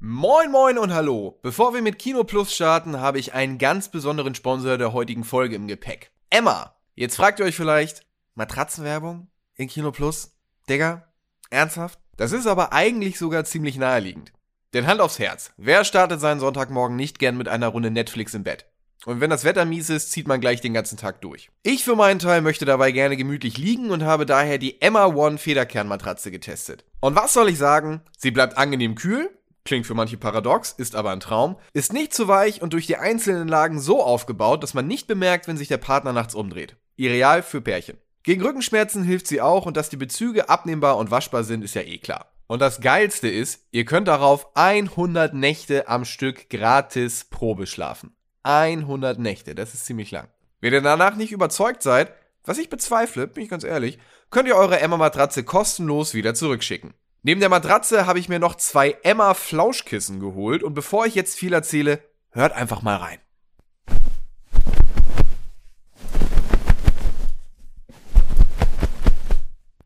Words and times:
Moin 0.00 0.52
moin 0.52 0.78
und 0.78 0.94
hallo. 0.94 1.40
Bevor 1.42 1.74
wir 1.74 1.82
mit 1.82 1.98
Kino 1.98 2.22
Plus 2.22 2.54
starten, 2.54 3.00
habe 3.00 3.18
ich 3.18 3.34
einen 3.34 3.58
ganz 3.58 3.88
besonderen 3.88 4.36
Sponsor 4.36 4.78
der 4.78 4.92
heutigen 4.92 5.24
Folge 5.24 5.56
im 5.56 5.66
Gepäck. 5.66 6.12
Emma. 6.30 6.76
Jetzt 6.94 7.16
fragt 7.16 7.40
ihr 7.40 7.44
euch 7.44 7.56
vielleicht, 7.56 8.06
Matratzenwerbung 8.36 9.26
in 9.56 9.66
Kino 9.66 9.90
Plus? 9.90 10.36
Digga, 10.68 11.08
ernsthaft? 11.50 11.98
Das 12.16 12.30
ist 12.30 12.46
aber 12.46 12.72
eigentlich 12.72 13.18
sogar 13.18 13.44
ziemlich 13.44 13.76
naheliegend. 13.76 14.32
Denn 14.72 14.86
Hand 14.86 15.00
aufs 15.00 15.18
Herz, 15.18 15.50
wer 15.56 15.84
startet 15.84 16.20
seinen 16.20 16.38
Sonntagmorgen 16.38 16.96
nicht 16.96 17.18
gern 17.18 17.36
mit 17.36 17.48
einer 17.48 17.66
Runde 17.66 17.90
Netflix 17.90 18.34
im 18.34 18.44
Bett? 18.44 18.66
Und 19.04 19.20
wenn 19.20 19.30
das 19.30 19.42
Wetter 19.42 19.64
mies 19.64 19.90
ist, 19.90 20.12
zieht 20.12 20.28
man 20.28 20.40
gleich 20.40 20.60
den 20.60 20.74
ganzen 20.74 20.96
Tag 20.96 21.22
durch. 21.22 21.50
Ich 21.64 21.82
für 21.82 21.96
meinen 21.96 22.20
Teil 22.20 22.40
möchte 22.40 22.64
dabei 22.64 22.92
gerne 22.92 23.16
gemütlich 23.16 23.58
liegen 23.58 23.90
und 23.90 24.04
habe 24.04 24.26
daher 24.26 24.58
die 24.58 24.80
Emma 24.80 25.06
One 25.06 25.38
Federkernmatratze 25.38 26.30
getestet. 26.30 26.84
Und 27.00 27.16
was 27.16 27.32
soll 27.32 27.48
ich 27.48 27.58
sagen? 27.58 28.02
Sie 28.16 28.30
bleibt 28.30 28.56
angenehm 28.56 28.94
kühl, 28.94 29.30
klingt 29.68 29.86
für 29.86 29.94
manche 29.94 30.16
paradox, 30.16 30.72
ist 30.72 30.96
aber 30.96 31.10
ein 31.10 31.20
Traum, 31.20 31.56
ist 31.72 31.92
nicht 31.92 32.12
zu 32.12 32.26
weich 32.26 32.62
und 32.62 32.72
durch 32.72 32.86
die 32.86 32.96
einzelnen 32.96 33.46
Lagen 33.46 33.78
so 33.78 34.02
aufgebaut, 34.02 34.62
dass 34.62 34.74
man 34.74 34.88
nicht 34.88 35.06
bemerkt, 35.06 35.46
wenn 35.46 35.56
sich 35.56 35.68
der 35.68 35.76
Partner 35.76 36.12
nachts 36.12 36.34
umdreht. 36.34 36.76
Ideal 36.96 37.42
für 37.42 37.60
Pärchen. 37.60 37.98
Gegen 38.22 38.42
Rückenschmerzen 38.42 39.04
hilft 39.04 39.26
sie 39.26 39.40
auch 39.40 39.66
und 39.66 39.76
dass 39.76 39.90
die 39.90 39.96
Bezüge 39.96 40.48
abnehmbar 40.48 40.96
und 40.96 41.10
waschbar 41.10 41.44
sind, 41.44 41.62
ist 41.62 41.74
ja 41.74 41.82
eh 41.82 41.98
klar. 41.98 42.32
Und 42.46 42.60
das 42.60 42.80
geilste 42.80 43.28
ist, 43.28 43.66
ihr 43.70 43.84
könnt 43.84 44.08
darauf 44.08 44.56
100 44.56 45.34
Nächte 45.34 45.86
am 45.86 46.04
Stück 46.04 46.48
gratis 46.48 47.26
Probe 47.26 47.66
schlafen. 47.66 48.16
100 48.42 49.18
Nächte, 49.18 49.54
das 49.54 49.74
ist 49.74 49.84
ziemlich 49.84 50.10
lang. 50.10 50.28
Wenn 50.60 50.72
ihr 50.72 50.80
danach 50.80 51.14
nicht 51.14 51.30
überzeugt 51.30 51.82
seid, 51.82 52.12
was 52.44 52.56
ich 52.56 52.70
bezweifle, 52.70 53.26
bin 53.26 53.44
ich 53.44 53.50
ganz 53.50 53.64
ehrlich, 53.64 53.98
könnt 54.30 54.48
ihr 54.48 54.56
eure 54.56 54.80
Emma-Matratze 54.80 55.44
kostenlos 55.44 56.14
wieder 56.14 56.34
zurückschicken. 56.34 56.94
Neben 57.22 57.40
der 57.40 57.48
Matratze 57.48 58.06
habe 58.06 58.20
ich 58.20 58.28
mir 58.28 58.38
noch 58.38 58.54
zwei 58.54 58.96
Emma 59.02 59.34
Flauschkissen 59.34 60.20
geholt 60.20 60.62
und 60.62 60.74
bevor 60.74 61.04
ich 61.04 61.16
jetzt 61.16 61.36
viel 61.36 61.52
erzähle, 61.52 62.00
hört 62.30 62.52
einfach 62.52 62.82
mal 62.82 62.96
rein. 62.96 63.18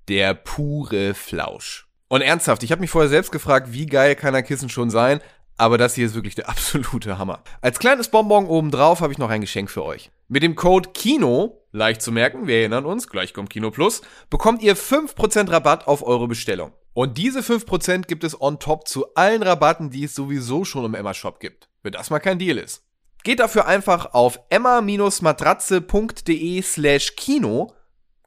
Der 0.08 0.34
pure 0.34 1.14
Flausch. 1.14 1.86
Und 2.08 2.20
ernsthaft, 2.20 2.62
ich 2.64 2.70
habe 2.70 2.82
mich 2.82 2.90
vorher 2.90 3.08
selbst 3.08 3.32
gefragt, 3.32 3.72
wie 3.72 3.86
geil 3.86 4.14
kann 4.14 4.34
ein 4.34 4.44
Kissen 4.44 4.68
schon 4.68 4.90
sein, 4.90 5.22
aber 5.56 5.78
das 5.78 5.94
hier 5.94 6.04
ist 6.04 6.14
wirklich 6.14 6.34
der 6.34 6.48
absolute 6.50 7.16
Hammer. 7.16 7.42
Als 7.62 7.78
kleines 7.78 8.10
Bonbon 8.10 8.44
obendrauf 8.44 9.00
habe 9.00 9.12
ich 9.12 9.18
noch 9.18 9.30
ein 9.30 9.40
Geschenk 9.40 9.70
für 9.70 9.84
euch. 9.84 10.10
Mit 10.28 10.42
dem 10.42 10.54
Code 10.54 10.90
KINO, 10.92 11.64
leicht 11.70 12.02
zu 12.02 12.12
merken, 12.12 12.46
wir 12.46 12.56
erinnern 12.56 12.84
uns, 12.84 13.08
gleich 13.08 13.32
kommt 13.32 13.48
Kino 13.48 13.70
Plus, 13.70 14.02
bekommt 14.28 14.60
ihr 14.62 14.76
5% 14.76 15.50
Rabatt 15.50 15.86
auf 15.86 16.02
eure 16.06 16.28
Bestellung. 16.28 16.72
Und 16.94 17.18
diese 17.18 17.40
5% 17.40 18.06
gibt 18.06 18.24
es 18.24 18.40
on 18.40 18.58
top 18.58 18.86
zu 18.86 19.14
allen 19.14 19.42
Rabatten, 19.42 19.90
die 19.90 20.04
es 20.04 20.14
sowieso 20.14 20.64
schon 20.64 20.84
im 20.84 20.94
Emma 20.94 21.14
Shop 21.14 21.40
gibt. 21.40 21.68
Wenn 21.82 21.92
das 21.92 22.10
mal 22.10 22.20
kein 22.20 22.38
Deal 22.38 22.58
ist. 22.58 22.84
Geht 23.24 23.40
dafür 23.40 23.66
einfach 23.66 24.14
auf 24.14 24.38
emma-matratze.de 24.50 26.62
slash 26.62 27.16
Kino, 27.16 27.72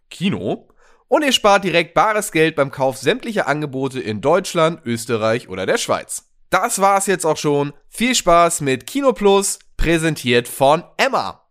Kino, 0.10 0.68
und 1.08 1.24
ihr 1.24 1.32
spart 1.32 1.64
direkt 1.64 1.94
bares 1.94 2.32
Geld 2.32 2.56
beim 2.56 2.72
Kauf 2.72 2.98
sämtlicher 2.98 3.48
Angebote 3.48 4.00
in 4.00 4.22
Deutschland, 4.22 4.82
Österreich 4.86 5.50
oder 5.50 5.66
der 5.66 5.78
Schweiz. 5.78 6.30
Das 6.50 6.80
war's 6.80 7.08
jetzt 7.08 7.26
auch 7.26 7.38
schon. 7.38 7.74
Viel 7.90 8.16
Spaß 8.16 8.62
mit 8.62 8.88
Kino 8.88 9.14
Plus, 9.14 9.60
präsentiert 9.78 10.48
von 10.48 10.84
Emma. 10.98 11.42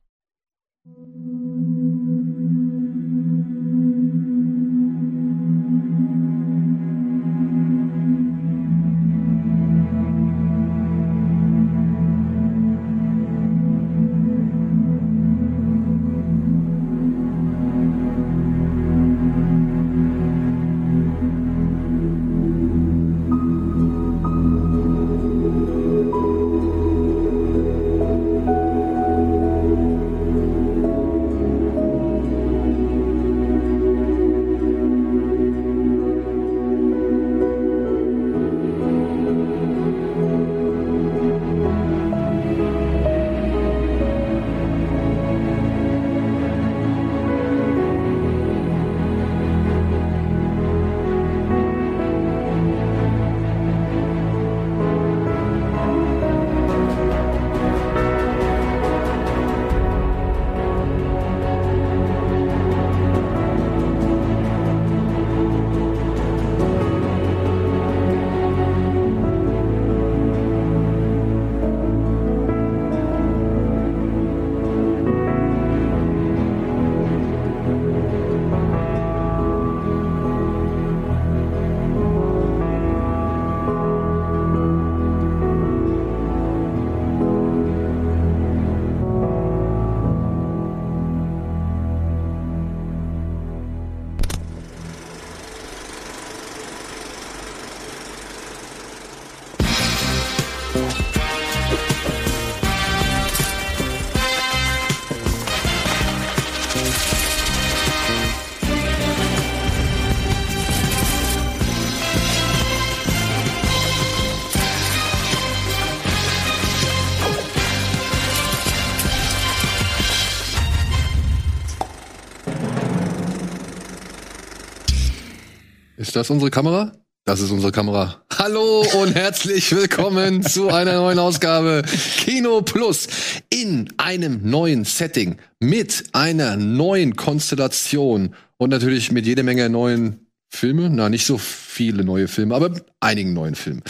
Ist 126.14 126.20
das 126.20 126.30
unsere 126.30 126.52
Kamera? 126.52 126.92
Das 127.24 127.40
ist 127.40 127.50
unsere 127.50 127.72
Kamera. 127.72 128.22
Hallo 128.38 128.86
und 129.02 129.16
herzlich 129.16 129.74
willkommen 129.74 130.44
zu 130.44 130.68
einer 130.68 130.92
neuen 130.92 131.18
Ausgabe 131.18 131.82
Kino 132.18 132.62
Plus 132.62 133.08
in 133.50 133.92
einem 133.96 134.48
neuen 134.48 134.84
Setting 134.84 135.38
mit 135.58 136.04
einer 136.12 136.56
neuen 136.56 137.16
Konstellation 137.16 138.36
und 138.58 138.70
natürlich 138.70 139.10
mit 139.10 139.26
jede 139.26 139.42
Menge 139.42 139.68
neuen 139.68 140.28
Filmen. 140.50 140.94
Na, 140.94 141.08
nicht 141.08 141.26
so 141.26 141.36
viele 141.36 142.04
neue 142.04 142.28
Filme, 142.28 142.54
aber 142.54 142.80
einigen 143.00 143.32
neuen 143.32 143.56
Filmen. 143.56 143.82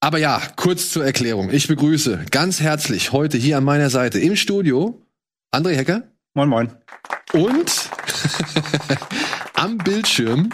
Aber 0.00 0.16
ja, 0.16 0.40
kurz 0.56 0.92
zur 0.92 1.04
Erklärung. 1.04 1.50
Ich 1.52 1.68
begrüße 1.68 2.24
ganz 2.30 2.60
herzlich 2.60 3.12
heute 3.12 3.36
hier 3.36 3.58
an 3.58 3.64
meiner 3.64 3.90
Seite 3.90 4.18
im 4.18 4.34
Studio 4.34 4.98
André 5.54 5.74
Hecker. 5.74 6.04
Moin, 6.32 6.48
moin. 6.48 6.72
Und 7.34 7.90
am 9.56 9.76
Bildschirm 9.76 10.48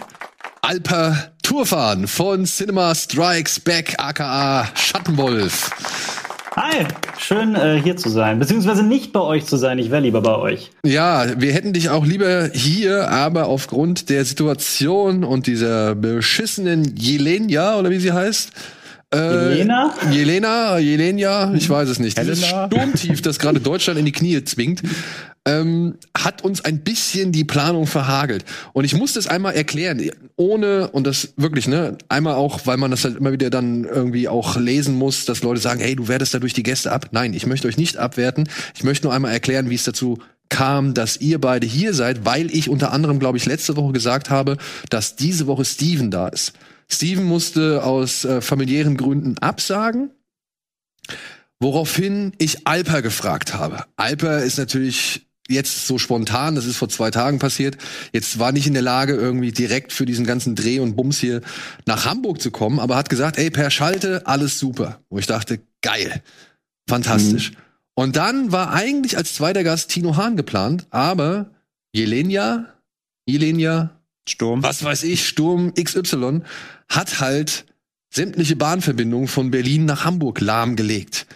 Alper 0.71 1.33
Tourfahren 1.43 2.07
von 2.07 2.45
Cinema 2.45 2.95
Strikes 2.95 3.59
Back, 3.59 3.97
aka 3.99 4.69
Schattenwolf. 4.77 5.69
Hi, 6.55 6.87
schön 7.19 7.57
äh, 7.57 7.81
hier 7.83 7.97
zu 7.97 8.09
sein, 8.09 8.39
beziehungsweise 8.39 8.85
nicht 8.85 9.13
bei 9.13 9.19
euch 9.19 9.47
zu 9.47 9.57
sein. 9.57 9.81
Ich 9.81 9.91
wäre 9.91 10.01
lieber 10.01 10.21
bei 10.21 10.37
euch. 10.37 10.71
Ja, 10.85 11.41
wir 11.41 11.53
hätten 11.53 11.73
dich 11.73 11.91
auch 11.91 12.07
lieber 12.07 12.51
hier, 12.53 13.11
aber 13.11 13.47
aufgrund 13.47 14.11
der 14.11 14.25
Situation 14.25 15.25
und 15.25 15.49
dieser 15.49 15.97
beschissenen 15.97 16.95
Jelenia 16.97 17.77
oder 17.77 17.91
wie 17.91 17.99
sie 17.99 18.13
heißt, 18.13 18.53
Äh, 19.13 19.59
Jelena? 20.11 20.79
Jelena, 20.79 21.55
ich 21.55 21.69
weiß 21.69 21.89
es 21.89 21.99
nicht. 21.99 22.19
Dieses 22.19 22.45
Helena? 22.45 22.67
Sturmtief, 22.67 23.23
das 23.23 23.39
gerade 23.39 23.61
Deutschland 23.61 23.99
in 23.99 24.05
die 24.05 24.13
Knie 24.13 24.45
zwingt, 24.45 24.83
ähm, 25.45 25.97
hat 26.17 26.45
uns 26.45 26.65
ein 26.65 26.81
bisschen 26.81 27.33
die 27.33 27.45
Planung 27.45 27.87
verhagelt. 27.87 28.45
Und 28.73 28.85
ich 28.85 28.95
muss 28.95 29.15
das 29.15 29.27
einmal 29.27 29.55
erklären, 29.55 30.01
ohne, 30.37 30.89
und 30.91 31.07
das 31.07 31.33
wirklich, 31.37 31.67
ne, 31.67 31.99
einmal 32.09 32.35
auch, 32.35 32.67
weil 32.67 32.77
man 32.77 32.91
das 32.91 33.05
halt 33.05 33.17
immer 33.17 33.33
wieder 33.33 33.51
dann 33.51 33.85
irgendwie 33.85 34.29
auch 34.29 34.57
lesen 34.57 34.95
muss, 34.95 35.25
dass 35.25 35.43
Leute 35.43 35.61
sagen, 35.61 35.81
hey, 35.81 35.97
du 35.97 36.09
wertest 36.09 36.35
dadurch 36.35 36.53
die 36.53 36.63
Gäste 36.63 36.93
ab. 36.93 37.09
Nein, 37.11 37.35
ich 37.35 37.47
möchte 37.47 37.67
euch 37.67 37.79
nicht 37.79 37.97
abwerten. 37.97 38.49
Ich 38.77 38.85
möchte 38.85 39.07
nur 39.07 39.15
einmal 39.15 39.33
erklären, 39.33 39.71
wie 39.71 39.75
es 39.75 39.85
dazu 39.85 40.19
kam, 40.51 40.95
dass 40.95 41.17
ihr 41.17 41.41
beide 41.41 41.67
hier 41.67 41.95
seid, 41.95 42.25
weil 42.25 42.55
ich 42.55 42.69
unter 42.69 42.93
anderem, 42.93 43.19
glaube 43.19 43.39
ich, 43.39 43.47
letzte 43.47 43.77
Woche 43.77 43.93
gesagt 43.93 44.31
habe, 44.31 44.57
dass 44.91 45.17
diese 45.17 45.47
Woche 45.47 45.65
Steven 45.65 46.11
da 46.11 46.29
ist. 46.29 46.53
Steven 46.91 47.25
musste 47.25 47.85
aus 47.85 48.25
äh, 48.25 48.41
familiären 48.41 48.97
Gründen 48.97 49.39
absagen. 49.39 50.11
Woraufhin 51.61 52.33
ich 52.39 52.67
Alper 52.67 53.03
gefragt 53.03 53.55
habe. 53.55 53.85
Alper 53.97 54.43
ist 54.43 54.59
natürlich 54.59 55.27
jetzt 55.51 55.87
so 55.87 55.99
spontan, 55.99 56.55
das 56.55 56.65
ist 56.65 56.77
vor 56.77 56.89
zwei 56.89 57.11
Tagen 57.11 57.39
passiert, 57.39 57.77
jetzt 58.13 58.39
war 58.39 58.53
nicht 58.53 58.67
in 58.67 58.73
der 58.73 58.83
Lage, 58.83 59.15
irgendwie 59.15 59.53
direkt 59.53 59.93
für 59.93 60.07
diesen 60.07 60.25
ganzen 60.25 60.55
Dreh 60.55 60.79
und 60.79 60.97
Bums 60.97 61.19
hier 61.19 61.43
nach 61.87 62.07
Hamburg 62.07 62.41
zu 62.41 62.51
kommen, 62.51 62.79
aber 62.79 62.97
hat 62.97 63.11
gesagt, 63.11 63.37
ey, 63.37 63.51
per 63.51 63.71
Schalte, 63.71 64.27
alles 64.27 64.59
super. 64.59 65.01
Wo 65.11 65.19
ich 65.19 65.27
dachte, 65.27 65.61
geil, 65.83 66.23
fantastisch. 66.89 67.53
Und 67.95 68.17
dann 68.17 68.53
war 68.53 68.73
eigentlich 68.73 69.17
als 69.17 69.35
zweiter 69.35 69.65
Gast 69.65 69.91
Tino 69.91 70.17
Hahn 70.17 70.37
geplant, 70.37 70.87
aber 70.91 71.51
Jelenia, 71.93 72.67
Jelenia, 73.27 73.91
Sturm. 74.29 74.63
was 74.63 74.85
weiß 74.85 75.03
ich, 75.03 75.27
Sturm 75.27 75.75
XY, 75.75 76.43
hat 76.91 77.21
halt 77.21 77.65
sämtliche 78.13 78.57
Bahnverbindungen 78.57 79.29
von 79.29 79.51
Berlin 79.51 79.85
nach 79.85 80.05
Hamburg 80.05 80.41
lahmgelegt. 80.41 81.27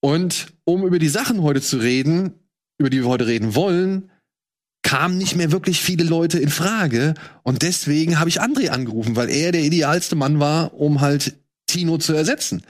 Und 0.00 0.52
um 0.64 0.86
über 0.86 0.98
die 0.98 1.08
Sachen 1.08 1.42
heute 1.42 1.62
zu 1.62 1.78
reden, 1.78 2.34
über 2.78 2.90
die 2.90 3.00
wir 3.02 3.08
heute 3.08 3.26
reden 3.26 3.54
wollen, 3.54 4.10
kamen 4.82 5.16
nicht 5.16 5.36
mehr 5.36 5.52
wirklich 5.52 5.80
viele 5.80 6.04
Leute 6.04 6.38
in 6.38 6.50
Frage. 6.50 7.14
Und 7.42 7.62
deswegen 7.62 8.18
habe 8.18 8.28
ich 8.28 8.42
André 8.42 8.68
angerufen, 8.68 9.16
weil 9.16 9.30
er 9.30 9.52
der 9.52 9.62
idealste 9.62 10.16
Mann 10.16 10.40
war, 10.40 10.74
um 10.74 11.00
halt 11.00 11.36
Tino 11.66 11.98
zu 11.98 12.12
ersetzen. 12.12 12.62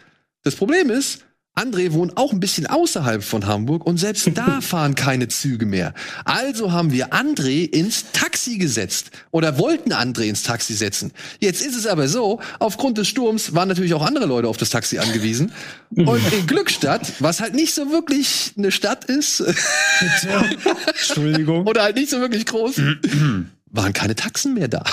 Das 0.45 0.55
Problem 0.55 0.91
ist, 0.91 1.25
André 1.55 1.93
wohnt 1.93 2.17
auch 2.17 2.33
ein 2.33 2.41
bisschen 2.41 2.67
außerhalb 2.67 3.23
von 3.23 3.47
Hamburg 3.47 3.85
und 3.85 3.99
selbst 3.99 4.27
da 4.35 4.61
fahren 4.63 4.95
keine 4.95 5.29
Züge 5.29 5.67
mehr. 5.67 5.93
Also 6.25 6.73
haben 6.73 6.93
wir 6.93 7.13
André 7.13 7.71
ins 7.71 8.07
Taxi 8.13 8.57
gesetzt 8.57 9.11
oder 9.33 9.59
wollten 9.59 9.93
André 9.93 10.23
ins 10.23 10.45
Taxi 10.45 10.73
setzen. 10.73 11.13
Jetzt 11.41 11.65
ist 11.65 11.77
es 11.77 11.87
aber 11.87 12.09
so, 12.09 12.41
aufgrund 12.59 12.97
des 12.97 13.09
Sturms 13.09 13.55
waren 13.55 13.69
natürlich 13.69 13.93
auch 13.93 14.03
andere 14.05 14.25
Leute 14.25 14.49
auf 14.49 14.57
das 14.57 14.71
Taxi 14.71 14.99
angewiesen. 14.99 15.53
Und 15.95 16.23
in 16.33 16.47
Glückstadt, 16.47 17.13
was 17.19 17.41
halt 17.41 17.55
nicht 17.55 17.75
so 17.75 17.91
wirklich 17.91 18.55
eine 18.57 18.71
Stadt 18.73 19.05
ist 19.05 19.41
Entschuldigung. 20.87 21.67
oder 21.67 21.83
halt 21.83 21.97
nicht 21.97 22.09
so 22.09 22.19
wirklich 22.21 22.47
groß, 22.47 22.77
waren 23.73 23.95
keine 23.95 24.15
Taxen 24.15 24.55
mehr 24.55 24.69
da. 24.69 24.85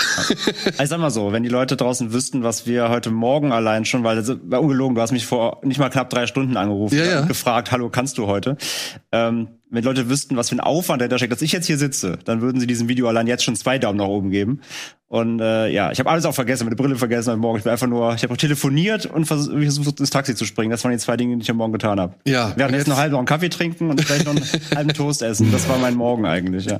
Ich 0.80 0.88
sag 0.88 0.98
mal 0.98 1.10
so, 1.10 1.32
wenn 1.32 1.42
die 1.42 1.50
Leute 1.50 1.76
draußen 1.76 2.12
wüssten, 2.12 2.42
was 2.42 2.66
wir 2.66 2.88
heute 2.88 3.10
Morgen 3.10 3.52
allein 3.52 3.84
schon, 3.84 4.02
weil 4.04 4.16
das 4.16 4.36
war 4.42 4.62
ungelogen, 4.62 4.94
du 4.94 5.02
hast 5.02 5.12
mich 5.12 5.26
vor 5.26 5.60
nicht 5.62 5.78
mal 5.78 5.90
knapp 5.90 6.08
drei 6.08 6.26
Stunden 6.26 6.56
angerufen 6.56 6.96
Ja, 6.96 7.04
ja. 7.04 7.20
und 7.20 7.28
gefragt, 7.28 7.70
hallo, 7.70 7.90
kannst 7.90 8.16
du 8.16 8.26
heute? 8.26 8.56
Ähm, 9.12 9.48
wenn 9.70 9.82
die 9.82 9.86
Leute 9.86 10.08
wüssten, 10.08 10.36
was 10.36 10.48
für 10.48 10.56
ein 10.56 10.60
Aufwand 10.60 11.00
dahinter 11.00 11.18
steckt, 11.18 11.32
dass 11.32 11.42
ich 11.42 11.52
jetzt 11.52 11.66
hier 11.66 11.78
sitze, 11.78 12.18
dann 12.24 12.40
würden 12.40 12.58
sie 12.60 12.66
diesem 12.66 12.88
Video 12.88 13.06
allein 13.06 13.26
jetzt 13.26 13.44
schon 13.44 13.54
zwei 13.54 13.78
Daumen 13.78 13.98
nach 13.98 14.06
oben 14.06 14.30
geben. 14.30 14.60
Und 15.12 15.40
äh, 15.40 15.66
ja, 15.70 15.90
ich 15.90 15.98
habe 15.98 16.08
alles 16.08 16.24
auch 16.24 16.36
vergessen, 16.36 16.62
meine 16.66 16.76
Brille 16.76 16.94
vergessen 16.94 17.30
heute 17.32 17.40
Morgen. 17.40 17.58
Ich 17.58 17.64
bin 17.64 17.72
einfach 17.72 17.88
nur, 17.88 18.14
ich 18.14 18.22
habe 18.22 18.36
telefoniert 18.36 19.06
und 19.06 19.24
vers- 19.26 19.48
versucht, 19.48 19.98
ins 19.98 20.10
Taxi 20.10 20.36
zu 20.36 20.44
springen. 20.44 20.70
Das 20.70 20.84
waren 20.84 20.92
die 20.92 20.98
zwei 20.98 21.16
Dinge, 21.16 21.36
die 21.36 21.42
ich 21.42 21.50
am 21.50 21.56
Morgen 21.56 21.72
getan 21.72 21.98
habe. 21.98 22.14
Ja, 22.24 22.52
Wir 22.56 22.62
hatten 22.64 22.74
jetzt 22.74 22.86
noch 22.86 22.96
halb 22.96 23.10
noch 23.10 23.18
einen 23.18 23.26
Kaffee 23.26 23.48
trinken 23.48 23.90
und 23.90 24.00
vielleicht 24.00 24.24
noch 24.24 24.36
einen 24.36 24.46
halben 24.76 24.92
Toast 24.94 25.22
essen. 25.22 25.50
Das 25.50 25.68
war 25.68 25.78
mein 25.78 25.96
Morgen 25.96 26.26
eigentlich, 26.26 26.66
ja. 26.66 26.78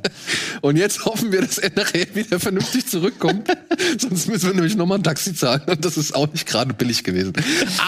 Und 0.61 0.77
jetzt 0.77 1.05
hoffen 1.07 1.33
wir, 1.33 1.41
dass 1.41 1.59
er 1.59 1.73
nachher 1.75 2.07
wieder 2.15 2.39
vernünftig 2.39 2.87
zurückkommt. 2.87 3.49
Sonst 3.99 4.29
müssen 4.29 4.47
wir 4.51 4.55
nämlich 4.55 4.77
nochmal 4.77 4.99
ein 4.99 5.03
Taxi 5.03 5.35
zahlen. 5.35 5.63
Und 5.67 5.85
das 5.85 5.97
ist 5.97 6.15
auch 6.15 6.31
nicht 6.31 6.47
gerade 6.47 6.73
billig 6.73 7.03
gewesen. 7.03 7.33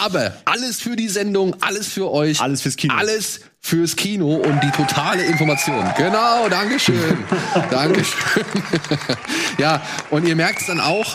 Aber 0.04 0.32
alles 0.44 0.80
für 0.80 0.96
die 0.96 1.08
Sendung, 1.08 1.54
alles 1.60 1.86
für 1.86 2.10
euch. 2.10 2.40
Alles 2.40 2.62
fürs 2.62 2.74
Kino. 2.74 2.94
Alles 2.96 3.42
fürs 3.62 3.96
Kino 3.96 4.34
und 4.34 4.60
die 4.62 4.70
totale 4.70 5.24
Information. 5.24 5.84
Genau, 5.96 6.48
Dankeschön. 6.48 7.18
Dankeschön. 7.70 8.44
ja, 9.58 9.80
und 10.10 10.26
ihr 10.26 10.36
merkt 10.36 10.60
es 10.60 10.66
dann 10.66 10.80
auch, 10.80 11.14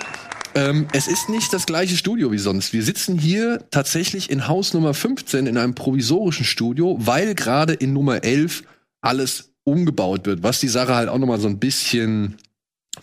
ähm, 0.56 0.88
es 0.94 1.08
ist 1.08 1.30
nicht 1.30 1.54
das 1.54 1.66
gleiche 1.66 1.96
Studio 1.98 2.32
wie 2.32 2.38
sonst. 2.40 2.74
Wir 2.74 2.82
sitzen 2.82 3.20
hier 3.20 3.64
tatsächlich 3.70 4.32
in 4.32 4.48
Haus 4.48 4.74
Nummer 4.74 4.94
15 4.94 5.46
in 5.46 5.58
einem 5.58 5.76
provisorischen 5.76 6.46
Studio, 6.46 6.98
weil 7.00 7.36
gerade 7.36 7.74
in 7.74 7.94
Nummer 7.94 8.24
11 8.24 8.64
alles 9.02 9.52
umgebaut 9.66 10.26
wird, 10.26 10.42
was 10.42 10.60
die 10.60 10.70
Sache 10.70 10.96
halt 10.96 11.10
auch 11.10 11.18
nochmal 11.18 11.40
so 11.40 11.48
ein 11.48 11.60
bisschen 11.60 12.38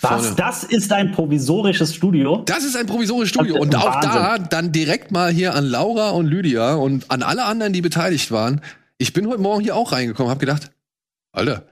Was? 0.01 0.35
Das 0.35 0.65
ist 0.65 0.91
ein 0.91 1.13
provisorisches 1.13 1.95
Studio? 1.95 2.43
das 2.47 2.65
ist 2.65 2.77
ein 2.77 2.87
provisorisches 2.87 3.29
Studio. 3.29 3.61
Und 3.61 3.77
auch 3.77 4.01
da 4.01 4.15
Wahnsinn. 4.15 4.47
dann 4.51 4.73
direkt 4.73 5.13
mal 5.13 5.31
hier 5.31 5.55
an 5.55 5.67
Laura 5.67 6.11
und 6.11 6.27
Lydia 6.27 6.75
und 6.75 7.11
an 7.11 7.23
alle 7.23 7.45
anderen, 7.45 7.75
die 7.75 7.83
beteiligt 7.83 8.33
waren. 8.33 8.63
Ich 8.99 9.13
bin 9.13 9.29
heute 9.29 9.41
Morgen 9.41 9.63
hier 9.63 9.77
auch 9.77 9.93
reingekommen, 9.93 10.31
habe 10.31 10.41
gedacht, 10.41 10.71
Alter. 11.33 11.67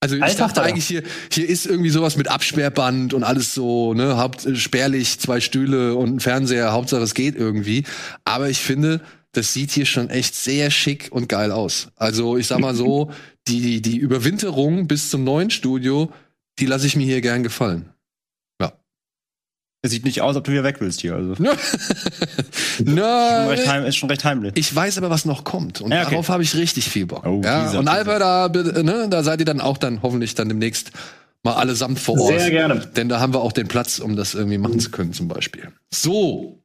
Also 0.00 0.16
ich 0.16 0.22
Alter 0.22 0.38
dachte 0.38 0.56
Vater. 0.56 0.68
eigentlich 0.68 0.86
hier, 0.86 1.02
hier 1.32 1.48
ist 1.48 1.66
irgendwie 1.66 1.90
sowas 1.90 2.16
mit 2.16 2.28
Absperrband 2.28 3.14
und 3.14 3.24
alles 3.24 3.54
so, 3.54 3.94
ne, 3.94 4.18
Haupt, 4.18 4.44
äh, 4.44 4.54
spärlich, 4.54 5.18
zwei 5.18 5.40
Stühle 5.40 5.94
und 5.94 6.16
ein 6.16 6.20
Fernseher, 6.20 6.72
Hauptsache 6.72 7.02
es 7.02 7.14
geht 7.14 7.34
irgendwie. 7.34 7.84
Aber 8.24 8.50
ich 8.50 8.58
finde, 8.58 9.00
das 9.32 9.52
sieht 9.52 9.70
hier 9.70 9.86
schon 9.86 10.10
echt 10.10 10.34
sehr 10.34 10.70
schick 10.70 11.08
und 11.10 11.28
geil 11.28 11.50
aus. 11.50 11.88
Also 11.96 12.36
ich 12.36 12.46
sag 12.46 12.58
mal 12.60 12.74
so, 12.74 13.10
die, 13.48 13.80
die 13.80 13.96
Überwinterung 13.96 14.86
bis 14.86 15.10
zum 15.10 15.24
neuen 15.24 15.50
Studio, 15.50 16.12
die 16.58 16.66
lasse 16.66 16.86
ich 16.86 16.96
mir 16.96 17.06
hier 17.06 17.22
gern 17.22 17.42
gefallen. 17.42 17.90
Es 19.82 19.90
sieht 19.92 20.04
nicht 20.04 20.20
aus, 20.20 20.34
ob 20.36 20.44
du 20.44 20.52
wieder 20.52 20.64
weg 20.64 20.76
willst 20.80 21.00
hier. 21.00 21.14
Also. 21.14 21.34
Na, 22.84 23.40
Schon 23.42 23.48
recht 23.50 23.68
heim, 23.68 23.84
ist 23.84 23.96
schon 23.96 24.08
recht 24.10 24.24
heimlich. 24.24 24.52
ich 24.56 24.74
weiß 24.74 24.98
aber, 24.98 25.10
was 25.10 25.24
noch 25.24 25.44
kommt. 25.44 25.80
Und 25.80 25.92
Ja, 25.92 26.02
okay. 26.02 26.10
darauf 26.10 26.28
habe 26.28 26.42
ich 26.42 26.54
richtig 26.56 26.88
viel 26.88 27.06
Bock. 27.06 27.24
Oh, 27.26 27.40
ja, 27.44 27.70
und. 27.78 27.86
Alper, 27.88 28.18
da, 28.18 28.48
ne, 28.82 29.06
da 29.08 29.22
seid 29.22 29.40
ihr 29.40 29.46
dann 29.46 29.60
auch 29.60 29.78
dann 29.78 30.02
hoffentlich 30.02 30.34
dann 30.34 30.48
demnächst 30.48 30.90
mal 31.42 31.54
allesamt 31.54 31.98
vor 32.00 32.18
Ort. 32.20 32.40
Sehr 32.40 32.50
gerne. 32.50 32.80
Denn 32.96 33.08
da 33.08 33.20
haben 33.20 33.32
wir 33.32 33.40
auch 33.40 33.52
den 33.52 33.68
Platz, 33.68 33.98
um 33.98 34.16
das 34.16 34.34
irgendwie 34.34 34.58
machen 34.58 34.80
zu 34.80 34.90
können, 34.90 35.12
zum 35.12 35.28
Beispiel. 35.28 35.68
So. 35.92 36.62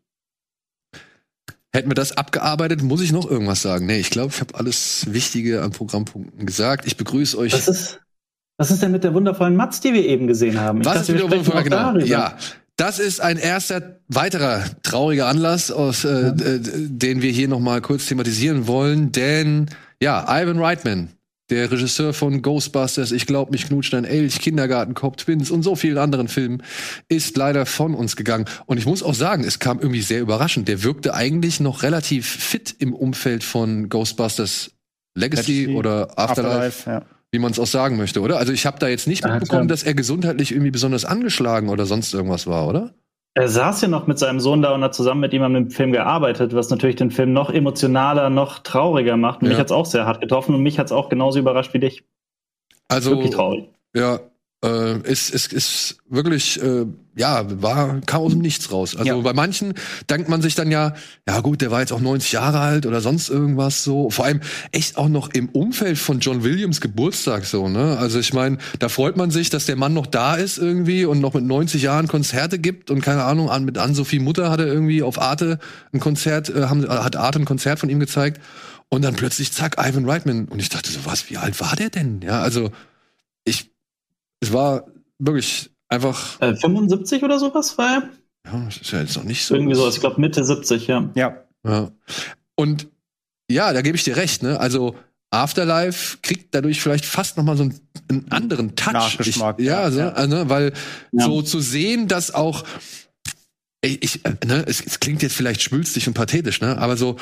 Hätten 1.74 1.90
wir 1.90 1.96
das 1.96 2.18
abgearbeitet, 2.18 2.82
muss 2.82 3.02
ich 3.02 3.12
noch 3.14 3.30
irgendwas 3.30 3.62
sagen? 3.62 3.86
Nee, 3.86 4.00
ich 4.00 4.10
glaube, 4.10 4.34
ich 4.34 4.42
habe 4.42 4.56
alles 4.56 5.06
Wichtige 5.10 5.62
an 5.62 5.72
Programmpunkten 5.72 6.46
gesagt. 6.46 6.86
Ich 6.86 6.98
begrüße 6.98 7.38
euch. 7.38 7.54
Was 7.54 7.68
ist, 7.70 8.02
was 8.58 8.72
ist 8.72 8.82
denn 8.82 8.92
mit 8.92 9.06
der 9.06 9.14
wundervollen 9.14 9.56
Matz, 9.56 9.80
die 9.80 9.94
wir 9.94 10.06
eben 10.06 10.28
gesehen 10.28 10.60
haben? 10.60 10.82
Ich 10.82 10.86
Was 10.88 10.96
dachte, 11.08 11.14
ist 11.14 11.22
sprechen 11.22 11.46
von 11.46 11.54
auch 11.58 11.64
genau? 11.64 11.78
darüber. 11.78 12.06
Ja, 12.06 12.36
das 12.78 13.00
ist 13.00 13.20
ein 13.22 13.38
erster 13.38 14.00
weiterer 14.08 14.64
trauriger 14.84 15.28
Anlass, 15.28 15.72
aus, 15.72 16.04
äh, 16.04 16.34
d- 16.34 16.60
den 16.90 17.22
wir 17.22 17.32
hier 17.32 17.48
noch 17.48 17.60
mal 17.60 17.82
kurz 17.82 18.06
thematisieren 18.08 18.68
wollen, 18.68 19.12
denn 19.12 19.70
ja, 20.02 20.26
Ivan 20.28 20.60
Reitman, 20.60 21.10
der 21.52 21.70
Regisseur 21.70 22.14
von 22.14 22.42
Ghostbusters, 22.42 23.12
ich 23.12 23.28
glaube, 23.28 23.52
mich 23.52 23.68
knutscht 23.68 23.94
ein 23.94 24.06
Elch, 24.06 24.40
Kindergartenkopf, 24.40 25.18
Twins 25.18 25.52
und 25.52 25.64
so 25.64 25.76
vielen 25.76 25.98
anderen 25.98 26.30
Filmen, 26.30 26.64
ist 27.10 27.36
leider 27.36 27.66
von 27.66 27.94
uns 27.94 28.16
gegangen. 28.16 28.46
Und 28.66 28.78
ich 28.78 28.86
muss 28.86 29.04
auch 29.04 29.14
sagen, 29.14 29.44
es 29.44 29.60
kam 29.60 29.80
irgendwie 29.80 30.02
sehr 30.02 30.22
überraschend. 30.22 30.70
Der 30.70 30.82
wirkte 30.82 31.14
eigentlich 31.14 31.60
noch 31.60 31.84
relativ 31.84 32.26
fit 32.26 32.74
im 32.80 32.94
Umfeld 32.94 33.44
von 33.44 33.90
Ghostbusters 33.90 34.72
Legacy, 35.14 35.66
Legacy, 35.66 35.76
oder 35.78 36.18
Afterlife 36.18 36.90
ja. 36.90 37.06
Wie 37.32 37.40
man 37.40 37.52
es 37.52 37.60
auch 37.60 37.68
sagen 37.68 37.98
möchte, 37.98 38.22
oder? 38.22 38.38
Also 38.38 38.52
ich 38.54 38.66
habe 38.66 38.78
da 38.80 38.88
jetzt 38.88 39.08
nicht 39.08 39.26
mitbekommen, 39.26 39.68
dass 39.68 39.84
er 39.84 39.94
gesundheitlich 39.94 40.52
irgendwie 40.52 40.72
besonders 40.72 41.06
angeschlagen 41.06 41.70
oder 41.70 41.86
sonst 41.86 42.14
irgendwas 42.14 42.46
war, 42.46 42.68
oder? 42.68 42.94
Er 43.34 43.48
saß 43.48 43.82
ja 43.82 43.88
noch 43.88 44.08
mit 44.08 44.20
seinem 44.20 44.42
Sohn 44.42 44.62
da 44.62 44.74
und 44.76 44.84
hat 44.84 44.94
zusammen 44.94 45.22
mit 45.22 45.32
ihm 45.32 45.42
an 45.44 45.54
dem 45.54 45.70
Film 45.70 45.94
gearbeitet, 45.94 46.54
was 46.54 46.70
natürlich 46.70 46.98
den 46.98 47.12
Film 47.12 47.32
noch 47.32 47.50
emotionaler, 47.50 48.30
noch 48.30 48.60
trauriger 48.60 49.16
macht. 49.16 49.40
Und 49.42 49.46
Ja. 49.48 49.52
mich 49.54 49.60
hat's 49.60 49.72
auch 49.72 49.86
sehr 49.86 50.06
hart 50.06 50.20
getroffen 50.20 50.54
und 50.54 50.62
mich 50.62 50.78
hat's 50.78 50.92
auch 50.92 51.08
genauso 51.08 51.40
überrascht 51.40 51.74
wie 51.74 51.80
dich. 51.80 52.04
Also 52.90 53.12
Wirklich 53.12 53.32
traurig. 53.32 53.70
ja, 53.96 54.20
äh, 54.64 55.00
ist 55.10 55.30
ist 55.32 55.52
ist 55.54 55.98
wirklich 56.08 56.62
äh, 56.62 56.86
ja 57.16 57.46
war 57.62 58.00
kam 58.02 58.22
aus 58.22 58.32
dem 58.32 58.42
Nichts 58.42 58.72
raus. 58.72 58.96
Also 58.96 59.08
Ja. 59.08 59.18
bei 59.18 59.34
manchen 59.34 59.74
dankt 60.08 60.30
man 60.30 60.42
sich 60.42 60.54
dann 60.56 60.70
ja, 60.70 60.94
ja 61.28 61.40
gut, 61.40 61.62
der 61.62 61.72
war 61.72 61.80
jetzt 61.80 61.92
auch 61.92 62.00
90 62.00 62.32
Jahre 62.34 62.60
alt 62.60 62.86
oder 62.86 63.02
sonst 63.02 63.30
irgendwas 63.30 63.84
so. 63.84 64.10
Vor 64.12 64.26
allem 64.26 64.42
echt 64.72 64.98
auch 64.98 65.10
noch 65.10 65.30
im 65.30 65.50
Umfeld 65.50 65.98
von 65.98 66.20
John 66.20 66.44
Williams 66.44 66.80
Geburtstag 66.80 67.46
so, 67.46 67.68
ne? 67.70 67.98
Also 67.98 68.20
ich 68.20 68.34
meine, 68.34 68.60
da 68.80 68.88
freut 68.88 69.18
man 69.18 69.32
sich, 69.32 69.50
dass 69.50 69.66
der 69.66 69.76
Mann 69.78 69.94
noch 69.94 70.06
da 70.06 70.36
ist 70.36 70.58
irgendwie 70.60 71.06
und 71.06 71.20
noch 71.22 71.34
mit 71.34 71.44
90 71.44 71.82
Jahren 71.82 72.08
Konzerte 72.08 72.60
gibt 72.60 72.92
und 72.92 73.02
keine 73.02 73.24
Ahnung, 73.24 73.50
an 73.50 73.66
mit 73.66 73.78
Ann-Sophie 73.80 74.20
Mutter 74.20 74.52
hat 74.52 74.60
er 74.60 74.68
irgendwie 74.68 75.02
auf 75.02 75.20
Arte 75.20 75.58
ein 75.92 76.00
Konzert, 76.00 76.50
äh, 76.50 76.66
haben, 76.66 76.88
hat 76.88 77.16
Arte 77.16 77.40
ein 77.40 77.46
Konzert 77.46 77.80
von 77.80 77.90
ihm 77.90 78.00
gezeigt 78.00 78.40
und 78.90 79.04
dann 79.04 79.16
plötzlich 79.16 79.52
zack 79.54 79.78
Ivan 79.84 80.08
Reitman 80.08 80.46
und 80.46 80.60
ich 80.60 80.70
dachte 80.70 80.92
so, 80.92 81.00
was, 81.06 81.30
wie 81.32 81.38
alt 81.38 81.60
war 81.60 81.76
der 81.76 81.90
denn? 81.90 82.22
Ja, 82.22 82.42
also 82.42 82.70
ich, 83.44 83.71
es 84.42 84.52
war 84.52 84.86
wirklich 85.20 85.70
einfach 85.88 86.42
Äh, 86.42 86.56
75 86.56 87.24
oder 87.24 87.40
sowas 87.40 87.78
war 87.78 87.94
er? 87.96 88.10
Ja, 88.52 88.66
das 88.66 88.78
ist 88.78 88.92
ja 88.92 89.02
jetzt 89.02 89.16
noch 89.16 89.24
nicht 89.24 89.46
so. 89.46 89.56
Irgendwie 89.56 89.76
so, 89.76 89.88
ich 89.88 90.00
glaube 90.00 90.20
Mitte 90.20 90.44
70, 90.44 90.88
ja. 90.88 91.10
Ja. 91.16 91.44
Ja. 91.66 91.92
Und 92.56 92.88
ja, 93.50 93.72
da 93.74 93.82
gebe 93.82 93.96
ich 93.96 94.04
dir 94.04 94.18
recht, 94.18 94.42
ne? 94.44 94.60
Also 94.60 94.96
Afterlife 95.30 96.18
kriegt 96.22 96.54
dadurch 96.56 96.82
vielleicht 96.82 97.06
fast 97.06 97.38
noch 97.38 97.44
mal 97.44 97.56
so 97.56 97.64
einen, 97.64 97.80
einen 98.10 98.32
anderen 98.32 98.76
Touch. 98.76 98.94
Nachgeschmack, 98.94 99.60
Ich, 99.60 99.66
ja, 99.66 99.82
ja, 99.84 99.92
so, 99.92 100.00
ja. 100.00 100.10
Also, 100.10 100.36
ne, 100.36 100.50
weil 100.50 100.74
Ja. 101.12 101.26
so 101.26 101.42
zu 101.42 101.60
sehen, 101.60 102.08
dass 102.08 102.34
auch 102.34 102.64
ich, 103.84 104.02
ich 104.04 104.26
äh, 104.26 104.36
ne, 104.46 104.64
es, 104.68 104.82
es 104.86 105.00
klingt 105.00 105.22
jetzt 105.22 105.36
vielleicht 105.36 105.62
schwülstig 105.62 106.08
und 106.08 106.14
pathetisch, 106.14 106.62
ne, 106.62 106.78
aber 106.78 106.98
so 106.98 107.18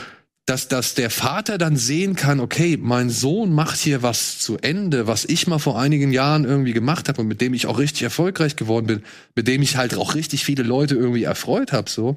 dass, 0.49 0.67
dass 0.67 0.95
der 0.95 1.11
Vater 1.11 1.59
dann 1.59 1.77
sehen 1.77 2.15
kann, 2.15 2.39
okay, 2.39 2.75
mein 2.81 3.11
Sohn 3.11 3.53
macht 3.53 3.77
hier 3.77 4.01
was 4.01 4.39
zu 4.39 4.57
Ende, 4.57 5.05
was 5.05 5.25
ich 5.25 5.45
mal 5.45 5.59
vor 5.59 5.79
einigen 5.79 6.11
Jahren 6.11 6.43
irgendwie 6.43 6.73
gemacht 6.73 7.07
habe 7.07 7.21
und 7.21 7.27
mit 7.27 7.39
dem 7.39 7.53
ich 7.53 7.67
auch 7.67 7.77
richtig 7.77 8.01
erfolgreich 8.01 8.55
geworden 8.55 8.87
bin, 8.87 9.03
mit 9.35 9.47
dem 9.47 9.61
ich 9.61 9.77
halt 9.77 9.93
auch 9.93 10.15
richtig 10.15 10.43
viele 10.43 10.63
Leute 10.63 10.95
irgendwie 10.95 11.23
erfreut 11.23 11.71
habe, 11.71 11.87
so. 11.87 12.15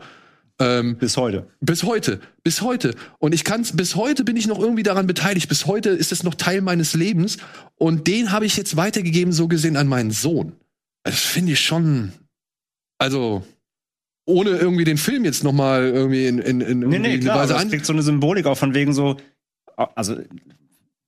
Ähm, 0.59 0.97
Bis 0.97 1.17
heute. 1.17 1.47
bis 1.61 1.83
heute, 1.83 2.21
bis 2.43 2.63
heute. 2.63 2.95
Und 3.19 3.35
ich 3.35 3.45
kann's, 3.45 3.77
bis 3.77 3.97
heute 3.97 4.25
bin 4.25 4.37
ich 4.37 4.47
noch 4.47 4.59
irgendwie 4.59 4.83
daran 4.83 5.07
beteiligt. 5.07 5.49
Bis 5.49 5.67
heute 5.67 5.91
ist 5.91 6.13
es 6.13 6.23
noch 6.23 6.35
Teil 6.35 6.61
meines 6.63 6.95
Lebens. 6.95 7.37
Und 7.77 8.07
den 8.07 8.33
habe 8.33 8.47
ich 8.47 8.57
jetzt 8.57 8.77
weitergegeben, 8.77 9.33
so 9.33 9.49
gesehen, 9.49 9.77
an 9.77 9.89
meinen 9.89 10.11
Sohn. 10.11 10.53
Das 11.05 11.19
finde 11.19 11.53
ich 11.53 11.61
schon, 11.61 12.13
also, 12.99 13.45
ohne 14.25 14.51
irgendwie 14.51 14.85
den 14.85 14.99
Film 14.99 15.25
jetzt 15.25 15.43
noch 15.45 15.53
mal 15.53 15.85
irgendwie 15.89 16.27
in, 16.27 16.39
in, 16.39 16.61
in 16.61 16.79
Nee, 16.81 16.99
nee, 16.99 17.19
klar. 17.19 17.39
Weise 17.41 17.55
Das 17.55 17.63
an. 17.63 17.71
kriegt 17.71 17.87
so 17.87 17.93
eine 17.93 18.03
Symbolik 18.03 18.47
auch 18.47 18.57
von 18.59 18.75
wegen 18.75 18.93
so, 18.93 19.17
also, 19.77 20.17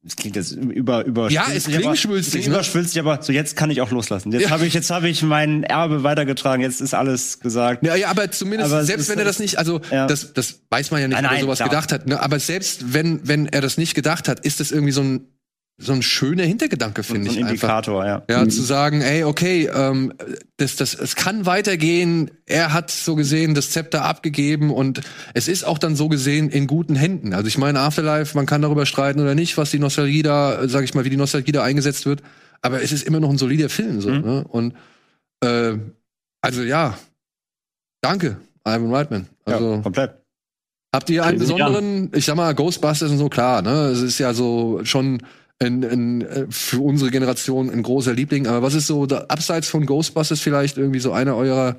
es 0.07 0.17
klingt 0.17 0.37
jetzt 0.37 0.53
über, 0.53 1.05
über 1.07 1.31
Ja, 1.31 1.47
es 1.55 1.65
klingt 1.65 1.97
schwülstig, 1.97 2.47
ne? 2.47 2.55
Überschwülstig, 2.55 3.01
aber 3.01 3.23
so 3.23 3.33
jetzt 3.33 3.57
kann 3.57 3.71
ich 3.71 3.81
auch 3.81 3.91
loslassen. 3.91 4.33
Jetzt 4.33 4.43
Ja. 4.43 4.51
habe 4.51 4.67
ich, 4.67 4.75
jetzt 4.75 4.91
habe 4.91 5.09
ich 5.09 5.23
mein 5.23 5.63
Erbe 5.63 6.03
weitergetragen. 6.03 6.63
Jetzt 6.63 6.83
ist 6.83 6.93
alles 6.93 7.41
gesagt. 7.41 7.87
Ja, 7.87 7.95
ja, 7.95 8.09
aber 8.09 8.31
zumindest, 8.31 8.71
Aber 8.73 8.85
selbst 8.85 9.05
ist- 9.05 9.09
wenn 9.11 9.19
er 9.19 9.25
das 9.25 9.39
nicht, 9.39 9.57
also 9.59 9.81
Ja. 9.91 10.07
das, 10.07 10.35
das 10.35 10.61
weiß 10.69 10.91
man 10.91 11.01
ja 11.01 11.09
nicht, 11.09 11.17
Nein, 11.17 11.25
ob 11.27 11.33
er 11.33 11.41
sowas 11.41 11.59
klar. 11.59 11.69
gedacht 11.71 11.93
hat, 11.93 12.07
ne? 12.07 12.21
aber 12.21 12.39
selbst 12.39 12.93
wenn, 12.93 13.27
wenn 13.27 13.47
er 13.47 13.63
das 13.63 13.79
nicht 13.79 13.95
gedacht 13.95 14.29
hat, 14.29 14.41
ist 14.45 14.61
das 14.61 14.73
irgendwie 14.73 14.93
so 14.93 15.01
ein, 15.03 15.27
so 15.77 15.93
ein 15.93 16.03
schöner 16.03 16.45
Hintergedanke, 16.45 17.03
So 17.03 17.15
finde 17.15 17.29
ein 17.31 17.33
ich 17.33 17.39
einfach. 17.39 17.51
Indikator, 17.51 18.07
ja. 18.07 18.23
Ja, 18.31 18.49
zu 18.49 18.63
sagen, 18.63 19.01
ey, 19.01 19.25
okay, 19.25 19.69
ähm, 19.75 20.13
das, 20.57 20.77
das, 20.77 20.95
es 20.95 21.17
kann 21.17 21.47
weitergehen. 21.47 22.31
Er 22.47 22.73
hat 22.73 22.93
so 22.93 23.17
gesehen 23.17 23.55
das 23.55 23.71
Zepter 23.71 24.05
abgegeben 24.05 24.71
und 24.71 25.01
es 25.35 25.49
ist 25.49 25.65
auch 25.65 25.79
dann 25.79 25.97
so 25.97 26.09
gesehen 26.09 26.49
in 26.49 26.69
guten 26.69 26.95
Händen. 26.95 27.35
Also 27.35 27.49
ich 27.49 27.59
meine, 27.59 27.81
Afterlife, 27.81 28.37
man 28.37 28.47
kann 28.47 28.63
darüber 28.63 28.87
streiten 28.87 29.21
oder 29.21 29.35
nicht, 29.35 29.57
was 29.59 29.73
die 29.73 29.81
Nostalgie 29.81 30.23
da, 30.23 30.69
sag 30.69 30.85
ich 30.85 30.95
mal, 30.95 31.05
wie 31.05 31.11
die 31.11 31.17
Nostalgie 31.17 31.51
da 31.53 31.65
eingesetzt 31.65 32.07
wird. 32.07 32.23
Aber 32.63 32.81
es 32.81 32.93
ist 32.93 33.03
immer 33.03 33.19
noch 33.19 33.31
ein 33.31 33.39
solider 33.39 33.69
Film, 33.69 34.01
so, 34.01 34.11
Mhm. 34.11 34.21
ne? 34.21 34.45
Und, 34.49 34.75
äh, 35.43 35.77
also 36.41 36.63
ja, 36.63 36.97
danke, 38.01 38.37
Ivan 38.67 38.95
Reitman. 38.95 39.27
Also, 39.45 39.75
ja, 39.75 39.81
komplett. 39.81 40.13
Habt 40.95 41.11
ihr 41.11 41.25
einen 41.25 41.41
besonderen, 41.41 42.11
ich 42.15 42.25
sag 42.25 42.37
mal, 42.37 42.55
Ghostbusters 42.55 43.11
und 43.11 43.19
so, 43.19 43.29
klar, 43.29 43.61
ne? 43.63 43.89
Es 43.89 44.01
ist 44.01 44.19
ja 44.21 44.33
so 44.33 44.81
schon 44.85 45.21
ein, 45.65 45.85
ein, 45.85 46.23
äh, 46.23 46.47
für 46.51 46.81
unsere 46.81 47.11
Generation 47.11 47.71
ein 47.71 47.83
großer 47.83 48.13
Liebling. 48.13 48.47
Aber 48.47 48.63
was 48.63 48.75
ist 48.75 48.87
so, 48.87 49.07
da, 49.07 49.27
abseits 49.29 49.69
von 49.69 49.87
Ghostbusters 49.87 50.41
vielleicht 50.41 50.79
irgendwie 50.79 51.01
so 51.01 51.13
einer 51.13 51.37
eurer 51.37 51.77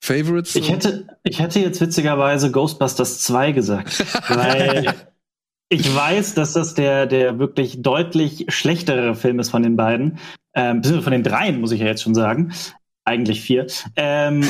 Favorites? 0.00 0.54
Ich 0.54 0.70
hätte, 0.70 1.06
ich 1.22 1.40
hätte 1.40 1.60
jetzt 1.60 1.80
witzigerweise 1.80 2.50
Ghostbusters 2.50 3.20
2 3.20 3.52
gesagt, 3.52 4.04
weil 4.28 4.94
ich 5.68 5.94
weiß, 5.94 6.34
dass 6.34 6.52
das 6.52 6.74
der, 6.74 7.06
der 7.06 7.38
wirklich 7.38 7.82
deutlich 7.82 8.46
schlechtere 8.48 9.14
Film 9.14 9.40
ist 9.40 9.50
von 9.50 9.62
den 9.62 9.76
beiden, 9.76 10.18
ähm, 10.54 10.84
von 10.84 11.12
den 11.12 11.22
dreien, 11.22 11.60
muss 11.60 11.72
ich 11.72 11.80
ja 11.80 11.86
jetzt 11.86 12.02
schon 12.02 12.14
sagen. 12.14 12.52
Eigentlich 13.04 13.40
vier. 13.40 13.66
Ähm, 13.96 14.46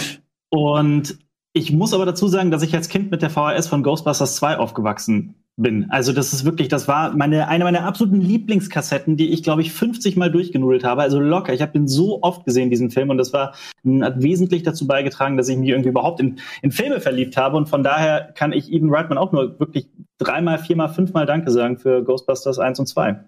und 0.50 1.16
ich 1.54 1.70
muss 1.72 1.94
aber 1.94 2.06
dazu 2.06 2.28
sagen, 2.28 2.50
dass 2.50 2.62
ich 2.62 2.74
als 2.74 2.88
Kind 2.88 3.10
mit 3.10 3.22
der 3.22 3.30
VHS 3.30 3.68
von 3.68 3.82
Ghostbusters 3.82 4.36
2 4.36 4.58
aufgewachsen 4.58 5.41
bin. 5.56 5.90
Also 5.90 6.12
das 6.12 6.32
ist 6.32 6.44
wirklich, 6.44 6.68
das 6.68 6.88
war 6.88 7.14
meine 7.14 7.48
eine 7.48 7.64
meiner 7.64 7.84
absoluten 7.84 8.20
Lieblingskassetten, 8.20 9.16
die 9.16 9.30
ich 9.30 9.42
glaube 9.42 9.62
ich 9.62 9.72
50 9.72 10.16
Mal 10.16 10.30
durchgenudelt 10.30 10.84
habe. 10.84 11.02
Also 11.02 11.20
locker. 11.20 11.52
Ich 11.52 11.60
habe 11.60 11.72
den 11.72 11.88
so 11.88 12.22
oft 12.22 12.44
gesehen 12.44 12.70
diesen 12.70 12.90
Film 12.90 13.10
und 13.10 13.18
das 13.18 13.32
war 13.32 13.54
hat 14.00 14.22
wesentlich 14.22 14.62
dazu 14.62 14.86
beigetragen, 14.86 15.36
dass 15.36 15.48
ich 15.48 15.58
mich 15.58 15.68
irgendwie 15.68 15.90
überhaupt 15.90 16.20
in, 16.20 16.38
in 16.62 16.72
Filme 16.72 17.00
verliebt 17.00 17.36
habe 17.36 17.56
und 17.56 17.68
von 17.68 17.82
daher 17.82 18.32
kann 18.34 18.52
ich 18.52 18.72
Even 18.72 18.90
Reitman 18.90 19.18
auch 19.18 19.32
nur 19.32 19.58
wirklich 19.60 19.88
dreimal, 20.18 20.58
viermal, 20.58 20.88
fünfmal 20.88 21.26
Danke 21.26 21.50
sagen 21.50 21.78
für 21.78 22.02
Ghostbusters 22.02 22.58
1 22.58 22.78
und 22.80 22.86
2. 22.86 23.20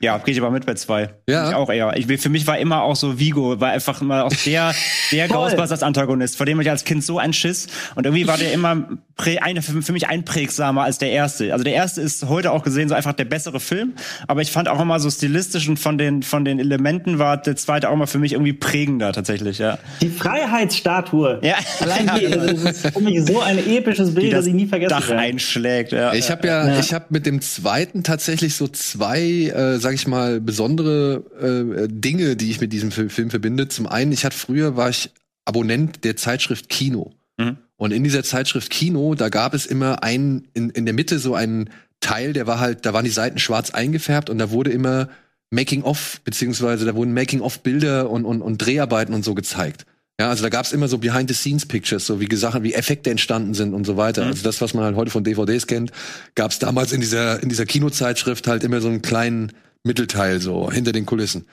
Ja, 0.00 0.16
gehe 0.18 0.32
ich 0.32 0.40
aber 0.40 0.52
mit 0.52 0.64
bei 0.64 0.74
zwei. 0.74 1.10
Ja. 1.28 1.48
Ich 1.48 1.54
auch 1.56 1.70
eher. 1.70 1.92
Ich, 1.96 2.06
für 2.20 2.28
mich 2.28 2.46
war 2.46 2.56
immer 2.58 2.82
auch 2.82 2.94
so 2.94 3.18
Vigo, 3.18 3.60
war 3.60 3.70
einfach 3.72 4.00
immer 4.00 4.24
auch 4.26 4.32
der, 4.46 4.72
der. 5.10 5.26
Ghostbusters-Antagonist, 5.26 6.36
vor 6.36 6.46
dem 6.46 6.60
ich 6.60 6.70
als 6.70 6.84
Kind 6.84 7.02
so 7.02 7.18
ein 7.18 7.32
Schiss. 7.32 7.66
Und 7.96 8.06
irgendwie 8.06 8.28
war 8.28 8.38
der 8.38 8.52
immer 8.52 8.88
prä, 9.16 9.38
eine, 9.38 9.60
für, 9.60 9.82
für 9.82 9.92
mich 9.92 10.06
einprägsamer 10.06 10.84
als 10.84 10.98
der 10.98 11.10
erste. 11.10 11.52
Also 11.52 11.64
der 11.64 11.72
erste 11.74 12.00
ist 12.00 12.28
heute 12.28 12.52
auch 12.52 12.62
gesehen 12.62 12.88
so 12.88 12.94
einfach 12.94 13.12
der 13.12 13.24
bessere 13.24 13.58
Film. 13.58 13.94
Aber 14.28 14.40
ich 14.40 14.52
fand 14.52 14.68
auch 14.68 14.80
immer 14.80 15.00
so 15.00 15.10
stilistisch 15.10 15.68
und 15.68 15.78
von 15.80 15.98
den, 15.98 16.22
von 16.22 16.44
den 16.44 16.60
Elementen 16.60 17.18
war 17.18 17.36
der 17.36 17.56
zweite 17.56 17.90
auch 17.90 17.96
mal 17.96 18.06
für 18.06 18.18
mich 18.20 18.34
irgendwie 18.34 18.52
prägender 18.52 19.12
tatsächlich, 19.12 19.58
ja. 19.58 19.78
Die 20.00 20.10
Freiheitsstatue. 20.10 21.40
Ja. 21.42 21.56
Allein 21.80 22.10
die, 22.18 22.30
das 22.62 22.62
ist 22.84 22.94
für 22.94 23.00
mich 23.00 23.24
so 23.26 23.40
ein 23.40 23.58
episches 23.58 24.14
Bild, 24.14 24.32
das 24.32 24.38
das 24.40 24.46
ich 24.46 24.54
nie 24.54 24.66
vergessen 24.66 24.90
Dach 24.90 25.08
werde. 25.08 25.20
einschlägt, 25.22 25.90
ja. 25.90 26.12
Ich 26.12 26.30
habe 26.30 26.46
ja, 26.46 26.68
Ja. 26.68 26.78
ich 26.78 26.94
habe 26.94 27.06
mit 27.08 27.26
dem 27.26 27.40
zweiten 27.40 28.04
tatsächlich 28.04 28.54
so 28.54 28.68
zwei, 28.68 29.18
äh, 29.20 29.78
sag 29.88 29.94
ich 29.94 30.06
mal, 30.06 30.38
besondere 30.38 31.24
äh, 31.40 31.88
Dinge, 31.90 32.36
die 32.36 32.50
ich 32.50 32.60
mit 32.60 32.74
diesem 32.74 32.90
Fil- 32.90 33.08
Film 33.08 33.30
verbinde. 33.30 33.68
Zum 33.68 33.86
einen, 33.86 34.12
ich 34.12 34.26
hatte 34.26 34.36
früher 34.36 34.76
war 34.76 34.90
ich 34.90 35.10
Abonnent 35.46 36.04
der 36.04 36.14
Zeitschrift 36.14 36.68
Kino. 36.68 37.14
Mhm. 37.38 37.56
Und 37.78 37.92
in 37.92 38.04
dieser 38.04 38.22
Zeitschrift 38.22 38.68
Kino, 38.68 39.14
da 39.14 39.30
gab 39.30 39.54
es 39.54 39.64
immer 39.64 40.02
einen, 40.02 40.46
in, 40.52 40.68
in 40.68 40.84
der 40.84 40.92
Mitte 40.92 41.18
so 41.18 41.34
einen 41.34 41.70
Teil, 42.00 42.34
der 42.34 42.46
war 42.46 42.60
halt, 42.60 42.84
da 42.84 42.92
waren 42.92 43.06
die 43.06 43.10
Seiten 43.10 43.38
schwarz 43.38 43.70
eingefärbt 43.70 44.28
und 44.28 44.36
da 44.36 44.50
wurde 44.50 44.70
immer 44.72 45.08
Making-of, 45.48 46.20
beziehungsweise 46.22 46.84
da 46.84 46.94
wurden 46.94 47.14
Making-of-Bilder 47.14 48.10
und, 48.10 48.26
und, 48.26 48.42
und 48.42 48.58
Dreharbeiten 48.58 49.14
und 49.14 49.24
so 49.24 49.34
gezeigt. 49.34 49.86
Ja, 50.20 50.28
also 50.28 50.42
da 50.42 50.48
gab's 50.48 50.72
immer 50.72 50.88
so 50.88 50.98
Behind-the-Scenes-Pictures, 50.98 52.04
so 52.04 52.20
wie 52.20 52.28
Sachen, 52.36 52.64
wie 52.64 52.74
Effekte 52.74 53.08
entstanden 53.08 53.54
sind 53.54 53.72
und 53.72 53.86
so 53.86 53.96
weiter. 53.96 54.24
Mhm. 54.24 54.30
Also 54.32 54.42
das, 54.42 54.60
was 54.60 54.74
man 54.74 54.84
halt 54.84 54.96
heute 54.96 55.12
von 55.12 55.24
DVDs 55.24 55.66
kennt, 55.66 55.92
gab's 56.34 56.58
damals 56.58 56.92
in 56.92 57.00
dieser, 57.00 57.42
in 57.42 57.48
dieser 57.48 57.64
Kinozeitschrift 57.64 58.46
halt 58.48 58.64
immer 58.64 58.82
so 58.82 58.88
einen 58.88 59.00
kleinen 59.00 59.52
Mittelteil, 59.88 60.40
so 60.40 60.70
hinter 60.70 60.92
den 60.92 61.04
Kulissen. 61.06 61.46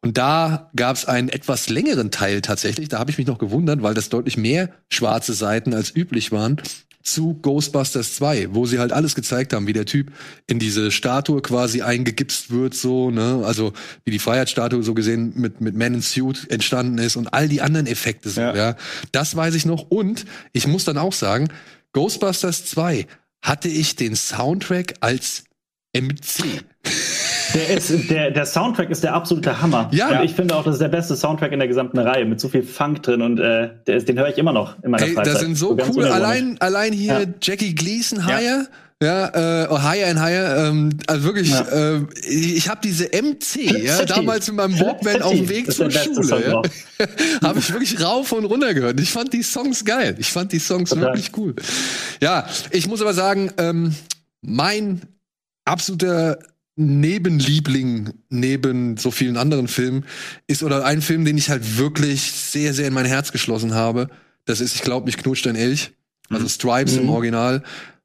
Und 0.00 0.18
da 0.18 0.70
gab's 0.74 1.04
einen 1.04 1.28
etwas 1.28 1.68
längeren 1.68 2.10
Teil 2.10 2.40
tatsächlich. 2.40 2.88
Da 2.88 2.98
habe 2.98 3.12
ich 3.12 3.18
mich 3.18 3.28
noch 3.28 3.38
gewundert, 3.38 3.82
weil 3.82 3.94
das 3.94 4.08
deutlich 4.08 4.36
mehr 4.36 4.70
schwarze 4.90 5.32
Seiten 5.32 5.74
als 5.74 5.94
üblich 5.94 6.32
waren 6.32 6.60
zu 7.02 7.34
Ghostbusters 7.34 8.14
2, 8.16 8.54
wo 8.54 8.66
sie 8.66 8.78
halt 8.78 8.92
alles 8.92 9.14
gezeigt 9.14 9.52
haben, 9.52 9.66
wie 9.66 9.72
der 9.72 9.86
Typ 9.86 10.12
in 10.46 10.58
diese 10.58 10.90
Statue 10.90 11.42
quasi 11.42 11.82
eingegipst 11.82 12.50
wird, 12.50 12.74
so, 12.74 13.10
ne, 13.10 13.42
also 13.44 13.72
wie 14.04 14.12
die 14.12 14.18
Freiheitsstatue 14.18 14.82
so 14.82 14.94
gesehen 14.94 15.32
mit, 15.36 15.60
mit 15.60 15.74
Man 15.74 15.94
in 15.94 16.02
Suit 16.02 16.48
entstanden 16.50 16.98
ist 16.98 17.16
und 17.16 17.34
all 17.34 17.48
die 17.48 17.60
anderen 17.60 17.86
Effekte 17.86 18.30
so, 18.30 18.40
ja. 18.40 18.54
Ja. 18.54 18.76
Das 19.10 19.34
weiß 19.34 19.54
ich 19.54 19.66
noch. 19.66 19.90
Und 19.90 20.24
ich 20.52 20.66
muss 20.66 20.84
dann 20.84 20.98
auch 20.98 21.12
sagen, 21.12 21.48
Ghostbusters 21.92 22.66
2 22.66 23.06
hatte 23.42 23.68
ich 23.68 23.96
den 23.96 24.14
Soundtrack 24.14 24.94
als 25.00 25.44
MC. 25.94 26.62
Der, 27.54 27.76
ist, 27.76 28.10
der, 28.10 28.30
der 28.30 28.46
Soundtrack 28.46 28.90
ist 28.90 29.04
der 29.04 29.14
absolute 29.14 29.60
Hammer. 29.60 29.88
Ja. 29.92 30.18
Und 30.20 30.24
ich 30.24 30.32
finde 30.34 30.54
auch, 30.56 30.64
das 30.64 30.74
ist 30.74 30.82
der 30.82 30.88
beste 30.88 31.16
Soundtrack 31.16 31.52
in 31.52 31.58
der 31.58 31.68
gesamten 31.68 31.98
Reihe, 31.98 32.24
mit 32.24 32.40
so 32.40 32.48
viel 32.48 32.62
Funk 32.62 33.02
drin 33.02 33.22
und 33.22 33.38
äh, 33.38 33.70
der 33.86 33.96
ist, 33.96 34.08
den 34.08 34.18
höre 34.18 34.28
ich 34.28 34.38
immer 34.38 34.52
noch 34.52 34.82
in 34.82 34.90
meiner 34.90 35.04
Ey, 35.04 35.14
Freizeit. 35.14 35.34
das 35.34 35.40
sind 35.42 35.56
so 35.56 35.74
ganz 35.76 35.94
cool. 35.96 36.06
Allein, 36.06 36.56
allein 36.60 36.92
hier 36.92 37.20
Ja. 37.20 37.26
Jackie 37.40 37.74
Gleason. 37.74 38.24
Higher. 38.26 38.66
Ja, 39.02 39.64
äh, 39.64 39.66
oh, 39.68 39.82
Higher 39.82 40.10
and 40.10 40.20
Higher, 40.20 40.68
ähm, 40.68 40.90
also 41.08 41.24
wirklich, 41.24 41.50
Ja. 41.50 41.62
äh, 41.96 42.02
ich 42.24 42.68
habe 42.68 42.80
diese 42.84 43.06
MC, 43.06 43.56
ja, 43.84 44.04
damals 44.04 44.46
mit 44.46 44.58
meinem 44.58 44.78
Walkman 44.78 45.22
auf 45.22 45.32
dem 45.32 45.48
Weg 45.48 45.72
zur 45.72 45.90
Schule, 45.90 46.40
ja, 46.48 46.62
habe 47.42 47.58
ich 47.58 47.72
wirklich 47.72 48.00
rauf 48.00 48.30
und 48.30 48.44
runter 48.44 48.72
gehört. 48.74 49.00
Ich 49.00 49.10
fand 49.10 49.32
die 49.32 49.42
Songs 49.42 49.84
geil. 49.84 50.14
Ich 50.18 50.30
fand 50.30 50.52
die 50.52 50.60
Songs 50.60 50.90
Total. 50.90 51.06
wirklich 51.06 51.32
cool. 51.36 51.56
Ja, 52.20 52.46
ich 52.70 52.86
muss 52.86 53.02
aber 53.02 53.12
sagen, 53.12 53.50
ähm, 53.58 53.92
mein 54.40 55.02
absoluter 55.64 56.38
Nebenliebling 56.76 58.14
neben 58.30 58.96
so 58.96 59.10
vielen 59.10 59.36
anderen 59.36 59.68
Filmen 59.68 60.04
ist 60.46 60.62
oder 60.62 60.84
ein 60.84 61.02
Film, 61.02 61.24
den 61.24 61.36
ich 61.38 61.50
halt 61.50 61.76
wirklich 61.78 62.22
sehr, 62.32 62.72
sehr 62.74 62.88
in 62.88 62.94
mein 62.94 63.04
Herz 63.06 63.32
geschlossen 63.32 63.74
habe. 63.74 64.08
Das 64.44 64.60
ist, 64.60 64.74
ich 64.74 64.82
glaube, 64.82 65.06
mich 65.06 65.16
knutscht 65.18 65.46
ein 65.46 65.56
Elch. 65.56 65.92
Also 66.30 66.48
Stripes 66.48 66.96
im 66.96 67.04
Mhm. 67.04 67.10
Original. 67.10 67.62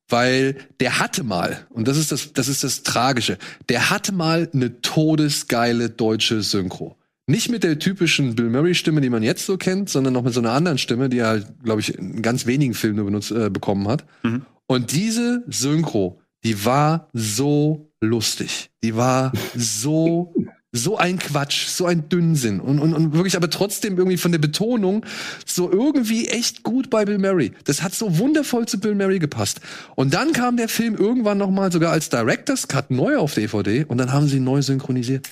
Weil 0.09 0.55
der 0.79 0.99
hatte 0.99 1.23
mal, 1.23 1.65
und 1.69 1.87
das 1.87 1.97
ist 1.97 2.11
das, 2.11 2.31
das 2.33 2.47
ist 2.47 2.63
das 2.63 2.83
Tragische, 2.83 3.37
der 3.67 3.89
hatte 3.89 4.13
mal 4.13 4.49
eine 4.53 4.81
todesgeile 4.81 5.89
deutsche 5.89 6.41
Synchro. 6.41 6.95
Nicht 7.25 7.49
mit 7.49 7.63
der 7.63 7.77
typischen 7.77 8.35
Bill 8.35 8.49
Murray-Stimme, 8.49 9.01
die 9.01 9.09
man 9.09 9.21
jetzt 9.21 9.45
so 9.45 9.57
kennt, 9.57 9.89
sondern 9.89 10.13
noch 10.13 10.23
mit 10.23 10.33
so 10.33 10.39
einer 10.39 10.51
anderen 10.51 10.77
Stimme, 10.77 11.09
die 11.09 11.17
er 11.19 11.27
halt, 11.27 11.47
glaube 11.63 11.81
ich, 11.81 11.97
in 11.97 12.21
ganz 12.21 12.45
wenigen 12.45 12.73
Filmen 12.73 12.95
nur 12.97 13.05
benutzt, 13.05 13.31
äh, 13.31 13.49
bekommen 13.49 13.87
hat. 13.89 14.05
Mhm. 14.23 14.43
Und 14.65 14.93
diese 14.93 15.43
Synchro, 15.49 16.21
die 16.45 16.63
war 16.63 17.09
so 17.11 17.86
lustig. 18.01 18.69
Die 18.83 18.95
war 18.95 19.31
so, 19.55 20.33
so 20.71 20.97
ein 20.97 21.19
Quatsch, 21.19 21.67
so 21.67 21.85
ein 21.85 22.09
Dünnsinn 22.09 22.59
und, 22.59 22.79
und, 22.79 22.93
und 22.93 23.13
wirklich 23.13 23.35
aber 23.35 23.49
trotzdem 23.49 23.97
irgendwie 23.97 24.17
von 24.17 24.31
der 24.31 24.39
Betonung 24.39 25.05
so 25.45 25.71
irgendwie 25.71 26.27
echt 26.27 26.63
gut 26.63 26.89
bei 26.89 27.05
Bill 27.05 27.17
Murray. 27.17 27.51
Das 27.65 27.81
hat 27.81 27.93
so 27.93 28.17
wundervoll 28.17 28.67
zu 28.67 28.79
Bill 28.79 28.95
Murray 28.95 29.19
gepasst. 29.19 29.61
Und 29.95 30.13
dann 30.13 30.33
kam 30.33 30.57
der 30.57 30.69
Film 30.69 30.95
irgendwann 30.95 31.37
noch 31.37 31.51
mal 31.51 31.71
sogar 31.71 31.91
als 31.91 32.09
Director's 32.09 32.67
Cut 32.67 32.91
neu 32.91 33.17
auf 33.17 33.33
DVD 33.33 33.85
und 33.85 33.97
dann 33.97 34.11
haben 34.11 34.27
sie 34.27 34.37
ihn 34.37 34.43
neu 34.43 34.61
synchronisiert. 34.61 35.27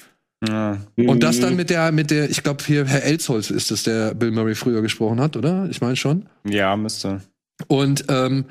Ja. 0.48 0.78
Und 0.98 1.24
das 1.24 1.40
dann 1.40 1.56
mit 1.56 1.70
der, 1.70 1.92
mit 1.92 2.12
der, 2.12 2.30
ich 2.30 2.44
glaube 2.44 2.64
hier 2.64 2.86
Herr 2.86 3.04
Elsholz 3.04 3.50
ist 3.50 3.72
es, 3.72 3.84
der 3.84 4.14
Bill 4.14 4.32
Murray 4.32 4.56
früher 4.56 4.82
gesprochen 4.82 5.20
hat, 5.20 5.38
oder? 5.38 5.68
Ich 5.70 5.82
meine 5.82 5.96
schon. 5.96 6.28
ja, 6.46 6.76
müsste. 6.76 7.22
Und 7.68 8.06
ähm, 8.10 8.46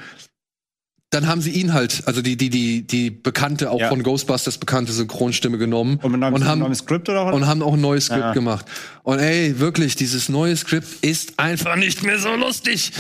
dann 1.15 1.27
haben 1.29 1.41
sie 1.41 1.51
ihn 1.51 1.73
halt, 1.73 2.03
also 2.07 2.21
die, 2.23 2.37
die, 2.37 2.51
die, 2.51 2.83
die 2.87 3.11
bekannte, 3.11 3.71
auch 3.71 3.81
Ja. 3.81 3.89
von 3.89 4.03
Ghostbusters 4.03 4.59
bekannte 4.59 4.93
Synchronstimme 4.93 5.59
genommen 5.59 5.99
Und 6.03 6.13
mit 6.13 6.23
einem, 6.23 6.35
und 6.35 6.45
haben, 6.47 6.59
neuem 6.61 6.75
Skript 6.75 7.09
oder 7.09 7.27
was? 7.27 7.35
und 7.35 7.47
haben 7.47 7.63
auch 7.63 7.75
ein 7.75 7.81
neues 7.81 8.07
Skript 8.07 8.21
Ja. 8.21 8.33
gemacht. 8.33 8.67
Und 9.05 9.19
ey, 9.19 9.59
wirklich, 9.61 9.97
dieses 9.97 10.29
neue 10.29 10.57
Skript 10.57 10.89
ist 11.05 11.39
einfach 11.39 11.77
nicht 11.77 12.03
mehr 12.03 12.19
so 12.19 12.35
lustig. 12.35 12.91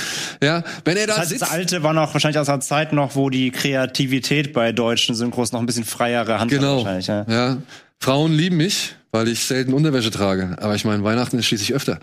Ja, 0.43 0.63
wenn 0.85 0.97
er 0.97 1.07
da 1.07 1.17
das 1.17 1.31
heißt, 1.31 1.43
das 1.43 1.51
alte 1.51 1.83
war 1.83 1.93
noch 1.93 2.13
wahrscheinlich 2.15 2.39
aus 2.39 2.49
einer 2.49 2.61
Zeit 2.61 2.93
noch, 2.93 3.17
wo 3.17 3.31
die 3.31 3.51
Kreativität 3.51 4.53
bei 4.53 4.73
deutschen 4.73 5.15
Synchros 5.15 5.53
noch 5.53 5.61
ein 5.61 5.67
bisschen 5.67 5.85
freiere 5.85 6.39
Hand 6.39 6.51
Genau. 6.51 6.79
hat 6.79 6.85
wahrscheinlich. 6.97 7.07
Ja. 7.09 7.27
Ja. 7.29 7.57
Frauen 7.99 8.33
lieben 8.35 8.59
mich, 8.59 8.95
weil 9.15 9.29
ich 9.29 9.45
selten 9.45 9.73
Unterwäsche 9.75 10.11
trage. 10.11 10.57
Aber 10.61 10.75
ich 10.75 10.85
meine, 10.85 11.05
Weihnachten 11.05 11.39
ist 11.39 11.47
schließlich 11.47 11.73
öfter. 11.73 12.01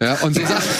Ja, 0.00 0.14
und 0.22 0.36
so 0.36 0.40
Sachen. 0.46 0.70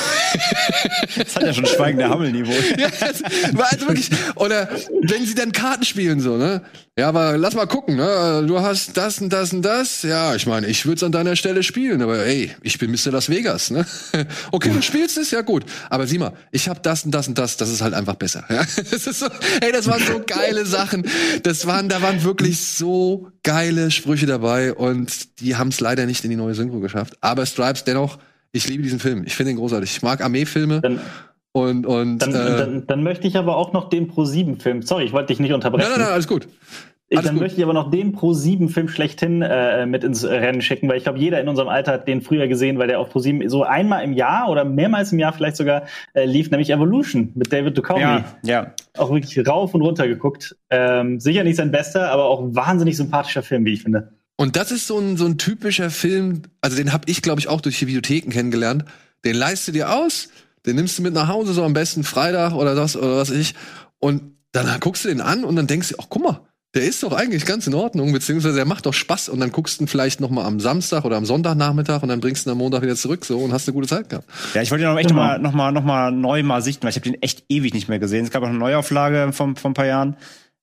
Das 1.18 1.34
hat 1.34 1.42
ja 1.42 1.52
schon 1.52 1.66
schweigende 1.66 2.08
Hammelniveau. 2.08 2.52
ja, 2.78 2.88
das 2.88 3.20
war 3.52 3.72
also 3.72 3.88
wirklich. 3.88 4.10
Oder 4.36 4.68
wenn 5.02 5.26
sie 5.26 5.34
dann 5.34 5.50
Karten 5.50 5.84
spielen, 5.84 6.20
so, 6.20 6.36
ne? 6.36 6.62
Ja, 6.98 7.10
aber 7.10 7.36
lass 7.36 7.54
mal 7.54 7.66
gucken, 7.66 7.96
ne? 7.96 8.42
Du 8.46 8.58
hast 8.60 8.96
das 8.96 9.20
und 9.20 9.30
das 9.30 9.52
und 9.52 9.60
das. 9.60 10.00
Ja, 10.00 10.34
ich 10.34 10.46
meine, 10.46 10.66
ich 10.66 10.86
würde 10.86 10.96
es 10.96 11.02
an 11.02 11.12
deiner 11.12 11.36
Stelle 11.36 11.62
spielen, 11.62 12.00
aber 12.00 12.24
ey, 12.24 12.52
ich 12.62 12.78
bin 12.78 12.90
Mr. 12.90 13.12
Las 13.12 13.28
Vegas, 13.28 13.70
ne? 13.70 13.84
Okay, 14.50 14.70
du 14.72 14.80
spielst 14.80 15.18
es, 15.18 15.30
ja 15.30 15.42
gut. 15.42 15.66
Aber 15.90 16.06
sieh 16.06 16.16
mal, 16.16 16.32
ich 16.52 16.70
habe 16.70 16.80
das 16.80 17.04
und 17.04 17.10
das 17.10 17.28
und 17.28 17.36
das, 17.36 17.58
das 17.58 17.68
ist 17.68 17.82
halt 17.82 17.92
einfach 17.92 18.14
besser. 18.14 18.44
Ja? 18.48 18.64
Das 18.90 19.06
ist 19.06 19.18
so, 19.18 19.26
ey, 19.60 19.72
das 19.72 19.88
waren 19.88 20.02
so 20.02 20.22
geile 20.26 20.64
Sachen. 20.64 21.06
Das 21.42 21.66
waren, 21.66 21.90
da 21.90 22.00
waren 22.00 22.22
wirklich 22.22 22.60
so 22.60 23.28
geile 23.42 23.90
Sprüche 23.90 24.24
dabei 24.24 24.72
und 24.72 25.40
die 25.40 25.56
haben 25.56 25.68
es 25.68 25.80
leider 25.80 26.06
nicht 26.06 26.24
in 26.24 26.30
die 26.30 26.36
neue 26.36 26.54
Synchro 26.54 26.80
geschafft. 26.80 27.18
Aber 27.20 27.44
Stripes 27.44 27.84
dennoch, 27.84 28.18
ich 28.52 28.68
liebe 28.68 28.82
diesen 28.82 29.00
Film. 29.00 29.24
Ich 29.26 29.36
finde 29.36 29.52
ihn 29.52 29.58
großartig. 29.58 29.90
Ich 29.90 30.02
mag 30.02 30.22
Armeefilme 30.22 30.80
Dann, 30.80 31.00
und 31.56 31.86
und 31.86 32.18
dann, 32.18 32.30
äh, 32.34 32.56
dann, 32.58 32.86
dann 32.86 33.02
möchte 33.02 33.26
ich 33.26 33.36
aber 33.36 33.56
auch 33.56 33.72
noch 33.72 33.88
den 33.88 34.08
Pro-7-Film. 34.08 34.82
Sorry, 34.82 35.04
ich 35.04 35.12
wollte 35.12 35.28
dich 35.28 35.40
nicht 35.40 35.52
unterbrechen. 35.54 35.88
Nein, 35.88 35.98
nein, 35.98 36.06
nein, 36.06 36.12
alles 36.12 36.28
gut. 36.28 36.46
Ich- 37.08 37.20
dann 37.20 37.34
gut. 37.34 37.42
möchte 37.42 37.58
ich 37.58 37.62
aber 37.64 37.72
noch 37.72 37.90
den 37.90 38.12
Pro-7-Film 38.12 38.88
schlechthin 38.88 39.40
äh, 39.40 39.86
mit 39.86 40.02
ins 40.04 40.24
Rennen 40.24 40.60
schicken, 40.60 40.88
weil 40.88 40.96
ich 40.98 41.04
glaube, 41.04 41.18
jeder 41.20 41.40
in 41.40 41.48
unserem 41.48 41.68
Alter 41.68 41.92
hat 41.92 42.08
den 42.08 42.20
früher 42.20 42.48
gesehen, 42.48 42.78
weil 42.78 42.88
der 42.88 42.98
auf 42.98 43.10
Pro-7 43.10 43.48
so 43.48 43.62
einmal 43.62 44.02
im 44.04 44.12
Jahr 44.12 44.48
oder 44.50 44.64
mehrmals 44.64 45.12
im 45.12 45.18
Jahr 45.20 45.32
vielleicht 45.32 45.56
sogar 45.56 45.84
äh, 46.14 46.24
lief, 46.26 46.50
nämlich 46.50 46.68
Evolution 46.70 47.30
mit 47.36 47.52
David 47.52 47.78
Duchovny. 47.78 48.02
Ja, 48.02 48.24
ja. 48.42 48.72
Auch 48.98 49.10
wirklich 49.12 49.46
rauf 49.48 49.72
und 49.72 49.82
runter 49.82 50.08
geguckt. 50.08 50.56
Ähm, 50.68 51.20
sicher 51.20 51.44
nicht 51.44 51.56
sein 51.56 51.70
bester, 51.70 52.10
aber 52.10 52.24
auch 52.24 52.42
wahnsinnig 52.54 52.96
sympathischer 52.96 53.42
Film, 53.44 53.64
wie 53.64 53.74
ich 53.74 53.82
finde. 53.84 54.12
Und 54.36 54.56
das 54.56 54.70
ist 54.72 54.86
so 54.88 54.98
ein, 54.98 55.16
so 55.16 55.24
ein 55.26 55.38
typischer 55.38 55.88
Film, 55.90 56.42
also 56.60 56.76
den 56.76 56.92
habe 56.92 57.04
ich, 57.06 57.22
glaube 57.22 57.40
ich, 57.40 57.48
auch 57.48 57.60
durch 57.62 57.78
die 57.78 57.86
Videotheken 57.86 58.30
kennengelernt. 58.30 58.84
Den 59.24 59.36
leist 59.36 59.66
du 59.68 59.72
dir 59.72 59.94
aus, 59.94 60.28
den 60.66 60.76
nimmst 60.76 60.98
du 60.98 61.02
mit 61.02 61.14
nach 61.14 61.28
Hause, 61.28 61.52
so 61.52 61.62
am 61.64 61.72
besten 61.72 62.04
Freitag 62.04 62.52
oder 62.54 62.74
das 62.74 62.96
oder 62.96 63.16
was 63.16 63.30
ich. 63.30 63.54
Und 63.98 64.22
dann 64.52 64.80
guckst 64.80 65.04
du 65.04 65.08
den 65.08 65.20
an 65.20 65.44
und 65.44 65.56
dann 65.56 65.66
denkst 65.66 65.90
du, 65.90 65.94
ach 66.00 66.06
guck 66.08 66.22
mal, 66.22 66.40
der 66.74 66.84
ist 66.84 67.02
doch 67.02 67.12
eigentlich 67.12 67.46
ganz 67.46 67.66
in 67.66 67.72
Ordnung, 67.74 68.12
beziehungsweise 68.12 68.56
der 68.56 68.66
macht 68.66 68.84
doch 68.84 68.92
Spaß. 68.92 69.30
Und 69.30 69.40
dann 69.40 69.50
guckst 69.50 69.80
du 69.80 69.84
ihn 69.84 69.88
vielleicht 69.88 70.20
noch 70.20 70.28
mal 70.28 70.44
am 70.44 70.60
Samstag 70.60 71.04
oder 71.06 71.16
am 71.16 71.24
Sonntagnachmittag 71.24 72.02
und 72.02 72.08
dann 72.10 72.20
bringst 72.20 72.44
du 72.44 72.50
ihn 72.50 72.52
am 72.52 72.58
Montag 72.58 72.82
wieder 72.82 72.96
zurück 72.96 73.24
so 73.24 73.38
und 73.38 73.52
hast 73.52 73.66
eine 73.66 73.74
gute 73.74 73.88
Zeit 73.88 74.10
gehabt. 74.10 74.28
Ja, 74.52 74.60
ich 74.60 74.70
wollte 74.70 74.84
ihn 74.84 74.90
auch 74.90 74.98
echt 74.98 75.08
Genau. 75.08 75.38
noch, 75.38 75.38
mal, 75.38 75.38
noch, 75.40 75.52
mal, 75.54 75.72
noch 75.72 75.84
mal 75.84 76.12
neu 76.12 76.42
mal 76.42 76.60
sichten, 76.60 76.82
weil 76.82 76.90
ich 76.90 76.96
habe 76.96 77.04
den 77.10 77.22
echt 77.22 77.44
ewig 77.48 77.72
nicht 77.72 77.88
mehr 77.88 77.98
gesehen. 77.98 78.24
Es 78.26 78.30
gab 78.30 78.42
auch 78.42 78.48
eine 78.48 78.58
Neuauflage 78.58 79.32
von, 79.32 79.56
von 79.56 79.70
ein 79.70 79.74
paar 79.74 79.86
Jahren. 79.86 80.16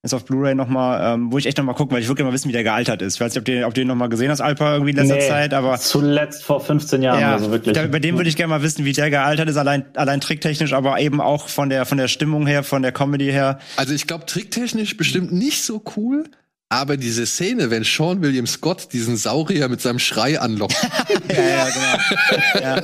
Ist 0.06 0.14
auf 0.14 0.26
Blu-ray 0.26 0.54
noch 0.54 0.68
mal, 0.68 1.14
ähm, 1.14 1.32
wo 1.32 1.38
ich 1.38 1.46
echt 1.46 1.58
noch 1.58 1.64
mal 1.64 1.72
gucken, 1.72 1.96
weil 1.96 2.02
ich 2.02 2.10
wirklich 2.10 2.26
mal 2.26 2.34
wissen, 2.34 2.50
wie 2.50 2.52
der 2.52 2.64
gealtert 2.64 3.02
ist. 3.02 3.16
Ich 3.16 3.22
weiß 3.22 3.32
nicht, 3.32 3.40
ob 3.40 3.46
du 3.46 3.54
den, 3.54 3.64
ob 3.64 3.74
du 3.74 3.80
den 3.80 3.88
noch 3.88 3.96
mal 3.96 4.10
gesehen 4.10 4.30
hast, 4.32 4.42
Alpa, 4.42 4.74
irgendwie 4.74 4.92
in 4.92 4.98
letzter 4.98 5.16
Nee, 5.16 5.28
Zeit, 5.30 5.54
aber 5.54 5.78
Zuletzt 5.78 6.44
vor 6.44 6.60
15 6.60 7.02
Jahren 7.02 7.22
ja, 7.22 7.36
oder 7.36 7.46
so 7.46 7.52
wirklich. 7.52 7.74
da, 7.74 7.88
bei 7.88 8.00
dem 8.00 8.18
würde 8.18 8.30
ich 8.30 8.36
gerne 8.36 8.50
mal 8.50 8.62
wissen, 8.62 8.84
wie 8.84 8.92
der 8.92 9.10
gealtert 9.10 9.48
ist, 9.48 9.56
allein, 9.56 9.86
allein 9.96 10.20
tricktechnisch, 10.20 10.74
aber 10.74 11.00
eben 11.00 11.22
auch 11.22 11.48
von 11.48 11.70
der, 11.70 11.86
von 11.86 11.98
der 11.98 12.10
Stimmung 12.10 12.46
her, 12.48 12.64
von 12.64 12.82
der 12.82 12.92
Comedy 12.92 13.32
her. 13.32 13.60
Also 13.78 13.94
ich 13.94 14.06
glaube, 14.06 14.26
tricktechnisch 14.26 14.98
bestimmt 14.98 15.32
nicht 15.32 15.64
so 15.64 15.82
cool. 15.96 16.26
Aber 16.68 16.98
diese 16.98 17.26
Szene, 17.26 17.70
wenn 17.70 17.84
Sean 17.86 18.22
William 18.22 18.48
Scott 18.48 18.92
diesen 18.92 19.16
Saurier 19.16 19.70
mit 19.70 19.80
seinem 19.80 20.00
Schrei 20.00 20.38
anlockt, 20.38 20.76
Ja, 21.34 21.42
ja, 21.42 21.68
genau. 21.70 22.60
ja. 22.62 22.82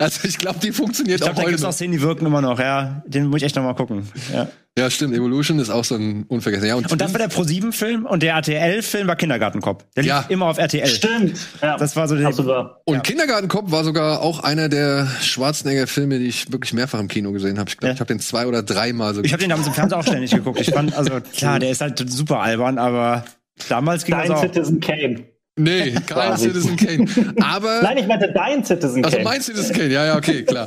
also 0.00 0.28
ich 0.28 0.36
glaube, 0.36 0.58
die 0.60 0.72
funktioniert 0.72 1.20
Ich 1.20 1.24
glaube, 1.24 1.32
auch 1.32 1.36
da 1.36 1.42
heute 1.42 1.50
gibt's 1.52 1.62
noch. 1.62 1.70
auch 1.70 1.72
Szenen, 1.74 1.92
die 1.92 2.02
wirken 2.02 2.26
immer 2.26 2.42
noch, 2.42 2.58
ja. 2.58 3.02
Den 3.06 3.26
muss 3.28 3.38
ich 3.38 3.44
echt 3.44 3.56
noch 3.56 3.62
mal 3.62 3.74
gucken. 3.74 4.08
Ja. 4.34 4.48
Ja, 4.78 4.88
stimmt. 4.88 5.14
Evolution 5.14 5.58
ist 5.58 5.68
auch 5.68 5.84
so 5.84 5.96
ein 5.96 6.24
Unvergessen. 6.28 6.66
Ja, 6.66 6.76
Und 6.76 6.98
das 6.98 7.12
war 7.12 7.18
der 7.18 7.28
Pro-7-Film 7.28 8.06
und 8.06 8.22
der 8.22 8.32
RTL-Film 8.36 9.06
war 9.06 9.16
Kindergartenkopf. 9.16 9.84
Der 9.96 10.02
lief 10.02 10.08
Ja. 10.10 10.24
immer 10.30 10.46
auf 10.46 10.56
RTL. 10.56 10.86
Stimmt. 10.86 11.38
Ja, 11.60 11.76
Das 11.76 11.94
war 11.94 12.08
so 12.08 12.16
der- 12.16 12.28
Absolut. 12.28 12.70
Und 12.86 12.94
Ja. 12.94 13.00
Kindergartenkopf 13.00 13.70
war 13.70 13.84
sogar 13.84 14.22
auch 14.22 14.40
einer 14.42 14.70
der 14.70 15.06
Schwarzenegger-Filme, 15.20 16.18
die 16.18 16.26
ich 16.26 16.50
wirklich 16.52 16.72
mehrfach 16.72 17.00
im 17.00 17.08
Kino 17.08 17.32
gesehen 17.32 17.58
habe. 17.58 17.68
Ich 17.68 17.76
glaube, 17.76 17.88
Ja. 17.90 17.94
ich 17.94 18.00
habe 18.00 18.08
den 18.08 18.20
zwei 18.20 18.46
oder 18.46 18.62
dreimal 18.62 19.14
so. 19.14 19.22
Ich 19.22 19.32
habe 19.34 19.42
den 19.42 19.50
damals 19.50 19.66
im 19.68 19.74
Fernsehen 19.74 19.98
auch 19.98 20.06
ständig 20.06 20.30
geguckt. 20.30 20.58
Ich 20.60 20.70
fand, 20.70 20.94
also 20.96 21.20
klar, 21.36 21.58
der 21.58 21.70
ist 21.70 21.82
halt 21.82 22.02
super 22.10 22.40
albern, 22.40 22.78
aber 22.78 23.24
damals 23.68 24.04
ging 24.06 24.14
Dein 24.16 24.28
das 24.28 24.38
auch. 24.38 24.42
Citizen 24.42 24.80
Kane. 24.80 25.24
Nee, 25.58 25.92
kein. 26.06 26.36
Citizen 26.38 26.76
Kane. 26.76 27.06
Aber 27.40 27.82
Nein, 27.82 27.98
ich 27.98 28.06
meinte 28.06 28.32
dein 28.32 28.64
Citizen 28.64 29.04
Also 29.04 29.16
Kane. 29.16 29.28
mein 29.28 29.40
Citizen 29.42 29.74
Kane, 29.74 29.88
ja, 29.92 30.06
ja, 30.06 30.16
okay, 30.16 30.42
klar. 30.44 30.66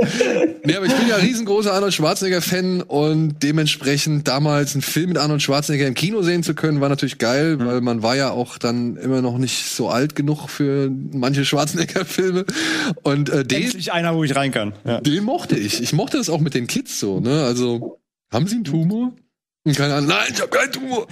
Nee, 0.63 0.76
aber 0.76 0.86
ich 0.86 0.93
bin 0.93 1.08
ja 1.08 1.15
riesengroßer 1.17 1.74
Arnold 1.74 1.93
Schwarzenegger-Fan 1.93 2.82
und 2.82 3.41
dementsprechend 3.43 4.28
damals 4.28 4.74
einen 4.76 4.82
Film 4.82 5.10
mit 5.10 5.17
Arnold 5.17 5.41
Schwarzenegger 5.41 5.88
im 5.88 5.93
Kino 5.93 6.21
sehen 6.21 6.43
zu 6.43 6.54
können, 6.56 6.82
war 6.82 6.89
natürlich 6.89 7.17
geil, 7.17 7.58
weil 7.60 7.82
man 7.82 8.04
war 8.04 8.15
ja 8.15 8.32
auch 8.32 8.58
dann 8.58 8.98
immer 8.98 9.21
noch 9.21 9.38
nicht 9.38 9.65
so 9.65 9.89
alt 9.89 10.15
genug 10.15 10.50
für 10.50 10.91
manche 11.13 11.45
Schwarzenegger-Filme. 11.45 12.45
Und 13.04 13.30
äh, 13.30 13.43
den, 13.45 13.63
Endlich 13.63 13.91
einer, 13.91 14.15
wo 14.15 14.24
ich 14.24 14.36
rein 14.36 14.52
kann. 14.52 14.74
Ja. 14.86 15.02
den 15.02 15.24
mochte 15.24 15.56
ich. 15.56 15.82
Ich 15.82 15.93
mochte 15.93 16.17
das 16.17 16.30
auch 16.30 16.39
mit 16.39 16.54
den 16.54 16.67
Kids 16.67 17.00
so, 17.00 17.19
ne? 17.19 17.43
Also, 17.43 18.00
haben 18.32 18.48
sie 18.48 18.56
einen 18.56 18.63
Tumor? 18.63 19.13
Keine 19.73 19.95
Ahnung, 19.95 20.10
nein, 20.10 20.28
ich 20.32 20.39
habe 20.39 20.49
keinen 20.49 20.71
Tumor. 20.71 21.08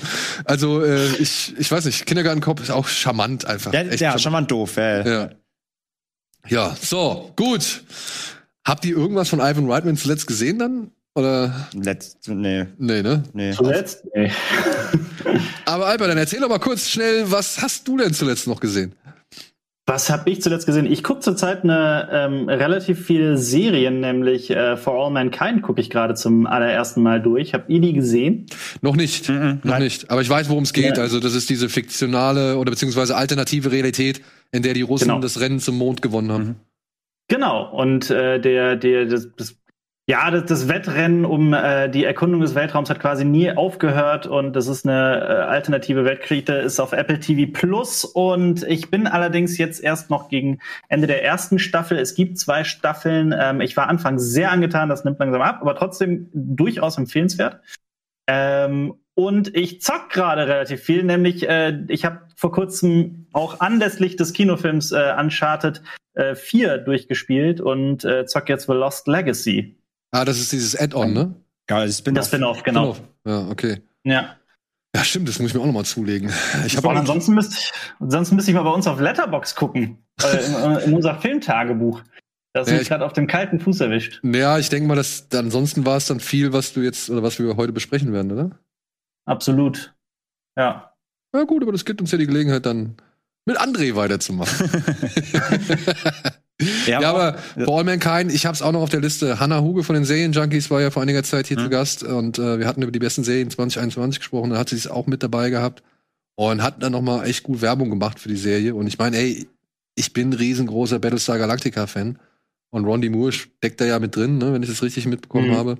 Also, 0.46 0.84
äh, 0.84 1.16
ich, 1.18 1.56
ich 1.58 1.72
weiß 1.72 1.86
nicht, 1.86 2.06
Kindergartenkopf 2.06 2.62
ist 2.62 2.70
auch 2.70 2.88
charmant 2.88 3.46
einfach. 3.46 3.72
Der, 3.72 3.92
Echt 3.92 4.02
ja, 4.02 4.10
charmant. 4.12 4.22
charmant 4.22 4.52
doof. 4.52 4.76
Ja. 4.76 5.06
Ja. 5.08 5.30
Ja, 6.48 6.78
so, 6.80 7.32
gut. 7.36 7.84
Habt 8.66 8.86
ihr 8.86 8.96
irgendwas 8.96 9.30
von 9.30 9.40
Ivan 9.40 9.70
Reitman 9.72 9.98
zuletzt 9.98 10.28
gesehen 10.28 10.60
dann? 10.60 10.92
Oder? 11.16 11.68
Letzt, 11.74 12.28
nee, 12.28 12.66
Nee, 12.78 13.02
ne? 13.02 13.24
nee. 13.34 13.54
Zuletzt? 13.54 14.04
Nee. 14.16 14.32
Aber 15.66 15.86
Albert, 15.88 16.10
dann 16.10 16.18
erzähl 16.18 16.40
doch 16.40 16.50
mal 16.50 16.60
kurz 16.60 16.90
schnell, 16.90 17.30
was 17.32 17.62
hast 17.62 17.88
du 17.88 17.98
denn 17.98 18.14
zuletzt 18.14 18.48
noch 18.48 18.60
gesehen? 18.60 18.94
Was 19.86 20.10
habe 20.10 20.30
ich 20.30 20.42
zuletzt 20.42 20.66
gesehen? 20.66 20.90
Ich 20.90 21.04
gucke 21.04 21.20
zurzeit 21.20 21.64
eine 21.66 22.08
ähm, 22.10 22.48
relativ 22.48 23.06
viele 23.06 23.38
Serien, 23.38 24.00
nämlich 24.00 24.50
äh, 24.50 24.78
For 24.78 24.94
All 24.94 25.12
Mankind 25.12 25.62
gucke 25.62 25.82
ich 25.82 25.90
gerade 25.90 26.14
zum 26.14 26.48
allerersten 26.48 27.04
Mal 27.04 27.22
durch. 27.22 27.54
Habt 27.54 27.70
ihr 27.70 27.82
die 27.82 27.92
gesehen? 27.92 28.46
Noch 28.82 28.96
nicht. 28.96 29.28
Mhm, 29.28 29.60
noch 29.64 29.72
nein. 29.72 29.84
nicht. 29.84 30.10
Aber 30.10 30.22
ich 30.22 30.30
weiß, 30.30 30.48
worum 30.48 30.64
es 30.64 30.72
geht. 30.72 30.96
Ja. 30.96 31.04
Also, 31.04 31.20
das 31.20 31.36
ist 31.36 31.50
diese 31.50 31.68
fiktionale 31.68 32.58
oder 32.58 32.72
beziehungsweise 32.72 33.18
alternative 33.18 33.74
Realität, 33.74 34.22
in 34.54 34.64
der 34.64 34.74
die 34.74 34.84
Russen 34.84 35.10
Genau. 35.10 35.20
das 35.20 35.42
Rennen 35.42 35.60
zum 35.60 35.78
Mond 35.78 36.02
gewonnen 36.02 36.32
haben. 36.32 36.44
Mhm. 36.46 36.56
Genau. 37.28 37.70
Und 37.70 38.10
äh, 38.10 38.40
der, 38.40 38.78
der, 38.78 39.06
das, 39.06 39.28
das, 39.36 39.56
ja, 40.06 40.30
das, 40.32 40.46
das 40.46 40.68
Wettrennen 40.68 41.24
um 41.24 41.54
äh, 41.54 41.90
die 41.90 42.04
Erkundung 42.04 42.42
des 42.42 42.56
Weltraums 42.56 42.90
hat 42.90 43.00
quasi 43.00 43.24
nie 43.24 43.52
aufgehört 43.52 44.28
und 44.28 44.54
das 44.54 44.68
ist 44.68 44.86
eine 44.86 45.22
äh, 45.22 45.32
alternative 45.44 46.04
Weltkriege, 46.04 46.54
ist 46.56 46.82
auf 46.82 46.92
Apple 46.92 47.22
TV 47.22 47.50
Plus 47.54 48.04
und 48.04 48.64
ich 48.64 48.92
bin 48.92 49.08
allerdings 49.08 49.58
jetzt 49.58 49.82
erst 49.82 50.10
noch 50.10 50.28
gegen 50.28 50.60
Ende 50.90 51.08
der 51.08 51.24
ersten 51.24 51.58
Staffel. 51.58 51.98
Es 51.98 52.16
gibt 52.16 52.38
zwei 52.38 52.66
Staffeln. 52.66 53.34
Ähm, 53.38 53.62
ich 53.62 53.78
war 53.78 53.88
anfangs 53.88 54.24
sehr 54.24 54.52
angetan, 54.52 54.90
das 54.90 55.06
nimmt 55.06 55.20
langsam 55.20 55.42
ab, 55.42 55.60
aber 55.62 55.74
trotzdem 55.76 56.30
durchaus 56.34 56.98
empfehlenswert. 56.98 57.62
Ähm, 58.28 58.96
und 59.16 59.56
ich 59.56 59.82
zock 59.82 60.10
gerade 60.10 60.48
relativ 60.48 60.82
viel, 60.82 61.04
nämlich 61.04 61.48
äh, 61.48 61.80
ich 61.88 62.04
habe 62.04 62.24
vor 62.36 62.52
kurzem 62.52 63.28
auch 63.32 63.62
anlässlich 63.62 64.18
des 64.18 64.34
Kinofilms 64.34 64.92
äh, 64.92 65.14
Uncharted 65.18 65.82
äh, 66.16 66.36
4 66.36 66.80
durchgespielt 66.80 67.62
und 67.62 68.04
äh, 68.04 68.26
zock 68.26 68.50
jetzt 68.50 68.66
The 68.66 68.74
Lost 68.74 69.08
Legacy. 69.08 69.78
Ah, 70.14 70.26
das 70.26 70.40
ist 70.40 70.52
dieses 70.52 70.80
Add-on, 70.80 71.12
ne? 71.14 71.34
Ja, 71.70 71.86
das 71.86 72.02
bin 72.02 72.14
Das 72.14 72.28
Spin-off, 72.28 72.62
genau. 72.64 72.96
Ja, 73.26 73.48
okay. 73.50 73.82
Ja. 74.04 74.36
Ja, 74.96 75.04
stimmt, 75.04 75.28
das 75.28 75.40
muss 75.40 75.50
ich 75.50 75.56
mir 75.56 75.62
auch 75.62 75.66
noch 75.66 75.74
mal 75.74 75.86
zulegen. 75.86 76.32
Ich 76.68 76.78
auch 76.78 76.84
ansonsten 76.96 77.34
müsste 77.34 77.56
ich, 77.58 77.72
ansonsten 78.00 78.36
müsste 78.36 78.52
ich 78.52 78.56
mal 78.56 78.64
bei 78.64 78.70
uns 78.70 78.86
auf 78.86 79.00
Letterbox 79.00 79.56
gucken, 79.56 79.98
äh, 80.22 80.46
in, 80.46 80.90
in 80.90 80.94
unser 80.94 81.20
Filmtagebuch. 81.20 82.02
Das 82.54 82.68
Ja, 82.68 82.74
ist 82.74 82.80
mich 82.80 82.82
ich- 82.84 82.90
gerade 82.90 83.06
auf 83.06 83.14
dem 83.14 83.26
kalten 83.26 83.60
Fuß 83.60 83.80
erwischt. 83.82 84.20
Ja, 84.24 84.60
ich 84.60 84.70
denke 84.70 84.88
mal, 84.88 84.96
dass 84.96 85.28
ansonsten 85.34 85.86
war 85.88 85.98
es 85.98 86.06
dann 86.06 86.20
viel, 86.20 86.54
was 86.54 86.74
du 86.74 86.82
jetzt 86.82 87.10
oder 87.10 87.24
was 87.24 87.40
wir 87.40 87.56
heute 87.58 87.74
besprechen 87.74 88.14
werden, 88.14 88.32
oder? 88.32 88.60
Absolut. 89.26 89.96
Ja. 90.56 90.94
Ja 91.36 91.44
gut, 91.46 91.64
aber 91.64 91.72
das 91.72 91.86
gibt 91.86 92.00
uns 92.02 92.12
ja 92.12 92.20
die 92.20 92.28
Gelegenheit 92.28 92.68
dann 92.68 92.96
mit 93.48 93.60
André 93.60 93.96
weiterzumachen. 93.96 94.70
Ja, 96.86 97.02
Ja, 97.02 97.10
aber- 97.10 97.38
aber 97.56 97.66
For 97.66 97.78
All 97.80 97.84
Mankind, 97.84 98.32
ich 98.32 98.46
habe 98.46 98.56
es 98.56 98.62
auch 98.62 98.72
noch 98.72 98.82
auf 98.82 98.90
der 98.90 99.02
Liste. 99.02 99.40
Hannah 99.40 99.62
Huge 99.62 99.84
von 99.84 99.96
den 99.96 100.06
Serienjunkies 100.06 100.70
war 100.70 100.82
ja 100.82 100.92
vor 100.92 101.02
einiger 101.02 101.24
Zeit 101.24 101.48
hier 101.48 101.58
Mhm. 101.60 101.64
zu 101.64 101.70
Gast 101.70 102.04
und 102.04 102.38
äh, 102.40 102.60
wir 102.60 102.68
hatten 102.68 102.82
über 102.82 102.92
die 102.92 103.00
besten 103.00 103.24
Serien 103.24 103.50
2021 103.50 104.20
gesprochen. 104.20 104.52
Da 104.52 104.58
hat 104.60 104.70
sie 104.70 104.76
es 104.76 104.88
auch 104.88 105.08
mit 105.08 105.24
dabei 105.24 105.50
gehabt 105.50 105.84
und 106.36 106.62
hat 106.62 106.82
dann 106.82 106.92
noch 106.94 107.02
mal 107.02 107.26
echt 107.26 107.44
gut 107.44 107.62
Werbung 107.62 107.90
gemacht 107.90 108.20
für 108.20 108.30
die 108.30 108.38
Serie. 108.38 108.76
Und 108.76 108.88
ich 108.88 108.98
meine, 108.98 109.18
ey, 109.18 109.48
ich 109.96 110.14
bin 110.14 110.30
ein 110.30 110.34
riesengroßer 110.34 111.00
Battlestar 111.00 111.38
Galactica-Fan 111.38 112.20
und 112.70 112.86
Rondi 112.86 113.10
Moore 113.10 113.32
steckt 113.32 113.82
da 113.82 113.86
ja 113.86 114.00
mit 114.00 114.16
drin, 114.16 114.38
ne, 114.38 114.54
wenn 114.54 114.64
ich 114.64 114.70
das 114.70 114.84
richtig 114.84 115.06
mitbekommen 115.08 115.50
Mhm. 115.50 115.56
habe. 115.56 115.78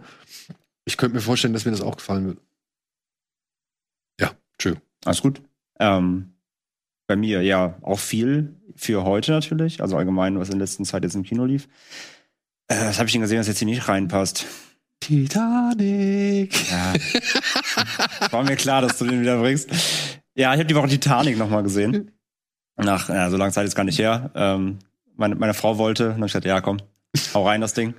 Ich 0.86 0.98
könnte 0.98 1.16
mir 1.16 1.22
vorstellen, 1.22 1.54
dass 1.54 1.66
mir 1.66 1.72
das 1.72 1.82
auch 1.82 1.96
gefallen 1.98 2.26
würde. 2.26 2.42
Ja, 4.20 4.32
tschö. 4.58 4.76
Alles 5.06 5.22
gut. 5.22 5.42
Ähm, 5.80 6.33
bei 7.08 7.16
mir, 7.16 7.42
ja, 7.42 7.78
auch 7.82 8.00
viel 8.00 8.56
für 8.76 9.04
heute 9.04 9.32
natürlich. 9.32 9.82
Also 9.82 9.98
allgemein, 9.98 10.40
was 10.40 10.50
in 10.50 10.58
der 10.58 10.66
letzten 10.66 10.86
Zeit 10.86 11.04
jetzt 11.04 11.16
im 11.16 11.24
Kino 11.24 11.46
lief. 11.46 11.68
Äh, 12.68 12.86
was 12.86 13.00
habe 13.00 13.08
ich 13.08 13.14
denn 13.14 13.22
gesehen, 13.22 13.40
was 13.40 13.48
jetzt 13.48 13.60
hier 13.60 13.68
nicht 13.68 13.88
reinpasst? 13.88 14.46
Titanic. 15.00 16.72
Ja. 16.72 16.94
War 18.32 18.44
mir 18.44 18.56
klar, 18.56 18.82
dass 18.82 18.98
du 18.98 19.06
den 19.06 19.22
wieder 19.22 19.40
bringst. 19.40 19.70
Ja, 20.36 20.54
ich 20.54 20.60
habe 20.60 20.66
die 20.66 20.76
Woche 20.76 20.88
Titanic 20.88 21.38
noch 21.38 21.50
mal 21.50 21.62
gesehen. 21.62 22.12
Nach, 22.78 23.10
ja, 23.10 23.30
so 23.30 23.38
lange 23.38 23.52
Zeit 23.52 23.68
ist 23.68 23.76
gar 23.76 23.84
nicht 23.84 24.00
her. 24.00 24.32
Ähm, 24.34 24.80
meine, 25.16 25.36
meine 25.36 25.54
Frau 25.54 25.78
wollte, 25.78 26.06
und 26.06 26.12
dann 26.12 26.22
hab 26.22 26.28
ich 26.28 26.32
gesagt, 26.32 26.46
ja, 26.46 26.62
komm, 26.62 26.78
hau 27.34 27.46
rein 27.46 27.62
das 27.62 27.74
Ding. 27.74 27.94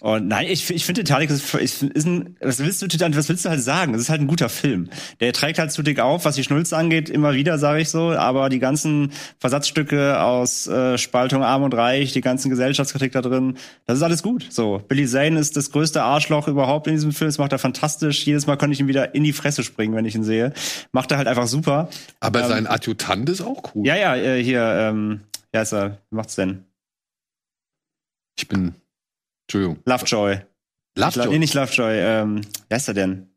Und 0.00 0.28
nein, 0.28 0.46
ich, 0.48 0.70
ich 0.70 0.84
finde 0.84 1.02
Titanic 1.02 1.30
ist, 1.30 1.54
ist, 1.54 1.82
ein, 2.06 2.36
was 2.40 2.58
willst 2.58 2.82
du 2.82 2.88
Titanic, 2.88 3.16
was 3.16 3.28
willst 3.28 3.44
du 3.44 3.48
halt 3.48 3.62
sagen? 3.62 3.94
Es 3.94 4.02
ist 4.02 4.10
halt 4.10 4.20
ein 4.20 4.26
guter 4.26 4.48
Film. 4.48 4.90
Der 5.20 5.32
trägt 5.32 5.58
halt 5.58 5.72
zu 5.72 5.82
dick 5.82 5.98
auf, 6.00 6.24
was 6.24 6.34
die 6.34 6.44
Schnulze 6.44 6.76
angeht, 6.76 7.08
immer 7.08 7.34
wieder, 7.34 7.58
sage 7.58 7.80
ich 7.80 7.88
so. 7.88 8.10
Aber 8.10 8.48
die 8.48 8.58
ganzen 8.58 9.12
Versatzstücke 9.38 10.20
aus 10.20 10.66
äh, 10.66 10.98
Spaltung 10.98 11.42
Arm 11.42 11.62
und 11.62 11.74
Reich, 11.74 12.12
die 12.12 12.20
ganzen 12.20 12.50
Gesellschaftskritik 12.50 13.12
da 13.12 13.22
drin, 13.22 13.56
das 13.86 13.96
ist 13.98 14.02
alles 14.02 14.22
gut. 14.22 14.46
So, 14.50 14.82
Billy 14.88 15.06
Zane 15.06 15.38
ist 15.38 15.56
das 15.56 15.70
größte 15.70 16.02
Arschloch 16.02 16.48
überhaupt 16.48 16.86
in 16.86 16.94
diesem 16.94 17.12
Film. 17.12 17.28
Das 17.28 17.38
macht 17.38 17.52
er 17.52 17.58
fantastisch. 17.58 18.24
Jedes 18.26 18.46
Mal 18.46 18.56
könnte 18.56 18.74
ich 18.74 18.80
ihm 18.80 18.88
wieder 18.88 19.14
in 19.14 19.24
die 19.24 19.32
Fresse 19.32 19.62
springen, 19.62 19.94
wenn 19.94 20.04
ich 20.04 20.14
ihn 20.14 20.24
sehe. 20.24 20.52
Macht 20.92 21.10
er 21.12 21.18
halt 21.18 21.28
einfach 21.28 21.46
super. 21.46 21.88
Aber 22.20 22.42
Ähm, 22.42 22.48
sein 22.48 22.66
Adjutant 22.66 23.28
ist 23.30 23.40
auch 23.40 23.74
cool. 23.74 23.86
Ja, 23.86 23.96
ja, 23.96 24.16
äh, 24.16 24.42
hier, 24.42 24.62
ähm, 24.62 25.20
ja, 25.54 25.62
ist 25.62 25.72
er, 25.72 25.98
wie 26.10 26.16
macht's 26.16 26.34
denn? 26.36 26.64
Ich 28.40 28.48
bin. 28.48 28.74
Entschuldigung. 29.46 29.82
Lovejoy. 29.84 30.40
Lovejoy. 30.96 31.28
Nee, 31.28 31.38
nicht 31.40 31.52
Lovejoy. 31.52 31.92
Ähm, 31.92 32.40
wer 32.70 32.76
ist 32.78 32.88
er 32.88 32.94
denn? 32.94 33.36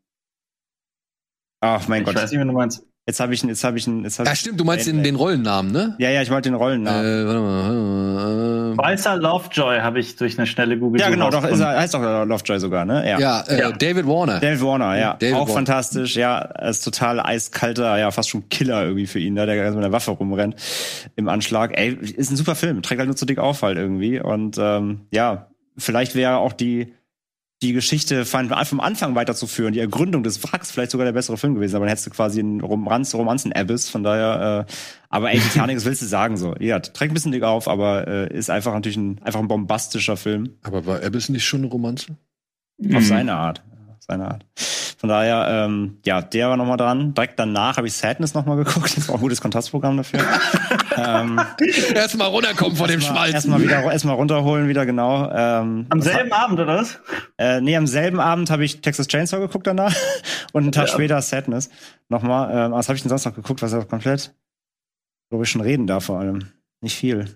Ach, 1.60 1.86
mein 1.88 2.00
Ich 2.02 2.06
Gott. 2.06 2.14
weiß 2.16 2.30
nicht, 2.30 2.40
wie 2.40 2.44
du 2.46 2.52
meinst. 2.52 2.86
Jetzt 3.06 3.20
habe 3.20 3.34
ich 3.34 3.42
ihn, 3.42 3.50
jetzt 3.50 3.62
habe 3.64 3.76
ich 3.76 3.86
ihn, 3.86 4.02
jetzt 4.02 4.18
hab 4.18 4.26
Ja, 4.26 4.34
stimmt, 4.34 4.58
du 4.58 4.64
meinst 4.64 4.86
den, 4.86 5.02
den 5.02 5.14
Rollennamen, 5.16 5.70
ne? 5.72 5.94
Ja, 5.98 6.08
ja, 6.08 6.22
ich 6.22 6.30
wollte 6.30 6.48
den 6.48 6.54
Rollennamen. 6.54 7.04
Äh, 7.04 7.26
warte 7.26 7.40
mal. 7.40 8.72
Äh, 8.72 8.78
Weißer 8.78 9.16
Lovejoy 9.18 9.80
habe 9.80 10.00
ich 10.00 10.16
durch 10.16 10.38
eine 10.38 10.46
schnelle 10.46 10.78
google 10.78 11.02
ja, 11.02 11.10
genau, 11.10 11.28
doch, 11.28 11.44
ist 11.44 11.60
er, 11.60 11.78
heißt 11.78 11.92
doch 11.92 12.00
Lovejoy 12.24 12.58
sogar, 12.58 12.86
ne? 12.86 13.06
Ja. 13.06 13.18
ja, 13.18 13.40
äh, 13.42 13.60
Ja. 13.60 13.72
David 13.72 14.06
Warner. 14.06 14.40
David 14.40 14.62
Warner, 14.62 14.98
ja. 14.98 15.16
David 15.18 15.34
auch 15.34 15.40
Warner. 15.40 15.52
fantastisch, 15.52 16.16
ja. 16.16 16.38
Er 16.38 16.70
Ist 16.70 16.82
total 16.82 17.20
eiskalter, 17.20 17.98
ja, 17.98 18.10
fast 18.10 18.30
schon 18.30 18.48
Killer 18.48 18.82
irgendwie 18.84 19.06
für 19.06 19.18
ihn, 19.18 19.34
da 19.36 19.44
der 19.44 19.56
ganz 19.56 19.74
mit 19.74 19.84
der 19.84 19.92
Waffe 19.92 20.12
rumrennt 20.12 20.56
im 21.16 21.28
Anschlag. 21.28 21.78
Ey, 21.78 21.94
ist 21.94 22.30
ein 22.30 22.36
super 22.36 22.54
Film. 22.54 22.80
Trägt 22.80 23.00
halt 23.00 23.08
nur 23.08 23.16
zu 23.16 23.26
dick 23.26 23.38
auf 23.38 23.62
halt 23.62 23.76
irgendwie. 23.76 24.18
Und 24.18 24.56
ähm, 24.58 25.02
ja, 25.10 25.48
vielleicht 25.76 26.14
wäre 26.14 26.38
auch 26.38 26.54
die 26.54 26.94
die 27.62 27.72
Geschichte 27.72 28.24
von, 28.24 28.50
vom 28.64 28.80
Anfang 28.80 29.14
weiterzuführen, 29.14 29.72
die 29.72 29.80
Ergründung 29.80 30.22
des 30.22 30.42
Wracks 30.42 30.70
vielleicht 30.70 30.90
sogar 30.90 31.04
der 31.04 31.12
bessere 31.12 31.36
Film 31.36 31.54
gewesen, 31.54 31.76
aber 31.76 31.84
dann 31.84 31.90
hättest 31.90 32.06
du 32.06 32.10
quasi 32.10 32.40
einen 32.40 32.60
Romanz, 32.60 33.14
Romanzen-Abyss, 33.14 33.88
von 33.88 34.02
daher, 34.02 34.66
äh, 34.68 34.72
aber 35.08 35.30
ey, 35.30 35.38
Titanic, 35.38 35.76
was 35.76 35.84
willst 35.84 36.02
du 36.02 36.06
sagen 36.06 36.36
so? 36.36 36.54
Ja, 36.58 36.80
trägt 36.80 37.12
ein 37.12 37.14
bisschen 37.14 37.32
dick 37.32 37.42
auf, 37.42 37.68
aber 37.68 38.06
äh, 38.06 38.36
ist 38.36 38.50
einfach 38.50 38.74
natürlich 38.74 38.96
ein, 38.96 39.20
einfach 39.22 39.40
ein 39.40 39.48
bombastischer 39.48 40.16
Film. 40.16 40.56
Aber 40.62 40.84
war 40.86 41.02
Abyss 41.02 41.28
nicht 41.28 41.44
schon 41.44 41.60
eine 41.60 41.70
Romanze? 41.70 42.16
Mhm. 42.78 42.96
Auf 42.96 43.04
seine 43.04 43.34
Art. 43.34 43.62
Auf 43.96 44.04
seine 44.06 44.28
Art. 44.28 44.44
Von 45.04 45.10
daher, 45.10 45.66
ähm, 45.66 45.98
ja, 46.06 46.22
der 46.22 46.48
war 46.48 46.56
nochmal 46.56 46.78
dran. 46.78 47.12
Direkt 47.12 47.38
danach 47.38 47.76
habe 47.76 47.86
ich 47.86 47.92
Sadness 47.92 48.32
nochmal 48.32 48.56
geguckt. 48.56 48.96
Das 48.96 49.06
war 49.06 49.16
ein 49.16 49.20
gutes 49.20 49.38
Kontrastprogramm 49.42 49.98
dafür. 49.98 50.20
ähm, 50.96 51.38
Erstmal 51.94 52.28
runterkommen 52.28 52.74
von 52.74 52.88
dem 52.88 53.02
Schmalz. 53.02 53.34
Erstmal 53.34 53.60
wieder 53.60 53.82
erstmal 53.82 54.14
runterholen, 54.14 54.66
wieder 54.66 54.86
genau. 54.86 55.30
Ähm, 55.30 55.84
Am 55.90 56.00
selben 56.00 56.32
Abend, 56.32 56.58
oder 56.58 56.78
was? 56.78 56.98
Äh, 57.36 57.60
nee, 57.60 57.76
am 57.76 57.86
selben 57.86 58.18
Abend 58.18 58.48
habe 58.48 58.64
ich 58.64 58.80
Texas 58.80 59.06
Chainsaw 59.06 59.40
geguckt 59.40 59.66
danach 59.66 59.94
und 60.54 60.62
einen 60.62 60.72
Tag 60.72 60.88
Ja. 60.88 60.94
später 60.94 61.20
Sadness. 61.20 61.68
Nochmal. 62.08 62.50
Ähm, 62.50 62.72
was 62.72 62.88
habe 62.88 62.96
ich 62.96 63.02
denn 63.02 63.10
sonst 63.10 63.26
noch 63.26 63.34
geguckt? 63.34 63.60
Was 63.60 63.74
er 63.74 63.84
komplett, 63.84 64.34
worüber 65.28 65.42
ich 65.44 65.50
schon 65.50 65.60
reden 65.60 65.86
darf 65.86 66.06
vor 66.06 66.18
allem. 66.18 66.46
Nicht 66.80 66.96
viel. 66.96 67.28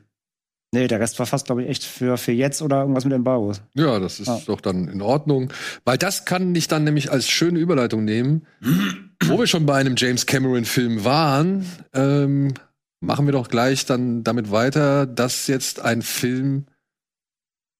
Nee, 0.75 0.87
der 0.87 1.01
Rest 1.01 1.19
war 1.19 1.25
fast, 1.27 1.47
glaube 1.47 1.63
ich, 1.63 1.69
echt 1.71 1.83
für, 1.85 2.19
für 2.19 2.33
jetzt 2.33 2.61
oder 2.61 2.81
irgendwas 2.81 3.05
mit 3.05 3.15
Embargos. 3.15 3.63
Ja, 3.75 3.99
das 3.99 4.21
ist 4.21 4.29
Ah. 4.29 4.41
doch 4.47 4.61
dann 4.61 4.87
in 4.89 5.01
Ordnung. 5.01 5.51
Weil 5.85 5.97
das 5.97 6.27
kann 6.27 6.55
ich 6.55 6.69
dann 6.69 6.85
nämlich 6.85 7.11
als 7.11 7.29
schöne 7.29 7.59
Überleitung 7.59 8.05
nehmen. 8.05 8.47
Wo 9.25 9.39
wir 9.39 9.47
schon 9.47 9.65
bei 9.65 9.77
einem 9.77 9.95
James 9.97 10.27
Cameron-Film 10.27 11.05
waren, 11.05 11.65
ähm, 11.95 12.53
machen 13.01 13.25
wir 13.27 13.33
doch 13.33 13.49
gleich 13.49 13.87
dann 13.87 14.25
damit 14.25 14.51
weiter, 14.51 15.07
dass 15.07 15.47
jetzt 15.47 15.81
ein 15.81 16.03
Film 16.03 16.67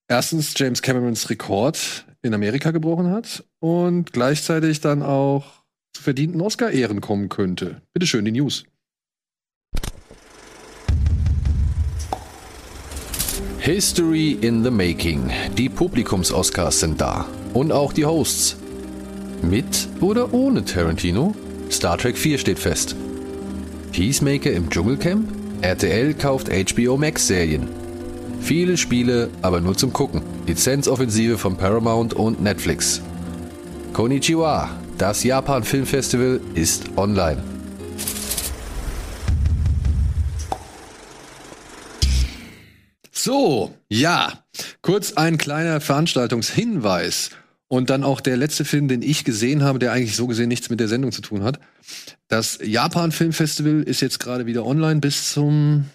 erstens 0.09 0.55
James 0.57 0.81
Camerons 0.83 1.29
Rekord 1.31 2.07
in 2.23 2.35
Amerika 2.35 2.71
gebrochen 2.71 3.11
hat 3.11 3.45
und 3.61 4.13
gleichzeitig 4.13 4.81
dann 4.81 5.03
auch 5.03 5.45
zu 5.93 6.03
verdienten 6.03 6.41
Oscar-Ehren 6.41 7.01
kommen 7.01 7.29
könnte. 7.29 7.83
Bitte 7.93 8.07
schön, 8.07 8.25
die 8.25 8.33
News. 8.33 8.65
History 13.61 14.39
in 14.41 14.63
the 14.63 14.71
Making. 14.71 15.31
Die 15.59 15.69
Publikums-Oscars 15.69 16.81
sind 16.81 17.01
da. 17.01 17.27
Und 17.55 17.73
auch 17.73 17.93
die 17.93 18.05
Hosts. 18.05 18.57
Mit 19.43 19.89
oder 20.01 20.33
ohne 20.33 20.65
Tarantino? 20.65 21.35
Star 21.71 21.99
Trek 21.99 22.17
4 22.17 22.39
steht 22.39 22.59
fest. 22.59 22.95
Peacemaker 23.93 24.53
im 24.53 24.71
Dschungelcamp? 24.71 25.29
RTL 25.61 26.15
kauft 26.15 26.49
HBO 26.49 26.97
Max 26.97 27.27
Serien. 27.27 27.69
Viele 28.41 28.77
Spiele, 28.77 29.29
aber 29.43 29.61
nur 29.61 29.77
zum 29.77 29.93
Gucken. 29.93 30.23
Lizenzoffensive 30.47 31.37
von 31.37 31.57
Paramount 31.57 32.15
und 32.15 32.41
Netflix. 32.41 33.03
Konnichiwa, 33.93 34.71
das 34.99 35.25
Japan 35.25 35.65
Film 35.65 35.85
Festival 35.85 36.41
ist 36.55 36.85
online. 36.97 37.43
So, 43.19 43.75
ja, 43.89 44.45
kurz 44.81 45.15
ein 45.15 45.39
kleiner 45.39 45.81
Veranstaltungshinweis 45.81 47.31
und 47.67 47.91
dann 47.91 48.05
auch 48.05 48.21
der 48.21 48.37
letzte 48.37 48.65
Film, 48.65 48.87
den 48.87 49.03
ich 49.03 49.25
gesehen 49.25 49.65
habe, 49.65 49.81
der 49.81 49.91
eigentlich 49.91 50.15
so 50.15 50.29
gesehen 50.29 50.47
nichts 50.49 50.71
mit 50.71 50.79
der 50.79 50.87
Sendung 50.87 51.11
zu 51.11 51.21
tun 51.21 51.43
hat. 51.43 51.59
Das 52.29 52.61
Japan 52.63 53.11
Film 53.11 53.33
Festival 53.33 53.83
ist 53.83 54.03
jetzt 54.03 54.21
gerade 54.21 54.47
wieder 54.47 54.65
online 54.65 55.01
bis 55.01 55.33
zum 55.33 55.87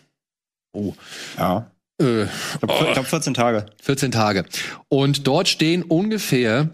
oh, 0.73 0.95
Ja. 1.37 1.71
äh, 2.01 2.23
Ich 2.23 2.59
glaube, 2.59 2.91
glaub 2.91 3.05
14 3.05 3.33
Tage. 3.33 3.67
14 3.81 4.11
Tage. 4.11 4.43
Und 4.89 5.25
dort 5.25 5.47
stehen 5.47 5.83
ungefähr 5.83 6.71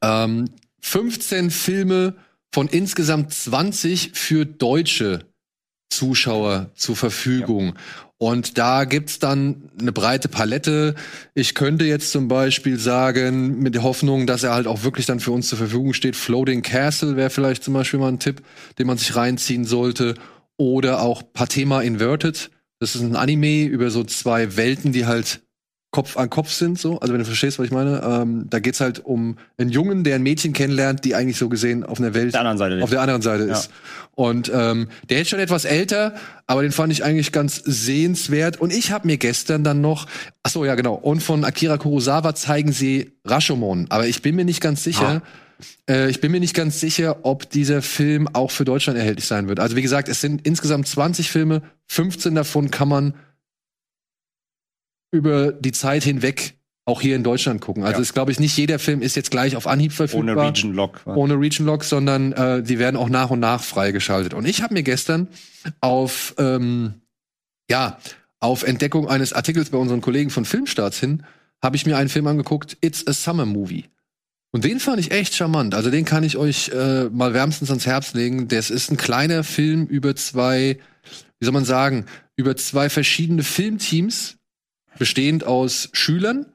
ähm, 0.00 0.46
15 0.80 1.50
Filme 1.50 2.14
von 2.54 2.68
insgesamt 2.68 3.34
20 3.34 4.12
für 4.14 4.46
deutsche 4.46 5.26
Zuschauer 5.90 6.70
zur 6.74 6.96
Verfügung. 6.96 7.74
Und 8.18 8.56
da 8.56 8.84
gibt's 8.84 9.18
dann 9.18 9.70
eine 9.78 9.92
breite 9.92 10.28
Palette. 10.28 10.94
Ich 11.34 11.54
könnte 11.54 11.84
jetzt 11.84 12.12
zum 12.12 12.28
Beispiel 12.28 12.78
sagen, 12.78 13.58
mit 13.58 13.74
der 13.74 13.82
Hoffnung, 13.82 14.26
dass 14.26 14.42
er 14.42 14.54
halt 14.54 14.66
auch 14.66 14.84
wirklich 14.84 15.04
dann 15.04 15.20
für 15.20 15.32
uns 15.32 15.48
zur 15.48 15.58
Verfügung 15.58 15.92
steht, 15.92 16.16
Floating 16.16 16.62
Castle 16.62 17.16
wäre 17.16 17.28
vielleicht 17.28 17.62
zum 17.62 17.74
Beispiel 17.74 18.00
mal 18.00 18.08
ein 18.08 18.18
Tipp, 18.18 18.42
den 18.78 18.86
man 18.86 18.96
sich 18.96 19.14
reinziehen 19.16 19.66
sollte. 19.66 20.14
Oder 20.56 21.02
auch 21.02 21.22
Patema 21.34 21.82
Inverted. 21.82 22.50
Das 22.78 22.94
ist 22.94 23.02
ein 23.02 23.16
Anime 23.16 23.64
über 23.64 23.90
so 23.90 24.02
zwei 24.04 24.56
Welten, 24.56 24.92
die 24.92 25.04
halt 25.04 25.40
Kopf 25.92 26.16
an 26.18 26.28
Kopf 26.28 26.50
sind, 26.50 26.78
so. 26.78 26.98
Also 27.00 27.12
wenn 27.14 27.20
du 27.20 27.24
verstehst, 27.24 27.58
was 27.58 27.66
ich 27.66 27.72
meine. 27.72 28.02
Ähm, 28.02 28.46
da 28.50 28.58
geht's 28.58 28.80
halt 28.80 29.04
um 29.04 29.38
einen 29.56 29.70
Jungen, 29.70 30.04
der 30.04 30.16
ein 30.16 30.22
Mädchen 30.22 30.52
kennenlernt, 30.52 31.04
die 31.04 31.14
eigentlich 31.14 31.38
so 31.38 31.48
gesehen 31.48 31.84
auf 31.84 31.98
einer 31.98 32.12
Welt 32.12 32.26
Auf 32.28 32.32
der 32.32 32.40
anderen 32.40 32.58
Seite. 32.58 32.82
auf 32.84 32.90
der 32.90 33.00
anderen 33.00 33.22
Seite 33.22 33.46
Ja. 33.46 33.52
ist. 33.54 33.70
Und 34.14 34.50
ähm, 34.54 34.88
der 35.08 35.22
ist 35.22 35.28
schon 35.28 35.38
etwas 35.40 35.64
älter, 35.64 36.14
aber 36.46 36.62
den 36.62 36.72
fand 36.72 36.92
ich 36.92 37.04
eigentlich 37.04 37.32
ganz 37.32 37.62
sehenswert. 37.64 38.60
Und 38.60 38.72
ich 38.72 38.90
habe 38.90 39.06
mir 39.06 39.16
gestern 39.16 39.64
dann 39.64 39.80
noch, 39.80 40.06
ach 40.42 40.50
so 40.50 40.64
ja 40.64 40.74
genau, 40.74 40.94
und 40.94 41.22
von 41.22 41.44
Akira 41.44 41.76
Kurosawa 41.78 42.34
zeigen 42.34 42.72
sie 42.72 43.12
Rashomon. 43.24 43.86
Aber 43.88 44.06
ich 44.06 44.22
bin 44.22 44.34
mir 44.36 44.44
nicht 44.44 44.60
ganz 44.60 44.82
sicher. 44.84 45.22
Äh, 45.88 46.10
ich 46.10 46.20
bin 46.20 46.32
mir 46.32 46.40
nicht 46.40 46.54
ganz 46.54 46.80
sicher, 46.80 47.18
ob 47.22 47.48
dieser 47.48 47.80
Film 47.80 48.28
auch 48.34 48.50
für 48.50 48.64
Deutschland 48.66 48.98
erhältlich 48.98 49.26
sein 49.26 49.48
wird. 49.48 49.60
Also 49.60 49.76
wie 49.76 49.82
gesagt, 49.82 50.08
es 50.08 50.20
sind 50.20 50.46
insgesamt 50.46 50.88
20 50.88 51.30
Filme, 51.30 51.62
15 51.86 52.34
davon 52.34 52.70
kann 52.70 52.88
man 52.88 53.14
über 55.16 55.52
die 55.52 55.72
Zeit 55.72 56.04
hinweg 56.04 56.54
auch 56.84 57.00
hier 57.00 57.16
in 57.16 57.24
Deutschland 57.24 57.60
gucken. 57.60 57.82
Also 57.82 57.96
Ja. 57.98 58.02
ist, 58.02 58.14
glaube 58.14 58.30
ich, 58.30 58.38
nicht 58.38 58.56
jeder 58.56 58.78
Film 58.78 59.02
ist 59.02 59.16
jetzt 59.16 59.32
gleich 59.32 59.56
auf 59.56 59.66
Anhieb 59.66 59.92
verfügbar. 59.92 60.36
Ohne 60.36 60.48
Region 60.48 60.72
Lock. 60.72 61.00
Ohne 61.04 61.34
Region 61.34 61.66
Lock, 61.66 61.82
sondern 61.82 62.32
äh, 62.32 62.62
die 62.62 62.78
werden 62.78 62.96
auch 62.96 63.08
nach 63.08 63.30
und 63.30 63.40
nach 63.40 63.62
freigeschaltet. 63.62 64.34
Und 64.34 64.46
ich 64.46 64.62
habe 64.62 64.74
mir 64.74 64.84
gestern 64.84 65.26
auf, 65.80 66.34
ähm, 66.38 66.94
ja, 67.68 67.98
auf 68.38 68.62
Entdeckung 68.62 69.08
eines 69.08 69.32
Artikels 69.32 69.70
bei 69.70 69.78
unseren 69.78 70.00
Kollegen 70.00 70.30
von 70.30 70.44
Filmstarts 70.44 71.00
hin, 71.00 71.24
habe 71.60 71.74
ich 71.74 71.86
mir 71.86 71.96
einen 71.96 72.08
Film 72.08 72.26
angeguckt, 72.28 72.76
It's 72.82 73.04
a 73.06 73.12
Summer 73.12 73.46
Movie. 73.46 73.86
Und 74.52 74.62
den 74.64 74.78
fand 74.78 75.00
ich 75.00 75.10
echt 75.10 75.34
charmant. 75.34 75.74
Also 75.74 75.90
den 75.90 76.04
kann 76.04 76.22
ich 76.22 76.36
euch 76.36 76.68
äh, 76.68 77.04
mal 77.10 77.34
wärmstens 77.34 77.68
ans 77.70 77.86
Herz 77.86 78.14
legen. 78.14 78.46
Das 78.46 78.70
ist 78.70 78.92
ein 78.92 78.96
kleiner 78.96 79.42
Film 79.42 79.86
über 79.86 80.14
zwei, 80.14 80.78
wie 81.40 81.44
soll 81.44 81.52
man 81.52 81.64
sagen, 81.64 82.06
über 82.36 82.56
zwei 82.56 82.88
verschiedene 82.88 83.42
Filmteams, 83.42 84.35
bestehend 84.98 85.44
aus 85.44 85.88
Schülern, 85.92 86.46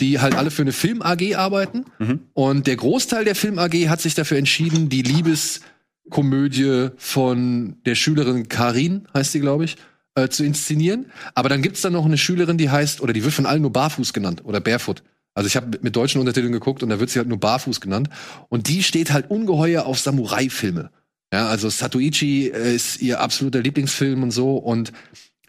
die 0.00 0.20
halt 0.20 0.34
alle 0.34 0.50
für 0.50 0.62
eine 0.62 0.72
Film 0.72 1.02
AG 1.02 1.36
arbeiten. 1.36 1.86
Mhm. 1.98 2.20
Und 2.34 2.66
der 2.66 2.76
Großteil 2.76 3.24
der 3.24 3.34
Film 3.34 3.58
AG 3.58 3.88
hat 3.88 4.00
sich 4.00 4.14
dafür 4.14 4.38
entschieden, 4.38 4.88
die 4.88 5.02
Liebeskomödie 5.02 6.90
von 6.96 7.76
der 7.84 7.94
Schülerin 7.94 8.48
Karin, 8.48 9.08
heißt 9.14 9.32
sie, 9.32 9.40
glaube 9.40 9.64
ich, 9.64 9.76
äh, 10.14 10.28
zu 10.28 10.44
inszenieren. 10.44 11.06
Aber 11.34 11.48
dann 11.48 11.62
gibt's 11.62 11.80
dann 11.80 11.92
noch 11.92 12.04
eine 12.04 12.18
Schülerin, 12.18 12.58
die 12.58 12.70
heißt, 12.70 13.00
oder 13.00 13.12
die 13.12 13.24
wird 13.24 13.34
von 13.34 13.46
allen 13.46 13.62
nur 13.62 13.72
Barfuß 13.72 14.12
genannt 14.12 14.42
oder 14.44 14.60
Barefoot. 14.60 15.02
Also 15.34 15.46
ich 15.46 15.56
habe 15.56 15.66
mit, 15.68 15.84
mit 15.84 15.96
deutschen 15.96 16.20
Untertiteln 16.20 16.52
geguckt 16.52 16.82
und 16.82 16.88
da 16.88 16.98
wird 16.98 17.10
sie 17.10 17.18
halt 17.18 17.28
nur 17.28 17.38
Barfuß 17.38 17.80
genannt. 17.80 18.08
Und 18.48 18.68
die 18.68 18.82
steht 18.82 19.12
halt 19.12 19.30
ungeheuer 19.30 19.84
auf 19.84 19.98
Samurai-Filme. 19.98 20.90
Ja, 21.32 21.48
also 21.48 21.68
Satoichi 21.68 22.48
äh, 22.48 22.74
ist 22.74 23.02
ihr 23.02 23.20
absoluter 23.20 23.60
Lieblingsfilm 23.60 24.22
und 24.22 24.30
so. 24.30 24.56
Und 24.56 24.92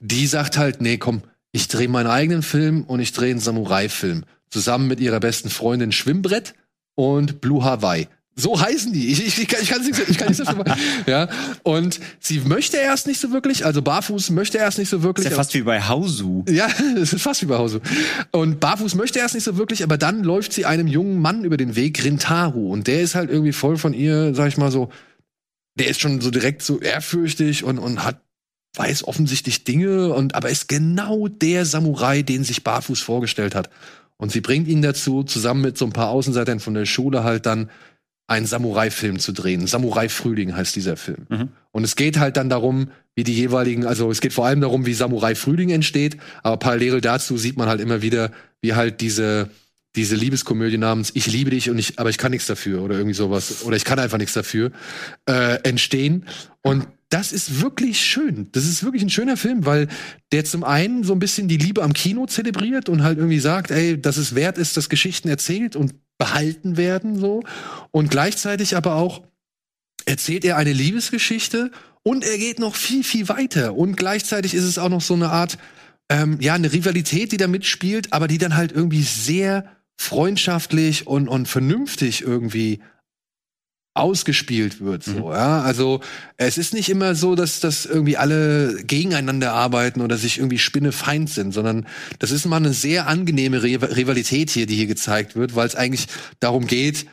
die 0.01 0.27
sagt 0.27 0.57
halt, 0.57 0.81
nee, 0.81 0.97
komm, 0.97 1.21
ich 1.51 1.67
drehe 1.67 1.87
meinen 1.87 2.07
eigenen 2.07 2.43
Film 2.43 2.83
und 2.83 2.99
ich 2.99 3.13
drehe 3.13 3.31
einen 3.31 3.39
Samurai-Film. 3.39 4.25
Zusammen 4.49 4.87
mit 4.87 4.99
ihrer 4.99 5.19
besten 5.19 5.49
Freundin 5.49 5.91
Schwimmbrett 5.91 6.53
und 6.95 7.41
Blue 7.41 7.63
Hawaii. 7.63 8.07
So 8.39 8.61
heißen 8.61 8.93
die. 8.93 9.07
Ich, 9.07 9.25
ich, 9.25 9.39
ich 9.39 9.47
kann 9.47 9.65
kann 9.65 9.83
nicht, 9.83 9.99
ich 10.07 10.17
kann 10.17 10.27
nicht 10.27 10.55
mal, 10.55 10.77
ja. 11.07 11.27
Und 11.63 11.99
sie 12.19 12.39
möchte 12.41 12.77
erst 12.77 13.07
nicht 13.07 13.19
so 13.19 13.31
wirklich, 13.31 13.65
also 13.65 13.81
Barfuß 13.81 14.29
möchte 14.29 14.59
erst 14.59 14.77
nicht 14.77 14.89
so 14.89 15.01
wirklich. 15.01 15.25
Ist 15.25 15.31
ja 15.31 15.37
fast 15.37 15.55
wie 15.55 15.63
bei 15.63 15.81
Hausu. 15.81 16.45
Ja, 16.47 16.67
es 17.01 17.13
ist 17.13 17.23
fast 17.23 17.41
wie 17.41 17.47
bei 17.47 17.57
Hause. 17.57 17.81
Und 18.31 18.59
Barfuß 18.59 18.93
möchte 18.93 19.17
erst 19.17 19.33
nicht 19.33 19.43
so 19.43 19.57
wirklich, 19.57 19.83
aber 19.83 19.97
dann 19.97 20.23
läuft 20.23 20.53
sie 20.53 20.65
einem 20.65 20.85
jungen 20.85 21.19
Mann 21.19 21.45
über 21.45 21.57
den 21.57 21.75
Weg, 21.75 22.03
Rintaru. 22.03 22.71
Und 22.71 22.85
der 22.85 23.01
ist 23.01 23.15
halt 23.15 23.31
irgendwie 23.31 23.53
voll 23.53 23.75
von 23.77 23.95
ihr, 23.95 24.35
sag 24.35 24.49
ich 24.49 24.57
mal 24.57 24.69
so, 24.69 24.91
der 25.73 25.87
ist 25.87 25.99
schon 25.99 26.21
so 26.21 26.29
direkt 26.29 26.61
so 26.61 26.79
ehrfürchtig 26.79 27.63
und, 27.63 27.79
und 27.79 28.03
hat, 28.03 28.21
weiß 28.75 29.05
offensichtlich 29.05 29.63
Dinge 29.63 30.13
und, 30.13 30.35
aber 30.35 30.49
ist 30.49 30.67
genau 30.67 31.27
der 31.27 31.65
Samurai, 31.65 32.21
den 32.21 32.43
sich 32.43 32.63
Barfuß 32.63 33.01
vorgestellt 33.01 33.55
hat. 33.55 33.69
Und 34.17 34.31
sie 34.31 34.41
bringt 34.41 34.67
ihn 34.67 34.81
dazu, 34.81 35.23
zusammen 35.23 35.61
mit 35.61 35.77
so 35.77 35.85
ein 35.85 35.93
paar 35.93 36.09
Außenseitern 36.09 36.59
von 36.59 36.73
der 36.73 36.85
Schule 36.85 37.23
halt 37.23 37.45
dann 37.45 37.69
einen 38.27 38.45
Samurai-Film 38.45 39.19
zu 39.19 39.31
drehen. 39.31 39.67
Samurai-Frühling 39.67 40.55
heißt 40.55 40.75
dieser 40.75 40.97
Film. 40.97 41.27
Mhm. 41.29 41.49
Und 41.71 41.83
es 41.83 41.95
geht 41.95 42.19
halt 42.19 42.35
dann 42.35 42.49
darum, 42.49 42.89
wie 43.15 43.23
die 43.23 43.33
jeweiligen, 43.33 43.85
also 43.85 44.11
es 44.11 44.21
geht 44.21 44.33
vor 44.33 44.45
allem 44.45 44.61
darum, 44.61 44.85
wie 44.85 44.93
Samurai 44.93 45.33
Frühling 45.33 45.69
entsteht, 45.69 46.17
aber 46.43 46.57
parallel 46.57 47.01
dazu 47.01 47.37
sieht 47.37 47.57
man 47.57 47.69
halt 47.69 47.79
immer 47.79 48.01
wieder, 48.01 48.31
wie 48.61 48.73
halt 48.73 49.01
diese 49.01 49.49
diese 49.95 50.15
Liebeskomödie 50.15 50.77
namens 50.77 51.11
Ich 51.15 51.25
liebe 51.25 51.49
dich 51.49 51.69
und 51.71 51.79
ich, 51.79 51.97
aber 51.97 52.11
ich 52.11 52.19
kann 52.19 52.31
nichts 52.31 52.45
dafür 52.45 52.83
oder 52.83 52.95
irgendwie 52.95 53.15
sowas 53.15 53.63
oder 53.63 53.75
ich 53.75 53.83
kann 53.83 53.97
einfach 53.97 54.19
nichts 54.19 54.33
dafür 54.33 54.71
äh, 55.27 55.59
entstehen 55.63 56.25
und 56.61 56.87
das 57.09 57.31
ist 57.31 57.61
wirklich 57.61 58.01
schön. 58.01 58.49
Das 58.51 58.65
ist 58.65 58.83
wirklich 58.83 59.01
ein 59.01 59.09
schöner 59.09 59.37
Film, 59.37 59.65
weil 59.65 59.87
der 60.31 60.43
zum 60.43 60.63
einen 60.63 61.03
so 61.03 61.13
ein 61.13 61.19
bisschen 61.19 61.47
die 61.47 61.57
Liebe 61.57 61.83
am 61.83 61.93
Kino 61.93 62.25
zelebriert 62.25 62.89
und 62.89 63.03
halt 63.03 63.17
irgendwie 63.17 63.39
sagt, 63.39 63.71
ey, 63.71 63.99
dass 63.99 64.17
es 64.17 64.35
wert 64.35 64.57
ist, 64.57 64.75
dass 64.75 64.89
Geschichten 64.89 65.29
erzählt 65.29 65.75
und 65.75 65.95
behalten 66.17 66.77
werden 66.77 67.17
so 67.17 67.43
und 67.91 68.09
gleichzeitig 68.09 68.75
aber 68.75 68.95
auch 68.95 69.23
erzählt 70.05 70.43
er 70.45 70.57
eine 70.57 70.73
Liebesgeschichte 70.73 71.71
und 72.03 72.25
er 72.25 72.37
geht 72.37 72.59
noch 72.59 72.75
viel, 72.75 73.03
viel 73.03 73.27
weiter. 73.29 73.75
Und 73.75 73.97
gleichzeitig 73.97 74.53
ist 74.53 74.63
es 74.63 74.77
auch 74.77 74.89
noch 74.89 75.01
so 75.01 75.13
eine 75.13 75.29
Art, 75.29 75.57
ähm, 76.09 76.37
ja, 76.39 76.53
eine 76.53 76.71
Rivalität, 76.71 77.33
die 77.33 77.37
da 77.37 77.47
mitspielt, 77.47 78.13
aber 78.13 78.27
die 78.27 78.37
dann 78.37 78.55
halt 78.55 78.71
irgendwie 78.71 79.03
sehr 79.03 79.65
freundschaftlich 79.97 81.07
und, 81.07 81.27
und 81.27 81.47
vernünftig 81.47 82.21
irgendwie 82.21 82.79
ausgespielt 83.97 84.81
wird, 84.81 85.03
so, 85.03 85.31
ja. 85.31 85.61
Also, 85.61 86.01
es 86.37 86.57
ist 86.57 86.73
nicht 86.73 86.89
immer 86.89 87.15
so, 87.15 87.35
dass, 87.35 87.59
dass 87.59 87.85
irgendwie 87.85 88.17
alle 88.17 88.83
gegeneinander 88.83 89.53
arbeiten 89.53 90.01
oder 90.01 90.17
sich 90.17 90.37
irgendwie 90.37 90.59
spinnefeind 90.59 91.29
sind, 91.29 91.53
sondern 91.53 91.85
das 92.19 92.31
ist 92.31 92.45
mal 92.45 92.57
eine 92.57 92.73
sehr 92.73 93.07
angenehme 93.07 93.63
Riva- 93.63 93.95
Rivalität 93.95 94.49
hier, 94.49 94.65
die 94.65 94.75
hier 94.75 94.87
gezeigt 94.87 95.35
wird, 95.35 95.55
weil 95.55 95.67
es 95.67 95.75
eigentlich 95.75 96.07
darum 96.39 96.67
geht, 96.67 97.05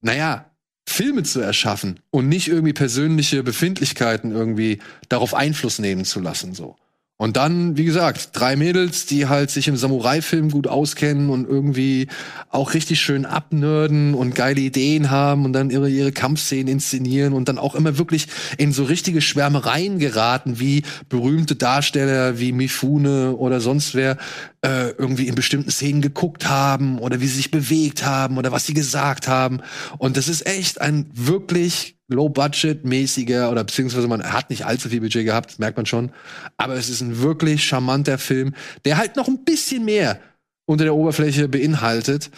naja, 0.00 0.50
Filme 0.88 1.22
zu 1.22 1.40
erschaffen 1.40 2.00
und 2.10 2.28
nicht 2.28 2.48
irgendwie 2.48 2.72
persönliche 2.72 3.42
Befindlichkeiten 3.42 4.32
irgendwie 4.32 4.80
darauf 5.08 5.32
Einfluss 5.32 5.78
nehmen 5.78 6.04
zu 6.04 6.20
lassen, 6.20 6.54
so. 6.54 6.76
Und 7.22 7.36
dann, 7.36 7.76
wie 7.76 7.84
gesagt, 7.84 8.30
drei 8.32 8.56
Mädels, 8.56 9.06
die 9.06 9.28
halt 9.28 9.48
sich 9.48 9.68
im 9.68 9.76
Samurai-Film 9.76 10.50
gut 10.50 10.66
auskennen 10.66 11.30
und 11.30 11.48
irgendwie 11.48 12.08
auch 12.50 12.74
richtig 12.74 13.00
schön 13.00 13.26
abnörden 13.26 14.14
und 14.14 14.34
geile 14.34 14.60
Ideen 14.60 15.08
haben 15.08 15.44
und 15.44 15.52
dann 15.52 15.70
ihre, 15.70 15.88
ihre 15.88 16.10
Kampfszenen 16.10 16.66
inszenieren 16.66 17.32
und 17.32 17.48
dann 17.48 17.58
auch 17.58 17.76
immer 17.76 17.96
wirklich 17.96 18.26
in 18.58 18.72
so 18.72 18.82
richtige 18.82 19.20
Schwärmereien 19.20 20.00
geraten, 20.00 20.58
wie 20.58 20.82
berühmte 21.08 21.54
Darsteller 21.54 22.40
wie 22.40 22.50
Mifune 22.50 23.36
oder 23.36 23.60
sonst 23.60 23.94
wer 23.94 24.16
äh, 24.62 24.88
irgendwie 24.98 25.28
in 25.28 25.36
bestimmten 25.36 25.70
Szenen 25.70 26.02
geguckt 26.02 26.48
haben 26.48 26.98
oder 26.98 27.20
wie 27.20 27.28
sie 27.28 27.36
sich 27.36 27.52
bewegt 27.52 28.04
haben 28.04 28.36
oder 28.36 28.50
was 28.50 28.66
sie 28.66 28.74
gesagt 28.74 29.28
haben. 29.28 29.60
Und 29.96 30.16
das 30.16 30.26
ist 30.26 30.44
echt 30.44 30.80
ein 30.80 31.06
wirklich 31.14 31.94
Low-Budget-mäßiger 32.12 33.50
oder 33.50 33.64
beziehungsweise 33.64 34.08
man 34.08 34.22
hat 34.32 34.50
nicht 34.50 34.64
allzu 34.66 34.88
viel 34.88 35.00
Budget 35.00 35.24
gehabt, 35.24 35.50
das 35.50 35.58
merkt 35.58 35.76
man 35.76 35.86
schon. 35.86 36.12
Aber 36.56 36.74
es 36.74 36.88
ist 36.88 37.00
ein 37.00 37.20
wirklich 37.20 37.64
charmanter 37.64 38.18
Film, 38.18 38.54
der 38.84 38.98
halt 38.98 39.16
noch 39.16 39.28
ein 39.28 39.44
bisschen 39.44 39.84
mehr 39.84 40.20
unter 40.66 40.84
der 40.84 40.94
Oberfläche 40.94 41.48
beinhaltet, 41.48 42.30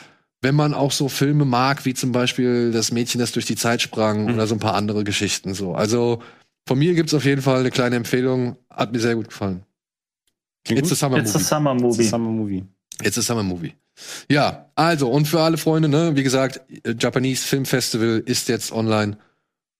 wenn 0.43 0.55
man 0.55 0.75
auch 0.75 0.93
so 0.93 1.09
Filme 1.09 1.45
mag, 1.45 1.85
wie 1.85 1.95
zum 1.95 2.13
Beispiel 2.13 2.73
das 2.73 2.93
Mädchen, 2.93 3.19
das 3.19 3.33
durch 3.33 3.47
die 3.47 3.57
Zeit 3.57 3.83
sprang 3.83 4.33
oder 4.33 4.47
so 4.47 4.55
ein 4.55 4.61
paar 4.61 4.75
andere 4.75 5.05
Geschichten 5.05 5.55
so. 5.55 5.75
Also 5.75 6.23
von 6.67 6.79
mir 6.79 6.95
gibt's 6.95 7.15
auf 7.15 7.25
jeden 7.25 7.43
Fall 7.43 7.61
eine 7.61 7.71
kleine 7.71 7.97
Empfehlung, 7.97 8.57
hat 8.71 8.93
mir 8.93 9.01
sehr 9.01 9.15
gut 9.17 9.29
gefallen. 9.29 9.63
Klingt 10.65 10.81
It's 10.81 11.03
a 11.03 11.09
gut. 11.09 11.25
Summer 11.35 11.41
It's 11.43 11.53
a 11.53 11.73
Movie. 11.73 11.75
Summer 11.75 11.75
Das 11.75 11.83
ist 11.83 11.99
Movie. 11.99 12.09
Summer 12.09 12.31
Movie. 12.31 12.65
It's 13.03 13.19
a 13.19 13.23
Summer 13.23 13.43
Movie. 13.43 13.75
Ja, 14.29 14.71
also 14.75 15.09
und 15.11 15.27
für 15.27 15.41
alle 15.41 15.57
Freunde, 15.57 15.89
ne, 15.89 16.17
wie 16.17 16.23
gesagt, 16.23 16.61
Japanese 16.99 17.47
Film 17.47 17.65
Festival 17.65 18.23
ist 18.25 18.49
jetzt 18.49 18.73
online 18.73 19.19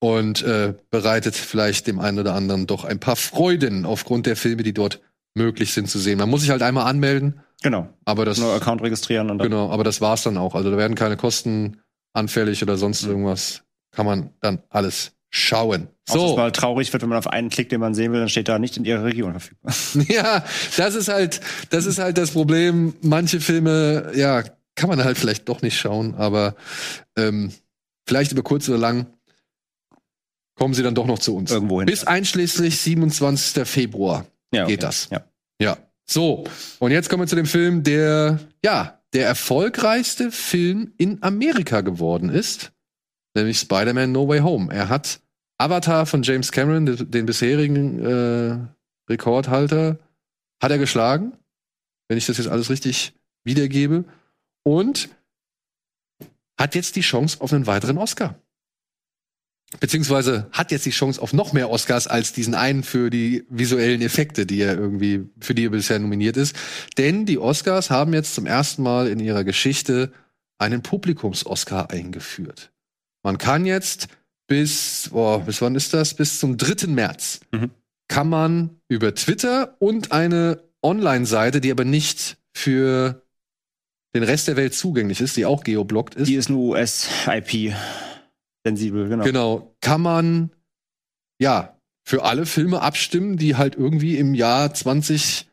und 0.01 0.43
äh, 0.43 0.75
bereitet 0.91 1.35
vielleicht 1.35 1.87
dem 1.87 1.99
einen 1.99 2.19
oder 2.19 2.35
anderen 2.35 2.67
doch 2.67 2.85
ein 2.85 3.01
paar 3.01 3.17
Freuden 3.17 3.85
aufgrund 3.87 4.27
der 4.27 4.37
Filme, 4.37 4.63
die 4.63 4.75
dort 4.75 5.01
möglich 5.35 5.73
sind 5.73 5.89
zu 5.89 5.99
sehen. 5.99 6.19
Man 6.19 6.29
muss 6.31 6.43
sich 6.43 6.51
halt 6.51 6.63
einmal 6.63 6.87
anmelden, 6.87 7.41
Genau. 7.63 7.89
aber 8.05 8.25
das 8.25 8.39
Nur 8.39 8.53
Account 8.55 8.83
registrieren 8.83 9.31
und 9.31 9.39
dann. 9.39 9.49
genau, 9.49 9.71
aber 9.71 9.85
das 9.85 10.01
war's 10.01 10.23
dann 10.23 10.37
auch. 10.37 10.55
Also 10.55 10.71
da 10.71 10.77
werden 10.77 10.95
keine 10.95 11.17
Kosten 11.17 11.81
anfällig 12.13 12.63
oder 12.63 12.77
sonst 12.77 13.05
irgendwas. 13.05 13.63
Kann 13.93 14.07
man 14.07 14.31
dann 14.41 14.61
alles 14.71 15.13
schauen. 15.31 15.89
So. 16.09 16.19
Auch, 16.21 16.29
dass 16.31 16.37
mal 16.37 16.53
traurig 16.53 16.93
wird, 16.93 17.03
wenn 17.03 17.09
man 17.09 17.19
auf 17.19 17.27
einen 17.29 17.49
klickt, 17.49 17.73
den 17.73 17.81
man 17.81 17.95
sehen 17.95 18.13
will, 18.13 18.21
dann 18.21 18.29
steht 18.29 18.49
da 18.49 18.59
nicht 18.59 18.77
in 18.77 18.85
ihrer 18.85 19.05
Region 19.05 19.33
verfügbar. 19.33 19.75
Ja, 20.09 20.45
das 20.77 20.95
ist 20.95 21.09
halt, 21.09 21.41
das 21.71 21.87
ist 21.87 21.99
halt 21.99 22.19
das 22.19 22.33
Problem. 22.33 22.95
Manche 23.03 23.41
Filme, 23.41 24.13
ja, 24.15 24.43
kann 24.77 24.89
man 24.91 25.03
halt 25.03 25.17
vielleicht 25.17 25.49
doch 25.49 25.63
nicht 25.63 25.79
schauen, 25.79 26.15
aber 26.17 26.55
ähm, 27.17 27.53
vielleicht 28.07 28.33
über 28.33 28.43
kurz 28.43 28.69
oder 28.69 28.79
lang 28.79 29.07
kommen 30.55 30.75
sie 30.75 30.83
dann 30.83 30.95
doch 30.95 31.07
noch 31.07 31.19
zu 31.19 31.37
uns. 31.37 31.51
Irgendwo 31.51 31.81
hin. 31.81 31.87
Bis 31.87 32.05
einschließlich 32.05 32.79
27. 32.79 33.67
Februar 33.67 34.27
Ja, 34.53 34.67
geht 34.67 34.83
das. 34.83 35.09
Ja. 35.11 35.25
Ja. 35.61 35.79
So, 36.07 36.45
und 36.81 36.91
jetzt 36.91 37.09
kommen 37.09 37.23
wir 37.23 37.27
zu 37.27 37.37
dem 37.37 37.47
Film, 37.47 37.83
der, 37.83 38.39
ja, 38.63 39.01
der 39.15 39.27
erfolgreichste 39.27 40.31
Film 40.31 40.93
in 40.99 41.23
Amerika 41.23 41.81
geworden 41.81 42.29
ist, 42.29 42.73
nämlich 43.35 43.59
Spider-Man 43.59 44.13
No 44.13 44.29
Way 44.29 44.41
Home. 44.41 44.73
Er 44.73 44.89
hat 44.89 45.21
Avatar 45.57 46.05
von 46.05 46.23
James 46.23 46.53
Cameron, 46.53 46.85
den, 46.85 47.11
den 47.11 47.27
bisherigen 47.27 48.05
äh, 48.05 48.59
Rekordhalter, 49.11 49.99
hat 50.63 50.71
er 50.71 50.79
geschlagen, 50.79 51.33
wenn 52.09 52.19
ich 52.19 52.27
das 52.27 52.39
jetzt 52.39 52.49
alles 52.49 52.71
richtig 52.71 53.15
wiedergebe, 53.45 54.05
und 54.63 55.09
hat 56.59 56.75
jetzt 56.75 56.97
die 56.97 57.01
Chance 57.01 57.41
auf 57.41 57.53
einen 57.53 57.67
weiteren 57.67 57.99
Oscar. 57.99 58.39
Beziehungsweise 59.81 60.49
hat 60.53 60.71
jetzt 60.71 60.87
die 60.87 60.91
Chance 60.91 61.21
auf 61.21 61.33
noch 61.33 61.53
mehr 61.53 61.71
Oscars 61.71 62.07
als 62.07 62.33
diesen 62.33 62.55
einen 62.55 62.83
für 62.83 63.11
die 63.11 63.45
visuellen 63.51 64.03
Effekte, 64.03 64.47
die 64.47 64.61
er 64.61 64.77
irgendwie, 64.77 65.29
für 65.41 65.55
die 65.55 65.67
er 65.67 65.71
bisher 65.71 65.99
nominiert 65.99 66.37
ist. 66.37 66.57
Denn 66.97 67.27
die 67.27 67.39
Oscars 67.39 67.91
haben 67.91 68.15
jetzt 68.15 68.35
zum 68.35 68.47
ersten 68.47 68.83
Mal 68.83 69.09
in 69.09 69.21
ihrer 69.21 69.45
Geschichte 69.45 70.13
einen 70.59 70.83
Publikums-Oscar 70.83 71.91
eingeführt. 71.91 72.71
Man 73.23 73.39
kann 73.39 73.67
jetzt 73.67 74.09
bis, 74.47 75.09
boah, 75.11 75.41
bis 75.41 75.61
wann 75.63 75.75
ist 75.75 75.95
das? 75.95 76.15
Bis 76.15 76.39
zum 76.39 76.57
3. 76.57 76.87
März 76.89 77.41
Mhm. 77.53 77.71
kann 78.09 78.29
man 78.29 78.71
über 78.89 79.15
Twitter 79.15 79.77
und 79.81 80.13
eine 80.13 80.63
Online-Seite, 80.83 81.61
die 81.61 81.71
aber 81.71 81.85
nicht 81.85 82.37
für 82.53 83.23
den 84.15 84.23
Rest 84.23 84.47
der 84.47 84.57
Welt 84.57 84.75
zugänglich 84.75 85.21
ist, 85.21 85.37
die 85.37 85.47
auch 85.47 85.65
geoblockt 85.65 86.15
ist. 86.15 86.29
Die 86.29 86.35
ist 86.35 86.49
nur 86.51 86.73
US-IP 86.77 87.75
sensibel, 88.65 89.09
genau. 89.09 89.25
Genau. 89.25 89.75
Kann 89.81 90.01
man, 90.01 90.51
ja, 91.39 91.77
für 92.03 92.25
alle 92.25 92.47
Filme 92.47 92.83
abstimmen, 92.83 93.37
die 93.37 93.57
halt 93.57 93.77
irgendwie 93.77 94.17
im 94.19 94.35
Jahr 94.35 94.73
20, 94.75 95.47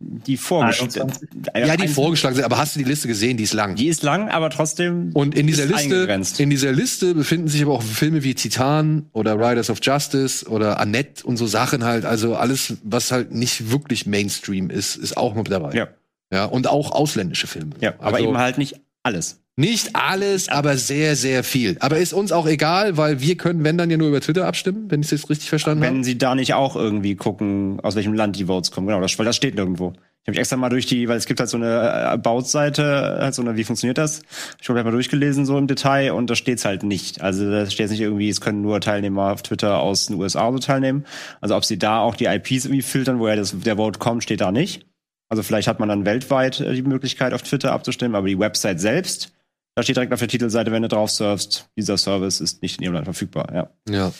Die 0.00 0.36
vorgeschlagen. 0.36 1.12
ja, 1.54 1.76
die 1.76 1.88
vorgeschlagen 1.88 2.34
sind. 2.36 2.44
Aber 2.44 2.58
hast 2.58 2.74
du 2.74 2.80
die 2.80 2.84
Liste 2.84 3.08
gesehen? 3.08 3.36
Die 3.36 3.44
ist 3.44 3.54
lang. 3.54 3.76
Die 3.76 3.88
ist 3.88 4.02
lang, 4.02 4.28
aber 4.28 4.50
trotzdem. 4.50 5.10
Und 5.14 5.34
in 5.34 5.46
dieser 5.46 5.64
ist 5.64 5.70
Liste, 5.70 5.94
eingegrenzt. 5.94 6.40
in 6.40 6.50
dieser 6.50 6.72
Liste 6.72 7.14
befinden 7.14 7.48
sich 7.48 7.62
aber 7.62 7.72
auch 7.72 7.82
Filme 7.82 8.24
wie 8.24 8.34
Titan 8.34 9.06
oder 9.12 9.36
Riders 9.36 9.70
of 9.70 9.78
Justice 9.82 10.46
oder 10.46 10.80
Annette 10.80 11.24
und 11.24 11.36
so 11.36 11.46
Sachen 11.46 11.84
halt. 11.84 12.04
Also 12.04 12.36
alles, 12.36 12.74
was 12.82 13.10
halt 13.12 13.32
nicht 13.32 13.70
wirklich 13.70 14.06
Mainstream 14.06 14.68
ist, 14.68 14.96
ist 14.96 15.16
auch 15.16 15.34
mit 15.34 15.50
dabei. 15.50 15.72
Ja. 15.74 15.88
Ja, 16.32 16.44
und 16.44 16.68
auch 16.68 16.92
ausländische 16.92 17.46
Filme. 17.46 17.72
Ja, 17.80 17.94
aber 17.98 18.16
also, 18.16 18.28
eben 18.28 18.38
halt 18.38 18.58
nicht 18.58 18.80
alles. 19.02 19.40
Nicht 19.60 19.94
alles, 19.94 20.48
aber 20.48 20.78
sehr, 20.78 21.16
sehr 21.16 21.44
viel. 21.44 21.76
Aber 21.80 21.98
ist 21.98 22.14
uns 22.14 22.32
auch 22.32 22.46
egal, 22.46 22.96
weil 22.96 23.20
wir 23.20 23.36
können, 23.36 23.62
wenn 23.62 23.76
dann 23.76 23.90
ja 23.90 23.98
nur 23.98 24.08
über 24.08 24.22
Twitter 24.22 24.46
abstimmen, 24.46 24.90
wenn 24.90 25.00
ich 25.00 25.08
es 25.08 25.10
jetzt 25.10 25.28
richtig 25.28 25.50
verstanden 25.50 25.84
habe. 25.84 25.94
Wenn 25.94 26.02
sie 26.02 26.16
da 26.16 26.34
nicht 26.34 26.54
auch 26.54 26.76
irgendwie 26.76 27.14
gucken, 27.14 27.78
aus 27.82 27.94
welchem 27.94 28.14
Land 28.14 28.36
die 28.36 28.46
Votes 28.46 28.70
kommen. 28.70 28.86
Genau, 28.86 29.02
das, 29.02 29.18
weil 29.18 29.26
das 29.26 29.36
steht 29.36 29.56
nirgendwo. 29.56 29.92
Ich 29.92 30.28
habe 30.28 30.30
mich 30.30 30.38
extra 30.38 30.56
mal 30.56 30.70
durch 30.70 30.86
die, 30.86 31.08
weil 31.08 31.18
es 31.18 31.26
gibt 31.26 31.40
halt 31.40 31.50
so 31.50 31.58
eine 31.58 31.66
äh, 31.66 32.04
About-Seite, 32.04 33.18
halt 33.20 33.34
so 33.34 33.42
eine, 33.42 33.58
wie 33.58 33.64
funktioniert 33.64 33.98
das? 33.98 34.22
Ich 34.62 34.68
habe 34.70 34.78
halt 34.78 34.86
mal 34.86 34.92
durchgelesen 34.92 35.44
so 35.44 35.58
im 35.58 35.66
Detail 35.66 36.12
und 36.12 36.30
da 36.30 36.36
steht's 36.36 36.64
halt 36.64 36.82
nicht. 36.82 37.20
Also 37.20 37.50
da 37.50 37.68
steht 37.68 37.90
nicht 37.90 38.00
irgendwie, 38.00 38.30
es 38.30 38.40
können 38.40 38.62
nur 38.62 38.80
Teilnehmer 38.80 39.30
auf 39.30 39.42
Twitter 39.42 39.80
aus 39.80 40.06
den 40.06 40.16
USA 40.16 40.50
so 40.52 40.58
teilnehmen. 40.58 41.04
Also 41.42 41.54
ob 41.54 41.66
sie 41.66 41.78
da 41.78 42.00
auch 42.00 42.14
die 42.14 42.24
IPs 42.24 42.64
irgendwie 42.64 42.80
filtern, 42.80 43.18
woher 43.18 43.36
das, 43.36 43.54
der 43.60 43.76
Vote 43.76 43.98
kommt, 43.98 44.22
steht 44.22 44.40
da 44.40 44.52
nicht. 44.52 44.86
Also 45.28 45.42
vielleicht 45.42 45.68
hat 45.68 45.80
man 45.80 45.90
dann 45.90 46.06
weltweit 46.06 46.60
äh, 46.60 46.72
die 46.72 46.80
Möglichkeit, 46.80 47.34
auf 47.34 47.42
Twitter 47.42 47.72
abzustimmen, 47.72 48.14
aber 48.14 48.26
die 48.26 48.38
Website 48.38 48.80
selbst, 48.80 49.34
da 49.80 49.84
steht 49.84 49.96
direkt 49.96 50.12
auf 50.12 50.18
der 50.18 50.28
Titelseite, 50.28 50.70
wenn 50.72 50.82
du 50.82 50.88
drauf 50.88 51.10
surfst, 51.10 51.70
dieser 51.74 51.96
Service 51.96 52.40
ist 52.42 52.60
nicht 52.60 52.76
in 52.78 52.84
ihrem 52.84 52.94
Land 52.94 53.06
verfügbar. 53.06 53.50
Ja. 53.54 53.70
Ja. 53.88 54.12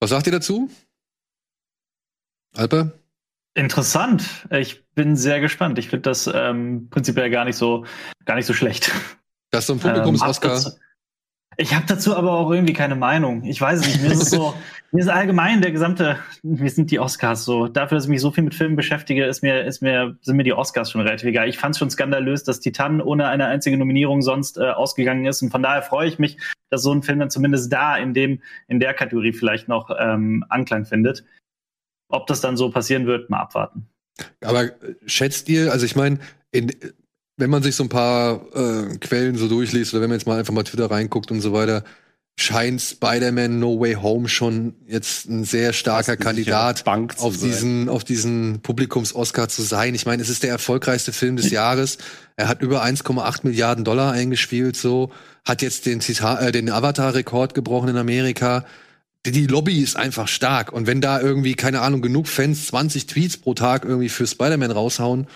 Was 0.00 0.08
sagt 0.08 0.26
ihr 0.26 0.32
dazu? 0.32 0.70
Alper? 2.54 2.92
Interessant. 3.54 4.46
Ich 4.50 4.84
bin 4.94 5.16
sehr 5.16 5.40
gespannt. 5.40 5.78
Ich 5.78 5.88
finde 5.88 6.02
das 6.02 6.28
ähm, 6.32 6.88
prinzipiell 6.90 7.28
gar 7.30 7.44
nicht 7.44 7.56
so, 7.56 7.84
gar 8.24 8.36
nicht 8.36 8.46
so 8.46 8.54
schlecht. 8.54 8.90
Das 9.50 9.64
ist 9.64 9.66
so 9.68 9.74
ein 9.74 9.76
Ähm, 9.76 9.82
Publikums-Oscar. 9.82 10.48
dazu- 10.48 10.70
ich 11.56 11.74
habe 11.74 11.86
dazu 11.86 12.16
aber 12.16 12.32
auch 12.32 12.50
irgendwie 12.50 12.72
keine 12.72 12.96
Meinung. 12.96 13.44
Ich 13.44 13.60
weiß 13.60 13.80
es 13.80 13.86
nicht. 13.86 14.00
Mir 14.02 14.10
ist 14.12 14.22
es 14.22 14.30
so, 14.30 14.54
mir 14.94 15.00
ist 15.00 15.08
allgemein 15.08 15.60
der 15.60 15.72
gesamte, 15.72 16.20
mir 16.44 16.70
sind 16.70 16.92
die 16.92 17.00
Oscars 17.00 17.44
so. 17.44 17.66
Dafür, 17.66 17.96
dass 17.96 18.04
ich 18.04 18.10
mich 18.10 18.20
so 18.20 18.30
viel 18.30 18.44
mit 18.44 18.54
Filmen 18.54 18.76
beschäftige, 18.76 19.24
ist 19.24 19.42
mir, 19.42 19.64
ist 19.64 19.82
mir, 19.82 20.16
sind 20.22 20.36
mir 20.36 20.44
die 20.44 20.52
Oscars 20.52 20.92
schon 20.92 21.00
relativ 21.00 21.26
egal. 21.26 21.48
Ich 21.48 21.58
fand 21.58 21.74
es 21.74 21.80
schon 21.80 21.90
skandalös, 21.90 22.44
dass 22.44 22.60
Titan 22.60 23.00
ohne 23.00 23.26
eine 23.26 23.46
einzige 23.46 23.76
Nominierung 23.76 24.22
sonst 24.22 24.56
äh, 24.56 24.70
ausgegangen 24.70 25.26
ist. 25.26 25.42
Und 25.42 25.50
von 25.50 25.64
daher 25.64 25.82
freue 25.82 26.06
ich 26.06 26.20
mich, 26.20 26.38
dass 26.70 26.84
so 26.84 26.92
ein 26.92 27.02
Film 27.02 27.18
dann 27.18 27.28
zumindest 27.28 27.72
da 27.72 27.96
in 27.96 28.14
dem, 28.14 28.40
in 28.68 28.78
der 28.78 28.94
Kategorie 28.94 29.32
vielleicht 29.32 29.66
noch 29.66 29.90
ähm, 29.98 30.44
Anklang 30.48 30.84
findet. 30.84 31.24
Ob 32.08 32.28
das 32.28 32.40
dann 32.40 32.56
so 32.56 32.70
passieren 32.70 33.06
wird, 33.06 33.30
mal 33.30 33.40
abwarten. 33.40 33.88
Aber 34.42 34.62
äh, 34.62 34.94
schätzt 35.06 35.48
ihr, 35.48 35.72
also 35.72 35.86
ich 35.86 35.96
meine, 35.96 36.20
wenn 36.52 37.50
man 37.50 37.64
sich 37.64 37.74
so 37.74 37.82
ein 37.82 37.88
paar 37.88 38.46
äh, 38.54 38.96
Quellen 38.98 39.34
so 39.34 39.48
durchliest 39.48 39.92
oder 39.92 40.02
wenn 40.02 40.10
man 40.10 40.20
jetzt 40.20 40.28
mal 40.28 40.38
einfach 40.38 40.54
mal 40.54 40.62
Twitter 40.62 40.88
reinguckt 40.88 41.32
und 41.32 41.40
so 41.40 41.52
weiter, 41.52 41.82
scheint 42.36 42.80
Spider-Man 42.82 43.60
No 43.60 43.78
Way 43.80 43.94
Home 43.94 44.28
schon 44.28 44.74
jetzt 44.88 45.28
ein 45.28 45.44
sehr 45.44 45.72
starker 45.72 46.16
Kandidat 46.16 46.82
auf 47.20 47.36
diesen, 47.38 47.88
auf 47.88 48.02
diesen 48.04 48.60
Publikums-Oscar 48.60 49.48
zu 49.48 49.62
sein. 49.62 49.94
Ich 49.94 50.04
meine, 50.04 50.20
es 50.22 50.28
ist 50.28 50.42
der 50.42 50.50
erfolgreichste 50.50 51.12
Film 51.12 51.36
des 51.36 51.50
Jahres. 51.50 51.98
Er 52.36 52.48
hat 52.48 52.60
über 52.60 52.82
1,8 52.84 53.40
Milliarden 53.44 53.84
Dollar 53.84 54.12
eingespielt, 54.12 54.76
so, 54.76 55.12
hat 55.44 55.62
jetzt 55.62 55.86
den, 55.86 56.00
Zita 56.00 56.40
äh, 56.40 56.50
den 56.52 56.70
Avatar-Rekord 56.70 57.54
gebrochen 57.54 57.90
in 57.90 57.96
Amerika. 57.96 58.64
Die- 59.26 59.30
Die 59.30 59.46
Lobby 59.46 59.80
ist 59.80 59.96
einfach 59.96 60.26
stark. 60.28 60.72
Und 60.72 60.86
wenn 60.88 61.00
da 61.00 61.20
irgendwie, 61.20 61.54
keine 61.54 61.80
Ahnung, 61.82 62.02
genug 62.02 62.26
Fans 62.26 62.66
20 62.66 63.06
Tweets 63.06 63.36
pro 63.36 63.54
Tag 63.54 63.84
irgendwie 63.84 64.08
für 64.08 64.26
Spider-Man 64.26 64.72
raushauen, 64.72 65.28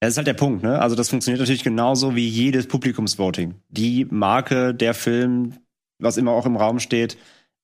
Das 0.00 0.10
ist 0.12 0.16
halt 0.16 0.26
der 0.26 0.34
Punkt, 0.34 0.64
ne? 0.64 0.80
Also 0.80 0.96
das 0.96 1.10
funktioniert 1.10 1.38
natürlich 1.40 1.62
genauso 1.62 2.16
wie 2.16 2.26
jedes 2.26 2.66
Publikumsvoting. 2.66 3.54
Die 3.68 4.04
Marke, 4.10 4.74
der 4.74 4.94
Film, 4.94 5.58
was 6.02 6.16
immer 6.16 6.32
auch 6.32 6.46
im 6.46 6.56
Raum 6.56 6.78
steht, 6.78 7.16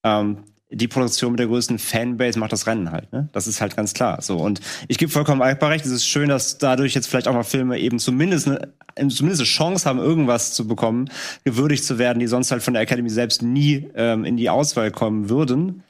ähm, 0.04 0.44
die 0.70 0.88
Produktion 0.88 1.32
mit 1.32 1.40
der 1.40 1.46
größten 1.46 1.78
Fanbase 1.78 2.38
macht 2.38 2.52
das 2.52 2.66
Rennen 2.66 2.92
halt, 2.92 3.10
ne? 3.10 3.28
Das 3.32 3.46
ist 3.46 3.60
halt 3.60 3.74
ganz 3.74 3.94
klar. 3.94 4.20
So 4.20 4.36
und 4.36 4.60
ich 4.86 4.98
gebe 4.98 5.10
vollkommen 5.10 5.40
Alper 5.40 5.70
recht. 5.70 5.86
Es 5.86 5.92
ist 5.92 6.06
schön, 6.06 6.28
dass 6.28 6.58
dadurch 6.58 6.94
jetzt 6.94 7.08
vielleicht 7.08 7.26
auch 7.26 7.32
mal 7.32 7.42
Filme 7.42 7.78
eben 7.78 7.98
zumindest 7.98 8.48
eine, 8.48 8.74
zumindest 9.08 9.40
eine 9.40 9.46
Chance 9.46 9.88
haben, 9.88 9.98
irgendwas 9.98 10.52
zu 10.52 10.68
bekommen, 10.68 11.08
gewürdigt 11.44 11.84
zu 11.84 11.98
werden, 11.98 12.18
die 12.18 12.26
sonst 12.26 12.50
halt 12.50 12.62
von 12.62 12.74
der 12.74 12.82
Academy 12.82 13.08
selbst 13.08 13.42
nie 13.42 13.88
ähm, 13.94 14.24
in 14.24 14.36
die 14.36 14.50
Auswahl 14.50 14.90
kommen 14.90 15.30
würden. 15.30 15.84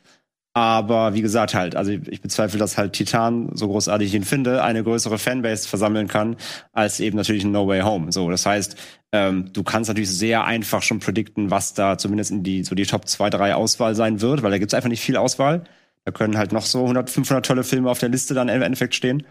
Aber 0.58 1.14
wie 1.14 1.22
gesagt 1.22 1.54
halt, 1.54 1.76
also 1.76 1.92
ich 1.92 2.20
bezweifle, 2.20 2.58
dass 2.58 2.76
halt 2.76 2.92
Titan, 2.92 3.48
so 3.54 3.68
großartig 3.68 4.08
ich 4.08 4.14
ihn 4.14 4.24
finde, 4.24 4.64
eine 4.64 4.82
größere 4.82 5.16
Fanbase 5.16 5.68
versammeln 5.68 6.08
kann, 6.08 6.34
als 6.72 6.98
eben 6.98 7.16
natürlich 7.16 7.44
ein 7.44 7.52
No 7.52 7.68
Way 7.68 7.82
Home. 7.82 8.10
So, 8.10 8.28
das 8.28 8.44
heißt, 8.44 8.74
ähm, 9.12 9.52
du 9.52 9.62
kannst 9.62 9.86
natürlich 9.86 10.10
sehr 10.10 10.44
einfach 10.44 10.82
schon 10.82 10.98
predikten, 10.98 11.52
was 11.52 11.74
da 11.74 11.96
zumindest 11.96 12.32
in 12.32 12.42
die, 12.42 12.64
so 12.64 12.74
die 12.74 12.86
Top 12.86 13.06
2, 13.06 13.30
3 13.30 13.54
Auswahl 13.54 13.94
sein 13.94 14.20
wird, 14.20 14.42
weil 14.42 14.50
da 14.50 14.58
gibt's 14.58 14.74
einfach 14.74 14.88
nicht 14.88 15.00
viel 15.00 15.16
Auswahl. 15.16 15.62
Da 16.04 16.10
können 16.10 16.36
halt 16.36 16.50
noch 16.50 16.64
so 16.64 16.82
100, 16.82 17.08
500 17.08 17.46
tolle 17.46 17.62
Filme 17.62 17.88
auf 17.88 18.00
der 18.00 18.08
Liste 18.08 18.34
dann 18.34 18.48
im 18.48 18.60
Endeffekt 18.60 18.96
stehen. 18.96 19.28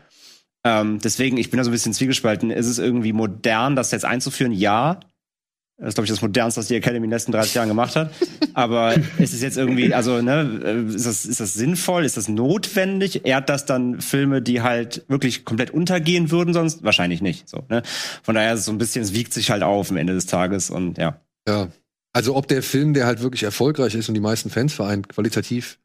Ähm, 0.64 1.00
deswegen, 1.04 1.36
ich 1.36 1.50
bin 1.50 1.58
da 1.58 1.66
so 1.66 1.72
ein 1.72 1.74
bisschen 1.74 1.94
zwiegespalten. 1.94 2.52
Ist 2.52 2.68
es 2.68 2.80
irgendwie 2.80 3.12
modern, 3.12 3.76
das 3.76 3.92
jetzt 3.92 4.06
einzuführen? 4.06 4.54
Ja. 4.54 5.02
Das 5.80 5.90
ist, 5.90 5.94
glaube 5.94 6.06
ich, 6.06 6.10
das 6.10 6.24
Modernste, 6.24 6.60
was 6.60 6.68
die 6.68 6.76
Academy 6.76 6.98
in 6.98 7.04
den 7.04 7.12
letzten 7.12 7.32
30 7.32 7.54
Jahren 7.54 7.68
gemacht 7.68 7.96
hat. 7.96 8.12
Aber 8.56 8.96
ist 9.20 9.34
es 9.34 9.44
jetzt 9.44 9.58
irgendwie, 9.58 9.94
also, 9.94 10.24
ne, 10.24 10.86
ist 10.92 11.06
das, 11.06 11.26
ist 11.26 11.40
das 11.40 11.54
sinnvoll? 11.54 12.04
Ist 12.04 12.18
das 12.18 12.28
notwendig? 12.28 13.26
Ehrt 13.26 13.48
das 13.48 13.66
dann 13.66 14.02
Filme, 14.02 14.42
die 14.42 14.64
halt 14.64 15.06
wirklich 15.08 15.46
komplett 15.46 15.70
untergehen 15.70 16.32
würden 16.32 16.56
sonst? 16.56 16.84
Wahrscheinlich 16.84 17.22
nicht. 17.22 17.48
So, 17.48 17.64
ne? 17.70 17.84
Von 18.24 18.34
daher 18.34 18.54
ist 18.54 18.62
es 18.62 18.66
so 18.66 18.72
ein 18.72 18.80
bisschen, 18.80 19.04
es 19.04 19.14
wiegt 19.14 19.34
sich 19.34 19.52
halt 19.52 19.62
auf 19.62 19.92
am 19.92 19.98
Ende 19.98 20.14
des 20.14 20.26
Tages 20.26 20.72
und 20.72 20.98
ja. 20.98 21.22
ja. 21.48 21.68
Also 22.12 22.36
ob 22.36 22.48
der 22.48 22.64
Film, 22.64 22.96
der 22.96 23.06
halt 23.06 23.22
wirklich 23.22 23.44
erfolgreich 23.44 23.94
ist 23.94 24.10
und 24.10 24.16
die 24.16 24.22
meisten 24.22 24.50
Fans 24.50 24.74
vereint, 24.74 25.08
qualitativ 25.10 25.78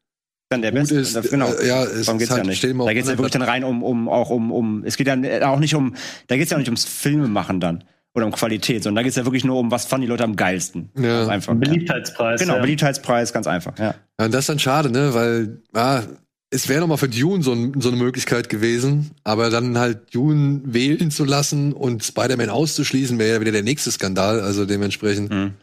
Dann 0.49 0.63
der 0.63 0.71
gut 0.71 0.89
Beste. 0.89 0.95
ist, 0.95 1.29
genau. 1.29 1.53
äh, 1.53 1.67
ja, 1.67 1.83
es 1.83 2.07
Darum 2.07 2.17
geht's 2.17 2.31
halt, 2.31 2.45
ja 2.45 2.49
nicht. 2.49 2.63
Da 2.63 2.69
auf 2.69 2.89
geht's 2.93 3.07
ja 3.07 3.15
wirklich 3.15 3.33
dann 3.33 3.43
rein 3.43 3.63
um, 3.63 3.83
um, 3.83 4.09
auch 4.09 4.31
um, 4.31 4.51
um, 4.51 4.83
es 4.83 4.97
geht 4.97 5.05
dann 5.05 5.23
auch 5.43 5.59
nicht 5.59 5.75
um, 5.75 5.93
da 6.25 6.35
geht's 6.35 6.49
ja 6.49 6.57
auch 6.57 6.59
nicht 6.59 6.69
ums 6.69 6.85
Filmemachen 6.85 7.59
dann. 7.59 7.83
Oder 8.15 8.27
um 8.27 8.31
Qualität, 8.31 8.83
sondern 8.83 9.01
da 9.01 9.03
geht's 9.03 9.15
ja 9.15 9.25
wirklich 9.25 9.43
nur 9.43 9.57
um, 9.57 9.71
was 9.71 9.85
fanden 9.85 10.03
die 10.03 10.07
Leute 10.07 10.23
am 10.23 10.35
geilsten. 10.35 10.89
Ja. 10.95 11.19
Ganz 11.19 11.29
einfach. 11.29 11.55
Beliebtheitspreis. 11.55 12.39
Genau, 12.39 12.55
ja. 12.55 12.61
Beliebtheitspreis, 12.61 13.33
ganz 13.33 13.47
einfach, 13.47 13.77
ja. 13.79 13.95
Ja, 14.19 14.25
und 14.25 14.33
das 14.33 14.41
ist 14.41 14.49
dann 14.49 14.59
schade, 14.59 14.91
ne? 14.91 15.13
Weil, 15.15 15.61
ah, 15.73 16.03
es 16.51 16.69
wäre 16.69 16.81
noch 16.81 16.87
mal 16.87 16.97
für 16.97 17.09
Dune 17.09 17.41
so, 17.41 17.53
ein, 17.53 17.81
so 17.81 17.89
eine 17.89 17.97
Möglichkeit 17.97 18.47
gewesen, 18.47 19.11
aber 19.23 19.49
dann 19.49 19.79
halt 19.79 20.13
Dune 20.13 20.61
wählen 20.65 21.09
zu 21.09 21.25
lassen 21.25 21.73
und 21.73 22.03
Spider-Man 22.03 22.51
auszuschließen, 22.51 23.17
wäre 23.17 23.35
ja 23.35 23.41
wieder 23.41 23.51
der 23.51 23.63
nächste 23.63 23.91
Skandal, 23.91 24.39
also 24.41 24.65
dementsprechend. 24.65 25.31
Mhm. 25.31 25.53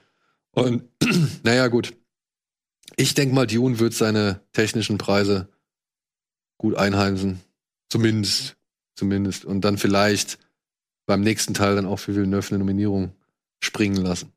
Und 0.50 0.82
naja, 1.44 1.68
gut. 1.68 1.94
Ich 2.96 3.14
denke 3.14 3.34
mal, 3.34 3.46
Dune 3.46 3.78
wird 3.78 3.94
seine 3.94 4.40
technischen 4.52 4.98
Preise 4.98 5.48
gut 6.58 6.76
einheimsen. 6.76 7.40
Zumindest. 7.88 8.56
Zumindest. 8.96 9.44
Und 9.44 9.62
dann 9.64 9.78
vielleicht 9.78 10.38
beim 11.06 11.20
nächsten 11.22 11.54
Teil 11.54 11.76
dann 11.76 11.86
auch 11.86 11.98
für 11.98 12.14
Villeneuve 12.14 12.50
eine 12.50 12.58
Nominierung 12.58 13.12
springen 13.62 13.96
lassen. 14.02 14.32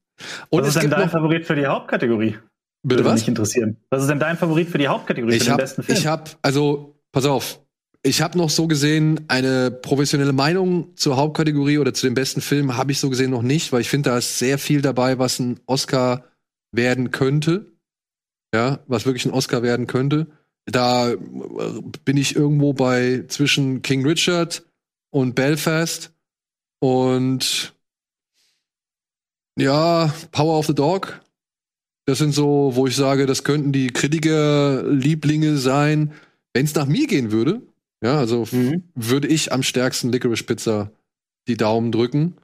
Und 0.49 0.61
Was 0.63 0.75
ist 0.75 0.83
denn 0.83 0.91
dein 0.91 1.09
Favorit 1.09 1.45
für 1.45 1.55
die 1.55 1.65
Hauptkategorie? 1.65 2.37
bitte 2.83 2.99
Würde 2.99 3.05
was? 3.05 3.21
mich 3.21 3.27
interessieren. 3.27 3.77
Was 3.89 4.01
ist 4.01 4.09
denn 4.09 4.19
dein 4.19 4.37
Favorit 4.37 4.69
für 4.69 4.77
die 4.77 4.87
Hauptkategorie, 4.87 5.31
für 5.31 5.37
Ich 5.37 5.43
den 5.43 5.51
habe, 5.53 5.63
besten 5.63 5.83
Film? 5.83 5.97
ich 5.97 6.07
habe, 6.07 6.23
also 6.41 6.99
pass 7.11 7.25
auf, 7.25 7.59
ich 8.03 8.21
habe 8.21 8.37
noch 8.37 8.49
so 8.49 8.67
gesehen 8.67 9.21
eine 9.29 9.71
professionelle 9.71 10.33
Meinung 10.33 10.95
zur 10.97 11.15
Hauptkategorie 11.15 11.77
oder 11.77 11.93
zu 11.93 12.05
dem 12.05 12.13
besten 12.13 12.41
Film 12.41 12.75
habe 12.75 12.91
ich 12.91 12.99
so 12.99 13.09
gesehen 13.09 13.31
noch 13.31 13.41
nicht, 13.41 13.71
weil 13.71 13.81
ich 13.81 13.89
finde, 13.89 14.09
da 14.09 14.17
ist 14.17 14.37
sehr 14.37 14.57
viel 14.57 14.81
dabei, 14.81 15.19
was 15.19 15.39
ein 15.39 15.59
Oscar 15.65 16.25
werden 16.73 17.11
könnte, 17.11 17.71
ja, 18.53 18.79
was 18.87 19.05
wirklich 19.05 19.25
ein 19.25 19.31
Oscar 19.31 19.63
werden 19.63 19.87
könnte. 19.87 20.27
Da 20.65 21.11
äh, 21.11 21.17
bin 22.03 22.17
ich 22.17 22.35
irgendwo 22.35 22.73
bei 22.73 23.23
zwischen 23.29 23.81
King 23.81 24.05
Richard 24.05 24.63
und 25.09 25.35
Belfast 25.35 26.12
und 26.83 27.73
ja, 29.57 30.13
Power 30.31 30.59
of 30.59 30.65
the 30.67 30.75
Dog. 30.75 31.21
Das 32.05 32.17
sind 32.17 32.33
so, 32.33 32.71
wo 32.75 32.87
ich 32.87 32.95
sage, 32.97 33.25
das 33.25 33.45
könnten 33.45 33.71
die 33.71 33.87
Kritikerlieblinge 33.87 35.55
sein. 35.55 36.11
Wenn 36.53 36.65
es 36.65 36.75
nach 36.75 36.85
mir 36.85 37.07
gehen 37.07 37.31
würde, 37.31 37.61
ja, 38.03 38.17
also 38.19 38.45
Mhm. 38.51 38.83
würde 38.95 39.29
ich 39.29 39.53
am 39.53 39.63
stärksten 39.63 40.11
Licorice 40.11 40.43
Pizza 40.43 40.91
die 41.47 41.55
Daumen 41.55 41.93
drücken 41.93 42.35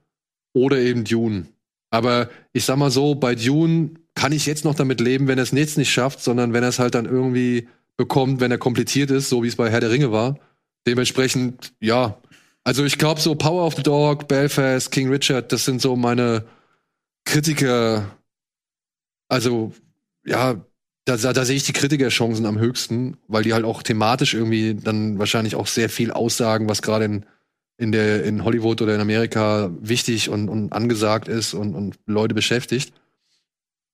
oder 0.53 0.77
eben 0.77 1.03
Dune. 1.03 1.47
Aber 1.89 2.29
ich 2.53 2.63
sag 2.63 2.77
mal 2.77 2.91
so, 2.91 3.15
bei 3.15 3.35
Dune 3.35 3.91
kann 4.15 4.31
ich 4.31 4.45
jetzt 4.45 4.63
noch 4.63 4.75
damit 4.75 5.01
leben, 5.01 5.27
wenn 5.27 5.37
er 5.37 5.43
es 5.43 5.51
jetzt 5.51 5.77
nicht 5.77 5.91
schafft, 5.91 6.21
sondern 6.21 6.53
wenn 6.53 6.63
er 6.63 6.69
es 6.69 6.79
halt 6.79 6.95
dann 6.95 7.05
irgendwie 7.05 7.67
bekommt, 7.97 8.39
wenn 8.39 8.51
er 8.51 8.57
kompliziert 8.57 9.11
ist, 9.11 9.27
so 9.27 9.43
wie 9.43 9.49
es 9.49 9.57
bei 9.57 9.69
Herr 9.69 9.81
der 9.81 9.91
Ringe 9.91 10.13
war. 10.13 10.39
Dementsprechend, 10.87 11.73
ja, 11.81 12.17
Also 12.63 12.85
ich 12.85 12.97
glaube 12.97 13.21
so 13.21 13.35
Power 13.35 13.65
of 13.65 13.75
the 13.75 13.83
Dog, 13.83 14.27
Belfast, 14.27 14.91
King 14.91 15.09
Richard, 15.09 15.51
das 15.51 15.65
sind 15.65 15.81
so 15.81 15.95
meine 15.95 16.45
Kritiker. 17.25 18.15
Also 19.27 19.73
ja, 20.25 20.63
da, 21.05 21.17
da, 21.17 21.33
da 21.33 21.45
sehe 21.45 21.55
ich 21.55 21.63
die 21.63 21.73
Kritikerchancen 21.73 22.45
am 22.45 22.59
höchsten, 22.59 23.17
weil 23.27 23.43
die 23.43 23.53
halt 23.53 23.65
auch 23.65 23.81
thematisch 23.81 24.33
irgendwie 24.33 24.75
dann 24.75 25.17
wahrscheinlich 25.17 25.55
auch 25.55 25.67
sehr 25.67 25.89
viel 25.89 26.11
aussagen, 26.11 26.69
was 26.69 26.81
gerade 26.81 27.05
in, 27.05 27.25
in, 27.77 27.93
in 27.93 28.43
Hollywood 28.43 28.81
oder 28.81 28.93
in 28.93 29.01
Amerika 29.01 29.71
wichtig 29.79 30.29
und, 30.29 30.49
und 30.49 30.71
angesagt 30.71 31.27
ist 31.27 31.53
und, 31.53 31.73
und 31.73 31.97
Leute 32.05 32.35
beschäftigt. 32.35 32.93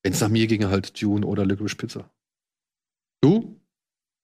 Wenn 0.04 0.14
es 0.14 0.22
nach 0.22 0.30
mir 0.30 0.48
ginge, 0.48 0.70
halt 0.70 1.02
Dune 1.02 1.26
oder 1.26 1.46
Licorice 1.46 1.76
Pizza. 1.76 2.10
Du? 3.22 3.60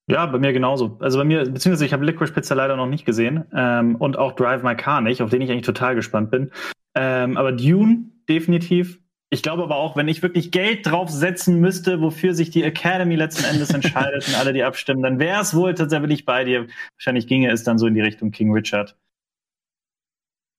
Ja, 0.07 0.25
bei 0.25 0.39
mir 0.39 0.51
genauso. 0.51 0.97
Also 0.99 1.17
bei 1.17 1.23
mir, 1.23 1.43
beziehungsweise 1.43 1.85
ich 1.85 1.93
habe 1.93 2.05
Licorice 2.05 2.33
Pizza 2.33 2.55
leider 2.55 2.75
noch 2.75 2.87
nicht 2.87 3.05
gesehen 3.05 3.45
ähm, 3.53 3.95
und 3.95 4.17
auch 4.17 4.33
Drive 4.33 4.63
My 4.63 4.75
Car 4.75 5.01
nicht, 5.01 5.21
auf 5.21 5.29
den 5.29 5.41
ich 5.41 5.51
eigentlich 5.51 5.65
total 5.65 5.95
gespannt 5.95 6.31
bin. 6.31 6.51
Ähm, 6.95 7.37
aber 7.37 7.51
Dune 7.51 8.09
definitiv. 8.27 8.99
Ich 9.33 9.43
glaube 9.43 9.63
aber 9.63 9.77
auch, 9.77 9.95
wenn 9.95 10.09
ich 10.09 10.21
wirklich 10.21 10.51
Geld 10.51 10.85
draufsetzen 10.85 11.61
müsste, 11.61 12.01
wofür 12.01 12.33
sich 12.33 12.49
die 12.49 12.63
Academy 12.63 13.15
letzten 13.15 13.45
Endes 13.45 13.69
entscheidet 13.73 14.27
und 14.27 14.35
alle 14.35 14.51
die 14.51 14.63
abstimmen, 14.63 15.01
dann 15.01 15.19
wäre 15.19 15.41
es 15.41 15.55
wohl 15.55 15.73
tatsächlich 15.73 16.25
bei 16.25 16.43
dir. 16.43 16.67
Wahrscheinlich 16.97 17.27
ginge 17.27 17.49
es 17.49 17.63
dann 17.63 17.77
so 17.77 17.87
in 17.87 17.93
die 17.93 18.01
Richtung 18.01 18.31
King 18.31 18.51
Richard. 18.51 18.97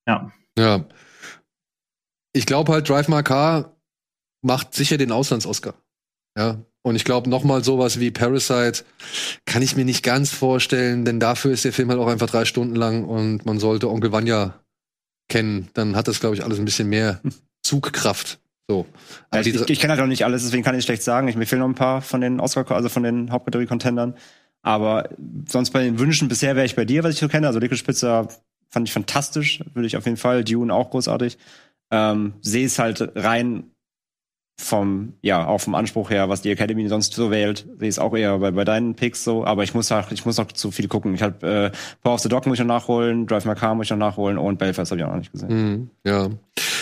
Ja. 0.09 0.33
Ja. 0.59 0.87
Ich 2.33 2.47
glaube 2.47 2.73
halt, 2.73 2.89
Drive 2.89 3.09
My 3.09 3.23
Car 3.23 3.77
macht 4.43 4.75
sicher 4.75 4.97
den 4.97 5.13
Auslands-Oscar. 5.13 5.75
Ja. 6.37 6.65
Und 6.83 6.97
ich 6.97 7.05
glaube, 7.05 7.31
nochmal 7.31 7.63
sowas 7.63 8.01
wie 8.01 8.11
Parasite 8.11 8.85
kann 9.47 9.63
ich 9.63 9.77
mir 9.77 9.85
nicht 9.85 10.03
ganz 10.03 10.31
vorstellen, 10.31 11.05
denn 11.05 11.21
dafür 11.21 11.53
ist 11.53 11.65
der 11.65 11.73
Film 11.73 11.91
halt 11.91 12.01
auch 12.01 12.09
einfach 12.09 12.29
drei 12.29 12.45
Stunden 12.45 12.75
lang 12.75 13.05
und 13.05 13.47
man 13.47 13.61
sollte 13.61 13.89
Onkel 13.89 14.11
Vanya 14.11 14.61
kennen. 15.29 15.69
Dann 15.75 15.95
hat 15.95 16.09
das, 16.09 16.19
glaube 16.19 16.35
ich, 16.35 16.45
alles 16.45 16.59
ein 16.59 16.65
bisschen 16.65 16.89
mehr 16.89 17.21
Zugkraft. 17.63 18.41
So. 18.69 18.87
Ja, 19.33 19.41
ich, 19.41 19.49
ich, 19.49 19.71
ich 19.71 19.81
kenne 19.81 19.93
halt 19.93 20.01
noch 20.01 20.09
nicht 20.09 20.25
alles, 20.25 20.43
deswegen 20.43 20.65
kann 20.65 20.77
ich 20.77 20.85
schlecht 20.85 21.03
sagen. 21.03 21.29
Ich, 21.29 21.37
mir 21.37 21.47
fehlen 21.47 21.61
noch 21.61 21.69
ein 21.69 21.75
paar 21.75 22.03
von 22.03 22.21
den 22.21 22.41
Oscar, 22.41 22.69
also 22.73 22.89
von 22.89 23.03
den 23.03 23.31
Hauptkategorie-Contendern. 23.31 24.17
Aber 24.63 25.09
sonst 25.49 25.71
bei 25.71 25.83
den 25.83 25.99
Wünschen 25.99 26.29
bisher 26.29 26.55
wäre 26.57 26.67
ich 26.67 26.77
bei 26.77 26.85
dir, 26.85 27.03
was 27.05 27.15
ich 27.15 27.21
so 27.21 27.29
kenne. 27.29 27.49
Also 27.49 27.61
Pizza 27.61 28.29
fand 28.69 28.89
ich 28.89 28.93
fantastisch, 28.93 29.63
würde 29.75 29.87
ich 29.87 29.97
auf 29.97 30.05
jeden 30.05 30.17
Fall. 30.17 30.45
Dune 30.45 30.73
auch 30.73 30.91
großartig. 30.91 31.37
Ähm, 31.91 32.35
sehe 32.41 32.65
es 32.65 32.79
halt 32.79 33.13
rein 33.17 33.72
vom, 34.63 35.15
ja, 35.23 35.47
auch 35.47 35.61
vom 35.61 35.75
Anspruch 35.75 36.11
her, 36.11 36.29
was 36.29 36.43
die 36.43 36.51
Academy 36.51 36.89
sonst 36.89 37.15
so 37.15 37.31
wählt, 37.31 37.67
sehe 37.79 37.89
ich 37.89 37.95
es 37.95 37.99
auch 37.99 38.17
eher 38.17 38.39
bei, 38.39 38.51
bei 38.51 38.65
deinen 38.65 38.95
Picks 38.95 39.25
so, 39.25 39.45
aber 39.45 39.65
ich 39.65 39.75
muss 39.75 39.91
auch, 39.93 40.11
ich 40.11 40.25
muss 40.25 40.37
noch 40.37 40.51
zu 40.53 40.71
viel 40.71 40.89
gucken. 40.89 41.15
Ich 41.15 41.23
habe 41.23 41.73
äh, 41.73 41.77
Power 42.03 42.15
of 42.15 42.21
the 42.21 42.29
Dog 42.29 42.47
muss 42.47 42.59
ich 42.59 42.65
noch 42.65 42.75
nachholen, 42.75 43.27
Drive 43.27 43.45
My 43.45 43.55
Car 43.55 43.75
muss 43.75 43.87
ich 43.87 43.91
noch 43.91 43.99
nachholen 43.99 44.39
und 44.39 44.59
Belfast 44.59 44.91
habe 44.91 45.01
ich 45.01 45.05
auch 45.05 45.11
noch 45.11 45.19
nicht 45.19 45.33
gesehen. 45.33 45.49
Mhm, 45.49 45.91
ja. 46.05 46.31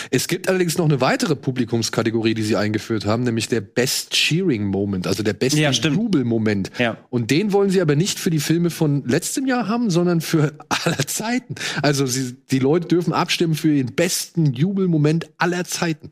Es 0.09 0.27
gibt 0.27 0.49
allerdings 0.49 0.77
noch 0.77 0.85
eine 0.85 0.99
weitere 0.99 1.35
Publikumskategorie, 1.35 2.33
die 2.33 2.43
sie 2.43 2.57
eingeführt 2.57 3.05
haben, 3.05 3.23
nämlich 3.23 3.47
der 3.47 3.61
Best 3.61 4.11
Cheering 4.11 4.65
Moment, 4.65 5.07
also 5.07 5.23
der 5.23 5.33
beste 5.33 5.59
Ja, 5.59 5.71
Jubelmoment. 5.71 6.71
Ja. 6.77 6.97
Und 7.09 7.31
den 7.31 7.53
wollen 7.53 7.69
sie 7.69 7.81
aber 7.81 7.95
nicht 7.95 8.19
für 8.19 8.29
die 8.29 8.39
Filme 8.39 8.69
von 8.69 9.03
letztem 9.05 9.47
Jahr 9.47 9.67
haben, 9.67 9.89
sondern 9.89 10.21
für 10.21 10.53
aller 10.69 11.07
Zeiten. 11.07 11.55
Also 11.81 12.05
sie, 12.05 12.35
die 12.51 12.59
Leute 12.59 12.87
dürfen 12.87 13.13
abstimmen 13.13 13.55
für 13.55 13.73
den 13.73 13.93
besten 13.95 14.53
Jubelmoment 14.53 15.29
aller 15.37 15.63
Zeiten. 15.63 16.11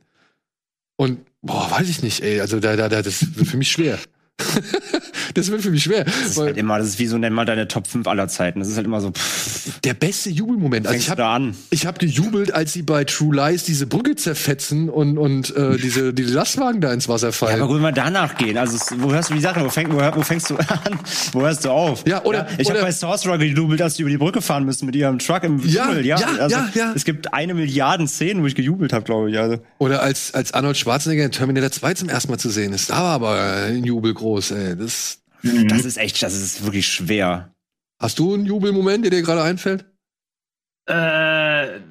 Und 0.96 1.20
boah, 1.42 1.70
weiß 1.72 1.90
ich 1.90 2.02
nicht, 2.04 2.22
ey, 2.22 2.42
also 2.42 2.60
da, 2.60 2.76
da, 2.76 2.90
da 2.90 3.02
das 3.02 3.36
wird 3.36 3.48
für 3.48 3.58
mich 3.58 3.72
schwer. 3.72 4.00
das 5.34 5.52
wird 5.52 5.62
für 5.62 5.72
mich 5.72 5.84
schwer. 5.84 6.04
Das 6.06 6.16
ist 6.16 6.38
Weil 6.38 6.48
halt 6.48 6.58
immer, 6.58 6.78
das 6.80 6.88
ist 6.88 7.00
wie 7.00 7.08
so 7.08 7.18
nenn 7.18 7.34
mal 7.34 7.46
deine 7.46 7.68
Top 7.68 7.88
5 7.88 8.08
aller 8.08 8.28
Zeiten. 8.28 8.60
Das 8.60 8.68
ist 8.70 8.76
halt 8.76 8.86
immer 8.86 9.02
so, 9.02 9.12
pff, 9.12 9.80
der 9.82 9.94
beste 9.94 10.30
Jubelmoment. 10.30 10.88
Also 10.88 10.98
ich 11.00 11.10
habe 11.10 11.24
hab 11.24 12.00
gejubelt, 12.00 12.54
als 12.54 12.74
sie 12.74 12.82
bei 12.82 13.04
True 13.04 13.36
Lies 13.36 13.64
diese 13.64 13.88
Brücke 13.88 14.16
zerfetzen 14.16 14.90
und, 14.90 15.18
und 15.18 15.56
äh, 15.56 15.78
diese, 15.82 16.14
diese 16.14 16.34
Lastwagen 16.34 16.82
da 16.82 16.92
ins 16.94 17.08
Wasser 17.08 17.28
Ja, 17.28 17.32
fallen. 17.34 17.62
aber 17.62 17.68
gut, 17.72 17.82
mal 17.82 17.92
danach 17.94 18.36
gehen. 18.38 18.58
Also, 18.58 18.78
wo 18.98 19.12
hörst 19.12 19.30
du 19.30 19.34
die 19.34 19.42
Sache? 19.42 19.64
Wo, 19.64 19.70
fäng, 19.70 19.92
wo, 19.92 19.98
wo 19.98 20.22
fängst 20.22 20.50
du 20.50 20.56
an? 20.58 21.00
Wo 21.32 21.42
hörst 21.42 21.66
du 21.66 21.70
auf? 21.70 22.04
Ja, 22.08 22.24
oder- 22.24 22.48
ich 22.58 22.70
habe 22.70 22.82
bei 22.82 22.92
Sorcerer 22.92 23.38
gejubelt, 23.38 23.82
als 23.82 23.96
die 23.96 24.02
über 24.02 24.12
die 24.12 24.18
Brücke 24.18 24.42
fahren 24.42 24.66
müssen 24.66 24.86
mit 24.86 24.96
ihrem 24.96 25.20
Truck 25.20 25.44
im 25.44 25.60
Ja, 25.66 25.86
Dschungel. 25.86 26.06
Ja, 26.06 26.20
ja, 26.20 26.28
also, 26.40 26.56
ja, 26.58 26.70
ja. 26.74 26.94
Es 26.96 27.06
gibt 27.06 27.34
eine 27.34 27.54
Milliarden 27.54 28.08
Szenen, 28.08 28.42
wo 28.42 28.48
ich 28.48 28.56
gejubelt 28.56 28.94
habe, 28.94 29.06
glaube 29.06 29.32
ich. 29.32 29.38
Also. 29.40 29.58
Oder 29.78 30.02
als, 30.02 30.34
als 30.34 30.54
Arnold 30.54 30.78
Schwarzenegger 30.78 31.24
in 31.26 31.32
Terminator 31.32 31.72
2 31.72 31.94
zum 31.96 32.10
ersten 32.10 32.32
Mal 32.32 32.38
zu 32.38 32.50
sehen 32.50 32.74
ist. 32.74 32.90
Da 32.90 32.96
war 32.96 33.14
aber 33.16 33.40
ein 33.68 33.84
Jubel 33.84 34.14
groß, 34.14 34.52
ey. 34.52 34.76
Das, 34.78 35.20
Das 35.44 35.86
ist 35.86 35.98
echt, 35.98 36.22
das 36.22 36.36
ist 36.36 36.64
wirklich 36.64 36.88
schwer. 36.88 37.54
hast 38.00 38.20
du 38.20 38.34
einen 38.34 38.46
Jubelmoment, 38.46 39.04
der 39.06 39.12
dir 39.12 39.22
gerade 39.22 39.44
einfällt? 39.44 39.86
Äh, 40.90 41.82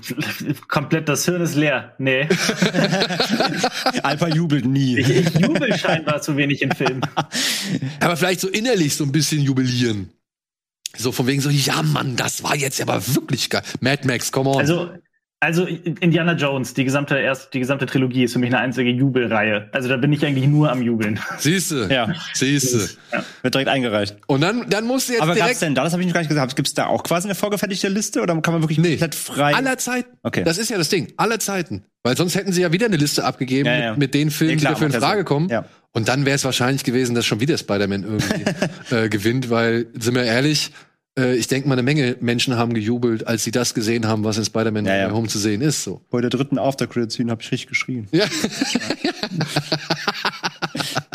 komplett 0.68 1.08
das 1.10 1.26
Hirn 1.26 1.42
ist 1.42 1.56
leer. 1.56 1.94
Nee. 1.98 2.26
Alpha 4.02 4.28
jubelt 4.28 4.64
nie. 4.64 4.98
Ich, 4.98 5.10
ich 5.10 5.34
jubel 5.34 5.76
scheinbar 5.76 6.22
zu 6.22 6.36
wenig 6.38 6.62
in 6.62 6.72
Filmen. 6.72 7.02
Aber 8.00 8.16
vielleicht 8.16 8.40
so 8.40 8.48
innerlich 8.48 8.96
so 8.96 9.04
ein 9.04 9.12
bisschen 9.12 9.42
jubilieren. 9.42 10.10
So 10.96 11.12
von 11.12 11.26
wegen 11.26 11.42
so, 11.42 11.50
ja 11.50 11.82
Mann, 11.82 12.16
das 12.16 12.42
war 12.42 12.56
jetzt 12.56 12.80
aber 12.80 13.06
wirklich 13.14 13.50
geil. 13.50 13.62
Mad 13.80 14.06
Max, 14.06 14.32
come 14.32 14.48
on. 14.48 14.60
Also, 14.60 14.90
also 15.40 15.66
Indiana 15.66 16.32
Jones, 16.32 16.72
die 16.74 16.84
gesamte 16.84 17.18
erst, 17.18 17.52
die 17.52 17.58
gesamte 17.60 17.84
Trilogie 17.86 18.24
ist 18.24 18.32
für 18.32 18.38
mich 18.38 18.48
eine 18.48 18.58
einzige 18.58 18.90
Jubelreihe. 18.90 19.68
Also 19.72 19.88
da 19.88 19.96
bin 19.98 20.12
ich 20.12 20.24
eigentlich 20.24 20.46
nur 20.46 20.72
am 20.72 20.80
Jubeln. 20.82 21.20
siehste, 21.38 21.88
Ja. 21.90 22.12
siehste. 22.32 22.96
Wird 23.42 23.54
direkt 23.54 23.68
eingereicht. 23.68 24.16
Und 24.26 24.40
dann, 24.40 24.68
dann 24.70 24.86
musst 24.86 25.08
du 25.08 25.12
jetzt 25.12 25.22
Aber 25.22 25.32
gab's 25.34 25.44
direkt 25.44 25.62
denn 25.62 25.74
da, 25.74 25.84
das 25.84 25.92
habe 25.92 26.02
ich 26.02 26.06
noch 26.08 26.14
gar 26.14 26.20
nicht 26.20 26.30
gesagt, 26.30 26.56
gibt's 26.56 26.72
da 26.74 26.86
auch 26.86 27.02
quasi 27.02 27.28
eine 27.28 27.34
vorgefertigte 27.34 27.88
Liste 27.88 28.22
oder 28.22 28.34
kann 28.40 28.54
man 28.54 28.62
wirklich 28.62 28.78
Nee. 28.78 28.90
komplett 28.96 29.14
frei? 29.14 29.54
aller 29.54 29.76
Zeiten. 29.78 30.16
Okay. 30.22 30.42
Das 30.42 30.56
ist 30.58 30.70
ja 30.70 30.78
das 30.78 30.88
Ding, 30.88 31.12
aller 31.18 31.38
Zeiten. 31.38 31.84
Weil 32.02 32.16
sonst 32.16 32.34
hätten 32.34 32.52
sie 32.52 32.62
ja 32.62 32.72
wieder 32.72 32.86
eine 32.86 32.96
Liste 32.96 33.24
abgegeben 33.24 33.66
Ja, 33.66 33.78
ja. 33.78 33.90
Mit, 33.90 33.98
mit 33.98 34.14
den 34.14 34.30
Filmen, 34.30 34.56
klar, 34.58 34.72
die 34.72 34.74
dafür 34.80 34.86
in 34.86 34.92
ja 34.94 35.00
Frage 35.00 35.24
kommen. 35.24 35.48
Ja. 35.50 35.64
Und 35.92 36.08
dann 36.08 36.24
wäre 36.24 36.36
es 36.36 36.44
wahrscheinlich 36.44 36.84
gewesen, 36.84 37.14
dass 37.14 37.26
schon 37.26 37.40
wieder 37.40 37.58
Spider-Man 37.58 38.04
irgendwie 38.04 38.44
äh, 38.94 39.08
gewinnt, 39.08 39.50
weil, 39.50 39.86
sind 39.98 40.14
wir 40.14 40.24
ehrlich, 40.24 40.72
ich 41.18 41.48
denke 41.48 41.68
mal, 41.68 41.74
eine 41.74 41.82
Menge 41.82 42.16
Menschen 42.20 42.56
haben 42.56 42.74
gejubelt, 42.74 43.26
als 43.26 43.42
sie 43.44 43.50
das 43.50 43.72
gesehen 43.72 44.06
haben, 44.06 44.24
was 44.24 44.36
in 44.36 44.44
Spider-Man 44.44 44.84
Ja, 44.84 44.96
ja. 44.96 45.10
Home 45.12 45.28
zu 45.28 45.38
sehen 45.38 45.62
ist. 45.62 45.82
So. 45.82 46.02
Bei 46.10 46.20
der 46.20 46.28
dritten 46.30 46.58
After-Credit-Scene 46.58 47.30
habe 47.30 47.42
ich 47.42 47.50
richtig 47.50 47.68
geschrien. 47.68 48.06
Ja. 48.12 48.26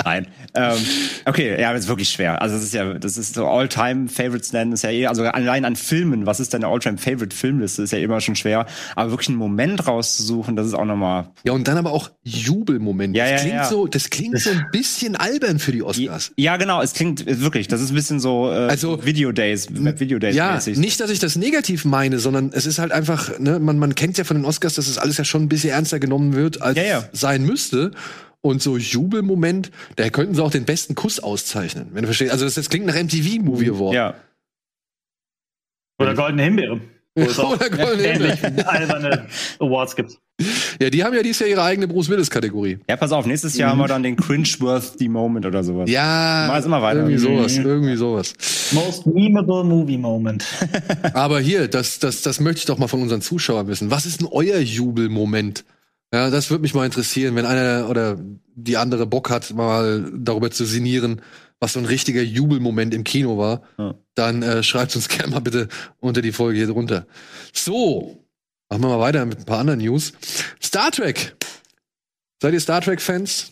Nein. 0.03 0.27
Ähm, 0.53 0.77
okay, 1.25 1.59
ja, 1.61 1.71
das 1.73 1.83
ist 1.83 1.87
wirklich 1.87 2.09
schwer. 2.09 2.41
Also 2.41 2.55
das 2.55 2.63
ist 2.63 2.73
ja, 2.73 2.93
das 2.95 3.17
ist 3.17 3.35
so 3.35 3.47
All-Time-Favorites 3.47 4.53
nennen, 4.53 4.71
ist 4.73 4.83
ja 4.83 4.89
eh, 4.89 5.07
also 5.07 5.23
allein 5.23 5.65
an 5.65 5.75
Filmen, 5.75 6.25
was 6.25 6.39
ist 6.39 6.53
deine 6.53 6.67
All-Time-Favorite-Filmliste, 6.67 7.83
ist 7.83 7.91
ja 7.93 7.99
immer 7.99 8.21
schon 8.21 8.35
schwer. 8.35 8.65
Aber 8.95 9.11
wirklich 9.11 9.29
einen 9.29 9.37
Moment 9.37 9.87
rauszusuchen, 9.87 10.55
das 10.55 10.67
ist 10.67 10.73
auch 10.73 10.85
nochmal. 10.85 11.29
ja, 11.43 11.53
und 11.53 11.67
dann 11.67 11.77
aber 11.77 11.91
auch 11.91 12.09
Jubelmoment. 12.23 13.15
Ja, 13.15 13.23
das 13.23 13.31
ja, 13.31 13.37
klingt 13.39 13.55
ja. 13.55 13.63
so, 13.65 13.87
das 13.87 14.09
klingt 14.09 14.39
so 14.39 14.49
ein 14.49 14.65
bisschen 14.71 15.15
albern 15.15 15.59
für 15.59 15.71
die 15.71 15.83
Oscars. 15.83 16.31
Ja, 16.37 16.57
genau, 16.57 16.81
es 16.81 16.93
klingt 16.93 17.27
äh, 17.27 17.41
wirklich, 17.41 17.67
das 17.67 17.81
ist 17.81 17.91
ein 17.91 17.95
bisschen 17.95 18.19
so 18.19 18.51
äh, 18.51 18.67
Also- 18.67 19.05
Video 19.05 19.31
Days, 19.31 19.67
Video 19.71 20.19
Days 20.19 20.35
Ja, 20.35 20.53
mäßig. 20.55 20.77
nicht, 20.77 20.99
dass 20.99 21.09
ich 21.09 21.19
das 21.19 21.35
negativ 21.35 21.85
meine, 21.85 22.19
sondern 22.19 22.51
es 22.53 22.65
ist 22.65 22.79
halt 22.79 22.91
einfach, 22.91 23.39
ne, 23.39 23.59
man, 23.59 23.77
man 23.79 23.95
kennt 23.95 24.17
ja 24.17 24.23
von 24.23 24.37
den 24.37 24.45
Oscars, 24.45 24.75
dass 24.75 24.87
es 24.87 24.97
alles 24.97 25.17
ja 25.17 25.23
schon 25.23 25.43
ein 25.43 25.49
bisschen 25.49 25.69
ernster 25.71 25.99
genommen 25.99 26.33
wird, 26.33 26.61
als 26.61 26.77
Ja, 26.77 27.03
sein 27.13 27.45
müsste. 27.45 27.91
Und 28.43 28.61
so 28.61 28.75
Jubelmoment, 28.77 29.69
da 29.97 30.09
könnten 30.09 30.33
sie 30.35 30.43
auch 30.43 30.49
den 30.51 30.65
besten 30.65 30.95
Kuss 30.95 31.19
auszeichnen, 31.19 31.89
wenn 31.93 32.01
du 32.01 32.07
verstehst. 32.07 32.31
Also 32.31 32.45
das, 32.45 32.55
das 32.55 32.69
klingt 32.69 32.87
nach 32.87 32.95
MTV-Movie 32.95 33.69
Award. 33.69 33.93
Ja. 33.93 34.15
Oder 35.99 36.15
Goldene 36.15 36.43
Himbeere. 36.43 36.81
Wo 37.15 37.23
es 37.23 37.37
auch 37.39 37.53
Oder 37.55 37.69
Goldene 37.69 38.07
ähnlich 38.07 38.43
alberne 38.67 39.27
Awards 39.59 39.95
gibt. 39.95 40.17
Ja, 40.81 40.89
die 40.89 41.03
haben 41.03 41.13
ja 41.13 41.21
dieses 41.21 41.39
Jahr 41.41 41.49
ihre 41.49 41.61
eigene 41.61 41.87
Bruce 41.87 42.09
Willis-Kategorie. 42.09 42.79
Ja, 42.89 42.95
pass 42.95 43.11
auf, 43.11 43.27
nächstes 43.27 43.55
Jahr 43.57 43.71
haben 43.71 43.77
wir 43.77 43.87
dann 43.87 44.01
den 44.01 44.15
Cringe-worthy 44.15 45.07
Moment 45.07 45.45
oder 45.45 45.63
sowas. 45.63 45.87
Ja, 45.87 46.57
es 46.57 46.65
immer 46.65 46.81
weiter. 46.81 47.01
irgendwie 47.01 47.19
sowas, 47.19 47.57
Mhm. 47.59 47.65
irgendwie 47.65 47.95
sowas. 47.95 48.33
Most 48.71 49.05
memeable 49.05 49.63
movie 49.63 49.97
moment. 49.99 50.45
Aber 51.13 51.39
hier, 51.39 51.67
das, 51.67 51.99
das, 51.99 52.23
das 52.23 52.39
möchte 52.39 52.59
ich 52.59 52.65
doch 52.65 52.79
mal 52.79 52.87
von 52.87 53.03
unseren 53.03 53.21
Zuschauern 53.21 53.67
wissen. 53.67 53.91
Was 53.91 54.07
ist 54.07 54.21
denn 54.21 54.27
euer 54.31 54.57
Jubelmoment? 54.57 55.63
Ja, 56.13 56.29
das 56.29 56.49
würde 56.49 56.61
mich 56.61 56.73
mal 56.73 56.85
interessieren, 56.85 57.35
wenn 57.35 57.45
einer 57.45 57.89
oder 57.89 58.17
die 58.53 58.77
andere 58.77 59.05
Bock 59.05 59.29
hat, 59.29 59.53
mal 59.53 60.11
darüber 60.13 60.51
zu 60.51 60.65
sinnieren, 60.65 61.21
was 61.59 61.73
so 61.73 61.79
ein 61.79 61.85
richtiger 61.85 62.21
Jubelmoment 62.21 62.93
im 62.93 63.03
Kino 63.03 63.37
war. 63.37 63.61
Ja. 63.77 63.95
Dann 64.15 64.43
äh, 64.43 64.61
schreibt 64.63 64.95
uns 64.95 65.07
gerne 65.09 65.31
mal 65.31 65.39
bitte 65.39 65.69
unter 65.99 66.21
die 66.21 66.33
Folge 66.33 66.57
hier 66.57 66.67
drunter. 66.67 67.07
So, 67.53 68.25
machen 68.69 68.81
wir 68.81 68.89
mal 68.89 68.99
weiter 68.99 69.25
mit 69.25 69.39
ein 69.39 69.45
paar 69.45 69.59
anderen 69.59 69.79
News. 69.79 70.11
Star 70.61 70.91
Trek. 70.91 71.35
Seid 72.41 72.53
ihr 72.53 72.59
Star 72.59 72.81
Trek-Fans? 72.81 73.51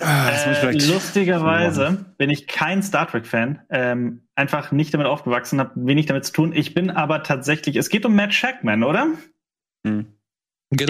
Ah, 0.00 0.30
Äh, 0.30 0.72
lustigerweise 0.72 2.06
bin 2.16 2.30
ich 2.30 2.46
kein 2.46 2.82
Star 2.82 3.06
Trek-Fan. 3.06 3.60
Ähm, 3.70 4.22
einfach 4.34 4.72
nicht 4.72 4.92
damit 4.92 5.06
aufgewachsen, 5.06 5.60
habe 5.60 5.72
wenig 5.86 6.06
damit 6.06 6.24
zu 6.24 6.32
tun. 6.32 6.52
Ich 6.54 6.74
bin 6.74 6.90
aber 6.90 7.22
tatsächlich, 7.22 7.76
es 7.76 7.88
geht 7.88 8.04
um 8.04 8.14
Matt 8.14 8.34
Shackman, 8.34 8.82
oder? 8.82 9.08
Hm. 9.86 10.06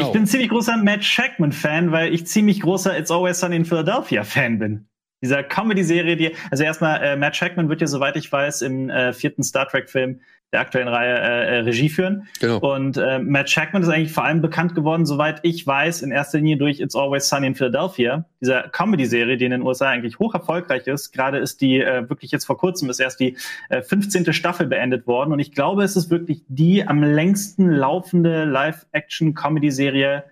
Ich 0.09 0.12
bin 0.12 0.26
ziemlich 0.26 0.51
großer 0.51 0.76
Matt 0.76 1.05
Shackman-Fan, 1.05 1.91
weil 1.91 2.12
ich 2.12 2.26
ziemlich 2.26 2.61
großer 2.61 2.99
It's 2.99 3.11
Always 3.11 3.41
Sunny 3.41 3.57
in 3.57 3.64
Philadelphia-Fan 3.64 4.59
bin. 4.59 4.89
dieser 5.22 5.43
Comedy-Serie, 5.43 6.16
die, 6.16 6.35
also 6.51 6.64
erstmal, 6.64 7.03
äh, 7.03 7.16
Matt 7.16 7.37
Shackman 7.37 7.68
wird 7.68 7.81
ja, 7.81 7.87
soweit 7.87 8.16
ich 8.16 8.31
weiß, 8.31 8.62
im 8.62 8.91
äh, 8.91 9.12
vierten 9.12 9.43
Star 9.43 9.68
Trek-Film 9.68 10.20
der 10.53 10.61
aktuellen 10.61 10.88
Reihe 10.88 11.18
äh, 11.18 11.57
äh, 11.57 11.61
Regie 11.61 11.88
führen. 11.88 12.26
Genau. 12.40 12.59
Und 12.59 12.96
äh, 12.96 13.20
Matt 13.20 13.48
Shackman 13.48 13.82
ist 13.82 13.88
eigentlich 13.88 14.12
vor 14.12 14.24
allem 14.24 14.40
bekannt 14.40 14.74
geworden, 14.74 15.07
soweit 15.07 15.40
ich 15.42 15.64
weiß, 15.66 16.03
in 16.03 16.11
erster 16.11 16.38
Linie 16.38 16.57
durch 16.57 16.80
It's 16.80 16.96
Always 16.96 17.28
Sunny 17.28 17.46
in 17.48 17.55
Philadelphia, 17.55 18.24
dieser 18.40 18.62
Comedy-Serie, 18.68 19.36
die 19.36 19.44
in 19.44 19.53
den 19.53 19.62
USA 19.62 19.88
eigentlich 19.88 20.18
hoch 20.18 20.34
erfolgreich 20.34 20.86
ist. 20.88 21.12
Gerade 21.12 21.38
ist 21.38 21.61
die 21.61 21.80
äh, 21.80 22.09
wirklich 22.09 22.32
jetzt 22.32 22.46
vor 22.46 22.59
kurzem 22.59 22.90
ist 22.90 22.98
erst 22.98 23.20
die 23.20 23.36
äh, 23.68 23.82
15. 23.82 24.32
Staffel 24.32 24.66
beendet 24.66 25.07
worden 25.07 25.32
und 25.32 25.38
ich 25.38 25.53
glaube, 25.53 25.84
es 25.84 25.94
ist 25.94 26.11
wirklich 26.11 26.42
die 26.48 26.86
am 26.86 27.03
längsten 27.03 27.70
laufende 27.70 28.44
Live-Action-Comedy-Serie. 28.44 30.24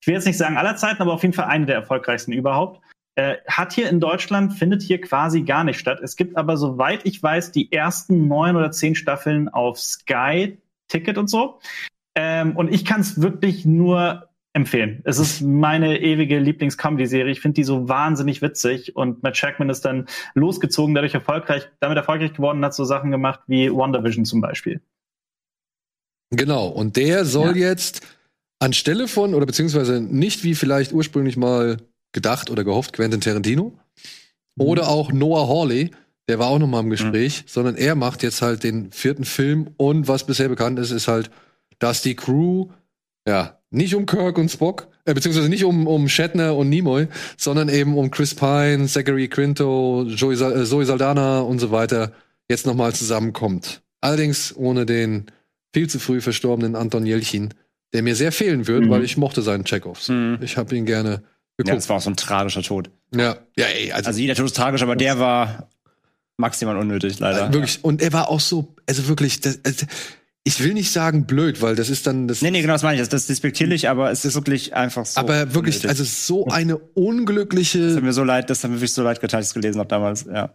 Ich 0.00 0.08
will 0.08 0.14
jetzt 0.14 0.26
nicht 0.26 0.38
sagen 0.38 0.56
aller 0.56 0.74
Zeiten, 0.74 1.00
aber 1.00 1.12
auf 1.12 1.22
jeden 1.22 1.34
Fall 1.34 1.44
eine 1.44 1.66
der 1.66 1.76
erfolgreichsten 1.76 2.32
überhaupt. 2.32 2.81
Äh, 3.14 3.36
hat 3.46 3.74
hier 3.74 3.90
in 3.90 4.00
Deutschland, 4.00 4.54
findet 4.54 4.82
hier 4.82 5.00
quasi 5.00 5.42
gar 5.42 5.64
nicht 5.64 5.78
statt. 5.78 6.00
Es 6.02 6.16
gibt 6.16 6.36
aber, 6.36 6.56
soweit 6.56 7.04
ich 7.04 7.22
weiß, 7.22 7.52
die 7.52 7.70
ersten 7.70 8.26
neun 8.26 8.56
oder 8.56 8.70
zehn 8.70 8.94
Staffeln 8.94 9.50
auf 9.50 9.78
Sky, 9.78 10.58
Ticket 10.88 11.18
und 11.18 11.28
so. 11.28 11.60
Ähm, 12.14 12.56
und 12.56 12.72
ich 12.72 12.84
kann 12.84 13.00
es 13.00 13.20
wirklich 13.20 13.66
nur 13.66 14.28
empfehlen. 14.54 15.00
Es 15.04 15.18
ist 15.18 15.40
meine 15.40 16.00
ewige 16.00 16.38
Lieblings-Comedy-Serie. 16.38 17.32
Ich 17.32 17.40
finde 17.40 17.54
die 17.56 17.64
so 17.64 17.88
wahnsinnig 17.88 18.42
witzig 18.42 18.96
und 18.96 19.22
Matt 19.22 19.36
Shackman 19.36 19.70
ist 19.70 19.84
dann 19.84 20.06
losgezogen, 20.34 20.94
dadurch 20.94 21.14
erfolgreich, 21.14 21.68
damit 21.80 21.96
erfolgreich 21.96 22.34
geworden 22.34 22.58
und 22.58 22.64
hat 22.64 22.74
so 22.74 22.84
Sachen 22.84 23.10
gemacht 23.10 23.40
wie 23.46 23.70
WandaVision 23.70 24.24
zum 24.24 24.40
Beispiel. 24.40 24.80
Genau, 26.30 26.68
und 26.68 26.96
der 26.96 27.24
soll 27.26 27.56
jetzt 27.58 28.06
anstelle 28.58 29.08
von, 29.08 29.34
oder 29.34 29.44
beziehungsweise 29.44 30.00
nicht 30.00 30.44
wie 30.44 30.54
vielleicht 30.54 30.92
ursprünglich 30.92 31.36
mal 31.36 31.78
gedacht 32.12 32.50
oder 32.50 32.64
gehofft, 32.64 32.92
Quentin 32.92 33.20
Tarantino. 33.20 33.78
Oder 34.58 34.88
auch 34.88 35.12
Noah 35.12 35.48
Hawley, 35.48 35.90
der 36.28 36.38
war 36.38 36.48
auch 36.48 36.58
noch 36.58 36.66
mal 36.66 36.80
im 36.80 36.90
Gespräch, 36.90 37.44
sondern 37.46 37.74
er 37.76 37.94
macht 37.94 38.22
jetzt 38.22 38.42
halt 38.42 38.62
den 38.64 38.92
vierten 38.92 39.24
Film 39.24 39.70
und 39.78 40.08
was 40.08 40.26
bisher 40.26 40.48
bekannt 40.48 40.78
ist, 40.78 40.90
ist 40.90 41.08
halt, 41.08 41.30
dass 41.78 42.02
die 42.02 42.14
Crew, 42.14 42.68
ja, 43.26 43.58
nicht 43.70 43.94
um 43.94 44.04
Kirk 44.06 44.36
und 44.36 44.50
Spock, 44.50 44.88
äh, 45.06 45.14
beziehungsweise 45.14 45.48
nicht 45.48 45.64
um, 45.64 45.86
um 45.86 46.08
Shatner 46.08 46.54
und 46.54 46.68
Nimoy, 46.68 47.08
sondern 47.38 47.68
eben 47.70 47.96
um 47.96 48.10
Chris 48.10 48.34
Pine, 48.34 48.86
Zachary 48.86 49.28
Quinto, 49.28 50.04
Joey, 50.06 50.34
äh, 50.34 50.64
Zoe 50.64 50.84
Saldana 50.84 51.40
und 51.40 51.58
so 51.58 51.70
weiter 51.70 52.12
jetzt 52.50 52.66
noch 52.66 52.74
mal 52.74 52.92
zusammenkommt. 52.94 53.82
Allerdings 54.02 54.54
ohne 54.54 54.84
den 54.84 55.26
viel 55.74 55.88
zu 55.88 55.98
früh 55.98 56.20
verstorbenen 56.20 56.76
Anton 56.76 57.06
Jelchin, 57.06 57.54
der 57.94 58.02
mir 58.02 58.14
sehr 58.14 58.32
fehlen 58.32 58.66
wird, 58.66 58.84
Mhm. 58.84 58.90
weil 58.90 59.02
ich 59.04 59.16
mochte 59.16 59.40
seinen 59.40 59.64
Checkoffs. 59.64 60.08
Mhm. 60.10 60.38
Ich 60.42 60.58
habe 60.58 60.76
ihn 60.76 60.84
gerne 60.84 61.22
Ja, 61.58 61.64
geguckt. 61.64 61.76
das 61.76 61.88
war 61.88 61.96
auch 61.96 62.00
so 62.02 62.10
ein 62.10 62.16
tragischer 62.16 62.62
Tod. 62.62 62.90
Ja, 63.14 63.36
ja, 63.56 63.66
ey, 63.66 63.92
also, 63.92 64.08
Also 64.08 64.20
jeder 64.20 64.34
Tod 64.34 64.46
ist 64.46 64.56
tragisch, 64.56 64.82
aber 64.82 64.96
der 64.96 65.18
war 65.18 65.68
maximal 66.38 66.76
unnötig, 66.76 67.18
leider. 67.20 67.48
äh, 67.48 67.52
wirklich. 67.52 67.84
Und 67.84 68.00
er 68.02 68.12
war 68.12 68.28
auch 68.28 68.40
so, 68.40 68.74
also 68.88 69.06
wirklich, 69.08 69.40
das, 69.40 69.60
also, 69.64 69.86
ich 70.44 70.62
will 70.64 70.72
nicht 70.74 70.90
sagen 70.90 71.24
blöd, 71.26 71.62
weil 71.62 71.76
das 71.76 71.88
ist 71.88 72.06
dann 72.06 72.26
das. 72.26 72.42
Nee, 72.42 72.50
nee, 72.50 72.62
genau 72.62 72.72
das 72.72 72.82
meine 72.82 72.96
ich. 72.96 73.00
Das, 73.00 73.10
das 73.10 73.20
ist 73.22 73.28
despektierlich, 73.30 73.88
aber 73.88 74.10
es 74.10 74.24
ist 74.24 74.34
wirklich 74.34 74.74
einfach 74.74 75.06
so. 75.06 75.20
aber 75.20 75.54
wirklich, 75.54 75.76
unnötig. 75.76 75.90
also 75.90 76.04
so 76.04 76.46
eine 76.48 76.72
Das 76.72 76.82
hat 76.82 76.88
unglückliche. 76.96 77.78
mir 78.00 78.12
so 78.12 78.24
leid, 78.24 78.50
das 78.50 78.64
hat 78.64 78.70
mir 78.70 78.78
wirklich 78.78 78.92
so 78.92 79.02
leid 79.04 79.20
getan, 79.20 79.38
als 79.38 79.46
ich 79.46 79.50
es 79.50 79.54
gelesen 79.54 79.78
habe 79.78 79.88
damals. 79.88 80.24
Ja, 80.24 80.54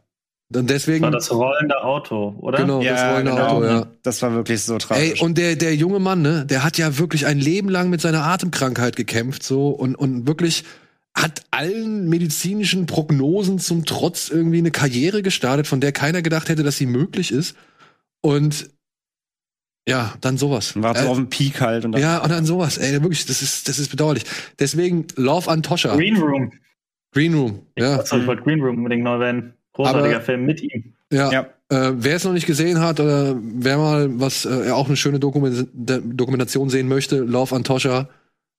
Und 0.53 0.69
deswegen. 0.69 1.03
War 1.03 1.11
das 1.11 1.31
rollende 1.31 1.81
Auto, 1.83 2.35
oder? 2.39 2.57
Genau, 2.57 2.83
das 2.83 3.01
rollende 3.13 3.47
Auto, 3.47 3.65
ja. 3.65 3.87
Das 4.03 4.21
war 4.21 4.33
wirklich 4.33 4.61
so 4.63 4.77
tragisch. 4.77 5.13
Ey, 5.13 5.19
und 5.21 5.37
der, 5.37 5.55
der 5.55 5.73
junge 5.75 5.99
Mann, 5.99 6.21
ne, 6.21 6.45
der 6.45 6.63
hat 6.65 6.77
ja 6.77 6.97
wirklich 6.97 7.25
ein 7.25 7.39
Leben 7.39 7.69
lang 7.69 7.89
mit 7.89 8.01
seiner 8.01 8.25
Atemkrankheit 8.25 8.97
gekämpft, 8.97 9.43
so, 9.43 9.69
und, 9.69 9.95
und 9.95 10.27
wirklich 10.27 10.65
hat 11.17 11.41
allen 11.51 12.07
medizinischen 12.09 12.85
Prognosen 12.85 13.57
zum 13.57 13.85
Trotz 13.85 14.29
irgendwie 14.29 14.59
eine 14.59 14.69
Karriere 14.71 15.23
gestartet, 15.23 15.65
von 15.65 15.81
der 15.81 15.91
keiner 15.91 16.21
gedacht 16.21 16.47
hätte, 16.49 16.61
dass 16.63 16.77
sie 16.77 16.85
möglich 16.85 17.31
ist. 17.31 17.55
Und 18.21 18.69
ja, 19.89 20.13
dann 20.21 20.37
sowas. 20.37 20.73
war 20.81 20.95
so 20.95 21.05
Äh, 21.05 21.07
auf 21.07 21.15
dem 21.17 21.29
Peak 21.29 21.59
halt. 21.61 21.85
Und 21.85 21.93
dann- 21.93 22.01
ja, 22.01 22.19
und 22.19 22.29
dann 22.29 22.45
sowas, 22.45 22.77
ey, 22.77 23.01
wirklich, 23.01 23.25
das 23.25 23.41
ist, 23.41 23.67
das 23.67 23.79
ist 23.79 23.89
bedauerlich. 23.89 24.25
Deswegen 24.59 25.07
Love 25.15 25.49
Antosha, 25.49 25.95
Green, 25.95 26.15
Green 26.15 26.23
Room. 26.23 26.51
Room, 27.39 27.59
ja. 27.77 28.03
Ich 28.03 28.11
wollte 28.27 28.43
Green 28.43 28.61
Room 28.61 28.77
unbedingt 28.77 29.03
neu 29.03 29.19
werden. 29.19 29.53
Großartiger 29.73 30.15
Aber- 30.17 30.25
Film 30.25 30.45
mit 30.45 30.61
ihm. 30.61 30.93
Ja, 31.11 31.31
Ja. 31.31 31.47
Äh, 31.69 31.93
wer 31.97 32.15
es 32.15 32.23
noch 32.23 32.31
nicht 32.33 32.45
gesehen 32.47 32.79
hat 32.79 32.99
oder 33.01 33.35
wer 33.41 33.77
mal 33.77 34.19
was 34.21 34.45
äh, 34.45 34.71
auch 34.71 34.87
eine 34.87 34.95
schöne 34.95 35.19
Dokument 35.19 35.67
Dokumentation 35.73 36.69
sehen 36.69 36.87
möchte, 36.87 37.17
Love 37.19 37.53
Antosha, 37.55 38.07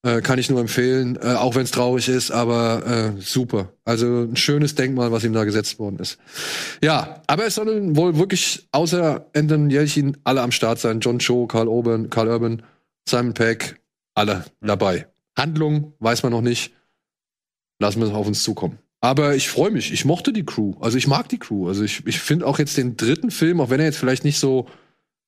äh, 0.03 0.21
kann 0.21 0.39
ich 0.39 0.49
nur 0.49 0.61
empfehlen, 0.61 1.19
äh, 1.21 1.35
auch 1.35 1.55
wenn 1.55 1.65
es 1.65 1.71
traurig 1.71 2.09
ist, 2.09 2.31
aber 2.31 2.87
äh, 2.87 3.21
super. 3.21 3.73
Also 3.85 4.23
ein 4.23 4.37
schönes 4.37 4.75
Denkmal, 4.75 5.11
was 5.11 5.25
ihm 5.25 5.33
da 5.33 5.45
gesetzt 5.45 5.79
worden 5.79 5.99
ist. 5.99 6.19
Ja, 6.83 7.23
aber 7.27 7.47
es 7.47 7.57
sollen 7.57 7.97
wohl 7.97 8.17
wirklich 8.17 8.69
außer 8.73 9.27
Anton 9.35 9.71
Jelchin 9.71 10.17
alle 10.25 10.43
am 10.43 10.53
Start 10.53 10.79
sein. 10.79 11.01
John 11.01 11.19
Cho, 11.19 11.47
Karl 11.47 11.69
Urban, 11.69 12.11
Karl 12.11 12.29
Urban, 12.29 12.63
Simon 13.09 13.35
Peck, 13.35 13.81
alle 14.15 14.45
dabei. 14.61 15.09
Handlung 15.37 15.95
weiß 15.99 16.23
man 16.23 16.33
noch 16.33 16.43
nicht. 16.43 16.73
Lassen 17.81 18.01
wir 18.01 18.09
es 18.09 18.15
auf 18.15 18.27
uns 18.27 18.43
zukommen. 18.43 18.79
Aber 19.01 19.37
ich 19.37 19.49
freue 19.49 19.71
mich. 19.71 19.93
Ich 19.93 20.05
mochte 20.05 20.33
die 20.33 20.45
Crew. 20.45 20.75
Also 20.81 20.99
ich 20.99 21.07
mag 21.07 21.29
die 21.29 21.39
Crew. 21.39 21.69
Also 21.69 21.85
ich, 21.85 22.05
ich 22.07 22.19
finde 22.19 22.47
auch 22.47 22.59
jetzt 22.59 22.77
den 22.77 22.97
dritten 22.97 23.31
Film, 23.31 23.61
auch 23.61 23.71
wenn 23.71 23.79
er 23.79 23.87
jetzt 23.87 23.99
vielleicht 23.99 24.25
nicht 24.25 24.39
so 24.39 24.67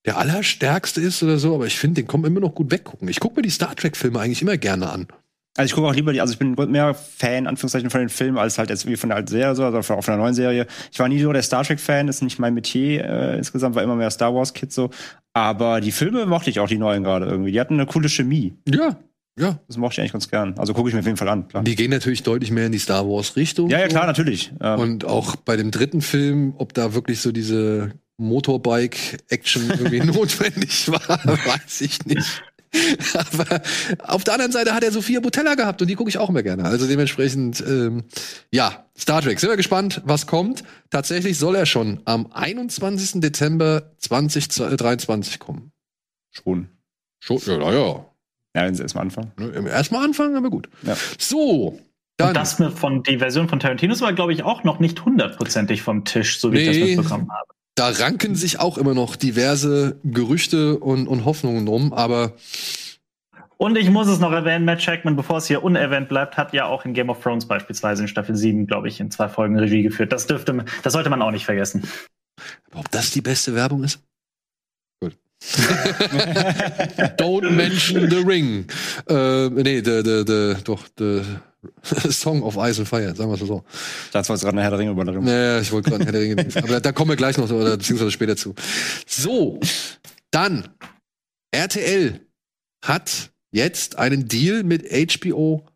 der 0.07 0.17
allerstärkste 0.19 1.01
ist 1.01 1.23
oder 1.23 1.39
so, 1.39 1.55
aber 1.55 1.67
ich 1.67 1.79
finde, 1.79 2.03
den 2.03 2.07
kommt 2.07 2.27
immer 2.27 2.41
noch 2.41 2.55
gut 2.55 2.71
weggucken. 2.71 3.09
Ich 3.09 3.21
gucke 3.21 3.37
mir 3.37 3.43
die 3.43 3.51
Star 3.51 3.75
Trek-Filme 3.75 4.19
eigentlich 4.19 4.43
immer 4.43 4.57
gerne 4.57 4.91
an. 4.91 5.09
Also 5.57 5.67
ich 5.67 5.75
gucke 5.75 5.89
auch 5.89 5.95
lieber 5.95 6.13
die, 6.13 6.21
also 6.21 6.33
ich 6.33 6.39
bin 6.39 6.55
mehr 6.71 6.95
Fan, 6.95 7.47
Anführungszeichen, 7.47 7.91
von 7.91 8.01
den 8.01 8.09
Filmen, 8.09 8.39
als 8.39 8.57
halt 8.57 8.71
jetzt 8.71 8.87
wie 8.87 8.97
von 8.97 9.11
der 9.11 9.17
alten 9.17 9.29
Serie, 9.29 9.55
so, 9.55 9.65
also 9.65 9.79
auch 9.79 10.05
von 10.05 10.13
der 10.13 10.17
neuen 10.17 10.35
Serie. 10.35 10.67
Ich 10.93 10.99
war 11.01 11.09
nie 11.09 11.21
so 11.21 11.33
der 11.33 11.43
Star 11.43 11.65
Trek-Fan, 11.65 12.09
ist 12.09 12.23
nicht 12.23 12.39
mein 12.39 12.55
Metier 12.55 13.05
äh, 13.05 13.37
insgesamt, 13.37 13.75
war 13.75 13.83
immer 13.83 13.97
mehr 13.97 14.11
Star 14.11 14.35
Wars-Kid 14.35 14.73
so. 14.73 14.91
Aber 15.33 15.81
die 15.81 15.93
Filme 15.93 16.25
mochte 16.27 16.51
ich 16.51 16.61
auch, 16.61 16.69
die 16.69 16.79
neuen 16.79 17.03
gerade 17.03 17.27
irgendwie. 17.27 17.53
Die 17.53 17.61
hatten 17.61 17.75
eine 17.75 17.87
coole 17.87 18.09
Chemie. 18.09 18.55
Ja, 18.69 18.97
ja. 19.39 19.59
Das 19.67 19.77
mochte 19.77 19.95
ich 19.95 20.01
eigentlich 20.01 20.13
ganz 20.13 20.31
gern. 20.31 20.55
Also 20.57 20.73
gucke 20.73 20.89
ich 20.89 20.95
mir 20.95 21.01
auf 21.01 21.07
jeden 21.07 21.19
Fall 21.19 21.29
an, 21.29 21.49
klar. 21.49 21.65
Die 21.65 21.75
gehen 21.75 21.91
natürlich 21.91 22.23
deutlich 22.23 22.51
mehr 22.51 22.67
in 22.67 22.73
die 22.73 22.79
Star 22.79 23.07
Wars-Richtung. 23.07 23.71
Ja, 23.71 23.81
ja, 23.81 23.89
klar, 23.89 24.07
natürlich. 24.07 24.53
Ähm, 24.61 24.79
Und 24.79 25.05
auch 25.05 25.37
bei 25.37 25.57
dem 25.57 25.71
dritten 25.71 26.01
Film, 26.01 26.55
ob 26.59 26.75
da 26.75 26.95
wirklich 26.95 27.21
so 27.21 27.33
diese 27.33 27.93
Motorbike-Action 28.21 29.71
irgendwie 29.71 30.01
notwendig 30.05 30.91
war, 30.91 31.01
weiß 31.25 31.81
ich 31.81 32.05
nicht. 32.07 32.43
Aber 33.15 33.61
auf 34.05 34.23
der 34.23 34.35
anderen 34.35 34.53
Seite 34.53 34.73
hat 34.75 34.85
er 34.85 34.93
Sophia 34.93 35.19
Botella 35.19 35.57
gehabt 35.57 35.83
und 35.83 35.89
die 35.89 35.97
gucke 35.97 36.09
ich 36.09 36.19
auch 36.19 36.29
immer 36.29 36.45
gerne. 36.45 36.65
Also 36.65 36.87
dementsprechend, 36.87 37.61
ähm, 37.67 38.05
ja, 38.53 38.85
Star 38.97 39.23
Trek. 39.23 39.41
Sind 39.41 39.51
wir 39.51 39.57
gespannt, 39.57 40.03
was 40.05 40.29
kommt. 40.29 40.63
Tatsächlich 40.91 41.37
soll 41.37 41.57
er 41.57 41.67
schon 41.67 42.01
am 42.05 42.29
21. 42.33 43.21
Dezember 43.21 43.91
2023 43.99 45.41
kommen. 45.41 45.73
schon. 46.31 46.69
Schon, 47.19 47.39
ja, 47.39 47.59
ja, 47.59 47.73
ja. 47.73 48.07
Ja, 48.55 48.65
wenn 48.65 48.75
sie 48.75 48.83
erstmal 48.83 49.05
anfangen. 49.05 49.33
Ne, 49.37 49.69
Erstmal 49.69 50.05
anfangen, 50.05 50.37
aber 50.37 50.49
gut. 50.51 50.69
Ja. 50.83 50.97
So, 51.19 51.79
dann. 52.17 52.29
Und 52.29 52.35
das 52.37 52.59
mit 52.59 52.73
von 52.79 53.03
die 53.03 53.19
Version 53.19 53.49
von 53.49 53.61
Tarantinos 53.61 54.01
war, 54.01 54.13
glaube 54.13 54.33
ich, 54.33 54.43
auch 54.43 54.65
noch 54.65 54.79
nicht 54.81 55.05
hundertprozentig 55.05 55.83
vom 55.83 56.05
Tisch, 56.05 56.41
so 56.41 56.53
wie 56.53 56.59
ich 56.59 56.69
Nee. 56.69 56.81
das 56.97 56.97
mitbekommen 57.05 57.31
habe. 57.31 57.49
Da 57.75 57.89
ranken 57.89 58.35
sich 58.35 58.59
auch 58.61 58.79
immer 58.79 58.95
noch 58.95 59.17
diverse 59.17 59.99
Gerüchte 60.05 60.79
und, 60.79 61.07
und 61.07 61.25
Hoffnungen 61.25 61.67
drum, 61.67 61.93
aber 61.93 62.35
Und 63.57 63.77
ich 63.77 63.91
muss 63.91 64.09
es 64.09 64.21
noch 64.21 64.33
erwähnen, 64.33 64.65
Matt 64.65 64.83
Shackman, 64.83 65.17
bevor 65.17 65.39
es 65.39 65.47
hier 65.47 65.63
unerwähnt 65.63 66.09
bleibt, 66.09 66.37
hat 66.37 66.53
ja 66.53 66.65
auch 66.67 66.85
in 66.85 66.95
Game 66.95 67.11
of 67.11 67.23
Thrones 67.23 67.47
beispielsweise 67.47 68.03
in 68.03 68.09
Staffel 68.09 68.35
7, 68.35 68.67
glaube 68.67 68.89
ich, 68.89 69.01
in 69.01 69.11
zwei 69.11 69.29
Folgen 69.29 69.59
Regie 69.59 69.83
geführt. 69.83 70.13
Das 70.13 70.27
dürfte, 70.27 70.65
das 70.83 70.93
sollte 70.93 71.11
man 71.11 71.23
auch 71.23 71.31
nicht 71.31 71.45
vergessen. 71.45 71.83
ob 72.75 72.91
das 72.91 73.11
die 73.11 73.21
beste 73.21 73.55
Werbung 73.55 73.85
ist? 73.85 74.01
Gut. 75.01 75.17
Don't 77.19 77.51
mention 77.51 78.11
the 78.11 78.23
ring. 78.27 78.67
Äh, 79.09 79.51
nee, 79.51 79.83
the, 79.85 80.03
the, 80.05 80.25
the, 80.27 80.57
doch, 80.65 80.85
the 80.99 81.23
Song 82.11 82.43
of 82.43 82.57
Ice 82.57 82.79
and 82.79 82.89
Fire, 82.89 83.15
sagen 83.15 83.31
wir 83.31 83.41
es 83.41 83.47
so. 83.47 83.65
Das 84.13 84.29
war 84.29 84.37
jetzt 84.37 84.43
gerade 84.43 84.57
eine 84.57 84.63
Herr 84.63 84.71
der 84.71 84.79
Ringe 84.79 84.91
Überladung. 84.93 85.25
Naja, 85.25 85.61
ich 85.61 85.71
wollte 85.73 85.91
gerade 85.91 86.05
Herr 86.05 86.13
der 86.13 86.21
Ringe. 86.23 86.47
Aber 86.57 86.69
da, 86.69 86.81
da 86.81 86.93
kommen 86.93 87.11
wir 87.11 87.17
gleich 87.17 87.37
noch, 87.37 87.51
oder 87.51 87.77
beziehungsweise 87.77 88.11
später 88.11 88.37
zu. 88.37 88.55
So, 89.07 89.61
dann, 90.31 90.69
RTL 91.51 92.21
hat 92.85 93.31
jetzt 93.53 93.97
einen 93.97 94.29
Deal 94.29 94.63
mit 94.63 94.85
HBO 94.91 95.67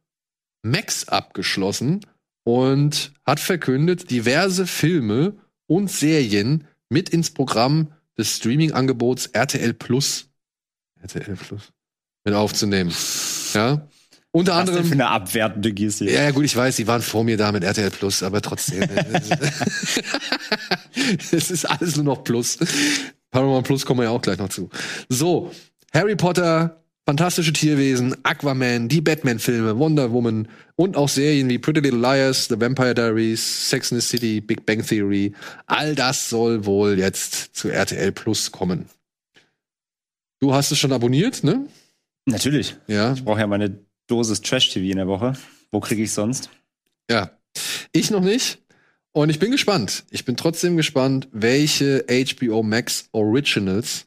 Max 0.63 1.09
abgeschlossen 1.09 2.01
und 2.45 3.13
hat 3.27 3.41
verkündet, 3.41 4.11
diverse 4.11 4.67
Filme 4.67 5.37
und 5.67 5.91
Serien 5.91 6.67
mit 6.89 7.11
ins 7.11 7.31
Programm 7.31 7.93
des 8.17 8.37
Streaming-Angebots 8.37 9.27
RTL 9.27 9.75
Plus, 9.75 10.29
RTL 11.03 11.37
Plus, 11.37 11.73
mit 12.25 12.35
aufzunehmen. 12.35 12.95
Ja. 13.55 13.87
Unter 14.35 14.57
Was 14.57 14.65
denn 14.65 14.71
anderem. 14.71 14.87
für 14.89 14.95
eine 14.95 15.09
abwertende 15.11 15.73
Geste. 15.73 16.07
Ja, 16.07 16.25
ja, 16.25 16.33
gut, 16.33 16.45
ich 16.45 16.57
weiß, 16.57 16.75
die 16.75 16.89
waren 16.89 17.03
vor 17.03 17.23
mir 17.23 17.37
da 17.37 17.53
mit 17.53 17.63
RTL 17.63 17.91
Plus, 17.91 18.25
aber 18.25 18.43
trotzdem. 18.43 18.83
es 21.31 21.53
ist 21.53 21.65
alles 21.65 21.95
nur 21.95 22.05
noch 22.05 22.25
Plus. 22.25 22.59
Paramount 23.31 23.65
Plus 23.65 23.87
kommen 23.87 24.01
wir 24.01 24.05
ja 24.05 24.11
auch 24.11 24.21
gleich 24.21 24.39
noch 24.39 24.49
zu. 24.49 24.71
So, 25.09 25.53
Harry 25.93 26.17
Potter 26.17 26.83
fantastische 27.07 27.53
Tierwesen, 27.53 28.17
Aquaman, 28.25 28.89
die 28.89 29.01
Batman-Filme, 29.01 29.79
Wonder 29.79 30.11
Woman 30.11 30.49
und 30.75 30.97
auch 30.97 31.09
Serien 31.09 31.49
wie 31.49 31.59
Pretty 31.59 31.79
Little 31.81 32.01
Liars, 32.01 32.49
The 32.49 32.61
Vampire 32.61 32.95
Diaries, 32.95 33.71
Sex 33.71 33.93
and 33.93 34.03
the 34.03 34.09
City, 34.09 34.41
Big 34.41 34.67
Bang 34.67 34.85
Theory. 34.85 35.33
All 35.67 35.95
das 35.95 36.29
soll 36.29 36.67
wohl 36.67 36.99
jetzt 36.99 37.55
zu 37.55 37.69
RTL 37.69 38.11
Plus 38.11 38.51
kommen. 38.51 38.87
Du 40.41 40.53
hast 40.55 40.73
es 40.73 40.79
schon 40.79 40.93
abonniert, 40.93 41.45
ne? 41.45 41.67
Natürlich. 42.27 42.77
Ja. 42.89 43.13
Ich 43.13 43.25
brauche 43.25 43.39
ja 43.39 43.47
meine 43.47 43.79
Dosis 44.07 44.41
Trash-TV 44.41 44.91
in 44.91 44.97
der 44.97 45.09
Woche. 45.09 45.35
Wo 45.71 45.81
kriege 45.81 46.03
ich 46.03 46.13
sonst? 46.13 46.51
Ja. 47.11 47.31
Ich 47.93 48.11
noch 48.11 48.21
nicht. 48.21 48.59
Und 49.13 49.31
ich 49.31 49.39
bin 49.39 49.53
gespannt. 49.53 50.05
Ich 50.11 50.25
bin 50.25 50.37
trotzdem 50.37 50.77
gespannt, 50.77 51.29
welche 51.33 52.05
HBO 52.09 52.63
Max 52.63 53.09
Originals 53.13 54.07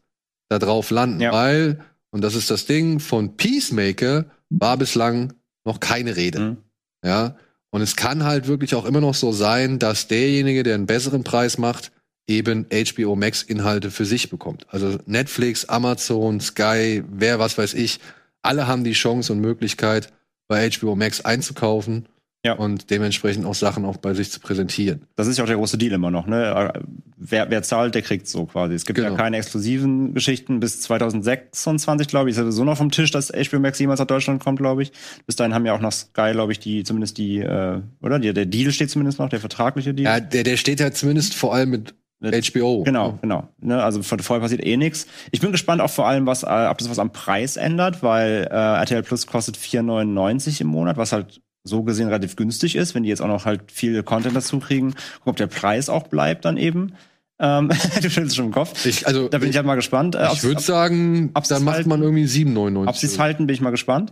da 0.49 0.59
drauf 0.59 0.89
landen. 0.91 1.21
Ja. 1.21 1.31
Weil, 1.31 1.83
und 2.11 2.21
das 2.21 2.35
ist 2.35 2.51
das 2.51 2.65
Ding, 2.65 2.99
von 2.99 3.37
Peacemaker 3.37 4.25
war 4.49 4.77
bislang 4.77 5.33
noch 5.65 5.79
keine 5.79 6.15
Rede. 6.15 6.39
Mhm. 6.39 6.57
Ja. 7.03 7.37
Und 7.69 7.81
es 7.81 7.95
kann 7.95 8.23
halt 8.23 8.47
wirklich 8.47 8.75
auch 8.75 8.85
immer 8.85 9.01
noch 9.01 9.15
so 9.15 9.31
sein, 9.31 9.79
dass 9.79 10.07
derjenige, 10.07 10.63
der 10.63 10.75
einen 10.75 10.87
besseren 10.87 11.23
Preis 11.23 11.57
macht, 11.57 11.91
eben 12.27 12.65
HBO 12.69 13.15
Max 13.15 13.43
Inhalte 13.43 13.91
für 13.91 14.05
sich 14.05 14.29
bekommt. 14.29 14.65
Also 14.69 14.97
Netflix, 15.05 15.65
Amazon, 15.65 16.39
Sky, 16.41 17.03
wer 17.09 17.39
was 17.39 17.57
weiß 17.57 17.73
ich, 17.73 17.99
alle 18.47 18.67
haben 18.67 18.83
die 18.83 18.93
Chance 18.93 19.33
und 19.33 19.39
Möglichkeit, 19.39 20.11
bei 20.47 20.69
HBO 20.69 20.95
Max 20.95 21.21
einzukaufen 21.25 22.07
Ja. 22.45 22.53
und 22.53 22.89
dementsprechend 22.89 23.45
auch 23.45 23.55
Sachen 23.55 23.83
auch 23.85 23.97
bei 23.97 24.13
sich 24.13 24.31
zu 24.31 24.39
präsentieren. 24.39 25.01
Das 25.17 25.27
ist 25.27 25.37
ja 25.37 25.43
auch 25.43 25.47
der 25.47 25.57
große 25.57 25.77
Deal 25.77 25.91
immer 25.93 26.09
noch, 26.11 26.25
ne? 26.27 26.71
Wer, 27.17 27.49
wer 27.49 27.63
zahlt, 27.63 27.95
der 27.95 28.01
kriegt 28.03 28.27
so 28.27 28.45
quasi. 28.45 28.73
Es 28.75 28.85
gibt 28.85 28.97
Genau. 28.97 29.09
ja 29.11 29.15
keine 29.17 29.37
exklusiven 29.37 30.13
Geschichten 30.13 30.59
bis 30.61 30.79
2026, 30.81 32.07
glaube 32.07 32.29
ich. 32.29 32.33
Ist 32.33 32.37
ja 32.37 32.43
sowieso 32.43 32.63
noch 32.63 32.77
vom 32.77 32.91
Tisch, 32.91 33.11
dass 33.11 33.31
HBO 33.31 33.59
Max 33.59 33.79
jemals 33.79 33.99
nach 33.99 34.07
Deutschland 34.07 34.41
kommt, 34.41 34.59
glaube 34.59 34.83
ich. 34.83 34.91
Bis 35.25 35.35
dahin 35.35 35.53
haben 35.53 35.65
ja 35.65 35.73
auch 35.73 35.81
noch 35.81 35.91
Sky, 35.91 36.31
glaube 36.31 36.51
ich, 36.51 36.59
die, 36.59 36.83
zumindest 36.83 37.17
die, 37.17 37.39
äh, 37.39 37.81
oder? 38.01 38.19
Die, 38.19 38.33
der 38.33 38.45
Deal 38.45 38.71
steht 38.71 38.89
zumindest 38.91 39.19
noch, 39.19 39.29
der 39.29 39.39
vertragliche 39.39 39.93
Deal. 39.93 40.05
Ja, 40.05 40.19
der, 40.19 40.43
der 40.43 40.57
steht 40.57 40.79
ja 40.79 40.91
zumindest 40.91 41.33
vor 41.33 41.53
allem 41.53 41.71
mit 41.71 41.95
HBO. 42.21 42.83
Genau, 42.83 43.19
genau. 43.21 43.47
Ne, 43.59 43.81
also 43.83 44.01
vorher 44.01 44.41
passiert 44.41 44.65
eh 44.65 44.75
nichts. 44.77 45.05
Ich 45.31 45.39
bin 45.39 45.51
gespannt 45.51 45.81
auch 45.81 45.89
vor 45.89 46.07
allem, 46.07 46.25
was, 46.25 46.43
äh, 46.43 46.67
ob 46.69 46.77
das 46.79 46.89
was 46.89 46.99
am 46.99 47.11
Preis 47.11 47.57
ändert, 47.57 48.01
weil 48.01 48.47
äh, 48.49 48.55
RTL 48.55 49.03
Plus 49.03 49.27
kostet 49.27 49.55
4,99 49.57 50.61
im 50.61 50.67
Monat, 50.67 50.97
was 50.97 51.11
halt 51.11 51.41
so 51.63 51.83
gesehen 51.83 52.07
relativ 52.07 52.35
günstig 52.35 52.75
ist, 52.75 52.95
wenn 52.95 53.03
die 53.03 53.09
jetzt 53.09 53.21
auch 53.21 53.27
noch 53.27 53.45
halt 53.45 53.71
viel 53.71 54.01
Content 54.03 54.35
dazu 54.35 54.59
kriegen. 54.59 54.91
Gucken, 54.91 55.29
ob 55.31 55.35
der 55.35 55.47
Preis 55.47 55.89
auch 55.89 56.07
bleibt 56.07 56.45
dann 56.45 56.57
eben. 56.57 56.93
Ähm, 57.39 57.69
du 58.01 58.09
schüttelst 58.09 58.35
schon 58.35 58.45
im 58.45 58.51
Kopf. 58.51 58.85
Ich, 58.85 59.05
also, 59.05 59.27
Da 59.27 59.37
bin 59.37 59.49
ich 59.49 59.55
halt 59.57 59.65
mal 59.67 59.75
gespannt. 59.75 60.15
Äh, 60.15 60.29
ich 60.33 60.43
würde 60.43 60.61
sagen, 60.61 61.29
ob's 61.35 61.49
dann 61.49 61.63
macht 61.63 61.75
halten- 61.75 61.89
man 61.89 62.01
irgendwie 62.01 62.25
7,99. 62.25 62.87
ob 62.87 62.95
sie 62.95 63.05
es 63.07 63.19
halten, 63.19 63.45
bin 63.47 63.53
ich 63.53 63.61
mal 63.61 63.69
gespannt. 63.71 64.11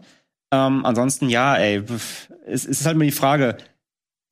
Ähm, 0.52 0.86
ansonsten, 0.86 1.30
ja, 1.30 1.56
ey, 1.56 1.82
es 2.46 2.66
ist 2.66 2.86
halt 2.86 2.96
immer 2.96 3.06
die 3.06 3.12
Frage, 3.12 3.58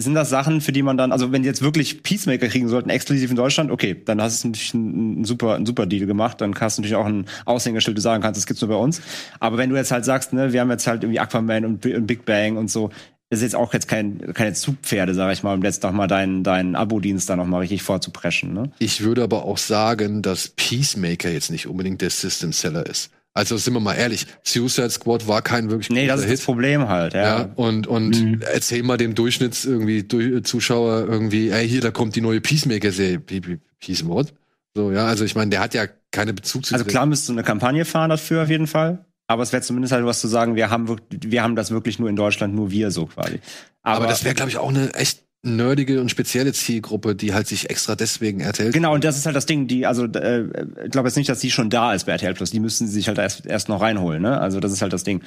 sind 0.04 0.16
das 0.16 0.30
Sachen, 0.30 0.62
für 0.62 0.72
die 0.72 0.84
man 0.84 0.98
dann, 0.98 1.12
also 1.12 1.32
wenn 1.32 1.44
die 1.44 1.48
jetzt 1.48 1.62
wirklich 1.62 2.04
Peacemaker 2.04 2.48
kriegen 2.48 2.68
sollten, 2.68 2.90
exklusiv 2.90 3.30
in 3.30 3.36
Deutschland, 3.36 3.72
okay, 3.72 3.96
dann 4.06 4.22
hast 4.22 4.44
du 4.44 4.50
natürlich 4.50 4.74
einen, 4.74 5.26
super, 5.26 5.56
einen 5.56 5.66
super 5.66 5.86
Deal 5.86 6.06
gemacht, 6.06 6.42
dann 6.42 6.54
hast 6.60 6.78
du 6.78 6.82
natürlich 6.82 6.96
auch 6.96 7.06
ein 7.06 7.26
Aushängeschild, 7.46 8.00
sagen 8.02 8.22
kannst, 8.22 8.40
das 8.40 8.46
gibt's 8.46 8.62
nur 8.62 8.70
bei 8.70 8.76
uns. 8.76 9.02
Aber 9.40 9.58
wenn 9.58 9.70
du 9.70 9.76
jetzt 9.76 9.92
halt 9.92 10.06
sagst, 10.06 10.34
ne, 10.34 10.54
wir 10.54 10.62
haben 10.62 10.72
jetzt 10.72 10.88
halt 10.88 11.04
irgendwie 11.04 11.20
Aquaman 11.20 11.66
und, 11.66 11.86
und 11.86 12.08
Big 12.08 12.26
Bang 12.26 12.58
und 12.58 12.70
so, 12.70 12.90
das 13.30 13.40
ist 13.40 13.44
jetzt 13.44 13.56
auch 13.56 13.74
jetzt 13.74 13.88
kein, 13.88 14.34
keine 14.34 14.54
Zugpferde, 14.54 15.16
sag 15.16 15.34
ich 15.34 15.42
mal, 15.42 15.56
um 15.56 15.64
jetzt 15.64 15.82
noch 15.82 15.92
mal 15.92 16.08
deinen, 16.08 16.44
deinen 16.44 16.76
Abo-Dienst 16.76 17.30
da 17.30 17.36
noch 17.36 17.48
mal 17.48 17.60
richtig 17.60 17.82
vorzupreschen, 17.82 18.54
ne? 18.54 18.72
Ich 18.78 19.02
würde 19.02 19.24
aber 19.24 19.46
auch 19.46 19.58
sagen, 19.58 20.22
dass 20.22 20.50
Peacemaker 20.50 21.32
jetzt 21.32 21.50
nicht 21.50 21.68
unbedingt 21.68 22.02
der 22.02 22.12
System 22.12 22.54
Seller 22.54 22.86
ist. 22.86 23.10
Also 23.36 23.58
sind 23.58 23.74
wir 23.74 23.80
mal 23.80 23.96
ehrlich, 23.96 24.28
Suicide 24.44 24.92
Squad 24.92 25.28
war 25.28 25.42
kein 25.42 25.70
wirklich 25.72 25.90
Nee, 25.90 26.06
das 26.06 26.22
ist 26.22 26.32
das 26.32 26.42
Problem 26.42 26.88
halt, 26.88 27.14
ja. 27.16 27.40
Ja, 27.40 27.50
und, 27.56 27.88
und 27.88 28.44
erzähl 28.44 28.84
mal 28.84 28.98
dem 28.98 29.16
Durchschnitts 29.16 29.66
irgendwie 29.66 30.04
durch, 30.04 30.44
Zuschauer 30.44 31.08
irgendwie, 31.08 31.50
ey, 31.50 31.68
hier, 31.68 31.82
da 31.82 31.90
kommt 31.90 32.16
die 32.16 32.22
neue 32.22 32.42
Peacemaker-Serie. 32.42 33.20
Pe- 33.20 33.42
Pe- 33.42 33.60
Peace 33.80 34.06
what? 34.06 34.34
So, 34.76 34.92
ja, 34.92 35.06
also 35.08 35.26
ich 35.26 35.36
meine, 35.36 35.50
der 35.50 35.62
hat 35.62 35.74
ja 35.74 35.86
keine 36.12 36.34
Bezug 36.34 36.66
zu 36.66 36.76
Also 36.76 36.86
klar 36.86 37.06
müsste 37.08 37.32
eine 37.32 37.44
Kampagne 37.44 37.86
fahren 37.86 38.12
dafür 38.12 38.44
auf 38.44 38.50
jeden 38.50 38.68
Fall. 38.68 39.06
Aber 39.28 39.42
es 39.42 39.52
wäre 39.52 39.64
zumindest 39.64 39.94
halt 39.94 40.06
was 40.06 40.20
zu 40.22 40.28
sagen, 40.28 40.56
wir 40.56 40.70
haben, 40.70 40.96
wir 41.10 41.42
haben 41.42 41.56
das 41.56 41.72
wirklich 41.72 41.98
nur 41.98 42.10
in 42.10 42.16
Deutschland, 42.16 42.54
nur 42.54 42.70
wir 42.72 42.92
so 42.92 43.08
quasi. 43.08 43.40
aber, 43.82 44.06
das 44.06 44.24
wäre, 44.26 44.36
glaube 44.36 44.52
ich, 44.52 44.58
auch 44.58 44.70
eine 44.70 44.94
echt 44.94 45.24
nerdige 45.44 46.00
und 46.00 46.10
spezielle 46.10 46.54
Zielgruppe, 46.54 47.16
die 47.16 47.34
halt 47.34 47.48
sich 47.48 47.70
extra 47.70 47.96
deswegen 47.96 48.40
RTL. 48.40 48.72
Genau, 48.72 48.94
und 48.94 49.04
das 49.04 49.18
ist 49.18 49.26
halt 49.26 49.36
das 49.36 49.46
Ding, 49.46 49.68
die, 49.68 49.86
also 49.86 50.06
äh, 50.06 50.46
ich 50.86 50.92
glaube 50.92 51.10
jetzt 51.10 51.18
nicht, 51.18 51.30
dass 51.30 51.40
die 51.40 51.52
schon 51.52 51.70
da 51.70 51.94
ist 51.94 52.06
bei 52.06 52.14
RTL 52.14 52.34
Plus. 52.34 52.52
Die 52.52 52.62
müssten 52.62 52.88
sie 52.88 52.94
sich 52.94 53.10
halt 53.10 53.18
erst, 53.18 53.46
erst 53.46 53.68
noch 53.68 53.82
reinholen, 53.82 54.22
ne? 54.22 54.40
Also 54.40 54.62
das 54.62 54.72
ist 54.72 54.82
halt 54.82 54.94
das 54.94 55.04
Ding. 55.04 55.22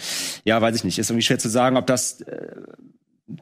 Ja, 0.45 0.61
weiß 0.61 0.75
ich 0.75 0.85
nicht. 0.85 0.99
Ist 0.99 1.11
irgendwie 1.11 1.25
schwer 1.25 1.39
zu 1.39 1.51
sagen, 1.51 1.77
ob 1.77 1.87
das 1.87 2.23
äh, 2.23 2.47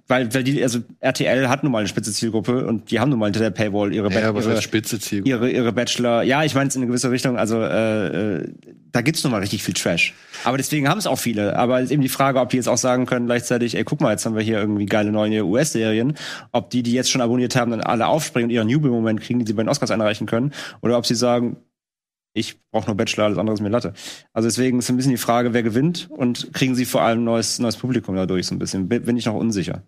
weil, 0.09 0.33
weil 0.33 0.45
die, 0.45 0.63
also 0.63 0.79
RTL 1.01 1.49
hat 1.49 1.63
nun 1.63 1.71
mal 1.73 1.79
eine 1.81 1.89
spitze 1.89 2.11
Zielgruppe 2.13 2.67
und 2.67 2.91
die 2.91 3.01
haben 3.01 3.11
nun 3.11 3.19
mal 3.19 3.27
hinter 3.27 3.41
der 3.41 3.51
Paywall 3.51 3.93
ihre, 3.93 4.11
ja, 4.11 4.33
Ba- 4.33 4.41
ihre, 4.41 4.63
spitze 4.63 4.99
Zielgruppe? 4.99 5.29
ihre, 5.29 5.51
ihre 5.51 5.73
Bachelor. 5.73 6.23
Ja, 6.23 6.43
ich 6.43 6.55
meine 6.55 6.69
es 6.69 6.77
in 6.77 6.81
eine 6.83 6.87
gewisse 6.89 7.11
Richtung. 7.11 7.37
Also 7.37 7.61
äh, 7.61 8.37
äh, 8.37 8.49
da 8.93 9.03
gibt's 9.03 9.23
nun 9.25 9.33
mal 9.33 9.41
richtig 9.41 9.63
viel 9.63 9.75
Trash. 9.75 10.15
Aber 10.45 10.57
deswegen 10.57 10.89
haben 10.89 10.99
es 10.99 11.07
auch 11.07 11.19
viele. 11.19 11.57
Aber 11.57 11.81
ist 11.81 11.91
eben 11.91 12.01
die 12.01 12.09
Frage, 12.09 12.41
ob 12.41 12.49
die 12.49 12.57
jetzt 12.57 12.69
auch 12.69 12.79
sagen 12.79 13.05
können 13.07 13.27
gleichzeitig, 13.27 13.77
ey, 13.77 13.85
guck 13.85 14.01
mal, 14.01 14.13
jetzt 14.13 14.25
haben 14.25 14.37
wir 14.37 14.43
hier 14.43 14.59
irgendwie 14.59 14.87
geile 14.87 15.13
neue 15.13 15.45
US-Serien. 15.45 16.15
Ob 16.53 16.71
die, 16.71 16.83
die 16.83 16.93
jetzt 16.93 17.11
schon 17.11 17.21
abonniert 17.21 17.55
haben, 17.57 17.71
dann 17.71 17.81
alle 17.83 18.07
aufspringen 18.07 18.49
und 18.49 18.55
ihren 18.55 18.69
Jubelmoment 18.71 19.21
kriegen, 19.21 19.41
die 19.41 19.47
sie 19.47 19.53
bei 19.53 19.63
den 19.65 19.69
Oscars 19.69 19.91
einreichen 19.91 20.27
können. 20.27 20.53
Oder 20.81 20.97
ob 20.97 21.05
sie 21.07 21.15
sagen, 21.15 21.57
ich 22.35 22.61
brauche 22.71 22.87
nur 22.87 22.97
Bachelor, 22.97 23.25
alles 23.25 23.39
andere 23.39 23.55
ist 23.55 23.61
mir 23.61 23.69
Latte. 23.69 23.95
Also 24.33 24.49
deswegen 24.49 24.81
ist 24.81 24.91
ein 24.91 24.97
bisschen 24.97 25.13
die 25.13 25.17
Frage, 25.17 25.55
wer 25.55 25.63
gewinnt 25.63 26.11
und 26.11 26.53
kriegen 26.53 26.75
sie 26.75 26.85
vor 26.85 27.03
allem 27.03 27.25
neues, 27.25 27.61
neues 27.61 27.77
Publikum 27.77 28.17
dadurch 28.17 28.49
so 28.49 28.55
ein 28.55 28.59
bisschen. 28.59 28.89
Bin 28.89 29.17
ich 29.17 29.27
noch 29.27 29.35
unsicher. 29.35 29.85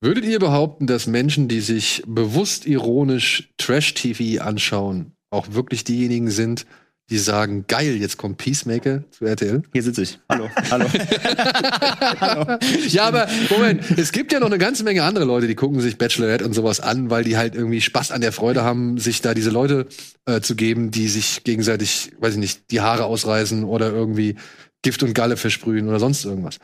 Würdet 0.00 0.24
ihr 0.24 0.40
behaupten, 0.40 0.86
dass 0.86 1.06
Menschen, 1.06 1.46
die 1.46 1.60
sich 1.60 2.02
bewusst 2.06 2.66
ironisch 2.66 3.52
Trash-TV 3.58 4.42
anschauen, 4.42 5.12
auch 5.30 5.52
wirklich 5.52 5.84
diejenigen 5.84 6.30
sind, 6.30 6.66
die 7.10 7.18
sagen, 7.18 7.66
geil, 7.66 7.96
jetzt 7.96 8.16
kommt 8.16 8.38
Peacemaker 8.38 9.04
zu 9.10 9.26
RTL? 9.26 9.62
Hier 9.72 9.82
sitze 9.82 10.02
ich. 10.02 10.18
Hallo. 10.28 10.48
Hallo. 10.70 10.86
Hallo. 12.20 12.58
Ja, 12.88 13.04
aber 13.04 13.28
Moment, 13.50 13.98
es 13.98 14.12
gibt 14.12 14.32
ja 14.32 14.40
noch 14.40 14.46
eine 14.46 14.58
ganze 14.58 14.84
Menge 14.84 15.02
andere 15.02 15.24
Leute, 15.24 15.46
die 15.46 15.54
gucken 15.54 15.80
sich 15.80 15.98
Bachelorette 15.98 16.44
und 16.44 16.54
sowas 16.54 16.80
an, 16.80 17.10
weil 17.10 17.24
die 17.24 17.36
halt 17.36 17.54
irgendwie 17.54 17.80
Spaß 17.80 18.12
an 18.12 18.20
der 18.20 18.32
Freude 18.32 18.62
haben, 18.62 18.98
sich 18.98 19.20
da 19.20 19.34
diese 19.34 19.50
Leute 19.50 19.86
äh, 20.26 20.40
zu 20.40 20.54
geben, 20.54 20.90
die 20.90 21.08
sich 21.08 21.44
gegenseitig, 21.44 22.12
weiß 22.18 22.34
ich 22.34 22.40
nicht, 22.40 22.70
die 22.70 22.80
Haare 22.80 23.04
ausreißen 23.04 23.64
oder 23.64 23.90
irgendwie 23.92 24.36
Gift 24.82 25.02
und 25.02 25.14
Galle 25.14 25.36
versprühen 25.36 25.88
oder 25.88 26.00
sonst 26.00 26.24
irgendwas. 26.24 26.58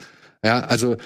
Ja, 0.44 0.60
also 0.60 0.96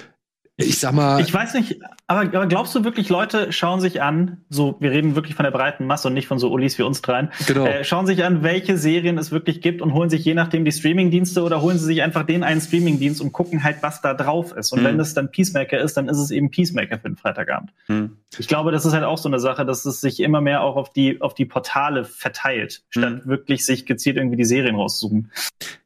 ich 0.59 0.79
sag 0.79 0.93
mal, 0.93 1.21
Ich 1.21 1.33
weiß 1.33 1.55
nicht, 1.55 1.81
aber, 2.07 2.21
aber 2.21 2.47
glaubst 2.47 2.75
du 2.75 2.85
wirklich, 2.85 3.09
Leute 3.09 3.53
schauen 3.53 3.81
sich 3.81 4.03
an, 4.03 4.43
so, 4.51 4.77
wir 4.81 4.91
reden 4.91 5.15
wirklich 5.17 5.35
von 5.35 5.45
der 5.45 5.51
breiten 5.51 5.87
Masse 5.87 6.09
und 6.09 6.15
nicht 6.15 6.27
von 6.27 6.39
so 6.39 6.51
Ulis 6.53 6.77
wie 6.79 6.83
uns 6.83 7.01
dreien, 7.01 7.31
Genau. 7.47 7.65
äh, 7.65 7.85
schauen 7.85 8.07
sich 8.07 8.23
an, 8.23 8.43
welche 8.43 8.77
Serien 8.77 9.17
es 9.17 9.33
wirklich 9.33 9.63
gibt 9.63 9.81
und 9.81 9.95
holen 9.95 10.11
sich 10.11 10.25
je 10.25 10.35
nachdem 10.35 10.65
die 10.67 10.71
Streamingdienste 10.73 11.43
oder 11.43 11.63
holen 11.63 11.79
sie 11.79 11.87
sich 11.87 12.03
einfach 12.03 12.25
den 12.25 12.45
einen 12.45 12.61
Streamingdienst 12.61 13.21
und 13.23 13.33
gucken 13.33 13.65
halt, 13.65 13.79
was 13.81 14.03
da 14.03 14.13
drauf 14.13 14.53
ist. 14.53 14.73
Und 14.73 14.81
Mhm. 14.83 14.85
wenn 14.85 15.01
es 15.01 15.15
dann 15.15 15.31
Peacemaker 15.31 15.81
ist, 15.81 15.97
dann 15.97 16.09
ist 16.09 16.19
es 16.19 16.31
eben 16.31 16.51
Peacemaker 16.51 16.99
für 16.99 17.09
den 17.09 17.17
Freitagabend. 17.17 17.71
Hm. 17.87 18.19
Ich 18.39 18.47
glaube, 18.47 18.73
das 18.73 18.85
ist 18.85 18.93
halt 18.93 19.05
auch 19.05 19.19
so 19.19 19.29
eine 19.31 19.41
Sache, 19.41 19.65
dass 19.65 19.85
es 19.87 20.01
sich 20.03 20.21
immer 20.21 20.43
mehr 20.43 20.63
auch 20.63 20.77
auf 20.77 20.93
die, 20.93 21.21
auf 21.23 21.33
die 21.35 21.47
Portale 21.47 22.05
verteilt, 22.05 22.83
statt 22.91 23.27
wirklich 23.27 23.65
sich 23.65 23.87
gezielt 23.87 24.17
irgendwie 24.17 24.37
die 24.37 24.45
Serien 24.45 24.75
rauszusuchen. 24.77 25.31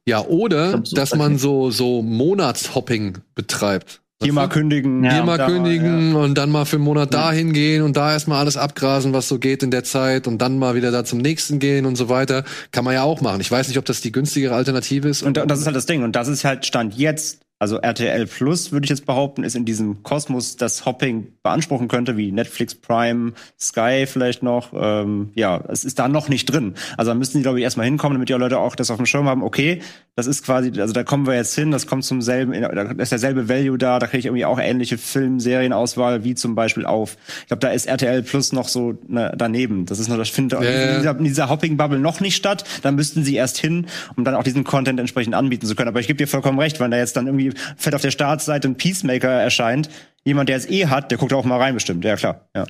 ja, 0.05 0.21
oder 0.25 0.71
glaub, 0.71 0.87
so- 0.87 0.95
dass 0.95 1.15
man 1.15 1.37
so 1.37 1.71
so 1.71 2.01
Monatshopping 2.01 3.19
betreibt. 3.35 4.01
Hier 4.23 4.33
mal 4.33 4.49
kündigen. 4.49 5.03
Ja, 5.03 5.13
hier 5.13 5.23
mal 5.23 5.37
da 5.37 5.45
kündigen 5.45 6.15
und 6.15 6.35
dann 6.39 6.49
mal 6.49 6.65
für 6.65 6.77
einen 6.77 6.85
Monat 6.85 7.13
dahin 7.13 7.53
gehen 7.53 7.83
und 7.83 7.95
da 7.97 8.11
erstmal 8.13 8.39
alles 8.39 8.57
abgrasen, 8.57 9.13
was 9.13 9.27
so 9.27 9.37
geht 9.37 9.61
in 9.61 9.69
der 9.69 9.83
Zeit 9.83 10.25
und 10.27 10.39
dann 10.41 10.57
mal 10.57 10.73
wieder 10.73 10.89
da 10.89 11.05
zum 11.05 11.19
nächsten 11.19 11.59
gehen 11.59 11.85
und 11.85 11.95
so 11.97 12.09
weiter. 12.09 12.43
Kann 12.71 12.83
man 12.83 12.95
ja 12.95 13.03
auch 13.03 13.21
machen. 13.21 13.41
Ich 13.41 13.51
weiß 13.51 13.67
nicht, 13.67 13.77
ob 13.77 13.85
das 13.85 14.01
die 14.01 14.11
günstigere 14.11 14.55
Alternative 14.55 15.07
ist. 15.07 15.21
Und 15.21 15.37
da- 15.37 15.45
das 15.45 15.59
ist 15.59 15.67
halt 15.67 15.75
das 15.75 15.85
Ding. 15.85 16.03
Und 16.03 16.15
das 16.15 16.27
ist 16.29 16.43
halt 16.45 16.65
Stand 16.65 16.95
jetzt. 16.95 17.41
Also 17.59 17.77
RTL 17.77 18.27
Plus, 18.27 18.71
würde 18.71 18.85
ich 18.85 18.89
jetzt 18.91 19.05
behaupten, 19.05 19.43
ist 19.43 19.55
in 19.55 19.65
diesem 19.65 20.03
Kosmos, 20.03 20.57
das 20.57 20.85
Hopping 20.85 21.33
beanspruchen 21.41 21.87
könnte, 21.87 22.15
wie 22.15 22.31
Netflix, 22.31 22.75
Prime, 22.75 23.33
Sky 23.59 24.05
vielleicht 24.05 24.43
noch. 24.43 24.73
Ähm, 24.75 25.31
ja, 25.33 25.63
es 25.67 25.83
ist 25.83 25.97
da 25.97 26.07
noch 26.07 26.29
nicht 26.29 26.45
drin. 26.45 26.75
Also 26.97 27.11
da 27.11 27.15
müssten 27.15 27.39
die, 27.39 27.41
glaube 27.41 27.57
ich, 27.57 27.63
erstmal 27.63 27.87
hinkommen, 27.87 28.15
damit 28.15 28.29
die 28.29 28.33
Leute 28.33 28.59
auch 28.59 28.75
das 28.75 28.91
auf 28.91 28.97
dem 28.97 29.07
Schirm 29.07 29.27
haben. 29.27 29.41
Okay, 29.41 29.81
das 30.15 30.27
ist 30.27 30.43
quasi, 30.43 30.71
also 30.79 30.93
da 30.93 31.03
kommen 31.03 31.25
wir 31.25 31.35
jetzt 31.35 31.55
hin, 31.55 31.71
das 31.71 31.85
kommt 31.85 32.03
zum 32.03 32.21
selben, 32.23 32.59
da 32.59 32.81
ist 32.91 33.11
derselbe 33.11 33.49
Value 33.49 33.77
da, 33.77 33.99
da 33.99 34.07
kriege 34.07 34.19
ich 34.19 34.25
irgendwie 34.25 34.45
auch 34.45 34.59
ähnliche 34.59 34.97
Film, 34.97 35.39
Serienauswahl, 35.39 36.23
wie 36.23 36.35
zum 36.35 36.55
Beispiel 36.55 36.85
auf. 36.85 37.17
Ich 37.41 37.47
glaube, 37.47 37.61
da 37.61 37.69
ist 37.69 37.85
RTL 37.85 38.23
Plus 38.23 38.51
noch 38.51 38.67
so 38.67 38.97
ne, 39.07 39.31
daneben. 39.37 39.85
Das 39.85 39.99
ist 39.99 40.09
nur, 40.09 40.17
das 40.17 40.29
findet 40.29 40.61
ja. 40.61 40.69
in 40.69 40.97
dieser, 40.97 41.17
in 41.17 41.23
dieser 41.23 41.49
Hopping-Bubble 41.49 41.99
noch 41.99 42.19
nicht 42.19 42.35
statt. 42.35 42.63
Da 42.81 42.91
müssten 42.91 43.23
sie 43.23 43.35
erst 43.35 43.57
hin, 43.57 43.87
um 44.15 44.23
dann 44.23 44.35
auch 44.35 44.43
diesen 44.43 44.63
Content 44.63 44.99
entsprechend 44.99 45.33
anbieten 45.33 45.65
zu 45.65 45.75
können. 45.75 45.87
Aber 45.87 45.99
ich 45.99 46.07
gebe 46.07 46.17
dir 46.17 46.27
vollkommen 46.27 46.59
recht, 46.59 46.79
wenn 46.79 46.91
da 46.91 46.97
jetzt 46.97 47.15
dann 47.15 47.27
irgendwie 47.27 47.46
fett 47.77 47.95
auf 47.95 48.01
der 48.01 48.11
Startseite 48.11 48.67
ein 48.67 48.75
Peacemaker 48.75 49.29
erscheint, 49.29 49.89
jemand, 50.23 50.49
der 50.49 50.57
es 50.57 50.65
eh 50.69 50.87
hat, 50.87 51.11
der 51.11 51.17
guckt 51.17 51.33
auch 51.33 51.45
mal 51.45 51.57
rein 51.59 51.73
bestimmt. 51.73 52.03
Ja, 52.05 52.15
klar. 52.15 52.49
Ja. 52.55 52.65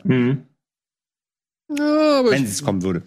ja, 1.77 2.19
aber 2.19 2.31
Wenn 2.31 2.45
es 2.45 2.63
kommen 2.63 2.81
würde. 2.83 3.03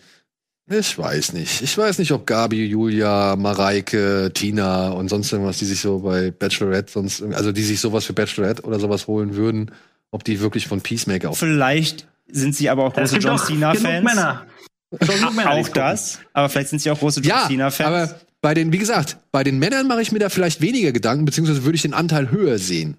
Ich 0.72 0.96
weiß 0.96 1.32
nicht. 1.32 1.62
Ich 1.62 1.76
weiß 1.76 1.98
nicht, 1.98 2.12
ob 2.12 2.26
Gabi, 2.26 2.64
Julia, 2.64 3.34
Mareike, 3.36 4.30
Tina 4.32 4.90
und 4.90 5.08
sonst 5.08 5.32
irgendwas, 5.32 5.58
die 5.58 5.64
sich 5.64 5.80
so 5.80 5.98
bei 5.98 6.30
Bachelorette 6.30 6.92
sonst, 6.92 7.22
also 7.22 7.50
die 7.50 7.62
sich 7.64 7.80
sowas 7.80 8.04
für 8.04 8.12
Bachelorette 8.12 8.62
oder 8.62 8.78
sowas 8.78 9.08
holen 9.08 9.34
würden, 9.34 9.72
ob 10.12 10.22
die 10.22 10.38
wirklich 10.40 10.68
von 10.68 10.80
Peacemaker 10.80 11.30
auf. 11.30 11.38
Vielleicht 11.38 12.06
sind 12.30 12.54
sie 12.54 12.70
aber 12.70 12.84
auch 12.84 12.94
große 12.94 13.16
John 13.18 13.38
Cena-Fans. 13.38 14.04
Männer. 14.04 14.46
Auch 15.46 15.68
das. 15.68 16.18
Aber 16.32 16.48
vielleicht 16.48 16.70
sind 16.70 16.80
sie 16.80 16.90
auch 16.90 16.98
große 16.98 17.20
John 17.20 17.28
Ja, 17.28 17.46
Cena-Fans. 17.46 17.86
aber 17.88 18.20
bei 18.40 18.54
den, 18.54 18.72
wie 18.72 18.78
gesagt, 18.78 19.18
bei 19.32 19.44
den 19.44 19.58
Männern 19.58 19.86
mache 19.86 20.02
ich 20.02 20.12
mir 20.12 20.18
da 20.18 20.28
vielleicht 20.28 20.60
weniger 20.60 20.92
Gedanken, 20.92 21.24
beziehungsweise 21.24 21.64
würde 21.64 21.76
ich 21.76 21.82
den 21.82 21.94
Anteil 21.94 22.30
höher 22.30 22.58
sehen. 22.58 22.96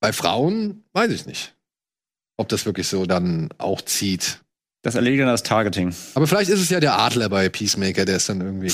Bei 0.00 0.12
Frauen 0.12 0.84
weiß 0.92 1.10
ich 1.10 1.26
nicht, 1.26 1.54
ob 2.36 2.48
das 2.48 2.66
wirklich 2.66 2.88
so 2.88 3.06
dann 3.06 3.50
auch 3.58 3.80
zieht. 3.80 4.40
Das 4.82 4.96
erledigt 4.96 5.22
dann 5.22 5.28
das 5.28 5.42
Targeting. 5.42 5.94
Aber 6.14 6.26
vielleicht 6.26 6.50
ist 6.50 6.60
es 6.60 6.68
ja 6.68 6.78
der 6.78 6.98
Adler 6.98 7.30
bei 7.30 7.48
Peacemaker, 7.48 8.04
der 8.04 8.16
es 8.16 8.26
dann 8.26 8.42
irgendwie 8.42 8.70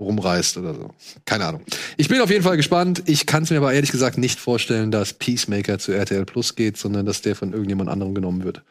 rumreißt 0.00 0.56
oder 0.56 0.74
so. 0.74 0.90
Keine 1.24 1.44
Ahnung. 1.46 1.62
Ich 1.96 2.08
bin 2.08 2.20
auf 2.20 2.30
jeden 2.30 2.42
Fall 2.42 2.56
gespannt. 2.56 3.04
Ich 3.06 3.26
kann 3.26 3.44
es 3.44 3.50
mir 3.50 3.58
aber 3.58 3.72
ehrlich 3.72 3.92
gesagt 3.92 4.18
nicht 4.18 4.40
vorstellen, 4.40 4.90
dass 4.90 5.12
Peacemaker 5.12 5.78
zu 5.78 5.92
RTL 5.92 6.24
Plus 6.24 6.56
geht, 6.56 6.76
sondern 6.78 7.06
dass 7.06 7.22
der 7.22 7.36
von 7.36 7.52
irgendjemand 7.52 7.90
anderem 7.90 8.12
genommen 8.12 8.42
wird. 8.42 8.62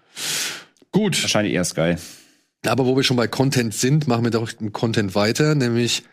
Gut. 0.92 1.22
Wahrscheinlich 1.22 1.54
eher 1.54 1.64
Sky. 1.64 1.96
Aber 2.66 2.86
wo 2.86 2.98
wir 2.98 3.04
schon 3.04 3.16
bei 3.16 3.28
Content 3.28 3.74
sind, 3.74 4.10
machen 4.10 4.26
wir 4.26 4.32
doch 4.32 4.52
den 4.52 4.74
Content 4.74 5.16
weiter, 5.16 5.56
nämlich 5.56 6.04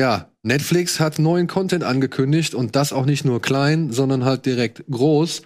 ja, 0.00 0.30
Netflix 0.42 0.98
hat 0.98 1.18
neuen 1.18 1.46
Content 1.46 1.84
angekündigt 1.84 2.54
und 2.54 2.74
das 2.74 2.94
auch 2.94 3.04
nicht 3.04 3.26
nur 3.26 3.42
klein, 3.42 3.92
sondern 3.92 4.24
halt 4.24 4.46
direkt 4.46 4.82
groß. 4.90 5.42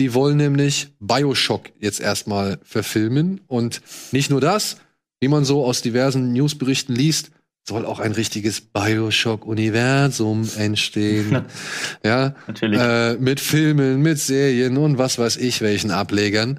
Die 0.00 0.14
wollen 0.14 0.38
nämlich 0.38 0.94
BioShock 0.98 1.64
jetzt 1.78 2.00
erstmal 2.00 2.58
verfilmen 2.62 3.42
und 3.48 3.82
nicht 4.10 4.30
nur 4.30 4.40
das, 4.40 4.78
wie 5.20 5.28
man 5.28 5.44
so 5.44 5.62
aus 5.62 5.82
diversen 5.82 6.32
Newsberichten 6.32 6.94
liest, 6.94 7.32
soll 7.68 7.84
auch 7.84 7.98
ein 7.98 8.12
richtiges 8.12 8.62
BioShock-Universum 8.62 10.48
entstehen. 10.56 11.44
ja, 12.02 12.34
Natürlich. 12.46 12.80
äh, 12.80 13.16
mit 13.16 13.40
Filmen, 13.40 14.00
mit 14.00 14.18
Serien 14.18 14.78
und 14.78 14.96
was 14.96 15.18
weiß 15.18 15.36
ich, 15.36 15.60
welchen 15.60 15.90
Ablegern. 15.90 16.58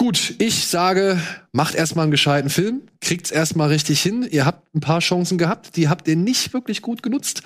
Gut, 0.00 0.34
ich 0.38 0.66
sage, 0.68 1.20
macht 1.52 1.74
erstmal 1.74 2.04
einen 2.04 2.12
gescheiten 2.12 2.50
Film, 2.50 2.82
kriegt's 3.00 3.32
erstmal 3.32 3.68
richtig 3.68 4.00
hin. 4.00 4.26
Ihr 4.30 4.46
habt 4.46 4.72
ein 4.74 4.80
paar 4.80 5.00
Chancen 5.00 5.38
gehabt, 5.38 5.76
die 5.76 5.88
habt 5.88 6.06
ihr 6.06 6.14
nicht 6.16 6.52
wirklich 6.54 6.82
gut 6.82 7.02
genutzt. 7.02 7.42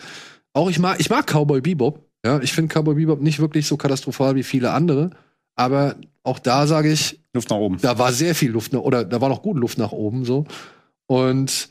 Auch 0.52 0.68
ich 0.68 0.78
mag, 0.78 1.00
ich 1.00 1.08
mag 1.08 1.26
Cowboy 1.26 1.62
Bebop. 1.62 2.06
Ja, 2.24 2.40
ich 2.40 2.52
finde 2.52 2.72
Cowboy 2.74 2.94
Bebop 2.94 3.22
nicht 3.22 3.38
wirklich 3.38 3.66
so 3.66 3.78
katastrophal 3.78 4.34
wie 4.34 4.42
viele 4.42 4.72
andere. 4.72 5.10
Aber 5.56 5.96
auch 6.24 6.38
da 6.38 6.66
sage 6.66 6.92
ich, 6.92 7.20
Luft 7.32 7.48
nach 7.48 7.56
oben. 7.56 7.78
da 7.80 7.98
war 7.98 8.12
sehr 8.12 8.34
viel 8.34 8.50
Luft 8.50 8.72
nach, 8.74 8.80
oder 8.80 9.04
da 9.04 9.20
war 9.22 9.30
noch 9.30 9.42
gut 9.42 9.56
Luft 9.56 9.78
nach 9.78 9.92
oben 9.92 10.24
so. 10.26 10.44
Und 11.06 11.68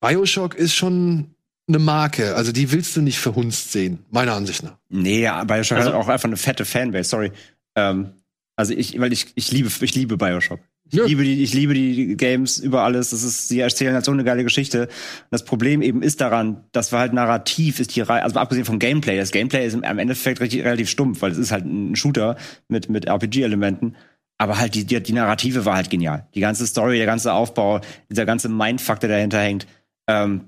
Bioshock 0.00 0.54
ist 0.54 0.74
schon 0.74 1.34
eine 1.66 1.78
Marke. 1.78 2.34
Also 2.36 2.52
die 2.52 2.70
willst 2.72 2.94
du 2.96 3.00
nicht 3.00 3.18
verhunzt 3.18 3.72
sehen, 3.72 4.04
meiner 4.10 4.34
Ansicht 4.34 4.62
nach. 4.62 4.76
Nee, 4.90 5.22
ja, 5.22 5.42
Bioshock 5.44 5.78
Also- 5.78 5.90
hat 5.90 5.96
auch 5.96 6.08
einfach 6.08 6.28
eine 6.28 6.36
fette 6.36 6.66
Fanbase, 6.66 7.08
sorry. 7.08 7.32
Ähm, 7.74 8.12
also 8.58 8.74
ich, 8.74 8.98
weil 9.00 9.12
ich, 9.12 9.26
ich 9.36 9.52
liebe, 9.52 9.70
ich 9.80 9.94
liebe 9.94 10.16
Bioshock. 10.16 10.58
Ich 10.90 10.98
Ja. 10.98 11.04
liebe 11.04 11.22
die, 11.22 11.42
ich 11.44 11.54
liebe 11.54 11.74
die 11.74 12.16
Games 12.16 12.58
über 12.58 12.82
alles. 12.82 13.10
Das 13.10 13.22
ist, 13.22 13.48
sie 13.48 13.60
erzählen 13.60 13.94
halt 13.94 14.04
so 14.04 14.10
eine 14.10 14.24
geile 14.24 14.42
Geschichte. 14.42 14.88
Das 15.30 15.44
Problem 15.44 15.80
eben 15.80 16.02
ist 16.02 16.20
daran, 16.20 16.64
dass 16.72 16.90
wir 16.92 16.98
halt 16.98 17.12
narrativ 17.12 17.78
ist 17.78 17.94
die 17.94 18.00
Reihe, 18.00 18.24
also 18.24 18.38
abgesehen 18.40 18.64
vom 18.64 18.80
Gameplay. 18.80 19.16
Das 19.16 19.30
Gameplay 19.30 19.64
ist 19.64 19.74
im, 19.74 19.84
am 19.84 19.98
Endeffekt 19.98 20.40
richtig, 20.40 20.64
relativ 20.64 20.90
stumpf, 20.90 21.22
weil 21.22 21.30
es 21.30 21.38
ist 21.38 21.52
halt 21.52 21.66
ein 21.66 21.94
Shooter 21.94 22.36
mit, 22.68 22.88
mit 22.88 23.06
RPG-Elementen. 23.06 23.94
Aber 24.38 24.58
halt 24.58 24.74
die, 24.74 24.84
die, 24.84 25.00
die 25.00 25.12
Narrative 25.12 25.64
war 25.64 25.76
halt 25.76 25.90
genial. 25.90 26.26
Die 26.34 26.40
ganze 26.40 26.66
Story, 26.66 26.96
der 26.96 27.06
ganze 27.06 27.32
Aufbau, 27.32 27.80
dieser 28.10 28.24
ganze 28.26 28.48
Mindfuck, 28.48 28.98
der 28.98 29.10
dahinter 29.10 29.40
hängt. 29.40 29.66
Ähm, 30.08 30.46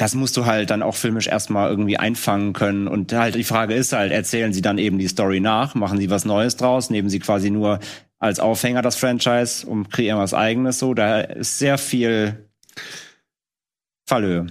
das 0.00 0.14
musst 0.14 0.34
du 0.38 0.46
halt 0.46 0.70
dann 0.70 0.82
auch 0.82 0.94
filmisch 0.94 1.26
erstmal 1.26 1.68
irgendwie 1.68 1.98
einfangen 1.98 2.54
können. 2.54 2.88
Und 2.88 3.12
halt 3.12 3.34
die 3.34 3.44
Frage 3.44 3.74
ist 3.74 3.92
halt, 3.92 4.12
erzählen 4.12 4.50
sie 4.50 4.62
dann 4.62 4.78
eben 4.78 4.98
die 4.98 5.08
Story 5.08 5.40
nach, 5.40 5.74
machen 5.74 5.98
sie 5.98 6.08
was 6.08 6.24
Neues 6.24 6.56
draus, 6.56 6.88
nehmen 6.88 7.10
sie 7.10 7.18
quasi 7.18 7.50
nur 7.50 7.80
als 8.18 8.40
Aufhänger 8.40 8.80
das 8.80 8.96
Franchise 8.96 9.66
und 9.66 9.90
kreieren 9.90 10.18
was 10.18 10.32
eigenes 10.32 10.78
so. 10.78 10.94
Da 10.94 11.20
ist 11.20 11.58
sehr 11.58 11.76
viel 11.76 12.48
Fallhöhe. 14.08 14.46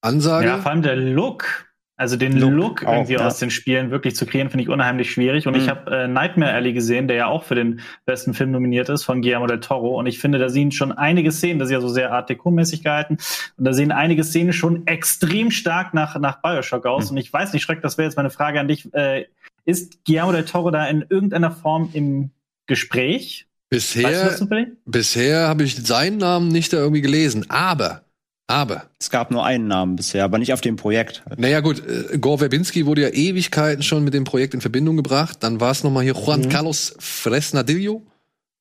Ansage. 0.00 0.46
Ja, 0.46 0.58
vor 0.62 0.70
allem 0.70 0.80
der 0.80 0.96
Look. 0.96 1.69
Also 2.00 2.16
den 2.16 2.38
Look 2.38 2.52
Look, 2.52 2.84
auch, 2.86 2.94
irgendwie 2.94 3.12
ja. 3.12 3.26
aus 3.26 3.38
den 3.38 3.50
Spielen 3.50 3.90
wirklich 3.90 4.16
zu 4.16 4.24
kreieren, 4.24 4.48
finde 4.48 4.62
ich 4.62 4.70
unheimlich 4.70 5.10
schwierig. 5.12 5.46
Und 5.46 5.54
Mhm. 5.54 5.60
ich 5.60 5.68
habe 5.68 5.90
äh, 5.94 6.08
Nightmare 6.08 6.52
Alley 6.54 6.72
gesehen, 6.72 7.08
der 7.08 7.16
ja 7.18 7.26
auch 7.26 7.44
für 7.44 7.54
den 7.54 7.80
besten 8.06 8.32
Film 8.32 8.52
nominiert 8.52 8.88
ist, 8.88 9.04
von 9.04 9.20
Guillermo 9.20 9.46
del 9.46 9.60
Toro. 9.60 9.98
Und 9.98 10.06
ich 10.06 10.18
finde, 10.18 10.38
da 10.38 10.48
sehen 10.48 10.72
schon 10.72 10.92
einige 10.92 11.30
Szenen, 11.30 11.58
das 11.58 11.68
ist 11.68 11.72
ja 11.74 11.80
so 11.82 11.88
sehr 11.90 12.10
Art 12.12 12.30
Deco-mäßig 12.30 12.82
gehalten, 12.82 13.18
und 13.58 13.64
da 13.66 13.74
sehen 13.74 13.92
einige 13.92 14.24
Szenen 14.24 14.54
schon 14.54 14.86
extrem 14.86 15.50
stark 15.50 15.92
nach, 15.92 16.18
nach 16.18 16.40
Bioshock 16.40 16.86
aus. 16.86 17.10
Mhm. 17.10 17.10
Und 17.10 17.16
ich 17.18 17.30
weiß 17.30 17.52
nicht, 17.52 17.62
Schreck, 17.62 17.82
das 17.82 17.98
wäre 17.98 18.06
jetzt 18.08 18.16
meine 18.16 18.30
Frage 18.30 18.58
an 18.60 18.66
dich. 18.68 18.88
Äh, 18.94 19.26
ist 19.66 20.02
Guillermo 20.06 20.32
del 20.32 20.46
Toro 20.46 20.70
da 20.70 20.86
in 20.86 21.04
irgendeiner 21.08 21.50
Form 21.50 21.90
im 21.92 22.30
Gespräch? 22.66 23.46
Weißt 23.70 23.94
du 23.94 24.00
Bisher, 24.00 24.24
das 24.24 24.38
zufällig? 24.38 24.68
bisher 24.86 25.48
habe 25.48 25.64
ich 25.64 25.76
seinen 25.76 26.16
Namen 26.16 26.48
nicht 26.48 26.72
da 26.72 26.78
irgendwie 26.78 27.02
gelesen. 27.02 27.44
Aber, 27.50 28.02
aber, 28.50 28.90
Es 28.98 29.08
gab 29.10 29.30
nur 29.30 29.44
einen 29.44 29.68
Namen 29.68 29.96
bisher, 29.96 30.24
aber 30.24 30.38
nicht 30.38 30.52
auf 30.52 30.60
dem 30.60 30.76
Projekt. 30.76 31.22
naja 31.38 31.60
gut, 31.60 31.82
äh, 31.86 32.18
Gore 32.18 32.38
Verbinski 32.38 32.84
wurde 32.86 33.02
ja 33.02 33.08
Ewigkeiten 33.08 33.82
schon 33.82 34.04
mit 34.04 34.12
dem 34.12 34.24
Projekt 34.24 34.52
in 34.54 34.60
Verbindung 34.60 34.96
gebracht. 34.96 35.38
Dann 35.40 35.60
war 35.60 35.70
es 35.70 35.82
nochmal 35.84 36.02
hier 36.04 36.14
Juan 36.14 36.40
Mhm. 36.42 36.48
Carlos 36.50 36.94
Fresnadillo 36.98 38.06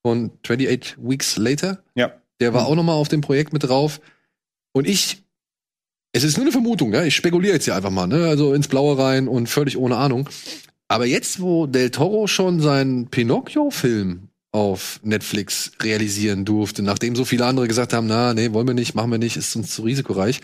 von 0.01 0.31
28 0.43 0.95
Weeks 1.01 1.37
Later. 1.37 1.83
Ja. 1.95 2.13
Der 2.39 2.53
war 2.53 2.61
Mhm. 2.61 2.67
auch 2.67 2.75
nochmal 2.75 2.95
auf 2.95 3.09
dem 3.09 3.21
Projekt 3.21 3.51
mit 3.51 3.63
drauf. 3.63 3.99
Und 4.71 4.87
ich, 4.87 5.23
es 6.13 6.23
ist 6.23 6.37
nur 6.37 6.45
eine 6.45 6.51
Vermutung, 6.53 6.93
ja? 6.93 7.03
ich 7.03 7.15
spekuliere 7.15 7.53
jetzt 7.55 7.65
hier 7.65 7.75
einfach 7.75 7.89
mal, 7.89 8.07
ne? 8.07 8.27
also 8.27 8.53
ins 8.53 8.67
Blaue 8.69 8.97
rein 8.97 9.27
und 9.27 9.49
völlig 9.49 9.77
ohne 9.77 9.97
Ahnung. 9.97 10.29
Aber 10.87 11.05
jetzt, 11.05 11.41
wo 11.41 11.67
Del 11.67 11.89
Toro 11.91 12.27
schon 12.27 12.61
seinen 12.61 13.07
Pinocchio-Film 13.09 14.28
auf 14.52 15.00
Netflix 15.04 15.72
realisieren 15.82 16.43
durfte, 16.43 16.82
nachdem 16.82 17.16
so 17.16 17.24
viele 17.24 17.45
andere 17.45 17.68
gesagt 17.68 17.93
haben, 17.93 18.08
na, 18.08 18.34
nee, 18.34 18.52
wollen 18.52 18.68
wir 18.68 18.74
nicht, 18.74 18.95
machen 18.95 19.12
wir 19.12 19.20
nicht, 19.20 19.38
ist 19.38 19.56
uns 19.56 19.76
zu 19.76 19.84
risikoreich. 19.84 20.41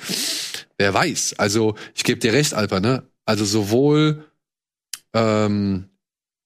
Wer 0.78 0.94
weiß. 0.94 1.36
Also, 1.38 1.76
ich 1.96 2.04
gebe 2.04 2.20
dir 2.20 2.34
recht, 2.34 2.54
Alper, 2.54 2.80
ne? 2.80 3.04
Also 3.26 3.46
sowohl 3.46 4.26
ähm, 5.14 5.90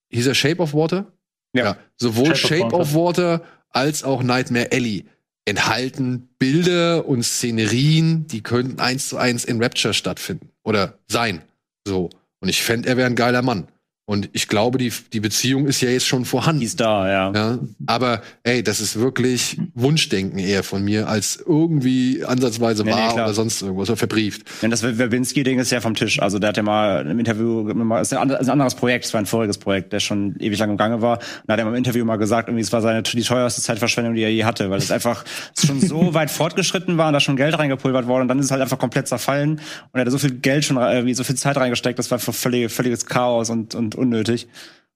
hieß 0.10 0.28
er 0.28 0.36
Shape 0.36 0.62
of 0.62 0.74
Water? 0.74 1.12
Ja. 1.54 1.78
sowohl 1.98 2.36
Shape 2.36 2.60
Shape, 2.60 2.76
of 2.76 2.82
of, 2.82 2.94
Water. 2.94 3.44
als 3.72 4.04
auch 4.04 4.22
Nightmare 4.22 4.70
Alley 4.72 5.06
enthalten 5.46 6.30
Bilder 6.38 7.08
und 7.08 7.24
Szenerien, 7.24 8.28
die 8.28 8.42
könnten 8.42 8.80
eins 8.80 9.10
zu 9.10 9.18
eins 9.18 9.46
in 9.46 9.62
Rapture 9.62 9.96
stattfinden 9.96 10.52
oder 10.64 11.00
sein. 11.08 11.42
So. 11.86 12.12
Und 12.40 12.50
ich 12.50 12.62
fände, 12.62 12.88
er 12.88 12.98
wäre 12.98 13.08
ein 13.08 13.16
geiler 13.16 13.42
Mann. 13.42 13.68
Und 14.10 14.28
ich 14.34 14.48
glaube, 14.48 14.80
die, 14.80 14.92
die 15.14 15.20
Beziehung 15.20 15.68
ist 15.68 15.82
ja 15.82 15.90
jetzt 15.92 16.08
schon 16.08 16.26
vorhanden. 16.26 16.62
Die 16.62 16.66
ist 16.66 16.80
da, 16.80 17.08
ja. 17.08 17.32
Ja, 17.32 17.60
aber 17.86 18.24
ey, 18.42 18.64
das 18.64 18.82
ist 18.82 19.00
wirklich 19.00 19.60
Wunschdenken 19.76 20.40
eher 20.40 20.64
von 20.64 20.84
mir, 20.84 21.08
als 21.08 21.44
irgendwie 21.46 22.26
ansatzweise 22.26 22.84
Nee, 22.84 22.90
nee, 22.90 22.98
wahr 22.98 23.14
klar. 23.14 23.26
oder 23.26 23.36
sonst 23.36 23.62
irgendwas 23.62 23.88
oder 23.88 23.98
verbrieft. 23.98 24.48
Denn 24.64 24.72
das 24.72 24.82
Verbinski-Ding 24.82 25.60
ist 25.60 25.72
ja 25.72 25.80
vom 25.80 25.94
Tisch. 25.94 26.20
Also 26.24 26.40
der 26.40 26.50
hat 26.50 26.58
ja 26.58 26.64
mal 26.64 27.06
im 27.06 27.20
Interview, 27.20 27.70
ist 28.00 28.12
ein 28.12 28.50
anderes 28.50 28.74
Projekt, 28.74 29.06
es 29.06 29.14
war 29.14 29.22
ein 29.22 29.28
voriges 29.28 29.60
Projekt, 29.60 29.94
der 29.94 30.00
schon 30.00 30.36
ewig 30.40 30.58
lang 30.58 30.72
im 30.72 30.78
Gange 30.78 31.04
war. 31.04 31.20
Und 31.20 31.44
da 31.46 31.54
hat 31.54 31.60
er 31.60 31.66
mal 31.66 31.72
im 31.74 31.78
Interview 31.78 32.04
mal 32.04 32.18
gesagt, 32.18 32.50
irgendwie 32.50 32.64
es 32.64 32.74
war 32.74 32.82
seine 32.82 33.04
die 33.04 33.22
teuerste 33.22 33.62
Zeitverschwendung, 33.62 34.16
die 34.16 34.24
er 34.24 34.32
je 34.32 34.44
hatte, 34.44 34.72
weil 34.72 34.80
es 34.80 34.90
einfach 34.90 35.24
schon 35.64 35.82
so 35.82 36.16
weit 36.16 36.32
fortgeschritten 36.32 36.98
war 36.98 37.10
und 37.10 37.14
da 37.14 37.20
schon 37.20 37.36
Geld 37.36 37.60
reingepulvert 37.60 38.08
worden 38.08 38.24
und 38.24 38.28
dann 38.30 38.40
ist 38.40 38.46
es 38.46 38.52
halt 38.52 38.64
einfach 38.64 38.80
komplett 38.80 39.08
zerfallen 39.08 39.52
und 39.52 39.60
er 39.94 40.02
hatte 40.02 40.10
so 40.10 40.18
viel 40.18 40.32
Geld 40.32 40.66
schon, 40.66 40.78
äh, 40.78 41.06
wie 41.06 41.14
so 41.14 41.24
viel 41.24 41.36
Zeit 41.36 41.58
reingesteckt, 41.58 42.00
das 42.00 42.10
war 42.10 42.18
völlig, 42.18 42.72
völliges 42.72 43.06
Chaos 43.06 43.52
und, 43.52 43.76
und 43.76 43.99
unnötig. 44.00 44.48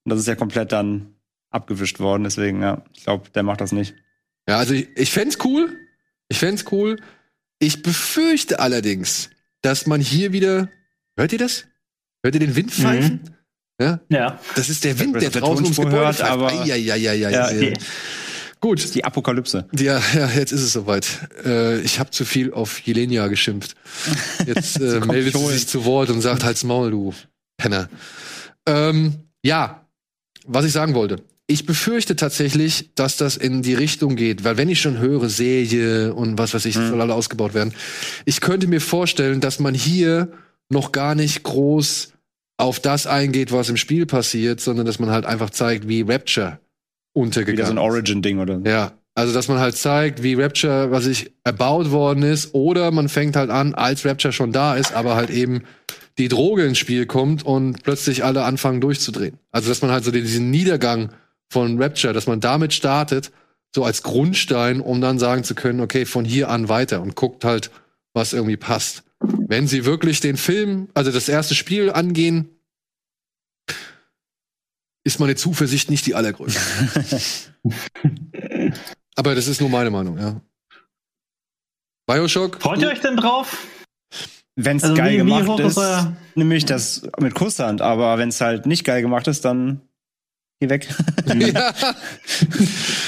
Und 0.03 0.09
das 0.09 0.19
ist 0.19 0.27
ja 0.27 0.35
komplett 0.35 0.71
dann 0.71 1.15
abgewischt 1.49 1.99
worden. 1.99 2.23
Deswegen, 2.23 2.61
ja, 2.61 2.83
ich 2.95 3.03
glaube, 3.03 3.29
der 3.29 3.43
macht 3.43 3.61
das 3.61 3.71
nicht. 3.71 3.93
Ja, 4.49 4.57
also 4.57 4.73
ich, 4.73 4.89
ich 4.95 5.11
fänd's 5.11 5.37
cool. 5.43 5.69
Ich 6.29 6.39
fänd's 6.39 6.65
cool. 6.71 6.97
Ich 7.59 7.81
befürchte 7.83 8.59
allerdings, 8.59 9.29
dass 9.61 9.85
man 9.85 10.01
hier 10.01 10.33
wieder. 10.33 10.69
Hört 11.15 11.31
ihr 11.31 11.39
das? 11.39 11.65
Hört 12.23 12.35
ihr 12.35 12.39
den 12.41 12.55
Wind 12.55 12.71
pfeifen? 12.71 13.19
Ja, 13.79 13.99
Ja. 14.09 14.39
das 14.55 14.69
ist 14.69 14.83
der 14.83 14.97
Wind, 14.99 15.21
der 15.21 15.29
draußen 15.29 15.63
ums 15.63 15.77
Gebäude 15.77 15.97
hört, 15.97 16.15
pfeift. 16.17 16.31
aber- 16.31 16.51
Eieieiei, 16.51 17.15
Ja, 17.15 17.47
sehr- 17.49 17.71
die- 17.71 17.79
Gut, 18.59 18.95
Die 18.95 19.03
Apokalypse. 19.03 19.67
Ja, 19.77 20.01
ja, 20.15 20.29
jetzt 20.29 20.53
ist 20.53 20.61
es 20.61 20.71
soweit. 20.71 21.05
Äh, 21.43 21.81
ich 21.81 21.99
habe 21.99 22.11
zu 22.11 22.23
viel 22.23 22.53
auf 22.53 22.79
Jelenia 22.79 23.27
geschimpft. 23.27 23.75
Jetzt 24.45 24.79
äh, 24.81 24.99
kommt 24.99 25.11
meldet 25.11 25.35
sie 25.35 25.47
sich 25.47 25.67
zu 25.67 25.83
Wort 25.83 26.09
und 26.09 26.21
sagt 26.21 26.45
halt's 26.45 26.63
Maul, 26.63 26.91
du 26.91 27.13
Penner. 27.57 27.89
Ähm, 28.67 29.15
ja, 29.43 29.85
was 30.45 30.65
ich 30.65 30.71
sagen 30.71 30.93
wollte. 30.93 31.17
Ich 31.45 31.65
befürchte 31.65 32.15
tatsächlich, 32.15 32.91
dass 32.95 33.17
das 33.17 33.35
in 33.35 33.61
die 33.61 33.73
Richtung 33.73 34.15
geht, 34.15 34.43
weil 34.45 34.55
wenn 34.57 34.69
ich 34.69 34.79
schon 34.79 34.97
höre, 34.99 35.27
Serie 35.29 36.13
und 36.13 36.37
was 36.37 36.53
weiß 36.53 36.65
ich, 36.65 36.77
Mhm. 36.77 36.89
soll 36.89 37.01
alle 37.01 37.13
ausgebaut 37.13 37.53
werden. 37.53 37.73
Ich 38.25 38.39
könnte 38.39 38.67
mir 38.67 38.79
vorstellen, 38.79 39.41
dass 39.41 39.59
man 39.59 39.73
hier 39.73 40.31
noch 40.69 40.93
gar 40.93 41.15
nicht 41.15 41.43
groß 41.43 42.13
auf 42.57 42.79
das 42.79 43.07
eingeht, 43.07 43.51
was 43.51 43.69
im 43.69 43.77
Spiel 43.77 44.05
passiert, 44.05 44.61
sondern 44.61 44.85
dass 44.85 44.99
man 44.99 45.09
halt 45.09 45.25
einfach 45.25 45.49
zeigt, 45.49 45.87
wie 45.87 46.01
Rapture 46.01 46.45
Wieder 46.53 46.59
untergegangen 47.13 47.65
so 47.65 47.71
ein 47.73 47.77
ist. 47.77 47.83
Origin-Ding 47.83 48.39
oder 48.39 48.59
so. 48.59 48.65
Ja, 48.65 48.93
Also, 49.15 49.33
dass 49.33 49.47
man 49.47 49.59
halt 49.59 49.75
zeigt, 49.75 50.23
wie 50.23 50.33
Rapture, 50.33 50.89
was 50.89 51.05
ich 51.05 51.31
erbaut 51.43 51.91
worden 51.91 52.23
ist, 52.23 52.53
oder 52.55 52.89
man 52.91 53.09
fängt 53.09 53.35
halt 53.35 53.51
an, 53.51 53.75
als 53.75 54.05
Rapture 54.05 54.33
schon 54.33 54.51
da 54.51 54.75
ist, 54.75 54.93
aber 54.93 55.15
halt 55.15 55.29
eben 55.29 55.63
die 56.17 56.29
Droge 56.29 56.65
ins 56.65 56.79
Spiel 56.79 57.05
kommt 57.05 57.43
und 57.43 57.83
plötzlich 57.83 58.23
alle 58.23 58.43
anfangen 58.43 58.81
durchzudrehen. 58.81 59.37
Also, 59.51 59.69
dass 59.69 59.81
man 59.83 59.91
halt 59.91 60.03
so 60.03 60.11
diesen 60.11 60.49
Niedergang 60.49 61.11
von 61.49 61.81
Rapture, 61.81 62.13
dass 62.13 62.25
man 62.25 62.39
damit 62.39 62.73
startet, 62.73 63.31
so 63.75 63.83
als 63.83 64.01
Grundstein, 64.01 64.81
um 64.81 64.99
dann 64.99 65.19
sagen 65.19 65.43
zu 65.43 65.53
können, 65.53 65.79
okay, 65.79 66.05
von 66.05 66.25
hier 66.25 66.49
an 66.49 66.69
weiter 66.69 67.01
und 67.01 67.15
guckt 67.15 67.45
halt, 67.45 67.69
was 68.13 68.33
irgendwie 68.33 68.57
passt. 68.57 69.03
Wenn 69.19 69.67
sie 69.67 69.85
wirklich 69.85 70.19
den 70.19 70.37
Film, 70.37 70.89
also 70.93 71.11
das 71.11 71.29
erste 71.29 71.55
Spiel 71.55 71.91
angehen, 71.91 72.49
ist 75.03 75.19
meine 75.19 75.35
Zuversicht 75.35 75.89
nicht 75.89 76.05
die 76.05 76.15
allergrößte. 76.15 76.59
Aber 79.15 79.35
das 79.35 79.47
ist 79.47 79.61
nur 79.61 79.69
meine 79.69 79.89
Meinung, 79.89 80.17
ja. 80.17 80.41
Bioshock. 82.07 82.61
Freut 82.61 82.79
ihr 82.81 82.89
euch 82.89 83.01
denn 83.01 83.15
drauf? 83.17 83.57
Wenn 84.55 84.77
es 84.77 84.83
Also 84.83 84.95
geil 84.95 85.11
wie- 85.11 85.13
wie 85.13 85.17
gemacht 85.39 85.47
hoch 85.47 85.59
ist, 85.59 85.79
nehme 86.35 86.55
ich 86.55 86.65
das 86.65 87.03
mit 87.19 87.33
Kusshand. 87.33 87.81
Aber 87.81 88.17
wenn 88.17 88.29
es 88.29 88.41
halt 88.41 88.65
nicht 88.65 88.83
geil 88.83 89.01
gemacht 89.01 89.27
ist, 89.27 89.45
dann 89.45 89.81
geh 90.63 90.69
weg. 90.69 90.87
ja. 91.27 91.73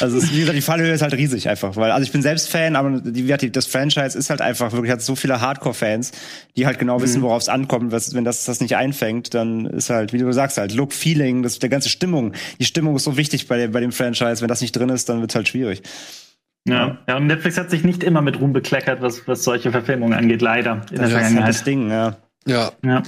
Also 0.01 0.17
es, 0.17 0.31
wie 0.33 0.39
gesagt, 0.39 0.57
die 0.57 0.61
Fallhöhe 0.61 0.91
ist 0.93 1.01
halt 1.01 1.13
riesig 1.13 1.47
einfach, 1.47 1.75
weil 1.77 1.89
also 1.91 2.03
ich 2.03 2.11
bin 2.11 2.21
selbst 2.21 2.49
Fan, 2.49 2.75
aber 2.75 2.99
die, 2.99 3.51
das 3.51 3.65
Franchise 3.65 4.17
ist 4.17 4.29
halt 4.29 4.41
einfach 4.41 4.73
wirklich 4.73 4.91
hat 4.91 5.01
so 5.01 5.15
viele 5.15 5.39
Hardcore-Fans, 5.39 6.11
die 6.57 6.65
halt 6.65 6.79
genau 6.79 6.97
Mhm. 6.97 7.03
wissen, 7.03 7.21
worauf 7.21 7.41
es 7.41 7.49
ankommt. 7.49 7.91
Was, 7.93 8.13
wenn 8.13 8.25
das 8.25 8.43
das 8.45 8.59
nicht 8.59 8.75
einfängt, 8.75 9.33
dann 9.33 9.65
ist 9.67 9.89
halt, 9.89 10.11
wie 10.11 10.17
du 10.17 10.31
sagst, 10.33 10.57
halt 10.57 10.73
Look, 10.73 10.91
Feeling, 10.93 11.43
das 11.43 11.59
der 11.59 11.69
ganze 11.69 11.89
Stimmung. 11.89 12.33
Die 12.59 12.65
Stimmung 12.65 12.95
ist 12.97 13.03
so 13.05 13.15
wichtig 13.17 13.47
bei 13.47 13.57
dem 13.57 13.71
bei 13.71 13.79
dem 13.79 13.91
Franchise. 13.93 14.41
Wenn 14.41 14.49
das 14.49 14.61
nicht 14.61 14.73
drin 14.73 14.89
ist, 14.89 15.07
dann 15.07 15.21
wird's 15.21 15.35
halt 15.35 15.47
schwierig. 15.47 15.81
Ja. 16.67 16.97
ja, 17.07 17.17
und 17.17 17.27
Netflix 17.27 17.57
hat 17.57 17.69
sich 17.69 17.83
nicht 17.83 18.03
immer 18.03 18.21
mit 18.21 18.39
Ruhm 18.41 18.51
bekleckert, 18.51 19.01
was, 19.01 19.27
was 19.27 19.43
solche 19.43 19.71
Verfilmungen 19.71 20.17
angeht, 20.17 20.41
leider 20.41 20.81
in 20.89 20.97
der 20.97 21.09
Das 21.09 21.29
ist 21.29 21.35
halt 21.37 21.47
das 21.47 21.63
Ding, 21.63 21.89
ja. 21.91 22.17
ja. 22.47 22.71
Ja. 22.83 23.03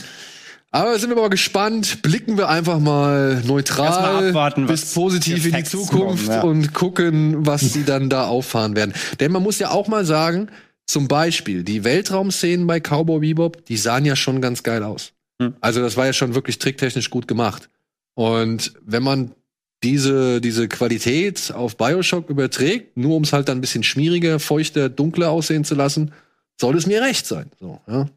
Aber 0.72 1.00
sind 1.00 1.10
wir 1.10 1.16
mal 1.16 1.30
gespannt, 1.30 2.02
blicken 2.02 2.38
wir 2.38 2.50
einfach 2.50 2.80
mal 2.80 3.36
mal 3.36 3.44
neutral 3.46 4.28
abwarten, 4.28 4.68
bis 4.68 4.94
positiv 4.94 5.46
in 5.46 5.54
die 5.54 5.64
Zukunft 5.64 6.26
kommen, 6.26 6.38
ja. 6.38 6.42
und 6.42 6.74
gucken, 6.74 7.46
was 7.46 7.62
sie 7.74 7.84
dann 7.84 8.10
da 8.10 8.28
auffahren 8.28 8.76
werden. 8.76 8.94
Denn 9.20 9.32
man 9.32 9.44
muss 9.44 9.60
ja 9.60 9.72
auch 9.72 9.88
mal 9.88 10.06
sagen, 10.06 10.50
zum 10.86 11.08
Beispiel 11.08 11.64
die 11.64 11.84
Weltraumszenen 11.84 12.68
bei 12.68 12.80
Cowboy 12.80 13.20
Bebop, 13.20 13.66
die 13.66 13.78
sahen 13.78 14.06
ja 14.06 14.16
schon 14.16 14.42
ganz 14.42 14.64
geil 14.64 14.84
aus. 14.84 15.14
Hm. 15.42 15.56
Also 15.62 15.82
das 15.82 15.98
war 15.98 16.06
ja 16.06 16.14
schon 16.14 16.36
wirklich 16.36 16.60
tricktechnisch 16.60 17.10
gut 17.10 17.28
gemacht. 17.28 17.70
Und 18.16 18.74
wenn 18.86 19.04
man 19.04 19.32
diese, 19.84 20.42
diese 20.42 20.68
Qualität 20.68 21.52
auf 21.54 21.78
Bioshock 21.78 22.30
überträgt, 22.30 22.98
nur 22.98 23.16
um 23.16 23.24
es 23.24 23.34
halt 23.34 23.48
dann 23.48 23.60
ein 23.60 23.62
bisschen 23.62 23.84
schmieriger, 23.84 24.40
feuchter, 24.40 24.90
dunkler 24.90 25.30
aussehen 25.30 25.66
zu 25.66 25.76
lassen, 25.76 26.14
soll 26.60 26.76
es 26.76 26.88
mir 26.88 27.02
recht 27.02 27.28
sein. 27.28 27.52
So, 27.60 27.80
ja. 27.88 28.08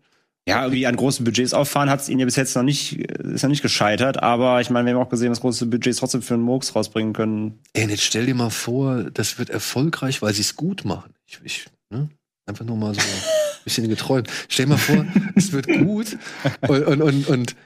Ja, 0.49 0.63
irgendwie 0.63 0.87
an 0.87 0.97
großen 0.97 1.25
Budgets 1.25 1.53
auffahren 1.53 1.91
hat 1.91 2.01
es 2.01 2.09
ihnen 2.09 2.21
ja 2.21 2.25
bis 2.25 2.37
jetzt 2.37 2.57
noch 2.57 2.63
nicht, 2.63 2.99
ist 2.99 3.43
noch 3.43 3.51
nicht 3.51 3.63
gescheitert, 3.63 4.23
aber 4.23 4.61
ich 4.61 4.71
meine, 4.71 4.87
wir 4.87 4.95
haben 4.95 5.03
auch 5.03 5.11
gesehen, 5.11 5.29
dass 5.29 5.41
große 5.41 5.67
Budgets 5.67 5.99
trotzdem 5.99 6.23
für 6.23 6.35
einen 6.35 6.43
Murks 6.43 6.75
rausbringen 6.75 7.13
können. 7.13 7.61
Ey, 7.75 7.89
jetzt 7.89 8.03
stell 8.03 8.27
dir 8.27 8.35
mal 8.35 8.51
vor, 8.51 9.05
das 9.05 9.39
wird 9.39 9.51
erfolgreich, 9.51 10.23
weil 10.23 10.33
sie 10.33 10.41
es 10.41 10.57
gut 10.57 10.85
machen. 10.85 11.13
Ich, 11.27 11.41
ich 11.45 11.67
ne? 11.91 12.09
Einfach 12.47 12.65
nur 12.65 12.77
mal 12.77 12.95
so 12.95 13.01
ein 13.01 13.07
bisschen 13.65 13.89
geträumt. 13.89 14.29
Stell 14.49 14.67
dir 14.67 14.71
mal 14.71 14.79
vor, 14.79 15.07
es 15.37 15.53
wird 15.53 15.67
gut 15.67 16.17
und, 16.69 16.85
und, 16.85 17.03
und, 17.03 17.29
und, 17.29 17.57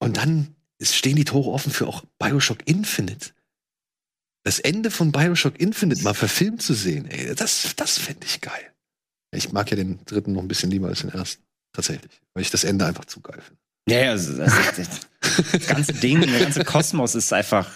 und 0.00 0.16
dann 0.16 0.54
stehen 0.80 1.16
die 1.16 1.24
Tore 1.24 1.50
offen 1.50 1.70
für 1.70 1.86
auch 1.86 2.04
Bioshock 2.18 2.66
Infinite. 2.66 3.30
Das 4.44 4.58
Ende 4.58 4.90
von 4.90 5.12
Bioshock 5.12 5.60
Infinite 5.60 6.02
mal 6.02 6.14
verfilmt 6.14 6.62
zu 6.62 6.74
sehen, 6.74 7.06
ey, 7.06 7.34
das, 7.34 7.74
das 7.76 7.98
fände 7.98 8.26
ich 8.26 8.40
geil. 8.40 8.72
Ich 9.34 9.52
mag 9.52 9.70
ja 9.70 9.76
den 9.76 10.04
dritten 10.04 10.32
noch 10.32 10.42
ein 10.42 10.48
bisschen 10.48 10.70
lieber 10.70 10.88
als 10.88 11.00
den 11.00 11.10
ersten. 11.10 11.42
Tatsächlich. 11.74 12.22
Weil 12.32 12.42
ich 12.42 12.50
das 12.50 12.64
Ende 12.64 12.86
einfach 12.86 13.04
zu 13.04 13.20
geil 13.20 13.40
finde. 13.42 13.60
Ja, 13.90 13.98
ja, 14.06 14.12
das, 14.12 14.34
das, 14.36 14.76
das, 14.76 15.50
das 15.52 15.66
ganze 15.66 15.92
Ding, 15.92 16.22
der 16.22 16.40
ganze 16.40 16.64
Kosmos 16.64 17.14
ist 17.14 17.32
einfach. 17.34 17.70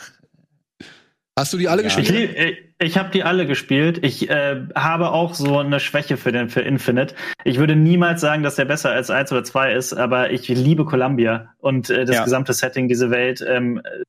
Hast 1.38 1.52
du 1.52 1.58
die 1.58 1.68
alle 1.68 1.82
Ja. 1.82 1.94
Gespielt? 1.94 2.34
ich, 2.36 2.86
ich 2.86 2.98
habe 2.98 3.10
die 3.10 3.22
alle 3.24 3.46
gespielt. 3.46 4.02
Ich 4.04 4.28
äh, 4.30 4.64
habe 4.74 5.10
auch 5.10 5.34
so 5.34 5.58
eine 5.58 5.78
Schwäche 5.80 6.16
für 6.16 6.32
den 6.32 6.48
für 6.48 6.62
Infinite. 6.62 7.14
Ich 7.44 7.58
würde 7.58 7.76
niemals 7.76 8.20
sagen, 8.22 8.42
dass 8.42 8.56
der 8.56 8.64
besser 8.64 8.90
als 8.90 9.10
eins 9.10 9.30
oder 9.32 9.44
zwei 9.44 9.72
ist, 9.74 9.92
aber 9.92 10.30
ich 10.30 10.48
liebe 10.48 10.84
Columbia 10.84 11.52
und 11.58 11.90
äh, 11.90 12.04
das 12.06 12.16
Ja. 12.16 12.24
gesamte 12.24 12.52
Setting, 12.54 12.88
diese 12.88 13.10
Welt. 13.10 13.44
Ähm, 13.46 13.78
äh, 13.84 14.02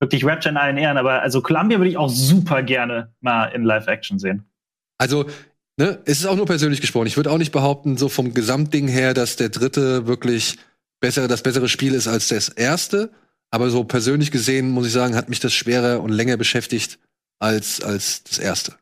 wirklich 0.00 0.24
Rapture 0.26 0.50
in 0.50 0.58
allen 0.58 0.76
Ehren, 0.76 0.98
aber 0.98 1.22
also 1.22 1.40
Columbia 1.40 1.78
würde 1.78 1.88
ich 1.90 1.96
auch 1.96 2.10
super 2.10 2.62
gerne 2.62 3.14
mal 3.20 3.46
in 3.46 3.62
Live-Action 3.64 4.18
sehen. 4.18 4.44
Also, 4.98 5.26
ne, 5.76 6.00
es 6.04 6.20
ist 6.20 6.26
auch 6.26 6.36
nur 6.36 6.46
persönlich 6.46 6.80
gesprochen. 6.80 7.06
Ich 7.06 7.16
würde 7.16 7.30
auch 7.30 7.38
nicht 7.38 7.52
behaupten, 7.52 7.96
so 7.96 8.08
vom 8.08 8.34
Gesamtding 8.34 8.88
her, 8.88 9.14
dass 9.14 9.36
der 9.36 9.48
dritte 9.48 10.06
wirklich 10.06 10.58
bessere, 11.00 11.28
das 11.28 11.42
bessere 11.42 11.68
Spiel 11.68 11.94
ist 11.94 12.08
als 12.08 12.28
das 12.28 12.48
erste. 12.48 13.10
Aber 13.50 13.70
so 13.70 13.84
persönlich 13.84 14.30
gesehen, 14.30 14.70
muss 14.70 14.86
ich 14.86 14.92
sagen, 14.92 15.14
hat 15.14 15.28
mich 15.28 15.40
das 15.40 15.54
schwerer 15.54 16.02
und 16.02 16.10
länger 16.10 16.36
beschäftigt 16.36 16.98
als, 17.38 17.80
als 17.80 18.24
das 18.24 18.38
erste. 18.38 18.74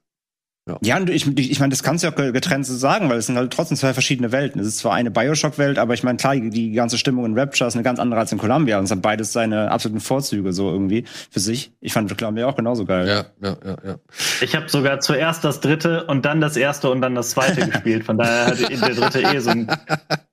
Ja, 0.81 0.97
und 0.97 1.11
ich, 1.11 1.27
ich 1.37 1.61
meine, 1.61 1.71
das 1.71 1.83
kannst 1.83 2.03
du 2.03 2.09
ja 2.09 2.13
auch 2.15 2.17
getrennt 2.17 2.65
so 2.65 2.75
sagen, 2.75 3.11
weil 3.11 3.19
es 3.19 3.27
sind 3.27 3.37
halt 3.37 3.53
trotzdem 3.53 3.77
zwei 3.77 3.93
verschiedene 3.93 4.33
Welten. 4.33 4.59
Es 4.59 4.67
ist 4.67 4.79
zwar 4.79 4.95
eine 4.95 5.11
Bioshock-Welt, 5.11 5.79
aber 5.79 5.93
ich 5.93 6.03
meine, 6.03 6.17
klar, 6.17 6.37
die, 6.37 6.49
die 6.49 6.73
ganze 6.73 6.97
Stimmung 6.97 7.27
in 7.27 7.39
Rapture 7.39 7.69
ist 7.69 7.75
eine 7.75 7.83
ganz 7.83 7.99
andere 7.99 8.21
als 8.21 8.33
in 8.33 8.39
Columbia. 8.39 8.79
Und 8.79 8.85
es 8.85 8.91
hat 8.91 9.03
beides 9.03 9.35
seine 9.35 9.71
absoluten 9.71 10.01
Vorzüge 10.01 10.55
so 10.55 10.71
irgendwie 10.71 11.05
für 11.31 11.41
sich. 11.41 11.73
Ich 11.81 11.93
fand 11.93 12.17
Columbia 12.17 12.47
auch 12.47 12.57
genauso 12.57 12.87
geil. 12.87 13.07
Ja, 13.07 13.27
ja, 13.43 13.57
ja, 13.63 13.77
ja. 13.85 13.97
Ich 14.41 14.57
habe 14.57 14.71
sogar 14.71 15.01
zuerst 15.01 15.45
das 15.45 15.61
dritte 15.61 16.05
und 16.07 16.25
dann 16.25 16.41
das 16.41 16.57
erste 16.57 16.89
und 16.89 17.03
dann 17.03 17.15
das 17.15 17.31
zweite 17.31 17.69
gespielt. 17.71 18.05
Von 18.05 18.17
daher 18.17 18.47
hatte 18.47 18.65
der 18.65 18.95
dritte 18.95 19.21
eh 19.21 19.39
so 19.41 19.51
einen 19.51 19.71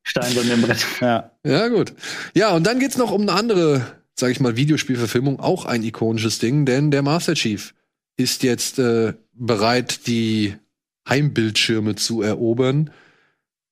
Stein 0.03 0.31
so 0.31 0.39
in 0.39 0.47
dem 0.47 0.61
Brett. 0.61 0.85
Ja. 1.01 1.31
Ja, 1.45 1.67
gut. 1.67 1.93
Ja, 2.35 2.51
und 2.55 2.65
dann 2.65 2.79
geht's 2.79 2.97
noch 2.97 3.11
um 3.11 3.23
eine 3.23 3.33
andere, 3.33 3.81
sag 4.15 4.31
ich 4.31 4.39
mal, 4.39 4.55
Videospielverfilmung, 4.55 5.41
auch 5.41 5.65
ein 5.65 5.83
ikonisches 5.83 6.39
Ding, 6.39 6.65
denn 6.65 6.89
der 6.89 7.01
Master 7.01 7.33
Chief 7.33 7.73
ist 8.17 8.43
jetzt 8.43 8.79
äh, 8.79 9.13
bereit, 9.45 10.07
die 10.07 10.55
Heimbildschirme 11.07 11.95
zu 11.95 12.21
erobern. 12.21 12.91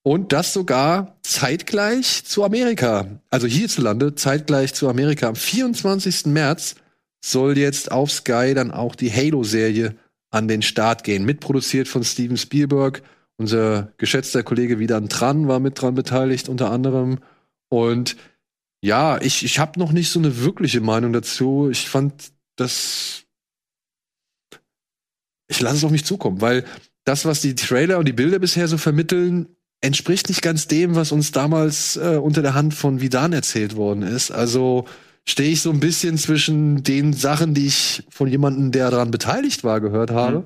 Und 0.01 0.33
das 0.33 0.53
sogar 0.53 1.17
zeitgleich 1.21 2.23
zu 2.25 2.43
Amerika. 2.43 3.21
Also 3.29 3.47
hierzulande, 3.47 4.15
zeitgleich 4.15 4.73
zu 4.73 4.89
Amerika. 4.89 5.27
Am 5.27 5.35
24. 5.35 6.27
März 6.27 6.75
soll 7.23 7.57
jetzt 7.57 7.91
auf 7.91 8.11
Sky 8.11 8.53
dann 8.55 8.71
auch 8.71 8.95
die 8.95 9.11
Halo-Serie 9.11 9.95
an 10.31 10.47
den 10.47 10.61
Start 10.61 11.03
gehen. 11.03 11.25
Mitproduziert 11.25 11.87
von 11.87 12.03
Steven 12.03 12.37
Spielberg. 12.37 13.03
Unser 13.37 13.93
geschätzter 13.97 14.43
Kollege 14.43 14.79
Widan 14.79 15.09
Tran 15.09 15.47
war 15.47 15.59
mit 15.59 15.79
dran 15.79 15.95
beteiligt, 15.95 16.49
unter 16.49 16.71
anderem. 16.71 17.19
Und 17.69 18.15
ja, 18.81 19.21
ich, 19.21 19.43
ich 19.43 19.59
habe 19.59 19.79
noch 19.79 19.91
nicht 19.91 20.09
so 20.09 20.19
eine 20.19 20.43
wirkliche 20.43 20.81
Meinung 20.81 21.13
dazu. 21.13 21.69
Ich 21.69 21.87
fand 21.87 22.31
das. 22.55 23.23
Ich 25.49 25.59
lasse 25.59 25.75
es 25.77 25.83
auf 25.83 25.91
mich 25.91 26.05
zukommen, 26.05 26.39
weil 26.41 26.63
das, 27.03 27.25
was 27.25 27.41
die 27.41 27.55
Trailer 27.55 27.97
und 27.99 28.07
die 28.07 28.13
Bilder 28.13 28.39
bisher 28.39 28.67
so 28.67 28.77
vermitteln, 28.77 29.47
entspricht 29.81 30.29
nicht 30.29 30.41
ganz 30.41 30.67
dem, 30.67 30.95
was 30.95 31.11
uns 31.11 31.31
damals 31.31 31.97
äh, 31.97 32.19
unter 32.21 32.41
der 32.41 32.53
Hand 32.53 32.73
von 32.73 33.01
Vidan 33.01 33.33
erzählt 33.33 33.75
worden 33.75 34.03
ist. 34.03 34.29
Also 34.31 34.85
stehe 35.25 35.51
ich 35.51 35.61
so 35.61 35.71
ein 35.71 35.79
bisschen 35.79 36.17
zwischen 36.17 36.83
den 36.83 37.13
Sachen, 37.13 37.53
die 37.53 37.67
ich 37.67 38.03
von 38.09 38.27
jemandem, 38.27 38.71
der 38.71 38.91
daran 38.91 39.11
beteiligt 39.11 39.63
war, 39.63 39.81
gehört 39.81 40.11
habe, 40.11 40.39
Mhm. 40.39 40.43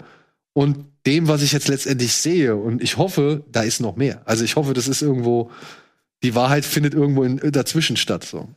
und 0.54 0.78
dem, 1.06 1.28
was 1.28 1.42
ich 1.42 1.52
jetzt 1.52 1.68
letztendlich 1.68 2.14
sehe. 2.14 2.56
Und 2.56 2.82
ich 2.82 2.98
hoffe, 2.98 3.44
da 3.52 3.62
ist 3.64 3.82
noch 3.82 3.96
mehr. 3.98 4.22
Also 4.26 4.46
ich 4.46 4.56
hoffe, 4.56 4.74
das 4.74 4.88
ist 4.88 5.02
irgendwo, 5.02 5.52
die 6.22 6.34
Wahrheit 6.36 6.64
findet 6.64 6.94
irgendwo 6.94 7.24
in, 7.24 7.38
dazwischen 7.52 7.98
statt. 7.98 8.24
So. 8.24 8.48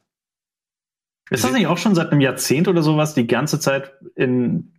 Ist 1.30 1.42
das 1.42 1.52
nicht 1.52 1.66
auch 1.66 1.78
schon 1.78 1.94
seit 1.96 2.12
einem 2.12 2.20
Jahrzehnt 2.20 2.68
oder 2.68 2.82
sowas 2.82 3.14
die 3.14 3.26
ganze 3.26 3.58
Zeit 3.58 3.92
in, 4.14 4.72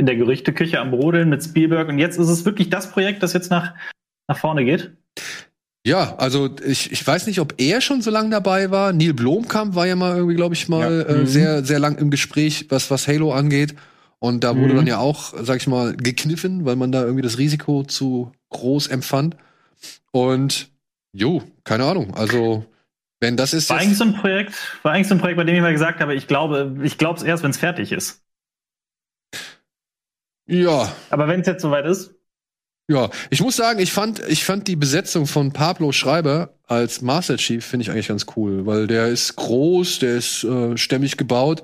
in 0.00 0.06
der 0.06 0.16
Gerüchteküche 0.16 0.80
am 0.80 0.90
Brodeln 0.90 1.28
mit 1.28 1.44
Spielberg? 1.44 1.88
Und 1.88 1.98
jetzt 1.98 2.18
ist 2.18 2.28
es 2.28 2.44
wirklich 2.44 2.70
das 2.70 2.90
Projekt, 2.90 3.22
das 3.22 3.32
jetzt 3.34 3.50
nach, 3.50 3.74
nach 4.28 4.38
vorne 4.38 4.64
geht? 4.64 4.92
Ja, 5.86 6.16
also 6.16 6.50
ich, 6.64 6.90
ich 6.92 7.06
weiß 7.06 7.26
nicht, 7.26 7.40
ob 7.40 7.54
er 7.58 7.80
schon 7.80 8.02
so 8.02 8.10
lange 8.10 8.30
dabei 8.30 8.70
war. 8.70 8.92
Neil 8.92 9.14
Blomkamp 9.14 9.74
war 9.74 9.86
ja 9.86 9.96
mal 9.96 10.16
irgendwie, 10.16 10.34
glaube 10.36 10.54
ich, 10.54 10.68
mal 10.68 10.92
Ja. 10.92 11.14
äh, 11.14 11.18
Mhm. 11.20 11.26
sehr, 11.26 11.64
sehr 11.64 11.78
lang 11.78 11.96
im 11.98 12.10
Gespräch, 12.10 12.66
was, 12.70 12.90
was 12.90 13.08
Halo 13.08 13.32
angeht. 13.32 13.74
Und 14.18 14.44
da 14.44 14.56
wurde 14.56 14.74
Mhm. 14.74 14.76
dann 14.78 14.86
ja 14.86 14.98
auch, 14.98 15.32
sag 15.42 15.56
ich 15.58 15.66
mal, 15.66 15.94
gekniffen, 15.96 16.66
weil 16.66 16.76
man 16.76 16.92
da 16.92 17.02
irgendwie 17.02 17.22
das 17.22 17.38
Risiko 17.38 17.84
zu 17.84 18.32
groß 18.50 18.88
empfand. 18.88 19.36
Und 20.12 20.68
jo, 21.12 21.42
keine 21.64 21.84
Ahnung. 21.84 22.14
Also, 22.14 22.66
wenn 23.20 23.36
das 23.38 23.54
ist 23.54 23.70
War 23.70 23.78
eigentlich 23.78 23.96
so 23.98 24.04
ein 24.04 24.14
Projekt, 24.14 24.54
war 24.82 24.92
eigentlich 24.92 25.08
so 25.08 25.14
ein 25.14 25.20
Projekt, 25.20 25.36
bei 25.38 25.44
dem 25.44 25.54
ich 25.54 25.62
mal 25.62 25.72
gesagt 25.72 26.00
habe, 26.00 26.14
ich 26.14 26.26
glaube, 26.26 26.76
ich 26.82 26.98
glaube 26.98 27.18
es 27.18 27.22
erst, 27.22 27.42
wenn 27.42 27.50
es 27.50 27.58
fertig 27.58 27.92
ist. 27.92 28.22
Ja, 30.50 30.92
Aber 31.10 31.28
wenn 31.28 31.40
es 31.40 31.46
jetzt 31.46 31.62
soweit 31.62 31.86
ist, 31.86 32.12
Ja, 32.88 33.08
ich 33.30 33.40
muss 33.40 33.56
sagen, 33.56 33.78
ich 33.80 33.92
fand, 33.92 34.20
ich 34.28 34.44
fand 34.44 34.66
die 34.68 34.76
Besetzung 34.76 35.26
von 35.26 35.52
Pablo 35.52 35.92
Schreiber 35.92 36.54
als 36.66 37.00
Master 37.02 37.36
Chief 37.36 37.64
finde 37.64 37.82
ich 37.84 37.90
eigentlich 37.90 38.08
ganz 38.08 38.26
cool, 38.36 38.66
weil 38.66 38.86
der 38.86 39.08
ist 39.08 39.36
groß, 39.36 40.00
der 40.00 40.16
ist 40.16 40.44
äh, 40.44 40.76
stämmig 40.76 41.16
gebaut, 41.16 41.62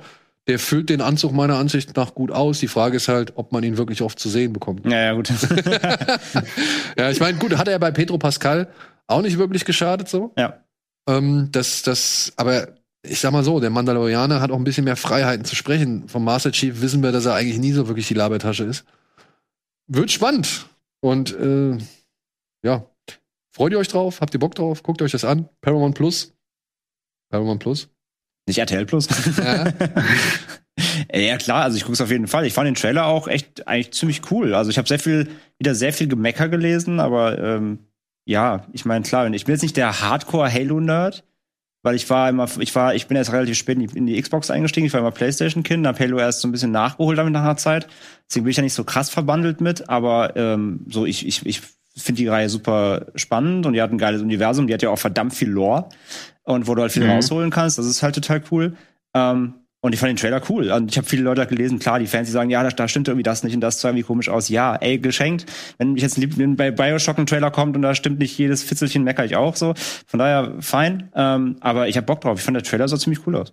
Der 0.49 0.59
füllt 0.61 0.89
den 0.91 1.01
Anzug 1.01 1.33
meiner 1.33 1.57
Ansicht 1.59 1.97
nach 1.97 2.15
gut 2.15 2.31
aus. 2.31 2.61
Die 2.61 2.69
Frage 2.69 2.97
ist 2.97 3.09
halt, 3.09 3.33
ob 3.37 3.51
man 3.51 3.65
ihn 3.65 3.77
wirklich 3.79 4.01
oft 4.03 4.19
zu 4.21 4.29
sehen 4.29 4.53
bekommt. 4.53 4.85
Ja, 4.87 4.99
ja, 5.03 5.13
gut. 5.15 5.29
Ja, 6.99 7.11
ich 7.11 7.21
meine, 7.21 7.39
gut, 7.39 7.57
hat 7.59 7.69
er 7.69 7.79
bei 7.79 7.91
Pedro 7.91 8.19
Pascal 8.19 8.69
auch 9.09 9.23
nicht 9.23 9.39
wirklich 9.39 9.65
geschadet 9.65 10.09
so. 10.09 10.33
ja. 10.37 10.61
Ähm, 11.09 11.49
das, 11.53 11.83
das, 11.83 12.33
aber 12.37 12.69
ich 13.09 13.21
sag 13.21 13.33
mal 13.33 13.45
so, 13.45 13.61
der 13.61 13.71
Mandalorianer 13.71 14.41
hat 14.41 14.51
auch 14.51 14.57
ein 14.57 14.65
bisschen 14.65 14.85
mehr 14.85 14.97
Freiheiten 14.97 15.45
zu 15.45 15.57
sprechen. 15.57 16.09
Vom 16.09 16.25
Master 16.25 16.53
Chief 16.53 16.81
wissen 16.81 17.03
wir, 17.03 17.13
dass 17.13 17.27
er 17.27 17.35
eigentlich 17.35 17.59
nie 17.59 17.73
so 17.73 17.89
wirklich 17.89 18.09
die 18.09 18.15
Labertasche 18.15 18.65
ist. 18.65 18.85
Wird 19.87 20.11
spannend. 20.11 20.67
Und 21.01 21.39
äh, 21.39 21.79
ja, 22.65 22.91
freut 23.55 23.73
ihr 23.73 23.79
euch 23.79 23.89
drauf? 23.89 24.21
Habt 24.21 24.35
ihr 24.35 24.41
Bock 24.41 24.55
drauf? 24.55 24.83
Guckt 24.83 25.03
euch 25.03 25.13
das 25.13 25.25
an. 25.25 25.49
Paramount 25.61 25.95
Plus. 25.95 26.35
Paramount 27.31 27.61
Plus. 27.61 27.89
Nicht 28.49 28.59
RTL 28.59 28.87
Plus. 28.87 29.09
Ja. 29.37 29.73
ja, 31.13 31.37
klar, 31.37 31.65
also 31.65 31.77
ich 31.77 31.83
gucke 31.83 31.95
es 31.95 32.01
auf 32.01 32.11
jeden 32.11 32.29
Fall. 32.29 32.47
Ich 32.47 32.53
fand 32.53 32.67
den 32.67 32.75
Trailer 32.75 33.07
auch 33.07 33.29
echt 33.29 33.67
eigentlich 33.67 33.93
ziemlich 33.93 34.31
cool. 34.31 34.55
Also 34.55 34.71
ich 34.71 34.79
habe 34.79 34.89
sehr 34.89 34.99
viel, 34.99 35.29
wieder 35.59 35.75
sehr 35.75 35.93
viel 35.93 36.09
Gemecker 36.09 36.49
gelesen, 36.49 37.01
aber 37.01 37.39
ähm, 37.39 37.79
ja, 38.25 38.67
ich 38.73 38.85
meine, 38.85 39.05
klar, 39.05 39.33
ich 39.33 39.45
bin 39.45 39.55
jetzt 39.55 39.63
nicht 39.63 39.77
der 39.77 40.01
Hardcore-Halo-Nerd, 40.01 41.25
weil 41.87 41.95
ich 41.95 42.11
war 42.11 42.29
immer, 42.29 42.49
ich 42.59 42.75
war, 42.75 42.97
ich 42.97 43.07
bin 43.07 43.17
erst 43.17 43.33
relativ 43.33 43.57
spät 43.57 43.79
in 43.79 44.07
die, 44.07 44.21
Xbox 44.21 44.51
eingestiegen, 44.51 44.89
ich 44.89 44.93
war 44.93 44.99
immer 44.99 45.13
Playstation-Kind, 45.13 45.87
hab 45.87 46.01
Halo 46.01 46.19
erst 46.19 46.41
so 46.41 46.49
ein 46.49 46.51
bisschen 46.51 46.73
nachgeholt 46.73 47.17
damit 47.17 47.33
nach 47.33 47.45
einer 47.45 47.57
Zeit. 47.57 47.87
Deswegen 48.29 48.43
bin 48.43 48.51
ich 48.51 48.57
da 48.57 48.63
nicht 48.63 48.75
so 48.75 48.83
krass 48.83 49.09
verbandelt 49.09 49.61
mit, 49.61 49.89
aber 49.89 50.35
ähm, 50.35 50.81
so, 50.89 51.07
ich, 51.07 51.25
ich, 51.25 51.47
ich 51.47 51.61
finde 51.97 52.23
die 52.23 52.27
Reihe 52.27 52.49
super 52.49 53.07
spannend 53.15 53.67
und 53.67 53.75
die 53.75 53.81
hat 53.81 53.93
ein 53.93 53.99
geiles 53.99 54.21
Universum, 54.21 54.67
die 54.67 54.75
hat 54.75 54.83
ja 54.83 54.91
auch 54.91 54.99
verdammt 54.99 55.33
viel 55.33 55.49
Lore 55.49 55.89
und 56.43 56.67
wo 56.67 56.75
du 56.75 56.83
halt 56.83 56.91
viel 56.91 57.05
Mhm. 57.05 57.11
rausholen 57.11 57.51
kannst, 57.51 57.79
das 57.79 57.87
ist 57.87 58.03
halt 58.03 58.17
total 58.17 58.43
cool. 58.51 58.77
Ähm, 59.15 59.55
und 59.81 59.93
ich 59.93 60.01
fand 60.01 60.11
den 60.11 60.17
Trailer 60.17 60.43
cool. 60.49 60.71
Und 60.71 60.91
ich 60.91 60.99
habe 60.99 61.07
viele 61.07 61.23
Leute 61.23 61.47
gelesen, 61.47 61.79
klar, 61.79 61.99
die 61.99 62.07
Fans, 62.07 62.29
die 62.29 62.33
sagen, 62.33 62.51
ja, 62.51 62.63
da, 62.63 62.71
da 62.71 62.89
stimmt 62.89 63.09
irgendwie 63.09 63.23
das 63.23 63.45
nicht 63.45 63.55
und 63.55 63.61
das 63.61 63.81
sah 63.81 63.91
irgendwie 63.91 64.05
komisch 64.05 64.29
aus. 64.29 64.49
Ja, 64.49 64.75
ey, 64.77 64.99
geschenkt. 64.99 65.47
Wenn 65.79 65.93
mich 65.93 66.03
jetzt 66.03 66.17
lieb, 66.17 66.39
wenn 66.39 66.57
bei 66.57 66.71
Bioshock 66.71 67.19
ein 67.19 67.27
Trailer 67.27 67.51
kommt 67.51 67.77
und 67.77 67.83
da 67.83 67.95
stimmt 67.95 68.19
nicht 68.19 68.37
jedes 68.37 68.63
Fitzelchen, 68.63 69.05
mecker 69.05 69.25
ich 69.25 69.37
auch 69.37 69.55
so. 69.55 69.75
Von 70.07 70.19
daher, 70.19 70.55
fein. 70.61 71.11
Ähm, 71.15 71.57
aber 71.61 71.89
ich 71.89 71.97
habe 71.97 72.07
Bock 72.07 72.23
drauf. 72.23 72.39
Ich 72.39 72.45
fand 72.45 72.57
der 72.57 72.63
Trailer 72.63 72.89
sah 72.89 72.97
ziemlich 72.97 73.27
cool 73.27 73.37
aus. 73.37 73.53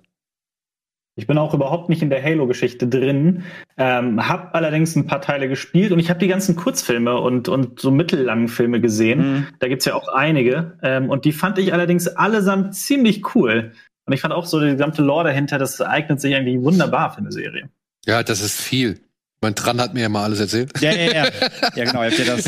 Ich 1.15 1.27
bin 1.27 1.37
auch 1.37 1.53
überhaupt 1.53 1.89
nicht 1.89 2.01
in 2.01 2.09
der 2.09 2.23
Halo-Geschichte 2.23 2.87
drin, 2.87 3.43
ähm, 3.77 4.27
habe 4.27 4.55
allerdings 4.55 4.95
ein 4.95 5.05
paar 5.05 5.21
Teile 5.21 5.47
gespielt 5.47 5.91
und 5.91 5.99
ich 5.99 6.09
habe 6.09 6.19
die 6.19 6.27
ganzen 6.27 6.55
Kurzfilme 6.55 7.19
und, 7.19 7.49
und 7.49 7.79
so 7.79 7.91
mittellangen 7.91 8.47
Filme 8.47 8.81
gesehen. 8.81 9.19
Mhm. 9.19 9.47
Da 9.59 9.67
gibt's 9.67 9.85
ja 9.85 9.93
auch 9.93 10.07
einige. 10.07 10.79
Ähm, 10.81 11.11
und 11.11 11.25
die 11.25 11.31
fand 11.31 11.59
ich 11.59 11.71
allerdings 11.71 12.07
allesamt 12.07 12.73
ziemlich 12.73 13.35
cool. 13.35 13.73
Und 14.05 14.13
ich 14.13 14.21
fand 14.21 14.33
auch 14.33 14.45
so 14.45 14.59
die 14.59 14.71
gesamte 14.71 15.01
Lore 15.01 15.25
dahinter, 15.25 15.57
das 15.57 15.79
eignet 15.81 16.19
sich 16.21 16.35
eigentlich 16.35 16.61
wunderbar 16.61 17.11
für 17.13 17.19
eine 17.19 17.31
Serie. 17.31 17.69
ja, 18.05 18.23
das 18.23 18.41
ist 18.41 18.59
viel. 18.61 18.99
Mein 19.41 19.55
Tran 19.55 19.81
hat 19.81 19.93
mir 19.93 19.99
ja 20.03 20.07
mal 20.09 20.23
alles 20.23 20.39
erzählt. 20.39 20.71
Ja, 20.79 20.91
ja, 20.93 21.11
ja. 21.13 21.25
ja, 21.75 21.83
genau. 21.83 22.01
Ihr 22.03 22.11
habt 22.11 22.17
ja 22.17 22.23
das, 22.33 22.45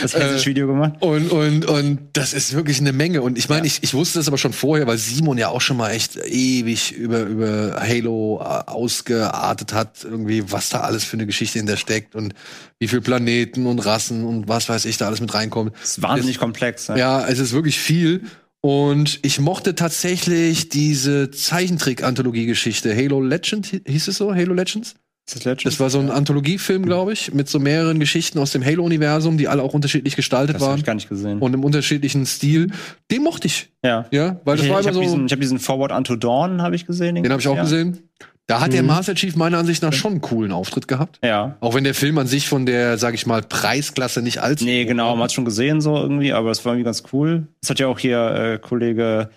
das 0.00 0.14
Äh, 0.14 0.46
Video 0.46 0.66
gemacht. 0.66 0.94
Und, 1.00 1.30
und, 1.30 1.66
und 1.66 1.98
das 2.14 2.32
ist 2.32 2.54
wirklich 2.54 2.80
eine 2.80 2.94
Menge. 2.94 3.20
Und 3.20 3.36
ich 3.36 3.50
meine, 3.50 3.66
Ja. 3.66 3.72
ich, 3.74 3.82
ich 3.82 3.92
wusste 3.92 4.18
das 4.18 4.28
aber 4.28 4.38
schon 4.38 4.54
vorher, 4.54 4.86
weil 4.86 4.96
Simon 4.96 5.36
ja 5.36 5.48
auch 5.50 5.60
schon 5.60 5.76
mal 5.76 5.90
echt 5.90 6.16
ewig 6.16 6.92
über, 6.92 7.20
über 7.24 7.76
Halo 7.86 8.40
äh, 8.40 8.70
ausgeartet 8.70 9.74
hat, 9.74 10.04
irgendwie, 10.04 10.50
was 10.50 10.70
da 10.70 10.80
alles 10.80 11.04
für 11.04 11.18
eine 11.18 11.26
Geschichte 11.26 11.58
hinter 11.58 11.76
steckt 11.76 12.14
und 12.14 12.32
wie 12.78 12.88
viele 12.88 13.02
Planeten 13.02 13.66
und 13.66 13.80
Rassen 13.80 14.24
und 14.24 14.48
was 14.48 14.70
weiß 14.70 14.86
ich 14.86 14.96
da 14.96 15.06
alles 15.06 15.20
mit 15.20 15.34
reinkommt. 15.34 15.74
Das 15.78 15.90
ist 15.98 16.02
wahnsinnig 16.02 16.38
komplex. 16.38 16.88
Ne? 16.88 16.98
Ja, 16.98 17.26
es 17.26 17.38
ist 17.40 17.52
wirklich 17.52 17.78
viel. 17.78 18.22
Und 18.60 19.20
ich 19.22 19.38
mochte 19.40 19.74
tatsächlich 19.74 20.68
diese 20.68 21.30
Zeichentrick-Anthologie-Geschichte. 21.30 22.94
Halo 22.94 23.20
Legend, 23.22 23.66
hi- 23.72 23.82
hieß 23.86 24.08
es 24.08 24.16
so? 24.16 24.34
Halo 24.34 24.52
Legends? 24.52 24.94
Ist 25.28 25.36
das 25.36 25.44
Legends? 25.44 25.64
Das 25.64 25.80
war 25.80 25.90
so 25.90 26.00
ein 26.00 26.10
Anthologiefilm, 26.10 26.84
glaube 26.84 27.12
ich, 27.12 27.32
mit 27.34 27.48
so 27.48 27.60
mehreren 27.60 28.00
Geschichten 28.00 28.38
aus 28.38 28.50
dem 28.52 28.64
Halo-Universum, 28.64 29.36
die 29.38 29.46
alle 29.46 29.62
auch 29.62 29.74
unterschiedlich 29.74 30.16
gestaltet 30.16 30.56
das 30.56 30.62
hab 30.62 30.70
waren 30.70 30.78
ich 30.78 30.84
gar 30.84 30.94
nicht 30.94 31.08
gesehen. 31.08 31.38
und 31.38 31.54
im 31.54 31.64
unterschiedlichen 31.64 32.26
Stil. 32.26 32.72
Den 33.10 33.22
mochte 33.22 33.46
ich, 33.46 33.68
ja. 33.84 34.06
ja, 34.10 34.40
weil 34.44 34.56
das 34.56 34.66
ich 34.66 34.72
war 34.72 34.80
ich 34.80 34.86
immer 34.86 34.96
habe 34.96 35.04
so. 35.06 35.12
diesen, 35.12 35.26
ich 35.26 35.32
hab 35.32 35.40
diesen 35.40 35.58
Forward 35.60 35.92
Unto 35.92 36.16
Dawn, 36.16 36.62
habe 36.62 36.74
ich 36.74 36.86
gesehen. 36.86 37.14
den 37.16 37.30
habe 37.30 37.40
ich 37.40 37.46
auch 37.48 37.56
ja. 37.56 37.62
gesehen. 37.62 38.08
Da 38.48 38.60
hat 38.60 38.72
der 38.72 38.82
Mhm. 38.82 38.88
Master 38.88 39.14
Chief 39.14 39.36
meiner 39.36 39.58
Ansicht 39.58 39.82
nach 39.82 39.92
schon 39.92 40.12
einen 40.12 40.20
coolen 40.22 40.52
Auftritt 40.52 40.88
gehabt. 40.88 41.20
Ja. 41.22 41.56
Auch 41.60 41.74
wenn 41.74 41.84
der 41.84 41.94
Film 41.94 42.16
an 42.18 42.26
sich 42.26 42.48
von 42.48 42.64
der, 42.66 42.96
sag 42.98 43.14
ich 43.14 43.26
mal, 43.26 43.42
Preisklasse 43.42 44.22
nicht 44.22 44.38
allzu. 44.38 44.64
Nee, 44.64 44.86
genau, 44.86 45.14
man 45.14 45.24
hat 45.24 45.32
schon 45.32 45.44
gesehen 45.44 45.80
so 45.82 45.94
irgendwie, 45.96 46.32
aber 46.32 46.50
es 46.50 46.64
war 46.64 46.72
irgendwie 46.72 46.86
ganz 46.86 47.02
cool. 47.12 47.46
Das 47.60 47.68
hat 47.70 47.78
ja 47.78 47.86
auch 47.88 47.98
hier 47.98 48.18
äh, 48.34 48.58
Kollege 48.58 49.28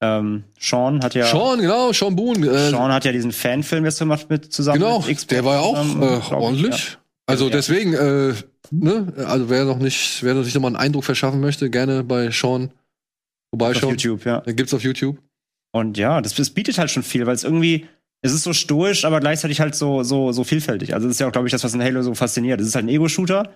ähm, 0.00 0.44
Sean 0.60 1.02
hat 1.02 1.14
ja 1.14 1.26
Sean, 1.26 1.60
genau, 1.60 1.92
Sean 1.92 2.14
Boone. 2.14 2.46
Äh, 2.46 2.70
Sean 2.70 2.92
hat 2.92 3.04
ja 3.04 3.12
diesen 3.12 3.32
Fanfilm 3.32 3.84
jetzt 3.84 3.98
gemacht 3.98 4.26
mit 4.28 4.52
zusammen 4.52 4.78
genau, 4.80 5.00
mit 5.06 5.30
der 5.30 5.44
war 5.44 5.54
ja 5.54 5.60
auch 5.60 5.80
zusammen, 5.82 6.02
äh, 6.02 6.34
ordentlich. 6.34 6.98
Also 7.26 7.46
Ja. 7.46 7.50
deswegen, 7.50 7.94
äh, 7.94 8.34
ne, 8.70 9.12
also 9.24 9.50
wer 9.50 9.64
noch 9.64 9.78
nicht, 9.78 10.22
wer 10.22 10.34
noch 10.34 10.42
sich 10.44 10.54
noch 10.54 10.62
mal 10.62 10.68
einen 10.68 10.76
Eindruck 10.76 11.04
verschaffen 11.04 11.40
möchte, 11.40 11.68
gerne 11.70 12.02
bei 12.04 12.30
Sean 12.30 12.62
Ja. 12.62 12.66
Auf 12.68 12.72
vorbeischauen. 13.50 13.90
YouTube, 13.90 14.24
ja. 14.24 14.40
Gibt's 14.46 14.74
auf 14.74 14.82
YouTube. 14.82 15.18
Und 15.72 15.96
ja, 15.98 16.20
das, 16.20 16.34
das 16.34 16.50
bietet 16.50 16.78
halt 16.78 16.90
schon 16.90 17.02
viel, 17.02 17.26
weil 17.26 17.34
es 17.34 17.44
irgendwie 17.44 17.86
es 18.22 18.32
ist 18.32 18.42
so 18.42 18.52
stoisch, 18.52 19.04
aber 19.04 19.20
gleichzeitig 19.20 19.60
halt 19.60 19.74
so 19.74 20.02
so 20.02 20.32
so 20.32 20.44
vielfältig. 20.44 20.94
Also 20.94 21.06
das 21.06 21.16
ist 21.16 21.20
ja 21.20 21.28
auch 21.28 21.32
glaube 21.32 21.46
ich 21.48 21.52
das, 21.52 21.64
was 21.64 21.74
in 21.74 21.82
Halo 21.82 22.02
so 22.02 22.14
fasziniert. 22.14 22.60
Es 22.60 22.66
ist 22.68 22.74
halt 22.74 22.84
ein 22.86 22.88
Ego-Shooter, 22.90 23.52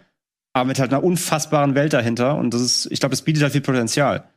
aber 0.54 0.64
mit 0.66 0.78
halt 0.78 0.92
einer 0.92 1.02
unfassbaren 1.02 1.74
Welt 1.74 1.92
dahinter 1.92 2.36
und 2.36 2.52
das 2.54 2.60
ist 2.60 2.88
ich 2.90 3.00
glaube, 3.00 3.14
es 3.14 3.22
bietet 3.22 3.42
halt 3.42 3.52
viel 3.52 3.60
Potenzial. 3.60 4.28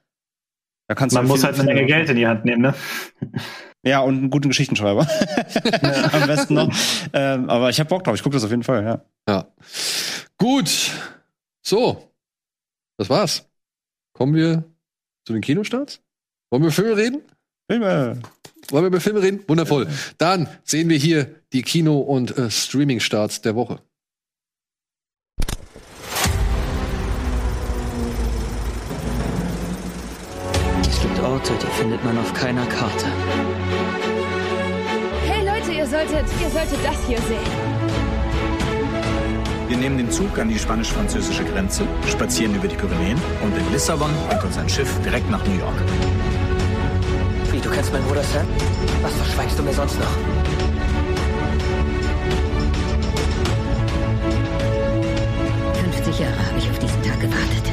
Da 0.88 0.94
kannst 0.96 1.16
du 1.16 1.20
Man 1.20 1.28
muss 1.28 1.40
viel- 1.42 1.48
halt 1.50 1.60
eine 1.60 1.74
Menge. 1.74 1.88
Geld 1.88 2.10
in 2.10 2.16
die 2.18 2.28
Hand 2.28 2.46
nehmen, 2.46 2.62
ne? 2.62 2.74
Ja, 3.88 4.00
und 4.00 4.18
einen 4.18 4.30
guten 4.32 4.48
Geschichtenschreiber. 4.50 5.02
Am 6.12 6.26
besten 6.26 6.56
noch. 6.56 6.76
Ähm, 7.14 7.52
aber 7.52 7.70
ich 7.70 7.80
hab 7.80 7.88
Bock 7.88 8.04
drauf, 8.04 8.16
ich 8.16 8.24
gucke 8.24 8.34
das 8.36 8.44
auf 8.44 8.50
jeden 8.50 8.64
Fall, 8.64 8.84
ja. 8.84 9.06
Ja. 9.30 9.48
Gut. 10.40 10.92
So. 11.64 12.12
Das 12.98 13.12
war's. 13.12 13.48
Kommen 14.14 14.34
wir 14.34 14.64
zu 15.28 15.34
den 15.34 15.44
Kinostarts? 15.44 16.02
Wollen 16.50 16.64
wir 16.64 16.68
über 16.70 16.72
Filme 16.76 16.98
reden? 16.98 17.22
Filme. 17.70 18.22
Wollen 18.70 18.84
wir 18.84 18.88
über 18.88 19.02
Filme 19.02 19.22
reden? 19.22 19.42
Wundervoll. 19.48 19.88
Dann 20.18 20.48
sehen 20.64 20.90
wir 20.90 20.98
hier 20.98 21.28
die 21.54 21.62
Kino- 21.62 22.00
und 22.00 22.38
äh, 22.38 22.50
Streaming-Starts 22.50 23.42
der 23.42 23.56
Woche. 23.56 23.80
Es 30.82 31.02
gibt 31.02 31.20
Orte, 31.20 31.54
die 31.62 31.80
findet 31.80 32.04
man 32.04 32.18
auf 32.18 32.34
keiner 32.34 32.66
Karte. 32.66 33.06
Hey 35.26 35.46
Leute, 35.46 35.72
ihr 35.72 35.88
solltet, 35.88 36.26
ihr 36.42 36.50
solltet 36.50 36.80
das 36.84 37.08
hier 37.08 37.18
sehen. 37.18 37.96
Wir 39.68 39.78
nehmen 39.78 39.98
den 39.98 40.12
Zug 40.12 40.38
an 40.38 40.50
die 40.50 40.60
spanisch-französische 40.60 41.44
Grenze, 41.44 41.88
spazieren 42.08 42.56
über 42.56 42.68
die 42.68 42.76
Pyrenäen 42.76 43.18
und 43.44 43.58
in 43.58 43.72
Lissabon 43.72 44.12
bringt 44.28 44.44
uns 44.44 44.58
ein 44.58 44.70
Schiff 44.70 44.90
direkt 45.04 45.30
nach 45.30 45.44
New 45.46 45.58
York. 45.58 45.76
Wie, 47.56 47.62
du 47.62 47.70
kennst 47.70 47.90
meinen 47.94 48.06
Bruder 48.06 48.22
Sam? 48.22 48.46
Was 49.02 49.14
verschweigst 49.14 49.58
du 49.58 49.64
mir 49.64 49.72
sonst 49.72 49.98
noch? 49.98 50.18
Jahre 56.20 56.48
habe 56.48 56.58
ich 56.58 56.70
auf 56.70 56.80
diesen 56.80 57.02
Tag 57.04 57.20
gewartet. 57.20 57.66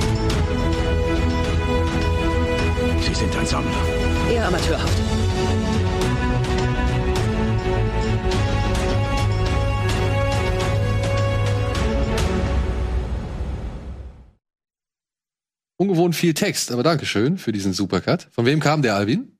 Sie 3.00 3.14
sind 3.14 3.36
ein 3.36 3.46
Sammler. 3.46 3.70
Eher 4.32 4.48
amateurhaft. 4.48 4.98
Ungewohnt 15.76 16.16
viel 16.16 16.34
Text, 16.34 16.72
aber 16.72 16.82
Dankeschön 16.82 17.38
für 17.38 17.52
diesen 17.52 17.72
Supercut. 17.72 18.28
Von 18.32 18.44
wem 18.46 18.58
kam 18.58 18.82
der, 18.82 18.96
Alvin? 18.96 19.31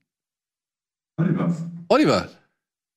Oliver. 1.17 1.55
Oliver. 1.89 2.29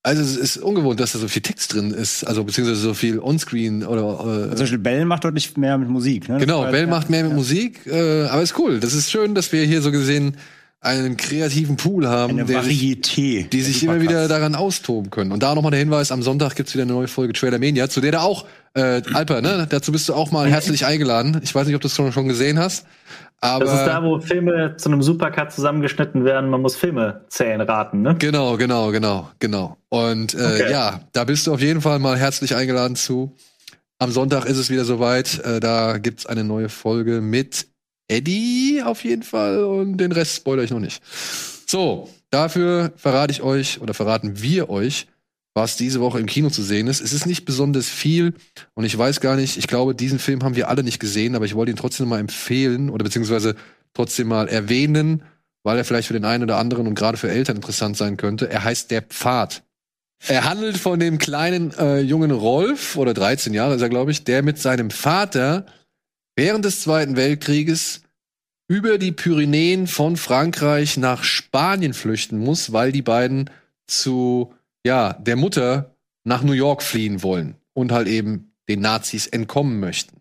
Also 0.02 0.22
es 0.22 0.36
ist 0.36 0.58
ungewohnt, 0.58 1.00
dass 1.00 1.12
da 1.12 1.18
so 1.18 1.26
viel 1.26 1.42
Text 1.42 1.74
drin 1.74 1.90
ist, 1.90 2.22
also 2.22 2.44
beziehungsweise 2.44 2.80
so 2.80 2.94
viel 2.94 3.18
Onscreen 3.18 3.84
oder 3.84 4.20
äh, 4.20 4.48
Zum 4.50 4.58
Beispiel 4.60 4.78
Bell 4.78 5.04
macht 5.04 5.24
deutlich 5.24 5.56
mehr 5.56 5.76
mit 5.78 5.88
Musik. 5.88 6.28
Ne? 6.28 6.38
Genau, 6.38 6.62
Bell 6.70 6.82
ja. 6.82 6.86
macht 6.86 7.10
mehr 7.10 7.24
mit 7.24 7.32
Musik, 7.32 7.84
äh, 7.86 8.26
aber 8.26 8.42
ist 8.42 8.56
cool. 8.56 8.78
Das 8.78 8.94
ist 8.94 9.10
schön, 9.10 9.34
dass 9.34 9.50
wir 9.50 9.64
hier 9.64 9.82
so 9.82 9.90
gesehen 9.90 10.36
einen 10.80 11.16
kreativen 11.16 11.76
Pool 11.76 12.06
haben, 12.06 12.34
Eine 12.34 12.44
der 12.44 12.62
sich, 12.62 12.80
Varieté. 12.80 13.48
die 13.48 13.62
sich 13.62 13.82
immer 13.82 14.00
wieder 14.00 14.28
daran 14.28 14.54
austoben 14.54 15.10
können. 15.10 15.32
Und 15.32 15.42
da 15.42 15.54
nochmal 15.54 15.72
der 15.72 15.80
Hinweis, 15.80 16.12
am 16.12 16.22
Sonntag 16.22 16.54
gibt's 16.54 16.74
wieder 16.74 16.84
eine 16.84 16.92
neue 16.92 17.08
Folge 17.08 17.32
Trailer 17.32 17.58
Mania, 17.58 17.88
zu 17.88 18.00
der 18.00 18.12
da 18.12 18.20
auch, 18.20 18.46
äh, 18.74 19.02
Alper, 19.12 19.40
ne, 19.40 19.66
dazu 19.68 19.90
bist 19.90 20.08
du 20.08 20.14
auch 20.14 20.30
mal 20.30 20.48
herzlich 20.48 20.86
eingeladen. 20.86 21.40
Ich 21.42 21.52
weiß 21.52 21.66
nicht, 21.66 21.74
ob 21.74 21.80
du 21.80 21.88
es 21.88 21.96
schon, 21.96 22.12
schon 22.12 22.28
gesehen 22.28 22.60
hast, 22.60 22.86
aber 23.41 23.64
Das 23.64 23.74
ist 23.74 23.84
da, 23.87 24.03
wo 24.03 24.18
Filme 24.20 24.76
zu 24.76 24.89
einem 24.89 25.03
Supercut 25.03 25.53
zusammengeschnitten 25.53 26.24
werden. 26.24 26.51
Man 26.51 26.62
muss 26.62 26.76
Filme 26.76 27.24
zählen, 27.28 27.61
raten, 27.61 28.03
ne? 28.03 28.16
Genau, 28.18 28.57
genau, 28.57 28.91
genau, 28.91 29.30
genau. 29.39 29.76
Und 29.89 30.34
äh, 30.34 30.39
Okay. 30.39 30.70
ja, 30.70 31.01
da 31.12 31.24
bist 31.24 31.47
du 31.47 31.55
auf 31.55 31.61
jeden 31.61 31.80
Fall 31.80 31.99
mal 31.99 32.16
herzlich 32.16 32.55
eingeladen 32.57 32.97
zu. 32.97 33.37
Am 33.99 34.11
Sonntag 34.11 34.45
ist 34.47 34.59
es 34.59 34.70
wieder 34.70 34.84
soweit. 34.84 35.39
Äh, 35.45 35.61
da 35.61 35.99
gibt's 35.99 36.26
eine 36.26 36.45
neue 36.45 36.68
Folge 36.68 37.20
mit 37.20 37.66
Eddie 38.09 38.82
auf 38.84 39.05
jeden 39.05 39.22
Fall 39.22 39.64
und 39.64 39.97
den 39.99 40.12
Rest 40.12 40.37
spoilere 40.37 40.64
ich 40.64 40.70
noch 40.70 40.80
nicht. 40.80 41.03
So, 41.66 42.09
dafür 42.30 42.93
verrate 42.97 43.32
ich 43.32 43.43
euch 43.43 43.80
oder 43.80 43.95
verraten 43.95 44.41
wir 44.41 44.70
euch 44.70 45.09
was 45.57 45.78
diese 45.78 46.00
Woche 46.00 46.20
im 46.20 46.26
Kino 46.26 46.50
zu 46.50 46.62
sehen 46.62 46.86
ist. 46.86 47.00
Es 47.00 47.14
ist 47.14 47.24
nicht 47.24 47.46
besonders 47.46 47.88
viel 47.88 48.34
und 48.74 48.84
ich 48.84 48.96
weiß 48.96 49.20
gar 49.20 49.36
nicht, 49.36 49.57
ich 49.57 49.66
glaube, 49.66 49.94
diesen 49.94 50.18
Film 50.18 50.44
haben 50.44 50.54
wir 50.54 50.68
alle 50.68 50.82
nicht 50.82 51.00
gesehen, 51.00 51.34
aber 51.34 51.46
ich 51.46 51.54
wollte 51.54 51.70
ihn 51.70 51.78
trotzdem 51.78 52.09
mal 52.09 52.20
empfehlen 52.20 52.90
oder 52.90 53.04
beziehungsweise 53.04 53.57
trotzdem 53.94 54.28
mal 54.28 54.48
erwähnen, 54.48 55.22
weil 55.62 55.78
er 55.78 55.86
vielleicht 55.86 56.09
für 56.09 56.14
den 56.14 56.26
einen 56.26 56.42
oder 56.42 56.59
anderen 56.59 56.86
und 56.86 56.94
gerade 56.94 57.16
für 57.16 57.30
Eltern 57.30 57.57
interessant 57.57 57.96
sein 57.96 58.18
könnte. 58.18 58.50
Er 58.50 58.64
heißt 58.64 58.90
Der 58.90 59.00
Pfad. 59.00 59.62
Er 60.26 60.44
handelt 60.44 60.76
von 60.76 61.00
dem 61.00 61.16
kleinen 61.16 61.72
äh, 61.78 62.00
jungen 62.00 62.32
Rolf, 62.32 62.96
oder 62.96 63.14
13 63.14 63.54
Jahre 63.54 63.76
ist 63.76 63.82
er, 63.82 63.88
glaube 63.88 64.11
ich, 64.11 64.24
der 64.24 64.42
mit 64.42 64.59
seinem 64.59 64.90
Vater 64.90 65.64
während 66.36 66.66
des 66.66 66.82
Zweiten 66.82 67.16
Weltkrieges 67.16 68.02
über 68.68 68.98
die 68.98 69.12
Pyrenäen 69.12 69.86
von 69.86 70.18
Frankreich 70.18 70.98
nach 70.98 71.24
Spanien 71.24 71.94
flüchten 71.94 72.36
muss, 72.38 72.74
weil 72.74 72.92
die 72.92 73.02
beiden 73.02 73.48
zu 73.86 74.52
ja, 74.87 75.14
der 75.14 75.34
Mutter 75.34 75.97
nach 76.22 76.45
New 76.45 76.53
York 76.53 76.80
fliehen 76.80 77.24
wollen 77.24 77.57
und 77.74 77.91
halt 77.91 78.07
eben 78.07 78.53
den 78.68 78.80
Nazis 78.80 79.26
entkommen 79.26 79.80
möchten. 79.80 80.20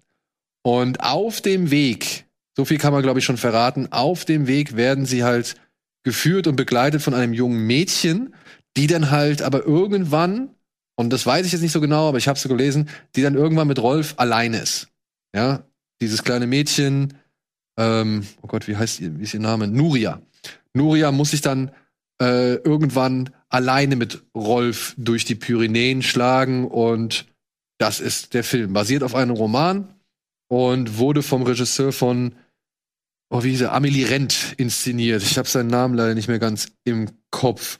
Und 0.63 1.01
auf 1.01 1.39
dem 1.39 1.69
Weg, 1.69 2.25
so 2.57 2.65
viel 2.65 2.79
kann 2.79 2.91
man 2.91 3.03
glaube 3.03 3.19
ich 3.19 3.25
schon 3.25 3.37
verraten, 3.37 3.91
auf 3.91 4.25
dem 4.25 4.47
Weg 4.47 4.75
werden 4.75 5.05
sie 5.05 5.23
halt 5.23 5.55
geführt 6.03 6.47
und 6.47 6.55
begleitet 6.55 7.03
von 7.03 7.13
einem 7.13 7.33
jungen 7.33 7.67
Mädchen, 7.67 8.33
die 8.75 8.87
dann 8.87 9.11
halt 9.11 9.43
aber 9.43 9.65
irgendwann, 9.65 10.49
und 10.95 11.13
das 11.13 11.27
weiß 11.27 11.45
ich 11.45 11.51
jetzt 11.51 11.61
nicht 11.61 11.71
so 11.71 11.81
genau, 11.81 12.09
aber 12.09 12.17
ich 12.17 12.27
habe 12.27 12.37
es 12.37 12.41
so 12.41 12.49
gelesen, 12.49 12.89
die 13.15 13.21
dann 13.21 13.35
irgendwann 13.35 13.67
mit 13.67 13.79
Rolf 13.79 14.15
alleine 14.17 14.57
ist. 14.57 14.87
Ja, 15.35 15.63
dieses 16.01 16.23
kleine 16.23 16.47
Mädchen, 16.47 17.13
ähm, 17.77 18.25
oh 18.41 18.47
Gott, 18.47 18.67
wie 18.67 18.77
heißt 18.77 18.99
ihr, 18.99 19.19
wie 19.19 19.23
ist 19.23 19.35
ihr 19.35 19.39
Name? 19.39 19.67
Nuria. 19.67 20.21
Nuria 20.73 21.11
muss 21.11 21.31
sich 21.31 21.41
dann 21.41 21.71
äh, 22.19 22.55
irgendwann 22.55 23.29
alleine 23.55 23.95
mit 23.95 24.21
Rolf 24.35 24.93
durch 24.97 25.25
die 25.25 25.35
Pyrenäen 25.35 26.01
schlagen 26.01 26.67
und 26.67 27.25
das 27.77 27.99
ist 27.99 28.33
der 28.33 28.43
Film. 28.43 28.73
Basiert 28.73 29.03
auf 29.03 29.15
einem 29.15 29.31
Roman 29.31 29.95
und 30.47 30.97
wurde 30.97 31.23
vom 31.23 31.43
Regisseur 31.43 31.91
von 31.91 32.35
oh, 33.29 33.43
wie 33.43 33.51
hieß 33.51 33.61
er? 33.61 33.73
Amelie 33.73 34.09
Rent 34.09 34.53
inszeniert. 34.57 35.23
Ich 35.23 35.37
habe 35.37 35.47
seinen 35.47 35.69
Namen 35.69 35.95
leider 35.95 36.15
nicht 36.15 36.27
mehr 36.27 36.39
ganz 36.39 36.71
im 36.83 37.09
Kopf. 37.31 37.79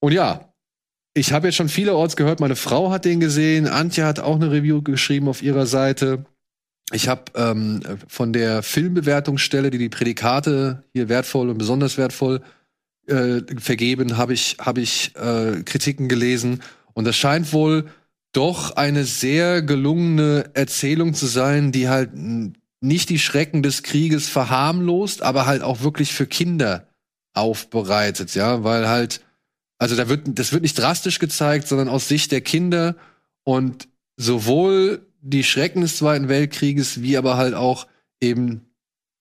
Und 0.00 0.12
ja, 0.12 0.52
ich 1.14 1.32
habe 1.32 1.46
jetzt 1.46 1.56
schon 1.56 1.68
vielerorts 1.68 2.16
gehört, 2.16 2.40
meine 2.40 2.56
Frau 2.56 2.90
hat 2.90 3.04
den 3.04 3.20
gesehen, 3.20 3.68
Antje 3.68 4.04
hat 4.04 4.20
auch 4.20 4.34
eine 4.34 4.50
Review 4.50 4.82
geschrieben 4.82 5.28
auf 5.28 5.42
ihrer 5.42 5.66
Seite. 5.66 6.24
Ich 6.92 7.08
habe 7.08 7.32
ähm, 7.36 7.80
von 8.08 8.32
der 8.32 8.62
Filmbewertungsstelle, 8.62 9.70
die 9.70 9.78
die 9.78 9.88
Prädikate 9.88 10.82
hier 10.92 11.08
wertvoll 11.08 11.48
und 11.48 11.58
besonders 11.58 11.96
wertvoll 11.96 12.42
äh, 13.08 13.42
vergeben, 13.58 14.16
habe 14.16 14.32
ich, 14.32 14.56
hab 14.58 14.78
ich 14.78 15.14
äh, 15.16 15.62
Kritiken 15.64 16.08
gelesen. 16.08 16.62
Und 16.92 17.04
das 17.04 17.16
scheint 17.16 17.52
wohl 17.52 17.86
doch 18.32 18.72
eine 18.76 19.04
sehr 19.04 19.62
gelungene 19.62 20.50
Erzählung 20.54 21.14
zu 21.14 21.26
sein, 21.26 21.72
die 21.72 21.88
halt 21.88 22.10
nicht 22.80 23.08
die 23.08 23.18
Schrecken 23.18 23.62
des 23.62 23.82
Krieges 23.82 24.28
verharmlost, 24.28 25.22
aber 25.22 25.46
halt 25.46 25.62
auch 25.62 25.82
wirklich 25.82 26.12
für 26.12 26.26
Kinder 26.26 26.88
aufbereitet, 27.32 28.34
ja, 28.34 28.62
weil 28.64 28.88
halt 28.88 29.20
also 29.78 29.96
da 29.96 30.08
wird, 30.08 30.22
das 30.38 30.52
wird 30.52 30.62
nicht 30.62 30.78
drastisch 30.78 31.18
gezeigt, 31.18 31.68
sondern 31.68 31.88
aus 31.88 32.08
Sicht 32.08 32.32
der 32.32 32.40
Kinder 32.40 32.96
und 33.42 33.88
sowohl 34.16 35.06
die 35.20 35.44
Schrecken 35.44 35.80
des 35.80 35.96
Zweiten 35.98 36.28
Weltkrieges, 36.28 37.02
wie 37.02 37.16
aber 37.16 37.36
halt 37.36 37.54
auch 37.54 37.86
eben 38.20 38.62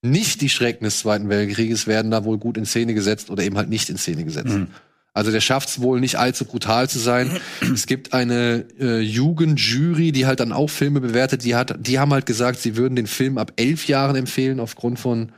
nicht 0.03 0.41
die 0.41 0.49
Schrecken 0.49 0.83
des 0.83 0.99
Zweiten 0.99 1.29
Weltkrieges 1.29 1.87
werden 1.87 2.11
da 2.11 2.25
wohl 2.25 2.37
gut 2.37 2.57
in 2.57 2.65
Szene 2.65 2.93
gesetzt 2.93 3.29
oder 3.29 3.43
eben 3.43 3.57
halt 3.57 3.69
nicht 3.69 3.89
in 3.89 3.97
Szene 3.97 4.23
gesetzt. 4.23 4.53
Mhm. 4.53 4.67
Also 5.13 5.31
der 5.31 5.41
schafft 5.41 5.69
es 5.69 5.81
wohl 5.81 5.99
nicht 5.99 6.17
allzu 6.17 6.45
brutal 6.45 6.89
zu 6.89 6.99
sein. 6.99 7.39
es 7.73 7.85
gibt 7.85 8.13
eine 8.13 8.65
äh, 8.79 8.99
Jugendjury, 8.99 10.11
die 10.11 10.25
halt 10.25 10.39
dann 10.39 10.51
auch 10.51 10.69
Filme 10.69 11.01
bewertet. 11.01 11.43
Die 11.43 11.55
hat, 11.55 11.75
die 11.79 11.99
haben 11.99 12.13
halt 12.13 12.25
gesagt, 12.25 12.59
sie 12.59 12.75
würden 12.75 12.95
den 12.95 13.07
Film 13.07 13.37
ab 13.37 13.53
elf 13.55 13.87
Jahren 13.87 14.15
empfehlen 14.15 14.59
aufgrund 14.59 14.99
von 14.99 15.31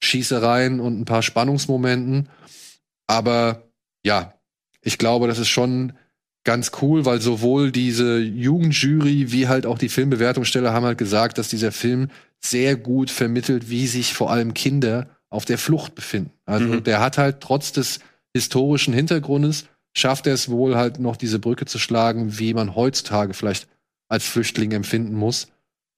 Schießereien 0.00 0.80
und 0.80 1.00
ein 1.00 1.04
paar 1.04 1.22
Spannungsmomenten. 1.22 2.28
Aber 3.06 3.68
ja, 4.04 4.34
ich 4.82 4.98
glaube, 4.98 5.28
das 5.28 5.38
ist 5.38 5.48
schon 5.48 5.92
ganz 6.44 6.72
cool, 6.80 7.04
weil 7.04 7.20
sowohl 7.20 7.72
diese 7.72 8.18
Jugendjury 8.18 9.32
wie 9.32 9.48
halt 9.48 9.66
auch 9.66 9.78
die 9.78 9.90
Filmbewertungsstelle 9.90 10.72
haben 10.72 10.86
halt 10.86 10.98
gesagt, 10.98 11.36
dass 11.36 11.48
dieser 11.48 11.72
Film 11.72 12.08
sehr 12.40 12.76
gut 12.76 13.10
vermittelt, 13.10 13.68
wie 13.70 13.86
sich 13.86 14.14
vor 14.14 14.30
allem 14.30 14.54
Kinder 14.54 15.08
auf 15.30 15.44
der 15.44 15.58
Flucht 15.58 15.94
befinden. 15.94 16.32
Also 16.46 16.66
mhm. 16.66 16.84
der 16.84 17.00
hat 17.00 17.18
halt 17.18 17.40
trotz 17.40 17.72
des 17.72 18.00
historischen 18.32 18.94
Hintergrundes 18.94 19.66
schafft 19.98 20.26
er 20.26 20.34
es 20.34 20.48
wohl 20.48 20.76
halt 20.76 20.98
noch 20.98 21.16
diese 21.16 21.38
Brücke 21.38 21.64
zu 21.64 21.78
schlagen, 21.78 22.38
wie 22.38 22.54
man 22.54 22.74
heutzutage 22.74 23.34
vielleicht 23.34 23.68
als 24.08 24.24
Flüchtling 24.24 24.72
empfinden 24.72 25.14
muss. 25.14 25.48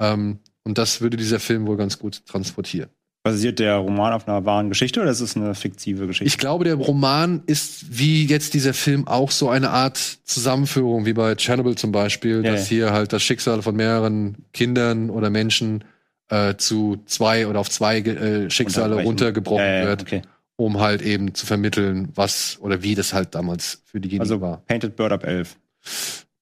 Ähm, 0.01 0.39
und 0.65 0.79
das 0.79 1.01
würde 1.01 1.17
dieser 1.17 1.41
Film 1.41 1.67
wohl 1.67 1.77
ganz 1.77 1.99
gut 1.99 2.25
transportieren. 2.27 2.91
Basiert 3.23 3.59
der 3.59 3.77
Roman 3.77 4.15
auf 4.15 4.27
einer 4.27 4.47
wahren 4.47 4.71
Geschichte 4.71 5.03
oder 5.03 5.11
ist 5.11 5.21
es 5.21 5.37
eine 5.37 5.55
fiktive 5.55 6.07
Geschichte? 6.07 6.27
Ich 6.27 6.39
glaube, 6.39 6.65
der 6.65 6.77
Roman 6.77 7.43
ist 7.47 7.99
wie 7.99 8.25
jetzt 8.25 8.55
dieser 8.55 8.73
Film 8.73 9.07
auch 9.07 9.31
so 9.31 9.51
eine 9.51 9.71
Art 9.71 9.99
Zusammenführung, 10.25 11.05
wie 11.05 11.13
bei 11.13 11.35
Chernobyl 11.35 11.77
zum 11.77 11.93
Beispiel, 11.93 12.43
ja, 12.43 12.53
dass 12.53 12.71
ja. 12.71 12.77
hier 12.77 12.93
halt 12.93 13.13
das 13.13 13.23
Schicksal 13.23 13.61
von 13.61 13.77
mehreren 13.77 14.47
Kindern 14.55 15.11
oder 15.11 15.29
Menschen 15.29 15.85
äh, 16.31 16.57
zu 16.57 17.03
zwei 17.07 17.47
oder 17.47 17.61
auf 17.61 17.69
zwei 17.69 17.99
äh, 17.99 18.49
Schicksale 18.51 19.03
runtergebrochen 19.03 19.65
ja, 19.65 19.85
wird, 19.85 20.03
okay. 20.03 20.23
um 20.57 20.81
halt 20.81 21.03
eben 21.03 21.35
zu 21.35 21.45
vermitteln, 21.45 22.09
was 22.15 22.59
oder 22.61 22.83
wie 22.83 22.95
das 22.95 23.13
halt 23.13 23.35
damals 23.35 23.83
für 23.85 24.01
diejenigen 24.01 24.23
also, 24.23 24.41
war. 24.41 24.63
Painted 24.67 24.97
Bird 24.97 25.13
ab 25.13 25.25
11. 25.25 25.57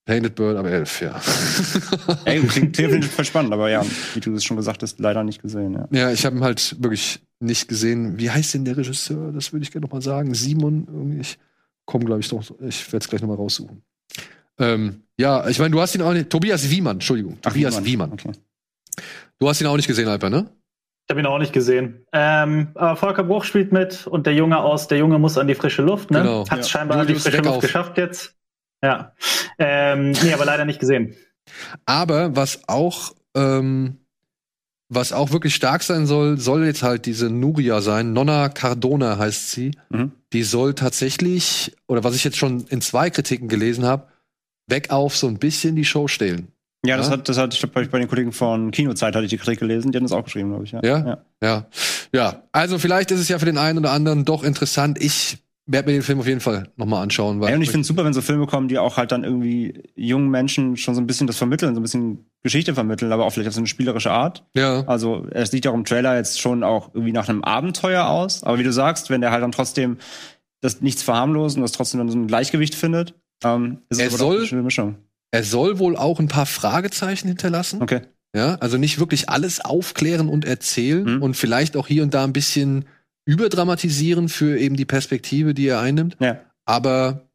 Painted 0.05 0.35
Bird 0.35 0.57
ab 0.57 0.67
11, 0.67 1.01
ja. 1.03 1.21
Ey, 2.25 2.41
klingt, 2.41 2.77
klingt 2.77 3.05
voll 3.05 3.25
spannend, 3.25 3.53
aber 3.53 3.71
ja, 3.71 3.85
wie 4.15 4.21
du 4.21 4.35
es 4.35 4.45
schon 4.45 4.57
gesagt 4.57 4.83
hast, 4.83 4.99
leider 5.01 5.25
nicht 5.25 5.43
gesehen. 5.43 5.75
Ja, 5.75 5.89
ja 5.91 6.13
ich 6.13 6.25
habe 6.25 6.37
ihn 6.37 6.45
halt 6.45 6.77
wirklich 6.83 7.21
nicht 7.41 7.69
gesehen. 7.69 8.19
Wie 8.19 8.31
heißt 8.31 8.55
denn 8.55 8.65
der 8.65 8.77
Regisseur? 8.77 9.33
Das 9.33 9.53
würde 9.53 9.65
ich 9.65 9.71
gerne 9.71 9.87
noch 9.87 9.93
mal 9.93 10.03
sagen. 10.03 10.35
Simon, 10.35 11.19
ich 11.21 11.39
komme, 11.85 12.05
glaube 12.05 12.21
ich, 12.21 12.29
doch. 12.29 12.43
Ich 12.61 12.91
werde 12.93 13.05
es 13.05 13.09
gleich 13.09 13.21
noch 13.21 13.29
mal 13.29 13.37
raussuchen. 13.37 13.83
Ähm, 14.59 15.03
ja, 15.19 15.47
ich 15.49 15.59
meine, 15.59 15.71
du 15.71 15.81
hast 15.81 15.95
ihn 15.95 16.03
auch 16.03 16.13
nicht. 16.13 16.31
Tobias 16.31 16.69
Wiemann, 16.71 16.97
Entschuldigung. 16.97 17.39
Ach, 17.43 17.53
Tobias 17.53 17.85
Wiemann. 17.85 18.13
Wiemann. 18.13 18.13
Okay. 18.13 18.33
Du 19.39 19.49
hast 19.49 19.61
ihn 19.61 19.67
auch 19.67 19.77
nicht 19.77 19.87
gesehen, 19.87 20.09
Alper, 20.09 20.31
ne? 20.31 20.51
Ich 21.07 21.11
habe 21.11 21.21
ihn 21.21 21.27
auch 21.27 21.39
nicht 21.39 21.53
gesehen. 21.53 22.05
Ähm, 22.13 22.69
aber 22.75 22.97
Volker 22.97 23.25
Bruch 23.25 23.45
spielt 23.45 23.73
mit 23.73 24.07
und 24.07 24.27
der 24.27 24.35
Junge 24.35 24.59
aus, 24.59 24.89
der 24.89 24.99
Junge 24.99 25.19
muss 25.19 25.39
an 25.39 25.47
die 25.47 25.55
frische 25.55 25.83
Luft, 25.83 26.11
ne? 26.11 26.21
Genau. 26.21 26.49
Hat 26.49 26.61
es 26.61 26.67
ja. 26.67 26.79
scheinbar 26.79 26.99
an 26.99 27.07
die 27.07 27.15
frische 27.15 27.39
Luft 27.39 27.61
geschafft 27.61 27.97
jetzt. 27.97 28.37
Ja. 28.83 29.15
Ähm, 29.59 30.13
nee, 30.13 30.33
aber 30.33 30.45
leider 30.45 30.65
nicht 30.65 30.81
gesehen. 30.81 31.15
Aber 31.87 32.37
was 32.37 32.69
auch, 32.69 33.15
ähm, 33.35 33.99
was 34.91 35.13
auch 35.13 35.33
wirklich 35.33 35.55
stark 35.55 35.83
sein 35.83 36.07
soll, 36.07 36.39
soll 36.39 36.67
jetzt 36.67 36.83
halt 36.83 37.07
diese 37.07 37.31
Nuria 37.31 37.81
sein. 37.81 38.13
Nonna 38.13 38.49
Cardona 38.49 39.19
heißt 39.19 39.51
sie. 39.51 39.71
Mhm. 39.89 40.13
Die 40.33 40.43
soll 40.43 40.75
tatsächlich, 40.75 41.75
oder 41.87 42.05
was 42.05 42.15
ich 42.15 42.25
jetzt 42.25 42.37
schon 42.37 42.67
in 42.69 42.81
zwei 42.81 43.09
Kritiken 43.11 43.49
gelesen 43.49 43.87
habe, 43.87 44.09
weg 44.67 44.91
auf 44.91 45.17
so 45.17 45.27
ein 45.27 45.39
bisschen 45.39 45.75
die 45.75 45.85
Show 45.87 46.07
stehlen. 46.09 46.53
Ja, 46.87 46.97
das 46.97 47.11
hat, 47.11 47.29
das 47.29 47.39
hat, 47.39 47.55
ich 47.55 47.61
glaube, 47.61 47.87
bei 47.89 47.99
den 47.99 48.09
Kollegen 48.09 48.33
von 48.33 48.71
Kinozeit 48.71 49.15
hatte 49.15 49.25
ich 49.25 49.31
die 49.31 49.39
Kritik 49.39 49.59
gelesen, 49.59 49.91
die 49.91 49.99
haben 49.99 50.05
das 50.05 50.13
auch 50.13 50.25
geschrieben, 50.25 50.51
glaube 50.51 50.65
ich. 50.65 50.73
Ja? 50.73 50.81
ja? 50.85 50.99
Ja, 51.07 51.19
ja. 51.43 51.67
Ja, 52.13 52.43
also 52.53 52.79
vielleicht 52.79 53.11
ist 53.11 53.21
es 53.21 53.29
ja 53.29 53.39
für 53.39 53.47
den 53.47 53.59
einen 53.59 53.79
oder 53.79 53.91
anderen 53.91 54.25
doch 54.25 54.45
interessant. 54.45 55.03
Ich 55.03 55.39
werde 55.67 55.89
mir 55.89 55.99
den 55.99 56.03
Film 56.03 56.19
auf 56.19 56.27
jeden 56.27 56.41
Fall 56.41 56.71
nochmal 56.77 57.03
anschauen. 57.03 57.41
Weil 57.41 57.51
ja, 57.51 57.57
und 57.57 57.63
ich 57.63 57.71
finde 57.71 57.83
es 57.83 57.89
super, 57.89 58.05
wenn 58.05 58.15
so 58.15 58.23
Filme 58.23 58.47
kommen, 58.47 58.69
die 58.69 58.79
auch 58.79 58.97
halt 58.97 59.13
dann 59.13 59.23
irgendwie 59.23 59.83
jungen 59.97 60.31
Menschen 60.31 60.77
schon 60.79 60.95
so 60.95 61.01
ein 61.01 61.07
bisschen 61.07 61.27
das 61.27 61.37
vermitteln, 61.37 61.75
so 61.75 61.81
ein 61.81 61.83
bisschen 61.83 62.31
Geschichte 62.43 62.75
vermitteln, 62.75 63.13
aber 63.13 63.27
auch 63.27 63.31
vielleicht 63.31 63.49
auf 63.49 63.55
so 63.55 63.61
eine 63.61 63.67
spielerische 63.67 64.11
Art. 64.11 64.47
Ja. 64.55 64.85
Also 64.87 65.27
es 65.31 65.51
sieht 65.51 65.67
ja 65.67 65.71
auch 65.71 65.75
im 65.75 65.85
Trailer 65.85 66.17
jetzt 66.17 66.41
schon 66.41 66.63
auch 66.63 66.95
irgendwie 66.95 67.13
nach 67.13 67.29
einem 67.29 67.45
Abenteuer 67.45 68.07
aus. 68.07 68.45
Aber 68.45 68.59
wie 68.59 68.65
du 68.65 68.73
sagst, 68.73 69.11
wenn 69.11 69.21
der 69.21 69.31
halt 69.31 69.43
dann 69.43 69.53
trotzdem 69.53 69.99
das 70.63 70.81
nichts 70.81 71.03
verharmlosen, 71.03 71.61
das 71.61 71.73
trotzdem 71.73 71.99
dann 71.99 72.09
so 72.09 72.17
ein 72.17 72.27
Gleichgewicht 72.27 72.75
findet, 72.75 73.15
ähm, 73.45 73.83
ist 73.91 74.01
es 74.01 74.17
soll, 74.17 74.39
eine 74.39 74.47
schöne 74.47 74.63
Mischung. 74.63 74.97
Er 75.31 75.45
soll 75.45 75.79
wohl 75.79 75.97
auch 75.97 76.21
ein 76.21 76.29
paar 76.29 76.47
Fragezeichen 76.47 77.29
hinterlassen. 77.29 77.83
Okay. 77.83 78.03
Ja, 78.35 78.57
also 78.57 78.77
nicht 78.77 78.99
wirklich 78.99 79.29
alles 79.29 79.61
aufklären 79.61 80.29
und 80.29 80.45
erzählen 80.45 81.17
mhm. 81.17 81.23
und 81.23 81.35
vielleicht 81.35 81.77
auch 81.77 81.87
hier 81.87 82.03
und 82.03 82.13
da 82.13 82.25
ein 82.25 82.33
bisschen 82.33 82.85
überdramatisieren 83.25 84.29
für 84.29 84.59
eben 84.59 84.77
die 84.77 84.85
Perspektive, 84.85 85.55
die 85.55 85.67
er 85.67 85.81
einnimmt. 85.81 86.17
Ja. 86.21 86.41
Aber 86.65 87.29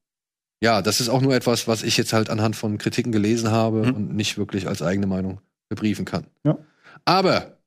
ja, 0.61 0.81
das 0.81 1.01
ist 1.01 1.09
auch 1.09 1.21
nur 1.21 1.35
etwas, 1.35 1.67
was 1.67 1.83
ich 1.83 1.97
jetzt 1.97 2.13
halt 2.13 2.29
anhand 2.29 2.55
von 2.55 2.77
Kritiken 2.77 3.11
gelesen 3.11 3.51
habe 3.51 3.85
mhm. 3.85 3.93
und 3.93 4.15
nicht 4.15 4.37
wirklich 4.37 4.67
als 4.67 4.81
eigene 4.81 5.07
Meinung 5.07 5.41
verbriefen 5.67 6.05
kann. 6.05 6.25
Ja. 6.43 6.57
Aber 7.05 7.57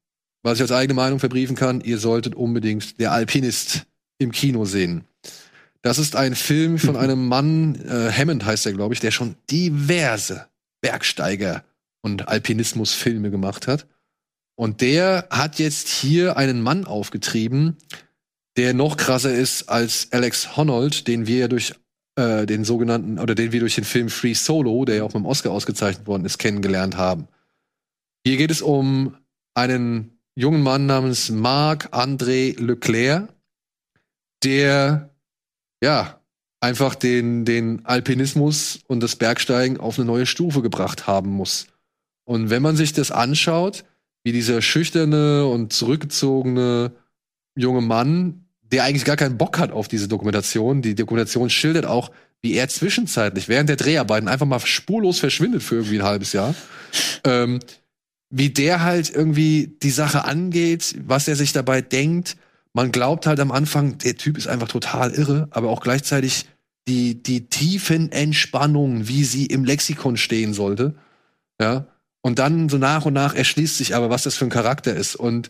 was 0.42 0.58
ich 0.58 0.62
als 0.62 0.72
eigene 0.72 0.94
Meinung 0.94 1.18
verbriefen 1.18 1.56
kann, 1.56 1.80
ihr 1.80 1.98
solltet 1.98 2.34
unbedingt 2.34 3.00
Der 3.00 3.12
Alpinist 3.12 3.86
im 4.18 4.30
Kino 4.30 4.64
sehen. 4.64 5.04
Das 5.86 5.98
ist 5.98 6.16
ein 6.16 6.34
Film 6.34 6.80
von 6.80 6.96
einem 6.96 7.28
Mann, 7.28 7.76
äh, 7.76 8.10
Hammond 8.10 8.44
heißt 8.44 8.66
er, 8.66 8.72
glaube 8.72 8.92
ich, 8.92 8.98
der 8.98 9.12
schon 9.12 9.36
diverse 9.52 10.48
Bergsteiger 10.80 11.62
und 12.02 12.26
Alpinismusfilme 12.26 13.30
gemacht 13.30 13.68
hat. 13.68 13.86
Und 14.56 14.80
der 14.80 15.28
hat 15.30 15.60
jetzt 15.60 15.86
hier 15.86 16.36
einen 16.36 16.60
Mann 16.60 16.86
aufgetrieben, 16.86 17.76
der 18.56 18.74
noch 18.74 18.96
krasser 18.96 19.32
ist 19.32 19.68
als 19.68 20.08
Alex 20.10 20.56
Honnold, 20.56 21.06
den 21.06 21.28
wir 21.28 21.38
ja 21.38 21.46
durch 21.46 21.72
äh, 22.16 22.46
den 22.46 22.64
sogenannten, 22.64 23.20
oder 23.20 23.36
den 23.36 23.52
wir 23.52 23.60
durch 23.60 23.76
den 23.76 23.84
Film 23.84 24.08
Free 24.08 24.34
Solo, 24.34 24.86
der 24.86 24.96
ja 24.96 25.02
auch 25.04 25.14
mit 25.14 25.22
dem 25.22 25.26
Oscar 25.26 25.52
ausgezeichnet 25.52 26.08
worden 26.08 26.24
ist, 26.24 26.38
kennengelernt 26.38 26.96
haben. 26.96 27.28
Hier 28.26 28.38
geht 28.38 28.50
es 28.50 28.60
um 28.60 29.14
einen 29.54 30.18
jungen 30.34 30.64
Mann 30.64 30.86
namens 30.86 31.30
Marc-André 31.30 32.60
Leclerc, 32.60 33.28
der 34.42 35.15
ja 35.86 36.20
einfach 36.60 36.94
den, 36.94 37.44
den 37.44 37.84
Alpinismus 37.84 38.80
und 38.86 39.02
das 39.02 39.16
Bergsteigen 39.16 39.78
auf 39.78 39.98
eine 39.98 40.06
neue 40.06 40.26
Stufe 40.26 40.62
gebracht 40.62 41.06
haben 41.06 41.30
muss. 41.30 41.66
Und 42.24 42.50
wenn 42.50 42.62
man 42.62 42.76
sich 42.76 42.92
das 42.92 43.10
anschaut, 43.10 43.84
wie 44.24 44.32
dieser 44.32 44.60
schüchterne 44.60 45.46
und 45.46 45.72
zurückgezogene 45.72 46.92
junge 47.56 47.82
Mann, 47.82 48.46
der 48.62 48.82
eigentlich 48.82 49.04
gar 49.04 49.16
keinen 49.16 49.38
Bock 49.38 49.58
hat 49.58 49.70
auf 49.70 49.86
diese 49.86 50.08
Dokumentation, 50.08 50.82
die 50.82 50.96
Dokumentation 50.96 51.50
schildert 51.50 51.86
auch, 51.86 52.10
wie 52.42 52.54
er 52.54 52.68
zwischenzeitlich 52.68 53.48
während 53.48 53.68
der 53.68 53.76
Dreharbeiten 53.76 54.28
einfach 54.28 54.46
mal 54.46 54.58
spurlos 54.60 55.20
verschwindet 55.20 55.62
für 55.62 55.76
irgendwie 55.76 56.00
ein 56.00 56.04
halbes 56.04 56.32
Jahr. 56.32 56.54
Ähm, 57.24 57.60
wie 58.30 58.50
der 58.50 58.82
halt 58.82 59.08
irgendwie 59.10 59.76
die 59.82 59.90
Sache 59.90 60.24
angeht, 60.24 60.96
was 61.06 61.28
er 61.28 61.36
sich 61.36 61.52
dabei 61.52 61.80
denkt. 61.80 62.36
Man 62.76 62.92
glaubt 62.92 63.26
halt 63.26 63.40
am 63.40 63.52
Anfang, 63.52 63.96
der 63.96 64.16
Typ 64.16 64.36
ist 64.36 64.48
einfach 64.48 64.68
total 64.68 65.12
irre, 65.12 65.48
aber 65.50 65.70
auch 65.70 65.80
gleichzeitig 65.80 66.44
die, 66.86 67.22
die 67.22 67.46
tiefen 67.46 68.12
Entspannung, 68.12 69.08
wie 69.08 69.24
sie 69.24 69.46
im 69.46 69.64
Lexikon 69.64 70.18
stehen 70.18 70.52
sollte. 70.52 70.94
Ja. 71.58 71.86
Und 72.20 72.38
dann 72.38 72.68
so 72.68 72.76
nach 72.76 73.06
und 73.06 73.14
nach 73.14 73.34
erschließt 73.34 73.78
sich 73.78 73.94
aber, 73.94 74.10
was 74.10 74.24
das 74.24 74.36
für 74.36 74.44
ein 74.44 74.50
Charakter 74.50 74.94
ist. 74.94 75.16
Und 75.16 75.48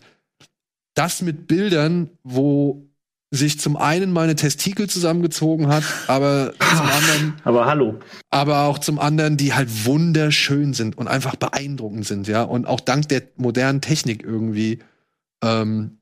das 0.93 1.21
mit 1.21 1.47
Bildern, 1.47 2.09
wo 2.23 2.87
sich 3.29 3.59
zum 3.59 3.75
einen 3.75 4.13
meine 4.13 4.37
Testikel 4.37 4.87
zusammengezogen 4.87 5.67
hat, 5.67 5.83
aber 6.07 6.53
zum 6.57 6.79
anderen. 6.79 7.33
Aber 7.43 7.65
hallo. 7.65 7.99
Aber 8.29 8.61
auch 8.61 8.79
zum 8.79 8.99
anderen, 8.99 9.35
die 9.35 9.53
halt 9.53 9.85
wunderschön 9.85 10.73
sind 10.73 10.97
und 10.97 11.09
einfach 11.09 11.35
beeindruckend 11.35 12.07
sind, 12.07 12.29
ja. 12.29 12.43
Und 12.43 12.67
auch 12.67 12.79
dank 12.79 13.09
der 13.09 13.23
modernen 13.35 13.81
Technik 13.81 14.23
irgendwie 14.23 14.79
ähm, 15.43 15.96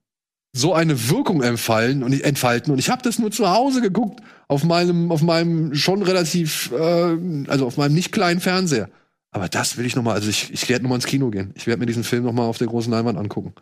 so 0.56 0.74
eine 0.74 1.10
Wirkung 1.10 1.44
entfallen 1.44 2.02
und 2.02 2.14
entfalten. 2.22 2.72
Und 2.72 2.80
ich 2.80 2.90
habe 2.90 3.02
das 3.04 3.20
nur 3.20 3.30
zu 3.30 3.50
Hause 3.50 3.82
geguckt, 3.82 4.22
auf 4.48 4.64
meinem, 4.64 5.12
auf 5.12 5.22
meinem 5.22 5.76
schon 5.76 6.02
relativ, 6.02 6.72
äh, 6.72 7.18
also 7.48 7.68
auf 7.68 7.76
meinem 7.76 7.94
nicht 7.94 8.14
kleinen 8.14 8.40
Fernseher. 8.40 8.90
Aber 9.32 9.50
das 9.50 9.76
will 9.76 9.86
ich 9.86 9.98
noch 9.98 10.04
mal, 10.04 10.14
also 10.14 10.30
ich, 10.30 10.54
ich 10.54 10.70
werde 10.70 10.84
noch 10.84 10.90
mal 10.90 10.96
ins 10.96 11.08
Kino 11.08 11.30
gehen. 11.30 11.52
Ich 11.56 11.68
werde 11.68 11.82
mir 11.82 11.88
diesen 11.88 12.06
Film 12.06 12.24
noch 12.24 12.32
mal 12.32 12.46
auf 12.46 12.58
der 12.58 12.68
großen 12.68 12.90
Leinwand 12.90 13.18
angucken. 13.18 13.54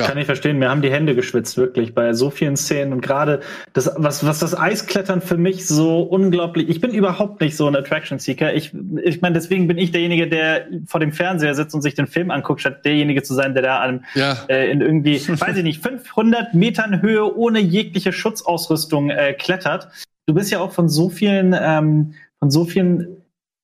Ja. 0.00 0.06
Kann 0.06 0.18
ich 0.18 0.26
verstehen. 0.26 0.58
Mir 0.58 0.70
haben 0.70 0.82
die 0.82 0.90
Hände 0.90 1.14
geschwitzt, 1.14 1.56
wirklich, 1.56 1.94
bei 1.94 2.12
so 2.12 2.30
vielen 2.30 2.56
Szenen. 2.56 2.92
Und 2.92 3.00
gerade 3.00 3.40
das, 3.72 3.90
was, 3.96 4.24
was 4.24 4.38
das 4.38 4.58
Eisklettern 4.58 5.20
für 5.20 5.36
mich 5.36 5.66
so 5.66 6.00
unglaublich. 6.02 6.68
Ich 6.68 6.80
bin 6.80 6.92
überhaupt 6.92 7.40
nicht 7.40 7.56
so 7.56 7.66
ein 7.66 7.76
Attraction-Seeker. 7.76 8.54
Ich, 8.54 8.72
ich 9.02 9.20
meine, 9.20 9.34
deswegen 9.34 9.68
bin 9.68 9.78
ich 9.78 9.92
derjenige, 9.92 10.28
der 10.28 10.66
vor 10.86 11.00
dem 11.00 11.12
Fernseher 11.12 11.54
sitzt 11.54 11.74
und 11.74 11.82
sich 11.82 11.94
den 11.94 12.06
Film 12.06 12.30
anguckt, 12.30 12.60
statt 12.60 12.84
derjenige 12.84 13.22
zu 13.22 13.34
sein, 13.34 13.54
der 13.54 13.62
da 13.62 13.78
an, 13.80 14.04
ja. 14.14 14.38
äh, 14.48 14.70
in 14.70 14.80
irgendwie, 14.80 15.20
weiß 15.28 15.56
ich 15.56 15.64
nicht, 15.64 15.82
500 15.82 16.54
Metern 16.54 17.02
Höhe 17.02 17.36
ohne 17.36 17.60
jegliche 17.60 18.12
Schutzausrüstung 18.12 19.10
äh, 19.10 19.34
klettert. 19.34 19.88
Du 20.26 20.34
bist 20.34 20.50
ja 20.50 20.60
auch 20.60 20.72
von 20.72 20.88
so 20.88 21.10
vielen, 21.10 21.54
ähm, 21.58 22.14
von 22.38 22.50
so 22.50 22.64
vielen 22.64 23.20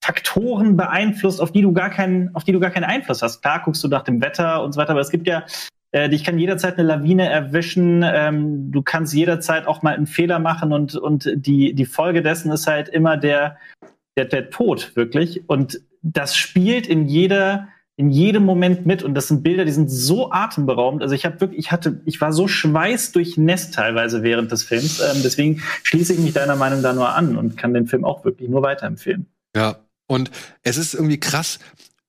Faktoren 0.07 0.77
beeinflusst, 0.77 1.41
auf 1.41 1.51
die 1.51 1.63
du 1.63 1.73
gar 1.73 1.91
keinen, 1.91 2.33
auf 2.37 2.45
die 2.45 2.53
du 2.53 2.61
gar 2.61 2.71
keinen 2.71 2.85
Einfluss 2.85 3.23
hast. 3.23 3.43
Klar 3.43 3.63
guckst 3.65 3.83
du 3.83 3.89
nach 3.89 4.03
dem 4.03 4.21
Wetter 4.21 4.63
und 4.63 4.73
so 4.73 4.81
weiter, 4.81 4.91
aber 4.91 5.01
es 5.01 5.11
gibt 5.11 5.27
ja 5.27 5.45
äh, 5.97 6.10
dich 6.10 6.24
kann 6.24 6.39
jederzeit 6.39 6.78
eine 6.78 6.86
Lawine 6.86 7.27
erwischen. 7.27 8.05
Ähm, 8.05 8.70
du 8.70 8.82
kannst 8.82 9.14
jederzeit 9.14 9.66
auch 9.66 9.81
mal 9.81 9.94
einen 9.94 10.06
Fehler 10.06 10.39
machen 10.39 10.74
und, 10.74 10.94
und 10.94 11.32
die, 11.35 11.73
die 11.73 11.86
Folge 11.86 12.20
dessen 12.20 12.52
ist 12.52 12.66
halt 12.66 12.90
immer 12.90 13.16
der, 13.16 13.56
der, 14.14 14.27
der 14.27 14.51
Tod, 14.51 14.94
wirklich. 14.94 15.48
Und 15.48 15.81
das 16.02 16.36
spielt 16.36 16.86
in 16.86 17.06
jeder, 17.06 17.68
in 17.97 18.10
jedem 18.10 18.44
Moment 18.44 18.85
mit. 18.85 19.02
Und 19.02 19.14
das 19.14 19.28
sind 19.28 19.43
Bilder, 19.43 19.64
die 19.64 19.73
sind 19.73 19.89
so 19.89 20.31
atemberaubend. 20.32 21.02
Also 21.02 21.14
ich 21.14 21.24
habe 21.24 21.40
wirklich, 21.40 21.60
ich 21.60 21.73
hatte, 21.73 22.02
ich 22.05 22.20
war 22.20 22.31
so 22.35 22.47
schweißdurchnässt 22.47 23.73
teilweise 23.73 24.23
während 24.23 24.52
des 24.52 24.64
Films. 24.64 25.01
Ähm, 25.01 25.23
deswegen 25.24 25.62
schließe 25.82 26.12
ich 26.12 26.18
mich 26.18 26.35
deiner 26.35 26.56
Meinung 26.56 26.82
da 26.82 26.93
nur 26.93 27.09
an 27.14 27.39
und 27.39 27.56
kann 27.56 27.73
den 27.73 27.86
Film 27.86 28.05
auch 28.05 28.23
wirklich 28.23 28.51
nur 28.51 28.60
weiterempfehlen. 28.60 29.24
Ja, 29.56 29.77
und 30.09 30.31
es 30.62 30.77
ist 30.77 30.93
irgendwie 30.93 31.18
krass, 31.18 31.59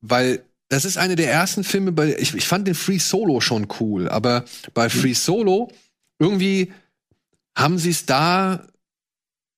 weil 0.02 0.42
das 0.70 0.86
ist 0.86 0.98
eine 0.98 1.16
der 1.16 1.32
ersten 1.32 1.64
Filme, 1.64 1.92
bei 1.92 2.16
ich, 2.18 2.34
ich 2.36 2.48
fand 2.48 2.68
den 2.68 2.76
Free 2.76 3.00
Solo 3.00 3.42
schon 3.42 3.68
cool, 3.80 4.10
aber 4.10 4.46
bei 4.74 4.90
Free 4.90 5.14
Solo 5.14 5.72
irgendwie 6.20 6.74
haben 7.56 7.78
sie 7.78 7.92
es 7.92 8.06
da 8.06 8.68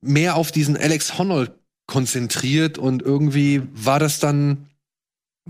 mehr 0.02 0.36
auf 0.36 0.52
diesen 0.52 0.78
Alex 0.78 1.18
Honnold 1.18 1.52
konzentriert 1.88 2.78
und 2.78 3.02
irgendwie 3.02 3.64
war 3.74 4.00
das 4.00 4.20
dann 4.20 4.70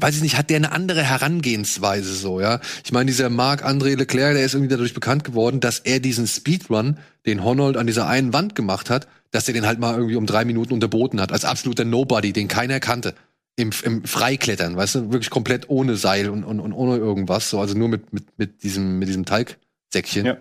weiß 0.01 0.15
ich 0.15 0.21
nicht, 0.21 0.37
hat 0.37 0.49
der 0.49 0.57
eine 0.57 0.71
andere 0.71 1.03
Herangehensweise 1.03 2.15
so, 2.15 2.39
ja? 2.39 2.61
Ich 2.85 2.91
meine, 2.93 3.07
dieser 3.07 3.29
Marc-André 3.29 3.97
Leclerc, 3.97 4.33
der 4.33 4.45
ist 4.45 4.53
irgendwie 4.53 4.71
dadurch 4.71 4.93
bekannt 4.93 5.23
geworden, 5.25 5.59
dass 5.59 5.79
er 5.79 5.99
diesen 5.99 6.25
Speedrun, 6.25 6.97
den 7.25 7.43
Honnold 7.43 7.75
an 7.75 7.85
dieser 7.85 8.07
einen 8.07 8.31
Wand 8.31 8.55
gemacht 8.55 8.89
hat, 8.89 9.07
dass 9.31 9.47
er 9.47 9.53
den 9.53 9.67
halt 9.67 9.79
mal 9.79 9.95
irgendwie 9.95 10.15
um 10.15 10.25
drei 10.25 10.45
Minuten 10.45 10.73
unterboten 10.73 11.19
hat, 11.19 11.31
als 11.31 11.43
absoluter 11.43 11.85
Nobody, 11.85 12.33
den 12.33 12.47
keiner 12.47 12.79
kannte 12.79 13.13
im, 13.59 13.71
im 13.83 14.05
Freiklettern, 14.05 14.77
weißt 14.77 14.95
du, 14.95 15.11
wirklich 15.11 15.29
komplett 15.29 15.69
ohne 15.69 15.97
Seil 15.97 16.29
und, 16.29 16.45
und, 16.45 16.61
und 16.61 16.71
ohne 16.71 16.95
irgendwas, 16.95 17.49
so, 17.49 17.59
also 17.59 17.77
nur 17.77 17.89
mit, 17.89 18.13
mit, 18.13 18.23
mit 18.37 18.63
diesem, 18.63 18.99
mit 18.99 19.09
diesem 19.09 19.25
Teigsäckchen. 19.25 20.25
Ja. 20.25 20.37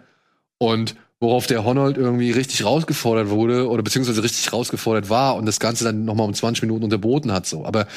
Und 0.59 0.95
worauf 1.19 1.49
der 1.49 1.65
Honold 1.65 1.97
irgendwie 1.97 2.31
richtig 2.31 2.65
rausgefordert 2.65 3.29
wurde 3.29 3.69
oder 3.69 3.83
beziehungsweise 3.83 4.23
richtig 4.23 4.53
rausgefordert 4.53 5.11
war 5.11 5.35
und 5.35 5.47
das 5.47 5.59
Ganze 5.59 5.83
dann 5.83 6.05
nochmal 6.05 6.29
um 6.29 6.35
20 6.35 6.63
Minuten 6.63 6.85
unterboten 6.85 7.33
hat, 7.33 7.45
so. 7.47 7.65
Aber 7.67 7.89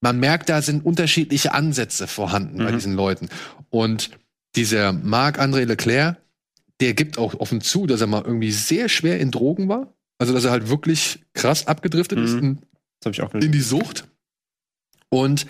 man 0.00 0.18
merkt, 0.18 0.48
da 0.48 0.62
sind 0.62 0.86
unterschiedliche 0.86 1.52
Ansätze 1.52 2.06
vorhanden 2.06 2.62
mhm. 2.62 2.64
bei 2.64 2.72
diesen 2.72 2.94
Leuten. 2.94 3.28
Und 3.68 4.12
dieser 4.56 4.94
Marc-André 4.94 5.66
Leclerc, 5.66 6.16
der 6.80 6.94
gibt 6.94 7.18
auch 7.18 7.34
offen 7.34 7.60
zu, 7.60 7.86
dass 7.86 8.00
er 8.00 8.06
mal 8.06 8.22
irgendwie 8.24 8.50
sehr 8.50 8.88
schwer 8.88 9.20
in 9.20 9.30
Drogen 9.30 9.68
war. 9.68 9.92
Also, 10.16 10.32
dass 10.32 10.46
er 10.46 10.52
halt 10.52 10.70
wirklich 10.70 11.20
krass 11.34 11.66
abgedriftet 11.66 12.18
mhm. 12.18 12.24
ist 12.24 12.34
in 12.34 12.58
das 13.00 13.06
habe 13.06 13.14
ich 13.14 13.22
auch 13.22 13.30
gelesen. 13.30 13.46
In 13.46 13.52
die 13.52 13.60
Sucht. 13.60 14.04
Und 15.08 15.46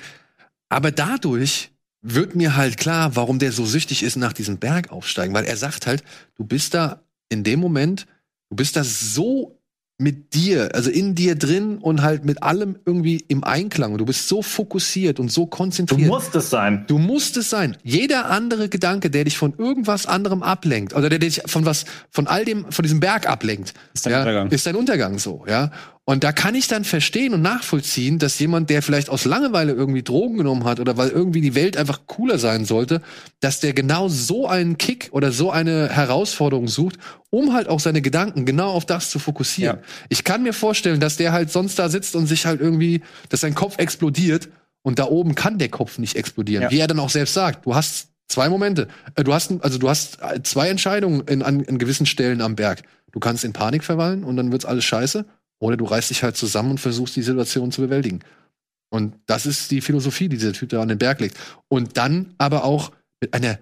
aber 0.68 0.93
dadurch 0.93 1.70
wird 2.02 2.35
mir 2.35 2.56
halt 2.56 2.77
klar, 2.77 3.16
warum 3.16 3.39
der 3.39 3.52
so 3.52 3.66
süchtig 3.66 4.02
ist 4.02 4.16
nach 4.16 4.32
diesem 4.32 4.59
Bergaufsteigen, 4.59 5.35
weil 5.35 5.44
er 5.44 5.56
sagt 5.56 5.86
halt, 5.86 6.02
du 6.36 6.44
bist 6.44 6.74
da 6.74 7.02
in 7.28 7.44
dem 7.44 7.60
Moment, 7.60 8.06
du 8.48 8.56
bist 8.56 8.77
da 8.77 8.85
so 8.85 9.60
mit 10.01 10.32
dir, 10.32 10.74
also 10.74 10.89
in 10.89 11.14
dir 11.14 11.35
drin 11.35 11.77
und 11.77 12.01
halt 12.01 12.24
mit 12.24 12.43
allem 12.43 12.78
irgendwie 12.86 13.22
im 13.28 13.44
Einklang. 13.44 13.93
Und 13.93 13.98
du 13.98 14.06
bist 14.06 14.28
so 14.28 14.40
fokussiert 14.40 15.20
und 15.20 15.31
so 15.31 15.44
konzentriert. 15.44 16.09
Du 16.09 16.12
musst 16.14 16.35
es 16.35 16.48
sein. 16.48 16.85
Du 16.86 16.97
musst 16.97 17.36
es 17.36 17.51
sein. 17.51 17.77
Jeder 17.82 18.31
andere 18.31 18.70
Gedanke, 18.70 19.10
der 19.10 19.24
dich 19.24 19.36
von 19.36 19.52
irgendwas 19.59 20.06
anderem 20.06 20.43
ablenkt, 20.43 20.94
oder 20.94 21.10
der 21.10 21.18
dich 21.18 21.43
von 21.44 21.66
was, 21.66 21.85
von 22.10 22.27
all 22.27 22.47
dem, 22.47 22.72
von 22.72 22.82
diesem 22.82 22.98
Berg 22.98 23.28
ablenkt, 23.28 23.74
ist 23.93 24.06
dein, 24.06 24.12
ja, 24.12 24.20
Untergang. 24.20 24.51
Ist 24.51 24.66
dein 24.66 24.77
Untergang 24.77 25.18
so, 25.18 25.44
ja. 25.47 25.70
Und 26.11 26.24
da 26.24 26.32
kann 26.32 26.57
ich 26.57 26.66
dann 26.66 26.82
verstehen 26.82 27.35
und 27.35 27.43
nachvollziehen, 27.43 28.19
dass 28.19 28.37
jemand, 28.41 28.69
der 28.69 28.82
vielleicht 28.82 29.11
aus 29.11 29.27
Langeweile 29.27 29.70
irgendwie 29.70 30.03
Drogen 30.03 30.39
genommen 30.39 30.65
hat 30.65 30.81
oder 30.81 30.97
weil 30.97 31.11
irgendwie 31.11 31.41
die 31.41 31.55
Welt 31.55 31.77
einfach 31.77 32.01
cooler 32.09 32.41
sein 32.41 32.65
sollte, 32.65 33.01
dass 33.39 33.61
der 33.61 33.74
genau 33.74 34.09
so 34.09 34.49
einen 34.49 34.77
Kick 34.77 35.11
oder 35.12 35.31
so 35.31 35.53
eine 35.53 35.89
Herausforderung 35.89 36.66
sucht, 36.66 36.97
um 37.31 37.53
halt 37.53 37.69
auch 37.69 37.78
seine 37.78 38.03
Gedanken 38.03 38.45
genau 38.45 38.73
auf 38.73 38.85
das 38.87 39.09
zu 39.11 39.20
fokussieren. 39.20 39.77
Ja. 39.77 39.82
Ich 40.09 40.24
kann 40.24 40.43
mir 40.43 40.53
vorstellen, 40.53 40.99
dass 40.99 41.16
der 41.16 41.31
halt 41.31 41.53
sonst 41.53 41.78
da 41.78 41.89
sitzt 41.89 42.16
und 42.16 42.27
sich 42.27 42.45
halt 42.45 42.61
irgendwie, 42.61 43.03
dass 43.28 43.43
sein 43.43 43.55
Kopf 43.55 43.78
explodiert 43.78 44.49
und 44.82 44.99
da 44.99 45.05
oben 45.05 45.37
kann 45.37 45.59
der 45.59 45.69
Kopf 45.69 45.99
nicht 45.99 46.16
explodieren. 46.16 46.65
Ja. 46.65 46.70
Wie 46.73 46.81
er 46.81 46.89
dann 46.89 46.99
auch 46.99 47.11
selbst 47.11 47.35
sagt, 47.35 47.66
du 47.66 47.77
hast 47.77 48.09
zwei 48.27 48.49
Momente. 48.49 48.89
Äh, 49.15 49.23
du 49.23 49.32
hast, 49.32 49.53
also 49.61 49.78
du 49.78 49.89
hast 49.89 50.19
zwei 50.43 50.70
Entscheidungen 50.70 51.20
in, 51.28 51.45
an, 51.45 51.61
in 51.61 51.78
gewissen 51.78 52.07
Stellen 52.07 52.41
am 52.41 52.57
Berg. 52.57 52.82
Du 53.12 53.20
kannst 53.20 53.45
in 53.45 53.53
Panik 53.53 53.85
verwallen 53.85 54.24
und 54.24 54.37
dann 54.37 54.51
wird's 54.51 54.65
alles 54.65 54.85
scheiße 54.85 55.24
oder 55.61 55.77
du 55.77 55.85
reißt 55.85 56.11
dich 56.11 56.23
halt 56.23 56.37
zusammen 56.37 56.73
und 56.73 56.81
versuchst, 56.81 57.15
die 57.16 57.23
Situation 57.23 57.70
zu 57.70 57.82
bewältigen. 57.82 58.20
Und 58.91 59.15
das 59.27 59.47
ist 59.47 59.70
die 59.70 59.81
Philosophie, 59.81 60.28
die 60.28 60.37
dieser 60.37 60.53
Typ 60.53 60.70
da 60.70 60.82
an 60.82 60.89
den 60.89 60.99
Berg 60.99 61.20
legt. 61.20 61.39
Und 61.69 61.97
dann 61.97 62.35
aber 62.39 62.65
auch 62.65 62.91
mit 63.20 63.35
einer, 63.35 63.59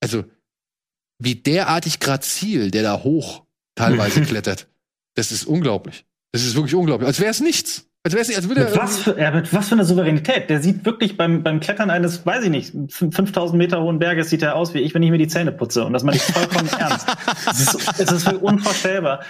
also 0.00 0.24
wie 1.18 1.34
derartig 1.34 1.98
grazil 1.98 2.70
der 2.70 2.82
da 2.82 3.02
hoch 3.02 3.42
teilweise 3.74 4.20
klettert. 4.22 4.68
Das 5.14 5.32
ist 5.32 5.44
unglaublich. 5.44 6.04
Das 6.32 6.44
ist 6.44 6.54
wirklich 6.54 6.74
unglaublich. 6.74 7.06
Als 7.06 7.18
wäre 7.18 7.30
es 7.30 7.40
nichts. 7.40 7.86
Als 8.04 8.14
wäre 8.14 8.22
es 8.22 8.28
nicht, 8.28 8.36
als 8.36 8.48
würde 8.48 8.64
mit 8.64 8.76
was, 8.76 8.98
für, 8.98 9.18
ja, 9.18 9.32
mit 9.32 9.52
was 9.52 9.68
für 9.68 9.74
einer 9.74 9.84
Souveränität. 9.84 10.48
Der 10.48 10.62
sieht 10.62 10.84
wirklich 10.84 11.16
beim, 11.16 11.42
beim 11.42 11.58
Klettern 11.58 11.90
eines, 11.90 12.24
weiß 12.24 12.44
ich 12.44 12.50
nicht, 12.50 12.72
5000 12.92 13.58
Meter 13.58 13.82
hohen 13.82 13.98
Berges 13.98 14.30
sieht 14.30 14.42
er 14.42 14.54
aus 14.54 14.74
wie 14.74 14.78
ich, 14.78 14.94
wenn 14.94 15.02
ich 15.02 15.10
mir 15.10 15.18
die 15.18 15.26
Zähne 15.26 15.50
putze. 15.50 15.84
Und 15.84 15.92
das 15.92 16.04
meine 16.04 16.18
ich 16.18 16.22
vollkommen 16.22 16.68
ernst. 16.78 17.08
Es 17.50 17.74
ist, 17.74 18.00
es 18.00 18.12
ist 18.12 18.32
unvorstellbar. 18.34 19.24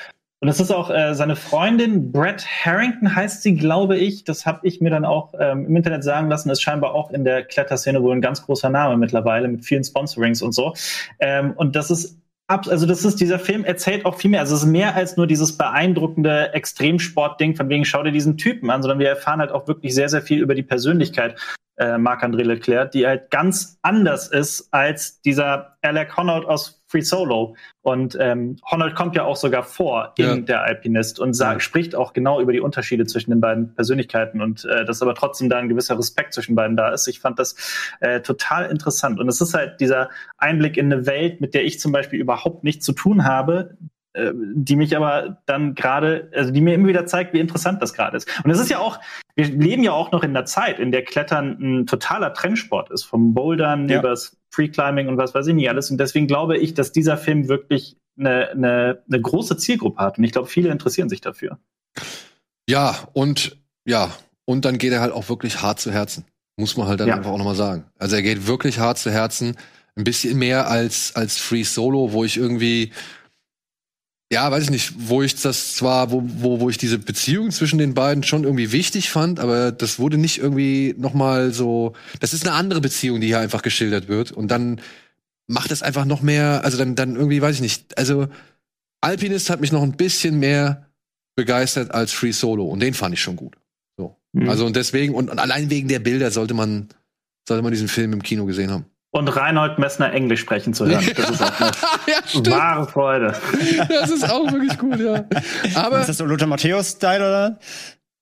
Und 0.46 0.50
das 0.50 0.60
ist 0.60 0.70
auch 0.70 0.90
äh, 0.90 1.12
seine 1.12 1.34
Freundin, 1.34 2.12
Brett 2.12 2.46
Harrington 2.46 3.16
heißt 3.16 3.42
sie, 3.42 3.56
glaube 3.56 3.98
ich. 3.98 4.22
Das 4.22 4.46
habe 4.46 4.60
ich 4.62 4.80
mir 4.80 4.90
dann 4.90 5.04
auch 5.04 5.34
ähm, 5.40 5.66
im 5.66 5.74
Internet 5.74 6.04
sagen 6.04 6.28
lassen. 6.28 6.50
Ist 6.50 6.62
scheinbar 6.62 6.94
auch 6.94 7.10
in 7.10 7.24
der 7.24 7.42
Kletterszene 7.42 8.00
wohl 8.00 8.14
ein 8.14 8.20
ganz 8.20 8.46
großer 8.46 8.70
Name 8.70 8.96
mittlerweile 8.96 9.48
mit 9.48 9.64
vielen 9.64 9.82
Sponsorings 9.82 10.42
und 10.42 10.52
so. 10.52 10.72
Ähm, 11.18 11.52
und 11.56 11.74
das 11.74 11.90
ist 11.90 12.20
also 12.46 12.86
das 12.86 13.04
ist, 13.04 13.20
dieser 13.20 13.40
Film 13.40 13.64
erzählt 13.64 14.06
auch 14.06 14.14
viel 14.14 14.30
mehr. 14.30 14.38
Also 14.38 14.54
es 14.54 14.62
ist 14.62 14.68
mehr 14.68 14.94
als 14.94 15.16
nur 15.16 15.26
dieses 15.26 15.58
beeindruckende 15.58 16.54
Extremsport-Ding, 16.54 17.56
von 17.56 17.68
wegen 17.68 17.84
schau 17.84 18.04
dir 18.04 18.12
diesen 18.12 18.38
Typen 18.38 18.70
an, 18.70 18.82
sondern 18.82 19.00
wir 19.00 19.08
erfahren 19.08 19.40
halt 19.40 19.50
auch 19.50 19.66
wirklich 19.66 19.96
sehr, 19.96 20.08
sehr 20.08 20.22
viel 20.22 20.40
über 20.40 20.54
die 20.54 20.62
Persönlichkeit 20.62 21.34
äh, 21.76 21.98
Marc-André 21.98 22.44
Leclerc, 22.44 22.92
die 22.92 23.04
halt 23.04 23.32
ganz 23.32 23.78
anders 23.82 24.28
ist 24.28 24.68
als 24.72 25.20
dieser 25.22 25.76
Alec 25.82 26.16
Honnold 26.16 26.46
aus 26.46 26.75
Free 26.88 27.00
Solo. 27.00 27.56
Und 27.82 28.16
ähm, 28.20 28.56
Honnold 28.70 28.94
kommt 28.94 29.16
ja 29.16 29.24
auch 29.24 29.36
sogar 29.36 29.62
vor 29.64 30.12
in 30.16 30.24
Ja. 30.24 30.36
der 30.36 30.62
Alpinist 30.62 31.18
und 31.20 31.34
sagt, 31.34 31.54
Ja. 31.56 31.60
spricht 31.60 31.94
auch 31.94 32.12
genau 32.12 32.40
über 32.40 32.52
die 32.52 32.60
Unterschiede 32.60 33.06
zwischen 33.06 33.30
den 33.30 33.40
beiden 33.40 33.74
Persönlichkeiten 33.74 34.40
und 34.40 34.64
äh, 34.64 34.84
dass 34.84 35.02
aber 35.02 35.14
trotzdem 35.14 35.48
da 35.48 35.58
ein 35.58 35.68
gewisser 35.68 35.98
Respekt 35.98 36.32
zwischen 36.34 36.54
beiden 36.54 36.76
da 36.76 36.90
ist. 36.92 37.06
Ich 37.08 37.20
fand 37.20 37.38
das 37.38 37.56
äh, 38.00 38.20
total 38.20 38.70
interessant. 38.70 39.18
Und 39.20 39.28
es 39.28 39.40
ist 39.40 39.54
halt 39.54 39.80
dieser 39.80 40.10
Einblick 40.38 40.76
in 40.76 40.92
eine 40.92 41.06
Welt, 41.06 41.40
mit 41.40 41.54
der 41.54 41.64
ich 41.64 41.80
zum 41.80 41.92
Beispiel 41.92 42.20
überhaupt 42.20 42.64
nichts 42.64 42.84
zu 42.84 42.92
tun 42.92 43.24
habe, 43.24 43.76
äh, 44.12 44.32
die 44.54 44.76
mich 44.76 44.96
aber 44.96 45.42
dann 45.46 45.74
gerade, 45.74 46.30
also 46.34 46.50
die 46.52 46.60
mir 46.60 46.74
immer 46.74 46.88
wieder 46.88 47.06
zeigt, 47.06 47.34
wie 47.34 47.40
interessant 47.40 47.82
das 47.82 47.92
gerade 47.94 48.16
ist. 48.16 48.28
Und 48.44 48.50
es 48.50 48.58
ist 48.60 48.70
ja 48.70 48.78
auch, 48.78 48.98
wir 49.34 49.46
leben 49.46 49.82
ja 49.82 49.92
auch 49.92 50.12
noch 50.12 50.22
in 50.22 50.32
der 50.34 50.44
Zeit, 50.46 50.78
in 50.78 50.90
der 50.92 51.02
Klettern 51.04 51.58
ein 51.60 51.86
totaler 51.86 52.32
Trendsport 52.32 52.90
ist, 52.90 53.04
vom 53.04 53.34
Bouldern 53.34 53.88
Ja. 53.88 53.98
übers 53.98 54.36
Freeclimbing 54.56 55.08
und 55.08 55.18
was 55.18 55.34
weiß 55.34 55.46
ich 55.48 55.54
nicht 55.54 55.68
alles. 55.68 55.90
Und 55.90 55.98
deswegen 55.98 56.26
glaube 56.26 56.56
ich, 56.56 56.72
dass 56.74 56.90
dieser 56.92 57.18
Film 57.18 57.48
wirklich 57.48 57.96
eine, 58.18 58.48
eine, 58.50 59.02
eine 59.06 59.20
große 59.20 59.58
Zielgruppe 59.58 59.98
hat. 60.02 60.16
Und 60.18 60.24
ich 60.24 60.32
glaube, 60.32 60.48
viele 60.48 60.70
interessieren 60.70 61.08
sich 61.10 61.20
dafür. 61.20 61.58
Ja, 62.68 62.96
und 63.12 63.58
ja, 63.86 64.10
und 64.46 64.64
dann 64.64 64.78
geht 64.78 64.92
er 64.92 65.00
halt 65.00 65.12
auch 65.12 65.28
wirklich 65.28 65.62
hart 65.62 65.78
zu 65.78 65.92
Herzen. 65.92 66.24
Muss 66.56 66.76
man 66.76 66.88
halt 66.88 67.00
dann 67.00 67.08
Ja. 67.08 67.16
einfach 67.16 67.30
auch 67.30 67.38
nochmal 67.38 67.54
sagen. 67.54 67.84
Also 67.98 68.16
er 68.16 68.22
geht 68.22 68.46
wirklich 68.46 68.78
hart 68.78 68.98
zu 68.98 69.10
Herzen. 69.10 69.56
Ein 69.94 70.04
bisschen 70.04 70.38
mehr 70.38 70.68
als, 70.68 71.14
als 71.14 71.36
Free 71.36 71.62
Solo, 71.62 72.12
wo 72.12 72.24
ich 72.24 72.36
irgendwie, 72.36 72.92
ja, 74.32 74.50
weiß 74.50 74.64
ich 74.64 74.70
nicht, 74.70 74.92
wo 74.96 75.22
ich 75.22 75.40
das 75.40 75.74
zwar, 75.74 76.10
wo, 76.10 76.22
wo, 76.24 76.60
wo 76.60 76.68
ich 76.68 76.78
diese 76.78 76.98
Beziehung 76.98 77.52
zwischen 77.52 77.78
den 77.78 77.94
beiden 77.94 78.24
schon 78.24 78.42
irgendwie 78.42 78.72
wichtig 78.72 79.10
fand, 79.10 79.38
aber 79.38 79.70
das 79.70 79.98
wurde 79.98 80.18
nicht 80.18 80.38
irgendwie 80.38 80.94
nochmal 80.98 81.52
so, 81.52 81.92
das 82.18 82.34
ist 82.34 82.46
eine 82.46 82.56
andere 82.56 82.80
Beziehung, 82.80 83.20
die 83.20 83.28
hier 83.28 83.38
einfach 83.38 83.62
geschildert 83.62 84.08
wird. 84.08 84.32
Und 84.32 84.50
dann 84.50 84.80
macht 85.46 85.70
es 85.70 85.82
einfach 85.82 86.04
noch 86.04 86.22
mehr, 86.22 86.62
also 86.64 86.76
dann, 86.76 86.96
dann 86.96 87.14
irgendwie, 87.14 87.40
weiß 87.40 87.56
ich 87.56 87.60
nicht, 87.60 87.96
also 87.98 88.26
Alpinist 89.00 89.48
hat 89.48 89.60
mich 89.60 89.70
noch 89.70 89.82
ein 89.82 89.96
bisschen 89.96 90.40
mehr 90.40 90.86
begeistert 91.36 91.92
als 91.92 92.12
Free 92.12 92.32
Solo 92.32 92.64
und 92.64 92.80
den 92.80 92.94
fand 92.94 93.14
ich 93.14 93.20
schon 93.20 93.36
gut. 93.36 93.56
So. 93.96 94.16
Mhm. 94.32 94.48
Also 94.48 94.66
und 94.66 94.74
deswegen 94.74 95.14
und, 95.14 95.30
und 95.30 95.38
allein 95.38 95.70
wegen 95.70 95.86
der 95.86 96.00
Bilder 96.00 96.32
sollte 96.32 96.54
man 96.54 96.88
sollte 97.46 97.62
man 97.62 97.72
diesen 97.72 97.88
Film 97.88 98.12
im 98.12 98.22
Kino 98.22 98.46
gesehen 98.46 98.70
haben. 98.70 98.86
Und 99.16 99.28
Reinhold 99.28 99.78
Messner 99.78 100.12
Englisch 100.12 100.40
sprechen 100.40 100.74
zu 100.74 100.86
hören. 100.86 101.04
Das 101.16 101.30
ist 101.30 101.42
auch 101.42 101.60
eine 101.60 102.46
ja, 102.46 102.52
wahre 102.52 102.86
Freude. 102.86 103.34
Das 103.88 104.10
ist 104.10 104.30
auch 104.30 104.52
wirklich 104.52 104.76
gut, 104.78 105.00
ja. 105.00 105.24
Aber 105.74 106.00
Ist 106.00 106.10
das 106.10 106.18
so 106.18 106.26
Lothar 106.26 106.46
Matthäus-Style, 106.46 107.20
oder? 107.20 107.58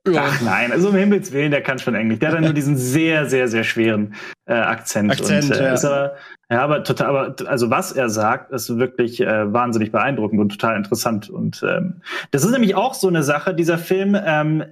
ja, 0.06 0.24
Ach 0.28 0.40
nein, 0.42 0.70
also 0.70 0.90
um 0.90 0.94
Himmels 0.94 1.32
Willen, 1.32 1.50
der 1.50 1.62
kann 1.62 1.78
schon 1.78 1.94
Englisch. 1.94 2.18
Der 2.18 2.28
hat 2.28 2.36
dann 2.36 2.44
nur 2.44 2.52
diesen 2.52 2.76
sehr, 2.76 3.26
sehr, 3.26 3.48
sehr 3.48 3.64
schweren 3.64 4.14
äh, 4.46 4.52
Akzent. 4.52 5.10
Akzent, 5.10 5.46
und, 5.46 5.56
äh, 5.56 5.64
ja. 5.64 5.74
Ist 5.74 5.84
aber, 5.84 6.14
ja, 6.50 6.62
aber 6.62 6.84
total, 6.84 7.06
aber 7.08 7.50
also 7.50 7.70
was 7.70 7.92
er 7.92 8.10
sagt, 8.10 8.52
ist 8.52 8.76
wirklich 8.76 9.20
äh, 9.20 9.52
wahnsinnig 9.52 9.92
beeindruckend 9.92 10.40
und 10.40 10.50
total 10.50 10.76
interessant. 10.76 11.30
Und 11.30 11.64
ähm, 11.66 12.02
das 12.32 12.44
ist 12.44 12.50
nämlich 12.50 12.74
auch 12.74 12.92
so 12.92 13.08
eine 13.08 13.22
Sache. 13.22 13.54
Dieser 13.54 13.78
Film, 13.78 14.16
ähm, 14.22 14.62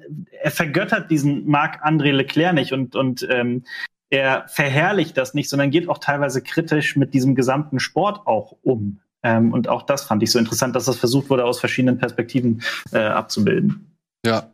er 0.43 0.51
vergöttert 0.51 1.11
diesen 1.11 1.47
Marc-André 1.47 2.13
Leclerc 2.13 2.55
nicht 2.55 2.73
und 2.73 2.95
und 2.95 3.27
ähm, 3.31 3.65
er 4.13 4.45
verherrlicht 4.47 5.17
das 5.17 5.33
nicht, 5.33 5.49
sondern 5.49 5.71
geht 5.71 5.89
auch 5.89 5.99
teilweise 5.99 6.43
kritisch 6.43 6.97
mit 6.97 7.15
diesem 7.15 7.35
gesamten 7.35 7.81
Sport 7.81 8.27
auch 8.27 8.57
um. 8.63 9.01
Ähm, 9.23 9.53
und 9.53 9.69
auch 9.69 9.83
das 9.83 10.05
fand 10.05 10.23
ich 10.23 10.31
so 10.31 10.39
interessant, 10.39 10.77
dass 10.77 10.85
das 10.85 10.97
versucht 10.97 11.31
wurde, 11.31 11.45
aus 11.45 11.59
verschiedenen 11.59 11.97
Perspektiven 11.99 12.63
äh, 12.93 12.99
abzubilden. 12.99 13.97
ja. 14.25 14.49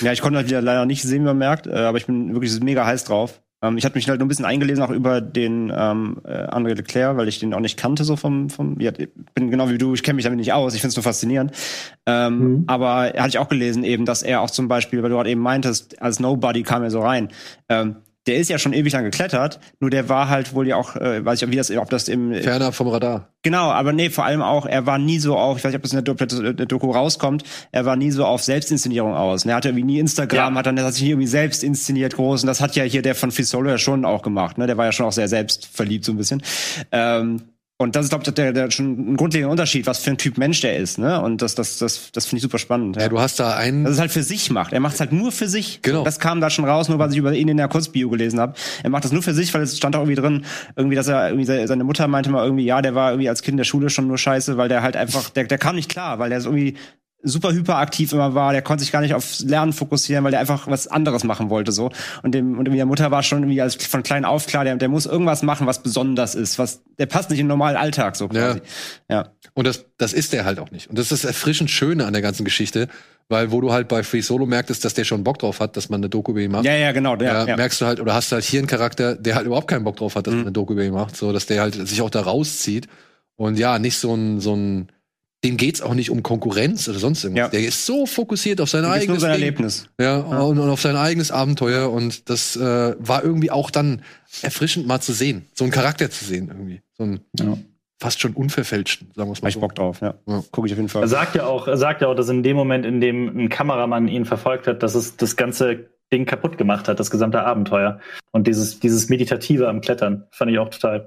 Ja, 0.00 0.10
ich 0.10 0.20
konnte 0.20 0.38
halt 0.38 0.48
wieder 0.48 0.60
leider 0.60 0.84
nicht 0.86 1.02
sehen, 1.02 1.22
wie 1.22 1.26
man 1.26 1.38
merkt, 1.38 1.68
äh, 1.68 1.70
aber 1.70 1.98
ich 1.98 2.06
bin 2.06 2.34
wirklich 2.34 2.60
mega 2.60 2.84
heiß 2.84 3.04
drauf. 3.04 3.40
Ähm, 3.62 3.78
ich 3.78 3.84
hatte 3.84 3.94
mich 3.94 4.08
halt 4.08 4.18
nur 4.18 4.26
ein 4.26 4.28
bisschen 4.28 4.44
eingelesen, 4.44 4.82
auch 4.82 4.90
über 4.90 5.20
den 5.20 5.72
ähm, 5.74 6.20
äh, 6.24 6.46
André 6.48 6.74
Leclerc, 6.74 7.16
weil 7.16 7.28
ich 7.28 7.38
den 7.38 7.54
auch 7.54 7.60
nicht 7.60 7.78
kannte, 7.78 8.02
so 8.02 8.16
vom, 8.16 8.50
vom 8.50 8.78
ja, 8.80 8.90
ich 8.98 9.08
bin 9.34 9.52
genau 9.52 9.70
wie 9.70 9.78
du, 9.78 9.94
ich 9.94 10.02
kenne 10.02 10.16
mich 10.16 10.24
damit 10.24 10.38
nicht 10.40 10.52
aus, 10.52 10.74
ich 10.74 10.80
finde 10.80 10.90
es 10.90 10.96
nur 10.96 11.04
faszinierend. 11.04 11.52
Ähm, 12.06 12.38
Mhm. 12.38 12.64
Aber 12.66 13.04
hatte 13.04 13.28
ich 13.28 13.38
auch 13.38 13.48
gelesen, 13.48 13.84
eben, 13.84 14.04
dass 14.04 14.24
er 14.24 14.40
auch 14.40 14.50
zum 14.50 14.66
Beispiel, 14.66 15.00
weil 15.02 15.10
du 15.10 15.16
gerade 15.16 15.30
eben 15.30 15.40
meintest, 15.40 16.02
als 16.02 16.18
Nobody 16.18 16.64
kam 16.64 16.82
er 16.82 16.90
so 16.90 17.00
rein. 17.00 17.28
Ähm, 17.68 17.96
der 18.28 18.36
ist 18.36 18.48
ja 18.50 18.58
schon 18.58 18.72
ewig 18.72 18.92
lang 18.92 19.04
geklettert, 19.04 19.58
nur 19.80 19.90
der 19.90 20.08
war 20.08 20.28
halt 20.28 20.54
wohl 20.54 20.68
ja 20.68 20.76
auch, 20.76 20.94
äh, 20.96 21.24
weiß 21.24 21.42
ich, 21.42 21.50
wie 21.50 21.56
das, 21.56 21.70
ob 21.70 21.90
das 21.90 22.08
im 22.08 22.34
Fernab 22.34 22.74
vom 22.74 22.88
Radar. 22.88 23.28
Genau, 23.42 23.70
aber 23.70 23.92
nee, 23.92 24.10
vor 24.10 24.24
allem 24.24 24.42
auch, 24.42 24.66
er 24.66 24.84
war 24.86 24.98
nie 24.98 25.18
so 25.18 25.36
auf, 25.36 25.58
ich 25.58 25.64
weiß 25.64 25.72
nicht, 25.72 25.76
ob 25.76 25.82
das 25.82 25.92
in 25.92 26.04
der 26.04 26.14
Doku, 26.14 26.52
der 26.52 26.66
Doku 26.66 26.90
rauskommt, 26.90 27.42
er 27.72 27.84
war 27.86 27.96
nie 27.96 28.10
so 28.10 28.24
auf 28.24 28.42
Selbstinszenierung 28.44 29.14
aus. 29.14 29.44
Er 29.46 29.54
hatte 29.54 29.68
irgendwie 29.68 29.84
nie 29.84 29.98
Instagram, 29.98 30.52
Ja. 30.54 30.58
hat 30.58 30.66
dann 30.66 30.80
hat 30.80 30.92
sich 30.94 31.02
nie 31.04 31.10
irgendwie 31.10 31.26
selbst 31.28 31.64
inszeniert 31.64 32.14
groß 32.14 32.42
und 32.42 32.46
das 32.46 32.60
hat 32.60 32.76
ja 32.76 32.84
hier 32.84 33.02
der 33.02 33.14
von 33.14 33.30
Fisolo 33.30 33.70
ja 33.70 33.78
schon 33.78 34.04
auch 34.04 34.22
gemacht, 34.22 34.58
ne? 34.58 34.66
Der 34.66 34.76
war 34.76 34.84
ja 34.84 34.92
schon 34.92 35.06
auch 35.06 35.12
sehr 35.12 35.28
selbstverliebt 35.28 36.04
so 36.04 36.12
ein 36.12 36.18
bisschen. 36.18 36.42
Ähm, 36.92 37.42
und 37.80 37.94
das 37.94 38.06
ist, 38.06 38.08
glaube 38.10 38.24
ich, 38.26 38.34
der, 38.34 38.52
der 38.52 38.70
schon 38.72 39.12
ein 39.12 39.16
grundlegender 39.16 39.52
Unterschied, 39.52 39.86
was 39.86 40.00
für 40.00 40.10
ein 40.10 40.18
Typ 40.18 40.36
Mensch 40.36 40.60
der 40.60 40.76
ist, 40.76 40.98
ne? 40.98 41.22
Und 41.22 41.42
das, 41.42 41.54
das, 41.54 41.78
das, 41.78 42.10
das 42.12 42.26
finde 42.26 42.38
ich 42.38 42.42
super 42.42 42.58
spannend. 42.58 42.96
Ja, 42.96 43.08
du 43.08 43.20
hast 43.20 43.38
da 43.38 43.56
einen 43.56 43.84
dass 43.84 43.94
es 43.94 44.00
halt 44.00 44.10
für 44.10 44.24
sich 44.24 44.50
macht. 44.50 44.72
Er 44.72 44.80
macht 44.80 44.94
es 44.94 45.00
halt 45.00 45.12
nur 45.12 45.30
für 45.30 45.46
sich. 45.48 45.80
Genau. 45.82 46.02
Das 46.02 46.18
kam 46.18 46.40
da 46.40 46.50
schon 46.50 46.64
raus, 46.64 46.88
nur 46.88 46.98
weil 46.98 47.12
ich 47.12 47.16
über 47.16 47.32
ihn 47.32 47.46
in 47.46 47.56
der 47.56 47.68
Kurzbio 47.68 48.08
gelesen 48.10 48.40
habe. 48.40 48.54
Er 48.82 48.90
macht 48.90 49.04
das 49.04 49.12
nur 49.12 49.22
für 49.22 49.32
sich, 49.32 49.54
weil 49.54 49.62
es 49.62 49.76
stand 49.76 49.94
auch 49.94 50.00
irgendwie 50.00 50.20
drin, 50.20 50.44
irgendwie, 50.74 50.96
dass 50.96 51.06
er 51.06 51.28
irgendwie 51.28 51.44
se- 51.46 51.66
seine 51.68 51.84
Mutter 51.84 52.08
meinte 52.08 52.30
mal 52.30 52.44
irgendwie, 52.44 52.64
ja, 52.64 52.82
der 52.82 52.96
war 52.96 53.12
irgendwie 53.12 53.28
als 53.28 53.42
Kind 53.42 53.52
in 53.52 53.58
der 53.58 53.64
Schule 53.64 53.90
schon 53.90 54.08
nur 54.08 54.18
scheiße, 54.18 54.56
weil 54.56 54.68
der 54.68 54.82
halt 54.82 54.96
einfach, 54.96 55.30
der, 55.30 55.44
der 55.44 55.58
kam 55.58 55.76
nicht 55.76 55.88
klar, 55.88 56.18
weil 56.18 56.30
der 56.30 56.40
so 56.40 56.50
irgendwie 56.50 56.76
super 57.22 57.52
hyperaktiv 57.52 58.12
immer 58.12 58.34
war, 58.34 58.52
der 58.52 58.62
konnte 58.62 58.84
sich 58.84 58.92
gar 58.92 59.00
nicht 59.00 59.14
aufs 59.14 59.40
Lernen 59.40 59.72
fokussieren, 59.72 60.22
weil 60.24 60.30
der 60.30 60.40
einfach 60.40 60.68
was 60.68 60.86
anderes 60.86 61.24
machen 61.24 61.50
wollte 61.50 61.72
so 61.72 61.90
und 62.22 62.32
dem 62.32 62.58
und 62.58 62.64
der 62.66 62.86
Mutter 62.86 63.10
war 63.10 63.22
schon 63.22 63.40
irgendwie 63.42 63.60
als 63.60 63.74
von 63.74 64.02
klein 64.04 64.24
auf 64.24 64.46
klar, 64.46 64.64
der, 64.64 64.76
der 64.76 64.88
muss 64.88 65.06
irgendwas 65.06 65.42
machen, 65.42 65.66
was 65.66 65.82
besonders 65.82 66.34
ist, 66.34 66.58
was 66.58 66.82
der 66.98 67.06
passt 67.06 67.30
nicht 67.30 67.40
in 67.40 67.44
den 67.46 67.48
normalen 67.48 67.76
Alltag 67.76 68.14
so 68.16 68.28
quasi. 68.28 68.60
Ja. 69.10 69.30
Und 69.54 69.66
das, 69.66 69.86
das 69.98 70.12
ist 70.12 70.32
der 70.32 70.44
halt 70.44 70.60
auch 70.60 70.70
nicht. 70.70 70.88
Und 70.88 70.96
das 70.98 71.10
ist 71.10 71.24
das 71.24 71.28
erfrischend 71.30 71.70
Schöne 71.70 72.06
an 72.06 72.12
der 72.12 72.22
ganzen 72.22 72.44
Geschichte, 72.44 72.86
weil 73.28 73.50
wo 73.50 73.60
du 73.60 73.72
halt 73.72 73.88
bei 73.88 74.04
Free 74.04 74.20
Solo 74.20 74.46
merktest, 74.46 74.84
dass 74.84 74.94
der 74.94 75.04
schon 75.04 75.24
Bock 75.24 75.38
drauf 75.40 75.58
hat, 75.60 75.76
dass 75.76 75.88
man 75.88 76.00
eine 76.00 76.08
Doku 76.08 76.30
über 76.30 76.40
ihn 76.40 76.52
macht. 76.52 76.64
Ja, 76.64 76.74
ja, 76.76 76.92
genau, 76.92 77.16
der, 77.16 77.32
ja, 77.32 77.46
ja. 77.46 77.56
merkst 77.56 77.80
du 77.80 77.86
halt, 77.86 77.98
oder 78.00 78.14
hast 78.14 78.30
du 78.30 78.34
halt 78.36 78.44
hier 78.44 78.60
einen 78.60 78.68
Charakter, 78.68 79.16
der 79.16 79.34
halt 79.34 79.46
überhaupt 79.46 79.68
keinen 79.68 79.84
Bock 79.84 79.96
drauf 79.96 80.14
hat, 80.14 80.26
dass 80.28 80.32
Mhm. 80.34 80.38
man 80.40 80.46
eine 80.46 80.52
Doku 80.52 80.72
über 80.74 80.84
ihn 80.84 80.94
macht, 80.94 81.16
so 81.16 81.32
dass 81.32 81.46
der 81.46 81.60
halt 81.60 81.74
sich 81.74 82.00
auch 82.00 82.10
da 82.10 82.20
rauszieht. 82.20 82.86
Und 83.36 83.58
ja, 83.58 83.78
nicht 83.78 83.98
so 83.98 84.14
ein, 84.14 84.40
so 84.40 84.54
ein, 84.54 84.88
dem 85.44 85.56
geht's 85.56 85.80
auch 85.80 85.94
nicht 85.94 86.10
um 86.10 86.22
Konkurrenz 86.22 86.88
oder 86.88 86.98
sonst 86.98 87.22
irgendwas. 87.22 87.44
Ja. 87.46 87.48
Der 87.50 87.60
ist 87.68 87.86
so 87.86 88.06
fokussiert 88.06 88.60
auf 88.60 88.70
sein 88.70 88.82
Das 88.82 88.90
ist 88.90 88.96
nur 88.96 89.02
eigenes 89.16 89.22
sein 89.22 89.32
Ding. 89.32 89.40
Erlebnis. 89.42 89.88
Ja, 90.00 90.16
Und, 90.18 90.58
und 90.58 90.68
auf 90.68 90.80
sein 90.80 90.96
eigenes 90.96 91.30
Abenteuer. 91.30 91.90
Und 91.92 92.28
das 92.28 92.56
äh, 92.56 92.96
war 92.98 93.22
irgendwie 93.22 93.50
auch 93.50 93.70
dann 93.70 94.02
erfrischend 94.42 94.86
mal 94.88 95.00
zu 95.00 95.12
sehen. 95.12 95.46
So 95.54 95.64
einen 95.64 95.72
Charakter 95.72 96.10
zu 96.10 96.24
sehen 96.24 96.48
irgendwie. 96.48 96.82
So 96.96 97.04
einen 97.04 97.20
Ja. 97.38 97.56
fast 98.00 98.20
schon 98.20 98.32
unverfälschten, 98.34 99.12
sagen 99.14 99.28
wir 99.28 99.32
es 99.32 99.38
Hab 99.38 99.42
mal 99.44 99.48
ich 99.50 99.54
so. 99.54 99.60
Bock 99.60 99.74
drauf, 99.76 100.00
ja. 100.00 100.14
Ja. 100.26 100.42
Gucke 100.50 100.66
ich 100.66 100.72
auf 100.72 100.78
jeden 100.78 100.88
Fall. 100.88 101.02
Er 101.02 101.08
sagt 101.08 101.36
ja 101.36 101.46
auch, 101.46 101.68
er 101.68 101.76
sagt 101.76 102.00
ja 102.02 102.08
auch, 102.08 102.14
dass 102.16 102.28
in 102.28 102.42
dem 102.42 102.56
Moment, 102.56 102.84
in 102.84 103.00
dem 103.00 103.28
ein 103.38 103.48
Kameramann 103.48 104.08
ihn 104.08 104.24
verfolgt 104.24 104.66
hat, 104.66 104.82
dass 104.82 104.94
es 104.96 105.16
das 105.16 105.36
ganze 105.36 105.88
Ding 106.12 106.24
kaputt 106.26 106.58
gemacht 106.58 106.88
hat, 106.88 106.98
das 106.98 107.10
gesamte 107.10 107.42
Abenteuer. 107.44 108.00
Und 108.32 108.46
dieses, 108.48 108.80
dieses 108.80 109.08
Meditative 109.08 109.68
am 109.68 109.80
Klettern 109.82 110.24
fand 110.32 110.50
ich 110.50 110.58
auch 110.58 110.70
total 110.70 111.06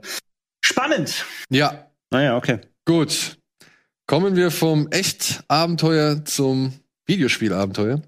spannend. 0.64 1.26
Ja, 1.50 1.88
Naja, 2.12 2.38
okay. 2.38 2.60
gut. 2.86 3.38
Kommen 4.12 4.36
wir 4.36 4.52
vom 4.52 4.90
Echt-Abenteuer 4.92 6.26
zum 6.26 6.74
Videospielabenteuer. 7.06 8.02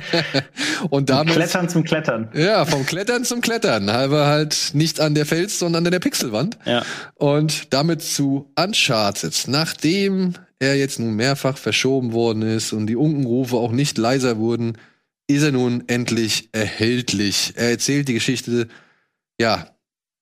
und 0.88 1.10
damit. 1.10 1.34
Klettern 1.34 1.68
zum 1.68 1.84
Klettern. 1.84 2.30
Ja, 2.32 2.64
vom 2.64 2.86
Klettern 2.86 3.26
zum 3.26 3.42
Klettern. 3.42 3.92
Halber 3.92 4.28
halt 4.28 4.70
nicht 4.72 4.98
an 4.98 5.14
der 5.14 5.26
Fels, 5.26 5.58
sondern 5.58 5.84
an 5.84 5.92
der 5.92 5.98
Pixelwand. 5.98 6.56
Ja. 6.64 6.86
Und 7.16 7.74
damit 7.74 8.00
zu 8.00 8.50
Uncharted. 8.58 9.44
Nachdem 9.48 10.36
er 10.58 10.78
jetzt 10.78 10.98
nun 10.98 11.12
mehrfach 11.16 11.58
verschoben 11.58 12.14
worden 12.14 12.40
ist 12.40 12.72
und 12.72 12.86
die 12.86 12.96
Unkenrufe 12.96 13.56
auch 13.56 13.72
nicht 13.72 13.98
leiser 13.98 14.38
wurden, 14.38 14.78
ist 15.26 15.42
er 15.42 15.52
nun 15.52 15.84
endlich 15.86 16.48
erhältlich. 16.52 17.52
Er 17.56 17.68
erzählt 17.68 18.08
die 18.08 18.14
Geschichte, 18.14 18.68
ja, 19.38 19.66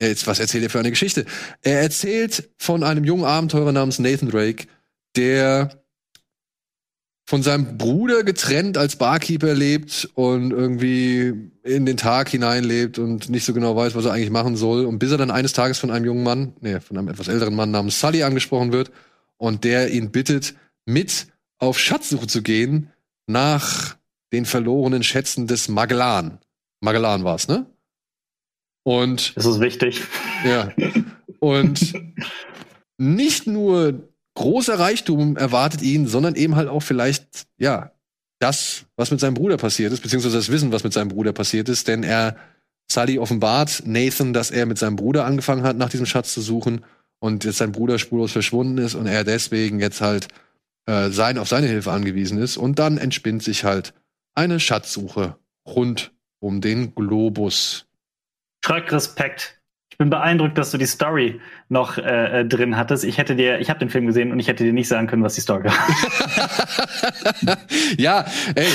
jetzt, 0.02 0.26
was 0.26 0.40
erzählt 0.40 0.64
er 0.64 0.70
für 0.70 0.80
eine 0.80 0.90
Geschichte? 0.90 1.24
Er 1.62 1.82
erzählt 1.82 2.50
von 2.58 2.82
einem 2.82 3.04
jungen 3.04 3.26
Abenteurer 3.26 3.70
namens 3.70 4.00
Nathan 4.00 4.28
Drake, 4.28 4.66
der 5.18 5.82
von 7.28 7.42
seinem 7.42 7.76
Bruder 7.76 8.22
getrennt 8.24 8.78
als 8.78 8.96
Barkeeper 8.96 9.52
lebt 9.52 10.08
und 10.14 10.50
irgendwie 10.50 11.50
in 11.62 11.84
den 11.84 11.98
Tag 11.98 12.30
hineinlebt 12.30 12.98
und 12.98 13.28
nicht 13.28 13.44
so 13.44 13.52
genau 13.52 13.76
weiß, 13.76 13.94
was 13.94 14.06
er 14.06 14.12
eigentlich 14.12 14.30
machen 14.30 14.56
soll. 14.56 14.86
Und 14.86 14.98
bis 14.98 15.10
er 15.10 15.18
dann 15.18 15.30
eines 15.30 15.52
Tages 15.52 15.78
von 15.78 15.90
einem 15.90 16.06
jungen 16.06 16.22
Mann, 16.22 16.54
nee, 16.62 16.80
von 16.80 16.96
einem 16.96 17.08
etwas 17.08 17.28
älteren 17.28 17.54
Mann 17.54 17.70
namens 17.70 18.00
Sully 18.00 18.22
angesprochen 18.22 18.72
wird 18.72 18.90
und 19.36 19.64
der 19.64 19.90
ihn 19.90 20.10
bittet, 20.10 20.54
mit 20.86 21.26
auf 21.58 21.78
Schatzsuche 21.78 22.26
zu 22.26 22.40
gehen 22.40 22.90
nach 23.26 23.96
den 24.32 24.46
verlorenen 24.46 25.02
Schätzen 25.02 25.46
des 25.46 25.68
Magellan. 25.68 26.38
Magellan 26.80 27.24
war's, 27.24 27.46
ne? 27.46 27.66
Und 28.84 29.36
Das 29.36 29.44
ist 29.44 29.60
wichtig. 29.60 30.02
ja. 30.46 30.72
Und 31.40 31.92
nicht 32.96 33.46
nur 33.46 34.08
großer 34.38 34.78
Reichtum 34.78 35.36
erwartet 35.36 35.82
ihn, 35.82 36.06
sondern 36.06 36.34
eben 36.34 36.56
halt 36.56 36.68
auch 36.68 36.80
vielleicht, 36.80 37.46
ja, 37.58 37.92
das, 38.38 38.86
was 38.96 39.10
mit 39.10 39.20
seinem 39.20 39.34
Bruder 39.34 39.56
passiert 39.56 39.92
ist, 39.92 40.00
beziehungsweise 40.00 40.36
das 40.36 40.50
Wissen, 40.50 40.72
was 40.72 40.84
mit 40.84 40.92
seinem 40.92 41.08
Bruder 41.08 41.32
passiert 41.32 41.68
ist, 41.68 41.88
denn 41.88 42.02
er, 42.02 42.36
Sully 42.90 43.18
offenbart 43.18 43.82
Nathan, 43.84 44.32
dass 44.32 44.50
er 44.50 44.64
mit 44.64 44.78
seinem 44.78 44.96
Bruder 44.96 45.26
angefangen 45.26 45.62
hat, 45.64 45.76
nach 45.76 45.90
diesem 45.90 46.06
Schatz 46.06 46.32
zu 46.32 46.40
suchen 46.40 46.84
und 47.18 47.44
jetzt 47.44 47.58
sein 47.58 47.72
Bruder 47.72 47.98
spurlos 47.98 48.32
verschwunden 48.32 48.78
ist 48.78 48.94
und 48.94 49.06
er 49.06 49.24
deswegen 49.24 49.80
jetzt 49.80 50.00
halt 50.00 50.28
äh, 50.86 51.10
sein, 51.10 51.36
auf 51.36 51.48
seine 51.48 51.66
Hilfe 51.66 51.92
angewiesen 51.92 52.38
ist. 52.38 52.56
Und 52.56 52.78
dann 52.78 52.96
entspinnt 52.96 53.42
sich 53.42 53.64
halt 53.64 53.92
eine 54.34 54.60
Schatzsuche 54.60 55.36
rund 55.66 56.12
um 56.40 56.60
den 56.60 56.94
Globus. 56.94 57.86
Schröck 58.64 58.90
Respekt. 58.92 59.60
Ich 59.90 59.98
bin 59.98 60.10
beeindruckt, 60.10 60.56
dass 60.56 60.70
du 60.70 60.78
die 60.78 60.86
Story 60.86 61.40
noch 61.68 61.98
äh, 61.98 62.40
äh, 62.40 62.44
drin 62.46 62.76
hattest. 62.76 63.04
Ich 63.04 63.18
hätte 63.18 63.36
dir, 63.36 63.58
ich 63.60 63.68
habe 63.68 63.78
den 63.78 63.90
Film 63.90 64.06
gesehen 64.06 64.32
und 64.32 64.38
ich 64.38 64.48
hätte 64.48 64.64
dir 64.64 64.72
nicht 64.72 64.88
sagen 64.88 65.06
können, 65.06 65.22
was 65.22 65.34
die 65.34 65.42
Story 65.42 65.64
war. 65.64 65.74
ja, 67.98 68.24
ey, 68.54 68.66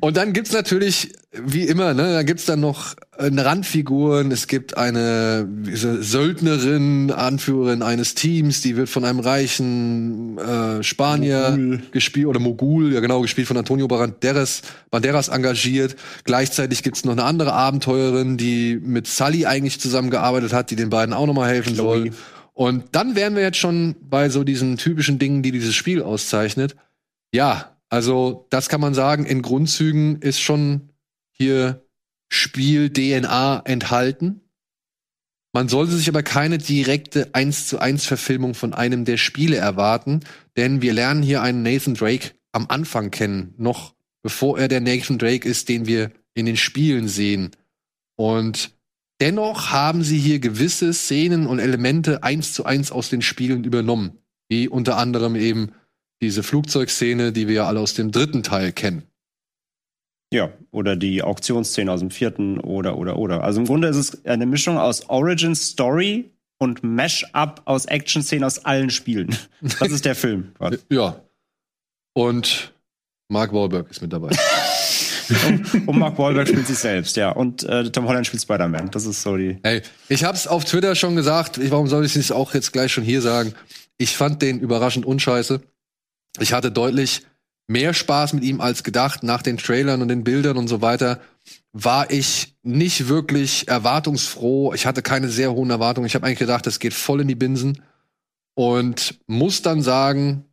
und 0.00 0.16
dann 0.16 0.32
gibt's 0.32 0.52
natürlich, 0.52 1.12
wie 1.32 1.62
immer, 1.62 1.94
ne, 1.94 2.12
da 2.12 2.22
gibt's 2.24 2.46
dann 2.46 2.58
noch 2.58 2.94
äh, 3.18 3.30
Randfiguren. 3.32 4.32
Es 4.32 4.48
gibt 4.48 4.76
eine 4.76 5.46
diese 5.48 6.02
Söldnerin, 6.02 7.12
Anführerin 7.12 7.82
eines 7.82 8.14
Teams, 8.14 8.62
die 8.62 8.76
wird 8.76 8.88
von 8.88 9.04
einem 9.04 9.20
reichen 9.20 10.38
äh, 10.38 10.82
Spanier 10.82 11.80
gespielt 11.92 12.26
oder 12.26 12.40
Mogul, 12.40 12.92
ja 12.92 13.00
genau, 13.00 13.20
gespielt 13.20 13.46
von 13.46 13.56
Antonio 13.56 13.86
Banderas, 13.86 14.62
Banderas 14.90 15.28
engagiert. 15.28 15.94
Gleichzeitig 16.24 16.82
gibt's 16.82 17.04
noch 17.04 17.12
eine 17.12 17.22
andere 17.24 17.52
Abenteurerin, 17.52 18.36
die 18.36 18.80
mit 18.82 19.06
Sully 19.06 19.46
eigentlich 19.46 19.80
zusammengearbeitet 19.80 20.52
hat, 20.52 20.72
die 20.72 20.76
den 20.76 20.90
beiden 20.90 21.14
auch 21.14 21.26
nochmal 21.26 21.48
helfen 21.48 21.74
Chloe. 21.74 21.98
soll. 21.98 22.10
Und 22.60 22.94
dann 22.94 23.16
wären 23.16 23.36
wir 23.36 23.42
jetzt 23.42 23.56
schon 23.56 23.96
bei 24.02 24.28
so 24.28 24.44
diesen 24.44 24.76
typischen 24.76 25.18
Dingen, 25.18 25.42
die 25.42 25.50
dieses 25.50 25.74
Spiel 25.74 26.02
auszeichnet. 26.02 26.76
Ja, 27.32 27.78
also 27.88 28.46
das 28.50 28.68
kann 28.68 28.82
man 28.82 28.92
sagen, 28.92 29.24
in 29.24 29.40
Grundzügen 29.40 30.20
ist 30.20 30.40
schon 30.40 30.90
hier 31.30 31.82
Spiel-DNA 32.28 33.62
enthalten. 33.64 34.42
Man 35.54 35.70
sollte 35.70 35.92
sich 35.92 36.06
aber 36.10 36.22
keine 36.22 36.58
direkte 36.58 37.34
1 37.34 37.66
zu 37.66 37.78
1 37.78 38.04
Verfilmung 38.04 38.52
von 38.52 38.74
einem 38.74 39.06
der 39.06 39.16
Spiele 39.16 39.56
erwarten, 39.56 40.20
denn 40.58 40.82
wir 40.82 40.92
lernen 40.92 41.22
hier 41.22 41.40
einen 41.40 41.62
Nathan 41.62 41.94
Drake 41.94 42.32
am 42.52 42.66
Anfang 42.68 43.10
kennen, 43.10 43.54
noch 43.56 43.94
bevor 44.20 44.58
er 44.58 44.68
der 44.68 44.82
Nathan 44.82 45.16
Drake 45.16 45.48
ist, 45.48 45.70
den 45.70 45.86
wir 45.86 46.10
in 46.34 46.44
den 46.44 46.58
Spielen 46.58 47.08
sehen. 47.08 47.52
Und 48.16 48.78
dennoch 49.20 49.70
haben 49.70 50.02
sie 50.02 50.18
hier 50.18 50.38
gewisse 50.38 50.92
Szenen 50.92 51.46
und 51.46 51.58
Elemente 51.58 52.22
eins 52.22 52.52
zu 52.52 52.64
eins 52.64 52.90
aus 52.90 53.10
den 53.10 53.22
Spielen 53.22 53.64
übernommen, 53.64 54.18
wie 54.48 54.68
unter 54.68 54.96
anderem 54.96 55.36
eben 55.36 55.72
diese 56.22 56.42
Flugzeugszene, 56.42 57.32
die 57.32 57.48
wir 57.48 57.54
ja 57.54 57.66
alle 57.66 57.80
aus 57.80 57.94
dem 57.94 58.12
dritten 58.12 58.42
Teil 58.42 58.72
kennen. 58.72 59.04
Ja, 60.32 60.52
oder 60.70 60.94
die 60.94 61.22
Auktionsszene 61.22 61.90
aus 61.90 62.00
dem 62.00 62.10
vierten 62.10 62.60
oder 62.60 62.96
oder 62.96 63.16
oder. 63.16 63.42
Also 63.42 63.60
im 63.60 63.66
Grunde 63.66 63.88
ist 63.88 63.96
es 63.96 64.24
eine 64.24 64.46
Mischung 64.46 64.78
aus 64.78 65.08
Origin 65.08 65.56
Story 65.56 66.30
und 66.58 66.84
Mash-up 66.84 67.62
aus 67.64 67.86
Action-Szenen 67.86 68.44
aus 68.44 68.64
allen 68.64 68.90
Spielen. 68.90 69.36
Das 69.60 69.90
ist 69.90 70.04
der 70.04 70.14
Film. 70.14 70.52
quasi. 70.56 70.78
Ja. 70.88 71.20
Und 72.14 72.72
Mark 73.28 73.52
Wahlberg 73.52 73.90
ist 73.90 74.02
mit 74.02 74.12
dabei. 74.12 74.30
und 75.86 75.98
Mark 75.98 76.18
Wahlberg 76.18 76.48
spielt 76.48 76.66
sich 76.66 76.78
selbst, 76.78 77.16
ja. 77.16 77.30
Und 77.30 77.62
äh, 77.64 77.90
Tom 77.90 78.06
Holland 78.06 78.26
spielt 78.26 78.42
Spider-Man. 78.42 78.90
Das 78.90 79.06
ist 79.06 79.22
so 79.22 79.36
die. 79.36 79.58
Ey, 79.62 79.82
ich 80.08 80.24
hab's 80.24 80.46
auf 80.46 80.64
Twitter 80.64 80.94
schon 80.94 81.16
gesagt, 81.16 81.58
ich, 81.58 81.70
warum 81.70 81.86
soll 81.86 82.04
ich 82.04 82.16
es 82.16 82.32
auch 82.32 82.54
jetzt 82.54 82.72
gleich 82.72 82.92
schon 82.92 83.04
hier 83.04 83.22
sagen? 83.22 83.54
Ich 83.98 84.16
fand 84.16 84.42
den 84.42 84.60
überraschend 84.60 85.04
unscheiße. 85.06 85.60
Ich 86.38 86.52
hatte 86.52 86.70
deutlich 86.70 87.22
mehr 87.66 87.94
Spaß 87.94 88.32
mit 88.32 88.44
ihm 88.44 88.60
als 88.60 88.82
gedacht. 88.82 89.22
Nach 89.22 89.42
den 89.42 89.56
Trailern 89.56 90.02
und 90.02 90.08
den 90.08 90.24
Bildern 90.24 90.56
und 90.56 90.68
so 90.68 90.80
weiter 90.80 91.20
war 91.72 92.10
ich 92.10 92.56
nicht 92.62 93.08
wirklich 93.08 93.68
erwartungsfroh. 93.68 94.74
Ich 94.74 94.86
hatte 94.86 95.02
keine 95.02 95.28
sehr 95.28 95.52
hohen 95.52 95.70
Erwartungen. 95.70 96.06
Ich 96.06 96.14
habe 96.14 96.26
eigentlich 96.26 96.38
gedacht, 96.38 96.66
es 96.66 96.80
geht 96.80 96.94
voll 96.94 97.20
in 97.20 97.28
die 97.28 97.34
Binsen. 97.34 97.82
Und 98.54 99.20
muss 99.26 99.62
dann 99.62 99.80
sagen, 99.82 100.44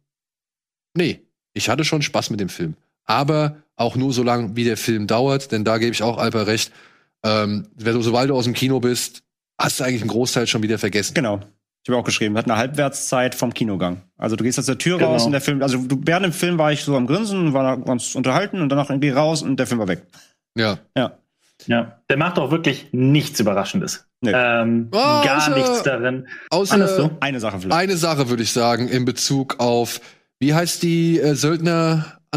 nee, 0.93 1.21
ich 1.53 1.69
hatte 1.69 1.83
schon 1.83 2.03
Spaß 2.03 2.29
mit 2.29 2.39
dem 2.39 2.49
Film. 2.49 2.75
Aber 3.05 3.63
auch 3.77 3.95
nur 3.95 4.11
so 4.11 4.23
lange, 4.23 4.55
wie 4.55 4.63
der 4.65 4.75
Film 4.77 5.07
dauert, 5.07 5.51
denn 5.51 5.63
da 5.63 5.77
gebe 5.77 5.91
ich 5.93 6.03
auch 6.03 6.17
Alper 6.17 6.47
recht. 6.47 6.71
Ähm, 7.23 7.67
wenn 7.75 7.93
du, 7.95 8.01
sobald 8.01 8.29
du 8.29 8.35
aus 8.35 8.43
dem 8.43 8.53
Kino 8.53 8.79
bist, 8.79 9.23
hast 9.59 9.79
du 9.79 9.83
eigentlich 9.85 10.01
einen 10.01 10.09
Großteil 10.11 10.45
schon 10.47 10.61
wieder 10.63 10.77
vergessen. 10.77 11.13
Genau. 11.13 11.39
Ich 11.83 11.89
habe 11.89 11.99
auch 12.01 12.03
geschrieben, 12.05 12.37
hat 12.37 12.45
eine 12.45 12.57
Halbwertszeit 12.57 13.33
vom 13.33 13.53
Kinogang. 13.53 14.01
Also 14.17 14.35
du 14.35 14.43
gehst 14.43 14.59
aus 14.59 14.65
der 14.65 14.77
Tür 14.77 14.97
Genau. 14.97 15.11
raus 15.13 15.25
und 15.25 15.31
der 15.31 15.39
Film, 15.41 15.61
also 15.63 15.77
du, 15.77 16.01
während 16.03 16.25
dem 16.25 16.33
Film 16.33 16.57
war 16.57 16.71
ich 16.73 16.83
so 16.83 16.97
am 16.97 17.07
Grinsen, 17.07 17.53
war 17.53 17.63
da 17.63 17.81
ganz 17.81 18.13
unterhalten 18.13 18.61
und 18.61 18.69
danach 18.69 18.89
irgendwie 18.89 19.09
raus 19.09 19.41
und 19.41 19.57
der 19.57 19.67
Film 19.67 19.79
war 19.79 19.87
weg. 19.87 20.01
Ja. 20.57 20.79
Ja. 20.97 21.17
ja, 21.65 21.97
der 22.09 22.17
macht 22.17 22.37
auch 22.39 22.51
wirklich 22.51 22.87
nichts 22.91 23.39
Überraschendes. 23.39 24.05
Nee. 24.21 24.31
Ähm, 24.33 24.87
Oh, 24.91 24.95
gar 24.97 25.37
außer- 25.39 25.55
nichts 25.55 25.83
darin. 25.83 26.27
Außer 26.49 26.77
du? 26.97 27.09
Eine 27.21 27.39
Sache 27.39 27.59
vielleicht. 27.59 27.79
eine 27.79 27.95
Sache 27.97 28.29
würde 28.29 28.43
ich 28.43 28.51
sagen 28.51 28.87
in 28.89 29.05
Bezug 29.05 29.59
auf, 29.59 30.01
wie 30.39 30.53
heißt 30.53 30.83
die 30.83 31.19
äh, 31.19 31.35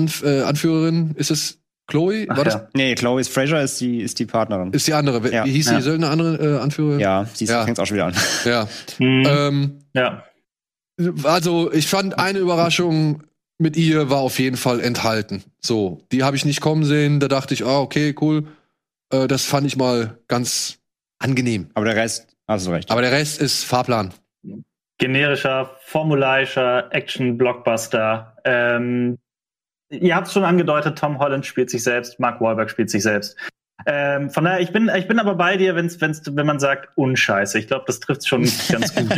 Söldner-Anführerin? 0.08 1.14
ist 1.16 1.30
es 1.30 1.58
Chloe? 1.86 2.26
Ach 2.28 2.36
War 2.36 2.44
das? 2.44 2.54
ja. 2.54 2.68
Nee, 2.74 2.94
Chloe 2.94 3.24
Fraser 3.24 3.62
ist 3.62 3.80
die, 3.80 4.00
ist 4.00 4.18
die 4.18 4.26
Partnerin. 4.26 4.72
Ist 4.72 4.86
die 4.86 4.94
andere. 4.94 5.24
Wie 5.24 5.32
Ja. 5.34 5.44
hieß 5.44 5.70
Ja. 5.70 5.76
die 5.76 5.82
Söldner-Anführerin? 5.82 7.00
ja, 7.00 7.26
sie 7.34 7.46
Ja. 7.46 7.64
fängt 7.64 7.80
auch 7.80 7.86
schon 7.86 7.96
wieder 7.96 8.06
an. 8.06 8.14
Ja. 8.44 8.68
Hm, 8.98 9.24
Ähm, 9.26 9.78
ja. 9.94 10.24
also, 11.24 11.72
ich 11.72 11.86
fand 11.88 12.18
eine 12.18 12.38
Überraschung 12.38 13.22
mit 13.58 13.76
ihr 13.76 14.08
war 14.08 14.20
auf 14.20 14.38
jeden 14.38 14.56
Fall 14.56 14.80
enthalten. 14.80 15.42
So, 15.60 16.00
die 16.12 16.22
habe 16.22 16.34
ich 16.36 16.44
nicht 16.46 16.60
kommen 16.62 16.84
sehen. 16.84 17.20
Da 17.20 17.28
dachte 17.28 17.52
ich, 17.54 17.64
ah, 17.64 17.80
okay, 17.80 18.14
cool. 18.20 18.44
Äh, 19.12 19.26
das 19.28 19.44
fand 19.44 19.66
ich 19.66 19.76
mal 19.76 20.16
ganz 20.28 20.78
angenehm. 21.18 21.68
Aber 21.74 21.84
der 21.84 21.96
Rest, 21.96 22.28
hast 22.48 22.66
du 22.66 22.70
recht. 22.70 22.90
Aber 22.90 23.02
der 23.02 23.12
Rest 23.12 23.40
ist 23.40 23.64
Fahrplan. 23.64 24.14
generischer, 24.98 25.70
formularischer 25.84 26.88
Action-Blockbuster. 26.94 28.36
Ähm, 28.44 29.18
ihr 29.90 30.16
habt 30.16 30.28
es 30.28 30.32
schon 30.32 30.44
angedeutet, 30.44 30.98
Tom 30.98 31.18
Holland 31.18 31.44
spielt 31.46 31.70
sich 31.70 31.82
selbst, 31.82 32.18
Mark 32.20 32.40
Wahlberg 32.40 32.70
spielt 32.70 32.90
sich 32.90 33.02
selbst. 33.02 33.36
Ähm, 33.86 34.30
von 34.30 34.44
daher, 34.44 34.60
ich 34.60 34.72
bin, 34.72 34.90
ich 34.94 35.08
bin 35.08 35.18
aber 35.18 35.34
bei 35.34 35.56
dir, 35.56 35.74
wenn's, 35.74 36.00
wenn's, 36.00 36.22
wenn 36.24 36.46
man 36.46 36.60
sagt, 36.60 36.96
unscheiße. 36.96 37.58
Ich 37.58 37.66
glaube, 37.66 37.84
das 37.86 38.00
trifft 38.00 38.28
schon 38.28 38.42
ganz 38.68 38.94
gut. 38.94 39.10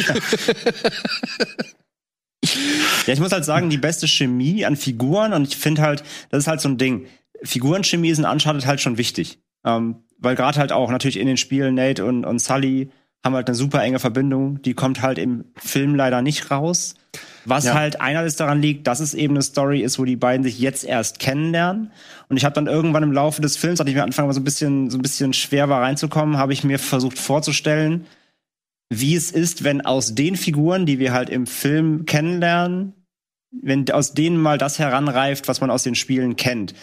Ja, 3.07 3.13
ich 3.13 3.21
muss 3.21 3.33
halt 3.33 3.45
sagen, 3.45 3.71
die 3.71 3.79
beste 3.79 4.07
Chemie 4.07 4.65
an 4.65 4.77
Figuren 4.77 5.33
und 5.33 5.49
ich 5.49 5.57
finde 5.57 5.83
halt, 5.83 6.05
das 6.31 6.45
ist 6.45 6.49
halt 6.49 6.61
so 6.61 6.69
ein 6.69 6.79
Ding. 6.79 7.07
Figurenchemie 7.43 8.11
ist 8.11 8.19
in 8.19 8.25
Uncharted 8.25 8.67
halt 8.67 8.81
schon 8.81 8.99
wichtig. 8.99 9.41
Ähm, 9.65 10.05
weil 10.19 10.37
gerade 10.37 10.59
halt 10.59 10.73
auch 10.73 10.91
natürlich 10.91 11.19
in 11.19 11.27
den 11.27 11.37
Spielen 11.37 11.75
Nate 11.75 12.05
und, 12.05 12.25
und 12.25 12.39
Sully 12.39 12.91
haben 13.25 13.35
halt 13.35 13.49
eine 13.49 13.55
super 13.55 13.83
enge 13.83 13.99
Verbindung. 13.99 14.61
Die 14.63 14.75
kommt 14.75 15.01
halt 15.03 15.19
im 15.19 15.45
Film 15.57 15.95
leider 15.95 16.23
nicht 16.23 16.51
raus. 16.51 16.95
Was 17.45 17.65
Ja. 17.65 17.75
halt 17.75 18.01
einerseits 18.01 18.37
daran 18.37 18.61
liegt, 18.63 18.87
dass 18.87 19.01
es 19.01 19.15
eben 19.15 19.35
eine 19.35 19.43
Story 19.43 19.81
ist, 19.81 19.99
wo 19.99 20.05
die 20.05 20.17
beiden 20.17 20.43
sich 20.45 20.59
jetzt 20.59 20.85
erst 20.85 21.19
kennenlernen. 21.19 21.93
Und 22.29 22.37
ich 22.37 22.45
habe 22.45 22.55
dann 22.55 22.67
irgendwann 22.67 23.03
im 23.03 23.13
Laufe 23.13 23.43
des 23.43 23.57
Films, 23.57 23.81
als 23.81 23.89
ich 23.89 23.95
mir 23.95 24.03
anfangen 24.03 24.29
mal 24.29 24.35
so 24.35 24.41
ein 24.41 24.45
bisschen, 24.45 24.91
so 24.91 24.99
ein 24.99 25.03
bisschen 25.03 25.33
schwer 25.33 25.69
war 25.69 25.83
reinzukommen, 25.83 26.37
habe 26.39 26.53
ich 26.53 26.65
mir 26.65 26.79
versucht 26.79 27.19
vorzustellen, 27.19 28.07
wie 28.91 29.15
es 29.15 29.31
ist, 29.31 29.65
wenn 29.65 29.81
aus 29.81 30.15
den 30.15 30.37
Figuren, 30.37 30.87
die 30.87 30.99
wir 30.99 31.13
halt 31.13 31.31
im 31.31 31.47
Film 31.47 32.05
kennenlernen, 32.07 32.93
wenn 33.51 33.89
aus 33.91 34.15
denen 34.15 34.41
mal 34.41 34.59
das 34.59 34.79
heranreift, 34.79 35.49
was 35.49 35.61
man 35.61 35.71
aus 35.71 35.83
den 35.83 35.95
Spielen 35.95 36.37
kennt. 36.37 36.75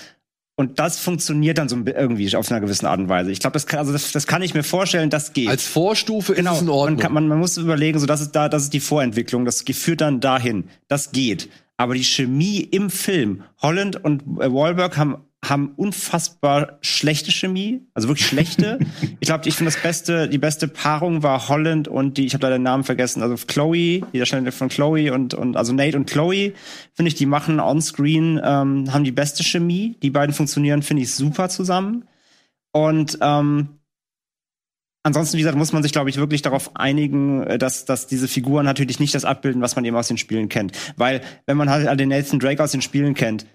Und 0.60 0.78
das 0.78 1.00
funktioniert 1.00 1.58
dann 1.58 1.70
so 1.70 1.78
irgendwie 1.86 2.36
auf 2.36 2.52
einer 2.52 2.60
gewissen 2.60 2.86
Art 2.86 3.00
und 3.00 3.08
Weise. 3.08 3.32
Ich 3.32 3.40
glaube, 3.40 3.54
das 3.54 3.66
kann, 3.66 3.80
also 3.80 3.94
das, 3.94 4.12
das 4.12 4.28
kann 4.28 4.42
ich 4.42 4.54
mir 4.54 4.64
vorstellen, 4.64 5.10
das 5.10 5.32
geht. 5.32 5.48
Als 5.48 5.66
Vorstufe 5.66 6.34
genau. 6.34 6.52
ist 6.52 6.58
es 6.58 6.62
in 6.64 6.68
Man, 6.68 6.76
Ordnung. 6.76 7.00
kann, 7.00 7.14
man, 7.14 7.30
man 7.30 7.40
muss 7.40 7.56
überlegen, 7.56 7.98
so 7.98 8.06
das 8.06 8.20
ist 8.20 8.34
da, 8.34 8.50
das 8.50 8.64
ist 8.64 8.74
die 8.74 8.82
Vorentwicklung, 8.82 9.46
das 9.46 9.62
führt 9.62 10.02
dann 10.02 10.20
dahin. 10.20 10.66
Das 10.90 11.14
geht. 11.14 11.48
Aber 11.78 11.94
die 11.94 12.04
Chemie 12.04 12.60
im 12.60 12.90
Film, 12.90 13.44
Holland 13.62 14.04
und 14.04 14.24
äh, 14.42 14.52
Wahlberg 14.54 14.98
haben 14.98 15.24
haben 15.44 15.74
unfassbar 15.78 16.78
schlechte 16.82 17.32
Chemie, 17.32 17.88
also 17.94 18.10
wirklich 18.10 18.28
schlechte. 18.28 18.80
ich 19.20 19.28
glaube, 19.28 19.48
ich 19.48 19.56
finde 19.56 19.72
das 19.72 19.82
beste, 19.82 20.28
die 20.28 20.38
beste 20.38 20.68
Paarung 20.68 21.24
war 21.24 21.48
Holland 21.48 21.88
und 21.88 22.18
die, 22.18 22.26
ich 22.26 22.34
habe 22.34 22.44
leider 22.44 22.58
den 22.58 22.64
Namen 22.64 22.84
vergessen, 22.84 23.24
also 23.24 23.36
Chloe, 23.48 24.02
die 24.14 24.20
Darstellerin 24.20 24.52
von 24.52 24.70
Chloe 24.70 25.14
und 25.14 25.34
und 25.34 25.56
also 25.56 25.74
Nate 25.74 25.96
und 25.96 26.10
Chloe, 26.10 26.54
finde 26.94 27.08
ich, 27.08 27.16
die 27.16 27.26
machen 27.26 27.60
on-screen, 27.60 28.40
ähm, 28.44 28.94
haben 28.94 29.04
die 29.04 29.12
beste 29.12 29.44
Chemie. 29.44 29.96
Die 30.04 30.10
beiden 30.10 30.36
funktionieren, 30.36 30.84
finde 30.84 31.04
ich, 31.04 31.14
super 31.14 31.50
zusammen. 31.50 32.06
Und 32.72 33.18
ähm, 33.22 33.80
Ansonsten, 35.02 35.38
wie 35.38 35.42
gesagt, 35.42 35.58
muss 35.58 35.72
man 35.72 35.82
sich, 35.82 35.94
glaube 35.94 36.10
ich, 36.10 36.18
wirklich 36.18 36.42
darauf 36.42 36.76
einigen, 36.76 37.44
äh, 37.44 37.58
dass, 37.58 37.86
dass 37.86 38.08
diese 38.08 38.28
Figuren 38.28 38.66
natürlich 38.66 39.00
nicht 39.00 39.16
das 39.16 39.24
abbilden, 39.24 39.62
was 39.62 39.76
man 39.76 39.86
eben 39.86 39.96
aus 39.96 40.10
den 40.10 40.18
Spielen 40.18 40.50
kennt. 40.50 40.74
Weil, 40.98 41.22
wenn 41.46 41.56
man 41.56 41.70
halt 41.70 42.00
den 42.00 42.10
Nathan 42.10 42.40
Drake 42.40 42.62
aus 42.62 42.72
den 42.72 42.82
Spielen 42.82 43.14
kennt, 43.14 43.48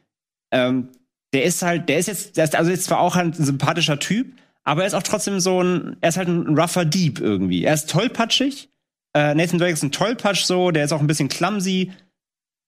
ähm, 0.50 0.88
der 1.34 1.44
ist 1.44 1.62
halt, 1.62 1.88
der 1.88 1.98
ist 1.98 2.06
jetzt, 2.06 2.36
der 2.36 2.44
ist 2.44 2.56
also 2.56 2.70
jetzt 2.70 2.84
zwar 2.84 3.00
auch 3.00 3.16
ein 3.16 3.32
sympathischer 3.34 3.98
Typ, 3.98 4.32
aber 4.62 4.82
er 4.82 4.86
ist 4.86 4.94
auch 4.94 5.02
trotzdem 5.02 5.40
so 5.40 5.62
ein, 5.62 5.96
er 6.00 6.08
ist 6.08 6.16
halt 6.16 6.28
ein 6.28 6.56
rougher 6.58 6.86
Dieb 6.86 7.20
irgendwie. 7.20 7.64
Er 7.64 7.74
ist 7.74 7.90
tollpatschig. 7.90 8.70
Äh, 9.14 9.34
Nathan 9.34 9.58
Drake 9.58 9.74
ist 9.74 9.82
ein 9.82 9.92
Tollpatsch 9.92 10.44
so, 10.44 10.70
der 10.70 10.84
ist 10.84 10.92
auch 10.92 11.00
ein 11.00 11.06
bisschen 11.06 11.28
clumsy. 11.28 11.92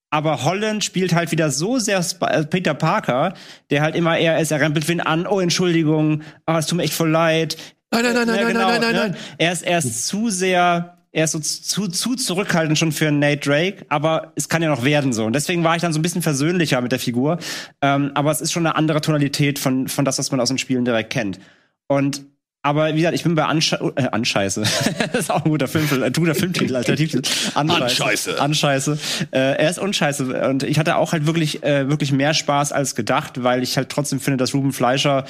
aber 0.09 0.43
Holland 0.43 0.83
spielt 0.83 1.13
halt 1.13 1.31
wieder 1.31 1.51
so 1.51 1.79
sehr 1.79 1.99
Sp 1.99 2.23
äh, 2.27 2.43
Peter 2.45 2.73
Parker, 2.73 3.33
der 3.69 3.81
halt 3.81 3.95
immer 3.95 4.17
eher 4.17 4.39
ist, 4.39 4.51
er 4.51 4.61
rempelt 4.61 4.87
wen 4.87 5.01
an, 5.01 5.27
oh 5.27 5.39
Entschuldigung, 5.39 6.21
ah, 6.45 6.59
es 6.59 6.67
tut 6.67 6.77
mir 6.77 6.83
echt 6.83 6.93
voll 6.93 7.09
leid. 7.09 7.57
Nein, 7.91 8.03
nein, 8.03 8.13
nein, 8.13 8.27
nein, 8.27 8.35
Ja, 8.35 8.43
nein, 8.43 8.53
genau, 8.53 8.67
nein, 8.69 8.81
nein, 8.81 8.93
ne? 8.93 8.99
nein. 8.99 9.17
Er 9.37 9.51
ist, 9.51 9.63
er 9.63 9.77
ist 9.79 10.07
zu 10.07 10.29
sehr, 10.29 10.96
er 11.17 11.23
ist 11.23 11.31
so 11.31 11.39
zu, 11.39 11.87
zu 11.87 12.15
zurückhaltend 12.15 12.77
schon 12.77 12.91
für 12.91 13.11
Nate 13.11 13.37
Drake, 13.37 13.87
aber 13.89 14.33
es 14.35 14.49
kann 14.49 14.61
ja 14.61 14.69
noch 14.69 14.83
werden 14.83 15.13
so. 15.13 15.25
Und 15.25 15.33
deswegen 15.33 15.63
war 15.63 15.75
ich 15.75 15.81
dann 15.81 15.91
so 15.91 15.97
ein 15.97 16.03
bisschen 16.03 16.21
versöhnlicher 16.21 16.79
mit 16.79 16.91
der 16.91 16.99
Figur. 16.99 17.39
Ähm, 17.81 18.11
aber 18.13 18.29
es 18.29 18.39
ist 18.39 18.51
schon 18.51 18.67
eine 18.67 18.75
andere 18.75 19.01
Tonalität 19.01 19.57
von, 19.57 19.87
von 19.87 20.05
das, 20.05 20.19
was 20.19 20.29
man 20.29 20.39
aus 20.39 20.49
den 20.49 20.59
Spielen 20.59 20.85
direkt 20.85 21.11
kennt. 21.11 21.39
Und 21.87 22.23
aber 22.61 22.93
wie 22.93 22.97
gesagt, 22.97 23.15
ich 23.15 23.23
bin 23.23 23.33
bei 23.33 23.45
Ansche 23.45 23.93
äh, 23.95 24.09
Anscheiße. 24.09 24.61
das 25.11 25.21
ist 25.21 25.31
auch 25.31 25.43
ein 25.43 25.49
guter 25.49 25.67
Film, 25.67 26.03
ein 26.03 26.13
guter 26.13 26.35
Filmtitel, 26.35 26.75
Alternativtitel. 26.75 27.27
Anscheiße. 27.55 28.39
Anscheiße. 28.39 28.99
Äh, 29.31 29.39
er 29.39 29.69
ist 29.71 29.79
unscheiße. 29.79 30.47
Und 30.47 30.61
ich 30.61 30.77
hatte 30.77 30.97
auch 30.97 31.13
halt 31.13 31.25
wirklich, 31.25 31.63
äh, 31.63 31.89
wirklich 31.89 32.11
mehr 32.11 32.35
Spaß 32.35 32.73
als 32.73 32.93
gedacht, 32.93 33.41
weil 33.41 33.63
ich 33.63 33.75
halt 33.75 33.89
trotzdem 33.89 34.19
finde, 34.19 34.37
dass 34.37 34.53
Ruben 34.53 34.71
Fleischer 34.71 35.25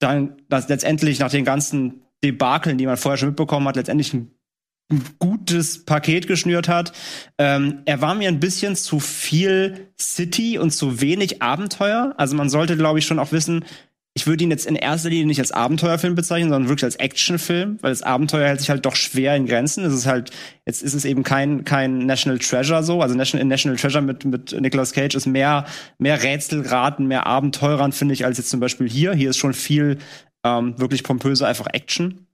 dann 0.00 0.36
dass 0.50 0.68
letztendlich 0.68 1.18
nach 1.18 1.30
den 1.30 1.46
ganzen 1.46 2.02
Debakeln, 2.22 2.76
die 2.76 2.84
man 2.84 2.98
vorher 2.98 3.16
schon 3.16 3.30
mitbekommen 3.30 3.66
hat, 3.66 3.76
letztendlich 3.76 4.12
ein 4.12 4.32
ein 4.32 4.39
gutes 5.18 5.84
Paket 5.84 6.26
geschnürt 6.26 6.68
hat. 6.68 6.92
Ähm, 7.38 7.82
er 7.84 8.00
war 8.00 8.14
mir 8.14 8.28
ein 8.28 8.40
bisschen 8.40 8.76
zu 8.76 9.00
viel 9.00 9.88
City 9.98 10.58
und 10.58 10.70
zu 10.70 11.00
wenig 11.00 11.42
Abenteuer. 11.42 12.14
Also 12.16 12.36
man 12.36 12.48
sollte, 12.48 12.76
glaube 12.76 12.98
ich, 12.98 13.06
schon 13.06 13.18
auch 13.18 13.32
wissen, 13.32 13.64
ich 14.12 14.26
würde 14.26 14.42
ihn 14.42 14.50
jetzt 14.50 14.66
in 14.66 14.74
erster 14.74 15.08
Linie 15.08 15.26
nicht 15.26 15.38
als 15.38 15.52
Abenteuerfilm 15.52 16.16
bezeichnen, 16.16 16.50
sondern 16.50 16.68
wirklich 16.68 16.84
als 16.84 16.96
Actionfilm, 16.96 17.78
weil 17.80 17.90
das 17.92 18.02
Abenteuer 18.02 18.48
hält 18.48 18.60
sich 18.60 18.68
halt 18.68 18.84
doch 18.84 18.96
schwer 18.96 19.36
in 19.36 19.46
Grenzen. 19.46 19.84
Es 19.84 19.92
ist 19.92 20.06
halt, 20.06 20.30
jetzt 20.66 20.82
ist 20.82 20.94
es 20.94 21.04
eben 21.04 21.22
kein, 21.22 21.64
kein 21.64 22.06
National 22.06 22.38
Treasure 22.40 22.82
so. 22.82 23.02
Also 23.02 23.14
National, 23.14 23.46
National 23.46 23.78
Treasure 23.78 24.02
mit, 24.02 24.24
mit 24.24 24.60
Nicolas 24.60 24.92
Cage 24.92 25.14
ist 25.14 25.26
mehr, 25.26 25.64
mehr 25.98 26.22
Rätselraten, 26.22 27.06
mehr 27.06 27.26
Abenteurern, 27.26 27.92
finde 27.92 28.14
ich, 28.14 28.24
als 28.24 28.38
jetzt 28.38 28.50
zum 28.50 28.58
Beispiel 28.58 28.88
hier. 28.88 29.14
Hier 29.14 29.30
ist 29.30 29.38
schon 29.38 29.54
viel 29.54 29.98
ähm, 30.44 30.78
wirklich 30.78 31.04
pompöse, 31.04 31.46
einfach 31.46 31.68
Action. 31.72 32.26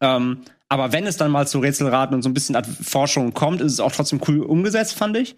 Ähm, 0.00 0.42
aber 0.70 0.92
wenn 0.92 1.06
es 1.06 1.16
dann 1.16 1.30
mal 1.30 1.46
zu 1.46 1.58
Rätselraten 1.58 2.14
und 2.14 2.22
so 2.22 2.28
ein 2.28 2.34
bisschen 2.34 2.56
Forschung 2.82 3.34
kommt, 3.34 3.60
ist 3.60 3.72
es 3.72 3.80
auch 3.80 3.92
trotzdem 3.92 4.20
cool 4.28 4.40
umgesetzt, 4.40 4.94
fand 4.94 5.16
ich. 5.16 5.34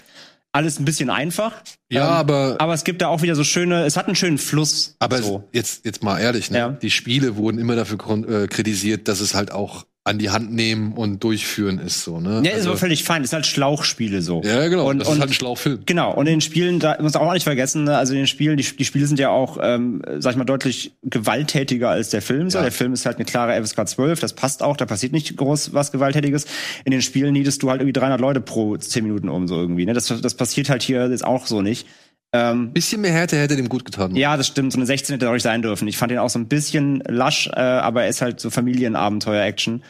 Alles 0.52 0.78
ein 0.78 0.84
bisschen 0.84 1.08
einfach. 1.08 1.62
Ja, 1.90 2.06
Ähm, 2.08 2.12
aber, 2.12 2.56
Aber 2.58 2.74
es 2.74 2.84
gibt 2.84 3.00
da 3.00 3.08
auch 3.08 3.22
wieder 3.22 3.34
so 3.34 3.42
schöne, 3.42 3.86
es 3.86 3.96
hat 3.96 4.06
einen 4.06 4.16
schönen 4.16 4.36
Fluss. 4.36 4.94
aber 4.98 5.22
so. 5.22 5.48
jetzt, 5.52 5.86
jetzt 5.86 6.02
mal 6.04 6.18
ehrlich, 6.20 6.50
ne? 6.50 6.58
Ja. 6.58 6.68
Die 6.68 6.90
Spiele 6.90 7.36
wurden 7.36 7.58
immer 7.58 7.74
dafür 7.74 7.98
äh, 8.28 8.46
kritisiert, 8.46 9.08
dass 9.08 9.20
es 9.20 9.34
halt 9.34 9.50
auch 9.50 9.86
an 10.04 10.18
die 10.18 10.30
Hand 10.30 10.52
nehmen 10.52 10.94
und 10.94 11.22
durchführen 11.22 11.78
ist, 11.78 12.02
so, 12.02 12.18
ne? 12.18 12.42
Ja, 12.44 12.50
ist 12.50 12.54
Also- 12.56 12.70
aber 12.70 12.78
völlig 12.78 13.04
fein. 13.04 13.22
Ist 13.22 13.32
halt 13.32 13.46
Schlauchspiele 13.46 14.20
so. 14.20 14.42
ja, 14.44 14.66
genau. 14.66 14.88
Und, 14.88 14.98
das 14.98 15.06
und 15.06 15.14
ist 15.14 15.20
halt 15.20 15.30
ein 15.30 15.34
Schlauchfilm. 15.34 15.80
Genau, 15.86 16.12
und 16.12 16.26
in 16.26 16.34
den 16.34 16.40
Spielen, 16.40 16.80
da 16.80 17.00
muss 17.00 17.14
man 17.14 17.22
auch 17.22 17.32
nicht 17.32 17.44
vergessen, 17.44 17.84
ne, 17.84 17.96
also 17.96 18.12
in 18.12 18.18
den 18.18 18.26
Spielen, 18.26 18.56
die, 18.56 18.64
die 18.64 18.84
Spiele 18.84 19.06
sind 19.06 19.20
ja 19.20 19.28
auch, 19.30 19.58
ähm, 19.62 20.02
sag 20.18 20.32
ich 20.32 20.36
mal, 20.36 20.44
deutlich 20.44 20.92
gewalttätiger 21.04 21.90
als 21.90 22.10
der 22.10 22.20
Film. 22.20 22.50
So. 22.50 22.58
Ja. 22.58 22.62
Der 22.64 22.72
Film 22.72 22.92
ist 22.92 23.06
halt 23.06 23.16
eine 23.16 23.24
klare 23.26 23.54
FSK 23.64 23.86
12, 23.86 24.18
das 24.18 24.32
passt 24.32 24.62
auch, 24.64 24.76
da 24.76 24.86
passiert 24.86 25.12
nicht 25.12 25.36
groß 25.36 25.72
was 25.72 25.92
Gewalttätiges. 25.92 26.46
In 26.84 26.90
den 26.90 27.02
Spielen 27.02 27.32
niedest 27.32 27.62
du 27.62 27.70
halt 27.70 27.80
irgendwie 27.80 27.92
300 27.92 28.20
Leute 28.20 28.40
pro 28.40 28.76
10 28.76 29.04
Minuten 29.04 29.28
um, 29.28 29.46
so 29.46 29.54
irgendwie. 29.54 29.86
Ne? 29.86 29.92
Das, 29.94 30.06
das 30.20 30.34
passiert 30.34 30.68
halt 30.68 30.82
hier 30.82 31.08
jetzt 31.08 31.24
auch 31.24 31.46
so 31.46 31.62
nicht. 31.62 31.86
Ähm, 32.32 32.72
Bisschen 32.72 33.02
mehr 33.02 33.12
Härte 33.12 33.36
hätte 33.36 33.56
dem 33.56 33.68
gut 33.68 33.84
getan. 33.84 34.16
ja, 34.16 34.36
das 34.36 34.46
stimmt, 34.46 34.72
so 34.72 34.78
eine 34.78 34.86
16 34.86 35.14
hätte 35.14 35.28
auch 35.28 35.34
nicht 35.34 35.42
sein 35.42 35.62
dürfen. 35.62 35.86
Ich 35.86 35.98
fand 35.98 36.12
ihn 36.12 36.18
auch 36.18 36.30
so 36.30 36.38
ein 36.38 36.48
bisschen 36.48 37.02
lasch, 37.06 37.48
äh, 37.48 37.60
aber 37.60 38.04
er 38.04 38.08
ist 38.08 38.22
halt 38.22 38.40
so 38.40 38.48
Familienabenteuer-Action. 38.50 39.82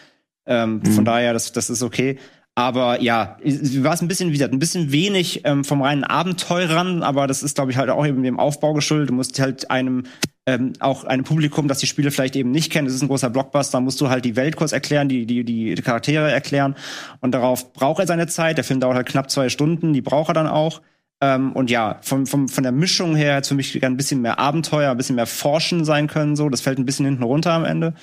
Ähm, 0.44 0.84
Von 0.84 1.04
daher, 1.04 1.32
das, 1.32 1.52
das 1.52 1.70
ist 1.70 1.82
okay. 1.82 2.18
Aber 2.54 3.00
ja, 3.00 3.38
es 3.42 3.82
war 3.82 3.94
es 3.94 4.02
ein 4.02 4.08
bisschen, 4.08 4.28
wie 4.28 4.34
gesagt, 4.34 4.52
ein 4.52 4.58
bisschen 4.58 4.92
wenig 4.92 5.42
ähm, 5.44 5.64
vom 5.64 5.80
reinen 5.80 6.04
Abenteurern, 6.04 7.02
aber 7.02 7.26
das 7.26 7.42
ist, 7.42 7.54
glaube 7.54 7.70
ich, 7.70 7.78
halt 7.78 7.88
auch 7.88 8.04
eben 8.04 8.22
dem 8.22 8.38
Aufbau 8.38 8.74
geschuldet. 8.74 9.08
Du 9.08 9.14
musst 9.14 9.40
halt 9.40 9.70
einem 9.70 10.04
ähm, 10.44 10.72
auch 10.80 11.04
einem 11.04 11.24
Publikum, 11.24 11.68
das 11.68 11.78
die 11.78 11.86
Spiele 11.86 12.10
vielleicht 12.10 12.36
eben 12.36 12.50
nicht 12.50 12.72
kennt, 12.72 12.88
das 12.88 12.94
ist 12.94 13.02
ein 13.02 13.08
großer 13.08 13.30
Blockbuster, 13.30 13.80
musst 13.80 14.00
du 14.00 14.10
halt 14.10 14.24
die 14.24 14.34
Welt 14.34 14.56
kurz 14.56 14.72
erklären, 14.72 15.08
die, 15.08 15.24
die, 15.24 15.44
die 15.44 15.74
Charaktere 15.76 16.30
erklären. 16.30 16.74
Und 17.20 17.32
darauf 17.32 17.72
braucht 17.72 18.00
er 18.00 18.06
seine 18.06 18.26
Zeit. 18.26 18.56
Der 18.56 18.64
Film 18.64 18.80
dauert 18.80 18.96
halt 18.96 19.08
knapp 19.08 19.30
zwei 19.30 19.48
Stunden, 19.48 19.92
die 19.92 20.02
braucht 20.02 20.30
er 20.30 20.34
dann 20.34 20.48
auch. 20.48 20.82
Ähm, 21.22 21.52
und 21.52 21.70
ja, 21.70 21.98
vom, 22.02 22.26
vom, 22.26 22.48
von 22.48 22.64
der 22.64 22.72
Mischung 22.72 23.14
her 23.14 23.36
hat 23.36 23.46
für 23.46 23.54
mich 23.54 23.82
ein 23.82 23.96
bisschen 23.96 24.20
mehr 24.20 24.40
Abenteuer, 24.40 24.90
ein 24.90 24.96
bisschen 24.96 25.14
mehr 25.14 25.26
Forschen 25.26 25.84
sein 25.84 26.08
können. 26.08 26.34
So, 26.34 26.48
das 26.48 26.60
fällt 26.60 26.78
ein 26.78 26.84
bisschen 26.84 27.06
hinten 27.06 27.22
runter 27.22 27.52
am 27.52 27.64
Ende. 27.64 27.94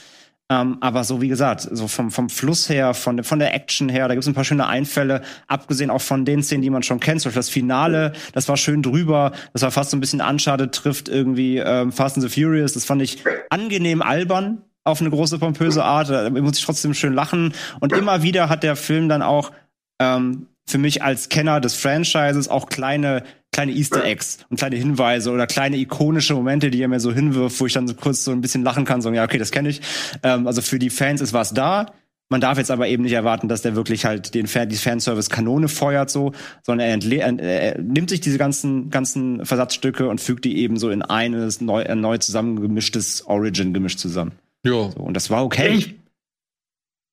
Ähm, 0.50 0.78
aber 0.80 1.04
so 1.04 1.22
wie 1.22 1.28
gesagt, 1.28 1.68
so 1.70 1.88
vom, 1.88 2.12
vom 2.12 2.30
Fluss 2.30 2.70
her, 2.70 2.94
von, 2.94 3.24
von 3.24 3.38
der 3.38 3.54
Action 3.54 3.90
her, 3.90 4.08
da 4.08 4.16
gibt's 4.16 4.28
ein 4.28 4.34
paar 4.34 4.46
schöne 4.46 4.66
Einfälle, 4.66 5.22
abgesehen 5.48 5.92
auch 5.92 6.02
von 6.02 6.26
den 6.26 6.42
Szenen, 6.42 6.64
die 6.64 6.70
man 6.70 6.82
schon 6.82 7.02
kennt. 7.02 7.22
Zum 7.22 7.30
Beispiel 7.30 7.40
das 7.40 7.50
Finale, 7.50 8.14
das 8.34 8.48
war 8.48 8.58
schön 8.58 8.82
drüber, 8.82 9.34
das 9.54 9.62
war 9.62 9.70
fast 9.70 9.92
so 9.92 9.98
ein 9.98 10.00
bisschen 10.00 10.22
Uncharted 10.22 10.74
trifft 10.74 11.10
irgendwie 11.10 11.58
ähm, 11.58 11.92
Fast 11.92 12.18
and 12.18 12.28
the 12.28 12.42
Furious. 12.42 12.74
Das 12.74 12.86
fand 12.86 13.02
ich 13.02 13.24
angenehm 13.50 14.02
albern 14.02 14.64
auf 14.86 15.02
eine 15.02 15.10
große 15.10 15.38
pompöse 15.38 15.84
Art. 15.84 16.10
Da 16.10 16.30
muss 16.30 16.58
ich 16.58 16.66
trotzdem 16.66 16.94
schön 16.94 17.14
lachen. 17.14 17.54
Und 17.82 17.94
immer 17.94 18.24
wieder 18.24 18.50
hat 18.50 18.64
der 18.64 18.78
Film 18.78 19.08
dann 19.10 19.22
auch 19.22 19.52
ähm, 20.00 20.48
für 20.70 20.78
mich 20.78 21.04
als 21.04 21.30
Kenner 21.30 21.60
des 21.60 21.76
Franchises 21.76 22.48
auch 22.48 22.70
kleine 22.70 23.24
kleine 23.52 23.72
Easter 23.72 24.06
Eggs 24.06 24.38
und 24.50 24.58
kleine 24.58 24.76
Hinweise 24.76 25.32
oder 25.32 25.48
kleine 25.48 25.78
ikonische 25.78 26.36
Momente, 26.36 26.70
die 26.70 26.82
er 26.82 26.88
mir 26.88 27.00
so 27.00 27.12
hinwirft, 27.12 27.60
wo 27.60 27.66
ich 27.66 27.74
dann 27.74 27.88
so 27.88 27.96
kurz 27.96 28.24
so 28.24 28.32
ein 28.32 28.42
bisschen 28.42 28.64
lachen 28.64 28.86
kann, 28.86 29.02
so 29.02 29.12
ja 29.12 29.24
okay, 29.24 29.40
das 29.40 29.52
kenne 29.52 29.70
ich. 29.70 29.82
Ähm, 30.22 30.46
also 30.46 30.62
für 30.62 30.80
die 30.80 30.90
Fans 30.90 31.20
ist 31.22 31.34
was 31.34 31.54
da. 31.54 31.88
Man 32.32 32.42
darf 32.42 32.60
jetzt 32.60 32.70
aber 32.70 32.88
eben 32.88 33.02
nicht 33.02 33.14
erwarten, 33.14 33.48
dass 33.48 33.64
der 33.64 33.76
wirklich 33.76 34.06
halt 34.06 34.36
den 34.36 34.46
Fan, 34.46 34.70
die 34.70 34.76
Fanservice 34.76 35.32
Kanone 35.32 35.68
feuert 35.68 36.12
so, 36.12 36.32
sondern 36.62 37.02
er, 37.02 37.40
er, 37.40 37.82
nimmt 37.82 38.12
sich 38.12 38.22
diese 38.22 38.38
ganzen 38.38 38.92
ganzen 38.92 39.48
Versatzstücke 39.48 40.08
und 40.08 40.22
fügt 40.22 40.46
die 40.46 40.60
eben 40.60 40.78
so 40.78 40.92
in 40.92 41.02
eines 41.02 41.60
neu, 41.60 41.84
neu 41.96 42.20
zusammengemischtes 42.20 43.26
Origin 43.26 43.74
gemischt 43.74 43.98
zusammen. 43.98 44.34
Ja. 44.64 44.92
So, 44.92 45.00
und 45.00 45.16
das 45.16 45.32
war 45.32 45.44
okay. 45.44 45.74
Ich 45.74 45.99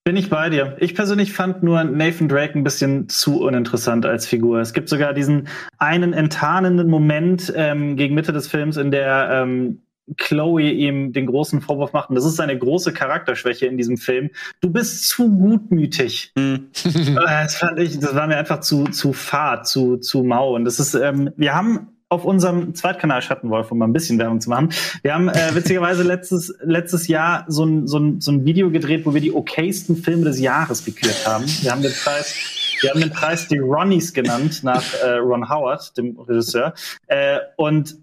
bin 0.06 0.16
ich 0.16 0.30
bei 0.30 0.50
dir. 0.50 0.76
Ich 0.78 0.94
persönlich 0.94 1.32
fand 1.32 1.64
nur 1.64 1.82
Nathan 1.82 2.28
Drake 2.28 2.56
ein 2.56 2.62
bisschen 2.62 3.08
zu 3.08 3.40
uninteressant 3.42 4.06
als 4.06 4.24
Figur. 4.24 4.60
Es 4.60 4.72
gibt 4.72 4.88
sogar 4.88 5.12
diesen 5.12 5.48
einen 5.78 6.12
enttarnenden 6.12 6.88
Moment 6.88 7.52
ähm, 7.56 7.96
gegen 7.96 8.14
Mitte 8.14 8.32
des 8.32 8.46
Films, 8.46 8.76
in 8.76 8.92
der 8.92 9.30
ähm, 9.32 9.82
Chloe 10.16 10.70
ihm 10.70 11.12
den 11.12 11.26
großen 11.26 11.60
Vorwurf 11.60 11.92
macht. 11.92 12.10
Und 12.10 12.14
das 12.14 12.24
ist 12.24 12.36
seine 12.36 12.56
große 12.56 12.92
Charakterschwäche 12.92 13.66
in 13.66 13.76
diesem 13.76 13.96
Film. 13.96 14.30
Du 14.60 14.70
bist 14.70 15.08
zu 15.08 15.28
gutmütig. 15.28 16.32
Hm. 16.38 16.68
Äh, 16.86 17.42
das 17.42 17.56
fand 17.56 17.80
ich, 17.80 17.98
das 17.98 18.14
war 18.14 18.28
mir 18.28 18.36
einfach 18.36 18.60
zu, 18.60 18.84
zu 18.84 19.12
fad, 19.12 19.66
zu, 19.66 19.96
zu 19.96 20.22
mau. 20.22 20.54
Und 20.54 20.66
das 20.66 20.78
ist, 20.78 20.94
ähm, 20.94 21.32
wir 21.36 21.52
haben 21.52 21.95
auf 22.08 22.24
unserem 22.24 22.74
Zweitkanal 22.74 23.20
Schattenwolf, 23.20 23.72
um 23.72 23.78
mal 23.78 23.86
ein 23.86 23.92
bisschen 23.92 24.18
Werbung 24.18 24.40
zu 24.40 24.48
machen. 24.48 24.72
Wir 25.02 25.14
haben 25.14 25.28
äh, 25.28 25.54
witzigerweise 25.54 26.04
letztes, 26.04 26.54
letztes 26.62 27.08
Jahr 27.08 27.44
so 27.48 27.64
ein, 27.64 27.88
so, 27.88 27.98
ein, 27.98 28.20
so 28.20 28.30
ein 28.30 28.44
Video 28.44 28.70
gedreht, 28.70 29.04
wo 29.06 29.14
wir 29.14 29.20
die 29.20 29.32
okaysten 29.32 29.96
Filme 29.96 30.24
des 30.24 30.38
Jahres 30.38 30.84
gekürt 30.84 31.26
haben. 31.26 31.44
Wir 31.62 31.72
haben 31.72 31.82
den 31.82 31.92
Preis, 31.92 32.34
wir 32.80 32.90
haben 32.90 33.00
den 33.00 33.10
Preis 33.10 33.48
die 33.48 33.58
Ronnies 33.58 34.12
genannt, 34.12 34.62
nach 34.62 34.84
äh, 35.02 35.16
Ron 35.16 35.48
Howard, 35.48 35.96
dem 35.98 36.18
Regisseur. 36.18 36.74
Äh, 37.08 37.38
und 37.56 37.96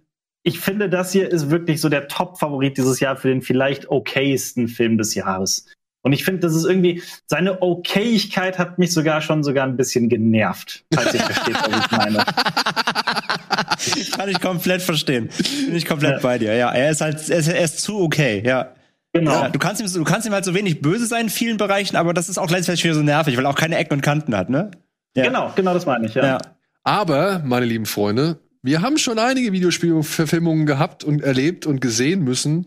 ich 0.43 0.59
finde, 0.59 0.89
das 0.89 1.13
hier 1.13 1.31
ist 1.31 1.49
wirklich 1.49 1.79
so 1.79 1.87
der 1.87 2.09
Top-Favorit 2.09 2.77
dieses 2.77 2.99
Jahr 2.99 3.15
für 3.15 3.29
den 3.29 3.41
vielleicht 3.41 3.89
okaysten 3.89 4.67
Film 4.67 4.97
des 4.97 5.15
Jahres. 5.15 5.67
Und 6.03 6.11
ich 6.11 6.25
finde, 6.25 6.41
das 6.41 6.53
ist 6.53 6.65
irgendwie, 6.65 7.01
seine 7.27 7.61
Okayigkeit 7.61 8.59
hat 8.59 8.77
mich 8.77 8.91
sogar 8.91 9.21
schon 9.21 9.41
sogar 9.41 9.65
ein 9.65 9.77
bisschen 9.77 10.09
genervt, 10.09 10.83
falls 10.93 11.13
ich 11.13 11.21
versteht, 11.21 11.55
was 11.55 11.85
ich 11.85 11.91
meine. 11.91 12.17
Kann 14.15 14.29
ich 14.29 14.39
komplett 14.41 14.81
verstehen. 14.81 15.29
Bin 15.65 15.75
ich 15.75 15.85
komplett 15.85 16.21
bei 16.21 16.37
dir. 16.37 16.53
Ja, 16.55 16.71
er 16.71 16.91
ist 16.91 17.01
halt, 17.01 17.29
er 17.29 17.37
ist, 17.37 17.47
er 17.47 17.63
ist 17.63 17.79
zu 17.81 17.99
okay. 18.01 18.43
Ja. 18.45 18.73
Genau. 19.13 19.31
Ja, 19.31 19.49
du 19.49 19.59
kannst 19.59 19.81
ihm, 19.81 19.91
du 19.91 20.03
kannst 20.03 20.27
ihm 20.27 20.33
halt 20.33 20.43
so 20.43 20.53
wenig 20.53 20.81
böse 20.81 21.05
sein 21.05 21.25
in 21.25 21.29
vielen 21.29 21.57
Bereichen, 21.57 21.95
aber 21.95 22.13
das 22.13 22.29
ist 22.29 22.37
auch 22.37 22.47
gleichzeitig 22.47 22.83
wieder 22.83 22.95
so 22.95 23.03
nervig, 23.03 23.37
weil 23.37 23.45
er 23.45 23.49
auch 23.49 23.55
keine 23.55 23.77
Ecken 23.77 23.93
und 23.93 24.01
Kanten 24.01 24.35
hat, 24.35 24.49
ne? 24.49 24.71
Ja. 25.15 25.25
Genau, 25.25 25.53
genau 25.55 25.73
das 25.73 25.85
meine 25.85 26.07
ich, 26.07 26.15
ja. 26.15 26.25
Ja. 26.25 26.37
Aber, 26.83 27.41
meine 27.45 27.65
lieben 27.65 27.85
Freunde, 27.85 28.39
wir 28.61 28.81
haben 28.81 28.97
schon 28.97 29.19
einige 29.19 29.53
Videospielverfilmungen 29.53 30.65
gehabt 30.65 31.03
und 31.03 31.21
erlebt 31.21 31.65
und 31.65 31.79
gesehen 31.79 32.23
müssen, 32.23 32.65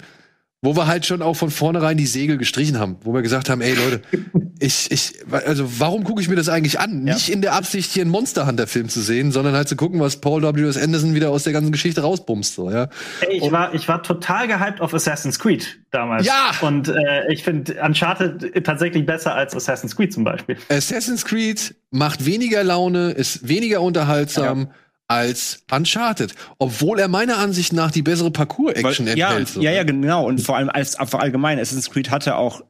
wo 0.66 0.74
wir 0.74 0.88
halt 0.88 1.06
schon 1.06 1.22
auch 1.22 1.34
von 1.34 1.50
vornherein 1.50 1.96
die 1.96 2.06
Segel 2.06 2.38
gestrichen 2.38 2.80
haben, 2.80 2.96
wo 3.02 3.14
wir 3.14 3.22
gesagt 3.22 3.48
haben, 3.48 3.60
ey 3.60 3.74
Leute, 3.74 4.02
ich, 4.58 4.90
ich, 4.90 5.12
also 5.30 5.64
warum 5.78 6.02
gucke 6.02 6.20
ich 6.20 6.28
mir 6.28 6.34
das 6.34 6.48
eigentlich 6.48 6.80
an? 6.80 7.06
Ja. 7.06 7.14
Nicht 7.14 7.28
in 7.28 7.40
der 7.40 7.52
Absicht, 7.52 7.92
hier 7.92 8.02
einen 8.02 8.10
Monster 8.10 8.48
Hunter 8.48 8.66
Film 8.66 8.88
zu 8.88 9.00
sehen, 9.00 9.30
sondern 9.30 9.54
halt 9.54 9.68
zu 9.68 9.76
gucken, 9.76 10.00
was 10.00 10.20
Paul 10.20 10.42
W. 10.42 10.62
S. 10.62 10.76
Anderson 10.76 11.14
wieder 11.14 11.30
aus 11.30 11.44
der 11.44 11.52
ganzen 11.52 11.70
Geschichte 11.70 12.00
rausbumst, 12.00 12.56
so, 12.56 12.68
ja. 12.68 12.88
Ey, 13.20 13.36
ich, 13.36 13.52
war, 13.52 13.74
ich 13.74 13.86
war 13.86 14.02
total 14.02 14.48
gehypt 14.48 14.80
auf 14.80 14.92
Assassin's 14.92 15.38
Creed 15.38 15.78
damals. 15.92 16.26
Ja! 16.26 16.50
Und 16.62 16.88
äh, 16.88 17.32
ich 17.32 17.44
finde 17.44 17.76
Uncharted 17.80 18.64
tatsächlich 18.64 19.06
besser 19.06 19.36
als 19.36 19.54
Assassin's 19.54 19.94
Creed 19.94 20.12
zum 20.12 20.24
Beispiel. 20.24 20.56
Assassin's 20.68 21.24
Creed 21.24 21.76
macht 21.92 22.26
weniger 22.26 22.64
Laune, 22.64 23.12
ist 23.12 23.46
weniger 23.48 23.82
unterhaltsam 23.82 24.70
als 25.08 25.64
Uncharted, 25.70 26.34
obwohl 26.58 26.98
er 26.98 27.08
meiner 27.08 27.38
Ansicht 27.38 27.72
nach 27.72 27.90
die 27.90 28.02
bessere 28.02 28.30
Parcours-Action 28.30 29.06
ja, 29.16 29.30
enthält. 29.30 29.48
so. 29.48 29.60
ja, 29.60 29.70
ja, 29.70 29.84
genau. 29.84 30.26
Und 30.26 30.40
vor 30.40 30.56
allem 30.56 30.68
als 30.68 30.96
vor 31.06 31.20
allgemein, 31.20 31.58
Assassin's 31.58 31.90
Creed 31.90 32.10
hatte 32.10 32.36
auch 32.36 32.62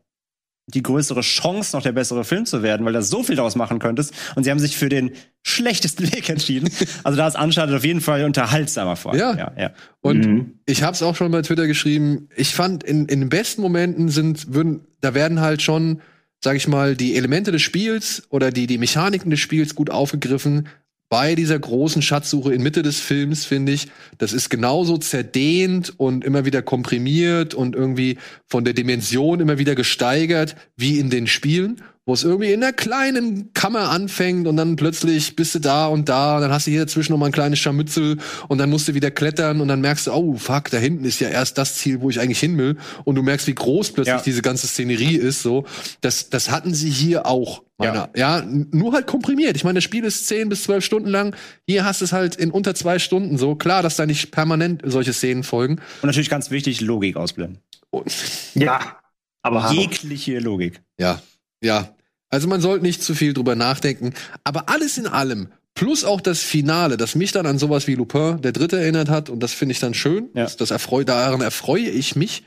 die 0.69 0.83
größere 0.83 1.21
Chance, 1.21 1.77
noch 1.77 1.83
der 1.85 1.93
bessere 1.93 2.25
Film 2.25 2.45
zu 2.45 2.61
werden, 2.63 2.85
weil 2.85 2.93
du 2.93 3.01
so 3.01 3.23
viel 3.23 3.37
daraus 3.37 3.55
machen 3.55 3.79
könntest. 3.79 4.13
Und 4.35 4.43
sie 4.43 4.51
haben 4.51 4.59
sich 4.59 4.77
für 4.77 4.89
den 4.89 5.13
schlechtesten 5.45 6.13
Weg 6.13 6.29
entschieden. 6.29 6.69
Also 7.05 7.17
da 7.17 7.29
ist 7.29 7.39
Uncharted 7.39 7.75
auf 7.77 7.85
jeden 7.85 8.01
Fall 8.01 8.25
unterhaltsamer 8.25 8.97
vor. 8.97 9.15
Ja. 9.15 9.35
ja, 9.37 9.53
ja. 9.57 9.71
Und 10.01 10.27
Mhm. 10.27 10.59
ich 10.67 10.83
habe 10.83 10.93
es 10.93 11.03
auch 11.05 11.15
schon 11.15 11.31
bei 11.31 11.43
Twitter 11.43 11.69
geschrieben. 11.69 12.29
Ich 12.37 12.53
fand, 12.55 12.83
in, 12.83 13.07
in 13.07 13.21
den 13.21 13.29
besten 13.29 13.63
Momenten 13.63 14.09
sind, 14.09 14.53
würden, 14.53 14.85
da 15.01 15.15
werden 15.15 15.41
halt 15.41 15.63
schon, 15.63 16.01
sag 16.43 16.57
ich 16.57 16.67
mal, 16.67 16.97
die 16.97 17.15
Elemente 17.15 17.53
des 17.53 17.63
Spiels 17.63 18.25
oder 18.31 18.51
die, 18.51 18.67
die 18.67 18.79
Mechaniken 18.79 19.31
des 19.31 19.39
Spiels 19.39 19.77
gut 19.77 19.89
aufgegriffen. 19.91 20.67
Bei 21.09 21.37
dieser 21.37 21.59
großen 21.59 22.03
Schatzsuche 22.03 22.53
in 22.53 22.63
Mitte 22.63 22.83
des 22.83 22.99
Films, 22.99 23.45
finde 23.45 23.73
ich, 23.73 23.89
das 24.19 24.33
ist 24.33 24.51
genauso 24.51 24.99
zerdehnt 24.99 25.95
und 25.99 26.25
immer 26.25 26.45
wieder 26.45 26.63
komprimiert 26.63 27.55
und 27.55 27.77
irgendwie 27.77 28.19
von 28.49 28.65
der 28.65 28.75
Dimension 28.75 29.39
immer 29.39 29.59
wieder 29.59 29.77
gesteigert 29.77 30.57
wie 30.77 30.99
in 30.99 31.09
den 31.09 31.29
Spielen, 31.29 31.81
wo 32.07 32.15
es 32.15 32.23
irgendwie 32.25 32.53
in 32.53 32.63
einer 32.63 32.73
kleinen 32.73 33.53
Kammer 33.53 33.91
anfängt 33.91 34.47
und 34.47 34.57
dann 34.57 34.77
plötzlich 34.77 35.35
bist 35.37 35.57
du 35.57 35.59
da 35.59 35.87
und 35.89 36.09
da 36.09 36.37
und 36.37 36.43
dann 36.43 36.53
hast 36.53 36.67
du 36.69 36.71
hier 36.71 36.81
dazwischen 36.81 37.13
noch 37.13 37.19
mal 37.19 37.27
ein 37.27 37.33
kleines 37.33 37.59
Scharmützel 37.59 38.19
und 38.49 38.59
dann 38.59 38.71
musst 38.71 38.87
du 38.87 38.95
wieder 38.95 39.11
klettern 39.11 39.61
und 39.61 39.67
dann 39.69 39.81
merkst 39.81 40.07
du, 40.07 40.13
oh 40.13 40.37
fuck, 40.37 40.71
da 40.71 40.79
hinten 40.79 41.05
ist 41.05 41.19
ja 41.21 41.29
erst 41.29 41.59
das 41.59 41.75
Ziel, 41.75 42.01
wo 42.01 42.09
ich 42.09 42.21
eigentlich 42.21 42.39
hin 42.39 42.57
will 42.59 42.77
und 43.05 43.17
du 43.17 43.23
merkst, 43.23 43.49
wie 43.49 43.55
groß 43.57 43.91
plötzlich 43.93 44.15
Ja. 44.17 44.23
diese 44.25 44.41
ganze 44.41 44.69
Szenerie 44.69 45.17
ist, 45.17 45.43
so. 45.43 45.67
Das, 46.01 46.31
das 46.31 46.51
hatten 46.51 46.73
sie 46.75 46.91
hier 46.91 47.27
auch. 47.27 47.65
Meiner, 47.79 48.09
ja. 48.17 48.39
n- 48.39 48.69
nur 48.71 48.93
halt 48.95 49.07
komprimiert. 49.07 49.55
Ich 49.57 49.65
meine, 49.65 49.75
das 49.79 49.85
Spiel 49.85 50.05
ist 50.05 50.27
10 50.29 50.49
bis 50.49 50.63
12 50.63 50.83
Stunden 50.85 51.09
lang. 51.11 51.37
Hier 51.67 51.85
hast 51.85 52.01
du 52.01 52.07
es 52.07 52.13
halt 52.13 52.35
in 52.37 52.51
unter 52.51 52.75
zwei 52.75 52.99
Stunden 52.99 53.37
so. 53.37 53.55
Klar, 53.57 53.83
dass 53.83 53.97
da 53.97 54.07
nicht 54.07 54.31
permanent 54.31 54.81
solche 54.87 55.13
Szenen 55.13 55.43
folgen. 55.43 55.75
Und 56.01 56.07
natürlich 56.07 56.31
ganz 56.31 56.51
wichtig, 56.51 56.81
Logik 56.81 57.17
ausblenden. 57.17 57.59
Und, 57.91 58.07
Ja. 58.55 58.97
Aber. 59.43 59.73
Jegliche 59.73 60.39
Logik. 60.39 60.81
Ja, 60.99 61.21
ja. 61.63 61.91
Also 62.37 62.49
man 62.49 62.61
sollte 62.61 62.85
nicht 62.85 63.03
zu 63.03 63.15
viel 63.15 63.33
drüber 63.33 63.55
nachdenken. 63.55 64.13
Aber 64.45 64.69
alles 64.69 64.99
in 64.99 65.07
allem, 65.07 65.49
plus 65.75 66.05
auch 66.05 66.21
das 66.21 66.41
Finale, 66.43 66.99
das 66.99 67.15
mich 67.15 67.33
dann 67.33 67.47
an 67.47 67.59
sowas 67.59 67.87
wie 67.87 67.95
Lupin, 67.95 68.43
der 68.43 68.53
Dritte, 68.53 68.79
erinnert 68.79 69.09
hat, 69.09 69.31
und 69.31 69.41
das 69.41 69.55
finde 69.55 69.73
ich 69.73 69.81
dann 69.81 69.95
schön, 69.95 70.29
Ja. 70.35 70.43
das, 70.45 70.59
das 70.59 70.71
erfreut, 70.71 71.09
daran 71.09 71.41
erfreue 71.41 71.89
ich 71.89 72.15
mich, 72.15 72.43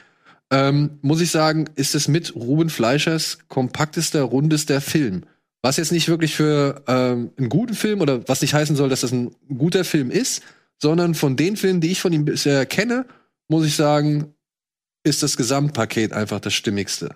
ähm, 0.51 0.99
muss 1.01 1.21
ich 1.21 1.31
sagen, 1.31 1.65
ist 1.73 1.95
es 1.95 2.07
mit 2.07 2.35
Ruben 2.35 2.69
Fleischers 2.69 3.39
kompaktester, 3.47 4.21
rundester 4.21 4.79
Film. 4.79 5.23
Was 5.63 5.77
jetzt 5.77 5.91
nicht 5.91 6.07
wirklich 6.07 6.35
für 6.35 6.83
ähm, 6.87 7.31
einen 7.39 7.49
guten 7.49 7.73
Film 7.73 8.01
oder 8.01 8.27
was 8.29 8.41
nicht 8.41 8.53
heißen 8.53 8.75
soll, 8.75 8.89
dass 8.89 9.01
das 9.01 9.11
ein 9.11 9.31
guter 9.57 9.85
Film 9.85 10.11
ist, 10.11 10.43
sondern 10.77 11.15
von 11.15 11.35
den 11.35 11.57
Filmen, 11.57 11.81
die 11.81 11.89
ich 11.89 11.99
von 11.99 12.13
ihm 12.13 12.25
bisher 12.25 12.63
kenne, 12.67 13.07
muss 13.47 13.65
ich 13.65 13.75
sagen, 13.75 14.35
ist 15.03 15.23
das 15.23 15.35
Gesamtpaket 15.35 16.13
einfach 16.13 16.39
das 16.39 16.53
stimmigste 16.53 17.15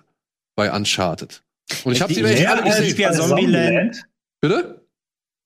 bei 0.56 0.72
Uncharted. 0.72 1.40
Und 1.84 1.92
ich 1.92 2.02
habe 2.02 2.12
sie 2.12 2.22
echt 2.22 2.40
Mehr 2.40 2.50
alle 2.52 2.62
als 2.64 2.76
gesehen. 2.78 2.98
ja 3.00 3.08
bei 3.10 3.14
Zombieland. 3.16 4.02
Bitte? 4.40 4.86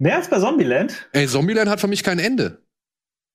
Mehr 0.01 0.17
als 0.17 0.29
bei 0.29 0.39
Zombieland? 0.39 1.09
Ey, 1.13 1.27
Zombieland 1.27 1.69
hat 1.71 1.81
für 1.81 1.89
mich 1.89 2.03
kein 2.03 2.19
Ende. 2.19 2.63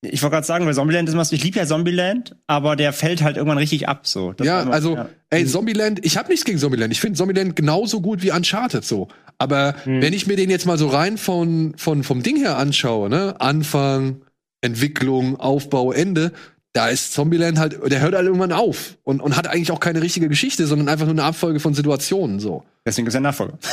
Ich 0.05 0.22
wollte 0.22 0.34
gerade 0.34 0.45
sagen, 0.47 0.65
bei 0.65 0.73
Zombieland 0.73 1.07
ist 1.07 1.15
was, 1.15 1.31
ich 1.31 1.41
liebe 1.43 1.57
ja 1.60 1.65
Zombieland, 1.65 2.35
aber 2.45 2.76
der 2.76 2.91
fällt 2.91 3.22
halt 3.22 3.38
irgendwann 3.38 3.57
richtig 3.57 3.88
ab, 3.88 4.05
so. 4.05 4.34
Das 4.34 4.45
ja, 4.45 4.61
immer- 4.64 4.73
also, 4.73 4.95
ja. 4.95 5.10
ey, 5.30 5.45
Zombieland, 5.45 6.05
ich 6.05 6.18
habe 6.18 6.27
nichts 6.30 6.43
gegen 6.45 6.57
Zombieland. 6.57 6.91
Ich 6.91 6.99
finde 6.99 7.18
Zombieland 7.18 7.55
genauso 7.55 8.01
gut 8.01 8.22
wie 8.22 8.31
Uncharted 8.31 8.84
so. 8.84 9.07
Aber 9.38 9.76
Hm. 9.85 10.01
wenn 10.01 10.11
ich 10.14 10.27
mir 10.27 10.35
den 10.35 10.49
jetzt 10.49 10.65
mal 10.65 10.77
so 10.77 10.88
rein 10.89 11.18
von, 11.18 11.73
von, 11.77 12.03
vom 12.03 12.22
Ding 12.22 12.35
her 12.38 12.57
anschaue, 12.57 13.10
ne, 13.10 13.39
Anfang, 13.39 14.26
Entwicklung, 14.61 15.38
Aufbau, 15.39 15.91
Ende, 15.93 16.34
da 16.73 16.87
ist 16.87 17.13
Zombieland 17.13 17.59
halt, 17.59 17.77
der 17.91 17.99
hört 18.01 18.15
halt 18.15 18.25
irgendwann 18.25 18.51
auf 18.51 18.97
und, 19.03 19.21
und 19.21 19.37
hat 19.37 19.47
eigentlich 19.47 19.71
auch 19.71 19.79
keine 19.79 20.01
richtige 20.01 20.27
Geschichte, 20.27 20.65
sondern 20.65 20.89
einfach 20.89 21.05
nur 21.05 21.13
eine 21.13 21.23
Abfolge 21.23 21.59
von 21.59 21.73
Situationen 21.75 22.39
so. 22.39 22.63
Deswegen 22.85 23.07
ist 23.07 23.13
er 23.13 23.21
Nachfolger. 23.21 23.57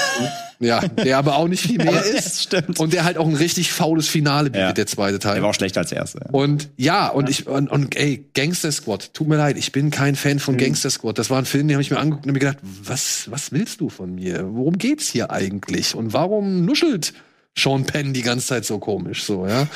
Ja, 0.63 0.81
der 0.87 1.17
aber 1.17 1.37
auch 1.37 1.49
nicht 1.49 1.63
viel 1.67 1.79
mehr 1.83 2.05
ist. 2.05 2.27
Das 2.27 2.43
stimmt. 2.43 2.79
Und 2.79 2.93
der 2.93 3.05
halt 3.05 3.17
auch 3.17 3.27
ein 3.27 3.35
richtig 3.35 3.73
faules 3.73 4.09
Finale 4.09 4.51
bietet, 4.51 4.61
Ja. 4.61 4.73
der 4.75 4.87
zweite 4.87 5.19
Teil. 5.19 5.33
Der 5.37 5.43
war 5.43 5.49
auch 5.49 5.55
schlechter 5.55 5.81
als 5.81 5.89
der 5.89 5.97
erste. 5.97 6.19
Und 6.33 6.69
ja, 6.77 7.09
und 7.09 7.31
ich, 7.31 7.47
und, 7.47 7.71
und 7.71 7.97
ey, 7.97 8.27
Gangster 8.35 8.71
Squad, 8.71 9.15
tut 9.15 9.27
mir 9.27 9.37
leid, 9.39 9.57
ich 9.57 9.73
bin 9.73 9.91
kein 9.91 10.17
Fan 10.17 10.35
Mhm. 10.35 10.41
von 10.41 10.57
Gangster 10.59 10.91
Squad. 10.91 11.19
Das 11.19 11.31
war 11.31 11.39
ein 11.39 11.47
Film, 11.47 11.67
den 11.67 11.77
habe 11.77 11.83
ich 11.83 11.91
mir 11.91 11.99
angeguckt 11.99 12.27
und 12.27 12.31
hab 12.31 12.35
mir 12.35 12.41
gedacht, 12.41 12.59
was, 12.63 13.31
was 13.31 13.53
willst 13.53 13.81
du 13.81 13.89
von 13.89 14.15
mir? 14.15 14.45
Worum 14.53 14.77
geht's 14.77 15.09
hier 15.09 15.31
eigentlich? 15.31 15.95
Und 15.95 16.13
warum 16.13 16.67
nuschelt 16.67 17.15
Sean 17.57 17.87
Penn 17.87 18.13
die 18.13 18.21
ganze 18.23 18.49
Zeit 18.49 18.67
so 18.67 18.79
komisch, 18.79 19.25
so, 19.25 19.47
ja? 19.47 19.67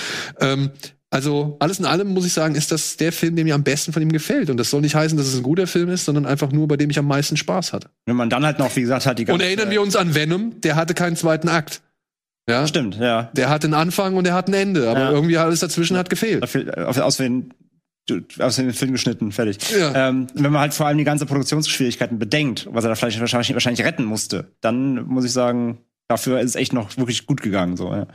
Ähm, 0.40 0.70
also, 1.14 1.56
alles 1.60 1.78
in 1.78 1.84
allem 1.84 2.08
muss 2.08 2.26
ich 2.26 2.32
sagen, 2.32 2.56
ist 2.56 2.72
das 2.72 2.96
der 2.96 3.12
Film, 3.12 3.36
der 3.36 3.44
mir 3.44 3.54
am 3.54 3.62
besten 3.62 3.92
von 3.92 4.02
ihm 4.02 4.10
gefällt. 4.10 4.50
Und 4.50 4.56
das 4.56 4.68
soll 4.70 4.80
nicht 4.80 4.96
heißen, 4.96 5.16
dass 5.16 5.28
es 5.28 5.36
ein 5.36 5.44
guter 5.44 5.68
Film 5.68 5.88
ist, 5.88 6.04
sondern 6.06 6.26
einfach 6.26 6.50
nur, 6.50 6.66
bei 6.66 6.76
dem 6.76 6.90
ich 6.90 6.98
am 6.98 7.06
meisten 7.06 7.36
Spaß 7.36 7.72
hatte. 7.72 7.88
Wenn 8.06 8.16
man 8.16 8.28
dann 8.30 8.44
halt 8.44 8.58
noch, 8.58 8.74
wie 8.74 8.80
gesagt, 8.80 9.06
hat 9.06 9.20
die 9.20 9.26
Und 9.26 9.40
erinnern 9.40 9.70
wir 9.70 9.80
uns 9.80 9.94
an 9.94 10.16
Venom, 10.16 10.60
der 10.62 10.74
hatte 10.74 10.92
keinen 10.92 11.14
zweiten 11.14 11.48
Akt. 11.48 11.82
Ja? 12.48 12.66
Stimmt, 12.66 12.96
ja. 12.96 13.30
Der 13.32 13.48
hat 13.48 13.64
einen 13.64 13.74
Anfang 13.74 14.16
und 14.16 14.24
der 14.24 14.34
hat 14.34 14.48
ein 14.48 14.54
Ende, 14.54 14.90
aber 14.90 15.00
Ja. 15.00 15.10
irgendwie 15.12 15.38
alles 15.38 15.60
dazwischen 15.60 15.96
hat 15.96 16.10
gefehlt. 16.10 16.42
Aus 16.42 17.16
den 17.16 17.54
aus 18.38 18.56
dem 18.56 18.72
Film 18.72 18.92
geschnitten, 18.92 19.30
fertig. 19.32 19.58
Ja. 19.70 20.08
Ähm, 20.08 20.26
wenn 20.34 20.52
man 20.52 20.60
halt 20.60 20.74
vor 20.74 20.86
allem 20.86 20.98
die 20.98 21.04
ganze 21.04 21.24
Produktionsschwierigkeiten 21.26 22.18
bedenkt, 22.18 22.68
was 22.70 22.84
er 22.84 22.90
da 22.90 22.96
vielleicht 22.96 23.18
wahrscheinlich, 23.20 23.54
wahrscheinlich 23.54 23.86
retten 23.86 24.04
musste, 24.04 24.48
dann 24.60 25.06
muss 25.06 25.24
ich 25.24 25.32
sagen, 25.32 25.78
dafür 26.08 26.40
ist 26.40 26.50
es 26.50 26.56
echt 26.56 26.74
noch 26.74 26.96
wirklich 26.98 27.24
gut 27.24 27.40
gegangen. 27.40 27.78
So, 27.78 27.90
ja. 27.94 28.06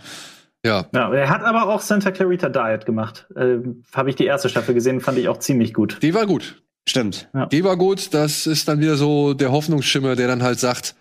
Ja. 0.66 0.88
Ja, 0.94 1.14
er 1.14 1.30
hat 1.30 1.42
aber 1.44 1.68
auch 1.70 1.82
Santa 1.82 2.12
Clarita 2.12 2.50
Diet 2.50 2.86
gemacht. 2.86 3.28
Ähm, 3.38 3.84
Habe 3.94 4.10
ich 4.10 4.16
die 4.18 4.26
erste 4.26 4.50
Staffel 4.50 4.74
gesehen, 4.74 5.00
fand 5.00 5.18
ich 5.18 5.30
auch 5.30 5.38
ziemlich 5.40 5.74
gut. 5.74 6.00
Die 6.02 6.14
war 6.14 6.26
gut. 6.26 6.62
Stimmt. 6.88 7.30
Die 7.52 7.64
war 7.64 7.78
gut. 7.78 8.14
Das 8.14 8.46
ist 8.48 8.68
dann 8.68 8.80
wieder 8.80 8.96
so 8.98 9.34
der 9.34 9.52
Hoffnungsschimmer, 9.52 10.16
der 10.16 10.28
dann 10.28 10.42
halt 10.44 10.60
sagt, 10.60 10.96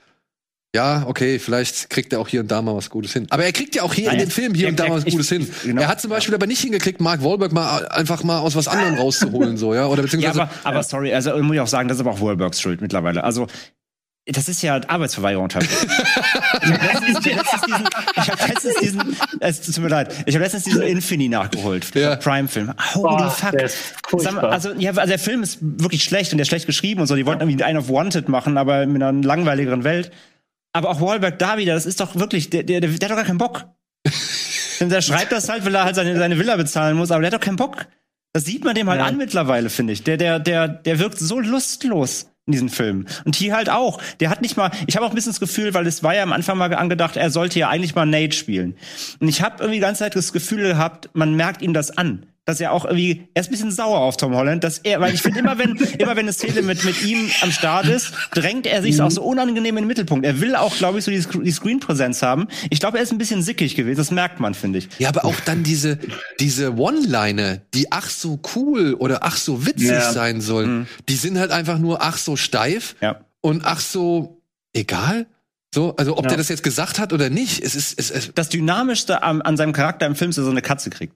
ja, 0.77 1.05
okay, 1.07 1.39
vielleicht 1.39 1.89
kriegt 1.89 2.13
er 2.13 2.21
auch 2.21 2.29
hier 2.29 2.41
und 2.41 2.51
da 2.51 2.61
mal 2.61 2.77
was 2.77 2.91
Gutes 2.91 3.13
hin. 3.15 3.27
Aber 3.31 3.43
er 3.45 3.53
kriegt 3.53 3.75
ja 3.75 3.83
auch 3.83 3.95
hier 3.95 4.05
in 4.11 4.19
Nein, 4.19 4.27
dem 4.27 4.31
Film 4.31 4.55
hier 4.55 4.67
er- 4.67 4.71
und 4.71 4.79
da 4.79 4.85
er- 4.85 4.91
mal 4.91 4.97
was 4.99 5.07
ich- 5.07 5.15
Gutes 5.15 5.29
hin. 5.31 5.49
genau. 5.65 5.81
Er 5.81 5.89
hat 5.89 6.01
zum 6.01 6.11
Beispiel 6.11 6.35
aber 6.35 6.47
nicht 6.47 6.61
hingekriegt, 6.61 7.01
Mark 7.01 7.25
Wahlberg 7.25 7.53
mal 7.53 7.89
einfach 7.89 8.23
mal 8.23 8.39
aus 8.41 8.55
was 8.55 8.69
anderem 8.69 8.95
rauszuholen, 8.97 9.57
so, 9.57 9.75
ja, 9.75 9.87
oder 9.87 9.97
Ja, 9.97 10.03
beziehungsweise. 10.03 10.43
aber, 10.43 10.51
aber 10.65 10.83
sorry, 10.83 11.13
also 11.15 11.35
muss 11.43 11.55
ich 11.55 11.61
auch 11.63 11.67
sagen, 11.67 11.89
das 11.89 11.97
ist 11.97 12.03
aber 12.03 12.11
auch 12.13 12.21
Wahlbergs 12.21 12.61
Schuld 12.61 12.83
mittlerweile. 12.83 13.25
Also 13.25 13.47
das 14.27 14.47
ist 14.51 14.61
ja 14.61 14.79
Arbeitsverweigerung 14.87 15.49
teilweise. 15.49 15.87
ich 16.63 16.71
habe 16.71 16.87
letztens, 16.87 17.27
ich 17.27 17.37
hab 17.37 17.39
letztens 17.39 17.63
diesen, 17.65 17.89
ich 18.17 18.31
hab 18.31 18.49
letztens 18.49 18.75
diesen, 18.77 19.17
es 19.41 19.61
tut 19.61 19.79
mir 19.79 19.89
leid, 19.89 20.15
ich 20.27 20.35
habe 20.35 20.45
letztens 20.45 20.65
diesen 20.65 20.83
Infini 20.83 21.29
nachgeholt, 21.29 21.95
Ja. 21.95 22.17
Prime-Film. 22.17 22.73
Holy 22.95 23.17
Boah, 23.17 23.31
fuck. 23.31 23.51
der 23.53 23.65
ist 23.65 23.77
Sag 24.19 24.35
mal, 24.35 24.47
also, 24.51 24.73
ja, 24.75 24.91
also 24.93 25.09
der 25.09 25.19
Film 25.19 25.43
ist 25.43 25.59
wirklich 25.61 26.05
schlecht 26.05 26.33
und 26.33 26.39
der 26.39 26.43
ist 26.43 26.49
schlecht 26.49 26.67
geschrieben 26.67 27.01
und 27.01 27.07
so. 27.07 27.15
Die 27.17 27.27
wollten 27.27 27.41
irgendwie 27.43 27.63
einen 27.63 27.79
of 27.79 27.89
Wanted 27.89 28.29
machen, 28.29 28.57
aber 28.57 28.83
in 28.83 29.03
einer 29.03 29.13
langweiligeren 29.27 29.85
Welt. 29.85 30.11
Aber 30.73 30.91
auch 30.91 31.01
Wahlberg 31.01 31.39
da 31.39 31.57
wieder, 31.59 31.75
das 31.75 31.87
ist 31.87 32.01
doch 32.01 32.15
wirklich, 32.17 32.51
der, 32.51 32.63
der, 32.63 32.81
der, 32.81 32.91
der 32.91 33.09
hat 33.09 33.11
doch 33.11 33.17
gar 33.17 33.25
keinen 33.25 33.39
Bock. 33.39 33.65
Denn 34.81 34.89
der 34.91 35.01
schreibt 35.03 35.33
das 35.33 35.49
halt, 35.49 35.65
weil 35.65 35.75
er 35.75 35.85
halt 35.85 35.97
seine, 35.97 36.17
seine 36.17 36.39
Villa 36.39 36.57
bezahlen 36.57 36.97
muss, 36.97 37.11
aber 37.11 37.21
der 37.23 37.33
hat 37.33 37.41
doch 37.41 37.45
keinen 37.45 37.57
Bock. 37.57 37.87
Das 38.33 38.45
sieht 38.45 38.65
man 38.65 38.75
dem 38.75 38.89
halt 38.89 39.01
Ja. 39.01 39.07
an 39.07 39.17
mittlerweile, 39.17 39.71
finde 39.71 39.93
ich. 39.95 40.05
Der, 40.05 40.17
der, 40.17 40.39
der, 40.39 40.69
der 40.69 40.99
wirkt 40.99 41.19
so 41.19 41.41
lustlos 41.41 42.31
in 42.49 42.53
diesen 42.53 42.69
Filmen. 42.71 43.07
Und 43.25 43.37
hier 43.37 43.55
halt 43.55 43.71
auch. 43.71 44.03
Der 44.21 44.31
hat 44.31 44.43
nicht 44.43 44.57
mal, 44.57 44.71
ich 44.87 44.97
habe 44.97 45.07
auch 45.07 45.11
ein 45.11 45.15
bisschen 45.15 45.33
das 45.33 45.41
Gefühl, 45.41 45.75
weil 45.75 45.87
es 45.87 46.03
war 46.03 46.15
ja 46.15 46.23
am 46.23 46.33
Anfang 46.33 46.59
mal 46.59 46.75
angedacht, 46.75 47.17
er 47.17 47.31
sollte 47.31 47.59
ja 47.59 47.69
eigentlich 47.69 47.95
mal 47.95 48.07
Nate 48.07 48.35
spielen. 48.35 48.75
Und 49.21 49.29
ich 49.29 49.43
habe 49.43 49.57
irgendwie 49.59 49.77
die 49.77 49.83
ganze 49.83 50.01
Zeit 50.01 50.17
das 50.17 50.33
Gefühl 50.33 50.63
gehabt, 50.63 51.11
man 51.13 51.35
merkt 51.35 51.63
ihm 51.63 51.75
das 51.75 51.97
an. 51.97 52.27
Dass 52.49 52.61
er 52.63 52.73
auch 52.73 52.87
irgendwie, 52.87 53.29
er 53.35 53.43
ist 53.43 53.49
ein 53.49 53.51
bisschen 53.51 53.71
sauer 53.71 53.99
auf 53.99 54.17
Tom 54.17 54.35
Holland, 54.35 54.65
dass 54.65 54.79
er, 54.79 55.03
weil 55.03 55.13
ich 55.13 55.21
finde 55.21 55.41
immer, 55.41 55.59
wenn, 55.59 55.77
immer 55.99 56.13
wenn 56.13 56.21
eine 56.21 56.33
Szene 56.33 56.63
mit, 56.63 56.83
mit 56.83 57.03
ihm 57.05 57.29
am 57.43 57.53
Start 57.53 57.85
ist, 57.87 58.11
drängt 58.33 58.67
er 58.67 58.81
sich 58.81 59.03
auch 59.03 59.11
so 59.11 59.23
unangenehm 59.23 59.77
in 59.77 59.83
den 59.83 59.87
Mittelpunkt. 59.87 60.25
Er 60.25 60.41
will 60.41 60.57
auch, 60.57 60.75
glaube 60.75 60.99
ich, 60.99 61.05
so 61.05 61.11
die, 61.11 61.21
Sc- 61.21 61.43
die 61.43 61.51
Screen-Präsenz 61.51 62.23
haben. 62.23 62.49
Ich 62.71 62.81
glaube, 62.81 62.97
er 62.97 63.03
ist 63.05 63.13
ein 63.13 63.19
bisschen 63.19 63.43
sickig 63.43 63.75
gewesen, 63.75 63.99
das 63.99 64.11
merkt 64.11 64.41
man, 64.41 64.55
finde 64.55 64.79
ich. 64.79 64.89
Ja, 64.99 65.11
aber 65.11 65.27
auch 65.27 65.39
dann 65.45 65.63
diese, 65.63 65.99
diese 66.41 66.75
One-Liner, 66.79 67.59
die 67.75 67.93
ach 67.93 68.09
so 68.09 68.41
cool 68.57 68.95
oder 68.95 69.25
ach 69.25 69.37
so 69.37 69.67
witzig 69.67 69.89
Ja. 69.91 70.11
sein 70.11 70.41
sollen, 70.41 70.89
die 71.07 71.17
sind 71.17 71.39
halt 71.39 71.51
einfach 71.51 71.77
nur 71.79 72.01
ach 72.01 72.17
so 72.17 72.37
steif 72.37 72.97
Ja. 73.03 73.21
und 73.43 73.67
ach 73.67 73.81
so 73.81 74.41
egal. 74.73 75.27
So, 75.75 75.95
also 75.97 76.17
ob 76.17 76.23
Ja. 76.25 76.29
der 76.31 76.39
das 76.39 76.49
jetzt 76.49 76.63
gesagt 76.63 76.99
hat 76.99 77.13
oder 77.13 77.29
nicht, 77.29 77.63
es 77.63 77.75
ist, 77.75 77.99
es, 77.99 78.11
es 78.11 78.31
Das 78.35 78.49
Dynamischste 78.49 79.23
an, 79.23 79.43
an 79.43 79.59
seinem 79.59 79.75
Charakter 79.75 80.07
im 80.07 80.15
Film 80.17 80.31
ist, 80.31 80.37
dass 80.39 80.45
er 80.45 80.47
so 80.47 80.51
eine 80.51 80.63
Katze 80.63 80.89
kriegt. 80.89 81.13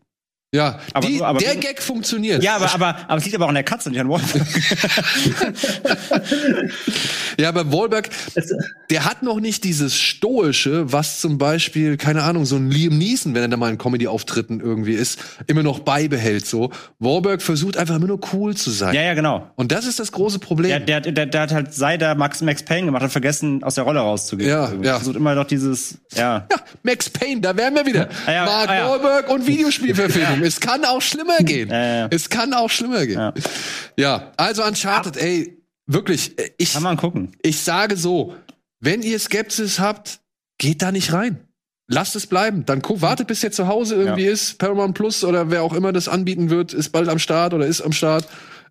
Ja, 0.55 0.79
Aber 0.93 1.07
die, 1.07 1.23
aber- 1.23 1.39
der 1.39 1.57
Gag 1.57 1.81
funktioniert. 1.83 2.43
Ja, 2.43 2.57
aber, 2.57 2.73
aber, 2.75 2.97
aber 3.09 3.17
es 3.17 3.25
liegt 3.25 3.35
aber 3.35 3.47
auch 3.47 3.49
an 3.49 3.55
der 3.55 3.65
Katze, 3.65 3.89
nicht 3.91 4.01
an 4.01 4.09
Wahlberg. 4.09 4.47
Ja, 7.41 7.49
aber 7.49 7.73
Wahlberg, 7.73 8.11
der 8.91 9.05
hat 9.07 9.23
noch 9.23 9.41
nicht 9.41 9.65
dieses 9.65 9.99
Stoische, 9.99 10.93
was 10.93 11.19
zum 11.21 11.39
Beispiel, 11.39 11.97
keine 11.97 12.23
Ahnung, 12.25 12.45
so 12.45 12.57
ein 12.57 12.71
Liam 12.71 12.99
Neeson, 12.99 13.35
wenn 13.35 13.41
er 13.43 13.49
da 13.49 13.57
mal 13.57 13.71
in 13.71 13.79
Comedy-Auftritten 13.79 14.61
irgendwie 14.61 14.93
ist, 14.93 15.19
immer 15.47 15.63
noch 15.63 15.79
beibehält 15.81 16.45
so. 16.47 16.71
Wahlberg 16.99 17.41
versucht 17.41 17.79
einfach 17.79 17.97
immer 17.97 18.07
nur 18.07 18.21
cool 18.35 18.55
zu 18.55 18.71
sein. 18.71 18.95
ja, 18.95 19.01
ja, 19.03 19.15
genau. 19.15 19.51
Und 19.57 19.73
das 19.73 19.87
ist 19.87 19.99
das 19.99 20.13
große 20.13 20.39
Problem. 20.41 20.85
Der, 20.85 21.01
der, 21.01 21.13
der, 21.13 21.27
der 21.27 21.41
hat 21.41 21.53
halt 21.53 21.73
seit 21.75 22.03
er 22.03 22.15
Max, 22.15 22.43
Max 22.43 22.63
Payne 22.63 22.85
gemacht 22.87 23.03
hat, 23.03 23.11
vergessen, 23.13 23.65
aus 23.65 23.77
der 23.77 23.85
Rolle 23.85 24.01
rauszugehen. 24.01 24.51
Ja, 24.51 24.69
Irgendwie. 24.69 24.89
ja. 24.89 24.97
Versucht 24.97 25.17
immer 25.17 25.35
noch 25.35 25.47
dieses, 25.47 25.97
ja. 26.15 26.47
Ja, 26.51 26.57
Max 26.83 27.09
Payne, 27.09 27.41
da 27.41 27.57
wären 27.57 27.75
wir 27.75 27.87
wieder. 27.87 28.09
Ah 28.27 28.33
ja, 28.33 28.45
Mark 28.45 28.69
ah 28.69 28.77
ja. 28.77 28.89
Wahlberg 28.91 29.31
und 29.31 29.47
Videospielverfilmung. 29.47 30.42
Es 30.47 30.61
kann 30.61 30.85
auch 30.85 31.01
schlimmer 31.03 31.39
gehen. 31.39 31.71
Ja, 31.71 31.97
ja. 31.97 32.09
Es 32.11 32.29
kann 32.31 32.53
auch 32.55 32.71
schlimmer 32.71 33.07
gehen. 33.07 33.19
Ja, 33.19 33.35
Ja. 33.97 34.33
also 34.37 34.65
Uncharted, 34.65 35.17
ey, 35.17 35.59
wirklich, 35.87 36.39
äh, 36.39 36.51
ich, 36.59 36.73
Kann 36.75 36.83
man 36.83 36.97
gucken. 36.97 37.33
ich 37.43 37.61
sage 37.61 37.97
so, 37.97 38.35
wenn 38.81 39.03
ihr 39.03 39.19
Skepsis 39.19 39.79
habt, 39.79 40.21
geht 40.59 40.83
da 40.83 40.93
nicht 40.93 41.13
rein. 41.13 41.41
Lasst 41.89 42.17
es 42.17 42.27
bleiben. 42.27 42.65
Dann 42.65 42.81
guck, 42.81 43.03
wartet, 43.03 43.27
bis 43.27 43.45
er 43.45 43.51
zu 43.53 43.67
Hause 43.67 43.97
irgendwie 43.97 44.25
ist. 44.25 44.59
Paramount 44.59 44.95
Plus 44.95 45.25
oder 45.25 45.51
wer 45.51 45.63
auch 45.63 45.73
immer 45.75 45.93
das 45.93 46.09
anbieten 46.09 46.49
wird, 46.49 46.73
ist 46.73 46.91
bald 46.91 47.09
am 47.09 47.19
Start 47.19 47.53
oder 47.55 47.67
ist 47.67 47.81
am 47.83 47.93
Start. 47.93 48.27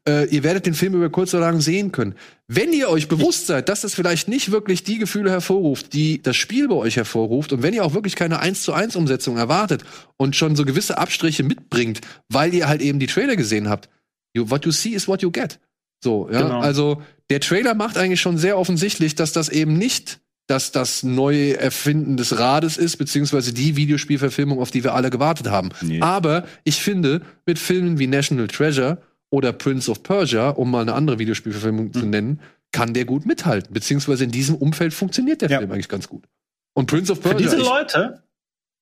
Äh, 0.07 0.25
ihr 0.29 0.43
werdet 0.43 0.65
den 0.65 0.73
Film 0.73 0.95
über 0.95 1.09
kurz 1.11 1.33
oder 1.33 1.45
lang 1.45 1.61
sehen 1.61 1.91
können. 1.91 2.15
Wenn 2.47 2.73
ihr 2.73 2.89
euch 2.89 3.07
bewusst 3.07 3.45
seid, 3.45 3.69
dass 3.69 3.81
das 3.81 3.93
vielleicht 3.93 4.27
nicht 4.27 4.51
wirklich 4.51 4.83
die 4.83 4.97
Gefühle 4.97 5.29
hervorruft, 5.29 5.93
die 5.93 6.21
das 6.21 6.35
Spiel 6.35 6.67
bei 6.67 6.75
euch 6.75 6.95
hervorruft, 6.95 7.53
und 7.53 7.61
wenn 7.61 7.73
ihr 7.73 7.85
auch 7.85 7.93
wirklich 7.93 8.15
keine 8.15 8.39
1 8.39 8.63
zu 8.63 8.73
1 8.73 8.95
Umsetzung 8.95 9.37
erwartet 9.37 9.83
und 10.17 10.35
schon 10.35 10.55
so 10.55 10.65
gewisse 10.65 10.97
Abstriche 10.97 11.43
mitbringt, 11.43 12.01
weil 12.29 12.53
ihr 12.53 12.67
halt 12.67 12.81
eben 12.81 12.97
die 12.97 13.07
Trailer 13.07 13.35
gesehen 13.35 13.69
habt, 13.69 13.89
you, 14.33 14.49
what 14.49 14.65
you 14.65 14.71
see 14.71 14.89
is 14.89 15.07
what 15.07 15.21
you 15.21 15.29
get. 15.29 15.59
So, 16.03 16.27
ja. 16.31 16.41
Genau. 16.41 16.61
Also 16.61 17.03
der 17.29 17.39
Trailer 17.39 17.75
macht 17.75 17.97
eigentlich 17.97 18.21
schon 18.21 18.39
sehr 18.39 18.57
offensichtlich, 18.57 19.13
dass 19.13 19.33
das 19.33 19.49
eben 19.49 19.77
nicht 19.77 20.19
dass 20.47 20.73
das 20.73 21.03
neue 21.03 21.57
Erfinden 21.57 22.17
des 22.17 22.37
Rades 22.37 22.75
ist, 22.75 22.97
beziehungsweise 22.97 23.53
die 23.53 23.77
Videospielverfilmung, 23.77 24.59
auf 24.59 24.69
die 24.69 24.83
wir 24.83 24.93
alle 24.93 25.09
gewartet 25.09 25.49
haben. 25.49 25.69
Nee. 25.81 26.01
Aber 26.01 26.45
ich 26.65 26.81
finde, 26.81 27.21
mit 27.45 27.57
Filmen 27.57 27.99
wie 27.99 28.07
National 28.07 28.47
Treasure 28.47 28.97
oder 29.31 29.51
Prince 29.53 29.89
of 29.89 30.03
Persia, 30.03 30.49
um 30.49 30.69
mal 30.69 30.81
eine 30.81 30.93
andere 30.93 31.17
Videospielverfilmung 31.17 31.91
zu 31.93 32.05
nennen, 32.05 32.39
kann 32.71 32.93
der 32.93 33.05
gut 33.05 33.25
mithalten. 33.25 33.73
Beziehungsweise 33.73 34.23
in 34.25 34.31
diesem 34.31 34.55
Umfeld 34.55 34.93
funktioniert 34.93 35.41
der 35.41 35.49
Ja. 35.49 35.57
Film 35.59 35.71
eigentlich 35.71 35.89
ganz 35.89 36.07
gut. 36.07 36.25
Und 36.73 36.85
Prince 36.85 37.11
of 37.11 37.17
Für 37.21 37.29
Persia. 37.29 37.49
diese 37.49 37.61
ich- 37.61 37.67
Leute, 37.67 38.21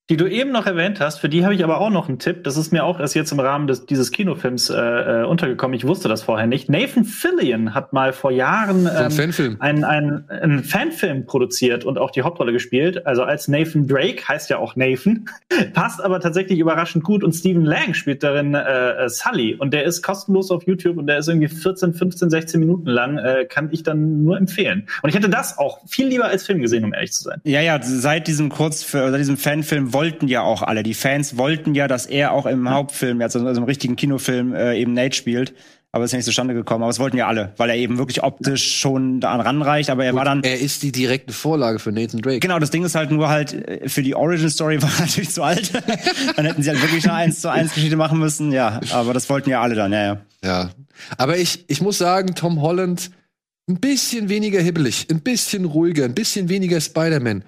die 0.10 0.18
du 0.18 0.28
eben 0.28 0.52
noch 0.52 0.66
erwähnt 0.66 1.00
hast, 1.00 1.20
für 1.20 1.30
die 1.30 1.44
habe 1.44 1.54
ich 1.54 1.64
aber 1.64 1.80
auch 1.80 1.92
noch 1.92 2.10
einen 2.10 2.18
Tipp. 2.18 2.44
Das 2.44 2.58
ist 2.58 2.74
mir 2.74 2.84
auch 2.84 3.00
erst 3.00 3.14
jetzt 3.14 3.32
im 3.32 3.40
Rahmen 3.40 3.68
des, 3.68 3.86
dieses 3.86 4.12
Kinofilms 4.12 4.72
äh, 4.72 4.76
äh, 4.76 5.24
untergekommen. 5.26 5.76
Ich 5.76 5.86
wusste 5.86 6.10
das 6.10 6.24
vorher 6.24 6.48
nicht. 6.48 6.68
Nathan 6.68 7.06
Fillion 7.06 7.76
hat 7.76 7.94
mal 7.94 8.12
vor 8.12 8.32
Jahren 8.32 8.88
ähm, 8.88 9.12
Fanfilm. 9.12 9.58
einen, 9.60 9.84
einen, 9.84 10.28
einen 10.30 10.64
Fanfilm 10.64 11.28
produziert 11.28 11.86
und 11.86 12.00
auch 12.00 12.10
die 12.10 12.24
Hauptrolle 12.24 12.52
gespielt. 12.54 13.06
Also 13.06 13.24
als 13.24 13.48
Nathan 13.48 13.88
Drake, 13.88 14.28
heißt 14.28 14.50
ja 14.50 14.58
auch 14.58 14.76
Nathan, 14.76 15.30
passt 15.74 16.04
aber 16.04 16.20
tatsächlich 16.20 16.58
überraschend 16.58 17.04
gut 17.04 17.24
und 17.24 17.34
Stephen 17.34 17.64
Lang 17.64 17.94
spielt 17.94 18.24
darin 18.24 18.56
äh, 18.56 19.06
äh, 19.06 19.10
Sully 19.10 19.56
und 19.56 19.76
der 19.76 19.84
ist 19.84 20.02
kostenlos 20.02 20.50
auf 20.50 20.66
YouTube 20.66 20.98
und 20.98 21.06
der 21.06 21.20
ist 21.20 21.28
irgendwie 21.28 21.50
14, 21.50 21.94
15, 21.94 22.32
16 22.32 22.60
Minuten 22.60 22.88
lang, 22.88 23.20
äh, 23.20 23.46
kann 23.46 23.70
ich 23.72 23.84
dann 23.84 24.24
nur 24.24 24.38
empfehlen. 24.38 24.88
Und 25.04 25.10
ich 25.10 25.16
hätte 25.16 25.30
das 25.30 25.60
auch 25.60 25.88
viel 25.88 26.08
lieber 26.08 26.26
als 26.26 26.48
Film 26.48 26.62
gesehen, 26.62 26.84
um 26.84 26.96
ehrlich 26.96 27.14
zu 27.14 27.24
sein. 27.24 27.42
Ja, 27.44 27.62
ja, 27.62 27.80
seit 27.82 28.28
diesem 28.28 28.50
Kurz 28.50 28.90
seit 28.90 29.20
diesem 29.20 29.38
Fanfilm 29.38 29.94
wollten 30.00 30.30
ja 30.30 30.44
auch 30.44 30.62
alle. 30.62 30.82
Die 30.82 30.94
Fans 30.94 31.36
wollten 31.36 31.76
ja, 31.76 31.90
dass 31.90 32.06
er 32.06 32.32
auch 32.32 32.46
im 32.46 32.70
Hauptfilm, 32.70 33.22
also, 33.22 33.46
im 33.46 33.64
richtigen 33.64 33.98
Kinofilm, 33.98 34.54
äh, 34.54 34.80
eben 34.80 34.94
Nate 34.94 35.14
spielt. 35.14 35.54
Aber 35.92 36.06
es 36.06 36.10
ist 36.10 36.14
ja 36.14 36.18
nicht 36.20 36.26
zustande 36.26 36.54
gekommen. 36.54 36.84
Aber 36.84 36.92
es 36.92 37.00
wollten 37.00 37.18
ja 37.18 37.28
alle, 37.28 37.52
weil 37.58 37.70
er 37.70 37.76
eben 37.76 37.98
wirklich 37.98 38.24
optisch 38.24 38.80
schon 38.80 39.20
daran 39.20 39.42
ranreicht. 39.42 39.90
Aber 39.90 40.06
er 40.06 40.16
war 40.16 40.24
dann. 40.24 40.42
er 40.44 40.58
ist 40.58 40.84
die 40.84 40.94
direkte 40.94 41.34
Vorlage 41.34 41.80
für 41.80 41.92
Nathan 41.92 42.22
Drake. 42.22 42.40
Genau, 42.40 42.60
das 42.60 42.70
Ding 42.70 42.86
ist 42.86 42.96
halt 42.96 43.12
nur 43.12 43.28
halt, 43.28 43.54
äh, 43.54 43.90
für 43.90 44.04
die 44.04 44.16
Origin 44.16 44.50
Story 44.50 44.82
war 44.82 44.92
er 44.98 45.02
natürlich 45.02 45.32
zu 45.32 45.44
alt. 45.44 45.74
dann 46.38 46.46
hätten 46.46 46.64
sie 46.64 46.70
halt 46.70 46.82
wirklich 46.82 47.04
eine 47.04 47.16
1 47.16 47.42
zu 47.42 47.52
1 47.52 47.74
Geschichte 47.74 47.98
machen 47.98 48.20
müssen. 48.20 48.54
Ja, 48.54 48.80
aber 48.94 49.14
das 49.14 49.30
wollten 49.30 49.50
ja 49.50 49.62
alle 49.62 49.76
dann, 49.76 49.92
ja, 49.92 50.04
ja. 50.04 50.22
Ja. 50.46 50.70
Aber 51.18 51.38
ich, 51.38 51.66
ich 51.68 51.82
muss 51.82 51.98
sagen, 51.98 52.36
Tom 52.36 52.62
Holland 52.62 53.12
ein 53.68 53.82
bisschen 53.82 54.30
weniger 54.30 54.62
hibbelig, 54.62 55.08
ein 55.12 55.20
bisschen 55.22 55.66
ruhiger, 55.66 56.06
ein 56.06 56.16
bisschen 56.16 56.48
weniger 56.48 56.80
Spider-Man 56.80 57.44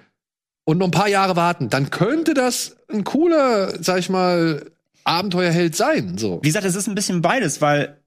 und 0.64 0.78
noch 0.78 0.86
ein 0.86 0.92
paar 0.92 1.08
Jahre 1.08 1.36
warten, 1.36 1.70
dann 1.70 1.90
könnte 1.90 2.34
das 2.34 2.76
ein 2.88 3.04
cooler, 3.04 3.82
sag 3.82 3.98
ich 3.98 4.08
mal, 4.08 4.70
Abenteuerheld 5.04 5.74
sein. 5.74 6.16
So. 6.18 6.40
Wie 6.42 6.48
gesagt, 6.48 6.64
es 6.64 6.76
ist 6.76 6.86
ein 6.86 6.94
bisschen 6.94 7.22
beides, 7.22 7.60
weil 7.60 8.01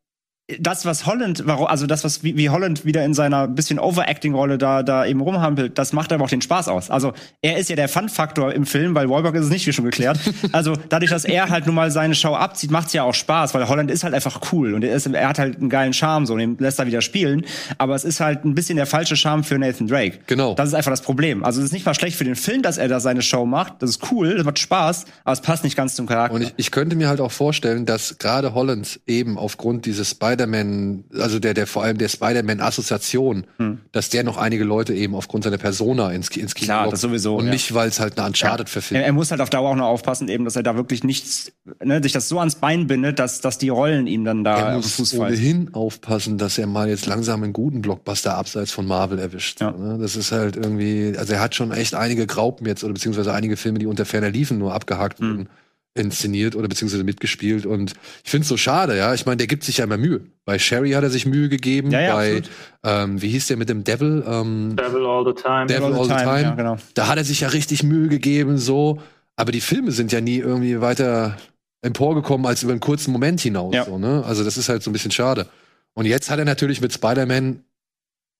das, 0.60 0.86
was 0.86 1.08
Holland, 1.08 1.44
also 1.50 1.88
das, 1.88 2.04
was 2.04 2.24
wie, 2.24 2.50
Holland 2.50 2.86
wieder 2.86 3.04
in 3.04 3.16
seiner 3.16 3.48
bisschen 3.48 3.80
Overacting-Rolle 3.80 4.60
da, 4.60 4.84
da 4.84 5.04
eben 5.04 5.20
rumhampelt, 5.20 5.78
das 5.80 5.92
macht 5.92 6.14
aber 6.14 6.24
auch 6.24 6.30
den 6.30 6.42
Spaß 6.42 6.68
aus. 6.68 6.92
Also 6.92 7.14
er 7.42 7.58
ist 7.58 7.70
ja 7.70 7.76
der 7.76 7.90
Fun-Faktor 7.90 8.54
im 8.54 8.68
Film, 8.68 8.94
weil 8.94 9.10
Wahlberg 9.10 9.34
ist 9.36 9.46
es 9.46 9.50
nicht, 9.50 9.66
wie 9.66 9.74
schon 9.74 9.86
geklärt. 9.86 10.20
Also 10.52 10.74
dadurch, 10.90 11.12
dass 11.12 11.26
er 11.26 11.50
halt 11.50 11.66
nun 11.66 11.76
mal 11.76 11.92
seine 11.92 12.14
Show 12.16 12.34
abzieht, 12.34 12.70
macht's 12.72 12.94
ja 12.94 13.04
auch 13.04 13.14
Spaß, 13.14 13.54
weil 13.54 13.68
Holland 13.68 13.90
ist 13.90 14.04
halt 14.04 14.14
einfach 14.14 14.40
cool 14.52 14.74
und 14.74 14.84
er, 14.84 14.96
ist, 14.96 15.06
er 15.08 15.28
hat 15.28 15.40
halt 15.40 15.58
einen 15.58 15.70
geilen 15.70 15.92
Charme, 15.92 16.26
so 16.26 16.34
und 16.34 16.40
den 16.40 16.58
lässt 16.60 16.80
er 16.80 16.86
wieder 16.86 17.02
spielen. 17.02 17.46
Aber 17.78 17.96
es 17.96 18.04
ist 18.04 18.20
halt 18.20 18.46
ein 18.46 18.54
bisschen 18.54 18.76
der 18.76 18.86
falsche 18.86 19.16
Charme 19.16 19.44
für 19.44 19.58
Nathan 19.58 19.88
Drake. 19.88 20.20
Genau. 20.28 20.54
Das 20.54 20.68
ist 20.70 20.76
einfach 20.76 20.92
das 20.92 21.02
Problem. 21.02 21.44
Also 21.44 21.60
es 21.60 21.68
ist 21.68 21.72
nicht 21.72 21.86
mal 21.86 21.96
schlecht 21.96 22.16
für 22.16 22.24
den 22.24 22.36
Film, 22.36 22.62
dass 22.62 22.78
er 22.78 22.88
da 22.88 23.00
seine 23.00 23.22
Show 23.22 23.46
macht. 23.46 23.82
Das 23.82 23.90
ist 23.90 24.12
cool, 24.12 24.36
das 24.36 24.46
macht 24.46 24.60
Spaß, 24.60 25.06
aber 25.24 25.34
es 25.34 25.42
passt 25.42 25.64
nicht 25.64 25.76
ganz 25.76 25.96
zum 25.96 26.06
Charakter. 26.06 26.36
Und 26.36 26.44
ich, 26.44 26.54
ich 26.58 26.72
könnte 26.72 26.96
mir 26.96 27.10
halt 27.10 27.20
auch 27.20 27.32
vorstellen, 27.32 27.86
dass 27.86 28.18
gerade 28.20 28.54
Holland 28.54 29.00
eben 29.08 29.38
aufgrund 29.38 29.86
dieses 29.86 30.14
Spider-Man, 30.36 31.06
also 31.18 31.40
der, 31.40 31.54
der 31.54 31.66
vor 31.68 31.84
allem 31.84 31.98
der 31.98 32.10
Spider-Man-Assoziation, 32.10 33.46
dass 33.92 34.10
der 34.10 34.24
noch 34.24 34.38
einige 34.38 34.64
Leute 34.64 34.94
eben 34.94 35.16
aufgrund 35.16 35.44
seiner 35.44 35.58
Persona 35.58 36.12
ins, 36.12 36.30
ins 36.36 36.54
Kino 36.56 36.66
Klar, 36.68 36.90
das 36.90 37.02
sowieso, 37.02 37.38
Und 37.38 37.46
ja. 37.46 37.52
nicht, 37.52 37.74
weil 37.74 37.88
es 37.88 38.00
halt 38.00 38.18
eine 38.18 38.28
Uncharted-Verfilmung 38.28 39.02
Er, 39.02 39.08
er 39.08 39.14
muss 39.14 39.32
halt 39.32 39.42
auf 39.42 39.50
Dauer 39.50 39.70
auch 39.72 39.76
noch 39.76 39.88
aufpassen, 39.88 40.28
eben, 40.28 40.46
dass 40.46 40.56
er 40.56 40.64
da 40.64 40.76
wirklich 40.76 41.04
nichts, 41.04 41.52
ne, 41.84 42.02
sich 42.04 42.12
das 42.12 42.28
so 42.30 42.40
ans 42.40 42.56
Bein 42.56 42.88
bindet, 42.88 43.20
dass, 43.20 43.42
dass 43.42 43.58
die 43.58 43.70
Rollen 43.70 44.08
ihm 44.08 44.26
dann 44.26 44.44
da 44.44 44.72
Er 44.72 44.76
muss 44.76 44.94
Fuß 44.96 45.14
fallen. 45.16 45.34
ohnehin 45.34 45.74
aufpassen, 45.74 46.38
dass 46.38 46.58
er 46.58 46.68
mal 46.68 46.90
jetzt 46.90 47.06
langsam 47.06 47.44
einen 47.44 47.54
guten 47.54 47.82
Blockbuster 47.82 48.36
abseits 48.36 48.72
von 48.72 48.86
Marvel 48.86 49.20
erwischt. 49.20 49.62
Ja. 49.62 49.72
Ne? 49.72 49.98
Das 50.00 50.16
ist 50.16 50.32
halt 50.32 50.56
irgendwie, 50.56 51.16
also 51.18 51.34
er 51.34 51.40
hat 51.40 51.56
schon 51.56 51.72
echt 51.72 51.96
einige 51.96 52.28
Graupen 52.28 52.68
jetzt 52.68 52.84
oder 52.84 52.94
beziehungsweise 52.94 53.34
einige 53.34 53.58
Filme, 53.58 53.80
die 53.80 53.86
unter 53.86 54.06
ferner 54.06 54.30
liefen, 54.30 54.58
nur 54.58 54.74
abgehakt 54.74 55.20
Hm. 55.20 55.30
wurden, 55.30 55.50
inszeniert 55.96 56.56
oder 56.56 56.68
beziehungsweise 56.68 57.04
mitgespielt. 57.04 57.66
Und 57.66 57.94
ich 58.24 58.30
finde 58.30 58.44
es 58.44 58.50
so 58.50 58.58
schade, 58.58 58.98
ja. 58.98 59.14
Ich 59.14 59.26
meine, 59.26 59.38
der 59.38 59.48
gibt 59.48 59.64
sich 59.64 59.78
ja 59.78 59.86
immer 59.86 59.98
Mühe. 59.98 60.22
Bei 60.44 60.60
Sherry 60.60 60.92
hat 60.92 61.04
er 61.04 61.10
sich 61.10 61.26
Mühe 61.26 61.50
gegeben. 61.50 61.90
Ja, 61.90 62.02
ja, 62.02 62.16
bei, 62.16 62.44
ähm, 62.84 63.22
wie 63.22 63.30
hieß 63.30 63.48
der 63.48 63.58
mit 63.58 63.70
dem 63.70 63.84
Devil? 63.84 64.24
Ähm, 64.28 64.76
Devil 64.76 65.06
all 65.06 65.26
the 65.26 65.42
time. 65.42 65.66
Devil 65.68 65.94
All 65.94 66.04
the 66.04 66.10
Time. 66.10 66.42
Ja, 66.42 66.56
genau. 66.56 66.78
Da 66.94 67.08
hat 67.08 67.18
er 67.18 67.24
sich 67.24 67.40
ja 67.40 67.48
richtig 67.48 67.82
Mühe 67.82 68.10
gegeben, 68.10 68.58
so. 68.58 69.02
Aber 69.38 69.52
die 69.52 69.62
Filme 69.62 69.92
sind 69.92 70.12
ja 70.12 70.22
nie 70.22 70.38
irgendwie 70.38 70.82
weiter 70.82 71.38
emporgekommen 71.82 72.46
als 72.46 72.64
über 72.64 72.74
einen 72.74 72.82
kurzen 72.82 73.12
Moment 73.12 73.40
hinaus. 73.40 73.74
Ja. 73.74 73.86
So, 73.86 73.98
ne? 73.98 74.24
Also 74.26 74.44
das 74.44 74.58
ist 74.58 74.70
halt 74.70 74.84
so 74.84 74.90
ein 74.90 74.94
bisschen 74.94 75.12
schade. 75.12 75.48
Und 75.94 76.06
jetzt 76.06 76.30
hat 76.30 76.40
er 76.40 76.46
natürlich 76.46 76.82
mit 76.82 76.92
Spider-Man 76.94 77.64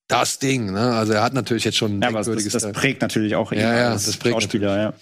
das 0.08 0.40
Ding. 0.40 0.72
Ne? 0.72 0.94
Also 0.94 1.14
er 1.14 1.24
hat 1.24 1.34
natürlich 1.34 1.64
jetzt 1.64 1.78
schon 1.78 2.00
ein 2.00 2.02
Ja, 2.02 2.10
aber 2.10 2.20
das, 2.20 2.28
merkwürdiges 2.28 2.54
das, 2.54 2.72
prägt 2.74 3.02
natürlich 3.02 3.36
auch 3.36 3.52
ihn 3.52 3.60
Ja, 3.60 3.76
ja, 3.76 3.92
als 3.92 4.06
das 4.06 4.18
prägt 4.18 4.36
Schauspieler, 4.36 4.78
ja. 4.78 4.94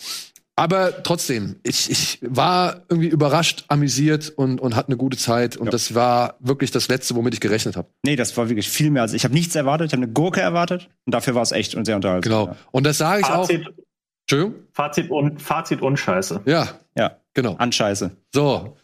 Aber 0.56 1.02
trotzdem, 1.02 1.56
ich, 1.64 1.90
ich 1.90 2.20
war 2.22 2.84
irgendwie 2.88 3.08
überrascht, 3.08 3.66
amüsiert 3.70 4.30
und, 4.36 4.62
und 4.62 4.76
hatte 4.76 4.90
eine 4.90 4.98
gute 4.98 5.18
Zeit. 5.18 5.58
Und 5.58 5.66
Ja. 5.66 5.72
das 5.72 5.96
war 5.96 6.36
wirklich 6.40 6.70
das 6.70 6.88
Letzte, 6.90 7.16
womit 7.16 7.34
ich 7.34 7.40
gerechnet 7.40 7.76
habe. 7.76 7.88
Nee, 8.06 8.16
das 8.16 8.38
war 8.38 8.50
wirklich 8.50 8.70
viel 8.70 8.92
mehr 8.92 9.02
als 9.02 9.14
ich 9.14 9.24
habe 9.24 9.34
nichts 9.34 9.56
erwartet, 9.56 9.88
ich 9.88 9.94
habe 9.94 10.04
eine 10.04 10.14
Gurke 10.14 10.42
erwartet 10.42 10.90
und 11.06 11.14
dafür 11.16 11.34
war 11.34 11.42
es 11.42 11.52
echt 11.52 11.74
und 11.74 11.86
sehr 11.86 11.96
unterhaltsam. 11.96 12.32
Genau. 12.46 12.58
Und 12.72 12.86
das 12.86 13.00
sage 13.00 13.22
ich 13.22 13.26
auch. 13.28 13.48
Fazit, 13.48 13.68
Entschuldigung? 14.30 14.64
Fazit, 14.74 15.10
un, 15.10 15.40
Fazit 15.40 15.82
unscheiße. 15.82 16.42
Ja, 16.46 16.70
Ja, 16.96 17.18
genau. 17.34 17.56
Anscheiße. 17.56 18.12
So. 18.34 18.78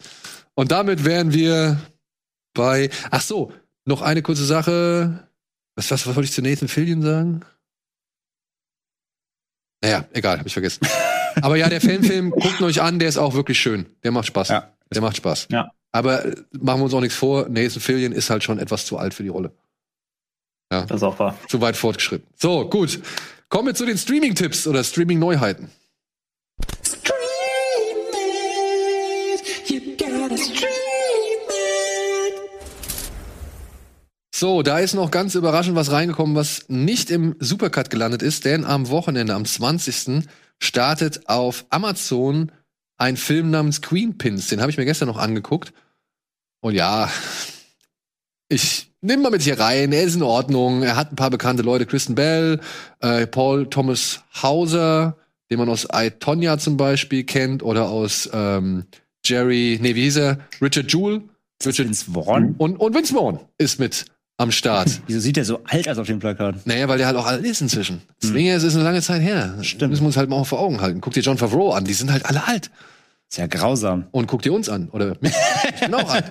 Und 0.56 0.72
damit 0.72 1.06
wären 1.06 1.34
wir 1.34 1.80
bei. 2.56 2.90
Ach 3.12 3.22
so, 3.22 3.54
noch 3.86 4.02
eine 4.02 4.24
kurze 4.24 4.44
Sache. 4.44 5.28
Was, 5.76 5.92
was, 5.92 6.08
was 6.08 6.16
wollte 6.16 6.26
ich 6.28 6.34
zu 6.34 6.42
Nathan 6.42 6.68
Fillion 6.68 7.04
sagen? 7.04 7.42
Naja, 9.82 10.06
egal, 10.14 10.40
hab 10.40 10.46
ich 10.48 10.54
vergessen. 10.54 10.86
Aber 11.42 11.56
ja, 11.56 11.70
der 11.70 11.82
Fanfilm, 11.82 12.32
guckt 12.32 12.62
euch 12.62 12.82
an, 12.82 13.00
der 13.00 13.10
ist 13.10 13.18
auch 13.18 13.34
wirklich 13.34 13.60
schön. 13.60 13.86
Der 14.04 14.12
macht 14.12 14.28
Spaß. 14.28 14.50
Ja. 14.50 14.72
Der 14.94 15.02
macht 15.02 15.18
Spaß. 15.18 15.48
Ja. 15.52 15.72
Aber 15.92 16.26
äh, 16.26 16.36
machen 16.60 16.80
wir 16.80 16.86
uns 16.86 16.94
auch 16.94 17.02
nichts 17.02 17.16
vor, 17.16 17.48
Nathan 17.50 17.82
Fillion 17.82 18.12
ist 18.12 18.30
halt 18.30 18.44
schon 18.44 18.60
etwas 18.60 18.86
zu 18.86 18.98
alt 18.98 19.14
für 19.14 19.24
die 19.24 19.30
Rolle. 19.30 19.52
Das 20.70 20.92
ist 20.92 21.04
auch 21.04 21.18
wahr. 21.18 21.36
Zu 21.48 21.62
weit 21.62 21.76
fortgeschritten. 21.76 22.28
So, 22.36 22.70
gut. 22.70 23.00
Kommen 23.50 23.70
wir 23.70 23.74
zu 23.74 23.88
den 23.88 23.98
Streaming-Tipps 23.98 24.68
oder 24.68 24.84
Streaming-Neuheiten. 24.84 25.72
So, 34.40 34.62
da 34.62 34.80
ist 34.80 34.94
noch 34.94 35.12
ganz 35.12 35.36
überraschend 35.36 35.76
was 35.76 35.92
reingekommen, 35.92 36.36
was 36.36 36.66
nicht 36.70 37.10
im 37.10 37.36
Supercut 37.40 37.90
gelandet 37.90 38.22
ist, 38.22 38.46
denn 38.46 38.64
am 38.64 38.90
Wochenende, 38.90 39.34
am 39.34 39.44
20. 39.44 40.24
startet 40.62 41.28
auf 41.28 41.66
Amazon 41.70 42.52
ein 42.98 43.18
Film 43.18 43.50
namens 43.50 43.82
Queen 43.82 44.18
Pins. 44.18 44.48
Den 44.48 44.62
habe 44.62 44.72
ich 44.72 44.78
mir 44.78 44.86
gestern 44.86 45.08
noch 45.08 45.18
angeguckt. 45.18 45.74
Und 46.62 46.76
ja, 46.76 47.10
ich 48.50 48.92
nehme 49.02 49.24
mal 49.24 49.32
mit 49.32 49.42
hier 49.42 49.60
rein. 49.60 49.92
Er 49.92 50.04
ist 50.04 50.16
in 50.16 50.24
Ordnung. 50.24 50.84
Er 50.84 50.96
hat 50.96 51.12
ein 51.12 51.16
paar 51.16 51.30
bekannte 51.30 51.64
Leute. 51.64 51.86
Kristen 51.86 52.16
Bell, 52.16 52.60
äh, 53.00 53.26
Paul 53.26 53.70
Thomas 53.70 54.22
Hauser, 54.42 55.18
den 55.50 55.60
man 55.60 55.70
aus 55.70 55.88
I, 55.94 56.12
Tonya 56.12 56.58
zum 56.58 56.78
Beispiel 56.78 57.24
kennt, 57.24 57.64
oder 57.64 57.90
aus 57.90 58.30
ähm, 58.34 58.86
Jerry, 59.26 59.80
nee, 59.82 59.96
wie 59.96 60.04
hieß 60.04 60.18
er? 60.18 60.40
Richard 60.62 60.92
Jewell. 60.92 61.22
Richard 61.66 61.88
Vince 61.88 62.06
Vaughn? 62.12 62.56
und, 62.58 62.78
und 62.78 62.96
Vince 62.96 63.14
Vaughn 63.14 63.40
ist 63.58 63.80
mit 63.80 64.06
am 64.40 64.52
Start. 64.52 65.02
Wieso 65.08 65.20
sieht 65.20 65.38
er 65.38 65.46
so 65.46 65.60
alt 65.66 65.88
aus 65.88 65.98
auf 65.98 66.08
dem 66.08 66.20
Plakat? 66.20 66.66
naja, 66.66 66.88
weil 66.88 66.98
der 66.98 67.08
halt 67.08 67.18
auch 67.18 67.28
alt 67.28 67.46
ist 67.46 67.62
inzwischen. 67.62 68.02
Deswegen 68.24 68.50
es 68.50 68.64
ist 68.64 68.76
eine 68.76 68.84
lange 68.84 69.02
Zeit 69.02 69.22
her. 69.22 69.58
Stimmt. 69.62 69.92
Müssen 69.92 70.04
wir 70.04 70.08
uns 70.08 70.18
halt 70.18 70.30
mal 70.30 70.44
vor 70.46 70.60
Augen 70.60 70.82
halten. 70.82 71.02
Guck 71.02 71.14
dir 71.14 71.22
John 71.22 71.38
Favreau 71.38 71.74
an. 71.74 71.86
Die 71.86 71.94
sind 71.94 72.12
halt 72.12 72.26
alle 72.26 72.48
alt. 72.48 72.72
Ist 73.30 73.38
ja 73.38 73.48
grausam. 73.48 74.06
Und 74.12 74.28
guck 74.28 74.42
dir 74.42 74.54
uns 74.54 74.70
an. 74.70 74.90
Oder 74.90 75.18
ich 75.22 75.80
bin 75.82 75.94
auch 75.94 76.10
alt. 76.10 76.26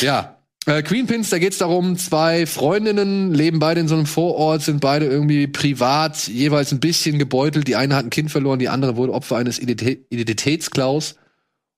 Ja. 0.00 0.36
Äh, 0.66 0.82
Queen 0.82 1.06
Pins, 1.06 1.30
da 1.30 1.38
geht's 1.38 1.58
darum, 1.58 1.96
zwei 1.96 2.44
Freundinnen 2.44 3.32
leben 3.32 3.60
beide 3.60 3.80
in 3.80 3.86
so 3.86 3.94
einem 3.94 4.06
Vorort, 4.06 4.62
sind 4.62 4.80
beide 4.80 5.06
irgendwie 5.06 5.46
privat, 5.46 6.26
jeweils 6.26 6.72
ein 6.72 6.80
bisschen 6.80 7.20
gebeutelt. 7.20 7.68
Die 7.68 7.76
eine 7.76 7.94
hat 7.94 8.04
ein 8.04 8.10
Kind 8.10 8.32
verloren, 8.32 8.58
die 8.58 8.68
andere 8.68 8.96
wurde 8.96 9.12
Opfer 9.12 9.36
eines 9.36 9.60
Identitä 9.60 10.04
Identitätsklaus. 10.10 11.14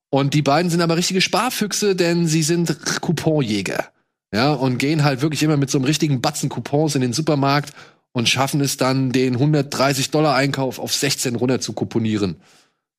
Und 0.08 0.32
die 0.32 0.40
beiden 0.40 0.70
sind 0.70 0.80
aber 0.80 0.96
richtige 0.96 1.20
Sparfüchse, 1.20 1.94
denn 1.94 2.26
sie 2.26 2.42
sind 2.42 2.74
Couponjäger. 3.02 3.90
Ja, 4.32 4.52
und 4.52 4.78
gehen 4.78 5.04
halt 5.04 5.22
wirklich 5.22 5.42
immer 5.42 5.56
mit 5.56 5.70
so 5.70 5.78
einem 5.78 5.86
richtigen 5.86 6.20
Batzen 6.20 6.50
Coupons 6.50 6.94
in 6.94 7.00
den 7.00 7.14
Supermarkt 7.14 7.72
und 8.12 8.28
schaffen 8.28 8.60
es 8.60 8.76
dann, 8.76 9.10
den 9.10 9.34
130 9.34 10.10
Dollar 10.10 10.34
Einkauf 10.34 10.78
auf 10.78 10.92
16 10.92 11.34
runter 11.36 11.60
zu 11.60 11.72
couponieren. 11.72 12.36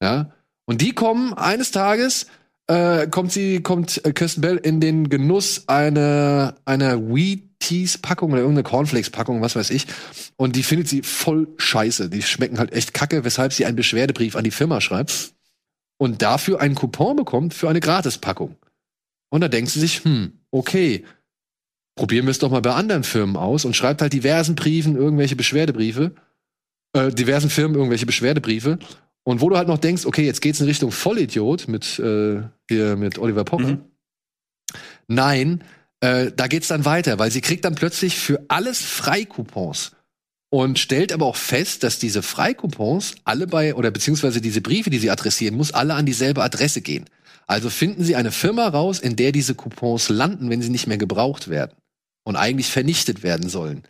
Ja, 0.01 0.31
und 0.65 0.81
die 0.81 0.93
kommen 0.93 1.33
eines 1.33 1.71
Tages 1.71 2.25
äh, 2.69 3.07
kommt 3.07 3.31
sie, 3.31 3.61
kommt 3.63 4.05
äh, 4.05 4.13
Kirsten 4.13 4.41
Bell 4.41 4.57
in 4.57 4.79
den 4.79 5.09
Genuss 5.09 5.67
einer, 5.67 6.55
einer 6.65 6.99
Wheaties-Packung 6.99 8.31
oder 8.31 8.41
irgendeine 8.41 8.63
Cornflakes-Packung, 8.63 9.41
was 9.41 9.55
weiß 9.55 9.71
ich. 9.71 9.87
Und 10.37 10.55
die 10.55 10.61
findet 10.61 10.87
sie 10.87 11.01
voll 11.01 11.47
scheiße. 11.57 12.09
Die 12.09 12.21
schmecken 12.21 12.59
halt 12.59 12.71
echt 12.71 12.93
kacke, 12.93 13.23
weshalb 13.23 13.53
sie 13.53 13.65
einen 13.65 13.75
Beschwerdebrief 13.75 14.35
an 14.35 14.43
die 14.43 14.51
Firma 14.51 14.81
schreibt 14.81 15.33
und 15.97 16.21
dafür 16.21 16.61
einen 16.61 16.75
Coupon 16.75 17.15
bekommt 17.15 17.55
für 17.55 17.69
eine 17.69 17.79
Gratispackung. 17.79 18.55
Und 19.29 19.41
da 19.41 19.47
denkt 19.47 19.71
sie 19.71 19.79
sich, 19.79 20.03
hm, 20.03 20.33
okay, 20.51 21.05
probieren 21.99 22.27
wir 22.27 22.31
es 22.31 22.39
doch 22.39 22.49
mal 22.49 22.61
bei 22.61 22.71
anderen 22.71 23.03
Firmen 23.03 23.35
aus 23.35 23.65
und 23.65 23.75
schreibt 23.75 24.01
halt 24.01 24.13
diversen 24.13 24.55
Briefen 24.55 24.95
irgendwelche 24.95 25.35
Beschwerdebriefe, 25.35 26.13
äh, 26.93 27.11
diversen 27.11 27.49
Firmen 27.49 27.75
irgendwelche 27.75 28.05
Beschwerdebriefe 28.05 28.79
und 29.23 29.41
wo 29.41 29.49
du 29.49 29.57
halt 29.57 29.67
noch 29.67 29.79
denkst, 29.79 30.05
okay, 30.05 30.25
jetzt 30.25 30.39
geht's 30.41 30.61
in 30.61 30.67
Richtung 30.67 30.91
Vollidiot 30.93 31.67
mit, 31.67 31.99
äh, 31.99 32.41
hier 32.69 32.95
mit 32.95 33.19
Oliver 33.19 33.43
Pocher. 33.43 33.73
Mhm. 33.73 33.81
Nein, 35.09 35.61
äh, 35.99 36.31
da 36.33 36.47
geht's 36.47 36.69
dann 36.69 36.85
weiter, 36.85 37.19
weil 37.19 37.31
sie 37.31 37.41
kriegt 37.41 37.65
dann 37.65 37.75
plötzlich 37.75 38.17
für 38.17 38.45
alles 38.47 38.81
Freikupons 38.81 39.91
und 40.49 40.79
stellt 40.79 41.11
aber 41.11 41.25
auch 41.25 41.35
fest, 41.35 41.83
dass 41.83 41.99
diese 41.99 42.21
Freikupons 42.21 43.15
alle 43.25 43.45
bei, 43.45 43.75
oder 43.75 43.91
beziehungsweise 43.91 44.39
diese 44.39 44.61
Briefe, 44.61 44.89
die 44.89 44.99
sie 44.99 45.11
adressieren 45.11 45.57
muss, 45.57 45.73
alle 45.73 45.95
an 45.95 46.05
dieselbe 46.05 46.43
Adresse 46.43 46.79
gehen. 46.79 47.03
Also 47.45 47.69
finden 47.69 48.05
sie 48.05 48.15
eine 48.15 48.31
Firma 48.31 48.69
raus, 48.69 48.99
in 48.99 49.17
der 49.17 49.33
diese 49.33 49.53
Coupons 49.53 50.07
landen, 50.07 50.49
wenn 50.49 50.61
sie 50.61 50.69
nicht 50.69 50.87
mehr 50.87 50.97
gebraucht 50.97 51.49
werden 51.49 51.73
und 52.23 52.35
eigentlich 52.35 52.67
vernichtet 52.67 53.23
werden 53.23 53.49
sollen. 53.49 53.83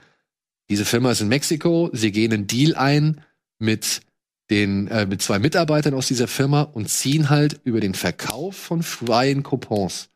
Diese 0.69 0.85
Firma 0.85 1.11
ist 1.11 1.21
in 1.21 1.27
Mexiko, 1.27 1.89
sie 1.93 2.11
gehen 2.11 2.31
einen 2.31 2.47
Deal 2.47 2.75
ein 2.75 3.21
mit 3.57 4.01
den, 4.49 4.87
äh, 4.87 5.05
mit 5.05 5.21
zwei 5.21 5.39
Mitarbeitern 5.39 5.93
aus 5.93 6.07
dieser 6.07 6.27
Firma 6.27 6.61
und 6.61 6.89
ziehen 6.89 7.29
halt 7.29 7.59
über 7.63 7.79
den 7.79 7.93
Verkauf 7.93 8.55
von 8.55 8.83
freien 8.83 9.43
Coupons 9.43 10.09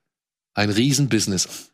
ein 0.54 0.70
Riesenbusiness. 0.70 1.72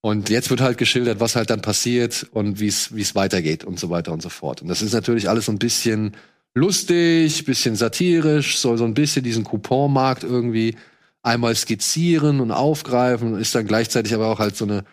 Und 0.00 0.28
jetzt 0.28 0.50
wird 0.50 0.60
halt 0.60 0.76
geschildert, 0.76 1.20
was 1.20 1.36
halt 1.36 1.48
dann 1.48 1.62
passiert 1.62 2.26
und 2.32 2.60
wie 2.60 2.66
es 2.66 2.94
wie 2.94 3.00
es 3.00 3.14
weitergeht 3.14 3.64
und 3.64 3.80
so 3.80 3.88
weiter 3.88 4.12
und 4.12 4.20
so 4.20 4.28
fort. 4.28 4.60
Und 4.60 4.68
das 4.68 4.82
ist 4.82 4.92
natürlich 4.92 5.30
alles 5.30 5.46
so 5.46 5.52
ein 5.52 5.58
bisschen 5.58 6.12
lustig, 6.54 7.44
bisschen 7.46 7.74
satirisch, 7.74 8.58
soll 8.58 8.76
so 8.76 8.84
ein 8.84 8.94
bisschen 8.94 9.24
diesen 9.24 9.44
Couponmarkt 9.44 10.22
irgendwie 10.22 10.76
einmal 11.22 11.54
skizzieren 11.54 12.40
und 12.40 12.50
aufgreifen 12.50 13.32
und 13.32 13.40
ist 13.40 13.54
dann 13.54 13.66
gleichzeitig 13.66 14.14
aber 14.14 14.28
auch 14.28 14.38
halt 14.38 14.56
so 14.56 14.66
eine, 14.66 14.84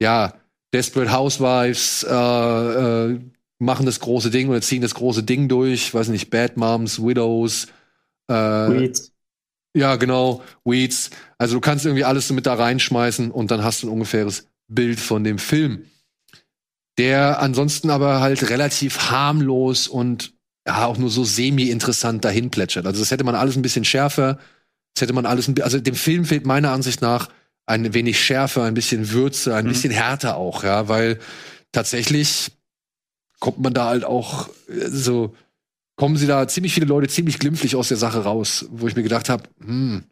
ja, 0.00 0.34
Desperate 0.72 1.12
Housewives 1.12 2.04
äh, 2.04 3.12
äh, 3.12 3.20
machen 3.58 3.86
das 3.86 4.00
große 4.00 4.30
Ding 4.30 4.48
oder 4.48 4.60
ziehen 4.60 4.82
das 4.82 4.94
große 4.94 5.22
Ding 5.22 5.48
durch, 5.48 5.92
weiß 5.92 6.08
nicht, 6.08 6.30
Bad 6.30 6.56
Moms, 6.56 7.02
Widows, 7.02 7.66
äh, 8.28 8.34
Weeds. 8.34 9.12
Ja, 9.76 9.96
genau, 9.96 10.42
Weeds. 10.64 11.10
Also 11.38 11.54
du 11.56 11.60
kannst 11.60 11.84
irgendwie 11.84 12.04
alles 12.04 12.26
so 12.26 12.34
mit 12.34 12.46
da 12.46 12.54
reinschmeißen 12.54 13.30
und 13.30 13.50
dann 13.50 13.62
hast 13.62 13.82
du 13.82 13.86
ein 13.86 13.92
ungefähres 13.92 14.48
Bild 14.68 14.98
von 14.98 15.22
dem 15.22 15.38
Film. 15.38 15.84
Der 16.98 17.40
ansonsten 17.40 17.90
aber 17.90 18.20
halt 18.20 18.50
relativ 18.50 19.10
harmlos 19.10 19.86
und 19.86 20.34
ja, 20.66 20.86
auch 20.86 20.98
nur 20.98 21.10
so 21.10 21.24
semi-interessant 21.24 22.24
dahin 22.24 22.50
plätschert. 22.50 22.86
Also 22.86 23.00
das 23.00 23.10
hätte 23.10 23.24
man 23.24 23.34
alles 23.34 23.56
ein 23.56 23.62
bisschen 23.62 23.84
schärfer, 23.84 24.38
das 24.94 25.02
hätte 25.02 25.12
man 25.12 25.26
alles, 25.26 25.48
ein, 25.48 25.60
also 25.62 25.78
dem 25.78 25.94
Film 25.94 26.24
fehlt 26.24 26.46
meiner 26.46 26.72
Ansicht 26.72 27.00
nach 27.00 27.28
ein 27.66 27.94
wenig 27.94 28.20
schärfer, 28.22 28.64
ein 28.64 28.74
bisschen 28.74 29.12
Würze, 29.12 29.54
ein 29.54 29.64
mhm. 29.64 29.70
bisschen 29.70 29.92
härter 29.92 30.36
auch, 30.36 30.64
ja, 30.64 30.88
weil 30.88 31.18
tatsächlich 31.72 32.52
kommt 33.38 33.60
man 33.60 33.72
da 33.72 33.86
halt 33.86 34.04
auch 34.04 34.48
äh, 34.68 34.88
so, 34.88 35.34
kommen 35.96 36.16
sie 36.16 36.26
da 36.26 36.46
ziemlich 36.48 36.74
viele 36.74 36.86
Leute 36.86 37.08
ziemlich 37.08 37.38
glimpflich 37.38 37.76
aus 37.76 37.88
der 37.88 37.96
Sache 37.96 38.24
raus, 38.24 38.66
wo 38.70 38.86
ich 38.86 38.96
mir 38.96 39.02
gedacht 39.02 39.28
habe, 39.28 39.44
hm, 39.60 40.04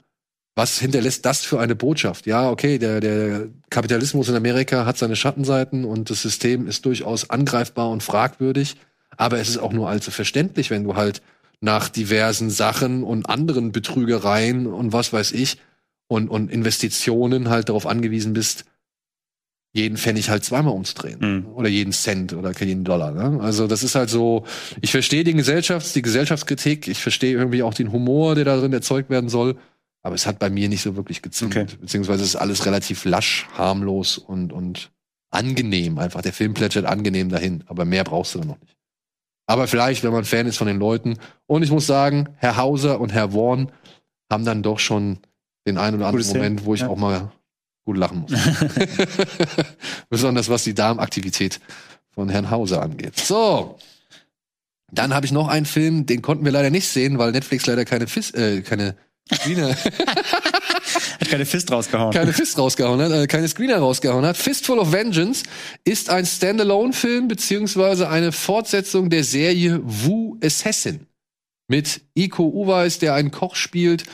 was 0.54 0.78
hinterlässt 0.80 1.24
das 1.24 1.44
für 1.44 1.60
eine 1.60 1.76
Botschaft? 1.76 2.26
Ja, 2.26 2.50
okay, 2.50 2.78
der, 2.78 3.00
der 3.00 3.48
Kapitalismus 3.70 4.28
in 4.28 4.34
Amerika 4.34 4.84
hat 4.84 4.98
seine 4.98 5.14
Schattenseiten 5.14 5.84
und 5.84 6.10
das 6.10 6.22
System 6.22 6.66
ist 6.66 6.84
durchaus 6.84 7.30
angreifbar 7.30 7.90
und 7.90 8.02
fragwürdig, 8.02 8.76
aber 9.16 9.38
es 9.38 9.48
ist 9.48 9.58
auch 9.58 9.72
nur 9.72 9.88
allzu 9.88 10.10
verständlich, 10.10 10.70
wenn 10.70 10.84
du 10.84 10.96
halt 10.96 11.22
nach 11.60 11.88
diversen 11.88 12.50
Sachen 12.50 13.02
und 13.02 13.28
anderen 13.28 13.72
Betrügereien 13.72 14.66
und 14.66 14.92
was 14.92 15.12
weiß 15.12 15.32
ich 15.32 15.58
und, 16.08 16.28
und 16.28 16.50
Investitionen 16.50 17.48
halt 17.48 17.68
darauf 17.68 17.86
angewiesen 17.86 18.32
bist, 18.32 18.64
jeden 19.72 19.98
Pfennig 19.98 20.30
halt 20.30 20.44
zweimal 20.44 20.72
umzudrehen. 20.72 21.20
Mhm. 21.20 21.46
Oder 21.54 21.68
jeden 21.68 21.92
Cent 21.92 22.32
oder 22.32 22.52
jeden 22.58 22.84
Dollar. 22.84 23.12
Ne? 23.12 23.40
Also 23.40 23.66
das 23.66 23.82
ist 23.82 23.94
halt 23.94 24.10
so, 24.10 24.44
ich 24.80 24.90
verstehe 24.90 25.24
die 25.24 25.34
Gesellschafts-, 25.34 25.92
die 25.92 26.02
Gesellschaftskritik, 26.02 26.88
ich 26.88 27.00
verstehe 27.00 27.36
irgendwie 27.36 27.62
auch 27.62 27.74
den 27.74 27.92
Humor, 27.92 28.34
der 28.34 28.44
darin 28.44 28.72
erzeugt 28.72 29.10
werden 29.10 29.28
soll, 29.28 29.56
aber 30.02 30.14
es 30.14 30.26
hat 30.26 30.38
bei 30.38 30.50
mir 30.50 30.68
nicht 30.68 30.82
so 30.82 30.96
wirklich 30.96 31.22
gezündet. 31.22 31.68
Okay. 31.68 31.78
Beziehungsweise 31.80 32.22
es 32.22 32.30
ist 32.30 32.36
alles 32.36 32.64
relativ 32.64 33.04
lasch, 33.04 33.46
harmlos 33.56 34.16
und, 34.16 34.52
und 34.52 34.90
angenehm. 35.30 35.98
Einfach 35.98 36.22
der 36.22 36.32
Film 36.32 36.54
plätschert 36.54 36.86
angenehm 36.86 37.28
dahin, 37.28 37.62
aber 37.66 37.84
mehr 37.84 38.04
brauchst 38.04 38.34
du 38.34 38.38
dann 38.38 38.48
noch 38.48 38.60
nicht. 38.60 38.76
Aber 39.46 39.66
vielleicht, 39.66 40.04
wenn 40.04 40.12
man 40.12 40.24
Fan 40.24 40.46
ist 40.46 40.58
von 40.58 40.66
den 40.66 40.78
Leuten. 40.78 41.18
Und 41.46 41.62
ich 41.62 41.70
muss 41.70 41.86
sagen, 41.86 42.28
Herr 42.36 42.56
Hauser 42.56 43.00
und 43.00 43.12
Herr 43.12 43.32
Warren 43.32 43.72
haben 44.30 44.44
dann 44.44 44.62
doch 44.62 44.78
schon 44.78 45.18
den 45.68 45.78
einen 45.78 45.96
oder 45.96 46.06
anderen 46.06 46.24
Gutes 46.24 46.34
Moment, 46.34 46.64
wo 46.64 46.74
ich 46.74 46.80
ja. 46.80 46.88
auch 46.88 46.96
mal 46.96 47.30
gut 47.84 47.96
lachen 47.96 48.20
muss. 48.20 48.32
Besonders 50.10 50.48
was 50.48 50.64
die 50.64 50.74
Darmaktivität 50.74 51.60
von 52.10 52.28
Herrn 52.28 52.50
Hauser 52.50 52.82
angeht. 52.82 53.18
So. 53.18 53.78
Dann 54.90 55.14
habe 55.14 55.26
ich 55.26 55.32
noch 55.32 55.48
einen 55.48 55.66
Film, 55.66 56.06
den 56.06 56.22
konnten 56.22 56.44
wir 56.44 56.52
leider 56.52 56.70
nicht 56.70 56.88
sehen, 56.88 57.18
weil 57.18 57.32
Netflix 57.32 57.66
leider 57.66 57.84
keine 57.84 58.06
Fis 58.06 58.30
äh, 58.32 58.62
keine 58.62 58.96
Screener 59.32 59.76
hat 61.20 61.28
keine 61.28 61.44
Fist 61.44 61.70
rausgehauen. 61.70 62.12
Keine 62.12 62.32
Fist 62.32 62.58
rausgehauen 62.58 63.00
hat, 63.00 63.12
äh, 63.12 63.26
keine 63.26 63.48
Screener 63.48 63.78
rausgehauen 63.78 64.24
hat. 64.24 64.36
Fistful 64.36 64.78
of 64.78 64.92
Vengeance 64.92 65.44
ist 65.84 66.08
ein 66.08 66.24
Standalone-Film 66.24 67.28
beziehungsweise 67.28 68.08
eine 68.08 68.32
Fortsetzung 68.32 69.10
der 69.10 69.24
Serie 69.24 69.80
Wu 69.82 70.38
Assassin 70.42 71.06
mit 71.68 72.00
Iko 72.14 72.44
Uweis, 72.48 72.98
der 72.98 73.14
einen 73.14 73.30
Koch 73.30 73.54
spielt 73.54 74.04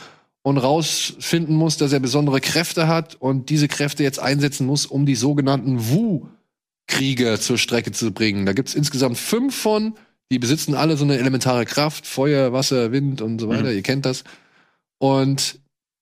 und 0.45 0.59
rausfinden 0.59 1.55
muss, 1.55 1.77
dass 1.77 1.91
er 1.91 1.99
besondere 1.99 2.39
Kräfte 2.39 2.87
hat 2.87 3.15
und 3.15 3.49
diese 3.49 3.67
Kräfte 3.67 4.03
jetzt 4.03 4.19
einsetzen 4.19 4.67
muss, 4.67 4.85
um 4.85 5.07
die 5.07 5.15
sogenannten 5.15 5.89
Wu-Krieger 5.89 7.39
zur 7.39 7.57
Strecke 7.57 7.91
zu 7.91 8.11
bringen. 8.11 8.45
Da 8.45 8.53
gibt's 8.53 8.75
insgesamt 8.75 9.17
fünf 9.17 9.55
von, 9.55 9.95
die 10.31 10.37
besitzen 10.37 10.75
alle 10.75 10.97
so 10.97 11.03
eine 11.03 11.17
elementare 11.17 11.65
Kraft, 11.65 12.05
Feuer, 12.05 12.53
Wasser, 12.53 12.91
Wind 12.91 13.23
und 13.23 13.39
so 13.39 13.49
weiter, 13.49 13.71
mhm. 13.71 13.75
ihr 13.75 13.81
kennt 13.81 14.05
das. 14.05 14.23
Und 14.99 15.57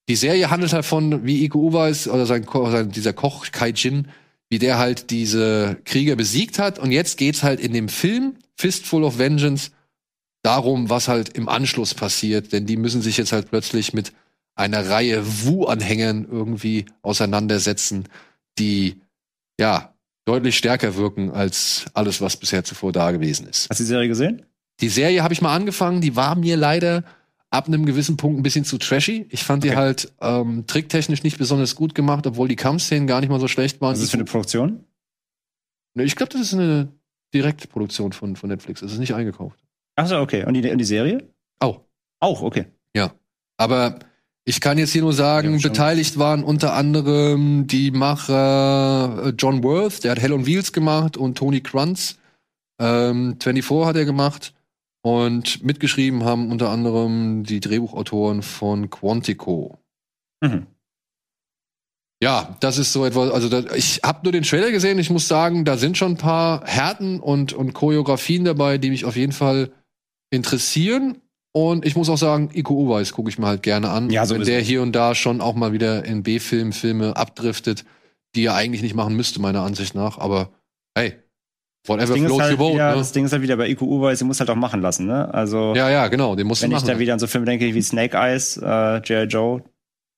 die 0.09 0.17
Serie 0.17 0.49
handelt 0.49 0.73
davon, 0.73 1.25
wie 1.25 1.45
Iko 1.45 1.59
Uweis 1.59 2.09
oder 2.09 2.25
sein, 2.25 2.45
sein 2.51 2.91
dieser 2.91 3.13
Koch 3.13 3.45
Kai 3.53 3.69
Jin, 3.69 4.09
wie 4.49 4.59
der 4.59 4.77
halt 4.77 5.09
diese 5.09 5.77
Krieger 5.85 6.17
besiegt 6.17 6.59
hat. 6.59 6.79
Und 6.79 6.91
jetzt 6.91 7.17
geht's 7.17 7.43
halt 7.43 7.61
in 7.61 7.71
dem 7.71 7.87
Film 7.87 8.33
Fistful 8.57 9.05
of 9.05 9.17
Vengeance 9.17 9.71
darum, 10.41 10.89
was 10.89 11.07
halt 11.07 11.29
im 11.29 11.47
Anschluss 11.47 11.93
passiert. 11.93 12.51
Denn 12.51 12.65
die 12.65 12.75
müssen 12.75 13.01
sich 13.01 13.15
jetzt 13.15 13.31
halt 13.31 13.49
plötzlich 13.49 13.93
mit 13.93 14.11
einer 14.55 14.89
Reihe 14.89 15.23
Wu-Anhängern 15.25 16.27
irgendwie 16.29 16.85
auseinandersetzen, 17.01 18.07
die 18.59 19.01
ja 19.59 19.93
deutlich 20.25 20.57
stärker 20.57 20.95
wirken 20.95 21.31
als 21.31 21.85
alles, 21.93 22.21
was 22.21 22.37
bisher 22.37 22.63
zuvor 22.63 22.91
da 22.91 23.11
gewesen 23.11 23.47
ist. 23.47 23.69
Hast 23.69 23.79
du 23.79 23.83
die 23.83 23.89
Serie 23.89 24.07
gesehen? 24.07 24.45
Die 24.79 24.89
Serie 24.89 25.23
habe 25.23 25.33
ich 25.33 25.41
mal 25.41 25.55
angefangen, 25.55 26.01
die 26.01 26.15
war 26.15 26.35
mir 26.35 26.57
leider 26.57 27.03
ab 27.49 27.67
einem 27.67 27.85
gewissen 27.85 28.17
Punkt 28.17 28.39
ein 28.39 28.43
bisschen 28.43 28.65
zu 28.65 28.77
trashy. 28.77 29.27
Ich 29.29 29.43
fand 29.43 29.63
okay. 29.63 29.71
die 29.71 29.77
halt 29.77 30.13
ähm, 30.21 30.65
tricktechnisch 30.65 31.23
nicht 31.23 31.37
besonders 31.37 31.75
gut 31.75 31.93
gemacht, 31.93 32.25
obwohl 32.25 32.47
die 32.47 32.55
Kampfszenen 32.55 33.05
gar 33.05 33.19
nicht 33.19 33.29
mal 33.29 33.39
so 33.39 33.47
schlecht 33.47 33.79
waren. 33.81 33.91
Was 33.91 33.99
ist 33.99 34.05
das 34.05 34.11
für 34.11 34.17
eine 34.17 34.25
Produktion? 34.25 34.85
Ich 35.95 36.15
glaube, 36.15 36.31
das 36.31 36.41
ist 36.41 36.53
eine 36.53 36.91
Direktproduktion 37.33 38.13
von, 38.13 38.35
von 38.35 38.49
Netflix. 38.49 38.81
Es 38.81 38.93
ist 38.93 38.99
nicht 38.99 39.13
eingekauft. 39.13 39.59
Ach 39.95 40.07
so, 40.07 40.17
okay. 40.17 40.45
Und 40.45 40.55
die, 40.55 40.67
und 40.67 40.79
die 40.79 40.85
Serie? 40.85 41.29
Auch. 41.59 41.81
Auch, 42.19 42.41
okay. 42.41 42.65
Ja. 42.95 43.13
Aber 43.57 43.99
ich 44.45 44.59
kann 44.59 44.77
jetzt 44.77 44.91
hier 44.91 45.01
nur 45.01 45.13
sagen, 45.13 45.57
ja, 45.57 45.69
beteiligt 45.69 46.19
waren 46.19 46.43
unter 46.43 46.73
anderem 46.73 47.65
die 47.67 47.91
Macher 47.91 49.27
äh, 49.27 49.33
John 49.37 49.63
Worth, 49.63 50.03
der 50.03 50.11
hat 50.11 50.19
Hell 50.19 50.33
on 50.33 50.45
Wheels 50.45 50.73
gemacht 50.73 51.15
und 51.15 51.37
Tony 51.37 51.61
Krantz. 51.61 52.17
Ähm, 52.79 53.37
24 53.41 53.87
hat 53.87 53.95
er 53.95 54.05
gemacht. 54.05 54.53
Und 55.05 55.63
mitgeschrieben 55.63 56.23
haben 56.23 56.49
unter 56.49 56.69
anderem 56.69 57.43
die 57.43 57.59
Drehbuchautoren 57.59 58.41
von 58.41 58.89
Quantico. 58.89 59.77
Mhm. 60.41 60.67
ja, 62.21 62.57
das 62.59 62.77
ist 62.77 62.91
so 62.91 63.05
etwas, 63.05 63.31
also 63.31 63.47
da, 63.47 63.73
ich 63.75 64.01
habe 64.03 64.19
nur 64.23 64.33
den 64.33 64.43
Trailer 64.43 64.71
gesehen, 64.71 64.99
ich 64.99 65.09
muss 65.09 65.29
sagen, 65.29 65.63
da 65.63 65.77
sind 65.77 65.97
schon 65.97 66.13
ein 66.13 66.17
paar 66.17 66.65
Härten 66.65 67.21
und, 67.21 67.53
und 67.53 67.73
Choreografien 67.73 68.43
dabei, 68.43 68.77
die 68.77 68.89
mich 68.89 69.05
auf 69.05 69.15
jeden 69.15 69.31
Fall 69.31 69.71
interessieren. 70.31 71.21
Und 71.55 71.85
ich 71.85 71.95
muss 71.95 72.09
auch 72.09 72.17
sagen, 72.17 72.49
Iko 72.53 72.73
Uweis 72.73 73.13
gucke 73.13 73.29
ich 73.29 73.37
mir 73.37 73.45
halt 73.47 73.61
gerne 73.63 73.89
an. 73.89 74.09
Ja, 74.09 74.21
Wenn 74.21 74.27
sowieso. 74.27 74.51
der 74.51 74.59
hier 74.61 74.81
und 74.81 74.91
da 74.93 75.13
schon 75.13 75.39
auch 75.39 75.53
mal 75.53 75.71
wieder 75.71 76.03
in 76.03 76.23
B-Film, 76.23 76.71
Filme 76.73 77.15
abdriftet, 77.15 77.85
die 78.35 78.45
er 78.45 78.55
eigentlich 78.55 78.81
nicht 78.81 78.95
machen 78.95 79.15
müsste, 79.15 79.39
meiner 79.39 79.61
Ansicht 79.61 79.93
nach. 79.93 80.17
Aber 80.17 80.49
hey, 80.97 81.13
whatever 81.85 82.15
floats 82.15 82.41
halt 82.41 82.51
your 82.53 82.57
boat. 82.57 82.73
wieder, 82.73 82.89
ne? 82.91 82.97
das 82.97 83.11
Ding 83.11 83.25
ist 83.25 83.33
halt 83.33 83.43
wieder 83.43 83.57
bei 83.57 83.69
IQ 83.69 83.83
Uweis, 83.83 84.17
sie 84.17 84.25
muss 84.25 84.39
halt 84.39 84.49
auch 84.49 84.55
machen 84.55 84.81
lassen, 84.81 85.05
ne? 85.05 85.31
Also, 85.31 85.75
Ja, 85.75 85.91
ja, 85.91 86.07
genau, 86.07 86.35
den 86.35 86.47
musst 86.47 86.63
wenn 86.63 86.71
ich 86.71 86.77
machen. 86.77 86.87
da 86.87 86.97
wieder 86.97 87.13
an 87.13 87.19
so 87.19 87.27
Filme 87.27 87.45
denke 87.45 87.71
wie 87.73 87.81
Snake 87.83 88.17
Eyes, 88.17 88.57
äh, 88.57 88.97
J.I. 89.03 89.27
Joe, 89.27 89.61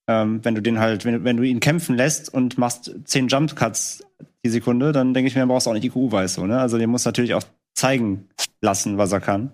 ähm, 0.08 0.40
wenn 0.44 0.56
du 0.56 0.62
den 0.62 0.80
halt, 0.80 1.04
wenn, 1.04 1.26
wenn 1.26 1.36
du 1.36 1.44
ihn 1.44 1.60
kämpfen 1.60 1.98
lässt 1.98 2.34
und 2.34 2.58
machst 2.58 2.96
zehn 3.04 3.28
Jump 3.28 3.58
Cuts 3.58 4.06
die 4.46 4.50
Sekunde, 4.50 4.94
dann 4.94 5.14
denke 5.14 5.28
ich 5.28 5.36
mir, 5.36 5.42
dann 5.42 5.50
brauchst 5.50 5.66
du 5.66 5.72
auch 5.72 5.74
nicht 5.74 5.84
IQ 5.84 5.96
Uweis, 5.98 6.36
so, 6.36 6.46
ne? 6.46 6.60
Also, 6.60 6.78
den 6.78 6.90
muss 6.90 7.04
natürlich 7.04 7.34
auch 7.34 7.44
zeigen 7.74 8.30
lassen, 8.62 8.98
was 8.98 9.12
er 9.12 9.20
kann. 9.20 9.52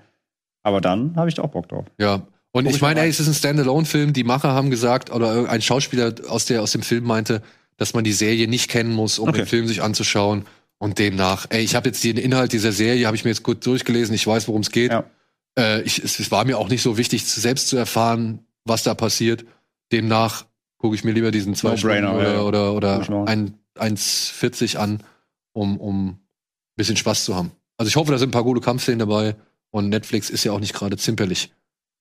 Aber 0.64 0.82
dann 0.82 1.16
habe 1.16 1.30
ich 1.30 1.36
da 1.36 1.44
auch 1.44 1.52
Bock 1.52 1.68
drauf. 1.70 1.86
Ja. 2.00 2.28
Und 2.54 2.66
Guck 2.66 2.74
ich 2.76 2.82
meine, 2.82 3.00
ey, 3.02 3.10
es 3.10 3.20
ist 3.20 3.28
ein 3.28 3.34
Standalone-Film. 3.34 4.14
Die 4.14 4.24
Macher 4.24 4.54
haben 4.54 4.70
gesagt, 4.70 5.12
oder 5.12 5.50
ein 5.50 5.62
Schauspieler 5.62 6.14
aus, 6.28 6.46
der, 6.46 6.62
aus 6.62 6.72
dem 6.74 6.82
Film 6.82 7.06
meinte, 7.06 7.42
dass 7.78 7.94
man 7.94 8.04
die 8.04 8.12
Serie 8.14 8.48
nicht 8.48 8.70
kennen 8.70 8.92
muss, 8.94 9.20
um 9.20 9.30
Okay. 9.30 9.40
den 9.40 9.48
Film 9.48 9.68
sich 9.68 9.82
anzuschauen. 9.82 10.46
Und 10.78 10.98
demnach, 11.00 11.46
ey, 11.50 11.62
ich 11.62 11.76
habe 11.76 11.90
jetzt 11.90 12.04
den 12.04 12.18
Inhalt 12.18 12.54
dieser 12.54 12.72
Serie, 12.72 13.06
habe 13.06 13.16
ich 13.16 13.24
mir 13.24 13.30
jetzt 13.30 13.44
gut 13.44 13.66
durchgelesen, 13.66 14.16
ich 14.16 14.26
weiß, 14.26 14.48
worum 14.48 14.62
es 14.62 14.72
geht. 14.72 14.92
Ja. 14.92 15.04
Äh, 15.58 15.82
ich, 15.84 16.04
es, 16.04 16.20
es 16.20 16.32
war 16.32 16.44
mir 16.44 16.58
auch 16.58 16.70
nicht 16.70 16.82
so 16.82 16.98
wichtig, 16.98 17.24
selbst 17.24 17.68
zu 17.68 17.78
erfahren, 17.78 18.40
was 18.66 18.82
da 18.84 18.96
passiert. 18.96 19.46
Demnach 19.92 20.46
gucke 20.80 20.96
ich 20.96 21.04
mir 21.04 21.12
lieber 21.12 21.30
diesen 21.32 21.54
zwei 21.54 21.78
Stunden 21.78 22.02
No-brainer, 22.02 22.16
oder, 22.18 22.34
ja, 22.34 22.42
oder, 22.42 22.74
oder 22.74 23.10
mal. 23.12 23.26
ein, 23.28 23.54
1,40 23.78 24.78
an, 24.78 25.04
um, 25.54 25.78
um 25.78 26.08
ein 26.10 26.20
bisschen 26.76 26.98
Spaß 26.98 27.26
zu 27.26 27.36
haben. 27.36 27.52
Also 27.78 27.88
ich 27.88 27.96
hoffe, 27.96 28.12
da 28.12 28.18
sind 28.18 28.30
ein 28.30 28.34
paar 28.34 28.44
gute 28.44 28.62
Kampfszenen 28.62 29.00
dabei. 29.00 29.36
Und 29.72 29.90
Netflix 29.90 30.30
ist 30.30 30.44
ja 30.44 30.52
auch 30.52 30.60
nicht 30.60 30.74
gerade 30.74 30.98
zimperlich, 30.98 31.52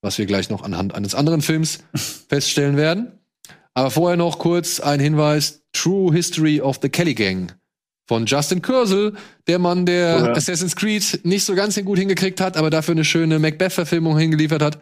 was 0.02 0.18
wir 0.18 0.26
gleich 0.26 0.50
noch 0.50 0.62
anhand 0.62 0.94
eines 0.94 1.14
anderen 1.14 1.42
Films 1.42 1.80
feststellen 2.28 2.76
werden. 2.76 3.12
Aber 3.74 3.90
vorher 3.90 4.16
noch 4.16 4.38
kurz 4.38 4.80
ein 4.80 5.00
Hinweis: 5.00 5.62
True 5.72 6.12
History 6.12 6.60
of 6.60 6.78
the 6.82 6.88
Kelly 6.88 7.14
Gang 7.14 7.54
von 8.10 8.26
Justin 8.26 8.60
Kursel, 8.60 9.14
der 9.46 9.60
Mann, 9.60 9.86
der 9.86 10.18
Oh 10.20 10.26
ja. 10.26 10.32
Assassin's 10.32 10.74
Creed 10.74 11.20
nicht 11.22 11.44
so 11.44 11.54
ganz 11.54 11.80
gut 11.84 11.96
hingekriegt 11.96 12.40
hat, 12.40 12.56
aber 12.56 12.68
dafür 12.68 12.92
eine 12.92 13.04
schöne 13.04 13.38
Macbeth-Verfilmung 13.38 14.18
hingeliefert 14.18 14.62
hat. 14.62 14.80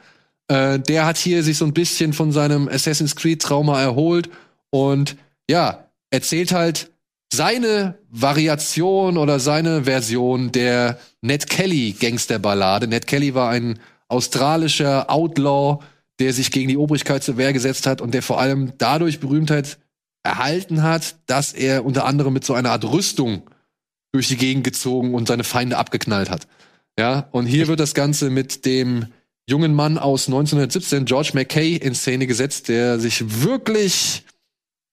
Äh, 0.49 0.79
der 0.79 1.05
hat 1.05 1.19
hier 1.19 1.43
sich 1.43 1.59
so 1.59 1.67
ein 1.67 1.75
bisschen 1.75 2.15
von 2.15 2.33
seinem 2.33 2.69
Assassin's 2.69 3.17
Creed-Trauma 3.17 3.83
erholt 3.83 4.31
und 4.71 5.17
ja, 5.51 5.91
erzählt 6.11 6.53
halt 6.53 6.91
seine 7.33 7.99
Variation 8.11 9.19
oder 9.19 9.39
seine 9.41 9.85
Version 9.85 10.51
der 10.53 10.99
Ned 11.21 11.49
Kelly 11.49 11.93
Gangsterballade. 11.99 12.89
Ned 12.89 13.07
Kelly 13.07 13.35
war 13.35 13.51
ein 13.51 13.79
australischer 14.09 15.11
Outlaw, 15.11 15.85
der 16.19 16.33
sich 16.33 16.51
gegen 16.51 16.69
die 16.69 16.77
Obrigkeit 16.77 17.23
zur 17.23 17.37
Wehr 17.37 17.53
gesetzt 17.53 17.87
hat 17.87 18.01
und 18.01 18.13
der 18.15 18.23
vor 18.23 18.41
allem 18.41 18.73
dadurch 18.79 19.21
Berühmtheit 19.21 19.79
erhalten 20.23 20.83
hat, 20.83 21.17
dass 21.27 21.53
er 21.53 21.85
unter 21.85 22.05
anderem 22.05 22.33
mit 22.33 22.45
so 22.45 22.55
einer 22.55 22.71
Art 22.71 22.85
Rüstung 22.85 23.43
durch 24.13 24.29
die 24.29 24.37
Gegend 24.37 24.65
gezogen 24.65 25.15
und 25.15 25.29
seine 25.29 25.45
Feinde 25.45 25.77
abgeknallt 25.77 26.31
hat. 26.31 26.49
Ja, 26.99 27.29
und 27.31 27.47
hier 27.47 27.69
wird 27.69 27.79
das 27.79 27.95
Ganze 27.95 28.31
mit 28.31 28.65
dem 28.65 29.07
jungen 29.49 29.75
Mann 29.75 29.99
aus 29.99 30.27
1917, 30.27 31.05
George 31.05 31.31
McKay, 31.35 31.77
in 31.77 31.95
Szene 31.95 32.27
gesetzt, 32.27 32.69
der 32.69 32.99
sich 32.99 33.43
wirklich 33.43 34.25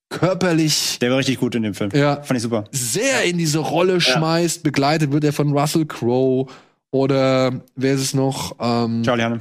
körperlich 0.10 1.00
Der 1.00 1.10
war 1.12 1.18
richtig 1.18 1.40
gut 1.40 1.56
in 1.56 1.64
dem 1.64 1.74
Film. 1.74 1.92
ja, 1.94 2.22
Fand 2.22 2.38
ich 2.38 2.44
super. 2.44 2.66
sehr 2.72 3.24
in 3.24 3.38
diese 3.38 3.60
Rolle 3.60 4.00
schmeißt. 4.02 4.64
Begleitet 4.64 5.12
wird 5.12 5.24
er 5.24 5.34
von 5.34 5.58
Russell 5.58 5.86
Crowe 5.86 6.48
oder 6.92 7.62
wer 7.76 7.94
ist 7.94 8.02
es 8.02 8.14
noch? 8.14 8.56
Ähm, 8.60 9.04
Charlie 9.04 9.24
Hannem. 9.24 9.40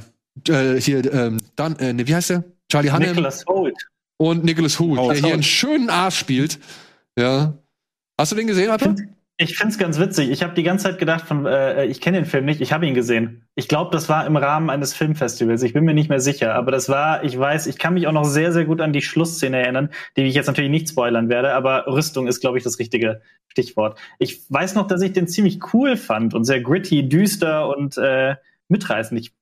äh, 0.49 0.79
hier, 0.81 1.13
ähm, 1.13 1.37
dann, 1.55 1.75
äh, 1.77 1.93
ne, 1.93 2.07
wie 2.07 2.15
heißt 2.15 2.31
der? 2.31 2.43
Charlie 2.71 2.89
Hannem 2.91 3.09
Nicholas 3.09 3.45
Holt. 3.47 3.75
und 4.17 4.43
Nicholas 4.43 4.79
Hoult, 4.79 4.99
Hoult. 4.99 5.15
der 5.17 5.23
hier 5.23 5.33
einen 5.33 5.43
schönen 5.43 5.89
Arsch 5.89 6.17
spielt. 6.17 6.59
Ja. 7.17 7.53
Hast 8.19 8.31
du 8.31 8.35
den 8.35 8.47
gesehen, 8.47 8.69
Alper? 8.71 8.95
Ich 9.37 9.57
find's 9.57 9.77
ganz 9.77 9.99
witzig. 9.99 10.29
Ich 10.31 10.43
habe 10.43 10.53
die 10.53 10.63
ganze 10.63 10.85
Zeit 10.85 10.97
gedacht, 10.97 11.27
von, 11.27 11.45
äh, 11.45 11.85
ich 11.85 11.99
kenne 11.99 12.19
den 12.19 12.25
Film 12.25 12.45
nicht, 12.45 12.61
ich 12.61 12.71
habe 12.71 12.87
ihn 12.87 12.93
gesehen. 12.93 13.45
Ich 13.55 13.67
glaube, 13.67 13.91
das 13.91 14.07
war 14.07 14.25
im 14.25 14.37
Rahmen 14.37 14.69
eines 14.69 14.93
Filmfestivals. 14.93 15.61
Ich 15.63 15.73
bin 15.73 15.83
mir 15.83 15.93
nicht 15.93 16.07
mehr 16.09 16.21
sicher, 16.21 16.55
aber 16.55 16.71
das 16.71 16.87
war, 16.87 17.21
ich 17.25 17.37
weiß, 17.37 17.67
ich 17.67 17.77
kann 17.77 17.95
mich 17.95 18.07
auch 18.07 18.13
noch 18.13 18.23
sehr, 18.23 18.53
sehr 18.53 18.63
gut 18.63 18.79
an 18.79 18.93
die 18.93 19.01
Schlussszene 19.01 19.61
erinnern, 19.61 19.89
die 20.15 20.21
ich 20.21 20.35
jetzt 20.35 20.47
natürlich 20.47 20.71
nicht 20.71 20.87
spoilern 20.87 21.27
werde, 21.27 21.53
aber 21.53 21.85
Rüstung 21.87 22.27
ist, 22.27 22.39
glaube 22.39 22.57
ich, 22.57 22.63
das 22.63 22.79
richtige 22.79 23.21
Stichwort. 23.49 23.99
Ich 24.19 24.49
weiß 24.49 24.73
noch, 24.75 24.87
dass 24.87 25.01
ich 25.01 25.11
den 25.11 25.27
ziemlich 25.27 25.59
cool 25.73 25.97
fand 25.97 26.33
und 26.33 26.45
sehr 26.45 26.61
gritty, 26.61 27.09
düster 27.09 27.67
und 27.75 27.97
äh, 27.97 28.35
mitreißend. 28.69 29.19
Ich 29.19 29.33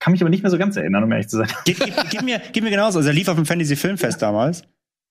kann 0.00 0.10
mich 0.10 0.20
aber 0.20 0.30
nicht 0.30 0.42
mehr 0.42 0.50
so 0.50 0.58
ganz 0.58 0.76
erinnern, 0.76 1.04
um 1.04 1.12
ehrlich 1.12 1.28
zu 1.28 1.36
sein. 1.36 1.48
Gib, 1.64 1.78
gib, 1.78 1.94
gib, 2.10 2.22
mir, 2.22 2.42
gib 2.52 2.64
mir 2.64 2.70
genauso. 2.70 2.98
Also 2.98 3.10
er 3.10 3.14
lief 3.14 3.28
auf 3.28 3.36
dem 3.36 3.46
Fantasy 3.46 3.76
Filmfest 3.76 4.20
damals. 4.20 4.64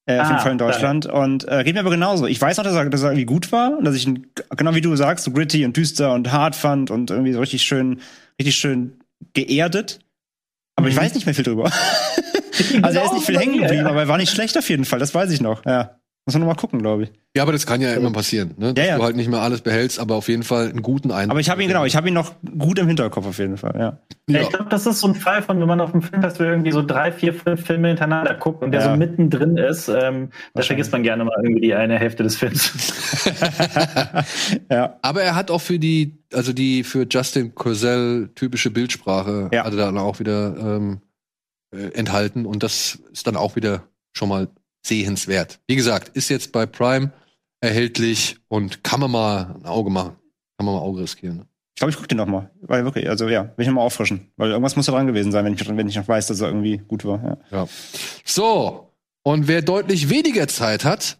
Äh, 0.08 0.20
auf 0.20 0.26
Ah, 0.26 0.30
jeden 0.30 0.40
Fall 0.42 0.52
in. 0.54 0.58
Deutschland. 0.58 1.06
Und 1.06 1.48
äh, 1.48 1.64
geht 1.64 1.76
mir 1.76 1.82
aber 1.82 1.92
genauso. 1.92 2.26
Ich 2.26 2.42
weiß 2.42 2.58
noch, 2.58 2.64
dass 2.64 2.74
er, 2.74 2.90
dass 2.90 3.02
er 3.04 3.10
irgendwie 3.10 3.26
gut 3.26 3.52
war 3.52 3.78
und 3.78 3.86
dass 3.86 3.96
ich 3.96 4.08
ihn, 4.08 4.28
genau 4.58 4.74
wie 4.74 4.82
du 4.82 4.96
sagst, 4.96 5.26
so 5.26 5.32
gritty 5.32 5.64
und 5.66 5.78
düster 5.78 6.14
und 6.14 6.32
hart 6.32 6.56
fand 6.56 6.90
und 6.92 7.12
irgendwie 7.12 7.34
so 7.34 7.40
richtig 7.40 7.62
schön, 7.64 8.00
richtig 8.40 8.56
schön 8.56 9.00
geerdet. 9.34 10.00
Aber 10.76 10.88
ich 10.88 10.96
Mhm. 10.96 11.00
weiß 11.02 11.14
nicht 11.14 11.26
mehr 11.26 11.36
viel 11.36 11.44
drüber. 11.44 11.66
also 12.82 13.00
er 13.00 13.06
ist 13.06 13.14
nicht 13.14 13.26
viel 13.26 13.38
hängen 13.40 13.60
geblieben, 13.62 13.86
aber 13.86 14.02
er 14.02 14.08
war 14.08 14.18
nicht 14.18 14.32
schlecht 14.32 14.58
auf 14.58 14.70
jeden 14.70 14.86
Fall. 14.86 15.00
Das 15.00 15.14
weiß 15.14 15.32
ich 15.32 15.42
noch. 15.42 15.64
Ja. 15.66 16.00
Muss 16.26 16.36
man 16.36 16.42
noch 16.42 16.48
mal 16.54 16.56
gucken, 16.60 16.80
glaube 16.80 17.04
ich. 17.06 17.12
Ja, 17.36 17.42
aber 17.42 17.52
das 17.52 17.66
kann 17.66 17.82
ja 17.82 17.94
immer 17.94 18.12
passieren, 18.12 18.54
ne? 18.58 18.74
Dass 18.76 18.86
Ja, 18.86 18.92
ja. 18.92 18.98
du 19.00 19.04
halt 19.06 19.16
nicht 19.16 19.28
mehr 19.30 19.40
alles 19.42 19.62
behältst, 19.62 20.00
aber 20.00 20.16
auf 20.16 20.28
jeden 20.28 20.44
Fall 20.44 20.70
einen 20.70 20.84
guten 20.84 21.10
Eindruck. 21.12 21.32
Aber 21.32 21.40
ich 21.40 21.50
habe 21.50 21.64
ihn, 21.64 21.68
genau, 21.68 21.84
ich 21.84 21.96
habe 21.96 22.10
ihn 22.10 22.14
noch 22.14 22.34
gut 22.60 22.78
im 22.78 22.88
Hinterkopf 22.88 23.26
auf 23.26 23.40
jeden 23.40 23.58
Fall, 23.58 23.74
ja. 23.76 23.82
Ja. 24.30 24.36
Ja. 24.36 24.42
Ich 24.44 24.50
glaube, 24.50 24.70
das 24.70 24.86
ist 24.86 25.00
so 25.00 25.08
ein 25.08 25.16
Fall 25.16 25.42
von, 25.42 25.60
wenn 25.60 25.68
man 25.68 25.82
auf 25.82 25.92
dem 25.94 26.04
Filmfestival 26.04 26.48
irgendwie 26.52 26.72
so 26.72 26.84
drei, 26.86 27.12
vier, 27.12 27.34
fünf 27.34 27.66
Filme 27.66 27.88
hintereinander 27.88 28.36
guckt 28.36 28.62
und 28.62 28.72
der 28.72 28.82
Ja. 28.82 28.92
so 28.92 28.98
mittendrin 28.98 29.58
ist, 29.58 29.88
ähm, 29.88 30.30
da 30.54 30.62
vergisst 30.62 30.92
man 30.92 31.02
gerne 31.02 31.24
mal 31.26 31.34
irgendwie 31.42 31.62
die 31.62 31.74
eine 31.74 31.98
Hälfte 31.98 32.22
des 32.22 32.36
Films. 32.36 32.94
ja. 34.70 34.98
Aber 35.02 35.24
er 35.24 35.36
hat 35.36 35.52
auch 35.52 35.62
für 35.62 35.80
die, 35.80 36.20
also 36.34 36.54
die 36.54 36.84
für 36.84 37.08
Justin 37.10 37.56
Cosell 37.56 38.30
typische 38.36 38.70
Bildsprache, 38.72 39.50
Ja. 39.52 39.64
hatte 39.66 39.78
dann 39.78 39.98
auch 39.98 40.20
wieder 40.20 40.56
ähm, 40.58 41.02
äh, 41.74 41.94
enthalten 41.94 42.46
und 42.46 42.64
das 42.64 43.00
ist 43.12 43.26
dann 43.28 43.36
auch 43.36 43.56
wieder 43.56 43.84
schon 44.14 44.30
mal 44.30 44.50
sehenswert. 44.82 45.60
Wie 45.68 45.76
gesagt, 45.76 46.16
ist 46.16 46.30
jetzt 46.30 46.52
bei 46.52 46.66
Prime 46.66 47.12
erhältlich 47.62 48.38
und 48.48 48.84
kann 48.84 49.00
man 49.00 49.12
mal 49.12 49.56
ein 49.56 49.66
Auge 49.66 49.90
machen. 49.90 50.16
Kann 50.58 50.66
man 50.66 50.76
mal 50.76 50.82
ein 50.82 50.88
Auge 50.88 51.02
riskieren. 51.02 51.38
Ne? 51.38 51.46
Ich 51.76 51.80
glaube, 51.80 51.92
ich 51.92 51.96
gucke 51.96 52.08
den 52.08 52.18
noch 52.18 52.28
mal. 52.28 52.52
Weil 52.62 52.84
wirklich, 52.84 53.10
also 53.10 53.28
ja, 53.28 53.44
will 53.44 53.64
ich 53.64 53.68
noch 53.68 53.76
mal 53.76 53.82
auffrischen. 53.82 54.32
Weil 54.36 54.50
irgendwas 54.52 54.76
muss 54.76 54.86
da 54.86 54.92
dran 54.92 55.08
gewesen 55.08 55.32
sein, 55.32 55.46
wenn 55.46 55.54
ich, 55.54 55.68
wenn 55.68 55.88
ich 55.88 55.96
noch 55.96 56.08
weiß, 56.08 56.28
dass 56.28 56.42
er 56.42 56.48
irgendwie 56.48 56.78
gut 56.78 57.06
war. 57.06 57.40
Ja. 57.52 57.68
So, 58.26 58.92
und 59.24 59.48
wer 59.48 59.62
deutlich 59.62 60.10
weniger 60.10 60.48
Zeit 60.48 60.84
hat, 60.84 61.18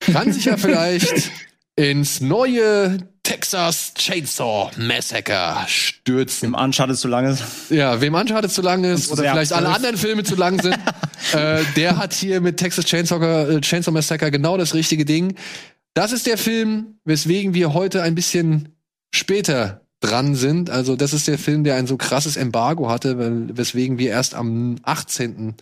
kann 0.00 0.32
sich 0.32 0.46
ja 0.46 0.56
vielleicht 0.56 1.30
ins 1.76 2.20
neue 2.20 2.98
Texas 3.26 3.92
Chainsaw 3.96 4.70
Massacre 4.76 5.64
stürzen. 5.66 6.46
Im 6.46 6.54
Uncharted 6.54 6.96
zu 6.96 7.08
lange. 7.08 7.36
Ja, 7.70 8.00
wem 8.00 8.14
Uncharted 8.14 8.52
zu 8.52 8.62
lang 8.62 8.84
ist 8.84 9.10
oder 9.10 9.24
vielleicht 9.24 9.52
alle 9.52 9.68
anderen 9.68 9.96
Filme 9.96 10.22
zu 10.22 10.36
lang 10.36 10.62
sind, 10.62 10.78
äh, 11.32 11.64
der 11.74 11.96
hat 11.96 12.14
hier 12.14 12.40
mit 12.40 12.56
Texas 12.56 12.84
Chainsaw, 12.84 13.20
äh, 13.50 13.60
Chainsaw 13.60 13.90
Massacre 13.90 14.30
genau 14.30 14.56
das 14.56 14.74
richtige 14.74 15.04
Ding. 15.04 15.34
Das 15.92 16.12
ist 16.12 16.28
der 16.28 16.38
Film, 16.38 16.98
weswegen 17.04 17.52
wir 17.52 17.74
heute 17.74 18.04
ein 18.04 18.14
bisschen 18.14 18.68
später 19.12 19.80
dran 19.98 20.36
sind. 20.36 20.70
Also 20.70 20.94
das 20.94 21.12
ist 21.12 21.26
der 21.26 21.38
Film, 21.38 21.64
der 21.64 21.74
ein 21.74 21.88
so 21.88 21.96
krasses 21.96 22.36
Embargo 22.36 22.88
hatte, 22.88 23.16
weswegen 23.56 23.98
wir 23.98 24.10
erst 24.10 24.36
am 24.36 24.76
18. 24.84 25.54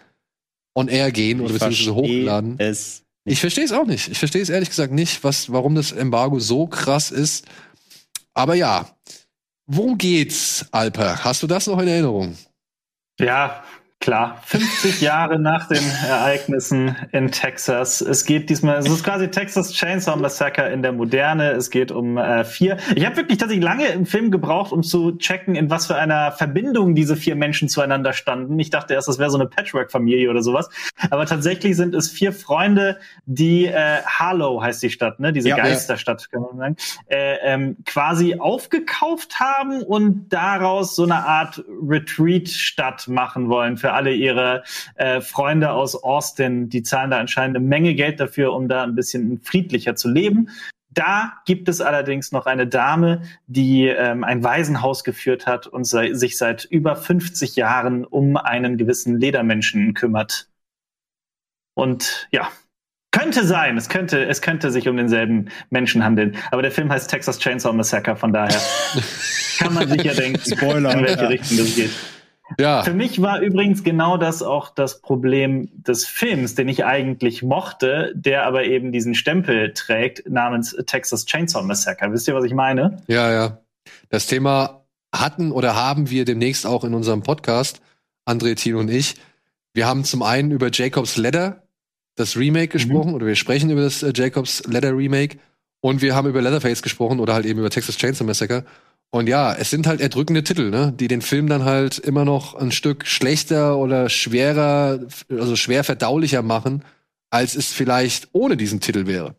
on 0.75 0.89
air 0.89 1.11
gehen 1.13 1.41
oder 1.41 1.55
beziehungsweise 1.55 1.95
hochladen. 1.95 2.57
Es 2.59 3.04
Ich 3.25 3.41
verstehe 3.41 3.65
es 3.65 3.73
auch 3.73 3.87
nicht. 3.87 4.09
Ich 4.09 4.19
verstehe 4.19 4.43
es 4.43 4.51
ehrlich 4.51 4.69
gesagt 4.69 4.93
nicht, 4.93 5.25
was, 5.25 5.51
warum 5.51 5.75
das 5.75 5.93
Embargo 5.93 6.39
so 6.41 6.67
krass 6.67 7.11
ist. 7.11 7.47
Aber 8.35 8.55
ja, 8.55 8.89
worum 9.67 9.97
geht's, 9.97 10.67
Alper? 10.73 11.25
Hast 11.25 11.43
du 11.43 11.47
das 11.47 11.67
noch 11.67 11.79
in 11.79 11.89
Erinnerung? 11.89 12.37
Ja, 13.19 13.65
klar. 14.01 14.41
50 14.45 15.01
Jahre 15.01 15.39
nach 15.39 15.69
den 15.69 15.83
Ereignissen 16.07 16.95
in 17.13 17.31
Texas. 17.31 18.03
Es 18.03 18.27
geht 18.27 18.51
diesmal, 18.51 18.79
es 18.79 18.87
ist 18.87 19.03
quasi 19.03 19.29
Texas 19.31 19.73
Chainsaw 19.73 20.17
Massacre 20.17 20.69
in 20.69 20.83
der 20.83 20.93
Moderne. 20.93 21.53
Es 21.53 21.71
geht 21.71 21.91
um 21.91 22.19
äh, 22.19 22.45
vier. 22.45 22.77
Ich 22.97 23.07
habe 23.07 23.17
wirklich 23.17 23.39
tatsächlich 23.39 23.65
lange 23.65 23.87
im 23.87 24.05
Film 24.05 24.31
gebraucht, 24.31 24.73
um 24.73 24.83
zu 24.83 25.13
checken, 25.13 25.55
in 25.55 25.71
was 25.71 25.87
für 25.87 25.97
einer 25.97 26.33
Verbindung 26.33 26.95
diese 26.95 27.17
vier 27.17 27.35
Menschen 27.35 27.69
zueinander 27.71 28.13
standen. 28.13 28.59
Ich 28.59 28.69
dachte 28.69 28.93
erst, 28.93 29.09
das 29.09 29.19
wäre 29.19 29.31
so 29.31 29.39
eine 29.39 29.49
Patchwork-Familie 29.49 30.29
oder 30.29 30.43
sowas. 30.43 30.69
Aber 31.11 31.25
tatsächlich 31.25 31.75
sind 31.77 31.95
es 31.95 32.11
vier 32.11 32.33
Freunde, 32.35 32.99
die 33.25 33.67
äh, 33.67 34.03
Harlow 34.05 34.61
heißt 34.63 34.83
die 34.83 34.91
Stadt, 34.91 35.19
ne? 35.19 35.33
Diese 35.33 35.49
Ja. 35.49 35.57
Geisterstadt, 35.57 36.31
kann 36.31 36.43
man 36.43 36.57
sagen, 36.59 36.77
äh, 37.07 37.37
ähm, 37.43 37.77
quasi 37.87 38.39
aufgekauft 38.39 39.41
haben 39.41 39.83
und 39.83 40.29
daraus 40.29 40.95
so 40.95 41.05
eine 41.05 41.27
Art 41.27 41.65
Retreat-Stadt 41.89 43.09
machen 43.09 43.49
wollen 43.49 43.79
für 43.85 43.93
alle 43.93 44.15
ihre 44.15 44.63
äh, 44.95 45.21
Freunde 45.21 45.73
aus 45.73 45.95
Austin. 45.95 46.71
Die 46.71 46.83
zahlen 46.83 47.11
da 47.11 47.19
anscheinend 47.19 47.59
eine 47.59 47.67
Menge 47.67 47.95
Geld 47.95 48.19
dafür, 48.19 48.55
um 48.55 48.67
da 48.67 48.83
ein 48.83 48.95
bisschen 48.95 49.43
friedlicher 49.43 49.95
zu 49.95 50.09
leben. 50.09 50.49
Da 50.89 51.35
gibt 51.45 51.69
es 51.69 51.83
allerdings 51.83 52.33
noch 52.33 52.47
eine 52.47 52.67
Dame, 52.67 53.21
die 53.47 53.89
ähm, 53.89 54.25
ein 54.25 54.43
Waisenhaus 54.43 55.05
geführt 55.05 55.47
hat 55.47 55.67
und 55.67 55.85
sei, 55.85 56.15
sich 56.15 56.39
seit 56.39 56.65
über 56.65 56.97
50 56.97 57.57
Jahren 57.57 58.07
um 58.07 58.39
einen 58.39 58.79
gewissen 58.79 59.21
Ledermenschen 59.21 59.93
kümmert. 59.93 60.49
Und 61.75 62.27
ja, 62.33 62.49
könnte 63.11 63.45
sein, 63.45 63.77
es 63.77 63.91
könnte, 63.91 64.25
es 64.25 64.41
könnte 64.41 64.71
sich 64.71 64.89
um 64.89 64.97
denselben 64.97 65.51
Menschen 65.69 66.03
handeln. 66.03 66.39
Aber 66.51 66.63
der 66.63 66.73
Film 66.73 66.91
heißt 66.91 67.11
Texas 67.11 67.39
Chainsaw 67.39 67.75
Massacre, 67.75 68.17
von 68.17 68.33
daher 68.33 68.63
kann 69.59 69.75
man 69.75 69.91
sich 69.91 70.05
ja 70.05 70.15
denken, 70.15 70.41
Spoiler, 70.41 70.95
in 70.95 71.05
welche 71.05 71.23
ja. 71.23 71.29
Richtung 71.29 71.59
das 71.59 71.75
geht. 71.75 71.91
Ja, 72.59 72.83
Für 72.83 72.93
mich 72.93 73.23
war 73.23 73.41
übrigens 73.41 73.85
genau 73.85 74.19
das 74.19 74.43
auch 74.43 74.69
das 74.69 75.01
Problem 75.01 75.71
des 75.73 76.07
Films, 76.07 76.55
den 76.55 76.69
ich 76.69 76.85
eigentlich 76.85 77.43
mochte, 77.43 78.13
der 78.15 78.45
aber 78.45 78.65
eben 78.65 78.93
diesen 78.93 79.15
Stempel 79.15 79.73
trägt 79.73 80.29
namens 80.29 80.77
Texas 80.87 81.25
Chainsaw 81.25 81.65
Massacre. 81.65 82.13
Wisst 82.13 82.29
ihr, 82.29 82.35
was 82.35 82.45
ich 82.45 82.55
meine? 82.55 83.03
ja, 83.07 83.33
ja. 83.33 83.59
Das 84.09 84.27
Thema 84.27 84.85
hatten 85.13 85.53
oder 85.53 85.75
haben 85.75 86.11
wir 86.11 86.25
demnächst 86.25 86.67
auch 86.67 86.85
in 86.85 86.95
unserem 86.95 87.23
Podcast, 87.23 87.81
André, 88.27 88.55
Tino 88.57 88.81
und 88.81 88.91
ich. 88.91 89.17
Wir 89.73 89.87
haben 89.87 90.05
zum 90.05 90.23
einen 90.23 90.51
über 90.51 90.71
Jacobs 90.73 91.17
Ladder, 91.17 91.63
das 92.17 92.37
Remake 92.37 92.69
gesprochen, 92.69 93.15
oder 93.15 93.27
wir 93.27 93.35
sprechen 93.35 93.71
über 93.71 93.83
das 93.83 94.03
äh, 94.03 94.13
Jacobs 94.15 94.63
Ladder 94.67 94.97
Remake. 94.97 95.39
Und 95.81 96.01
wir 96.01 96.15
haben 96.15 96.29
über 96.29 96.41
Leatherface 96.41 96.83
gesprochen 96.83 97.21
oder 97.21 97.35
halt 97.35 97.45
eben 97.45 97.59
über 97.59 97.71
Texas 97.71 97.99
Chainsaw 97.99 98.25
Massacre. 98.25 98.65
Und 99.15 99.29
ja, 99.29 99.55
es 99.55 99.71
sind 99.71 99.87
halt 99.87 100.01
erdrückende 100.01 100.43
Titel, 100.43 100.71
ne, 100.71 100.93
die 100.93 101.07
den 101.07 101.23
Film 101.23 101.49
dann 101.49 101.65
halt 101.65 102.01
immer 102.01 102.25
noch 102.25 102.57
ein 102.57 102.73
Stück 102.73 103.07
schlechter 103.07 103.79
oder 103.79 104.09
schwerer, 104.09 104.99
also 105.31 105.55
schwer 105.55 105.85
verdaulicher 105.85 106.43
machen, 106.43 106.83
als 107.31 107.55
es 107.55 107.73
vielleicht 107.73 108.31
ohne 108.33 108.57
diesen 108.57 108.81
Titel 108.81 109.07
wäre. 109.07 109.37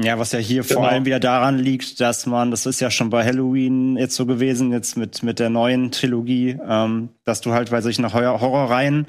Ja, 0.00 0.16
was 0.20 0.30
ja 0.30 0.38
hier 0.38 0.62
Genau. 0.62 0.74
vor 0.74 0.88
allem 0.88 1.06
wieder 1.06 1.18
daran 1.18 1.58
liegt, 1.58 2.00
dass 2.00 2.26
man, 2.26 2.52
das 2.52 2.66
ist 2.66 2.80
ja 2.80 2.88
schon 2.88 3.10
bei 3.10 3.24
Halloween 3.24 3.96
jetzt 3.96 4.14
so 4.14 4.26
gewesen, 4.26 4.70
jetzt 4.70 4.96
mit, 4.96 5.24
mit 5.24 5.40
der 5.40 5.50
neuen 5.50 5.90
Trilogie, 5.90 6.56
ähm, 6.64 7.08
dass 7.24 7.40
du 7.40 7.52
halt 7.52 7.72
bei 7.72 7.80
solchen 7.80 8.12
Horror 8.12 8.40
Horrorreihen, 8.40 9.06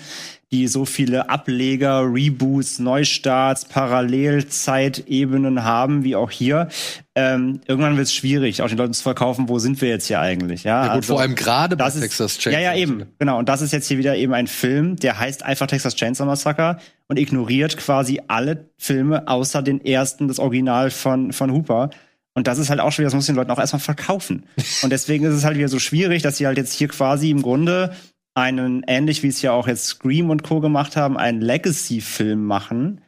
die 0.52 0.68
so 0.68 0.86
viele 0.86 1.30
Ableger, 1.30 2.04
Reboots, 2.04 2.80
Neustarts, 2.80 3.66
Parallelzeitebenen 3.66 5.64
haben, 5.64 6.04
wie 6.04 6.16
auch 6.16 6.32
hier, 6.32 6.70
ähm, 7.16 7.60
irgendwann 7.68 7.98
wird 7.98 8.08
es 8.08 8.14
schwierig, 8.14 8.62
auch 8.62 8.68
den 8.70 8.78
Leuten 8.78 8.94
zu 8.94 9.04
verkaufen, 9.04 9.50
wo 9.50 9.60
sind 9.60 9.82
wir 9.82 9.90
jetzt 9.90 10.08
hier 10.08 10.20
eigentlich, 10.20 10.64
ja? 10.64 10.82
Ja, 10.82 10.88
gut, 10.88 10.96
Also- 10.98 11.14
vor 11.16 11.22
allem 11.22 11.36
gerade 11.36 11.76
bei 11.76 11.88
ist, 11.88 12.00
Texas 12.00 12.44
Ja, 12.44 12.52
ja, 12.52 12.58
Chainsaw. 12.72 12.80
eben. 12.80 13.06
Genau. 13.20 13.40
Und 13.40 13.50
das 13.50 13.62
ist 13.62 13.74
jetzt 13.74 13.88
hier 13.88 13.98
wieder 13.98 14.16
eben 14.16 14.34
ein 14.34 14.48
Film, 14.48 14.96
der 14.96 15.20
heißt 15.20 15.44
einfach 15.44 15.68
Texas 15.68 15.96
Chainsaw 15.96 16.26
Massacre 16.26 16.78
und 17.08 17.18
ignoriert 17.20 17.76
quasi 17.78 18.22
alle 18.28 18.70
Filme 18.78 19.28
außer 19.28 19.62
den 19.62 19.84
ersten, 19.84 20.28
das 20.28 20.40
Original 20.40 20.92
von, 20.92 21.34
von 21.34 21.52
Hooper. 21.52 21.90
Und 22.36 22.46
das 22.48 22.60
ist 22.60 22.70
halt 22.70 22.80
auch 22.80 22.92
schon 22.92 23.02
wieder, 23.04 23.08
das 23.08 23.16
muss 23.16 23.26
den 23.26 23.36
Leuten 23.36 23.50
auch 23.52 23.58
erstmal 23.60 23.80
verkaufen. 23.80 24.44
Und 24.84 24.92
deswegen 24.92 25.26
ist 25.26 25.34
es 25.34 25.44
halt 25.44 25.58
wieder 25.58 25.70
so 25.70 25.80
schwierig, 25.80 26.22
dass 26.22 26.38
sie 26.38 26.46
halt 26.46 26.58
jetzt 26.58 26.74
hier 26.74 26.88
quasi 26.88 27.32
im 27.32 27.42
Grunde 27.42 27.94
einen, 28.38 28.84
ähnlich 28.86 29.24
wie 29.24 29.30
es 29.30 29.42
ja 29.42 29.52
auch 29.52 29.68
jetzt 29.68 29.88
Scream 29.88 30.30
und 30.30 30.44
Co. 30.44 30.60
gemacht 30.62 30.96
haben, 30.96 31.18
einen 31.18 31.42
Legacy-Film 31.42 32.46
machen. 32.46 33.02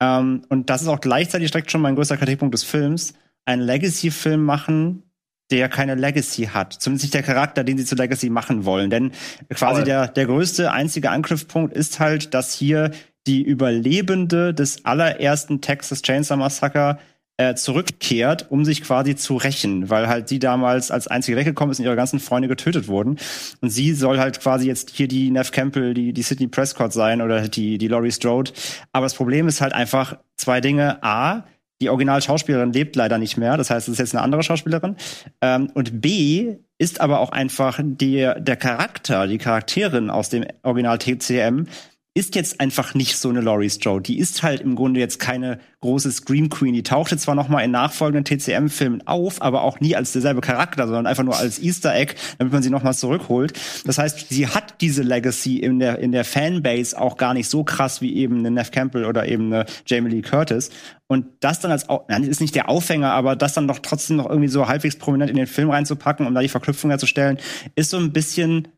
Ähm, 0.00 0.46
und 0.48 0.70
das 0.70 0.80
ist 0.80 0.88
auch 0.88 1.02
gleichzeitig 1.02 1.50
direkt 1.50 1.70
schon 1.70 1.82
mein 1.82 1.94
größter 1.94 2.16
Kritikpunkt 2.16 2.54
des 2.54 2.64
Films, 2.64 3.12
einen 3.44 3.60
Legacy-Film 3.60 4.42
machen, 4.42 5.02
der 5.50 5.68
keine 5.68 5.94
Legacy 5.94 6.44
hat. 6.44 6.72
Zumindest 6.72 7.04
nicht 7.04 7.14
der 7.14 7.22
Charakter, 7.22 7.64
den 7.64 7.76
sie 7.76 7.84
zu 7.84 7.96
Legacy 7.96 8.30
machen 8.30 8.64
wollen. 8.64 8.88
Denn 8.88 9.12
quasi 9.50 9.84
der, 9.84 10.08
der 10.08 10.24
größte, 10.24 10.72
einzige 10.72 11.10
Anknüpfpunkt 11.10 11.74
ist 11.74 12.00
halt, 12.00 12.32
dass 12.32 12.54
hier 12.54 12.92
die 13.26 13.42
Überlebende 13.42 14.54
des 14.54 14.86
allerersten 14.86 15.60
Texas 15.60 16.00
Chainsaw 16.00 16.38
Massacre 16.38 16.98
äh, 17.38 17.54
zurückkehrt, 17.54 18.50
um 18.50 18.64
sich 18.64 18.82
quasi 18.82 19.16
zu 19.16 19.36
rächen, 19.36 19.90
weil 19.90 20.08
halt 20.08 20.28
sie 20.28 20.38
damals 20.38 20.90
als 20.90 21.08
einzige 21.08 21.36
weggekommen 21.36 21.72
ist 21.72 21.78
und 21.78 21.86
ihre 21.86 21.96
ganzen 21.96 22.20
Freunde 22.20 22.48
getötet 22.48 22.88
wurden. 22.88 23.18
Und 23.60 23.70
sie 23.70 23.94
soll 23.94 24.18
halt 24.18 24.40
quasi 24.40 24.66
jetzt 24.66 24.90
hier 24.90 25.08
die 25.08 25.30
Neff 25.30 25.50
Campbell, 25.50 25.94
die, 25.94 26.12
die 26.12 26.22
Sidney 26.22 26.48
Prescott 26.48 26.92
sein 26.92 27.22
oder 27.22 27.48
die, 27.48 27.78
die 27.78 27.88
Laurie 27.88 28.12
Strode. 28.12 28.52
Aber 28.92 29.06
das 29.06 29.14
Problem 29.14 29.48
ist 29.48 29.60
halt 29.60 29.72
einfach 29.72 30.18
zwei 30.36 30.60
Dinge. 30.60 31.02
A, 31.02 31.44
die 31.80 31.90
Originalschauspielerin 31.90 32.72
lebt 32.72 32.96
leider 32.96 33.18
nicht 33.18 33.36
mehr. 33.36 33.56
Das 33.56 33.70
heißt, 33.70 33.88
es 33.88 33.94
ist 33.94 33.98
jetzt 33.98 34.14
eine 34.14 34.22
andere 34.22 34.42
Schauspielerin. 34.42 34.96
Ähm, 35.40 35.70
und 35.74 36.00
B 36.00 36.56
ist 36.78 37.00
aber 37.00 37.20
auch 37.20 37.30
einfach 37.30 37.80
der, 37.82 38.40
der 38.40 38.56
Charakter, 38.56 39.26
die 39.26 39.38
Charakterin 39.38 40.10
aus 40.10 40.28
dem 40.28 40.44
Original 40.62 40.98
TCM 40.98 41.66
ist 42.14 42.34
jetzt 42.34 42.60
einfach 42.60 42.94
nicht 42.94 43.16
so 43.16 43.30
eine 43.30 43.40
Laurie 43.40 43.70
Strode. 43.70 44.02
Die 44.02 44.18
ist 44.18 44.42
halt 44.42 44.60
im 44.60 44.74
Grunde 44.74 45.00
jetzt 45.00 45.18
keine 45.18 45.58
große 45.80 46.12
Scream 46.12 46.50
Queen. 46.50 46.74
Die 46.74 46.82
tauchte 46.82 47.16
zwar 47.16 47.34
noch 47.34 47.48
mal 47.48 47.60
in 47.60 47.70
nachfolgenden 47.70 48.24
TCM-Filmen 48.24 49.06
auf, 49.06 49.40
aber 49.40 49.62
auch 49.62 49.80
nie 49.80 49.96
als 49.96 50.12
derselbe 50.12 50.42
Charakter, 50.42 50.86
sondern 50.86 51.06
einfach 51.06 51.24
nur 51.24 51.36
als 51.36 51.58
Easter 51.58 51.94
Egg, 51.94 52.14
damit 52.36 52.52
man 52.52 52.62
sie 52.62 52.68
noch 52.68 52.82
mal 52.82 52.92
zurückholt. 52.92 53.58
Das 53.86 53.96
heißt, 53.96 54.28
sie 54.28 54.46
hat 54.46 54.82
diese 54.82 55.02
Legacy 55.02 55.56
in 55.56 55.78
der 55.78 56.00
in 56.00 56.12
der 56.12 56.26
Fanbase 56.26 57.00
auch 57.00 57.16
gar 57.16 57.32
nicht 57.32 57.48
so 57.48 57.64
krass 57.64 58.02
wie 58.02 58.14
eben 58.14 58.40
eine 58.40 58.50
Neff 58.50 58.72
Campbell 58.72 59.06
oder 59.06 59.26
eben 59.26 59.46
eine 59.46 59.64
Jamie 59.86 60.10
Lee 60.10 60.22
Curtis. 60.22 60.68
Und 61.06 61.26
das 61.40 61.60
dann 61.60 61.70
als, 61.70 61.86
nein, 62.08 62.24
ist 62.24 62.42
nicht 62.42 62.54
der 62.54 62.68
Aufhänger, 62.68 63.12
aber 63.12 63.36
das 63.36 63.54
dann 63.54 63.68
doch 63.68 63.78
trotzdem 63.78 64.16
noch 64.16 64.28
irgendwie 64.28 64.48
so 64.48 64.68
halbwegs 64.68 64.96
prominent 64.96 65.30
in 65.30 65.36
den 65.36 65.46
Film 65.46 65.70
reinzupacken, 65.70 66.26
um 66.26 66.34
da 66.34 66.42
die 66.42 66.48
Verknüpfung 66.48 66.90
herzustellen, 66.90 67.38
ist 67.74 67.90
so 67.90 67.96
ein 67.96 68.12
bisschen 68.12 68.68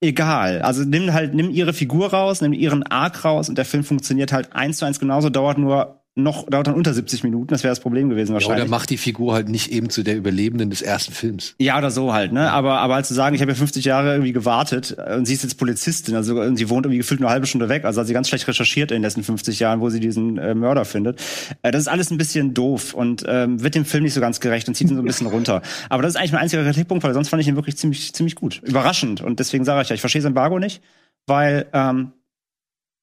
egal. 0.00 0.62
Also 0.62 0.84
nimm 0.84 1.12
halt, 1.12 1.34
nimm 1.34 1.50
ihre 1.50 1.72
Figur 1.72 2.10
raus, 2.10 2.40
nimm 2.40 2.52
ihren 2.52 2.82
Arc 2.82 3.24
raus 3.24 3.48
und 3.48 3.58
der 3.58 3.64
Film 3.64 3.84
funktioniert 3.84 4.32
halt 4.32 4.52
eins 4.54 4.78
zu 4.78 4.86
eins 4.86 4.98
genauso, 4.98 5.30
dauert 5.30 5.58
nur 5.58 5.99
noch, 6.16 6.46
dauert 6.50 6.66
dann 6.66 6.74
unter 6.74 6.92
70 6.92 7.22
Minuten, 7.22 7.46
das 7.48 7.62
wäre 7.62 7.70
das 7.70 7.80
Problem 7.80 8.10
gewesen 8.10 8.30
Ja, 8.32 8.34
wahrscheinlich. 8.34 8.62
oder 8.64 8.70
macht 8.70 8.90
die 8.90 8.96
Figur 8.96 9.32
halt 9.32 9.48
nicht 9.48 9.70
eben 9.70 9.90
zu 9.90 10.02
der 10.02 10.16
Überlebenden 10.16 10.68
des 10.68 10.82
ersten 10.82 11.12
Films. 11.12 11.54
Ja, 11.58 11.78
oder 11.78 11.90
so 11.90 12.12
halt, 12.12 12.32
ne? 12.32 12.50
Aber, 12.50 12.80
aber 12.80 12.96
halt 12.96 13.06
zu 13.06 13.14
sagen, 13.14 13.36
ich 13.36 13.40
habe 13.42 13.52
ja 13.52 13.56
50 13.56 13.84
Jahre 13.84 14.12
irgendwie 14.12 14.32
gewartet 14.32 14.96
äh, 14.98 15.16
und 15.16 15.26
sie 15.26 15.34
ist 15.34 15.44
jetzt 15.44 15.54
Polizistin, 15.56 16.16
also 16.16 16.40
und 16.40 16.56
sie 16.56 16.68
wohnt 16.68 16.84
irgendwie 16.84 16.98
gefühlt 16.98 17.20
nur 17.20 17.28
eine 17.28 17.34
halbe 17.34 17.46
Stunde 17.46 17.68
weg, 17.68 17.84
also 17.84 18.00
hat 18.00 18.08
sie 18.08 18.12
ganz 18.12 18.28
schlecht 18.28 18.46
recherchiert 18.48 18.90
in 18.90 18.96
den 18.96 19.02
letzten 19.02 19.22
50 19.22 19.60
Jahren, 19.60 19.80
wo 19.80 19.88
sie 19.88 20.00
diesen 20.00 20.36
äh, 20.36 20.54
Mörder 20.54 20.84
findet. 20.84 21.20
Äh, 21.62 21.70
das 21.70 21.82
ist 21.82 21.88
alles 21.88 22.10
ein 22.10 22.18
bisschen 22.18 22.54
doof 22.54 22.92
und 22.92 23.24
ähm, 23.28 23.62
wird 23.62 23.76
dem 23.76 23.84
Film 23.84 24.02
nicht 24.02 24.14
so 24.14 24.20
ganz 24.20 24.40
gerecht 24.40 24.66
und 24.68 24.74
zieht 24.74 24.90
ihn 24.90 24.96
so 24.96 25.02
ein 25.02 25.06
bisschen 25.06 25.26
runter. 25.28 25.62
Aber 25.88 26.02
das 26.02 26.14
ist 26.14 26.16
eigentlich 26.16 26.32
mein 26.32 26.42
einziger 26.42 26.64
Kritikpunkt, 26.64 27.04
weil 27.04 27.14
sonst 27.14 27.28
fand 27.28 27.40
ich 27.40 27.48
ihn 27.48 27.56
wirklich 27.56 27.76
ziemlich, 27.76 28.12
ziemlich 28.14 28.34
gut. 28.34 28.60
Überraschend. 28.64 29.20
Und 29.20 29.38
deswegen 29.38 29.64
sage 29.64 29.82
ich 29.82 29.88
ja, 29.88 29.94
ich 29.94 30.00
verstehe 30.00 30.22
das 30.22 30.26
Embargo 30.28 30.58
nicht, 30.58 30.82
weil 31.26 31.66
ähm, 31.72 32.12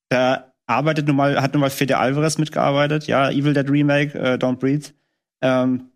da 0.10 0.54
arbeitet 0.68 1.08
nun 1.08 1.16
mal, 1.16 1.42
hat 1.42 1.54
nun 1.54 1.62
mal 1.62 1.70
Fede 1.70 1.98
Alvarez 1.98 2.38
mitgearbeitet, 2.38 3.08
ja, 3.08 3.32
Evil 3.32 3.54
Dead 3.54 3.70
Remake, 3.70 4.18
äh, 4.18 4.34
Don't 4.36 4.58
Breathe. 4.58 4.90
Ähm, 5.42 5.90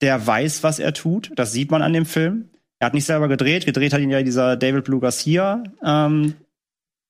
der 0.00 0.26
weiß, 0.26 0.62
was 0.62 0.78
er 0.78 0.92
tut. 0.92 1.30
Das 1.36 1.52
sieht 1.52 1.70
man 1.70 1.82
an 1.82 1.92
dem 1.92 2.06
Film. 2.06 2.50
Er 2.78 2.86
hat 2.86 2.94
nicht 2.94 3.06
selber 3.06 3.28
gedreht. 3.28 3.64
Gedreht 3.64 3.92
hat 3.92 4.00
ihn 4.00 4.10
ja 4.10 4.22
dieser 4.22 4.56
David 4.56 4.84
Blue 4.84 5.00
Garcia, 5.00 5.62
ähm, 5.82 6.34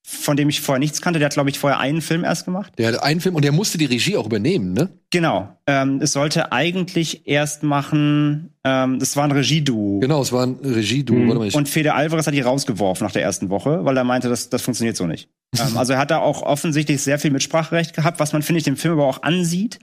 von 0.04 0.36
dem 0.36 0.48
ich 0.48 0.60
vorher 0.60 0.78
nichts 0.78 1.02
kannte. 1.02 1.18
Der 1.18 1.26
hat, 1.26 1.34
glaube 1.34 1.50
ich, 1.50 1.58
vorher 1.58 1.80
einen 1.80 2.00
Film 2.00 2.22
erst 2.22 2.44
gemacht. 2.44 2.72
Der 2.78 2.92
hat 2.92 3.02
einen 3.02 3.20
Film 3.20 3.34
und 3.34 3.44
der 3.44 3.50
musste 3.50 3.76
die 3.76 3.86
Regie 3.86 4.16
auch 4.16 4.26
übernehmen, 4.26 4.72
ne? 4.72 4.90
Genau. 5.10 5.48
Ähm, 5.66 5.98
es 6.00 6.12
sollte 6.12 6.52
eigentlich 6.52 7.26
erst 7.26 7.64
machen, 7.64 8.54
ähm, 8.62 9.00
das 9.00 9.16
war 9.16 9.24
ein 9.24 9.32
Regieduo. 9.32 9.98
Genau, 9.98 10.22
es 10.22 10.30
war 10.30 10.46
ein 10.46 10.60
Regie-Duo. 10.62 11.16
Mhm. 11.16 11.54
Und 11.54 11.68
Fede 11.68 11.94
Alvarez 11.94 12.28
hat 12.28 12.34
die 12.34 12.40
rausgeworfen 12.40 13.04
nach 13.04 13.12
der 13.12 13.22
ersten 13.22 13.50
Woche, 13.50 13.84
weil 13.84 13.96
er 13.96 14.04
meinte, 14.04 14.28
das, 14.28 14.48
das 14.48 14.62
funktioniert 14.62 14.96
so 14.96 15.08
nicht. 15.08 15.28
Ähm, 15.58 15.76
also 15.76 15.94
er 15.94 15.98
hat 15.98 16.10
da 16.10 16.18
auch 16.18 16.42
offensichtlich 16.42 17.02
sehr 17.02 17.18
viel 17.18 17.30
Mitspracherecht 17.30 17.94
gehabt, 17.94 18.20
was 18.20 18.32
man, 18.32 18.42
finde 18.42 18.58
ich, 18.58 18.64
dem 18.64 18.76
Film 18.76 18.94
aber 18.94 19.06
auch 19.06 19.22
ansieht, 19.22 19.78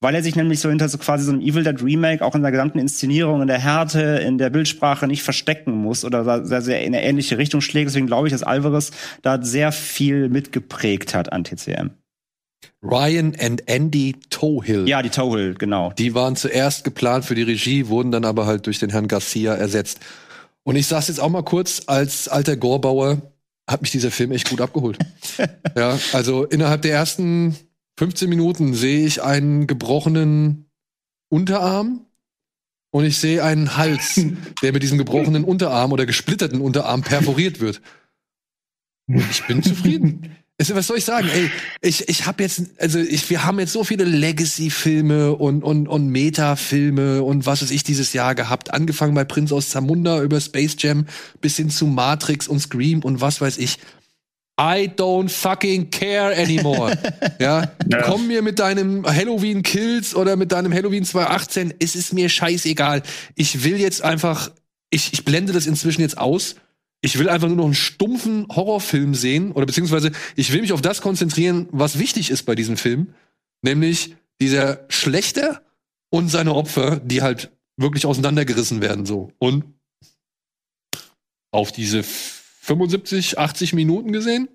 weil 0.00 0.14
er 0.14 0.22
sich 0.22 0.36
nämlich 0.36 0.60
so 0.60 0.68
hinter 0.68 0.88
so 0.88 0.98
quasi 0.98 1.24
so 1.24 1.32
einem 1.32 1.40
Evil 1.40 1.64
Dead 1.64 1.82
Remake 1.82 2.24
auch 2.24 2.34
in 2.34 2.42
der 2.42 2.50
gesamten 2.50 2.78
Inszenierung, 2.78 3.42
in 3.42 3.48
der 3.48 3.58
Härte, 3.58 4.00
in 4.00 4.38
der 4.38 4.50
Bildsprache 4.50 5.06
nicht 5.06 5.22
verstecken 5.22 5.72
muss 5.72 6.04
oder 6.04 6.44
sehr, 6.46 6.62
sehr 6.62 6.80
in 6.80 6.94
eine 6.94 7.04
ähnliche 7.04 7.38
Richtung 7.38 7.60
schlägt. 7.60 7.88
Deswegen 7.88 8.06
glaube 8.06 8.28
ich, 8.28 8.32
dass 8.32 8.42
Alvarez 8.42 8.92
da 9.22 9.42
sehr 9.42 9.72
viel 9.72 10.28
mitgeprägt 10.28 11.14
hat 11.14 11.32
an 11.32 11.44
TCM. 11.44 11.90
Ryan 12.82 13.36
and 13.38 13.68
Andy 13.68 14.16
Tohill. 14.30 14.88
Ja, 14.88 15.02
die 15.02 15.10
Tohill, 15.10 15.54
genau. 15.54 15.92
Die 15.98 16.14
waren 16.14 16.34
zuerst 16.34 16.82
geplant 16.84 17.26
für 17.26 17.34
die 17.34 17.42
Regie, 17.42 17.88
wurden 17.88 18.10
dann 18.10 18.24
aber 18.24 18.46
halt 18.46 18.66
durch 18.66 18.78
den 18.78 18.88
Herrn 18.88 19.06
Garcia 19.06 19.54
ersetzt. 19.54 20.00
Und 20.62 20.76
ich 20.76 20.86
sag's 20.86 21.08
jetzt 21.08 21.20
auch 21.20 21.28
mal 21.28 21.42
kurz, 21.42 21.82
als 21.86 22.28
alter 22.28 22.56
Gorbauer 22.56 23.18
hat 23.70 23.82
mich 23.82 23.90
dieser 23.90 24.10
Film 24.10 24.32
echt 24.32 24.50
gut 24.50 24.60
abgeholt. 24.60 24.98
ja, 25.76 25.98
also 26.12 26.44
innerhalb 26.44 26.82
der 26.82 26.92
ersten 26.92 27.56
15 27.98 28.28
Minuten 28.28 28.74
sehe 28.74 29.06
ich 29.06 29.22
einen 29.22 29.66
gebrochenen 29.66 30.70
Unterarm 31.28 32.06
und 32.90 33.04
ich 33.04 33.18
sehe 33.18 33.44
einen 33.44 33.76
Hals, 33.76 34.20
der 34.62 34.72
mit 34.72 34.82
diesem 34.82 34.98
gebrochenen 34.98 35.44
Unterarm 35.44 35.92
oder 35.92 36.06
gesplitterten 36.06 36.60
Unterarm 36.60 37.02
perforiert 37.02 37.60
wird. 37.60 37.80
Und 39.06 39.30
ich 39.30 39.46
bin 39.46 39.62
zufrieden. 39.62 40.36
Was 40.68 40.86
soll 40.86 40.98
ich 40.98 41.04
sagen? 41.04 41.28
Ey, 41.32 41.50
ich, 41.80 42.08
ich 42.08 42.26
habe 42.26 42.42
jetzt, 42.42 42.62
also 42.78 42.98
ich, 42.98 43.30
wir 43.30 43.44
haben 43.44 43.58
jetzt 43.58 43.72
so 43.72 43.82
viele 43.82 44.04
Legacy-Filme 44.04 45.32
und, 45.32 45.62
und, 45.62 45.88
und 45.88 46.08
Meta-Filme 46.08 47.22
und 47.22 47.46
was 47.46 47.62
weiß 47.62 47.70
ich 47.70 47.82
dieses 47.82 48.12
Jahr 48.12 48.34
gehabt. 48.34 48.74
Angefangen 48.74 49.14
bei 49.14 49.24
Prinz 49.24 49.52
aus 49.52 49.70
Zamunda 49.70 50.22
über 50.22 50.38
Space 50.38 50.76
Jam 50.78 51.06
bis 51.40 51.56
hin 51.56 51.70
zu 51.70 51.86
Matrix 51.86 52.46
und 52.46 52.60
Scream 52.60 53.00
und 53.02 53.22
was 53.22 53.40
weiß 53.40 53.56
ich. 53.56 53.78
I 54.60 54.90
don't 54.94 55.30
fucking 55.30 55.90
care 55.90 56.36
anymore. 56.36 56.92
ja? 57.38 57.72
Ja. 57.88 58.02
komm 58.02 58.26
mir 58.26 58.42
mit 58.42 58.58
deinem 58.58 59.06
Halloween 59.06 59.62
Kills 59.62 60.14
oder 60.14 60.36
mit 60.36 60.52
deinem 60.52 60.74
Halloween 60.74 61.04
2018, 61.04 61.72
es 61.78 61.96
ist 61.96 62.12
mir 62.12 62.28
scheißegal. 62.28 63.02
Ich 63.34 63.64
will 63.64 63.80
jetzt 63.80 64.02
einfach, 64.02 64.50
ich, 64.90 65.14
ich 65.14 65.24
blende 65.24 65.54
das 65.54 65.66
inzwischen 65.66 66.02
jetzt 66.02 66.18
aus. 66.18 66.56
Ich 67.02 67.18
will 67.18 67.28
einfach 67.28 67.48
nur 67.48 67.56
noch 67.56 67.64
einen 67.64 67.74
stumpfen 67.74 68.46
Horrorfilm 68.48 69.14
sehen 69.14 69.52
oder 69.52 69.66
beziehungsweise 69.66 70.12
ich 70.36 70.52
will 70.52 70.60
mich 70.60 70.72
auf 70.72 70.82
das 70.82 71.00
konzentrieren, 71.00 71.68
was 71.70 71.98
wichtig 71.98 72.30
ist 72.30 72.44
bei 72.44 72.54
diesem 72.54 72.76
Film, 72.76 73.14
nämlich 73.62 74.16
dieser 74.40 74.84
Schlechter 74.88 75.62
und 76.10 76.28
seine 76.28 76.54
Opfer, 76.54 77.00
die 77.00 77.22
halt 77.22 77.52
wirklich 77.76 78.04
auseinandergerissen 78.04 78.80
werden 78.80 79.06
so. 79.06 79.32
Und 79.38 79.64
auf 81.52 81.72
diese 81.72 82.02
75, 82.02 83.38
80 83.38 83.72
Minuten 83.72 84.12
gesehen, 84.12 84.48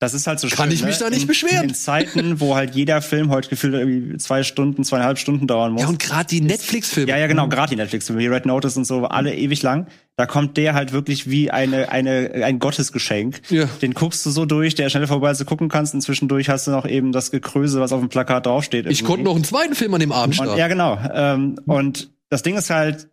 Das 0.00 0.14
ist 0.14 0.26
halt 0.26 0.40
so 0.40 0.48
Kann 0.48 0.70
schön, 0.70 0.76
ich 0.76 0.82
mich 0.82 0.98
ne? 0.98 1.04
da 1.04 1.10
nicht 1.10 1.22
in, 1.22 1.28
beschweren. 1.28 1.68
In 1.68 1.74
Zeiten, 1.74 2.40
wo 2.40 2.56
halt 2.56 2.74
jeder 2.74 3.02
Film 3.02 3.28
heute 3.28 3.50
gefühlt 3.50 3.74
irgendwie 3.74 4.16
zwei 4.16 4.42
Stunden, 4.42 4.82
zweieinhalb 4.82 5.18
Stunden 5.18 5.46
dauern 5.46 5.72
muss. 5.72 5.82
ja 5.82 5.88
und 5.88 5.98
gerade 5.98 6.26
die 6.26 6.40
Netflix-Filme. 6.40 7.10
Ja, 7.10 7.18
ja, 7.18 7.26
genau, 7.26 7.48
gerade 7.48 7.68
die 7.68 7.76
Netflix-Filme, 7.76 8.22
wie 8.22 8.26
Red 8.26 8.46
Notice 8.46 8.78
und 8.78 8.86
so, 8.86 9.04
alle 9.04 9.34
ewig 9.34 9.62
lang. 9.62 9.88
Da 10.16 10.24
kommt 10.24 10.56
der 10.56 10.72
halt 10.72 10.92
wirklich 10.92 11.28
wie 11.28 11.50
eine, 11.50 11.92
eine, 11.92 12.30
ein 12.32 12.58
Gottesgeschenk. 12.58 13.42
Ja. 13.50 13.66
Den 13.82 13.92
guckst 13.92 14.24
du 14.24 14.30
so 14.30 14.46
durch, 14.46 14.74
der 14.74 14.88
schnell 14.88 15.06
vorbei, 15.06 15.34
du 15.34 15.44
gucken 15.44 15.68
kannst. 15.68 15.92
Und 15.92 16.00
zwischendurch 16.00 16.48
hast 16.48 16.66
du 16.66 16.70
noch 16.70 16.86
eben 16.86 17.12
das 17.12 17.30
Gekröse, 17.30 17.78
was 17.78 17.92
auf 17.92 18.00
dem 18.00 18.08
Plakat 18.08 18.46
draufsteht. 18.46 18.86
Ich 18.86 19.04
konnte 19.04 19.24
noch 19.24 19.34
einen 19.34 19.44
zweiten 19.44 19.74
Film 19.74 19.92
an 19.92 20.00
dem 20.00 20.12
Abend 20.12 20.38
und, 20.38 20.46
starten. 20.46 20.58
Ja, 20.58 20.68
genau. 20.68 20.98
Ähm, 21.12 21.58
und 21.66 22.10
das 22.30 22.42
Ding 22.42 22.56
ist 22.56 22.70
halt, 22.70 23.10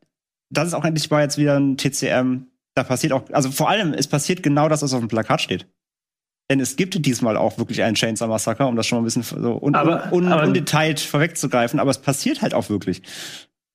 das 0.50 0.70
ist 0.70 0.74
auch 0.74 0.86
endlich 0.86 1.10
mal 1.10 1.22
jetzt 1.22 1.38
wieder 1.38 1.60
ein 1.60 1.76
TCM. 1.76 2.46
Da 2.76 2.84
passiert 2.84 3.12
auch, 3.12 3.24
also 3.34 3.52
vor 3.52 3.70
allem, 3.70 3.94
es 3.94 4.08
passiert 4.08 4.42
genau 4.42 4.70
das, 4.70 4.82
was 4.84 4.94
auf 4.94 5.00
dem 5.00 5.10
Plakat 5.10 5.42
steht. 5.42 5.68
Denn 6.50 6.60
es 6.62 6.76
gibt 6.78 7.06
diesmal 7.06 7.36
auch 7.36 7.58
wirklich 7.58 7.84
einen 7.84 7.96
Chainsaw 7.96 8.30
Massacre, 8.30 8.66
um 8.68 8.76
das 8.76 8.88
schon 8.88 8.98
mal 8.98 9.02
ein 9.02 9.06
bisschen 9.06 9.24
so 9.24 9.58
un 9.62 9.76
Aber- 9.76 10.12
un 10.14 10.32
aber- 10.32 10.44
undetailliert 10.48 11.00
vorwegzugreifen, 11.02 11.80
aber 11.80 11.92
es 11.92 11.98
passiert 11.98 12.42
halt 12.42 12.54
auch 12.54 12.70
wirklich. 12.70 13.02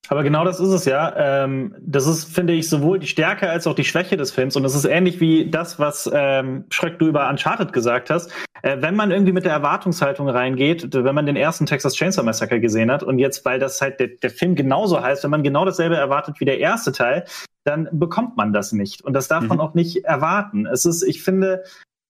Aber 0.09 0.25
genau 0.25 0.45
das 0.45 0.59
ist 0.59 0.71
es 0.71 0.85
ja. 0.85 1.15
Ähm, 1.17 1.77
das 1.81 2.07
ist, 2.07 2.25
finde 2.35 2.55
ich, 2.55 2.69
sowohl 2.69 2.99
die 2.99 3.07
Stärke 3.07 3.49
als 3.49 3.67
auch 3.67 3.75
die 3.75 3.85
Schwäche 3.85 4.17
des 4.17 4.33
Films. 4.33 4.57
Und 4.57 4.63
das 4.65 4.75
ist 4.75 4.85
ähnlich 4.85 5.21
wie 5.21 5.49
das, 5.49 5.79
was 5.79 6.11
ähm, 6.13 6.65
Schröck 6.71 6.99
du 6.99 7.07
über 7.07 7.29
Uncharted 7.31 7.73
gesagt 7.73 8.11
hast. 8.11 8.31
Äh, 8.63 8.79
wenn 8.81 8.97
man 8.97 9.11
irgendwie 9.13 9.33
mit 9.33 9.45
der 9.45 9.53
Erwartungshaltung 9.53 10.29
reingeht, 10.29 10.93
wenn 10.93 11.15
man 11.15 11.25
den 11.27 11.37
ersten 11.37 11.67
Texas 11.67 11.95
Chainsaw 11.95 12.25
Massacre 12.25 12.59
gesehen 12.61 12.91
hat 12.91 13.03
und 13.05 13.19
jetzt, 13.21 13.45
weil 13.45 13.59
das 13.61 13.81
halt 13.81 14.01
der, 14.01 14.09
der 14.09 14.31
Film 14.31 14.55
genauso 14.57 15.01
heißt, 15.01 15.23
wenn 15.23 15.31
man 15.31 15.45
genau 15.45 15.65
dasselbe 15.65 15.97
erwartet 15.97 16.41
wie 16.41 16.45
der 16.47 16.59
erste 16.59 16.91
Teil, 16.93 17.25
dann 17.65 17.89
bekommt 17.93 18.37
man 18.37 18.53
das 18.53 18.73
nicht. 18.73 19.03
Und 19.03 19.13
das 19.13 19.29
darf 19.29 19.45
man 19.45 19.61
auch 19.61 19.75
nicht 19.75 20.05
erwarten. 20.05 20.67
Es 20.67 20.85
ist, 20.85 21.05
ich 21.05 21.23
finde, 21.23 21.63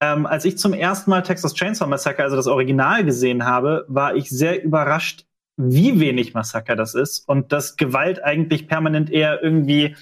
ähm, 0.03 0.27
als 0.27 0.45
ich 0.45 0.59
zum 0.59 0.75
ersten 0.75 1.11
Mal 1.11 1.23
Texas 1.23 1.55
Chainsaw 1.55 1.89
Massacre, 1.89 2.25
also 2.25 2.35
das 2.35 2.49
Original 2.49 3.05
gesehen 3.05 3.47
habe, 3.47 3.85
war 3.89 4.17
ich 4.17 4.29
sehr 4.29 4.63
überrascht, 4.63 5.27
wie 5.57 6.01
wenig 6.01 6.35
Massaker 6.35 6.75
das 6.75 6.95
ist 6.95 7.29
und 7.29 7.53
dass 7.53 7.77
Gewalt 7.77 8.23
eigentlich 8.25 8.67
permanent 8.67 9.11
eher 9.11 9.43
irgendwie 9.43 9.95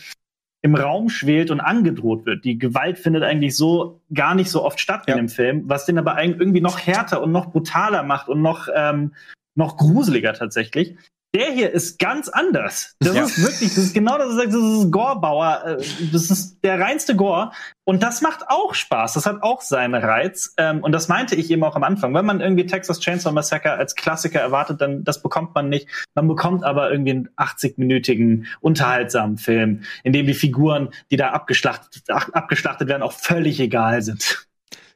im 0.63 0.75
Raum 0.75 1.11
schwelt 1.11 1.51
und 1.51 1.61
angedroht 1.61 2.25
wird. 2.25 2.45
Die 2.45 2.59
Gewalt 2.59 2.99
findet 2.99 3.23
eigentlich 3.25 3.57
so 3.57 4.01
gar 4.13 4.35
nicht 4.35 4.51
so 4.51 4.65
oft 4.65 4.81
statt 4.81 5.05
Ja. 5.07 5.15
in 5.15 5.27
dem 5.27 5.29
Film, 5.29 5.65
was 5.67 5.85
den 5.85 5.99
aber 5.99 6.15
eigentlich 6.15 6.41
irgendwie 6.41 6.61
noch 6.63 6.79
härter 6.79 7.23
und 7.23 7.33
noch 7.33 7.51
brutaler 7.53 8.03
macht 8.03 8.29
und 8.29 8.41
noch, 8.41 8.69
ähm, 8.75 9.15
noch 9.55 9.77
gruseliger 9.77 10.33
tatsächlich. 10.33 10.97
Der 11.33 11.53
hier 11.53 11.71
ist 11.71 12.01
ganz 12.01 12.29
anders. 12.29 12.97
Das 12.99 13.15
Ja. 13.15 13.23
ist 13.23 13.41
wirklich, 13.41 13.69
das 13.75 13.79
ist 13.85 13.95
genau 13.95 14.19
das, 14.19 14.31
was 14.31 14.35
du 14.35 14.41
sagst, 14.41 14.55
das 14.57 14.85
ist 14.85 14.91
Gore-Bauer. 14.91 15.63
äh, 15.65 15.85
Das 16.13 16.29
ist 16.29 16.59
der 16.65 16.81
reinste 16.81 17.15
Gore. 17.15 17.53
Und 17.85 18.03
das 18.03 18.21
macht 18.21 18.49
auch 18.49 18.75
Spaß. 18.75 19.13
Das 19.13 19.27
hat 19.27 19.41
auch 19.43 19.63
seinen 19.63 19.95
Reiz. 19.95 20.53
Ähm, 20.57 20.81
Und 20.83 20.91
das 20.91 21.07
meinte 21.07 21.37
ich 21.37 21.49
eben 21.53 21.63
auch 21.63 21.77
am 21.77 21.85
Anfang. 21.85 22.15
Wenn 22.15 22.27
man 22.27 22.41
irgendwie 22.41 22.67
Texas 22.67 22.99
Chainsaw 22.99 23.33
Massacre 23.33 23.73
als 23.75 23.95
Klassiker 23.95 24.41
erwartet, 24.41 24.81
dann 24.81 25.05
das 25.05 25.23
bekommt 25.23 25.55
man 25.55 25.69
nicht. 25.69 25.87
Man 26.17 26.27
bekommt 26.27 26.65
aber 26.65 26.91
irgendwie 26.91 27.11
einen 27.13 27.29
80-minütigen, 27.37 28.47
unterhaltsamen 28.61 29.39
Film, 29.39 29.83
in 30.03 30.13
dem 30.13 30.27
die 30.27 30.35
Figuren, 30.35 30.89
die 31.13 31.17
da 31.17 31.29
abgeschlachtet, 31.31 32.03
ach- 32.09 32.31
abgeschlachtet 32.33 32.89
werden, 32.89 33.03
auch 33.03 33.13
völlig 33.13 33.61
egal 33.61 34.03
sind. 34.03 34.47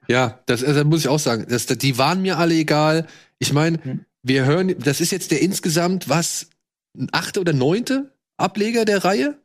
Ja, 0.08 0.40
das, 0.46 0.64
also, 0.64 0.84
muss 0.84 1.00
ich 1.00 1.08
auch 1.08 1.18
sagen. 1.20 1.46
Das, 1.48 1.66
die 1.66 1.96
waren 1.96 2.22
mir 2.22 2.38
alle 2.38 2.54
egal. 2.54 3.06
Ich 3.38 3.52
meine, 3.52 3.78
Hm. 3.82 4.04
Wir 4.24 4.44
hören, 4.46 4.74
das 4.78 5.00
ist 5.00 5.12
jetzt 5.12 5.30
der 5.30 5.42
insgesamt 5.42 6.08
was, 6.08 6.48
achte 7.12 7.40
oder 7.40 7.52
neunte 7.52 8.12
Ableger 8.36 8.84
der 8.84 9.04
Reihe? 9.04 9.38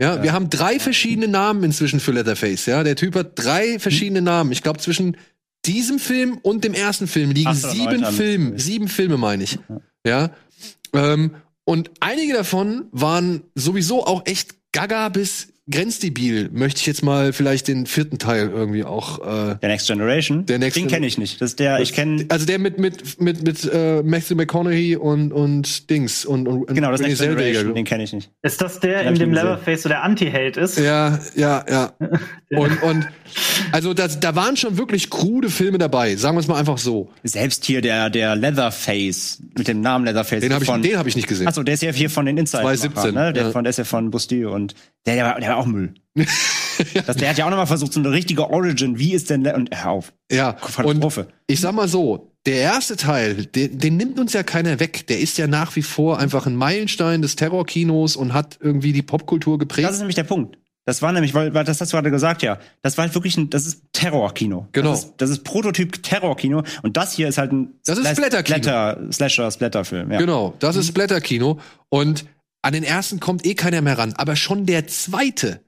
Ja, 0.00 0.22
wir 0.22 0.32
haben 0.32 0.48
drei 0.48 0.80
verschiedene 0.80 1.28
Namen 1.28 1.62
inzwischen 1.64 2.00
für 2.00 2.12
Leatherface. 2.12 2.66
Ja, 2.66 2.82
der 2.82 2.96
Typ 2.96 3.14
hat 3.14 3.32
drei 3.36 3.78
verschiedene 3.78 4.22
Namen. 4.22 4.50
Ich 4.50 4.62
glaube, 4.62 4.78
zwischen 4.80 5.16
diesem 5.64 5.98
Film 5.98 6.38
und 6.42 6.64
dem 6.64 6.74
ersten 6.74 7.06
Film 7.06 7.30
liegen 7.30 7.54
sieben 7.54 8.04
Filme. 8.06 8.58
Sieben 8.58 8.88
Filme, 8.88 9.16
meine 9.16 9.44
ich. 9.44 9.58
Ja. 10.04 10.30
Ähm, 10.92 11.36
und 11.64 11.90
einige 12.00 12.32
davon 12.32 12.86
waren 12.90 13.42
sowieso 13.54 14.04
auch 14.04 14.26
echt 14.26 14.56
gaga 14.72 15.08
bis 15.08 15.51
grenzdebil. 15.70 16.50
Möchte 16.52 16.80
ich 16.80 16.86
jetzt 16.86 17.04
mal 17.04 17.32
vielleicht 17.32 17.68
den 17.68 17.86
vierten 17.86 18.18
Teil 18.18 18.50
irgendwie 18.50 18.82
auch 18.82 19.20
äh, 19.20 19.56
Der 19.60 19.68
Next 19.68 19.86
Generation. 19.86 20.44
Der 20.46 20.58
Next 20.58 20.76
Den 20.76 20.88
kenne 20.88 21.06
ich 21.06 21.18
nicht. 21.18 21.40
Das 21.40 21.50
ist 21.50 21.60
der, 21.60 21.80
ich 21.80 21.92
kenne 21.92 22.26
also 22.30 22.46
der 22.46 22.58
mit 22.58 22.78
mit 22.78 23.20
mit 23.20 23.42
mit 23.42 23.70
äh, 23.72 24.02
Matthew 24.02 24.34
McConaughey 24.34 24.96
und 24.96 25.32
und 25.32 25.88
Dings 25.88 26.24
und, 26.24 26.48
und 26.48 26.66
genau 26.66 26.90
das 26.90 27.00
Next 27.00 27.18
Zellweger. 27.18 27.42
Generation. 27.44 27.74
Den 27.74 27.84
kenne 27.84 28.02
ich 28.02 28.12
nicht. 28.12 28.30
Ist 28.42 28.60
das 28.60 28.80
der, 28.80 29.00
hab 29.00 29.06
in 29.06 29.14
dem. 29.14 29.32
Leatherface 29.32 29.82
so 29.82 29.88
der 29.88 30.02
Anti-Held 30.02 30.56
ist? 30.56 30.78
Ja, 30.78 31.18
ja, 31.36 31.64
ja. 31.68 31.92
Und 32.54 32.82
und 32.82 33.08
also 33.72 33.94
das, 33.94 34.20
da 34.20 34.36
waren 34.36 34.58
schon 34.58 34.76
wirklich 34.76 35.08
krude 35.08 35.48
Filme 35.48 35.78
dabei. 35.78 36.16
Sagen 36.16 36.36
wir 36.36 36.40
es 36.40 36.48
mal 36.48 36.58
einfach 36.58 36.76
so. 36.76 37.08
Selbst 37.22 37.64
hier 37.64 37.80
der 37.80 38.10
der 38.10 38.36
Leatherface 38.36 39.42
mit 39.56 39.68
dem 39.68 39.80
Namen 39.80 40.04
Leatherface. 40.04 40.40
Den 40.40 40.52
habe 40.52 40.64
ich 40.64 40.70
von, 40.70 40.82
den 40.82 40.98
habe 40.98 41.08
ich 41.08 41.16
nicht 41.16 41.28
gesehen. 41.28 41.46
Achso, 41.46 41.62
der 41.62 41.72
ist 41.72 41.82
ja 41.82 41.92
hier 41.92 42.10
von 42.10 42.26
den 42.26 42.36
Inside. 42.36 42.62
2017, 42.62 43.14
ne? 43.14 43.32
Der, 43.32 43.44
ja. 43.44 43.50
von, 43.50 43.64
der 43.64 43.70
ist 43.70 43.78
ja 43.78 43.84
von 43.84 44.10
Busti 44.10 44.44
und 44.44 44.74
der, 45.06 45.14
der, 45.14 45.24
war, 45.24 45.40
der 45.40 45.51
war 45.52 45.58
auch 45.62 45.66
Müll. 45.66 45.94
das, 47.06 47.16
der 47.16 47.30
hat 47.30 47.38
ja 47.38 47.46
auch 47.46 47.50
nochmal 47.50 47.66
versucht, 47.66 47.92
so 47.92 48.00
eine 48.00 48.10
richtige 48.10 48.50
Origin. 48.50 48.98
Wie 48.98 49.12
ist 49.14 49.30
denn 49.30 49.46
und 49.46 49.70
hör 49.72 49.90
auf. 49.90 50.12
Ja, 50.30 50.50
und 50.50 50.60
Katastrophe. 50.60 51.28
ich 51.46 51.60
sag 51.60 51.72
mal 51.74 51.88
so, 51.88 52.32
der 52.46 52.56
erste 52.56 52.96
Teil, 52.96 53.46
den, 53.46 53.78
den 53.78 53.96
nimmt 53.96 54.18
uns 54.18 54.32
ja 54.32 54.42
keiner 54.42 54.80
weg. 54.80 55.06
Der 55.06 55.20
ist 55.20 55.38
ja 55.38 55.46
nach 55.46 55.76
wie 55.76 55.82
vor 55.82 56.18
einfach 56.18 56.46
ein 56.46 56.56
Meilenstein 56.56 57.22
des 57.22 57.36
Terrorkinos 57.36 58.16
und 58.16 58.34
hat 58.34 58.58
irgendwie 58.60 58.92
die 58.92 59.02
Popkultur 59.02 59.58
geprägt. 59.58 59.86
Das 59.86 59.94
ist 59.94 60.00
nämlich 60.00 60.16
der 60.16 60.24
Punkt. 60.24 60.58
Das 60.84 61.00
war 61.00 61.12
nämlich, 61.12 61.32
weil, 61.32 61.54
weil 61.54 61.64
das 61.64 61.80
hast 61.80 61.92
du 61.92 61.96
gerade 61.96 62.10
gesagt, 62.10 62.42
ja. 62.42 62.58
Das 62.82 62.98
war 62.98 63.04
halt 63.04 63.14
wirklich 63.14 63.36
ein, 63.36 63.48
das 63.50 63.66
ist 63.66 63.84
Terrorkino. 63.92 64.66
Genau. 64.72 64.90
Das 64.90 65.04
ist, 65.04 65.12
das 65.18 65.30
ist 65.30 65.44
Prototyp 65.44 66.02
Terrorkino 66.02 66.64
und 66.82 66.96
das 66.96 67.12
hier 67.12 67.28
ist 67.28 67.38
halt 67.38 67.52
ein 67.52 67.74
Das 67.86 67.98
ist 67.98 68.04
Splash- 68.08 68.16
Splatterkino. 68.16 68.58
Splatter, 68.58 69.12
Slasher, 69.12 69.50
Splatterfilm, 69.52 70.10
ja. 70.10 70.18
Genau, 70.18 70.54
das 70.58 70.74
Mhm. 70.74 70.80
ist 70.80 70.92
Blätterkino. 70.94 71.60
Und 71.88 72.24
an 72.62 72.72
den 72.72 72.84
ersten 72.84 73.20
kommt 73.20 73.44
eh 73.44 73.54
keiner 73.54 73.80
mehr 73.82 73.98
ran. 73.98 74.14
Aber 74.16 74.36
schon 74.36 74.66
der 74.66 74.86
zweite, 74.86 75.60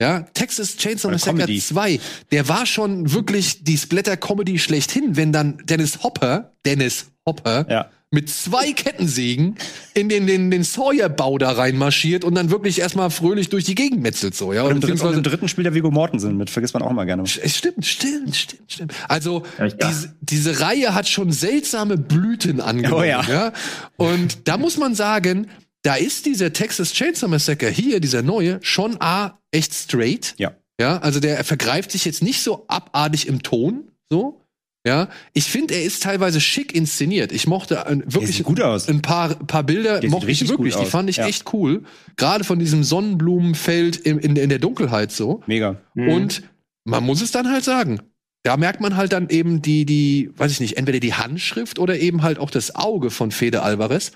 ja, 0.00 0.20
Texas 0.34 0.76
Chainsaw 0.78 1.10
Massacre 1.12 1.36
Comedy. 1.36 1.60
2, 1.60 2.00
der 2.32 2.48
war 2.48 2.66
schon 2.66 3.12
wirklich 3.12 3.62
die 3.64 3.76
Splatter-Comedy 3.78 4.58
schlechthin, 4.58 5.16
wenn 5.16 5.32
dann 5.32 5.58
Dennis 5.64 6.02
Hopper, 6.02 6.52
Dennis 6.64 7.06
Hopper, 7.26 7.66
Ja. 7.70 7.90
mit 8.10 8.28
zwei 8.28 8.72
Kettensägen 8.72 9.56
in 9.94 10.08
den, 10.08 10.26
den, 10.26 10.50
den 10.50 10.64
Sawyer-Bau 10.64 11.38
da 11.38 11.52
reinmarschiert 11.52 12.24
und 12.24 12.34
dann 12.34 12.50
wirklich 12.50 12.80
erstmal 12.80 13.10
fröhlich 13.10 13.48
durch 13.48 13.64
die 13.64 13.74
Gegend 13.76 14.02
metzelt, 14.02 14.34
so, 14.34 14.52
ja. 14.52 14.64
Und 14.64 14.72
im, 14.72 14.80
dritten, 14.80 15.06
und 15.06 15.14
im 15.14 15.22
dritten 15.22 15.48
spielt 15.48 15.66
der 15.66 15.74
Vigo 15.74 15.90
Mortensen 15.92 16.36
mit, 16.36 16.50
vergisst 16.50 16.74
man 16.74 16.82
auch 16.82 16.90
immer 16.90 17.06
gerne. 17.06 17.22
es 17.22 17.56
stimmt, 17.56 17.86
stimmt, 17.86 18.34
stimmt, 18.34 18.72
stimmt. 18.72 18.94
Also 19.08 19.44
Ja, 19.58 19.68
diese, 19.68 20.14
diese 20.20 20.60
Reihe 20.60 20.94
hat 20.94 21.08
schon 21.08 21.30
seltsame 21.30 21.96
Blüten 21.96 22.60
angenommen. 22.60 23.02
Oh 23.02 23.04
ja. 23.04 23.22
ja. 23.28 23.52
Und 23.96 24.48
da 24.48 24.56
muss 24.58 24.78
man 24.78 24.94
sagen, 24.96 25.46
da 25.82 25.94
ist 25.96 26.26
dieser 26.26 26.52
Texas 26.52 26.92
Chainsaw 26.92 27.28
Massacre 27.28 27.68
hier, 27.68 28.00
dieser 28.00 28.22
neue, 28.22 28.58
schon 28.62 28.96
A, 29.00 29.38
echt 29.50 29.74
straight. 29.74 30.34
Ja. 30.38 30.56
Ja, 30.80 30.98
also 30.98 31.20
der 31.20 31.44
vergreift 31.44 31.92
sich 31.92 32.04
jetzt 32.04 32.22
nicht 32.22 32.42
so 32.42 32.64
abartig 32.68 33.28
im 33.28 33.42
Ton, 33.42 33.90
so. 34.10 34.38
Ja, 34.84 35.08
ich 35.32 35.44
finde, 35.44 35.74
er 35.74 35.84
ist 35.84 36.02
teilweise 36.02 36.40
schick 36.40 36.74
inszeniert. 36.74 37.30
Ich 37.30 37.46
mochte 37.46 37.86
ein, 37.86 38.02
wirklich 38.04 38.38
sieht 38.38 38.46
gut 38.46 38.60
aus. 38.60 38.88
ein 38.88 39.00
paar, 39.00 39.36
paar 39.36 39.62
Bilder, 39.62 40.00
Der 40.00 40.10
mochte 40.10 40.26
ich 40.26 40.40
richtig 40.40 40.48
wirklich. 40.48 40.74
Die 40.74 40.86
fand 40.86 41.08
ich 41.08 41.18
Ja. 41.18 41.26
echt 41.28 41.52
cool. 41.52 41.84
Gerade 42.16 42.42
von 42.42 42.58
diesem 42.58 42.82
Sonnenblumenfeld 42.82 43.96
in, 43.96 44.18
in, 44.18 44.34
in 44.34 44.48
der 44.48 44.58
Dunkelheit 44.58 45.12
so. 45.12 45.40
Mega. 45.46 45.80
Mhm. 45.94 46.08
Und 46.08 46.42
man 46.84 47.04
muss 47.04 47.22
es 47.22 47.30
dann 47.30 47.48
halt 47.48 47.62
sagen. 47.62 48.00
Da 48.42 48.56
merkt 48.56 48.80
man 48.80 48.96
halt 48.96 49.12
dann 49.12 49.28
eben 49.28 49.62
die, 49.62 49.84
die, 49.86 50.30
weiß 50.36 50.50
ich 50.50 50.58
nicht, 50.58 50.76
entweder 50.78 50.98
die 50.98 51.14
Handschrift 51.14 51.78
oder 51.78 52.00
eben 52.00 52.22
halt 52.24 52.40
auch 52.40 52.50
das 52.50 52.74
Auge 52.74 53.12
von 53.12 53.30
Fede 53.30 53.62
Alvarez. 53.62 54.10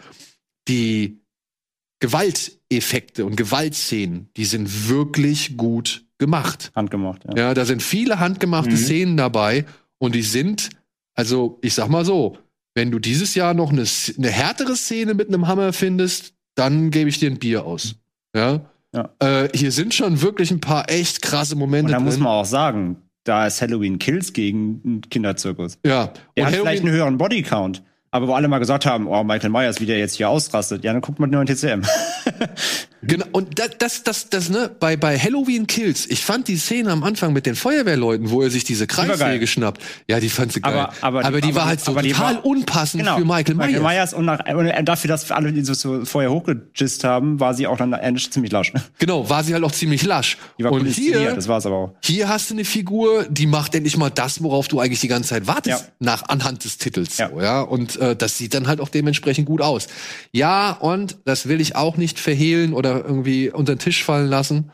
Die 0.66 1.20
Gewalteffekte 2.01 3.24
und 3.24 3.36
Gewaltszenen, 3.36 4.28
die 4.36 4.44
sind 4.44 4.89
wirklich 4.89 5.56
gut 5.56 6.05
gemacht. 6.18 6.70
Handgemacht, 6.74 7.24
ja. 7.24 7.36
Ja, 7.36 7.55
da 7.55 7.64
sind 7.64 7.82
viele 7.82 8.18
handgemachte 8.20 8.73
Mhm. 8.73 8.77
Szenen 8.77 9.16
dabei 9.16 9.64
und 9.98 10.14
die 10.14 10.23
sind, 10.23 10.70
also 11.14 11.59
ich 11.62 11.74
sag 11.74 11.89
mal 11.89 12.05
so, 12.05 12.39
wenn 12.74 12.90
du 12.90 12.98
dieses 12.98 13.35
Jahr 13.35 13.55
noch 13.55 13.70
eine, 13.73 13.85
eine 14.18 14.31
härtere 14.31 14.77
Szene 14.77 15.14
mit 15.14 15.28
einem 15.28 15.47
Hammer 15.48 15.73
findest, 15.73 16.35
dann 16.55 16.90
gebe 16.90 17.09
ich 17.09 17.18
dir 17.18 17.31
ein 17.31 17.39
Bier 17.39 17.64
aus. 17.64 17.97
Ja. 18.35 18.60
Ja. 18.94 19.10
Äh, 19.18 19.48
hier 19.55 19.73
sind 19.73 19.94
schon 19.94 20.23
wirklich 20.23 20.51
ein 20.51 20.60
paar 20.60 20.90
echt 20.90 21.20
krasse 21.23 21.56
Momente 21.56 21.86
Und 21.86 21.93
da 21.93 21.97
drin. 21.98 22.05
muss 22.06 22.18
man 22.18 22.28
auch 22.28 22.44
sagen, 22.44 22.97
da 23.24 23.47
ist 23.47 23.60
Halloween 23.60 23.98
Kills 23.98 24.32
gegen 24.32 24.81
einen 24.85 25.01
Kinderzirkus. 25.02 25.78
Ja. 25.85 26.12
Der 26.36 26.44
Und 26.44 26.47
hat 26.47 26.55
vielleicht 26.55 26.56
Halloween, 26.66 26.86
einen 26.89 26.90
höheren 26.97 27.18
Bodycount. 27.18 27.82
Aber 28.16 28.28
wo 28.28 28.32
alle 28.34 28.48
mal 28.48 28.59
gesagt 28.59 28.86
haben, 28.86 29.06
oh, 29.09 29.22
Michael 29.24 29.51
Myers, 29.51 29.78
wie 29.78 29.84
der 29.84 29.98
jetzt 29.98 30.14
hier 30.14 30.30
ausrastet, 30.30 30.82
ja, 30.84 30.93
dann 30.94 31.02
guckt 31.02 31.18
man 31.18 31.28
nur 31.28 31.43
in 31.43 31.47
TCM. 31.47 31.82
genau, 33.06 33.26
und 33.32 33.58
das, 33.58 33.70
das, 33.78 34.02
das, 34.04 34.28
das, 34.30 34.48
ne, 34.48 34.70
bei, 34.80 34.96
bei 34.96 35.18
Halloween 35.18 35.66
Kills, 35.66 36.06
ich 36.06 36.24
fand 36.24 36.48
die 36.48 36.56
Szene 36.56 36.90
am 36.90 37.02
Anfang 37.02 37.32
mit 37.32 37.46
den 37.46 37.54
Feuerwehrleuten, 37.54 38.30
wo 38.30 38.42
er 38.42 38.50
sich 38.50 38.64
diese 38.64 38.86
Kreissäge 38.86 39.18
geil. 39.18 39.38
geschnappt, 39.38 39.82
ja, 40.08 40.20
die 40.20 40.28
fand 40.28 40.52
sie 40.52 40.60
geil. 40.60 40.72
Aber- 40.74 40.92
aber 41.00 41.20
die- 41.22 41.26
aber 41.26 41.40
die 41.40 41.48
aber 41.48 41.56
war 41.56 41.62
die- 41.64 41.68
halt 41.68 41.80
so 41.80 41.94
die 42.00 42.12
total 42.12 42.34
war- 42.36 42.44
unpassend 42.46 43.02
Genau. 43.02 43.18
für 43.18 43.24
Michael 43.24 43.54
Myers. 43.54 43.66
Michael 43.68 43.82
Myers 43.82 44.14
und, 44.14 44.24
nach, 44.24 44.40
und 44.54 44.84
dafür, 44.88 45.08
dass 45.08 45.30
alle 45.30 45.52
die 45.52 45.62
so, 45.64 45.74
so 45.74 46.04
vorher 46.04 46.30
hochgegist 46.30 47.04
haben, 47.04 47.40
war 47.40 47.54
sie 47.54 47.66
auch 47.66 47.76
dann 47.76 47.92
endlich 47.92 48.30
ziemlich 48.30 48.52
lasch. 48.52 48.72
Genau, 48.98 49.28
war 49.28 49.42
sie 49.44 49.52
halt 49.54 49.64
auch 49.64 49.72
ziemlich 49.72 50.02
lasch. 50.04 50.36
Die 50.58 50.64
war 50.64 50.72
und 50.72 50.86
hier, 50.86 51.34
das 51.34 51.48
war's 51.48 51.66
aber 51.66 51.76
auch. 51.76 51.94
hier 52.02 52.28
hast 52.28 52.50
du 52.50 52.54
eine 52.54 52.64
Figur, 52.64 53.26
die 53.28 53.46
macht 53.46 53.74
endlich 53.74 53.96
mal 53.96 54.10
das, 54.10 54.42
worauf 54.42 54.68
du 54.68 54.80
eigentlich 54.80 55.00
die 55.00 55.08
ganze 55.08 55.30
Zeit 55.30 55.46
wartest, 55.46 55.80
Ja. 55.82 55.88
nach 56.00 56.28
anhand 56.28 56.64
des 56.64 56.78
Titels. 56.78 57.18
Ja. 57.18 57.30
So, 57.30 57.40
ja. 57.40 57.60
Und 57.60 57.96
äh, 57.96 58.14
das 58.16 58.38
sieht 58.38 58.54
dann 58.54 58.66
halt 58.66 58.80
auch 58.80 58.88
dementsprechend 58.88 59.46
gut 59.46 59.60
aus. 59.60 59.86
Ja, 60.32 60.70
und 60.72 61.16
das 61.24 61.48
will 61.48 61.60
ich 61.60 61.76
auch 61.76 61.96
nicht 61.96 62.18
verhehlen 62.18 62.72
oder 62.72 62.95
irgendwie 63.05 63.51
unter 63.51 63.74
den 63.74 63.78
Tisch 63.78 64.05
fallen 64.05 64.28
lassen. 64.28 64.70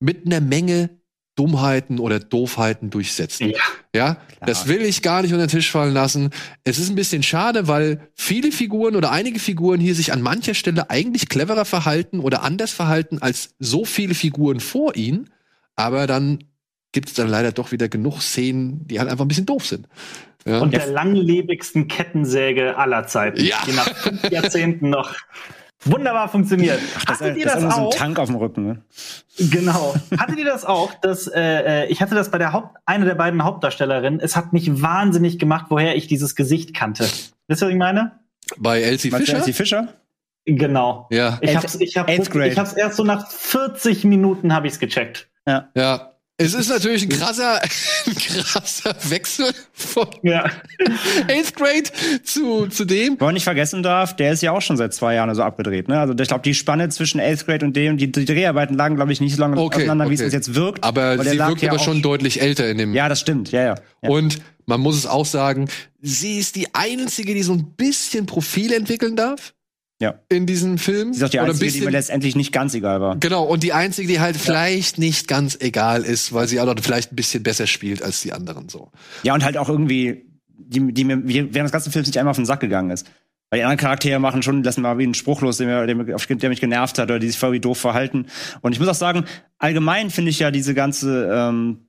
Mit 0.00 0.26
einer 0.26 0.40
Menge 0.40 0.90
Dummheiten 1.36 1.98
oder 1.98 2.18
Doofheiten 2.18 2.90
durchsetzen. 2.90 3.50
Ja. 3.50 3.58
Ja, 3.94 4.16
das 4.44 4.68
will 4.68 4.82
ich 4.82 5.00
gar 5.02 5.22
nicht 5.22 5.32
unter 5.32 5.46
den 5.46 5.50
Tisch 5.50 5.70
fallen 5.70 5.94
lassen. 5.94 6.30
Es 6.64 6.78
ist 6.78 6.90
ein 6.90 6.96
bisschen 6.96 7.22
schade, 7.22 7.66
weil 7.68 8.10
viele 8.14 8.52
Figuren 8.52 8.94
oder 8.96 9.10
einige 9.10 9.38
Figuren 9.38 9.80
hier 9.80 9.94
sich 9.94 10.12
an 10.12 10.20
mancher 10.22 10.54
Stelle 10.54 10.90
eigentlich 10.90 11.28
cleverer 11.30 11.64
verhalten 11.64 12.20
oder 12.20 12.42
anders 12.42 12.72
verhalten 12.72 13.18
als 13.20 13.54
so 13.58 13.84
viele 13.86 14.14
Figuren 14.14 14.60
vor 14.60 14.96
ihnen. 14.96 15.30
Aber 15.76 16.06
dann 16.06 16.44
gibt 16.92 17.08
es 17.08 17.14
dann 17.14 17.28
leider 17.28 17.52
doch 17.52 17.72
wieder 17.72 17.88
genug 17.88 18.20
Szenen, 18.22 18.86
die 18.86 18.98
halt 18.98 19.10
einfach 19.10 19.24
ein 19.24 19.28
bisschen 19.28 19.46
doof 19.46 19.66
sind. 19.66 19.88
Ja. 20.46 20.60
Und 20.60 20.72
der 20.72 20.86
langlebigsten 20.86 21.88
Kettensäge 21.88 22.76
aller 22.78 23.06
Zeiten, 23.06 23.42
Ja. 23.44 23.58
die 23.66 23.72
nach 23.72 23.94
fünf 23.94 24.22
Jahrzehnten 24.30 24.88
noch 24.90 25.14
wunderbar 25.84 26.28
funktioniert. 26.28 26.80
Hattet 27.06 27.36
ihr 27.36 27.44
das 27.44 27.54
das, 27.54 27.62
ist 27.62 27.66
immer 27.68 27.74
so 27.74 27.80
auch? 27.88 27.92
ein 27.92 27.98
Tank 27.98 28.18
auf 28.18 28.28
dem 28.28 28.36
Rücken. 28.36 28.66
Ne? 28.66 28.82
Genau. 29.38 29.94
Hattet 30.18 30.38
ihr 30.38 30.44
das 30.44 30.64
auch? 30.64 30.92
Dass, 31.00 31.26
äh, 31.26 31.40
äh, 31.40 31.86
ich 31.86 32.00
hatte 32.00 32.14
das 32.14 32.30
bei 32.30 32.38
der 32.38 32.52
Haupt, 32.52 32.76
einer 32.86 33.04
der 33.04 33.14
beiden 33.14 33.44
Hauptdarstellerinnen. 33.44 34.20
Es 34.20 34.36
hat 34.36 34.52
mich 34.52 34.82
wahnsinnig 34.82 35.38
gemacht, 35.38 35.66
woher 35.68 35.96
ich 35.96 36.06
dieses 36.06 36.34
Gesicht 36.34 36.74
kannte. 36.74 37.04
Wisst 37.04 37.62
ihr, 37.62 37.66
was 37.66 37.72
ich 37.72 37.78
meine? 37.78 38.12
Bei 38.58 38.80
Elsie 38.80 39.10
Fischer? 39.10 39.36
Elsie 39.36 39.52
Fischer? 39.52 39.88
Genau. 40.44 41.08
Ja, 41.10 41.38
Ich 41.40 41.56
hab's, 41.56 41.74
ich 41.76 41.96
hab, 41.96 42.08
Eighth 42.08 42.30
Grade. 42.30 42.48
ich 42.48 42.58
hab's 42.58 42.72
erst 42.72 42.96
so 42.96 43.04
nach 43.04 43.28
40 43.30 44.04
Minuten 44.04 44.52
habe 44.54 44.68
ich's 44.68 44.78
gecheckt. 44.78 45.28
ja. 45.46 46.12
Es 46.38 46.52
ist 46.52 46.68
natürlich 46.68 47.02
ein 47.04 47.08
krasser, 47.08 47.62
ein 48.06 48.14
krasser 48.14 48.94
Wechsel 49.08 49.50
von 49.72 50.06
Ja. 50.22 50.44
Eighth 51.28 51.54
Grade 51.56 51.84
zu, 52.24 52.66
zu 52.66 52.84
dem. 52.84 53.18
Wenn 53.18 53.24
man 53.26 53.34
nicht 53.34 53.44
vergessen 53.44 53.82
darf, 53.82 54.14
der 54.16 54.32
ist 54.32 54.42
ja 54.42 54.52
auch 54.52 54.60
schon 54.60 54.76
seit 54.76 54.92
zwei 54.92 55.14
Jahren 55.14 55.34
so 55.34 55.42
abgedreht. 55.42 55.88
Ne? 55.88 55.98
Also 55.98 56.12
ich 56.18 56.28
glaube, 56.28 56.42
die 56.42 56.52
Spanne 56.54 56.90
zwischen 56.90 57.20
Eighth 57.20 57.46
Grade 57.46 57.64
und 57.64 57.74
dem, 57.74 57.96
die, 57.96 58.12
die 58.12 58.26
Dreharbeiten 58.26 58.76
lagen, 58.76 58.96
glaube 58.96 59.12
ich, 59.12 59.20
nicht 59.22 59.34
so 59.34 59.40
lange 59.40 59.56
Okay, 59.58 59.76
auseinander, 59.76 60.10
wie 60.10 60.14
es 60.14 60.20
okay. 60.20 60.26
uns 60.26 60.34
jetzt 60.34 60.54
wirkt. 60.54 60.84
Aber 60.84 61.16
sie 61.24 61.38
wirkt 61.38 61.62
ja 61.62 61.70
aber 61.70 61.80
auch- 61.80 61.84
schon 61.84 62.02
deutlich 62.02 62.42
älter 62.42 62.68
in 62.68 62.76
dem. 62.76 62.92
Ja, 62.92 63.08
das 63.08 63.20
stimmt. 63.20 63.50
Ja, 63.52 63.62
ja. 63.62 63.74
ja. 64.02 64.10
Und 64.10 64.38
man 64.66 64.80
muss 64.80 64.96
es 64.96 65.06
auch 65.06 65.24
sagen, 65.24 65.68
sie 66.02 66.38
ist 66.38 66.54
die 66.56 66.74
einzige, 66.74 67.32
die 67.32 67.42
so 67.44 67.54
ein 67.54 67.64
bisschen 67.76 68.26
Profil 68.26 68.74
entwickeln 68.74 69.16
darf. 69.16 69.54
Ja. 70.00 70.20
In 70.28 70.46
diesem 70.46 70.76
Film. 70.76 71.14
Sie 71.14 71.20
ist 71.20 71.24
auch 71.24 71.30
die 71.30 71.40
einzige, 71.40 71.72
die 71.72 71.80
mir 71.80 71.90
letztendlich 71.90 72.36
nicht 72.36 72.52
ganz 72.52 72.74
egal 72.74 73.00
war. 73.00 73.16
genau, 73.16 73.44
und 73.44 73.62
die 73.62 73.72
einzige, 73.72 74.08
die 74.08 74.20
halt 74.20 74.36
vielleicht 74.36 74.98
nicht 74.98 75.26
ganz 75.26 75.56
egal 75.58 76.02
ist, 76.02 76.34
weil 76.34 76.46
sie 76.48 76.60
auch 76.60 76.66
noch 76.66 76.74
vielleicht 76.82 77.12
ein 77.12 77.16
bisschen 77.16 77.42
besser 77.42 77.66
spielt 77.66 78.02
als 78.02 78.20
die 78.20 78.32
anderen 78.32 78.68
so. 78.68 78.90
Ja, 79.22 79.34
und 79.34 79.42
halt 79.42 79.56
auch 79.56 79.70
irgendwie, 79.70 80.26
die, 80.58 80.92
die 80.92 81.04
mir 81.04 81.22
während 81.24 81.54
des 81.54 81.72
ganzen 81.72 81.92
Films 81.92 82.08
nicht 82.08 82.18
einmal 82.18 82.32
auf 82.32 82.36
den 82.36 82.44
Sack 82.44 82.60
gegangen 82.60 82.90
ist. 82.90 83.06
Weil 83.48 83.60
die 83.60 83.64
anderen 83.64 83.78
Charaktere 83.78 84.18
machen 84.18 84.42
schon, 84.42 84.64
lassen 84.64 84.82
mal 84.82 84.98
wie 84.98 85.04
einen 85.04 85.14
Spruch 85.14 85.40
los, 85.40 85.58
der, 85.58 85.86
der 85.86 86.48
mich 86.48 86.60
genervt 86.60 86.98
hat 86.98 87.08
oder 87.08 87.20
die 87.20 87.28
sich 87.28 87.38
voll 87.38 87.52
wie 87.52 87.60
doof 87.60 87.78
verhalten. 87.78 88.26
Und 88.60 88.72
ich 88.72 88.80
muss 88.80 88.88
auch 88.88 88.94
sagen, 88.94 89.24
allgemein 89.58 90.10
finde 90.10 90.30
ich 90.30 90.40
ja 90.40 90.50
diese 90.50 90.74
ganze 90.74 91.30
ähm, 91.32 91.86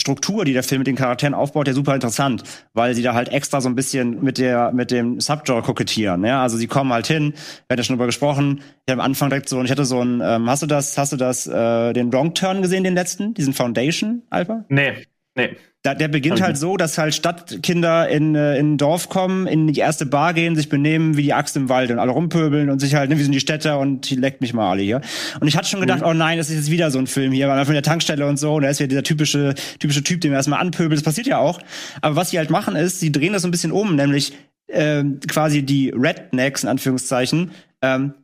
Struktur, 0.00 0.44
die 0.44 0.52
der 0.52 0.62
Film 0.62 0.80
mit 0.80 0.86
den 0.86 0.96
Charakteren 0.96 1.34
aufbaut, 1.34 1.66
ja 1.66 1.72
super 1.72 1.94
interessant, 1.94 2.42
weil 2.74 2.94
sie 2.94 3.02
da 3.02 3.14
halt 3.14 3.28
extra 3.28 3.60
so 3.60 3.68
ein 3.68 3.74
bisschen 3.74 4.22
mit 4.22 4.38
der 4.38 4.72
mit 4.72 4.90
dem 4.90 5.20
Subgenre 5.20 5.62
kokettieren. 5.62 6.24
Ja, 6.24 6.42
also 6.42 6.56
sie 6.56 6.66
kommen 6.66 6.92
halt 6.92 7.06
hin, 7.06 7.32
wir 7.32 7.74
hatten 7.74 7.78
ja 7.78 7.84
schon 7.84 7.96
drüber 7.96 8.06
gesprochen. 8.06 8.60
Ich 8.86 8.92
habe 8.92 9.02
am 9.02 9.06
Anfang 9.06 9.30
direkt 9.30 9.48
so, 9.48 9.58
und 9.58 9.64
ich 9.64 9.70
hatte 9.70 9.84
so 9.84 10.00
ein, 10.02 10.20
ähm, 10.22 10.48
hast 10.48 10.62
du 10.62 10.66
das, 10.66 10.96
hast 10.98 11.12
du 11.12 11.16
das, 11.16 11.46
äh, 11.46 11.92
den 11.92 12.12
Wrong 12.12 12.34
Turn 12.34 12.62
gesehen, 12.62 12.84
den 12.84 12.94
letzten, 12.94 13.34
diesen 13.34 13.52
Foundation, 13.52 14.22
Alpha? 14.30 14.64
Nee, 14.68 15.06
nee. 15.36 15.56
Da, 15.86 15.94
der 15.94 16.08
beginnt 16.08 16.40
halt 16.40 16.58
so, 16.58 16.76
dass 16.76 16.98
halt 16.98 17.14
Stadtkinder 17.14 18.08
in, 18.08 18.34
äh, 18.34 18.58
in 18.58 18.72
ein 18.72 18.76
Dorf 18.76 19.08
kommen, 19.08 19.46
in 19.46 19.68
die 19.68 19.78
erste 19.78 20.04
Bar 20.04 20.34
gehen, 20.34 20.56
sich 20.56 20.68
benehmen 20.68 21.16
wie 21.16 21.22
die 21.22 21.32
Axt 21.32 21.56
im 21.56 21.68
Wald 21.68 21.92
und 21.92 22.00
alle 22.00 22.10
rumpöbeln 22.10 22.70
und 22.70 22.80
sich 22.80 22.96
halt, 22.96 23.08
ne, 23.08 23.16
wir 23.16 23.22
sind 23.22 23.32
die 23.32 23.38
Städter 23.38 23.78
und 23.78 24.10
die 24.10 24.16
leckt 24.16 24.40
mich 24.40 24.52
mal 24.52 24.68
alle 24.68 24.82
hier. 24.82 25.00
Und 25.38 25.46
ich 25.46 25.56
hatte 25.56 25.68
schon 25.68 25.80
gedacht, 25.80 26.02
oh 26.04 26.12
nein, 26.12 26.38
das 26.38 26.50
ist 26.50 26.56
jetzt 26.56 26.70
wieder 26.72 26.90
so 26.90 26.98
ein 26.98 27.06
Film 27.06 27.30
hier, 27.30 27.48
weil 27.48 27.64
von 27.64 27.74
der 27.74 27.84
Tankstelle 27.84 28.26
und 28.26 28.36
so, 28.36 28.56
und 28.56 28.64
da 28.64 28.68
ist 28.68 28.80
wieder 28.80 28.88
dieser 28.88 29.04
typische, 29.04 29.54
typische 29.78 30.02
Typ, 30.02 30.20
den 30.22 30.32
wir 30.32 30.38
erstmal 30.38 30.60
anpöbelt, 30.60 30.98
das 30.98 31.04
passiert 31.04 31.28
ja 31.28 31.38
auch. 31.38 31.60
Aber 32.00 32.16
was 32.16 32.30
sie 32.30 32.38
halt 32.38 32.50
machen 32.50 32.74
ist, 32.74 32.98
sie 32.98 33.12
drehen 33.12 33.32
das 33.32 33.42
so 33.42 33.48
ein 33.48 33.52
bisschen 33.52 33.70
um, 33.70 33.94
nämlich 33.94 34.32
ähm, 34.68 35.20
quasi 35.28 35.62
die 35.62 35.90
Rednecks, 35.90 36.64
in 36.64 36.68
Anführungszeichen, 36.68 37.52
ähm, 37.82 38.14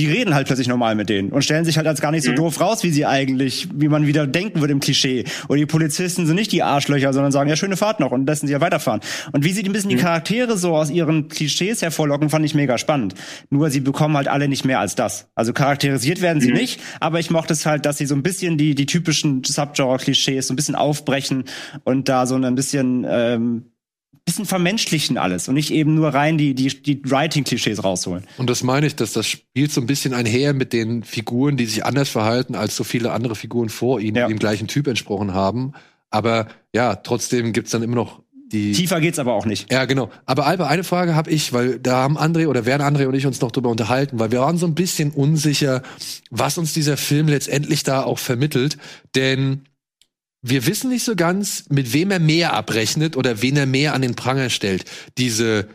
die 0.00 0.06
reden 0.06 0.34
halt 0.34 0.46
plötzlich 0.46 0.66
normal 0.66 0.94
mit 0.94 1.10
denen 1.10 1.28
und 1.28 1.42
stellen 1.42 1.66
sich 1.66 1.76
halt 1.76 1.86
als 1.86 2.00
gar 2.00 2.10
nicht 2.10 2.24
so 2.24 2.32
doof 2.32 2.58
raus, 2.58 2.82
wie 2.84 2.90
sie 2.90 3.04
eigentlich, 3.04 3.68
wie 3.74 3.88
man 3.88 4.06
wieder 4.06 4.26
denken 4.26 4.60
würde 4.60 4.72
im 4.72 4.80
Klischee. 4.80 5.24
Und 5.46 5.58
die 5.58 5.66
Polizisten 5.66 6.26
sind 6.26 6.36
nicht 6.36 6.52
die 6.52 6.62
Arschlöcher, 6.62 7.12
sondern 7.12 7.32
sagen, 7.32 7.50
ja, 7.50 7.56
schöne 7.56 7.76
Fahrt 7.76 8.00
noch 8.00 8.10
und 8.10 8.26
lassen 8.26 8.46
sie 8.46 8.54
ja 8.54 8.62
weiterfahren. 8.62 9.00
Und 9.32 9.44
wie 9.44 9.52
sie 9.52 9.62
ein 9.62 9.72
bisschen 9.72 9.90
die 9.90 9.96
Charaktere 9.96 10.56
so 10.56 10.74
aus 10.74 10.88
ihren 10.88 11.28
Klischees 11.28 11.82
hervorlocken, 11.82 12.30
fand 12.30 12.46
ich 12.46 12.54
mega 12.54 12.78
spannend. 12.78 13.14
Nur 13.50 13.68
sie 13.68 13.80
bekommen 13.80 14.16
halt 14.16 14.26
alle 14.26 14.48
nicht 14.48 14.64
mehr 14.64 14.80
als 14.80 14.94
das. 14.94 15.28
Also 15.34 15.52
charakterisiert 15.52 16.22
werden 16.22 16.40
sie 16.40 16.52
nicht, 16.52 16.80
aber 17.00 17.20
ich 17.20 17.30
mochte 17.30 17.52
es 17.52 17.66
halt, 17.66 17.84
dass 17.84 17.98
sie 17.98 18.06
so 18.06 18.14
ein 18.14 18.22
bisschen 18.22 18.56
die, 18.56 18.74
die 18.74 18.86
typischen 18.86 19.44
Subgenre-Klischees 19.44 20.46
so 20.46 20.54
ein 20.54 20.56
bisschen 20.56 20.76
aufbrechen 20.76 21.44
und 21.84 22.08
da 22.08 22.24
so 22.24 22.36
ein 22.36 22.54
bisschen, 22.54 23.06
ähm, 23.06 23.66
bisschen 24.24 24.44
vermenschlichen 24.46 25.18
alles 25.18 25.48
und 25.48 25.54
nicht 25.54 25.70
eben 25.72 25.94
nur 25.94 26.08
rein 26.14 26.38
die, 26.38 26.54
die, 26.54 26.68
die 26.68 27.00
Writing-Klischees 27.04 27.82
rausholen. 27.84 28.24
Und 28.38 28.48
das 28.50 28.62
meine 28.62 28.86
ich, 28.86 28.96
dass 28.96 29.12
das 29.12 29.26
spielt 29.26 29.72
so 29.72 29.80
ein 29.80 29.86
bisschen 29.86 30.14
einher 30.14 30.52
mit 30.54 30.72
den 30.72 31.02
Figuren, 31.02 31.56
die 31.56 31.66
sich 31.66 31.84
anders 31.84 32.08
verhalten 32.08 32.54
als 32.54 32.76
so 32.76 32.84
viele 32.84 33.12
andere 33.12 33.34
Figuren 33.34 33.68
vor 33.68 34.00
ihnen, 34.00 34.16
Ja. 34.16 34.26
die 34.26 34.34
dem 34.34 34.38
gleichen 34.38 34.68
Typ 34.68 34.86
entsprochen 34.86 35.34
haben. 35.34 35.72
Aber 36.10 36.48
ja, 36.74 36.96
trotzdem 36.96 37.52
gibt's 37.52 37.70
dann 37.70 37.82
immer 37.82 37.96
noch 37.96 38.20
die. 38.52 38.72
Tiefer 38.72 39.00
geht's 39.00 39.20
aber 39.20 39.32
auch 39.34 39.46
nicht. 39.46 39.72
Ja, 39.72 39.84
genau. 39.84 40.10
Aber 40.26 40.46
Alba, 40.46 40.66
eine 40.66 40.82
Frage 40.82 41.14
habe 41.14 41.30
ich, 41.30 41.52
weil 41.52 41.78
da 41.78 41.98
haben 41.98 42.18
André 42.18 42.48
oder 42.48 42.66
werden 42.66 42.82
André 42.82 43.06
und 43.06 43.14
ich 43.14 43.24
uns 43.26 43.40
noch 43.40 43.52
drüber 43.52 43.68
unterhalten, 43.70 44.18
weil 44.18 44.32
wir 44.32 44.40
waren 44.40 44.56
so 44.58 44.66
ein 44.66 44.74
bisschen 44.74 45.12
unsicher, 45.12 45.82
was 46.30 46.58
uns 46.58 46.72
dieser 46.74 46.96
Film 46.96 47.28
letztendlich 47.28 47.84
da 47.84 48.02
auch 48.02 48.18
vermittelt. 48.18 48.76
Denn 49.14 49.62
wir 50.42 50.66
wissen 50.66 50.90
nicht 50.90 51.04
so 51.04 51.16
ganz, 51.16 51.64
mit 51.68 51.92
wem 51.92 52.10
er 52.10 52.18
mehr 52.18 52.54
abrechnet 52.54 53.16
oder 53.16 53.42
wen 53.42 53.56
er 53.56 53.66
mehr 53.66 53.94
an 53.94 54.02
den 54.02 54.14
Pranger 54.14 54.50
stellt. 54.50 54.84
Diese 55.18 55.68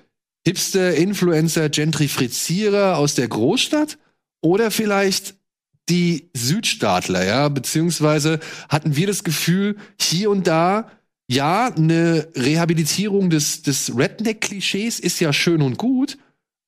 Hipster, 0.45 0.95
Influencer, 0.95 1.69
Gentrifizierer 1.69 2.97
aus 2.97 3.15
der 3.15 3.27
Großstadt 3.27 3.97
oder 4.41 4.71
vielleicht 4.71 5.35
die 5.89 6.29
Südstaatler, 6.33 7.25
ja, 7.25 7.49
beziehungsweise 7.49 8.39
hatten 8.69 8.95
wir 8.95 9.07
das 9.07 9.23
Gefühl, 9.23 9.77
hier 9.99 10.31
und 10.31 10.47
da, 10.47 10.89
ja, 11.27 11.67
eine 11.67 12.27
Rehabilitierung 12.35 13.29
des, 13.29 13.61
des 13.61 13.95
Redneck-Klischees 13.95 14.99
ist 14.99 15.19
ja 15.19 15.31
schön 15.31 15.61
und 15.61 15.77
gut, 15.77 16.17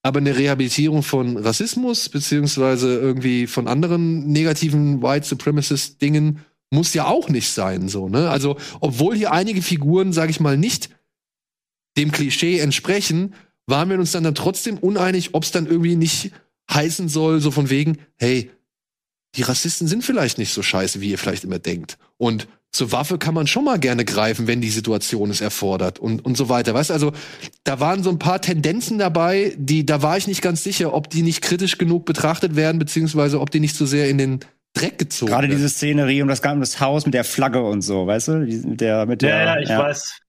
aber 0.03 0.19
eine 0.19 0.37
Rehabilitierung 0.37 1.03
von 1.03 1.37
Rassismus, 1.37 2.09
beziehungsweise 2.09 2.97
irgendwie 2.97 3.47
von 3.47 3.67
anderen 3.67 4.27
negativen 4.27 5.01
White 5.01 5.27
Supremacist-Dingen 5.27 6.39
muss 6.69 6.93
ja 6.93 7.05
auch 7.05 7.29
nicht 7.29 7.49
sein, 7.49 7.87
so, 7.87 8.09
ne? 8.09 8.29
Also, 8.29 8.57
obwohl 8.81 9.15
hier 9.15 9.31
einige 9.31 9.61
Figuren, 9.61 10.13
sag 10.13 10.29
ich 10.29 10.39
mal, 10.39 10.57
nicht 10.57 10.89
dem 11.97 12.11
Klischee 12.11 12.59
entsprechen, 12.59 13.33
waren 13.67 13.89
wir 13.89 13.99
uns 13.99 14.11
dann, 14.11 14.23
dann 14.23 14.35
trotzdem 14.35 14.77
uneinig, 14.77 15.33
ob 15.33 15.43
es 15.43 15.51
dann 15.51 15.67
irgendwie 15.67 15.95
nicht 15.95 16.31
heißen 16.71 17.09
soll, 17.09 17.41
so 17.41 17.51
von 17.51 17.69
wegen, 17.69 17.97
hey, 18.17 18.51
die 19.35 19.43
Rassisten 19.43 19.87
sind 19.87 20.03
vielleicht 20.03 20.37
nicht 20.37 20.53
so 20.53 20.63
scheiße, 20.63 21.01
wie 21.01 21.11
ihr 21.11 21.17
vielleicht 21.17 21.43
immer 21.43 21.59
denkt. 21.59 21.97
Und 22.17 22.47
zur 22.71 22.91
Waffe 22.91 23.17
kann 23.17 23.33
man 23.33 23.47
schon 23.47 23.63
mal 23.63 23.79
gerne 23.79 24.03
greifen, 24.03 24.47
wenn 24.47 24.61
die 24.61 24.69
Situation 24.69 25.29
es 25.29 25.41
erfordert 25.41 25.99
und, 25.99 26.25
und 26.25 26.35
so 26.37 26.49
weiter. 26.49 26.73
Weißt 26.73 26.91
also 26.91 27.13
da 27.63 27.79
waren 27.79 28.03
so 28.03 28.09
ein 28.09 28.19
paar 28.19 28.41
Tendenzen 28.41 28.97
dabei, 28.97 29.55
die, 29.57 29.85
da 29.85 30.01
war 30.01 30.17
ich 30.17 30.27
nicht 30.27 30.41
ganz 30.41 30.63
sicher, 30.63 30.93
ob 30.93 31.09
die 31.09 31.21
nicht 31.21 31.41
kritisch 31.41 31.77
genug 31.77 32.05
betrachtet 32.05 32.55
werden, 32.55 32.77
beziehungsweise 32.77 33.39
ob 33.39 33.51
die 33.51 33.59
nicht 33.59 33.75
so 33.75 33.85
sehr 33.85 34.09
in 34.09 34.17
den 34.17 34.39
Dreck 34.79 34.97
gezogen 34.97 35.31
Gerade 35.31 35.47
diese 35.47 35.69
Szenerie 35.69 36.21
um 36.21 36.27
das 36.27 36.41
ganze 36.41 36.79
Haus 36.79 37.05
mit 37.05 37.13
der 37.13 37.23
Flagge 37.23 37.61
und 37.61 37.81
so, 37.81 38.07
weißt 38.07 38.27
du? 38.29 38.31
Mit 38.39 38.81
der, 38.81 39.05
mit 39.05 39.21
der, 39.21 39.29
Ja, 39.29 39.55
ja, 39.55 39.59
ich 39.59 39.69
weiß. 39.69 40.19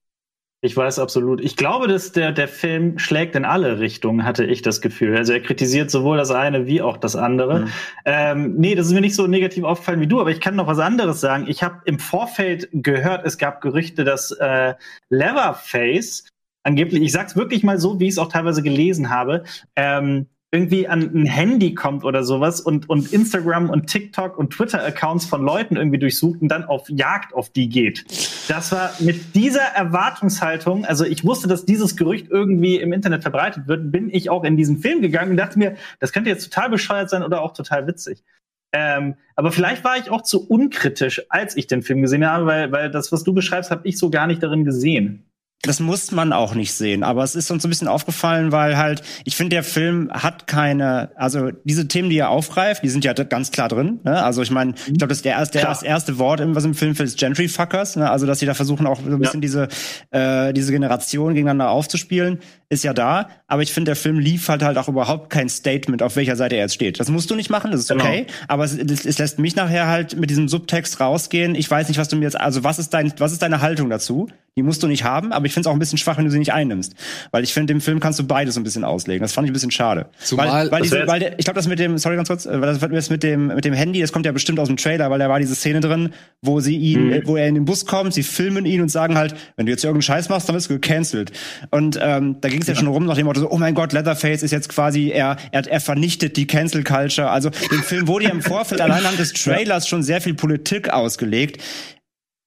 Ich 0.61 0.77
weiß 0.77 0.99
absolut. 0.99 1.41
Ich 1.41 1.55
glaube, 1.55 1.87
dass 1.87 2.11
der, 2.11 2.33
der 2.33 2.49
Film 2.49 2.99
schlägt 2.99 3.37
in 3.37 3.45
alle 3.45 3.79
Richtungen, 3.79 4.25
hatte 4.25 4.45
ich 4.45 4.61
das 4.61 4.81
Gefühl. 4.81 5.17
Also 5.17 5.33
er 5.33 5.41
kritisiert 5.41 5.89
sowohl 5.89 6.17
das 6.17 6.33
eine 6.33 6.67
wie 6.67 6.83
auch 6.83 6.97
das 6.97 7.15
andere. 7.15 7.61
Mhm. 7.61 7.69
Ähm, 8.05 8.55
nee, 8.57 8.75
das 8.75 8.89
ist 8.89 8.93
mir 8.93 9.01
nicht 9.01 9.15
so 9.15 9.29
negativ 9.29 9.63
aufgefallen 9.63 10.01
wie 10.01 10.09
du, 10.09 10.21
aber 10.21 10.33
ich 10.33 10.41
kann 10.41 10.57
noch 10.57 10.67
was 10.67 10.81
anderes 10.81 11.21
sagen. 11.21 11.47
Ich 11.49 11.63
habe 11.63 11.81
im 11.85 12.01
Vorfeld 12.01 12.69
gehört, 12.73 13.25
es 13.25 13.39
gab 13.39 13.61
Gerüchte, 13.61 14.03
dass 14.03 14.33
äh, 14.33 14.75
Leatherface 15.11 16.25
angeblich, 16.65 17.03
ich 17.03 17.13
sag's 17.13 17.37
wirklich 17.37 17.63
mal 17.63 17.79
so, 17.79 18.01
wie 18.01 18.07
ich 18.07 18.13
es 18.13 18.19
auch 18.19 18.29
teilweise 18.29 18.63
gelesen 18.63 19.11
habe, 19.11 19.45
ähm, 19.77 20.27
irgendwie 20.51 20.89
an 20.89 21.11
ein 21.15 21.27
Handy 21.27 21.75
kommt 21.75 22.05
oder 22.05 22.25
sowas 22.25 22.61
und, 22.61 22.89
und 22.89 23.13
Instagram 23.13 23.69
und 23.69 23.87
TikTok 23.87 24.39
und 24.39 24.51
Twitter-Accounts 24.51 25.27
von 25.27 25.45
Leuten 25.45 25.77
irgendwie 25.77 25.99
durchsucht 25.99 26.41
und 26.41 26.49
dann 26.49 26.65
auf 26.65 26.89
Jagd 26.89 27.35
auf 27.35 27.51
die 27.51 27.69
geht. 27.69 28.07
Das 28.49 28.73
war 28.73 28.91
mit 28.99 29.35
dieser 29.35 29.61
Erwartungshaltung, 29.61 30.87
also 30.87 31.05
ich 31.05 31.25
wusste, 31.25 31.49
dass 31.49 31.67
dieses 31.67 31.97
Gerücht 31.97 32.29
irgendwie 32.31 32.77
im 32.77 32.95
Internet 32.95 33.23
verbreitet 33.23 33.69
wird, 33.69 33.93
bin 33.93 34.09
ich 34.11 34.31
auch 34.31 34.43
in 34.45 34.57
diesen 34.57 34.79
Film 34.79 35.03
gegangen 35.03 35.33
und 35.33 35.37
dachte 35.37 35.59
mir, 35.59 35.77
das 36.01 36.13
könnte 36.13 36.31
jetzt 36.31 36.51
total 36.51 36.71
bescheuert 36.71 37.11
sein 37.11 37.23
oder 37.23 37.43
auch 37.43 37.53
total 37.53 37.87
witzig. 37.87 38.25
Ähm, 38.73 39.17
aber 39.35 39.53
vielleicht 39.53 39.85
war 39.85 39.97
ich 39.99 40.11
auch 40.11 40.23
zu 40.23 40.47
unkritisch, 40.47 41.23
als 41.31 41.57
ich 41.57 41.67
den 41.67 41.83
Film 41.83 42.03
gesehen 42.03 42.27
habe, 42.27 42.47
weil, 42.47 42.73
weil 42.73 42.91
das, 42.91 43.13
was 43.13 43.25
du 43.25 43.35
beschreibst, 43.35 43.71
habe 43.71 43.87
ich 43.87 43.99
so 43.99 44.11
gar 44.11 44.27
nicht 44.27 44.43
darin 44.43 44.65
gesehen. 44.65 45.28
Das 45.63 45.81
muss 45.81 46.13
man 46.13 46.33
auch 46.33 46.55
nicht 46.55 46.73
sehen, 46.73 47.03
aber 47.03 47.25
es 47.25 47.35
ist 47.35 47.51
uns 47.51 47.65
ein 47.65 47.69
bisschen 47.69 47.89
aufgefallen, 47.89 48.53
weil 48.53 48.77
halt, 48.77 49.03
ich 49.25 49.35
finde, 49.35 49.57
der 49.57 49.65
Film 49.65 50.09
hat 50.13 50.47
keine, 50.47 51.11
also 51.17 51.51
diese 51.65 51.89
Themen, 51.89 52.11
die 52.11 52.19
er 52.19 52.31
aufgreift, 52.31 52.85
die 52.85 52.89
sind 52.89 53.05
ja 53.05 53.13
ganz 53.13 53.51
klar 53.51 53.69
drin. 53.69 53.99
Ne? 54.05 54.23
Also 54.23 54.41
ich 54.41 54.53
meine, 54.53 54.75
ich 54.87 54.99
glaube, 54.99 55.09
das, 55.09 55.23
der 55.23 55.33
erste, 55.33 55.59
das 55.59 55.83
erste 55.83 56.19
Wort, 56.19 56.41
was 56.55 56.65
im 56.65 56.75
Film 56.75 56.95
fällt, 56.95 57.09
ist 57.09 57.19
Gentry-Fuckers. 57.19 57.97
Ne? 57.97 58.09
Also 58.09 58.25
dass 58.25 58.39
sie 58.39 58.47
da 58.47 58.55
versuchen, 58.55 58.87
auch 58.87 59.01
so 59.01 59.11
ein 59.11 59.19
bisschen 59.19 59.43
ja. 59.43 59.67
diese, 59.67 59.69
äh, 60.13 60.53
diese 60.53 60.71
Generation 60.71 61.35
gegeneinander 61.35 61.71
aufzuspielen, 61.71 62.39
ist 62.71 62.85
ja 62.85 62.93
da. 62.93 63.29
Aber 63.47 63.63
ich 63.63 63.73
finde, 63.73 63.91
der 63.91 63.97
Film 63.97 64.19
liefert 64.19 64.63
halt 64.63 64.77
auch 64.77 64.89
überhaupt 64.89 65.31
kein 65.31 65.49
Statement, 65.49 66.03
auf 66.03 66.17
welcher 66.17 66.37
Seite 66.37 66.57
er 66.57 66.63
jetzt 66.63 66.75
steht. 66.75 67.01
Das 67.01 67.09
musst 67.11 67.31
du 67.31 67.35
nicht 67.35 67.51
machen, 67.51 67.71
das 67.71 67.81
ist 67.81 67.89
genau. 67.89 68.05
okay. 68.05 68.25
Genau. 68.25 68.33
Aber 68.49 68.65
es, 68.65 68.75
es, 68.75 69.07
es 69.07 69.19
lässt 69.19 69.39
mich 69.39 69.57
nachher 69.57 69.87
halt 69.87 70.19
mit 70.19 70.31
diesem 70.31 70.49
Subtext 70.49 71.01
rausgehen. 71.01 71.55
Ich 71.55 71.71
weiß 71.71 71.89
nicht, 71.89 71.99
was 71.99 72.09
du 72.09 72.17
mir 72.17 72.25
jetzt, 72.25 72.39
also 72.39 72.65
was 72.65 72.79
ist 72.79 72.93
dein, 72.93 73.13
was 73.19 73.33
ist 73.33 73.43
deine 73.43 73.61
Haltung 73.61 73.89
dazu? 73.89 74.29
Die 74.59 74.65
musst 74.65 74.83
du 74.83 74.89
nicht 74.89 75.05
haben, 75.05 75.33
aber 75.33 75.47
ich 75.47 75.53
finde 75.53 75.69
es 75.69 75.71
auch 75.71 75.77
ein 75.77 75.79
bisschen 75.79 75.99
schwach, 75.99 76.19
wenn 76.19 76.25
du 76.25 76.33
sie 76.33 76.39
nicht 76.41 76.53
einnimmst. 76.53 76.95
Weil 77.31 77.45
ich 77.45 77.55
finde, 77.55 77.73
im 77.73 77.81
Film 77.81 78.01
kannst 78.01 78.19
du 78.19 78.27
beides 78.27 78.57
ein 78.57 78.65
bisschen 78.65 78.83
auslegen. 78.83 79.23
Das 79.23 79.33
fand 79.33 79.47
ich 79.47 79.51
ein 79.51 79.53
bisschen 79.53 79.71
schade. 79.71 80.07
Zumal, 80.19 80.49
weil, 80.49 80.71
weil, 80.73 80.83
diese, 80.83 81.07
weil 81.07 81.21
der, 81.21 81.39
ich 81.39 81.45
glaube, 81.45 81.55
das 81.55 81.69
mit 81.69 81.79
dem, 81.79 81.97
sorry 81.97 82.17
ganz 82.17 82.29
kurz, 82.29 82.45
weil 82.45 82.77
das 82.77 83.09
mit 83.09 83.23
dem, 83.23 83.47
mit 83.47 83.65
dem 83.65 83.73
Handy, 83.73 84.01
das 84.01 84.11
kommt 84.11 84.27
ja 84.27 84.33
bestimmt 84.33 84.59
aus 84.59 84.67
dem 84.67 84.77
Trailer, 84.77 85.11
weil 85.11 85.21
da 85.21 85.29
war 85.29 85.39
diese 85.39 85.55
Szene 85.55 85.79
drin, 85.79 86.13
wo 86.43 86.59
sie 86.59 86.77
ihn, 86.77 87.07
mhm. 87.07 87.23
wo 87.27 87.37
er 87.37 87.47
in 87.47 87.55
den 87.55 87.67
Bus 87.67 87.87
kommt, 87.87 88.15
sie 88.15 88.25
filmen 88.25 88.67
ihn 88.67 88.83
und 88.83 88.89
sagen 88.89 89.17
halt, 89.17 89.37
wenn 89.55 89.67
du 89.67 89.71
jetzt 89.71 89.85
irgendeinen 89.85 90.03
Scheiß 90.03 90.29
machst, 90.29 90.49
dann 90.49 90.57
wirst 90.57 90.69
du 90.69 90.75
gecancelt. 90.75 91.31
Und 91.71 91.97
ähm, 92.03 92.39
da 92.41 92.49
ging 92.59 92.63
es 92.63 92.69
ja. 92.69 92.75
ja 92.75 92.81
schon 92.81 92.89
rum 92.89 93.07
nach 93.07 93.15
dem 93.15 93.27
Motto, 93.27 93.41
so, 93.41 93.51
oh 93.51 93.59
mein 93.59 93.75
Gott, 93.75 93.93
Leatherface 93.93 94.43
ist 94.43 94.51
jetzt 94.51 94.69
quasi, 94.69 95.11
er, 95.11 95.37
er, 95.53 95.67
er 95.67 95.81
vernichtet 95.81 96.37
die 96.37 96.47
Cancel 96.47 96.83
Culture. 96.83 97.31
Also 97.31 97.51
dem 97.51 97.83
Film 97.83 98.09
wurde 98.09 98.25
ja 98.25 98.31
im 98.31 98.43
Vorfeld 98.43 98.81
allein 98.81 98.99
anhand 98.99 99.19
des 99.19 99.33
Trailers 99.33 99.87
schon 99.87 100.03
sehr 100.03 100.21
viel 100.21 100.35
Politik 100.35 100.91
ausgelegt. 100.91 101.63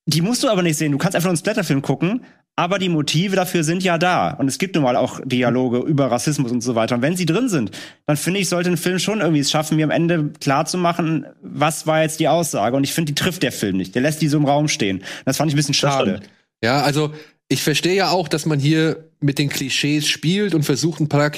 Die 0.05 0.21
musst 0.21 0.43
du 0.43 0.49
aber 0.49 0.63
nicht 0.63 0.77
sehen. 0.77 0.91
Du 0.91 0.97
kannst 0.97 1.15
einfach 1.15 1.27
nur 1.27 1.31
einen 1.31 1.37
Splatterfilm 1.37 1.81
gucken, 1.81 2.25
aber 2.57 2.77
die 2.77 2.89
Motive 2.89 3.37
dafür 3.37 3.63
sind 3.63 3.83
ja 3.83 3.97
da. 3.97 4.31
Und 4.31 4.49
es 4.49 4.57
gibt 4.57 4.75
nun 4.75 4.83
mal 4.83 4.97
auch 4.97 5.21
Dialoge 5.23 5.77
über 5.79 6.11
Rassismus 6.11 6.51
und 6.51 6.61
so 6.61 6.75
weiter. 6.75 6.95
Und 6.95 7.01
wenn 7.01 7.15
sie 7.15 7.25
drin 7.25 7.47
sind, 7.47 7.71
dann 8.05 8.17
finde 8.17 8.41
ich, 8.41 8.49
sollte 8.49 8.69
ein 8.69 8.77
Film 8.77 8.99
schon 8.99 9.21
irgendwie 9.21 9.39
es 9.39 9.49
schaffen, 9.49 9.77
mir 9.77 9.85
am 9.85 9.91
Ende 9.91 10.31
klar 10.41 10.65
zu 10.65 10.77
machen, 10.77 11.25
was 11.41 11.87
war 11.87 12.01
jetzt 12.01 12.19
die 12.19 12.27
Aussage. 12.27 12.75
Und 12.75 12.83
ich 12.83 12.93
finde, 12.93 13.13
die 13.13 13.15
trifft 13.23 13.43
der 13.43 13.53
Film 13.53 13.77
nicht. 13.77 13.95
Der 13.95 14.01
lässt 14.01 14.21
die 14.21 14.27
so 14.27 14.37
im 14.37 14.45
Raum 14.45 14.67
stehen. 14.67 15.03
Das 15.23 15.37
fand 15.37 15.49
ich 15.49 15.55
ein 15.55 15.57
bisschen 15.57 15.73
schade. 15.73 16.19
Ja, 16.63 16.81
also 16.81 17.13
ich 17.51 17.63
verstehe 17.63 17.95
ja 17.95 18.11
auch, 18.11 18.29
dass 18.29 18.45
man 18.45 18.59
hier 18.59 19.09
mit 19.19 19.37
den 19.37 19.49
Klischees 19.49 20.07
spielt 20.07 20.55
und 20.55 20.63
versucht, 20.63 21.01
ein 21.01 21.09
paar, 21.09 21.29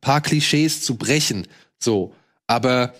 paar 0.00 0.20
Klischees 0.22 0.80
zu 0.80 0.96
brechen. 0.96 1.46
So. 1.78 2.14
Aber 2.46 2.94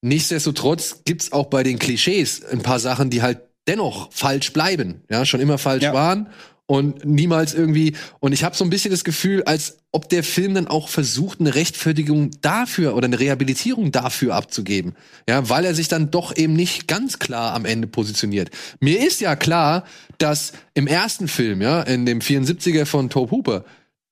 nichtsdestotrotz 0.00 1.02
gibt's 1.04 1.30
auch 1.30 1.48
bei 1.48 1.62
den 1.62 1.78
Klischees 1.78 2.42
ein 2.42 2.62
paar 2.62 2.78
Sachen, 2.78 3.10
die 3.10 3.20
halt 3.20 3.40
dennoch 3.66 4.10
falsch 4.12 4.54
bleiben, 4.54 5.02
ja, 5.10 5.26
schon 5.26 5.40
immer 5.40 5.58
falsch 5.58 5.82
ja. 5.82 5.92
waren 5.92 6.30
und 6.70 7.04
niemals 7.04 7.52
irgendwie. 7.52 7.96
Und 8.20 8.32
ich 8.32 8.44
habe 8.44 8.54
so 8.54 8.62
ein 8.62 8.70
bisschen 8.70 8.92
das 8.92 9.02
Gefühl, 9.02 9.42
als 9.42 9.78
ob 9.90 10.08
der 10.08 10.22
Film 10.22 10.54
dann 10.54 10.68
auch 10.68 10.88
versucht, 10.88 11.40
eine 11.40 11.56
Rechtfertigung 11.56 12.30
dafür 12.42 12.94
oder 12.94 13.06
eine 13.06 13.18
Rehabilitierung 13.18 13.90
dafür 13.90 14.36
abzugeben. 14.36 14.94
Ja, 15.28 15.48
weil 15.48 15.64
er 15.64 15.74
sich 15.74 15.88
dann 15.88 16.12
doch 16.12 16.36
eben 16.36 16.52
nicht 16.52 16.86
ganz 16.86 17.18
klar 17.18 17.54
am 17.54 17.64
Ende 17.64 17.88
positioniert. 17.88 18.50
Mir 18.78 19.04
ist 19.04 19.20
ja 19.20 19.34
klar, 19.34 19.82
dass 20.18 20.52
im 20.74 20.86
ersten 20.86 21.26
Film, 21.26 21.60
ja, 21.60 21.82
in 21.82 22.06
dem 22.06 22.20
74er 22.20 22.86
von 22.86 23.10
Tobe 23.10 23.32
Hooper, 23.32 23.64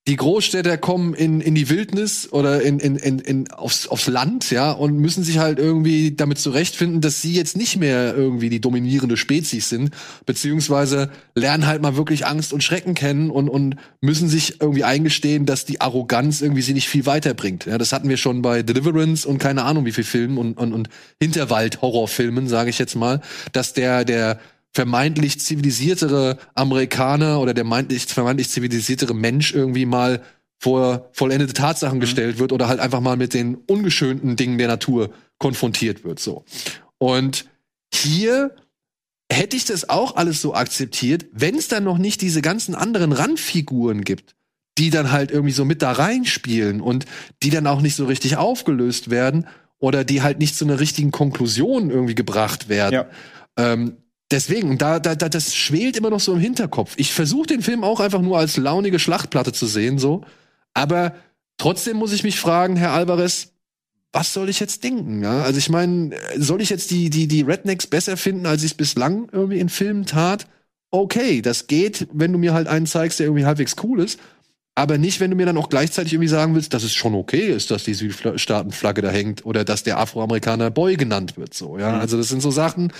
die 0.08 0.16
Großstädter 0.16 0.78
kommen 0.78 1.12
in, 1.12 1.42
in 1.42 1.54
die 1.54 1.68
Wildnis 1.68 2.32
oder 2.32 2.62
in, 2.62 2.78
in, 2.78 2.96
in, 2.96 3.18
in 3.18 3.50
aufs, 3.50 3.86
aufs 3.86 4.06
Land, 4.06 4.50
ja, 4.50 4.72
und 4.72 4.96
müssen 4.96 5.22
sich 5.22 5.36
halt 5.36 5.58
irgendwie 5.58 6.16
damit 6.16 6.38
zurechtfinden, 6.38 7.02
dass 7.02 7.20
sie 7.20 7.34
jetzt 7.34 7.58
nicht 7.58 7.76
mehr 7.76 8.16
irgendwie 8.16 8.48
die 8.48 8.60
dominierende 8.60 9.18
Spezies 9.18 9.68
sind, 9.68 9.90
beziehungsweise 10.24 11.10
lernen 11.34 11.66
halt 11.66 11.82
mal 11.82 11.96
wirklich 11.96 12.26
Angst 12.26 12.54
und 12.54 12.64
Schrecken 12.64 12.94
kennen 12.94 13.30
und, 13.30 13.50
und 13.50 13.76
müssen 14.00 14.30
sich 14.30 14.62
irgendwie 14.62 14.84
eingestehen, 14.84 15.44
dass 15.44 15.66
die 15.66 15.82
Arroganz 15.82 16.40
irgendwie 16.40 16.62
sie 16.62 16.72
nicht 16.72 16.88
viel 16.88 17.04
weiterbringt. 17.04 17.66
Ja, 17.66 17.76
das 17.76 17.92
hatten 17.92 18.08
wir 18.08 18.16
schon 18.16 18.40
bei 18.40 18.62
Deliverance 18.62 19.28
und 19.28 19.36
keine 19.36 19.64
Ahnung 19.64 19.84
wie 19.84 19.92
viel 19.92 20.04
Filmen 20.04 20.38
und, 20.38 20.54
und, 20.56 20.72
und 20.72 20.88
Hinterwald-Horrorfilmen, 21.20 22.48
sage 22.48 22.70
ich 22.70 22.78
jetzt 22.78 22.96
mal, 22.96 23.20
dass 23.52 23.74
der, 23.74 24.06
der 24.06 24.40
vermeintlich 24.78 25.40
zivilisiertere 25.40 26.38
Amerikaner 26.54 27.40
oder 27.40 27.52
der 27.52 27.64
vermeintlich, 27.64 28.06
vermeintlich 28.06 28.48
zivilisiertere 28.48 29.12
Mensch 29.12 29.52
irgendwie 29.52 29.86
mal 29.86 30.22
vor 30.56 31.08
vollendete 31.10 31.52
Tatsachen 31.52 31.96
mhm. 31.96 32.02
gestellt 32.02 32.38
wird 32.38 32.52
oder 32.52 32.68
halt 32.68 32.78
einfach 32.78 33.00
mal 33.00 33.16
mit 33.16 33.34
den 33.34 33.56
ungeschönten 33.56 34.36
Dingen 34.36 34.56
der 34.56 34.68
Natur 34.68 35.10
konfrontiert 35.38 36.04
wird, 36.04 36.20
so. 36.20 36.44
Und 36.96 37.46
hier 37.92 38.54
hätte 39.32 39.56
ich 39.56 39.64
das 39.64 39.88
auch 39.88 40.14
alles 40.14 40.40
so 40.40 40.54
akzeptiert, 40.54 41.26
wenn 41.32 41.56
es 41.56 41.66
dann 41.66 41.82
noch 41.82 41.98
nicht 41.98 42.20
diese 42.20 42.40
ganzen 42.40 42.76
anderen 42.76 43.10
Randfiguren 43.10 44.02
gibt, 44.02 44.36
die 44.78 44.90
dann 44.90 45.10
halt 45.10 45.32
irgendwie 45.32 45.54
so 45.54 45.64
mit 45.64 45.82
da 45.82 45.90
reinspielen 45.90 46.80
und 46.80 47.04
die 47.42 47.50
dann 47.50 47.66
auch 47.66 47.80
nicht 47.80 47.96
so 47.96 48.04
richtig 48.06 48.36
aufgelöst 48.36 49.10
werden 49.10 49.48
oder 49.80 50.04
die 50.04 50.22
halt 50.22 50.38
nicht 50.38 50.54
zu 50.54 50.64
einer 50.64 50.78
richtigen 50.78 51.10
Konklusion 51.10 51.90
irgendwie 51.90 52.14
gebracht 52.14 52.68
werden. 52.68 52.94
Ja. 52.94 53.08
Ähm, 53.56 53.96
Deswegen, 54.30 54.76
da, 54.76 54.98
da, 54.98 55.14
da, 55.14 55.28
das 55.28 55.54
schwelt 55.54 55.96
immer 55.96 56.10
noch 56.10 56.20
so 56.20 56.34
im 56.34 56.40
Hinterkopf. 56.40 56.94
Ich 56.96 57.14
versuche 57.14 57.46
den 57.46 57.62
Film 57.62 57.82
auch 57.82 58.00
einfach 58.00 58.20
nur 58.20 58.38
als 58.38 58.56
launige 58.58 58.98
Schlachtplatte 58.98 59.52
zu 59.52 59.66
sehen, 59.66 59.98
so. 59.98 60.22
Aber 60.74 61.14
trotzdem 61.56 61.96
muss 61.96 62.12
ich 62.12 62.24
mich 62.24 62.38
fragen, 62.38 62.76
Herr 62.76 62.92
Alvarez, 62.92 63.52
was 64.12 64.32
soll 64.32 64.48
ich 64.48 64.60
jetzt 64.60 64.84
denken? 64.84 65.22
Ja? 65.22 65.42
Also 65.42 65.58
ich 65.58 65.70
meine, 65.70 66.16
soll 66.36 66.60
ich 66.60 66.70
jetzt 66.70 66.90
die, 66.90 67.10
die, 67.10 67.26
die 67.26 67.42
Rednecks 67.42 67.86
besser 67.86 68.16
finden, 68.16 68.46
als 68.46 68.62
ich 68.62 68.72
es 68.72 68.76
bislang 68.76 69.28
irgendwie 69.32 69.58
in 69.58 69.68
Filmen 69.68 70.06
tat? 70.06 70.46
Okay, 70.90 71.42
das 71.42 71.66
geht, 71.66 72.06
wenn 72.12 72.32
du 72.32 72.38
mir 72.38 72.54
halt 72.54 72.68
einen 72.68 72.86
zeigst, 72.86 73.18
der 73.18 73.26
irgendwie 73.26 73.44
halbwegs 73.44 73.76
cool 73.82 74.00
ist. 74.00 74.18
Aber 74.74 74.96
nicht, 74.96 75.20
wenn 75.20 75.30
du 75.30 75.36
mir 75.36 75.44
dann 75.44 75.56
auch 75.56 75.70
gleichzeitig 75.70 76.12
irgendwie 76.12 76.28
sagen 76.28 76.54
willst, 76.54 76.72
dass 76.72 76.84
es 76.84 76.94
schon 76.94 77.14
okay 77.14 77.48
ist, 77.48 77.70
dass 77.70 77.82
die 77.82 77.94
Südstaatenflagge 77.94 79.02
da 79.02 79.10
hängt 79.10 79.44
oder 79.44 79.64
dass 79.64 79.82
der 79.82 79.98
Afroamerikaner 79.98 80.70
Boy 80.70 80.96
genannt 80.96 81.36
wird. 81.36 81.52
So, 81.52 81.78
ja. 81.78 81.94
Mhm. 81.94 82.00
Also 82.00 82.16
das 82.16 82.28
sind 82.28 82.40
so 82.40 82.52
Sachen, 82.52 82.92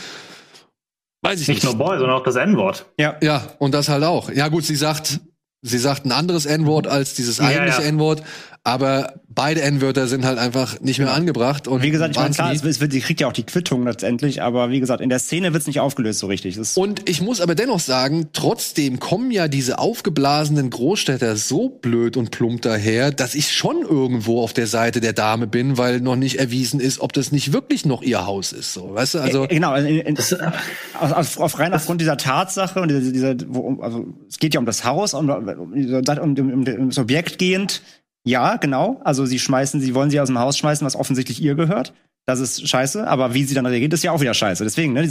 Weiß 1.23 1.41
ich 1.41 1.49
nicht. 1.49 1.65
Nicht 1.65 1.77
nur 1.77 1.87
Boy, 1.87 1.99
sondern 1.99 2.17
auch 2.19 2.23
das 2.23 2.37
N-Wort. 2.37 2.87
Ja. 2.99 3.17
Ja, 3.23 3.43
und 3.59 3.75
das 3.75 3.89
halt 3.89 4.05
auch. 4.05 4.31
Ja, 4.31 4.49
gut, 4.49 4.65
sie 4.65 4.77
sagt, 4.77 5.21
sie 5.63 5.79
sagt 5.79 6.05
ein 6.05 6.13
anderes 6.13 6.47
N-Wort 6.47 6.87
als 6.87 7.15
dieses 7.15 7.41
eigentliche 7.41 7.79
ja, 7.79 7.85
ja. 7.85 7.89
N-Wort, 7.89 8.23
aber 8.65 9.15
beide 9.29 9.63
N-Wörter 9.63 10.09
sind 10.09 10.27
halt 10.27 10.39
einfach 10.39 10.81
nicht 10.81 10.99
mehr 10.99 11.13
angebracht. 11.15 11.69
Und 11.69 11.83
wie 11.83 11.91
gesagt, 11.91 12.17
ich 12.17 12.21
meine, 12.21 12.35
klar, 12.35 12.53
es 12.53 12.81
wird, 12.81 12.93
sie 12.93 13.01
kriegt 13.01 13.21
ja 13.21 13.29
auch 13.29 13.33
die 13.33 13.45
Quittung 13.45 13.85
letztendlich, 13.85 14.43
aber 14.43 14.71
wie 14.71 14.81
gesagt, 14.81 15.01
in 15.01 15.09
der 15.09 15.21
Szene 15.21 15.53
wird's 15.55 15.67
nicht 15.67 15.81
aufgelöst 15.81 16.19
so 16.19 16.27
richtig. 16.27 16.57
Das 16.57 16.77
und 16.77 17.09
ich 17.09 17.23
muss 17.23 17.41
aber 17.41 17.55
dennoch 17.55 17.81
sagen, 17.81 18.29
trotzdem 18.33 18.99
kommen 18.99 19.31
ja 19.31 19.49
diese 19.49 19.79
aufgeblasenen 19.79 20.71
Großstädter 20.71 21.37
so 21.37 21.69
blöd 21.69 22.17
und 22.17 22.31
plump 22.31 22.63
daher, 22.63 23.11
dass 23.11 23.35
ich 23.35 23.53
schon 23.53 23.83
irgendwo 23.83 24.43
auf 24.43 24.53
der 24.53 24.67
Seite 24.67 25.01
der 25.01 25.13
Dame 25.13 25.47
bin, 25.47 25.79
weil 25.79 26.01
noch 26.01 26.17
nicht 26.17 26.39
erwiesen 26.39 26.81
ist, 26.81 27.01
ob 27.01 27.13
das 27.13 27.33
nicht 27.33 27.53
wirklich 27.53 27.87
noch 27.87 28.03
ihr 28.03 28.27
Haus 28.27 28.53
ist. 28.53 28.75
So, 28.75 28.93
weißt 28.93 29.15
du? 29.15 29.19
Also 29.21 29.45
äh, 29.45 29.49
genau, 29.49 29.75
in, 29.77 29.87
in, 29.87 30.15
das, 30.15 30.37
auf, 30.99 31.13
auf, 31.13 31.41
auf 31.41 31.59
rein 31.59 31.73
aufgrund 31.73 32.01
dieser 32.01 32.17
Tatsache 32.17 32.83
und 32.83 32.89
dieser, 32.89 33.13
dieser 33.13 33.35
wo, 33.49 33.81
also 33.81 34.09
es 34.29 34.39
geht 34.39 34.53
ja 34.53 34.61
um 34.61 34.67
das 34.67 34.85
Haus 34.85 35.15
und 35.15 35.29
um, 35.57 35.73
um, 35.73 36.37
um, 36.39 36.89
das 36.89 36.99
Objekt 36.99 37.39
gehend 37.39 37.83
ja, 38.29 38.57
genau. 38.57 39.01
Also 39.05 39.25
sie 39.25 39.39
schmeißen, 39.39 39.81
sie 39.81 39.95
wollen 39.95 40.11
sie 40.11 40.21
aus 40.21 40.29
dem 40.29 40.39
Haus 40.39 40.59
schmeißen, 40.59 40.87
was 40.87 40.97
offensichtlich 40.97 41.41
ihr 41.43 41.55
gehört. 41.55 41.95
Das 42.27 42.41
ist 42.41 42.69
scheiße, 42.69 43.09
aber 43.09 43.33
wie 43.33 43.45
sie 43.45 43.55
dann 43.55 43.65
reagiert, 43.65 43.95
ist 43.95 44.05
ja 44.05 44.13
auch 44.13 44.21
wieder 44.21 44.35
scheiße. 44.35 44.63
Deswegen, 44.63 44.93
ne, 44.93 45.09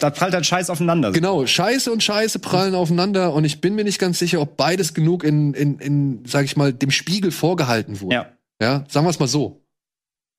da 0.00 0.10
prallt 0.10 0.34
halt 0.34 0.46
Scheiß 0.46 0.68
aufeinander. 0.68 1.12
Genau, 1.12 1.46
Scheiße 1.46 1.92
und 1.92 2.02
Scheiße 2.02 2.40
prallen 2.40 2.74
aufeinander 2.74 3.32
und 3.34 3.44
ich 3.44 3.60
bin 3.60 3.76
mir 3.76 3.84
nicht 3.84 4.00
ganz 4.00 4.18
sicher, 4.18 4.40
ob 4.40 4.56
beides 4.56 4.92
genug 4.92 5.22
in, 5.22 5.54
in, 5.54 5.78
in 5.78 6.24
sag 6.26 6.44
ich 6.44 6.56
mal, 6.56 6.72
dem 6.72 6.90
Spiegel 6.90 7.30
vorgehalten 7.30 8.00
wurde. 8.00 8.14
Ja. 8.16 8.26
Ja, 8.60 8.84
sagen 8.88 9.06
wir 9.06 9.10
es 9.10 9.20
mal 9.20 9.28
so. 9.28 9.62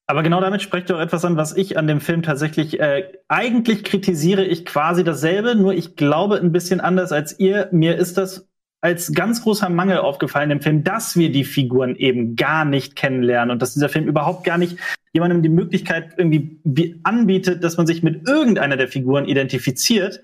Aber 0.06 0.22
genau 0.22 0.42
damit 0.42 0.62
spricht 0.62 0.90
doch 0.90 1.00
etwas 1.00 1.24
an, 1.24 1.38
was 1.38 1.56
ich 1.56 1.78
an 1.78 1.88
dem 1.88 2.02
Film 2.02 2.24
tatsächlich, 2.24 2.80
äh, 2.80 3.10
eigentlich 3.30 3.86
kritisiere 3.86 4.44
ich 4.44 4.66
quasi 4.66 5.06
dasselbe, 5.06 5.56
nur 5.56 5.74
ich 5.74 5.96
glaube 5.96 6.40
ein 6.40 6.52
bisschen 6.52 6.82
anders 6.82 7.14
als 7.14 7.40
ihr. 7.40 7.70
Mir 7.72 7.96
ist 7.96 8.18
das 8.18 8.48
als 8.88 9.12
ganz 9.14 9.44
großer 9.44 9.68
Mangel 9.68 9.98
aufgefallen 9.98 10.50
im 10.50 10.62
Film, 10.62 10.84
dass 10.86 11.18
wir 11.18 11.30
die 11.30 11.44
Figuren 11.44 11.98
eben 11.98 12.38
gar 12.38 12.64
nicht 12.64 12.96
kennenlernen 12.96 13.52
und 13.52 13.62
dass 13.62 13.74
dieser 13.74 13.90
Film 13.90 14.08
überhaupt 14.08 14.46
gar 14.46 14.58
nicht 14.58 14.78
jemandem 15.12 15.44
die 15.44 15.50
Möglichkeit 15.50 16.14
irgendwie 16.16 16.60
bi- 16.64 17.00
anbietet, 17.04 17.66
dass 17.66 17.76
man 17.76 17.86
sich 17.86 18.02
mit 18.02 18.26
irgendeiner 18.28 18.78
der 18.78 18.88
Figuren 18.88 19.26
identifiziert, 19.26 20.22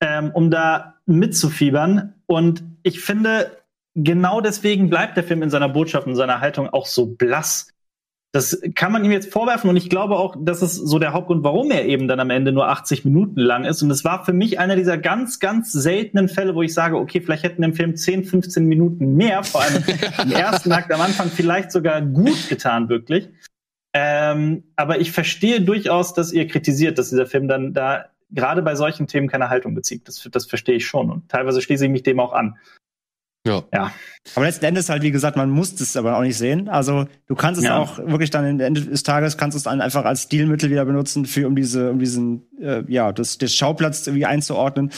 ähm, 0.00 0.30
um 0.32 0.50
da 0.50 0.94
mitzufiebern. 1.04 2.14
Und 2.24 2.64
ich 2.82 3.00
finde, 3.00 3.58
genau 3.94 4.40
deswegen 4.40 4.88
bleibt 4.88 5.18
der 5.18 5.24
Film 5.24 5.42
in 5.42 5.50
seiner 5.50 5.68
Botschaft 5.68 6.06
und 6.06 6.16
seiner 6.16 6.40
Haltung 6.40 6.70
auch 6.70 6.86
so 6.86 7.06
blass. 7.06 7.68
Das 8.36 8.60
kann 8.74 8.92
man 8.92 9.02
ihm 9.02 9.12
jetzt 9.12 9.32
vorwerfen 9.32 9.70
und 9.70 9.76
ich 9.76 9.88
glaube 9.88 10.16
auch, 10.16 10.36
das 10.38 10.60
ist 10.60 10.74
so 10.74 10.98
der 10.98 11.14
Hauptgrund, 11.14 11.42
warum 11.42 11.70
er 11.70 11.86
eben 11.86 12.06
dann 12.06 12.20
am 12.20 12.28
Ende 12.28 12.52
nur 12.52 12.68
80 12.68 13.06
Minuten 13.06 13.40
lang 13.40 13.64
ist. 13.64 13.80
Und 13.80 13.90
es 13.90 14.04
war 14.04 14.26
für 14.26 14.34
mich 14.34 14.58
einer 14.58 14.76
dieser 14.76 14.98
ganz, 14.98 15.40
ganz 15.40 15.72
seltenen 15.72 16.28
Fälle, 16.28 16.54
wo 16.54 16.60
ich 16.60 16.74
sage, 16.74 16.98
okay, 16.98 17.22
vielleicht 17.22 17.44
hätten 17.44 17.62
im 17.62 17.72
Film 17.72 17.96
10, 17.96 18.26
15 18.26 18.66
Minuten 18.66 19.14
mehr, 19.14 19.42
vor 19.42 19.62
allem 19.62 19.82
im 20.22 20.32
ersten 20.32 20.70
Akt 20.70 20.92
am 20.92 21.00
Anfang 21.00 21.30
vielleicht 21.30 21.72
sogar 21.72 22.02
gut 22.02 22.50
getan, 22.50 22.90
wirklich. 22.90 23.30
Ähm, 23.94 24.64
aber 24.76 25.00
ich 25.00 25.12
verstehe 25.12 25.62
durchaus, 25.62 26.12
dass 26.12 26.30
ihr 26.30 26.46
kritisiert, 26.46 26.98
dass 26.98 27.08
dieser 27.08 27.24
Film 27.24 27.48
dann 27.48 27.72
da 27.72 28.10
gerade 28.28 28.60
bei 28.60 28.74
solchen 28.74 29.06
Themen 29.06 29.28
keine 29.28 29.48
Haltung 29.48 29.74
bezieht. 29.74 30.08
Das, 30.08 30.28
das 30.30 30.44
verstehe 30.44 30.76
ich 30.76 30.86
schon. 30.86 31.10
Und 31.10 31.30
teilweise 31.30 31.62
schließe 31.62 31.86
ich 31.86 31.90
mich 31.90 32.02
dem 32.02 32.20
auch 32.20 32.34
an. 32.34 32.58
Ja. 33.46 33.62
Ja. 33.72 33.92
Aber 34.34 34.44
letzten 34.44 34.64
Endes 34.64 34.88
halt, 34.88 35.02
wie 35.02 35.10
gesagt, 35.12 35.36
man 35.36 35.48
muss 35.50 35.72
es 35.80 35.96
aber 35.96 36.16
auch 36.18 36.22
nicht 36.22 36.36
sehen. 36.36 36.68
Also 36.68 37.06
du 37.26 37.34
kannst 37.34 37.58
es 37.60 37.66
Ja. 37.66 37.78
auch 37.78 37.98
wirklich 37.98 38.30
dann 38.30 38.44
am 38.44 38.60
Ende 38.60 38.80
des 38.82 39.02
Tages 39.02 39.38
kannst 39.38 39.54
du 39.54 39.58
es 39.58 39.62
dann 39.64 39.80
einfach 39.80 40.04
als 40.04 40.24
Stilmittel 40.24 40.70
wieder 40.70 40.84
benutzen, 40.84 41.24
für 41.26 41.46
um 41.46 41.56
diese, 41.56 41.90
um 41.90 41.98
diesen, 41.98 42.42
äh, 42.60 42.82
ja, 42.88 43.12
das, 43.12 43.38
das 43.38 43.54
Schauplatz 43.54 44.06
irgendwie 44.06 44.26
einzuordnen. 44.26 44.90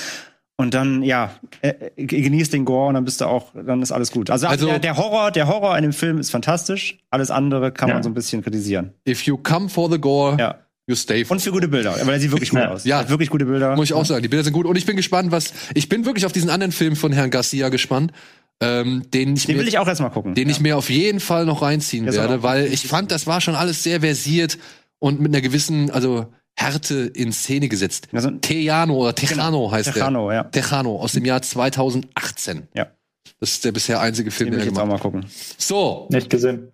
Und 0.61 0.75
dann, 0.75 1.05
ja, 1.05 1.31
äh, 1.63 1.73
äh, 1.97 2.05
genießt 2.05 2.53
den 2.53 2.65
Gore 2.65 2.89
und 2.89 2.95
dann 2.95 3.05
bist 3.05 3.21
du 3.21 3.27
auch, 3.27 3.53
dann 3.55 3.81
ist 3.81 3.93
alles 3.93 4.11
gut. 4.11 4.29
Also, 4.29 4.49
Also- 4.49 4.67
der, 4.67 4.81
der 4.81 4.97
Horror, 4.97 5.31
der 5.31 5.47
Horror 5.47 5.77
in 5.77 5.83
dem 5.83 5.93
Film 5.93 6.19
ist 6.19 6.31
fantastisch. 6.31 6.99
Alles 7.11 7.31
andere 7.31 7.71
kann 7.71 7.89
Ja. 7.91 7.95
man 7.95 8.03
so 8.03 8.11
ein 8.11 8.15
bisschen 8.15 8.43
kritisieren. 8.43 8.93
If 9.09 9.23
you 9.23 9.37
come 9.37 9.69
for 9.69 9.89
the 9.89 10.01
gore, 10.01 10.37
Ja. 10.41 10.57
you 10.89 10.97
stay 10.97 11.25
for 11.25 11.37
Und 11.37 11.41
für 11.43 11.53
gute 11.53 11.69
Bilder, 11.69 11.95
weil 12.03 12.15
er 12.15 12.19
sieht 12.19 12.33
wirklich 12.33 12.51
gut 12.51 12.59
aus. 12.63 12.83
Ja. 12.85 12.99
Hat 12.99 13.09
wirklich 13.09 13.31
gute 13.31 13.45
Bilder. 13.45 13.77
Muss 13.77 13.85
ich 13.91 13.93
auch 13.95 14.05
sagen, 14.05 14.21
die 14.23 14.29
Bilder 14.29 14.43
sind 14.43 14.53
gut. 14.53 14.67
Und 14.67 14.75
ich 14.77 14.85
bin 14.85 14.97
gespannt, 14.97 15.31
was. 15.31 15.53
Ich 15.75 15.89
bin 15.89 16.05
wirklich 16.05 16.27
auf 16.27 16.33
diesen 16.33 16.51
anderen 16.51 16.73
Film 16.73 16.97
von 16.97 17.13
Herrn 17.13 17.31
Garcia 17.31 17.69
gespannt, 17.69 18.11
ähm, 18.61 19.05
den 19.13 19.37
ich 19.37 19.47
Den 19.47 19.57
mir, 19.57 19.63
will 19.63 19.69
ich 19.69 19.79
auch 19.79 19.87
erstmal 19.89 20.11
gucken. 20.11 20.35
den 20.35 20.49
ich 20.49 20.61
mir 20.61 20.77
auf 20.77 20.91
jeden 20.91 21.21
Fall 21.21 21.45
noch 21.47 21.63
reinziehen 21.63 22.05
Der 22.05 22.13
soll 22.13 22.23
werde, 22.29 22.43
weil 22.43 22.73
ich 22.73 22.87
fand, 22.87 23.11
das 23.11 23.27
war 23.27 23.41
schon 23.41 23.55
alles 23.55 23.83
sehr 23.83 24.01
versiert 24.01 24.59
und 24.99 25.21
mit 25.21 25.33
einer 25.33 25.41
gewissen, 25.43 25.91
also 25.91 26.27
Härte 26.57 27.11
in 27.15 27.33
Szene 27.33 27.69
gesetzt. 27.69 28.09
Also- 28.13 28.31
Tejano 28.33 28.97
oder 28.97 29.15
Tejano 29.15 29.71
heißt 29.71 29.93
Tejano, 29.93 30.29
der. 30.31 30.37
ja. 30.39 30.45
Tejano 30.45 30.97
aus 31.01 31.13
dem 31.13 31.25
Jahr 31.25 31.41
2018. 31.41 32.67
Ja. 32.75 32.89
Das 33.39 33.53
ist 33.53 33.65
der 33.65 33.71
bisher 33.73 34.01
einzige 34.01 34.33
Film, 34.33 34.51
Den 34.51 34.59
den 34.59 34.61
ich 34.61 34.67
er 34.67 34.73
jetzt 34.73 34.81
auch 34.83 34.87
mal 34.87 34.99
gucken. 34.99 35.27
So, 35.57 36.09
Nicht 36.11 36.29
gesehen. 36.29 36.73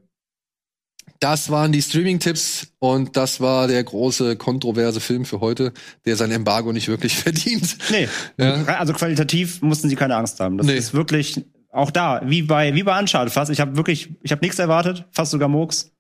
das 1.21 1.51
waren 1.51 1.73
die 1.73 1.83
Streaming-Tipps 1.83 2.69
und 2.79 3.17
das 3.19 3.41
war 3.43 3.67
der 3.69 3.85
große 3.85 4.37
kontroverse 4.37 5.01
Film 5.01 5.27
für 5.27 5.41
heute, 5.41 5.73
der 6.07 6.17
sein 6.17 6.31
Embargo 6.31 6.73
nicht 6.73 6.89
wirklich 6.89 7.17
verdient. 7.19 7.77
Nee, 7.91 8.09
Ja. 8.39 8.65
also 8.65 8.95
qualitativ 8.95 9.61
mussten 9.61 9.91
sie 9.91 9.97
keine 9.97 10.17
Angst 10.17 10.41
haben. 10.41 10.57
Das 10.57 10.67
Nee. 10.67 10.77
ist 10.77 10.95
wirklich 10.95 11.45
auch 11.75 11.91
da, 11.91 12.23
wie 12.25 12.43
bei 12.43 12.75
wie 12.75 12.83
bei 12.83 12.99
Uncharted 12.99 13.33
fast. 13.33 13.51
Ich 13.51 13.61
habe 13.61 13.77
wirklich, 13.77 14.11
ich 14.23 14.31
habe 14.33 14.41
nichts 14.43 14.59
erwartet, 14.59 15.05
fast 15.13 15.31
sogar 15.33 15.49
Murks 15.49 15.91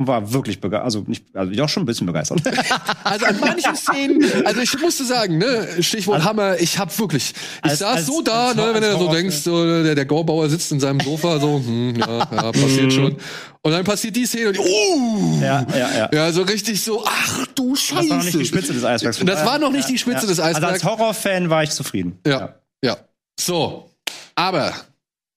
und 0.00 0.06
war 0.06 0.32
wirklich 0.32 0.60
begeistert. 0.60 0.84
Also 0.84 1.04
nicht, 1.06 1.24
also 1.34 1.52
doch 1.52 1.68
schon 1.68 1.82
ein 1.82 1.86
bisschen 1.86 2.06
begeistert. 2.06 2.40
Also 3.04 3.24
an 3.26 3.40
manchen 3.40 3.74
Szenen, 3.74 4.44
also 4.44 4.60
ich 4.60 4.78
musste 4.80 5.04
sagen, 5.04 5.38
ne, 5.38 5.66
Stichwort 5.82 6.22
Hammer, 6.24 6.58
ich 6.60 6.78
hab 6.78 6.96
wirklich, 6.98 7.30
ich 7.64 7.70
Als- 7.70 7.78
saß 7.80 7.96
als- 7.96 8.06
so 8.06 8.20
da, 8.22 8.48
als- 8.48 8.56
ne, 8.56 8.70
wenn 8.74 8.82
du 8.82 8.92
so 8.98 9.10
denkst, 9.10 9.36
so, 9.36 9.82
der, 9.82 9.94
der 9.94 10.04
Gorbauer 10.04 10.48
sitzt 10.48 10.70
in 10.72 10.78
seinem 10.80 11.00
Sofa, 11.00 11.40
so, 11.40 11.56
hm, 11.64 11.96
ja, 11.96 12.18
ja, 12.18 12.26
passiert 12.52 12.92
schon. 12.92 13.16
Und 13.62 13.72
dann 13.72 13.82
passiert 13.84 14.14
die 14.14 14.26
Szene 14.26 14.50
und, 14.50 14.58
uh, 14.58 15.38
ja, 15.40 15.66
ja, 15.74 15.90
ja. 15.96 16.08
ja, 16.12 16.32
so 16.32 16.42
richtig 16.42 16.82
so, 16.82 17.02
ach 17.06 17.46
du 17.54 17.74
Scheiße. 17.74 18.08
Das 18.08 18.10
war 18.10 18.16
noch 18.18 18.24
nicht 18.24 18.38
die 18.38 18.44
Spitze 18.46 18.72
des 18.74 18.84
Eisbergs. 18.84 19.18
Das 19.24 19.44
war 19.46 19.58
noch 19.58 19.72
nicht 19.72 19.88
die 19.88 19.98
Spitze 19.98 20.26
des 20.26 20.38
Also 20.38 20.42
als 20.42 20.56
Eisbergs. 20.74 20.84
Horrorfan 20.84 21.50
war 21.50 21.62
ich 21.62 21.70
zufrieden. 21.70 22.18
Ja, 22.26 22.54
ja. 22.84 22.96
So, 23.40 23.90
aber 24.34 24.72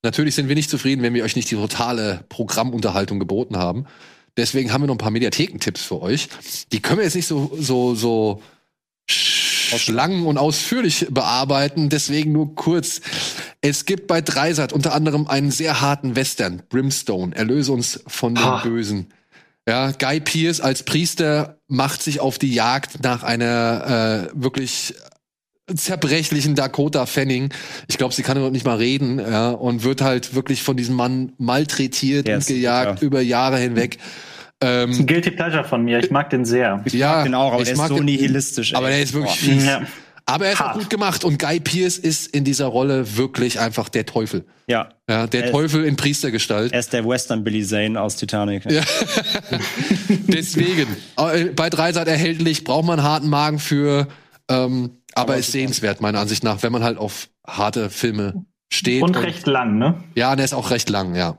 natürlich 0.03 0.35
sind 0.35 0.47
wir 0.47 0.55
nicht 0.55 0.69
zufrieden, 0.69 1.01
wenn 1.01 1.13
wir 1.13 1.23
euch 1.23 1.35
nicht 1.35 1.49
die 1.51 1.55
totale 1.55 2.23
Programmunterhaltung 2.29 3.19
geboten 3.19 3.57
haben. 3.57 3.85
Deswegen 4.37 4.71
haben 4.71 4.81
wir 4.81 4.87
noch 4.87 4.95
ein 4.95 4.99
paar 4.99 5.11
Mediathekentipps 5.11 5.83
für 5.83 6.01
euch. 6.01 6.29
Die 6.71 6.79
können 6.81 6.99
wir 6.99 7.05
jetzt 7.05 7.15
nicht 7.15 7.27
so 7.27 7.51
so 7.59 7.95
so 7.95 8.41
schlangen 9.07 10.25
und 10.25 10.37
ausführlich 10.37 11.07
bearbeiten, 11.09 11.89
deswegen 11.89 12.31
nur 12.31 12.55
kurz. 12.55 13.01
Es 13.61 13.85
gibt 13.85 14.07
bei 14.07 14.21
Dreisat 14.21 14.73
unter 14.73 14.93
anderem 14.93 15.27
einen 15.27 15.51
sehr 15.51 15.81
harten 15.81 16.15
Western, 16.15 16.63
Brimstone, 16.69 17.35
Erlöse 17.35 17.71
uns 17.71 18.01
von 18.07 18.35
den 18.35 18.43
Ah. 18.43 18.61
Bösen. 18.63 19.13
Ja, 19.67 19.91
Guy 19.91 20.19
Pierce 20.19 20.59
als 20.59 20.83
Priester 20.83 21.59
macht 21.67 22.01
sich 22.01 22.19
auf 22.19 22.39
die 22.39 22.53
Jagd 22.53 23.03
nach 23.03 23.21
einer 23.23 24.29
äh, 24.33 24.41
wirklich 24.41 24.95
zerbrechlichen 25.73 26.55
Dakota 26.55 27.05
Fanning. 27.05 27.49
Ich 27.87 27.97
glaube, 27.97 28.13
sie 28.13 28.23
kann 28.23 28.37
noch 28.39 28.49
nicht 28.49 28.65
mal 28.65 28.77
reden 28.77 29.19
ja, 29.19 29.51
und 29.51 29.83
wird 29.83 30.01
halt 30.01 30.35
wirklich 30.35 30.63
von 30.63 30.75
diesem 30.77 30.95
Mann 30.95 31.33
malträtiert 31.37 32.27
Der 32.27 32.35
und 32.35 32.41
ist 32.41 32.47
gejagt 32.47 32.99
super. 32.99 33.05
über 33.05 33.21
Jahre 33.21 33.57
hinweg. 33.59 33.97
Das 34.59 34.69
ist 34.69 34.83
Ähm, 34.97 34.99
ein 35.01 35.07
Guilty 35.07 35.31
Pleasure 35.31 35.63
von 35.63 35.83
mir. 35.83 35.99
Ich 35.99 36.11
mag 36.11 36.29
den 36.29 36.45
sehr. 36.45 36.83
ja, 36.91 37.23
Den 37.23 37.33
auch, 37.35 37.51
aber 37.53 37.61
ich 37.61 37.65
der 37.65 37.73
ist 37.73 37.77
mag 37.79 37.87
so 37.89 37.95
den- 37.95 38.05
nihilistisch. 38.05 38.71
ey. 38.71 38.77
Aber 38.77 38.89
der 38.89 39.01
ist 39.01 39.13
wirklich 39.13 39.31
Boah. 39.39 39.53
fies. 39.53 39.65
Ja. 39.65 39.81
Aber 40.27 40.45
er 40.45 40.53
ist 40.53 40.61
auch 40.61 40.73
gut 40.73 40.89
gemacht 40.89 41.23
und 41.25 41.39
Guy 41.39 41.59
Pierce 41.59 41.97
ist 41.97 42.27
in 42.27 42.43
dieser 42.43 42.67
Rolle 42.67 43.17
wirklich 43.17 43.59
einfach 43.59 43.89
der 43.89 44.05
Teufel. 44.05 44.45
Ja, 44.67 44.89
Ja, 45.09 45.25
der 45.27 45.41
Er 45.41 45.45
ist- 45.47 45.51
Teufel 45.51 45.83
in 45.83 45.95
Priestergestalt. 45.95 46.71
er 46.73 46.79
ist 46.79 46.93
der 46.93 47.05
Western 47.07 47.43
Billy 47.43 47.63
Zane 47.65 47.99
aus 47.99 48.15
Titanic. 48.17 48.69
Ja. 48.69 48.83
Deswegen, 50.27 50.87
äh, 51.17 51.45
bei 51.45 51.69
Dreisat 51.69 52.07
erhältlich, 52.07 52.63
braucht 52.63 52.85
man 52.85 52.99
einen 52.99 53.07
harten 53.07 53.29
Magen 53.29 53.59
für, 53.59 54.07
ähm, 54.51 54.91
aber, 55.13 55.37
ist 55.37 55.51
sehenswert, 55.51 56.01
meiner 56.01 56.19
Ansicht 56.19 56.43
nach, 56.43 56.63
wenn 56.63 56.71
man 56.71 56.83
halt 56.83 56.97
auf 56.97 57.29
harte 57.45 57.89
Filme 57.89 58.45
steht. 58.71 59.03
Und 59.03 59.17
recht 59.17 59.45
lang, 59.45 59.77
ne? 59.77 59.95
Ja, 60.15 60.35
der 60.35 60.45
ist 60.45 60.53
auch 60.53 60.71
recht 60.71 60.89
lang, 60.89 61.15
ja. 61.15 61.37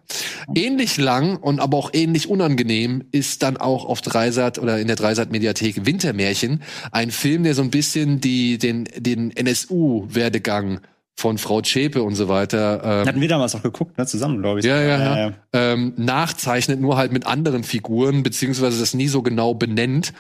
Ähnlich 0.55 0.99
lang 0.99 1.37
und 1.37 1.61
aber 1.61 1.79
auch 1.79 1.91
ähnlich 1.93 2.29
unangenehm 2.29 3.05
ist 3.11 3.43
dann 3.43 3.57
auch 3.57 3.87
auf 3.87 4.03
Dreisat 4.03 4.59
oder 4.59 4.79
in 4.79 4.87
der 4.87 4.97
Dreisat-Mediathek 4.97 5.87
Wintermärchen. 5.87 6.63
Ein 6.93 7.11
Film, 7.11 7.45
der 7.45 7.55
so 7.55 7.63
ein 7.63 7.71
bisschen 7.71 8.21
die, 8.21 8.59
den, 8.59 8.87
den 8.97 9.35
NSU-Werdegang 9.35 10.81
von 11.17 11.39
Frau 11.39 11.61
Zschäpe 11.61 12.03
und 12.03 12.15
so 12.15 12.29
weiter 12.29 12.83
ähm, 12.85 13.09
Hatten 13.09 13.21
wir 13.21 13.29
damals 13.29 13.55
auch 13.55 13.63
geguckt, 13.63 13.97
ne? 13.97 14.07
Zusammen, 14.07 14.43
glaube 14.43 14.61
ich. 14.61 14.67
ja, 14.67 14.81
ja, 14.81 15.19
ja. 15.19 15.33
Ähm, 15.53 15.95
nachzeichnet, 15.97 16.81
nur 16.81 16.97
halt 16.97 17.13
mit 17.13 17.27
anderen 17.27 17.65
Figuren, 17.65 18.23
beziehungsweise 18.23 18.81
das 18.81 18.95
nie 18.95 19.09
so 19.09 19.23
genau 19.23 19.55
benennt 19.55 20.13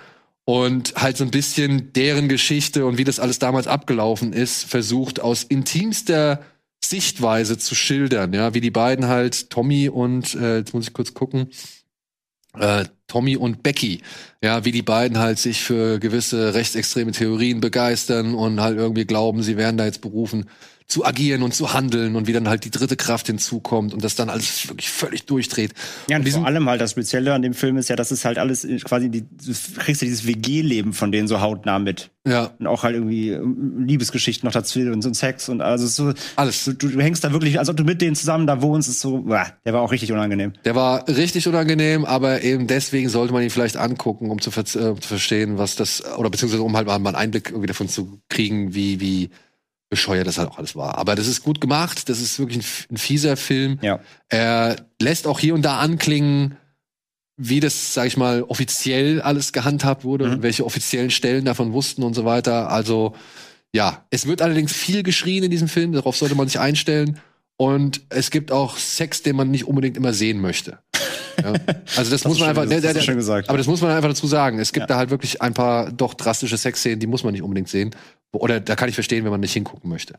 und 0.44 0.94
halt 0.96 1.16
so 1.16 1.24
ein 1.24 1.30
bisschen 1.30 1.92
deren 1.92 2.28
Geschichte 2.28 2.86
und 2.86 2.98
wie 2.98 3.04
das 3.04 3.20
alles 3.20 3.38
damals 3.38 3.66
abgelaufen 3.66 4.32
ist, 4.32 4.64
versucht 4.64 5.20
aus 5.20 5.44
intimster 5.44 6.40
Sichtweise 6.84 7.58
zu 7.58 7.74
schildern, 7.74 8.32
ja, 8.32 8.54
wie 8.54 8.60
die 8.60 8.72
beiden 8.72 9.06
halt, 9.06 9.50
Tommy 9.50 9.88
und, 9.88 10.34
äh, 10.34 10.58
jetzt 10.58 10.74
muss 10.74 10.88
ich 10.88 10.92
kurz 10.92 11.14
gucken, 11.14 11.48
äh, 12.58 12.84
Tommy 13.06 13.36
und 13.36 13.62
Becky, 13.62 14.02
ja, 14.42 14.64
wie 14.64 14.72
die 14.72 14.82
beiden 14.82 15.18
halt 15.18 15.38
sich 15.38 15.60
für 15.62 15.98
gewisse 16.00 16.54
rechtsextreme 16.54 17.12
Theorien 17.12 17.60
begeistern 17.60 18.34
und 18.34 18.60
halt 18.60 18.78
irgendwie 18.78 19.04
glauben, 19.04 19.42
sie 19.42 19.56
wären 19.56 19.76
da 19.76 19.84
jetzt 19.84 20.00
berufen 20.00 20.46
zu 20.86 21.04
agieren 21.04 21.42
und 21.42 21.54
zu 21.54 21.72
handeln 21.72 22.16
und 22.16 22.26
wie 22.26 22.32
dann 22.32 22.48
halt 22.48 22.64
die 22.64 22.70
dritte 22.70 22.96
Kraft 22.96 23.26
hinzukommt 23.26 23.94
und 23.94 24.04
das 24.04 24.14
dann 24.14 24.28
alles 24.30 24.68
wirklich 24.68 24.90
völlig 24.90 25.26
durchdreht. 25.26 25.72
Ja, 26.08 26.16
und 26.18 26.24
und 26.26 26.32
vor 26.32 26.46
allem 26.46 26.68
halt 26.68 26.80
das 26.80 26.92
Spezielle 26.92 27.32
an 27.34 27.42
dem 27.42 27.54
Film 27.54 27.76
ist 27.76 27.88
ja, 27.88 27.96
dass 27.96 28.10
es 28.10 28.24
halt 28.24 28.38
alles 28.38 28.64
in- 28.64 28.78
quasi, 28.80 29.08
die, 29.08 29.22
du 29.22 29.52
kriegst 29.78 30.02
ja 30.02 30.06
dieses 30.06 30.26
WG-Leben 30.26 30.92
von 30.92 31.12
denen 31.12 31.28
so 31.28 31.40
hautnah 31.40 31.78
mit. 31.78 32.10
ja, 32.26 32.50
Und 32.58 32.66
auch 32.66 32.82
halt 32.82 32.94
irgendwie 32.94 33.30
ähm, 33.30 33.84
Liebesgeschichten 33.86 34.46
noch 34.46 34.52
dazu 34.52 34.80
und 34.80 35.02
so 35.02 35.08
ein 35.08 35.14
Sex 35.14 35.48
und 35.48 35.60
also 35.60 35.86
so, 35.86 36.12
alles. 36.36 36.64
du, 36.64 36.72
du 36.72 37.00
hängst 37.00 37.22
da 37.24 37.32
wirklich, 37.32 37.58
als 37.58 37.68
ob 37.68 37.76
du 37.76 37.84
mit 37.84 38.00
denen 38.00 38.14
zusammen 38.16 38.46
da 38.46 38.62
wohnst, 38.62 38.88
ist 38.88 39.00
so, 39.00 39.18
der 39.20 39.72
war 39.72 39.80
auch 39.82 39.92
richtig 39.92 40.12
unangenehm. 40.12 40.52
Der 40.64 40.74
war 40.74 41.06
richtig 41.08 41.46
unangenehm, 41.48 42.04
aber 42.04 42.42
eben 42.42 42.66
deswegen 42.66 43.08
sollte 43.08 43.32
man 43.32 43.42
ihn 43.42 43.50
vielleicht 43.50 43.76
angucken, 43.76 44.30
um 44.30 44.40
zu, 44.40 44.50
ver 44.50 44.62
äh, 44.62 44.64
zu 44.64 44.96
verstehen, 45.00 45.58
was 45.58 45.76
das, 45.76 46.02
oder 46.16 46.30
beziehungsweise 46.30 46.62
um 46.62 46.76
halt 46.76 46.86
mal 46.86 46.94
einen 46.96 47.14
Einblick 47.14 47.48
irgendwie 47.50 47.66
davon 47.68 47.88
zu 47.88 48.20
kriegen, 48.28 48.74
wie, 48.74 49.00
wie 49.00 49.30
bescheuert 49.92 50.26
das 50.26 50.38
halt 50.38 50.48
auch 50.50 50.56
alles 50.56 50.74
war. 50.74 50.96
Aber 50.96 51.14
das 51.14 51.26
ist 51.26 51.42
gut 51.44 51.60
gemacht, 51.60 52.08
das 52.08 52.18
ist 52.20 52.38
wirklich 52.38 52.58
ein, 52.58 52.94
ein 52.94 52.96
fieser 52.96 53.36
Film. 53.36 53.78
Ja. 53.82 54.00
Er 54.30 54.76
lässt 55.00 55.26
auch 55.26 55.38
hier 55.38 55.52
und 55.52 55.60
da 55.62 55.78
anklingen, 55.80 56.56
wie 57.36 57.60
das, 57.60 57.92
sag 57.92 58.06
ich 58.06 58.16
mal, 58.16 58.42
offiziell 58.42 59.20
alles 59.20 59.52
gehandhabt 59.52 60.02
wurde 60.04 60.26
Mhm. 60.26 60.32
und 60.32 60.42
welche 60.42 60.64
offiziellen 60.64 61.10
Stellen 61.10 61.44
davon 61.44 61.74
wussten 61.74 62.02
und 62.02 62.14
so 62.14 62.24
weiter. 62.24 62.70
Also, 62.70 63.14
ja, 63.74 64.06
es 64.08 64.26
wird 64.26 64.40
allerdings 64.40 64.72
viel 64.72 65.02
geschrien 65.02 65.44
in 65.44 65.50
diesem 65.50 65.68
Film, 65.68 65.92
darauf 65.92 66.16
sollte 66.16 66.34
man 66.36 66.48
sich 66.48 66.58
einstellen. 66.58 67.18
Und 67.58 68.00
es 68.08 68.30
gibt 68.30 68.50
auch 68.50 68.78
Sex, 68.78 69.22
den 69.22 69.36
man 69.36 69.50
nicht 69.50 69.66
unbedingt 69.68 69.98
immer 69.98 70.14
sehen 70.14 70.40
möchte. 70.40 70.78
Ja. 71.42 71.52
Also 71.96 72.10
das, 72.10 72.24
muss 72.24 72.34
ist 72.36 72.40
man 72.40 72.48
einfach, 72.50 72.66
das 72.66 72.82
hast 72.84 72.96
du 72.96 73.02
schön 73.02 73.16
gesagt. 73.16 73.48
aber 73.50 73.58
das 73.58 73.66
muss 73.66 73.80
man 73.82 73.90
einfach 73.90 74.08
dazu 74.08 74.26
sagen. 74.26 74.58
Es 74.58 74.72
gibt 74.72 74.84
Ja. 74.84 74.86
da 74.94 74.96
halt 74.96 75.10
wirklich 75.10 75.40
ein 75.42 75.54
paar 75.54 75.92
doch 75.92 76.14
drastische 76.14 76.56
Sexszenen, 76.56 76.98
die 76.98 77.06
muss 77.06 77.24
man 77.24 77.32
nicht 77.32 77.42
unbedingt 77.42 77.68
sehen. 77.68 77.90
Oder 78.32 78.60
da 78.60 78.76
kann 78.76 78.88
ich 78.88 78.94
verstehen, 78.94 79.24
wenn 79.24 79.30
man 79.30 79.40
nicht 79.40 79.52
hingucken 79.52 79.90
möchte. 79.90 80.14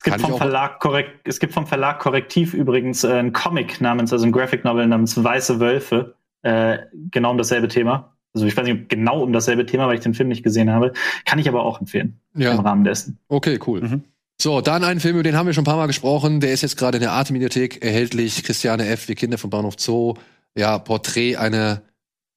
Es 0.00 0.04
gibt, 0.04 0.16
Kann 0.16 0.20
ich 0.20 0.28
vom 0.28 0.38
Verlag 0.38 0.80
korrekt, 0.80 1.26
es 1.28 1.40
gibt 1.40 1.52
vom 1.52 1.66
Verlag 1.66 1.98
Korrektiv 1.98 2.54
übrigens 2.54 3.04
äh, 3.04 3.18
ein 3.18 3.32
Comic 3.32 3.80
namens, 3.80 4.12
also 4.12 4.24
ein 4.26 4.32
Graphic 4.32 4.64
Novel 4.64 4.86
namens 4.86 5.22
Weiße 5.22 5.58
Wölfe, 5.60 6.14
äh, 6.42 6.78
genau 7.10 7.32
um 7.32 7.38
dasselbe 7.38 7.68
Thema. 7.68 8.14
Also 8.34 8.46
ich 8.46 8.56
weiß 8.56 8.64
nicht 8.64 8.82
ob 8.82 8.88
genau 8.88 9.22
um 9.22 9.32
dasselbe 9.32 9.66
Thema, 9.66 9.88
weil 9.88 9.96
ich 9.96 10.00
den 10.02 10.14
Film 10.14 10.28
nicht 10.28 10.44
gesehen 10.44 10.70
habe. 10.70 10.92
Kann 11.24 11.38
ich 11.38 11.48
aber 11.48 11.64
auch 11.64 11.80
empfehlen 11.80 12.20
im 12.34 12.42
Ja, 12.42 12.54
Rahmen 12.54 12.84
dessen. 12.84 13.18
okay, 13.28 13.58
cool. 13.66 13.80
Mhm. 13.80 14.04
So, 14.40 14.60
dann 14.60 14.84
ein 14.84 15.00
Film, 15.00 15.16
über 15.16 15.24
den 15.24 15.36
haben 15.36 15.46
wir 15.46 15.52
schon 15.52 15.62
ein 15.62 15.64
paar 15.64 15.76
Mal 15.76 15.88
gesprochen. 15.88 16.38
Der 16.38 16.52
ist 16.52 16.62
jetzt 16.62 16.76
gerade 16.76 16.98
in 16.98 17.02
der 17.02 17.10
Arte-Mediathek 17.10 17.82
erhältlich. 17.84 18.44
Christiane 18.44 18.86
F., 18.86 19.08
Wir 19.08 19.16
Kinder 19.16 19.36
vom 19.36 19.50
Bahnhof 19.50 19.74
Zoo. 19.78 20.14
Ja, 20.56 20.78
Porträt 20.78 21.36
einer, 21.36 21.82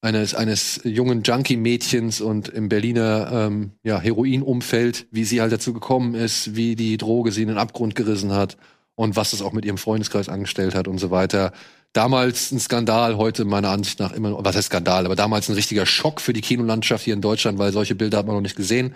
eines, 0.02 0.34
eines 0.34 0.80
jungen 0.82 1.22
Junkie-Mädchens 1.22 2.20
und 2.20 2.48
im 2.48 2.68
Berliner 2.68 3.30
ähm, 3.32 3.70
ja, 3.84 4.00
Heroin-Umfeld, 4.00 5.06
wie 5.12 5.24
sie 5.24 5.40
halt 5.40 5.52
dazu 5.52 5.72
gekommen 5.72 6.14
ist, 6.14 6.56
wie 6.56 6.74
die 6.74 6.98
Droge 6.98 7.30
sie 7.30 7.42
in 7.42 7.48
den 7.48 7.56
Abgrund 7.56 7.94
gerissen 7.94 8.32
hat 8.32 8.56
und 8.96 9.14
was 9.16 9.30
das 9.30 9.42
auch 9.42 9.52
mit 9.52 9.64
ihrem 9.64 9.78
Freundeskreis 9.78 10.28
angestellt 10.28 10.74
hat 10.74 10.88
und 10.88 10.98
so 10.98 11.10
weiter. 11.10 11.52
Damals 11.92 12.50
ein 12.50 12.58
Skandal, 12.58 13.16
heute 13.16 13.44
meiner 13.44 13.68
Ansicht 13.68 14.00
nach 14.00 14.12
immer 14.12 14.30
noch, 14.30 14.44
was 14.44 14.56
heißt 14.56 14.66
Skandal, 14.66 15.06
aber 15.06 15.14
damals 15.14 15.48
ein 15.48 15.54
richtiger 15.54 15.86
Schock 15.86 16.20
für 16.20 16.32
die 16.32 16.40
Kinolandschaft 16.40 17.04
hier 17.04 17.14
in 17.14 17.20
Deutschland, 17.20 17.58
weil 17.58 17.72
solche 17.72 17.94
Bilder 17.94 18.18
hat 18.18 18.26
man 18.26 18.34
noch 18.34 18.42
nicht 18.42 18.56
gesehen. 18.56 18.94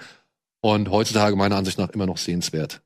Und 0.61 0.91
heutzutage 0.91 1.37
meiner 1.37 1.57
Ansicht 1.57 1.78
nach 1.78 1.91
immer 1.91 2.07
noch 2.07 2.16
sehenswert. 2.16 2.81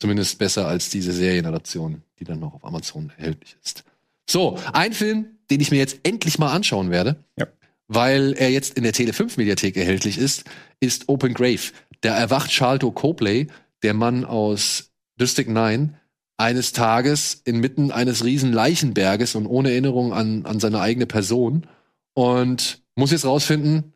Zumindest 0.00 0.38
besser 0.38 0.66
als 0.66 0.88
diese 0.88 1.12
Serienadaption, 1.12 2.02
die 2.18 2.24
dann 2.24 2.40
noch 2.40 2.54
auf 2.54 2.64
Amazon 2.64 3.12
erhältlich 3.18 3.56
ist. 3.62 3.84
So, 4.32 4.58
ein 4.72 4.94
Film, 4.94 5.26
den 5.50 5.60
ich 5.60 5.70
mir 5.70 5.76
jetzt 5.76 5.98
endlich 6.04 6.38
mal 6.38 6.50
anschauen 6.52 6.90
werde, 6.90 7.16
Ja. 7.38 7.46
weil 7.86 8.32
er 8.32 8.50
jetzt 8.50 8.78
in 8.78 8.82
der 8.82 8.94
Tele5 8.94 9.34
Mediathek 9.36 9.76
erhältlich 9.76 10.16
ist, 10.16 10.44
ist 10.80 11.10
Open 11.10 11.34
Grave. 11.34 11.60
Da 12.00 12.16
erwacht 12.16 12.50
Charlton 12.50 12.94
Copley, 12.94 13.48
der 13.82 13.92
Mann 13.92 14.24
aus 14.24 14.90
District 15.20 15.48
9, 15.48 15.96
eines 16.38 16.72
Tages 16.72 17.42
inmitten 17.44 17.90
eines 17.90 18.24
riesen 18.24 18.54
Leichenberges 18.54 19.34
und 19.34 19.46
ohne 19.46 19.70
Erinnerung 19.70 20.14
an, 20.14 20.46
an 20.46 20.60
seine 20.60 20.80
eigene 20.80 21.04
Person 21.04 21.66
und 22.14 22.80
muss 22.96 23.10
jetzt 23.10 23.26
rausfinden, 23.26 23.92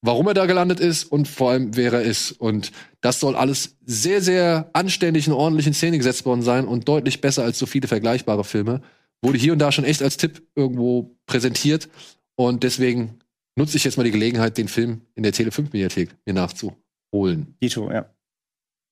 warum 0.00 0.28
er 0.28 0.34
da 0.34 0.46
gelandet 0.46 0.78
ist 0.78 1.06
und 1.06 1.26
vor 1.26 1.50
allem, 1.50 1.76
wer 1.76 1.92
er 1.92 2.02
ist. 2.02 2.30
Und 2.30 2.70
das 3.00 3.18
soll 3.18 3.34
alles 3.34 3.78
sehr, 3.84 4.22
sehr 4.22 4.70
anständig 4.74 5.26
und 5.26 5.34
ordentlich 5.34 5.66
in 5.66 5.74
Szene 5.74 5.98
gesetzt 5.98 6.24
worden 6.24 6.42
sein 6.42 6.68
und 6.68 6.86
deutlich 6.86 7.20
besser 7.20 7.42
als 7.42 7.58
so 7.58 7.66
viele 7.66 7.88
vergleichbare 7.88 8.44
Filme. 8.44 8.80
Wurde 9.22 9.38
hier 9.38 9.52
und 9.52 9.58
da 9.60 9.70
schon 9.72 9.84
echt 9.84 10.02
als 10.02 10.16
Tipp 10.16 10.42
irgendwo 10.54 11.16
präsentiert. 11.26 11.88
Und 12.34 12.62
deswegen 12.64 13.20
nutze 13.56 13.76
ich 13.76 13.84
jetzt 13.84 13.96
mal 13.96 14.04
die 14.04 14.10
Gelegenheit, 14.10 14.58
den 14.58 14.68
Film 14.68 15.02
in 15.14 15.22
der 15.22 15.32
Tele5-Mediathek 15.32 16.10
mir 16.26 16.34
nachzuholen. 16.34 17.56
Dito, 17.62 17.90
ja. 17.90 18.06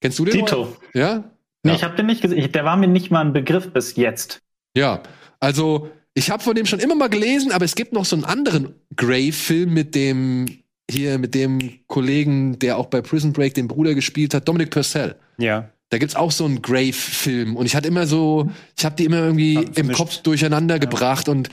Kennst 0.00 0.18
du 0.18 0.24
den? 0.24 0.34
Dito. 0.34 0.76
Ja? 0.94 1.24
Nee, 1.62 1.70
Ja. 1.72 1.76
ich 1.76 1.84
habe 1.84 1.96
den 1.96 2.06
nicht 2.06 2.22
gesehen. 2.22 2.50
Der 2.52 2.64
war 2.64 2.76
mir 2.76 2.86
nicht 2.88 3.10
mal 3.10 3.20
ein 3.24 3.32
Begriff 3.32 3.72
bis 3.72 3.96
jetzt. 3.96 4.40
Ja, 4.76 5.02
also 5.40 5.90
ich 6.14 6.30
habe 6.30 6.42
von 6.42 6.54
dem 6.54 6.66
schon 6.66 6.80
immer 6.80 6.94
mal 6.94 7.08
gelesen, 7.08 7.52
aber 7.52 7.64
es 7.64 7.74
gibt 7.74 7.92
noch 7.92 8.04
so 8.04 8.16
einen 8.16 8.24
anderen 8.24 8.74
Grey-Film 8.96 9.72
mit 9.74 9.94
dem 9.94 10.46
hier 10.90 11.18
mit 11.18 11.34
dem 11.34 11.80
Kollegen, 11.86 12.58
der 12.58 12.76
auch 12.76 12.86
bei 12.86 13.00
Prison 13.00 13.32
Break 13.32 13.54
den 13.54 13.68
Bruder 13.68 13.94
gespielt 13.94 14.34
hat, 14.34 14.48
Dominic 14.48 14.70
Purcell. 14.70 15.14
Ja. 15.38 15.70
Da 15.90 15.98
gibt's 15.98 16.14
auch 16.16 16.30
so 16.30 16.44
einen 16.44 16.62
Grave-Film 16.62 17.56
und 17.56 17.66
ich 17.66 17.74
hatte 17.76 17.88
immer 17.88 18.06
so, 18.06 18.48
ich 18.78 18.84
habe 18.84 18.94
die 18.96 19.04
immer 19.04 19.18
irgendwie 19.18 19.54
Ja, 19.54 19.62
im. 19.76 19.92
Kopf 19.92 20.18
durcheinander 20.18 20.78
gebracht 20.78 21.28
und 21.28 21.48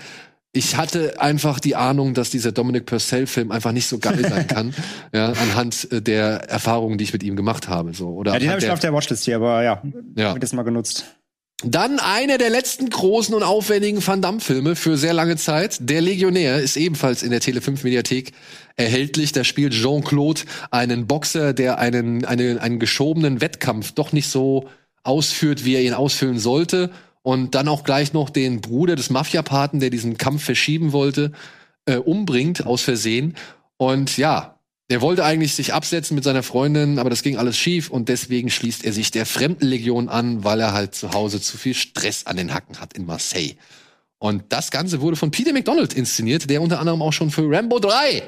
ich 0.53 0.75
hatte 0.77 1.19
einfach 1.19 1.59
die 1.59 1.75
Ahnung, 1.75 2.13
dass 2.13 2.29
dieser 2.29 2.51
Dominic 2.51 2.85
Purcell-Film 2.85 3.51
einfach 3.51 3.71
nicht 3.71 3.87
so 3.87 3.97
geil 3.99 4.19
sein 4.27 4.47
kann, 4.47 4.73
ja, 5.11 5.31
anhand 5.33 5.91
äh, 5.91 6.01
der 6.01 6.49
Erfahrungen, 6.49 6.97
die 6.97 7.03
ich 7.03 7.13
mit 7.13 7.23
ihm 7.23 7.35
gemacht 7.35 7.67
habe, 7.67 7.93
so 7.93 8.09
oder 8.09 8.33
ja 8.33 8.39
den 8.39 8.49
habe 8.49 8.59
ich 8.59 8.69
auf 8.69 8.79
der 8.79 8.93
Watchlist 8.93 9.25
hier, 9.25 9.35
aber 9.37 9.63
ja, 9.63 9.81
Ja. 10.15 10.33
wird 10.33 10.43
jetzt 10.43 10.53
mal 10.53 10.63
genutzt. 10.63 11.05
Dann 11.63 11.97
einer 11.97 12.37
der 12.37 12.51
letzten 12.51 12.87
großen 12.87 13.33
und 13.33 13.41
aufwendigen 13.41 14.05
Van 14.05 14.21
Damme-Filme 14.21 14.75
für 14.75 14.95
sehr 14.95 15.13
lange 15.13 15.37
Zeit. 15.37 15.77
Der 15.79 16.01
Legionär 16.01 16.59
ist 16.59 16.77
ebenfalls 16.77 17.23
in 17.23 17.31
der 17.31 17.41
Tele5-Mediathek 17.41 18.31
erhältlich. 18.75 19.31
Da 19.31 19.43
spielt 19.43 19.73
Jean-Claude 19.73 20.41
einen 20.69 21.07
Boxer, 21.07 21.53
der 21.53 21.79
einen, 21.79 22.25
einen, 22.25 22.59
einen 22.59 22.77
geschobenen 22.77 23.41
Wettkampf 23.41 23.93
doch 23.93 24.11
nicht 24.11 24.27
so 24.27 24.69
ausführt, 25.01 25.65
wie 25.65 25.73
er 25.73 25.81
ihn 25.81 25.95
ausfüllen 25.95 26.37
sollte. 26.37 26.91
Und 27.23 27.55
dann 27.55 27.67
auch 27.67 27.83
gleich 27.83 28.13
noch 28.13 28.29
den 28.29 28.61
Bruder 28.61 28.95
des 28.95 29.09
Mafia-Paten, 29.09 29.79
der 29.79 29.89
diesen 29.89 30.17
Kampf 30.17 30.43
verschieben 30.43 30.91
wollte, 30.91 31.31
äh, 31.85 31.95
umbringt 31.95 32.67
aus 32.67 32.83
Versehen. 32.83 33.35
Und 33.77 34.15
ja, 34.17 34.56
der 34.89 35.01
wollte 35.01 35.25
eigentlich 35.25 35.53
sich 35.53 35.73
absetzen 35.73 36.15
mit 36.15 36.23
seiner 36.23 36.43
Freundin, 36.43 36.97
aber 36.97 37.09
das 37.09 37.21
ging 37.21 37.37
alles 37.37 37.57
schief 37.57 37.89
und 37.89 38.07
deswegen 38.07 38.49
schließt 38.49 38.85
er 38.85 38.93
sich 38.93 39.11
der 39.11 39.25
Fremdenlegion 39.25 40.07
an, 40.07 40.43
weil 40.43 40.61
er 40.61 40.73
halt 40.73 40.95
zu 40.95 41.11
Hause 41.13 41.41
zu 41.41 41.57
viel 41.57 41.73
Stress 41.73 42.25
an 42.25 42.37
den 42.37 42.53
Hacken 42.53 42.79
hat 42.79 42.93
in 42.93 43.05
Marseille. 43.05 43.55
Und 44.19 44.45
das 44.49 44.71
Ganze 44.71 45.01
wurde 45.01 45.17
von 45.17 45.29
Peter 45.29 45.53
McDonald 45.53 45.93
inszeniert, 45.93 46.49
der 46.49 46.61
unter 46.61 46.79
anderem 46.79 47.01
auch 47.01 47.13
schon 47.13 47.31
für 47.31 47.49
Rambo 47.49 47.79
3 47.79 48.23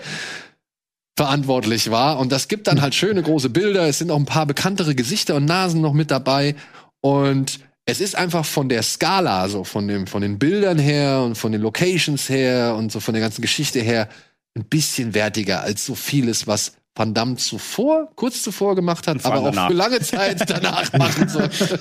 verantwortlich 1.15 1.89
war. 1.91 2.19
Und 2.19 2.31
das 2.31 2.47
gibt 2.47 2.67
dann 2.67 2.81
halt 2.81 2.93
schöne 2.93 3.23
große 3.23 3.49
Bilder. 3.49 3.87
Es 3.87 3.97
sind 3.97 4.11
auch 4.11 4.17
ein 4.17 4.25
paar 4.25 4.45
bekanntere 4.45 4.95
Gesichter 4.95 5.35
und 5.35 5.45
Nasen 5.45 5.81
noch 5.81 5.93
mit 5.93 6.11
dabei. 6.11 6.55
Und 7.01 7.59
es 7.85 8.01
ist 8.01 8.15
einfach 8.15 8.45
von 8.45 8.69
der 8.69 8.83
Skala, 8.83 9.49
so 9.49 9.63
von, 9.63 9.87
dem, 9.87 10.07
von 10.07 10.21
den 10.21 10.37
Bildern 10.37 10.77
her 10.77 11.21
und 11.21 11.35
von 11.35 11.51
den 11.51 11.61
Locations 11.61 12.29
her 12.29 12.75
und 12.77 12.91
so 12.91 12.99
von 12.99 13.13
der 13.13 13.21
ganzen 13.21 13.41
Geschichte 13.41 13.79
her 13.79 14.07
ein 14.55 14.65
bisschen 14.65 15.13
wertiger 15.13 15.61
als 15.61 15.85
so 15.85 15.95
vieles, 15.95 16.47
was 16.47 16.73
Van 16.99 17.13
Damme 17.13 17.37
zuvor, 17.37 18.09
kurz 18.15 18.43
zuvor 18.43 18.75
gemacht 18.75 19.07
hat, 19.07 19.23
aber 19.23 19.35
allem 19.35 19.57
auch 19.57 19.67
für 19.69 19.73
lange 19.73 20.01
Zeit 20.01 20.41
danach 20.49 20.91
machen 20.91 21.29
sollte. 21.29 21.79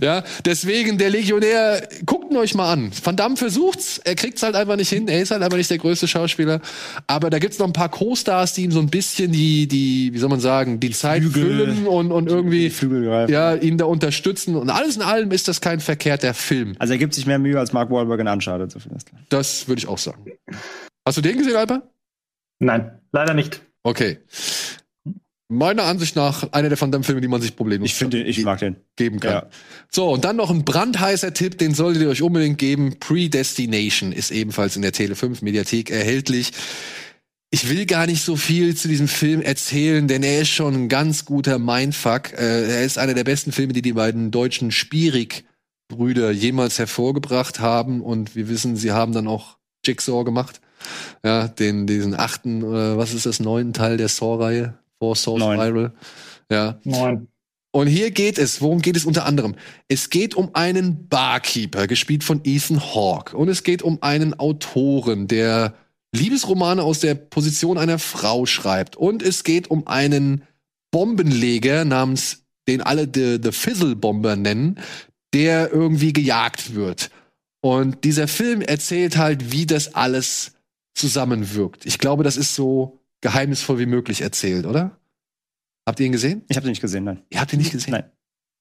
ja, 0.00 0.22
deswegen 0.44 0.96
der 0.96 1.10
Legionär, 1.10 1.88
guckt 2.06 2.30
ihn 2.30 2.36
euch 2.36 2.54
mal 2.54 2.72
an. 2.72 2.92
Van 3.02 3.16
Damme 3.16 3.36
versucht's, 3.36 3.98
er 3.98 4.14
kriegt's 4.14 4.44
halt 4.44 4.54
einfach 4.54 4.76
nicht 4.76 4.90
hin, 4.90 5.08
er 5.08 5.22
ist 5.22 5.32
halt 5.32 5.42
einfach 5.42 5.56
nicht 5.56 5.70
der 5.70 5.78
größte 5.78 6.06
Schauspieler, 6.06 6.60
aber 7.08 7.30
da 7.30 7.40
gibt's 7.40 7.58
noch 7.58 7.66
ein 7.66 7.72
paar 7.72 7.88
Co-Stars, 7.88 8.52
die 8.52 8.62
ihm 8.62 8.70
so 8.70 8.78
ein 8.78 8.90
bisschen 8.90 9.32
die, 9.32 9.66
die, 9.66 10.14
wie 10.14 10.18
soll 10.18 10.28
man 10.28 10.38
sagen, 10.38 10.78
die 10.78 10.90
Zeit 10.90 11.24
Flügel. 11.24 11.42
füllen 11.42 11.86
und, 11.88 12.12
und 12.12 12.28
irgendwie, 12.28 12.70
ja, 13.28 13.56
ihn 13.56 13.76
da 13.76 13.86
unterstützen 13.86 14.54
und 14.54 14.70
alles 14.70 14.94
in 14.94 15.02
allem 15.02 15.32
ist 15.32 15.48
das 15.48 15.60
kein 15.60 15.80
verkehrter 15.80 16.32
Film. 16.32 16.76
Also 16.78 16.94
er 16.94 16.98
gibt 16.98 17.14
sich 17.14 17.26
mehr 17.26 17.40
Mühe 17.40 17.58
als 17.58 17.72
Mark 17.72 17.90
Wahlberg 17.90 18.20
in 18.20 18.28
Uncharted, 18.28 18.70
so 18.70 18.78
viel 18.78 18.92
ist 18.92 19.06
klar. 19.06 19.20
Das 19.30 19.66
würde 19.66 19.80
ich 19.80 19.88
auch 19.88 19.98
sagen. 19.98 20.26
Hast 21.04 21.18
du 21.18 21.22
den 21.22 21.38
gesehen, 21.38 21.56
Alper? 21.56 21.90
Nein, 22.58 23.00
leider 23.12 23.34
nicht. 23.34 23.62
Okay. 23.82 24.18
Meiner 25.48 25.82
Ansicht 25.82 26.16
nach 26.16 26.50
einer 26.52 26.70
der 26.70 26.80
Van 26.80 26.90
Damme-Filme, 26.90 27.20
die 27.20 27.28
man 27.28 27.42
sich 27.42 27.56
problemlos 27.56 27.86
Ich 27.86 27.94
finde, 27.94 28.22
ich 28.22 28.42
mag 28.42 28.58
den. 28.60 28.76
geben 28.96 29.20
kann. 29.20 29.32
Ja. 29.32 29.46
So, 29.90 30.10
und 30.10 30.24
dann 30.24 30.36
noch 30.36 30.50
ein 30.50 30.64
brandheißer 30.64 31.34
Tipp, 31.34 31.58
den 31.58 31.74
solltet 31.74 32.02
ihr 32.02 32.08
euch 32.08 32.22
unbedingt 32.22 32.56
geben. 32.56 32.98
Predestination 33.00 34.12
ist 34.12 34.30
ebenfalls 34.30 34.76
in 34.76 34.82
der 34.82 34.94
Tele5 34.94 35.44
Mediathek 35.44 35.90
erhältlich. 35.90 36.52
Ich 37.50 37.68
will 37.68 37.84
gar 37.84 38.06
nicht 38.06 38.22
so 38.24 38.36
viel 38.36 38.74
zu 38.74 38.88
diesem 38.88 39.08
Film 39.08 39.42
erzählen, 39.42 40.08
denn 40.08 40.22
er 40.22 40.40
ist 40.40 40.48
schon 40.48 40.74
ein 40.74 40.88
ganz 40.88 41.26
guter 41.26 41.58
Mindfuck. 41.58 42.32
Äh, 42.32 42.76
er 42.76 42.84
ist 42.84 42.96
einer 42.96 43.12
der 43.12 43.24
besten 43.24 43.52
Filme, 43.52 43.74
die 43.74 43.82
die 43.82 43.92
beiden 43.92 44.30
deutschen 44.30 44.70
Spierig-Brüder 44.70 46.30
jemals 46.30 46.78
hervorgebracht 46.78 47.60
haben. 47.60 48.00
Und 48.00 48.34
wir 48.34 48.48
wissen, 48.48 48.76
sie 48.76 48.92
haben 48.92 49.12
dann 49.12 49.28
auch 49.28 49.58
Jigsaw 49.84 50.24
gemacht. 50.24 50.62
Ja, 51.24 51.48
den, 51.48 51.86
diesen 51.86 52.14
achten, 52.14 52.62
äh, 52.62 52.96
was 52.96 53.14
ist 53.14 53.26
das, 53.26 53.40
neunten 53.40 53.72
Teil 53.72 53.96
der 53.96 54.08
Saw-Reihe? 54.08 54.74
Four 54.98 55.16
Saw 55.16 55.38
Neun. 55.38 55.58
Spiral. 55.58 55.92
Ja. 56.50 56.78
Nein. 56.84 57.28
Und 57.74 57.86
hier 57.86 58.10
geht 58.10 58.38
es, 58.38 58.60
worum 58.60 58.82
geht 58.82 58.96
es 58.96 59.06
unter 59.06 59.24
anderem? 59.24 59.54
Es 59.88 60.10
geht 60.10 60.34
um 60.34 60.54
einen 60.54 61.08
Barkeeper, 61.08 61.86
gespielt 61.86 62.22
von 62.22 62.42
Ethan 62.44 62.80
Hawke. 62.80 63.34
Und 63.34 63.48
es 63.48 63.62
geht 63.62 63.82
um 63.82 64.02
einen 64.02 64.38
Autoren, 64.38 65.26
der 65.26 65.74
Liebesromane 66.14 66.82
aus 66.82 67.00
der 67.00 67.14
Position 67.14 67.78
einer 67.78 67.98
Frau 67.98 68.44
schreibt. 68.44 68.96
Und 68.96 69.22
es 69.22 69.42
geht 69.42 69.70
um 69.70 69.86
einen 69.86 70.42
Bombenleger 70.90 71.86
namens, 71.86 72.42
den 72.68 72.82
alle 72.82 73.08
The, 73.12 73.38
The 73.42 73.52
Fizzle 73.52 73.96
Bomber 73.96 74.36
nennen, 74.36 74.78
der 75.32 75.72
irgendwie 75.72 76.12
gejagt 76.12 76.74
wird. 76.74 77.10
Und 77.62 78.04
dieser 78.04 78.28
Film 78.28 78.60
erzählt 78.60 79.16
halt, 79.16 79.50
wie 79.50 79.64
das 79.64 79.94
alles 79.94 80.52
zusammenwirkt. 80.94 81.86
Ich 81.86 81.98
glaube, 81.98 82.24
das 82.24 82.36
ist 82.36 82.54
so 82.54 83.00
geheimnisvoll 83.20 83.78
wie 83.78 83.86
möglich 83.86 84.20
erzählt, 84.20 84.66
oder? 84.66 84.98
Habt 85.86 86.00
ihr 86.00 86.06
ihn 86.06 86.12
gesehen? 86.12 86.42
Ich 86.48 86.56
habe 86.56 86.64
den 86.64 86.70
nicht 86.70 86.80
gesehen, 86.82 87.04
nein. 87.04 87.22
Ihr 87.30 87.40
habt 87.40 87.52
ihn 87.52 87.58
nicht 87.58 87.72
gesehen? 87.72 87.92
Nein. 87.92 88.04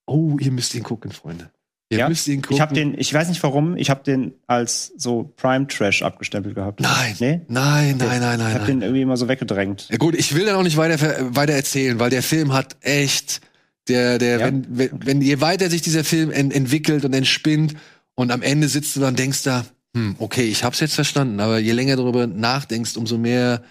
Oh, 0.08 0.38
ihr 0.40 0.52
müsst 0.52 0.74
ihn 0.76 0.84
gucken, 0.84 1.12
Freunde. 1.12 1.52
Ihr 1.90 2.00
Ja, 2.00 2.10
müsst 2.10 2.28
ihn 2.28 2.42
gucken. 2.42 2.56
Ich 2.56 2.62
habe 2.62 2.74
den, 2.74 2.98
ich 2.98 3.14
weiß 3.14 3.28
nicht 3.30 3.44
warum, 3.44 3.76
ich 3.78 3.90
habe 3.90 4.04
den 4.04 4.34
als 4.48 4.94
so 4.98 5.32
Prime 5.36 5.68
Trash 5.68 6.02
abgestempelt 6.04 6.56
gehabt. 6.56 6.80
Nein. 6.80 7.16
Nee? 7.20 7.42
Nein, 7.48 7.98
nein, 7.98 7.98
nein, 7.98 8.00
Ich 8.00 8.20
nein, 8.22 8.40
habe 8.40 8.58
nein. 8.60 8.66
den 8.68 8.82
irgendwie 8.82 9.02
immer 9.02 9.18
so 9.18 9.28
weggedrängt. 9.28 9.88
Ja, 9.92 9.98
gut, 9.98 10.16
ich 10.16 10.34
will 10.36 10.46
dann 10.46 10.56
auch 10.56 10.64
nicht 10.64 10.78
weiter, 10.78 11.36
weiter 11.36 11.54
erzählen, 11.54 12.00
weil 12.00 12.10
der 12.10 12.24
Film 12.24 12.54
hat 12.54 12.78
echt, 12.82 13.42
der, 13.88 14.18
der, 14.18 14.40
Ja? 14.40 14.46
wenn, 14.48 14.66
wenn, 14.70 15.06
wenn 15.06 15.22
je 15.22 15.42
weiter 15.42 15.70
sich 15.70 15.82
dieser 15.82 16.04
Film 16.04 16.32
en, 16.32 16.50
entwickelt 16.52 17.04
und 17.06 17.14
entspinnt 17.14 17.76
und 18.16 18.32
am 18.32 18.42
Ende 18.42 18.68
sitzt 18.68 18.96
du 18.96 19.02
dann 19.02 19.10
und 19.10 19.20
denkst 19.20 19.44
da, 19.44 19.66
hm, 19.96 20.16
okay, 20.20 20.46
ich 20.46 20.64
hab's 20.64 20.80
jetzt 20.80 20.96
verstanden, 20.96 21.40
aber 21.40 21.60
je 21.60 21.74
länger 21.74 21.96
darüber 21.96 22.28
nachdenkst, 22.28 22.96
umso 22.98 23.18
mehr, 23.18 23.64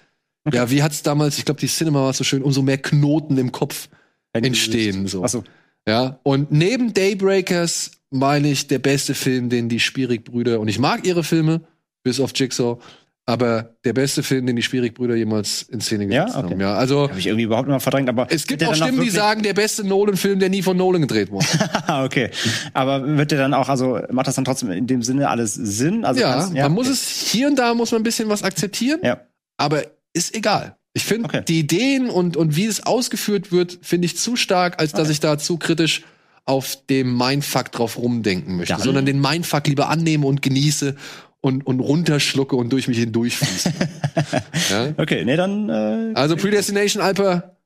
ja, 0.52 0.70
wie 0.70 0.82
hat's 0.82 1.02
damals, 1.02 1.38
ich 1.38 1.44
glaube, 1.44 1.60
die 1.60 1.66
Cinema 1.66 2.00
war 2.02 2.12
so 2.12 2.24
schön, 2.24 2.42
umso 2.42 2.62
mehr 2.62 2.78
Knoten 2.78 3.38
im 3.38 3.52
Kopf 3.52 3.88
entstehen, 4.32 5.06
so. 5.06 5.24
Achso. 5.24 5.44
Ja, 5.88 6.20
und 6.22 6.52
neben 6.52 6.92
Daybreakers 6.92 7.92
meine 8.10 8.50
ich 8.50 8.66
der 8.66 8.78
beste 8.78 9.14
Film, 9.14 9.48
den 9.48 9.68
die 9.68 9.80
Spierig-Brüder, 9.80 10.60
und 10.60 10.68
ich 10.68 10.78
mag 10.78 11.06
ihre 11.06 11.24
Filme, 11.24 11.62
bis 12.02 12.20
auf 12.20 12.32
Jigsaw, 12.34 12.78
aber 13.26 13.76
der 13.84 13.92
beste 13.92 14.22
Film, 14.22 14.46
den 14.46 14.56
die 14.56 14.62
Spierig-Brüder 14.62 15.14
jemals 15.14 15.62
in 15.62 15.80
Szene 15.80 16.04
Ja? 16.12 16.24
gesetzt 16.24 16.38
Okay. 16.42 16.50
haben. 16.52 16.60
Ja, 16.60 16.74
also 16.74 17.08
Habe 17.08 17.18
ich 17.18 17.26
irgendwie 17.26 17.44
überhaupt 17.44 17.68
mal 17.68 17.78
verdrängt, 17.78 18.08
aber 18.08 18.26
es 18.30 18.46
gibt 18.46 18.64
auch 18.64 18.74
Stimmen, 18.74 19.00
die 19.00 19.10
sagen, 19.10 19.42
der 19.42 19.54
beste 19.54 19.84
Nolan-Film, 19.86 20.40
der 20.40 20.48
nie 20.48 20.62
von 20.62 20.76
Nolan 20.76 21.02
gedreht 21.02 21.30
wurde. 21.30 21.46
Ah, 21.86 22.04
okay. 22.04 22.30
Aber 22.72 23.16
wird 23.18 23.30
der 23.30 23.38
dann 23.38 23.54
auch, 23.54 23.68
also 23.68 24.00
macht 24.10 24.26
das 24.26 24.34
dann 24.34 24.44
trotzdem 24.44 24.70
in 24.72 24.86
dem 24.86 25.02
Sinne 25.02 25.28
alles 25.28 25.54
Sinn? 25.54 26.04
Also 26.04 26.20
ja, 26.20 26.34
kannst- 26.34 26.54
man 26.54 26.72
muss 26.72 26.86
okay. 26.86 26.94
es 26.94 27.28
hier 27.30 27.48
und 27.48 27.56
da 27.56 27.74
muss 27.74 27.90
man 27.92 28.00
ein 28.00 28.04
bisschen 28.04 28.28
was 28.28 28.42
akzeptieren, 28.42 29.00
Ja. 29.02 29.20
aber 29.56 29.82
ist 30.12 30.34
egal. 30.34 30.76
Ich 30.92 31.04
finde 31.04 31.26
Okay. 31.26 31.42
die 31.46 31.60
Ideen 31.60 32.10
und 32.10 32.36
und 32.36 32.56
wie 32.56 32.66
es 32.66 32.84
ausgeführt 32.84 33.52
wird, 33.52 33.78
finde 33.82 34.06
ich 34.06 34.16
zu 34.16 34.34
stark, 34.34 34.80
als 34.80 34.90
dass 34.92 35.08
ich 35.08 35.20
da 35.20 35.38
zu 35.38 35.56
kritisch 35.56 36.02
auf 36.46 36.76
dem 36.88 37.16
Mindfuck 37.16 37.70
drauf 37.70 37.96
rumdenken 37.96 38.56
möchte, 38.56 38.74
Dann- 38.74 38.82
sondern 38.82 39.06
den 39.06 39.20
Mindfuck 39.20 39.68
lieber 39.68 39.88
annehme 39.88 40.26
und 40.26 40.42
genieße 40.42 40.96
und 41.40 41.66
und 41.66 41.80
runterschlucke 41.80 42.56
und 42.56 42.70
durch 42.72 42.88
mich 42.88 42.98
hindurchfließe. 42.98 43.72
ja? 44.70 44.94
Okay, 44.96 45.24
nee, 45.24 45.36
dann 45.36 45.68
äh, 45.68 46.12
Also 46.14 46.36
Predestination 46.36 47.02
Alper, 47.02 47.56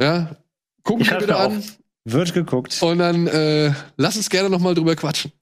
ja, 0.00 0.36
gucken 0.82 1.02
Ich 1.02 1.10
wir 1.10 1.18
schreib's 1.20 1.22
wieder 1.24 1.38
mir 1.38 1.56
an 1.56 1.64
wird 2.04 2.34
geguckt. 2.34 2.80
und 2.82 2.98
dann 2.98 3.26
äh, 3.26 3.72
lass 3.96 4.16
uns 4.16 4.30
gerne 4.30 4.48
noch 4.48 4.60
mal 4.60 4.74
drüber 4.74 4.94
quatschen. 4.94 5.32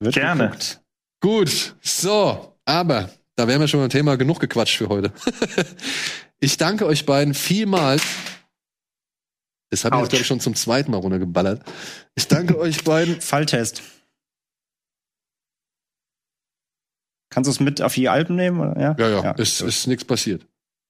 Wird 0.00 0.14
Gerne. 0.14 0.44
geguckt. 0.44 0.80
Gut, 1.20 1.76
so, 1.82 2.56
aber 2.64 3.10
da 3.36 3.46
wären 3.46 3.60
wir 3.60 3.68
schon 3.68 3.80
beim 3.80 3.90
Thema 3.90 4.16
genug 4.16 4.40
gequatscht 4.40 4.76
für 4.76 4.88
heute. 4.88 5.12
ich 6.40 6.56
danke 6.56 6.86
euch 6.86 7.06
beiden 7.06 7.34
vielmals. 7.34 8.02
Das 9.70 9.84
habe 9.84 10.02
ich 10.02 10.08
glaube 10.08 10.20
ich, 10.22 10.26
schon 10.26 10.40
zum 10.40 10.54
zweiten 10.54 10.90
Mal 10.90 10.98
runtergeballert. 10.98 11.62
Ich 12.14 12.28
danke 12.28 12.58
euch 12.58 12.84
beiden. 12.84 13.20
Falltest. 13.20 13.82
Kannst 17.32 17.48
du 17.48 17.50
es 17.52 17.60
mit 17.60 17.80
auf 17.82 17.94
die 17.94 18.08
Alpen 18.08 18.36
nehmen? 18.36 18.60
Oder? 18.60 18.78
Ja, 18.80 18.96
Ja, 18.98 19.08
ja, 19.22 19.30
ist, 19.32 19.58
gut. 19.60 19.68
ist 19.68 19.86
nichts 19.86 20.04
passiert. 20.04 20.42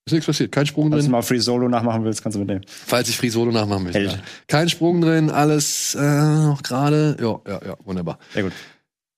Ist 0.04 0.12
nichts 0.12 0.26
passiert. 0.26 0.50
Kein 0.50 0.66
Sprung 0.66 0.90
Falls 0.90 1.02
du 1.02 1.04
drin, 1.04 1.12
mal 1.12 1.22
Free 1.22 1.38
Solo 1.38 1.68
nachmachen 1.68 2.04
willst, 2.04 2.22
kannst 2.22 2.34
du 2.36 2.40
mitnehmen. 2.40 2.62
falls 2.66 3.08
ich 3.08 3.16
Free 3.16 3.28
Solo 3.28 3.52
nachmachen. 3.52 3.86
Held. 3.90 4.12
Ja. 4.12 4.18
Kein 4.48 4.68
Sprung 4.68 5.00
drin, 5.00 5.30
alles 5.30 5.94
äh, 5.94 6.00
noch 6.00 6.62
gerade. 6.64 7.16
Ja, 7.20 7.40
ja, 7.46 7.60
ja, 7.68 7.76
wunderbar. 7.84 8.18
Sehr 8.34 8.42
gut. 8.42 8.52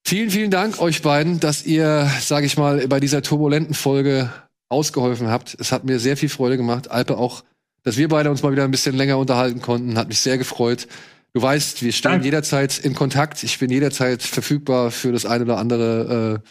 Vielen, 0.07 0.29
vielen 0.29 0.51
Dank 0.51 0.81
euch 0.83 1.01
beiden, 1.01 1.41
dass 1.41 1.65
ihr, 1.65 2.07
sage 2.21 2.45
ich 2.45 2.59
mal, 2.59 2.87
bei 2.89 3.01
dieser 3.01 3.23
turbulenten 3.23 3.75
Folge 3.75 4.31
ausgeholfen 4.69 5.29
habt. 5.29 5.57
Es 5.59 5.73
hat 5.73 5.85
mir 5.85 5.99
sehr 5.99 6.19
viel 6.19 6.29
Freude 6.29 6.59
gemacht. 6.59 6.91
Alpe 6.91 7.17
auch, 7.17 7.43
dass 7.85 7.97
wir 7.97 8.09
beide 8.09 8.31
uns 8.31 8.43
mal 8.43 8.53
wieder 8.53 8.65
ein 8.65 8.71
bisschen 8.71 8.95
länger 8.95 9.17
unterhalten 9.17 9.63
konnten, 9.63 9.97
hat 9.97 10.09
mich 10.09 10.21
sehr 10.21 10.37
gefreut. 10.37 10.87
Du 11.33 11.41
weißt, 11.41 11.83
wir 11.83 11.93
stehen 11.93 12.13
Danke. 12.13 12.27
jederzeit 12.27 12.77
in 12.79 12.95
Kontakt. 12.95 13.43
Ich 13.43 13.59
bin 13.59 13.71
jederzeit 13.71 14.23
verfügbar 14.23 14.91
für 14.91 15.11
das 15.13 15.25
eine 15.25 15.45
oder 15.45 15.57
andere 15.57 16.43
äh, 16.45 16.49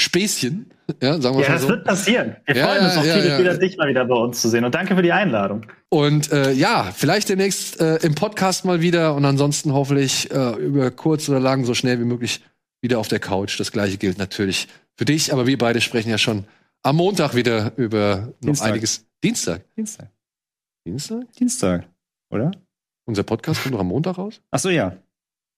Späßchen. 0.00 0.70
Ja, 1.02 1.20
sagen 1.20 1.36
wir 1.36 1.42
Ja, 1.44 1.48
mal 1.50 1.54
das 1.54 1.62
so. 1.62 1.68
wird 1.68 1.84
passieren. 1.84 2.36
Wir 2.46 2.56
Ja, 2.56 2.66
freuen 2.66 2.84
uns 2.84 2.94
ja, 2.94 3.00
auch 3.00 3.04
ja, 3.04 3.14
viele 3.14 3.28
ja. 3.28 3.38
wieder, 3.38 3.58
dich 3.58 3.76
mal 3.76 3.88
wieder 3.88 4.04
bei 4.04 4.14
uns 4.16 4.40
zu 4.40 4.48
sehen. 4.48 4.64
Und 4.64 4.74
danke 4.74 4.96
für 4.96 5.02
die 5.02 5.12
Einladung. 5.12 5.66
Und 5.88 6.32
äh, 6.32 6.52
ja, 6.52 6.90
vielleicht 6.94 7.28
demnächst 7.28 7.80
äh, 7.80 7.96
im 7.98 8.14
Podcast 8.14 8.64
mal 8.64 8.80
wieder 8.80 9.14
und 9.14 9.24
ansonsten 9.24 9.72
hoffentlich 9.72 10.30
äh, 10.32 10.52
über 10.56 10.90
kurz 10.90 11.28
oder 11.28 11.38
lang 11.40 11.64
so 11.64 11.74
schnell 11.74 12.00
wie 12.00 12.04
möglich 12.04 12.42
wieder 12.82 12.98
auf 12.98 13.08
der 13.08 13.20
Couch. 13.20 13.60
Das 13.60 13.70
gleiche 13.72 13.98
gilt 13.98 14.18
natürlich 14.18 14.66
für 14.96 15.04
dich, 15.04 15.32
aber 15.32 15.46
wir 15.46 15.58
beide 15.58 15.80
sprechen 15.80 16.10
ja 16.10 16.18
schon 16.18 16.44
am 16.82 16.96
Montag 16.96 17.34
wieder 17.34 17.72
über 17.76 18.28
noch 18.40 18.46
Dienstag. 18.46 18.68
einiges. 18.72 19.06
Dienstag. 19.22 19.62
Dienstag. 19.76 20.08
Dienstag? 20.86 21.32
Dienstag, 21.38 21.84
oder? 22.30 22.50
Unser 23.06 23.22
Podcast 23.22 23.62
kommt 23.62 23.74
doch 23.74 23.80
am 23.80 23.88
Montag 23.88 24.16
raus? 24.18 24.40
Ach 24.50 24.58
so, 24.58 24.70
ja. 24.70 24.96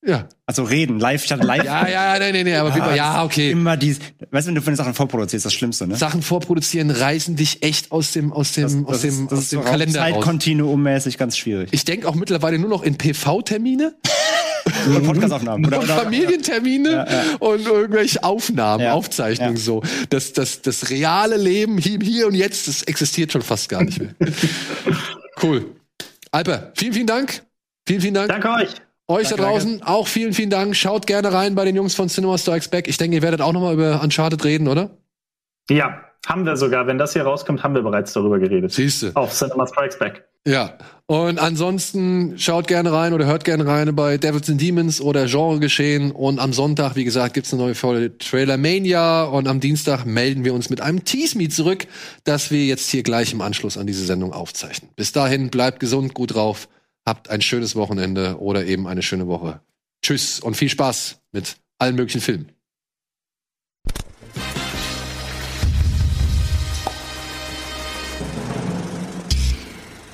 Ja. 0.05 0.29
Also 0.47 0.65
reden, 0.65 0.99
live, 0.99 1.25
ich 1.25 1.31
hatte 1.31 1.47
live. 1.47 1.65
Ja, 1.65 1.87
ja, 1.89 2.19
nee, 2.19 2.33
nee, 2.33 2.43
nee, 2.43 2.57
aber 2.57 2.75
wir, 2.75 2.83
Ah, 2.83 2.95
ja, 2.95 3.25
okay. 3.25 3.53
Immer 3.53 3.77
dies, 3.77 4.01
weißt 4.31 4.47
du, 4.47 4.49
wenn 4.49 4.55
du 4.57 4.63
von 4.63 4.73
den 4.73 4.77
Sachen 4.77 4.95
vorproduzierst, 4.95 5.47
das 5.47 5.55
Schlimmste, 5.55 5.87
ne? 5.87 5.95
Sachen 5.95 6.23
vorproduzieren 6.23 6.91
reißen 6.91 7.37
dich 7.37 7.63
echt 7.63 7.93
aus 7.93 8.11
dem 8.13 8.33
aus 8.33 8.53
dem 8.53 8.85
aus 8.87 9.03
dem 9.03 9.27
ist, 9.27 9.33
aus 9.33 9.49
dem 9.51 9.63
Kalender 9.63 10.01
raus. 10.01 10.11
Zeitkontinuummäßig 10.15 11.19
ganz 11.19 11.37
schwierig. 11.37 11.69
Ich 11.73 11.85
denke 11.85 12.09
auch 12.09 12.17
mittlerweile 12.17 12.59
nur 12.59 12.69
noch 12.69 12.83
in 12.83 12.99
PV-Termine. 12.99 13.95
Oder 14.91 15.01
Podcastaufnahmen. 15.01 15.67
Oder, 15.67 15.79
und 15.79 15.85
oder, 15.85 15.95
Familientermine 15.97 16.91
Ja, 16.91 17.07
ja. 17.11 17.23
und 17.39 17.67
irgendwelche 17.67 18.23
Aufnahmen, 18.25 18.85
Ja, 18.85 18.93
Aufzeichnungen 18.95 19.57
ja. 19.57 19.63
so. 19.63 19.83
Das, 20.11 20.33
das, 20.33 20.63
das 20.63 20.91
reale 20.91 21.37
Leben 21.37 21.79
hier, 21.79 21.99
hier 22.01 22.27
und 22.27 22.35
jetzt, 22.35 22.69
das 22.69 22.83
existiert 22.85 23.33
schon 23.33 23.43
fast 23.43 23.69
gar 23.69 23.83
nicht 23.83 24.01
mehr. 24.01 24.15
cool. 25.43 25.67
Alper, 26.31 26.73
vielen, 26.77 26.93
vielen 26.93 27.07
Dank. 27.07 27.43
Vielen, 27.87 28.01
vielen 28.01 28.15
Dank. 28.15 28.29
Danke 28.29 28.51
euch. 28.51 28.71
Euch 29.13 29.29
Danke, 29.29 29.43
da 29.43 29.51
draußen 29.51 29.83
auch 29.83 30.07
vielen, 30.07 30.33
vielen 30.33 30.49
Dank. 30.49 30.75
Schaut 30.75 31.07
gerne 31.07 31.33
rein 31.33 31.55
bei 31.55 31.67
den 31.67 31.77
Jungs 31.77 31.95
von 31.95 32.09
Cinema 32.09 32.39
Strikes 32.39 32.69
Back. 32.69 32.89
Ich 32.89 32.97
denke, 32.97 33.17
ihr 33.17 33.23
werdet 33.23 33.43
auch 33.43 33.53
noch 33.53 33.61
mal 33.61 33.75
über 33.75 34.01
Uncharted 34.03 34.43
reden, 34.45 34.69
oder? 34.69 34.91
Ja, 35.69 36.01
haben 36.27 36.47
wir 36.47 36.57
sogar. 36.57 36.87
Wenn 36.87 36.97
das 36.97 37.13
hier 37.13 37.25
rauskommt, 37.25 37.63
haben 37.63 37.75
wir 37.75 37.83
bereits 37.83 38.15
darüber 38.15 38.39
geredet. 38.39 38.73
Siehst 38.73 39.03
du. 39.03 39.11
Auf 39.15 39.33
Cinema 39.33 39.67
Strikes 39.67 39.99
Back. 39.99 40.25
Ja. 40.47 40.79
Und 41.07 41.39
ansonsten 41.39 42.39
schaut 42.39 42.67
gerne 42.67 42.91
rein 42.91 43.13
oder 43.13 43.27
hört 43.27 43.45
gerne 43.45 43.67
rein 43.67 43.95
bei 43.95 44.17
Devils 44.17 44.49
and 44.49 44.61
Demons 44.61 45.01
oder 45.01 45.27
Genre 45.27 45.61
geschehen. 45.61 46.11
Und 46.11 46.39
am 46.39 46.55
Sonntag, 46.55 46.97
wie 46.97 47.05
gesagt, 47.05 47.35
gibt's 47.35 47.53
eine 47.53 47.63
neue 47.63 47.75
Folge 47.75 48.17
Trailer 48.17 48.57
Mania. 48.57 49.25
Und 49.25 49.47
am 49.47 49.61
Dienstag 49.61 50.07
melden 50.07 50.45
wir 50.45 50.55
uns 50.55 50.71
mit 50.71 50.81
einem 50.81 51.05
Tease 51.05 51.37
Me 51.37 51.51
zurück, 51.51 51.87
das 52.25 52.51
wir 52.51 52.65
jetzt 52.65 52.89
hier 52.89 53.03
gleich 53.03 53.33
im 53.35 53.43
Anschluss 53.43 53.77
an 53.77 53.87
diese 53.87 54.07
Sendung 54.07 54.33
aufzeichnen. 54.33 54.91
Bis 54.97 55.13
dahin, 55.13 55.51
bleibt 55.51 55.81
gesund, 55.81 56.15
gut 56.15 56.35
drauf, 56.35 56.67
habt 57.07 57.31
ein 57.31 57.43
schönes 57.43 57.77
Wochenende 57.77 58.41
oder 58.41 58.65
eben 58.65 58.87
eine 58.87 59.03
schöne 59.03 59.27
Woche. 59.27 59.61
Tschüss 60.03 60.41
und 60.41 60.57
viel 60.57 60.69
Spaß 60.69 61.21
mit 61.33 61.57
allen 61.79 61.97
möglichen 61.97 62.21
Filmen. 62.21 62.53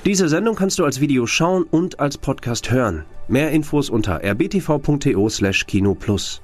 Diese 0.05 0.29
Sendung 0.29 0.55
kannst 0.55 0.79
du 0.79 0.85
als 0.85 1.01
Video 1.01 1.27
schauen 1.27 1.63
und 1.63 1.99
als 1.99 2.17
Podcast 2.17 2.71
hören. 2.71 3.05
Mehr 3.27 3.51
Infos 3.51 3.91
unter 3.91 4.23
rbtv.to/kinoplus. 4.23 6.41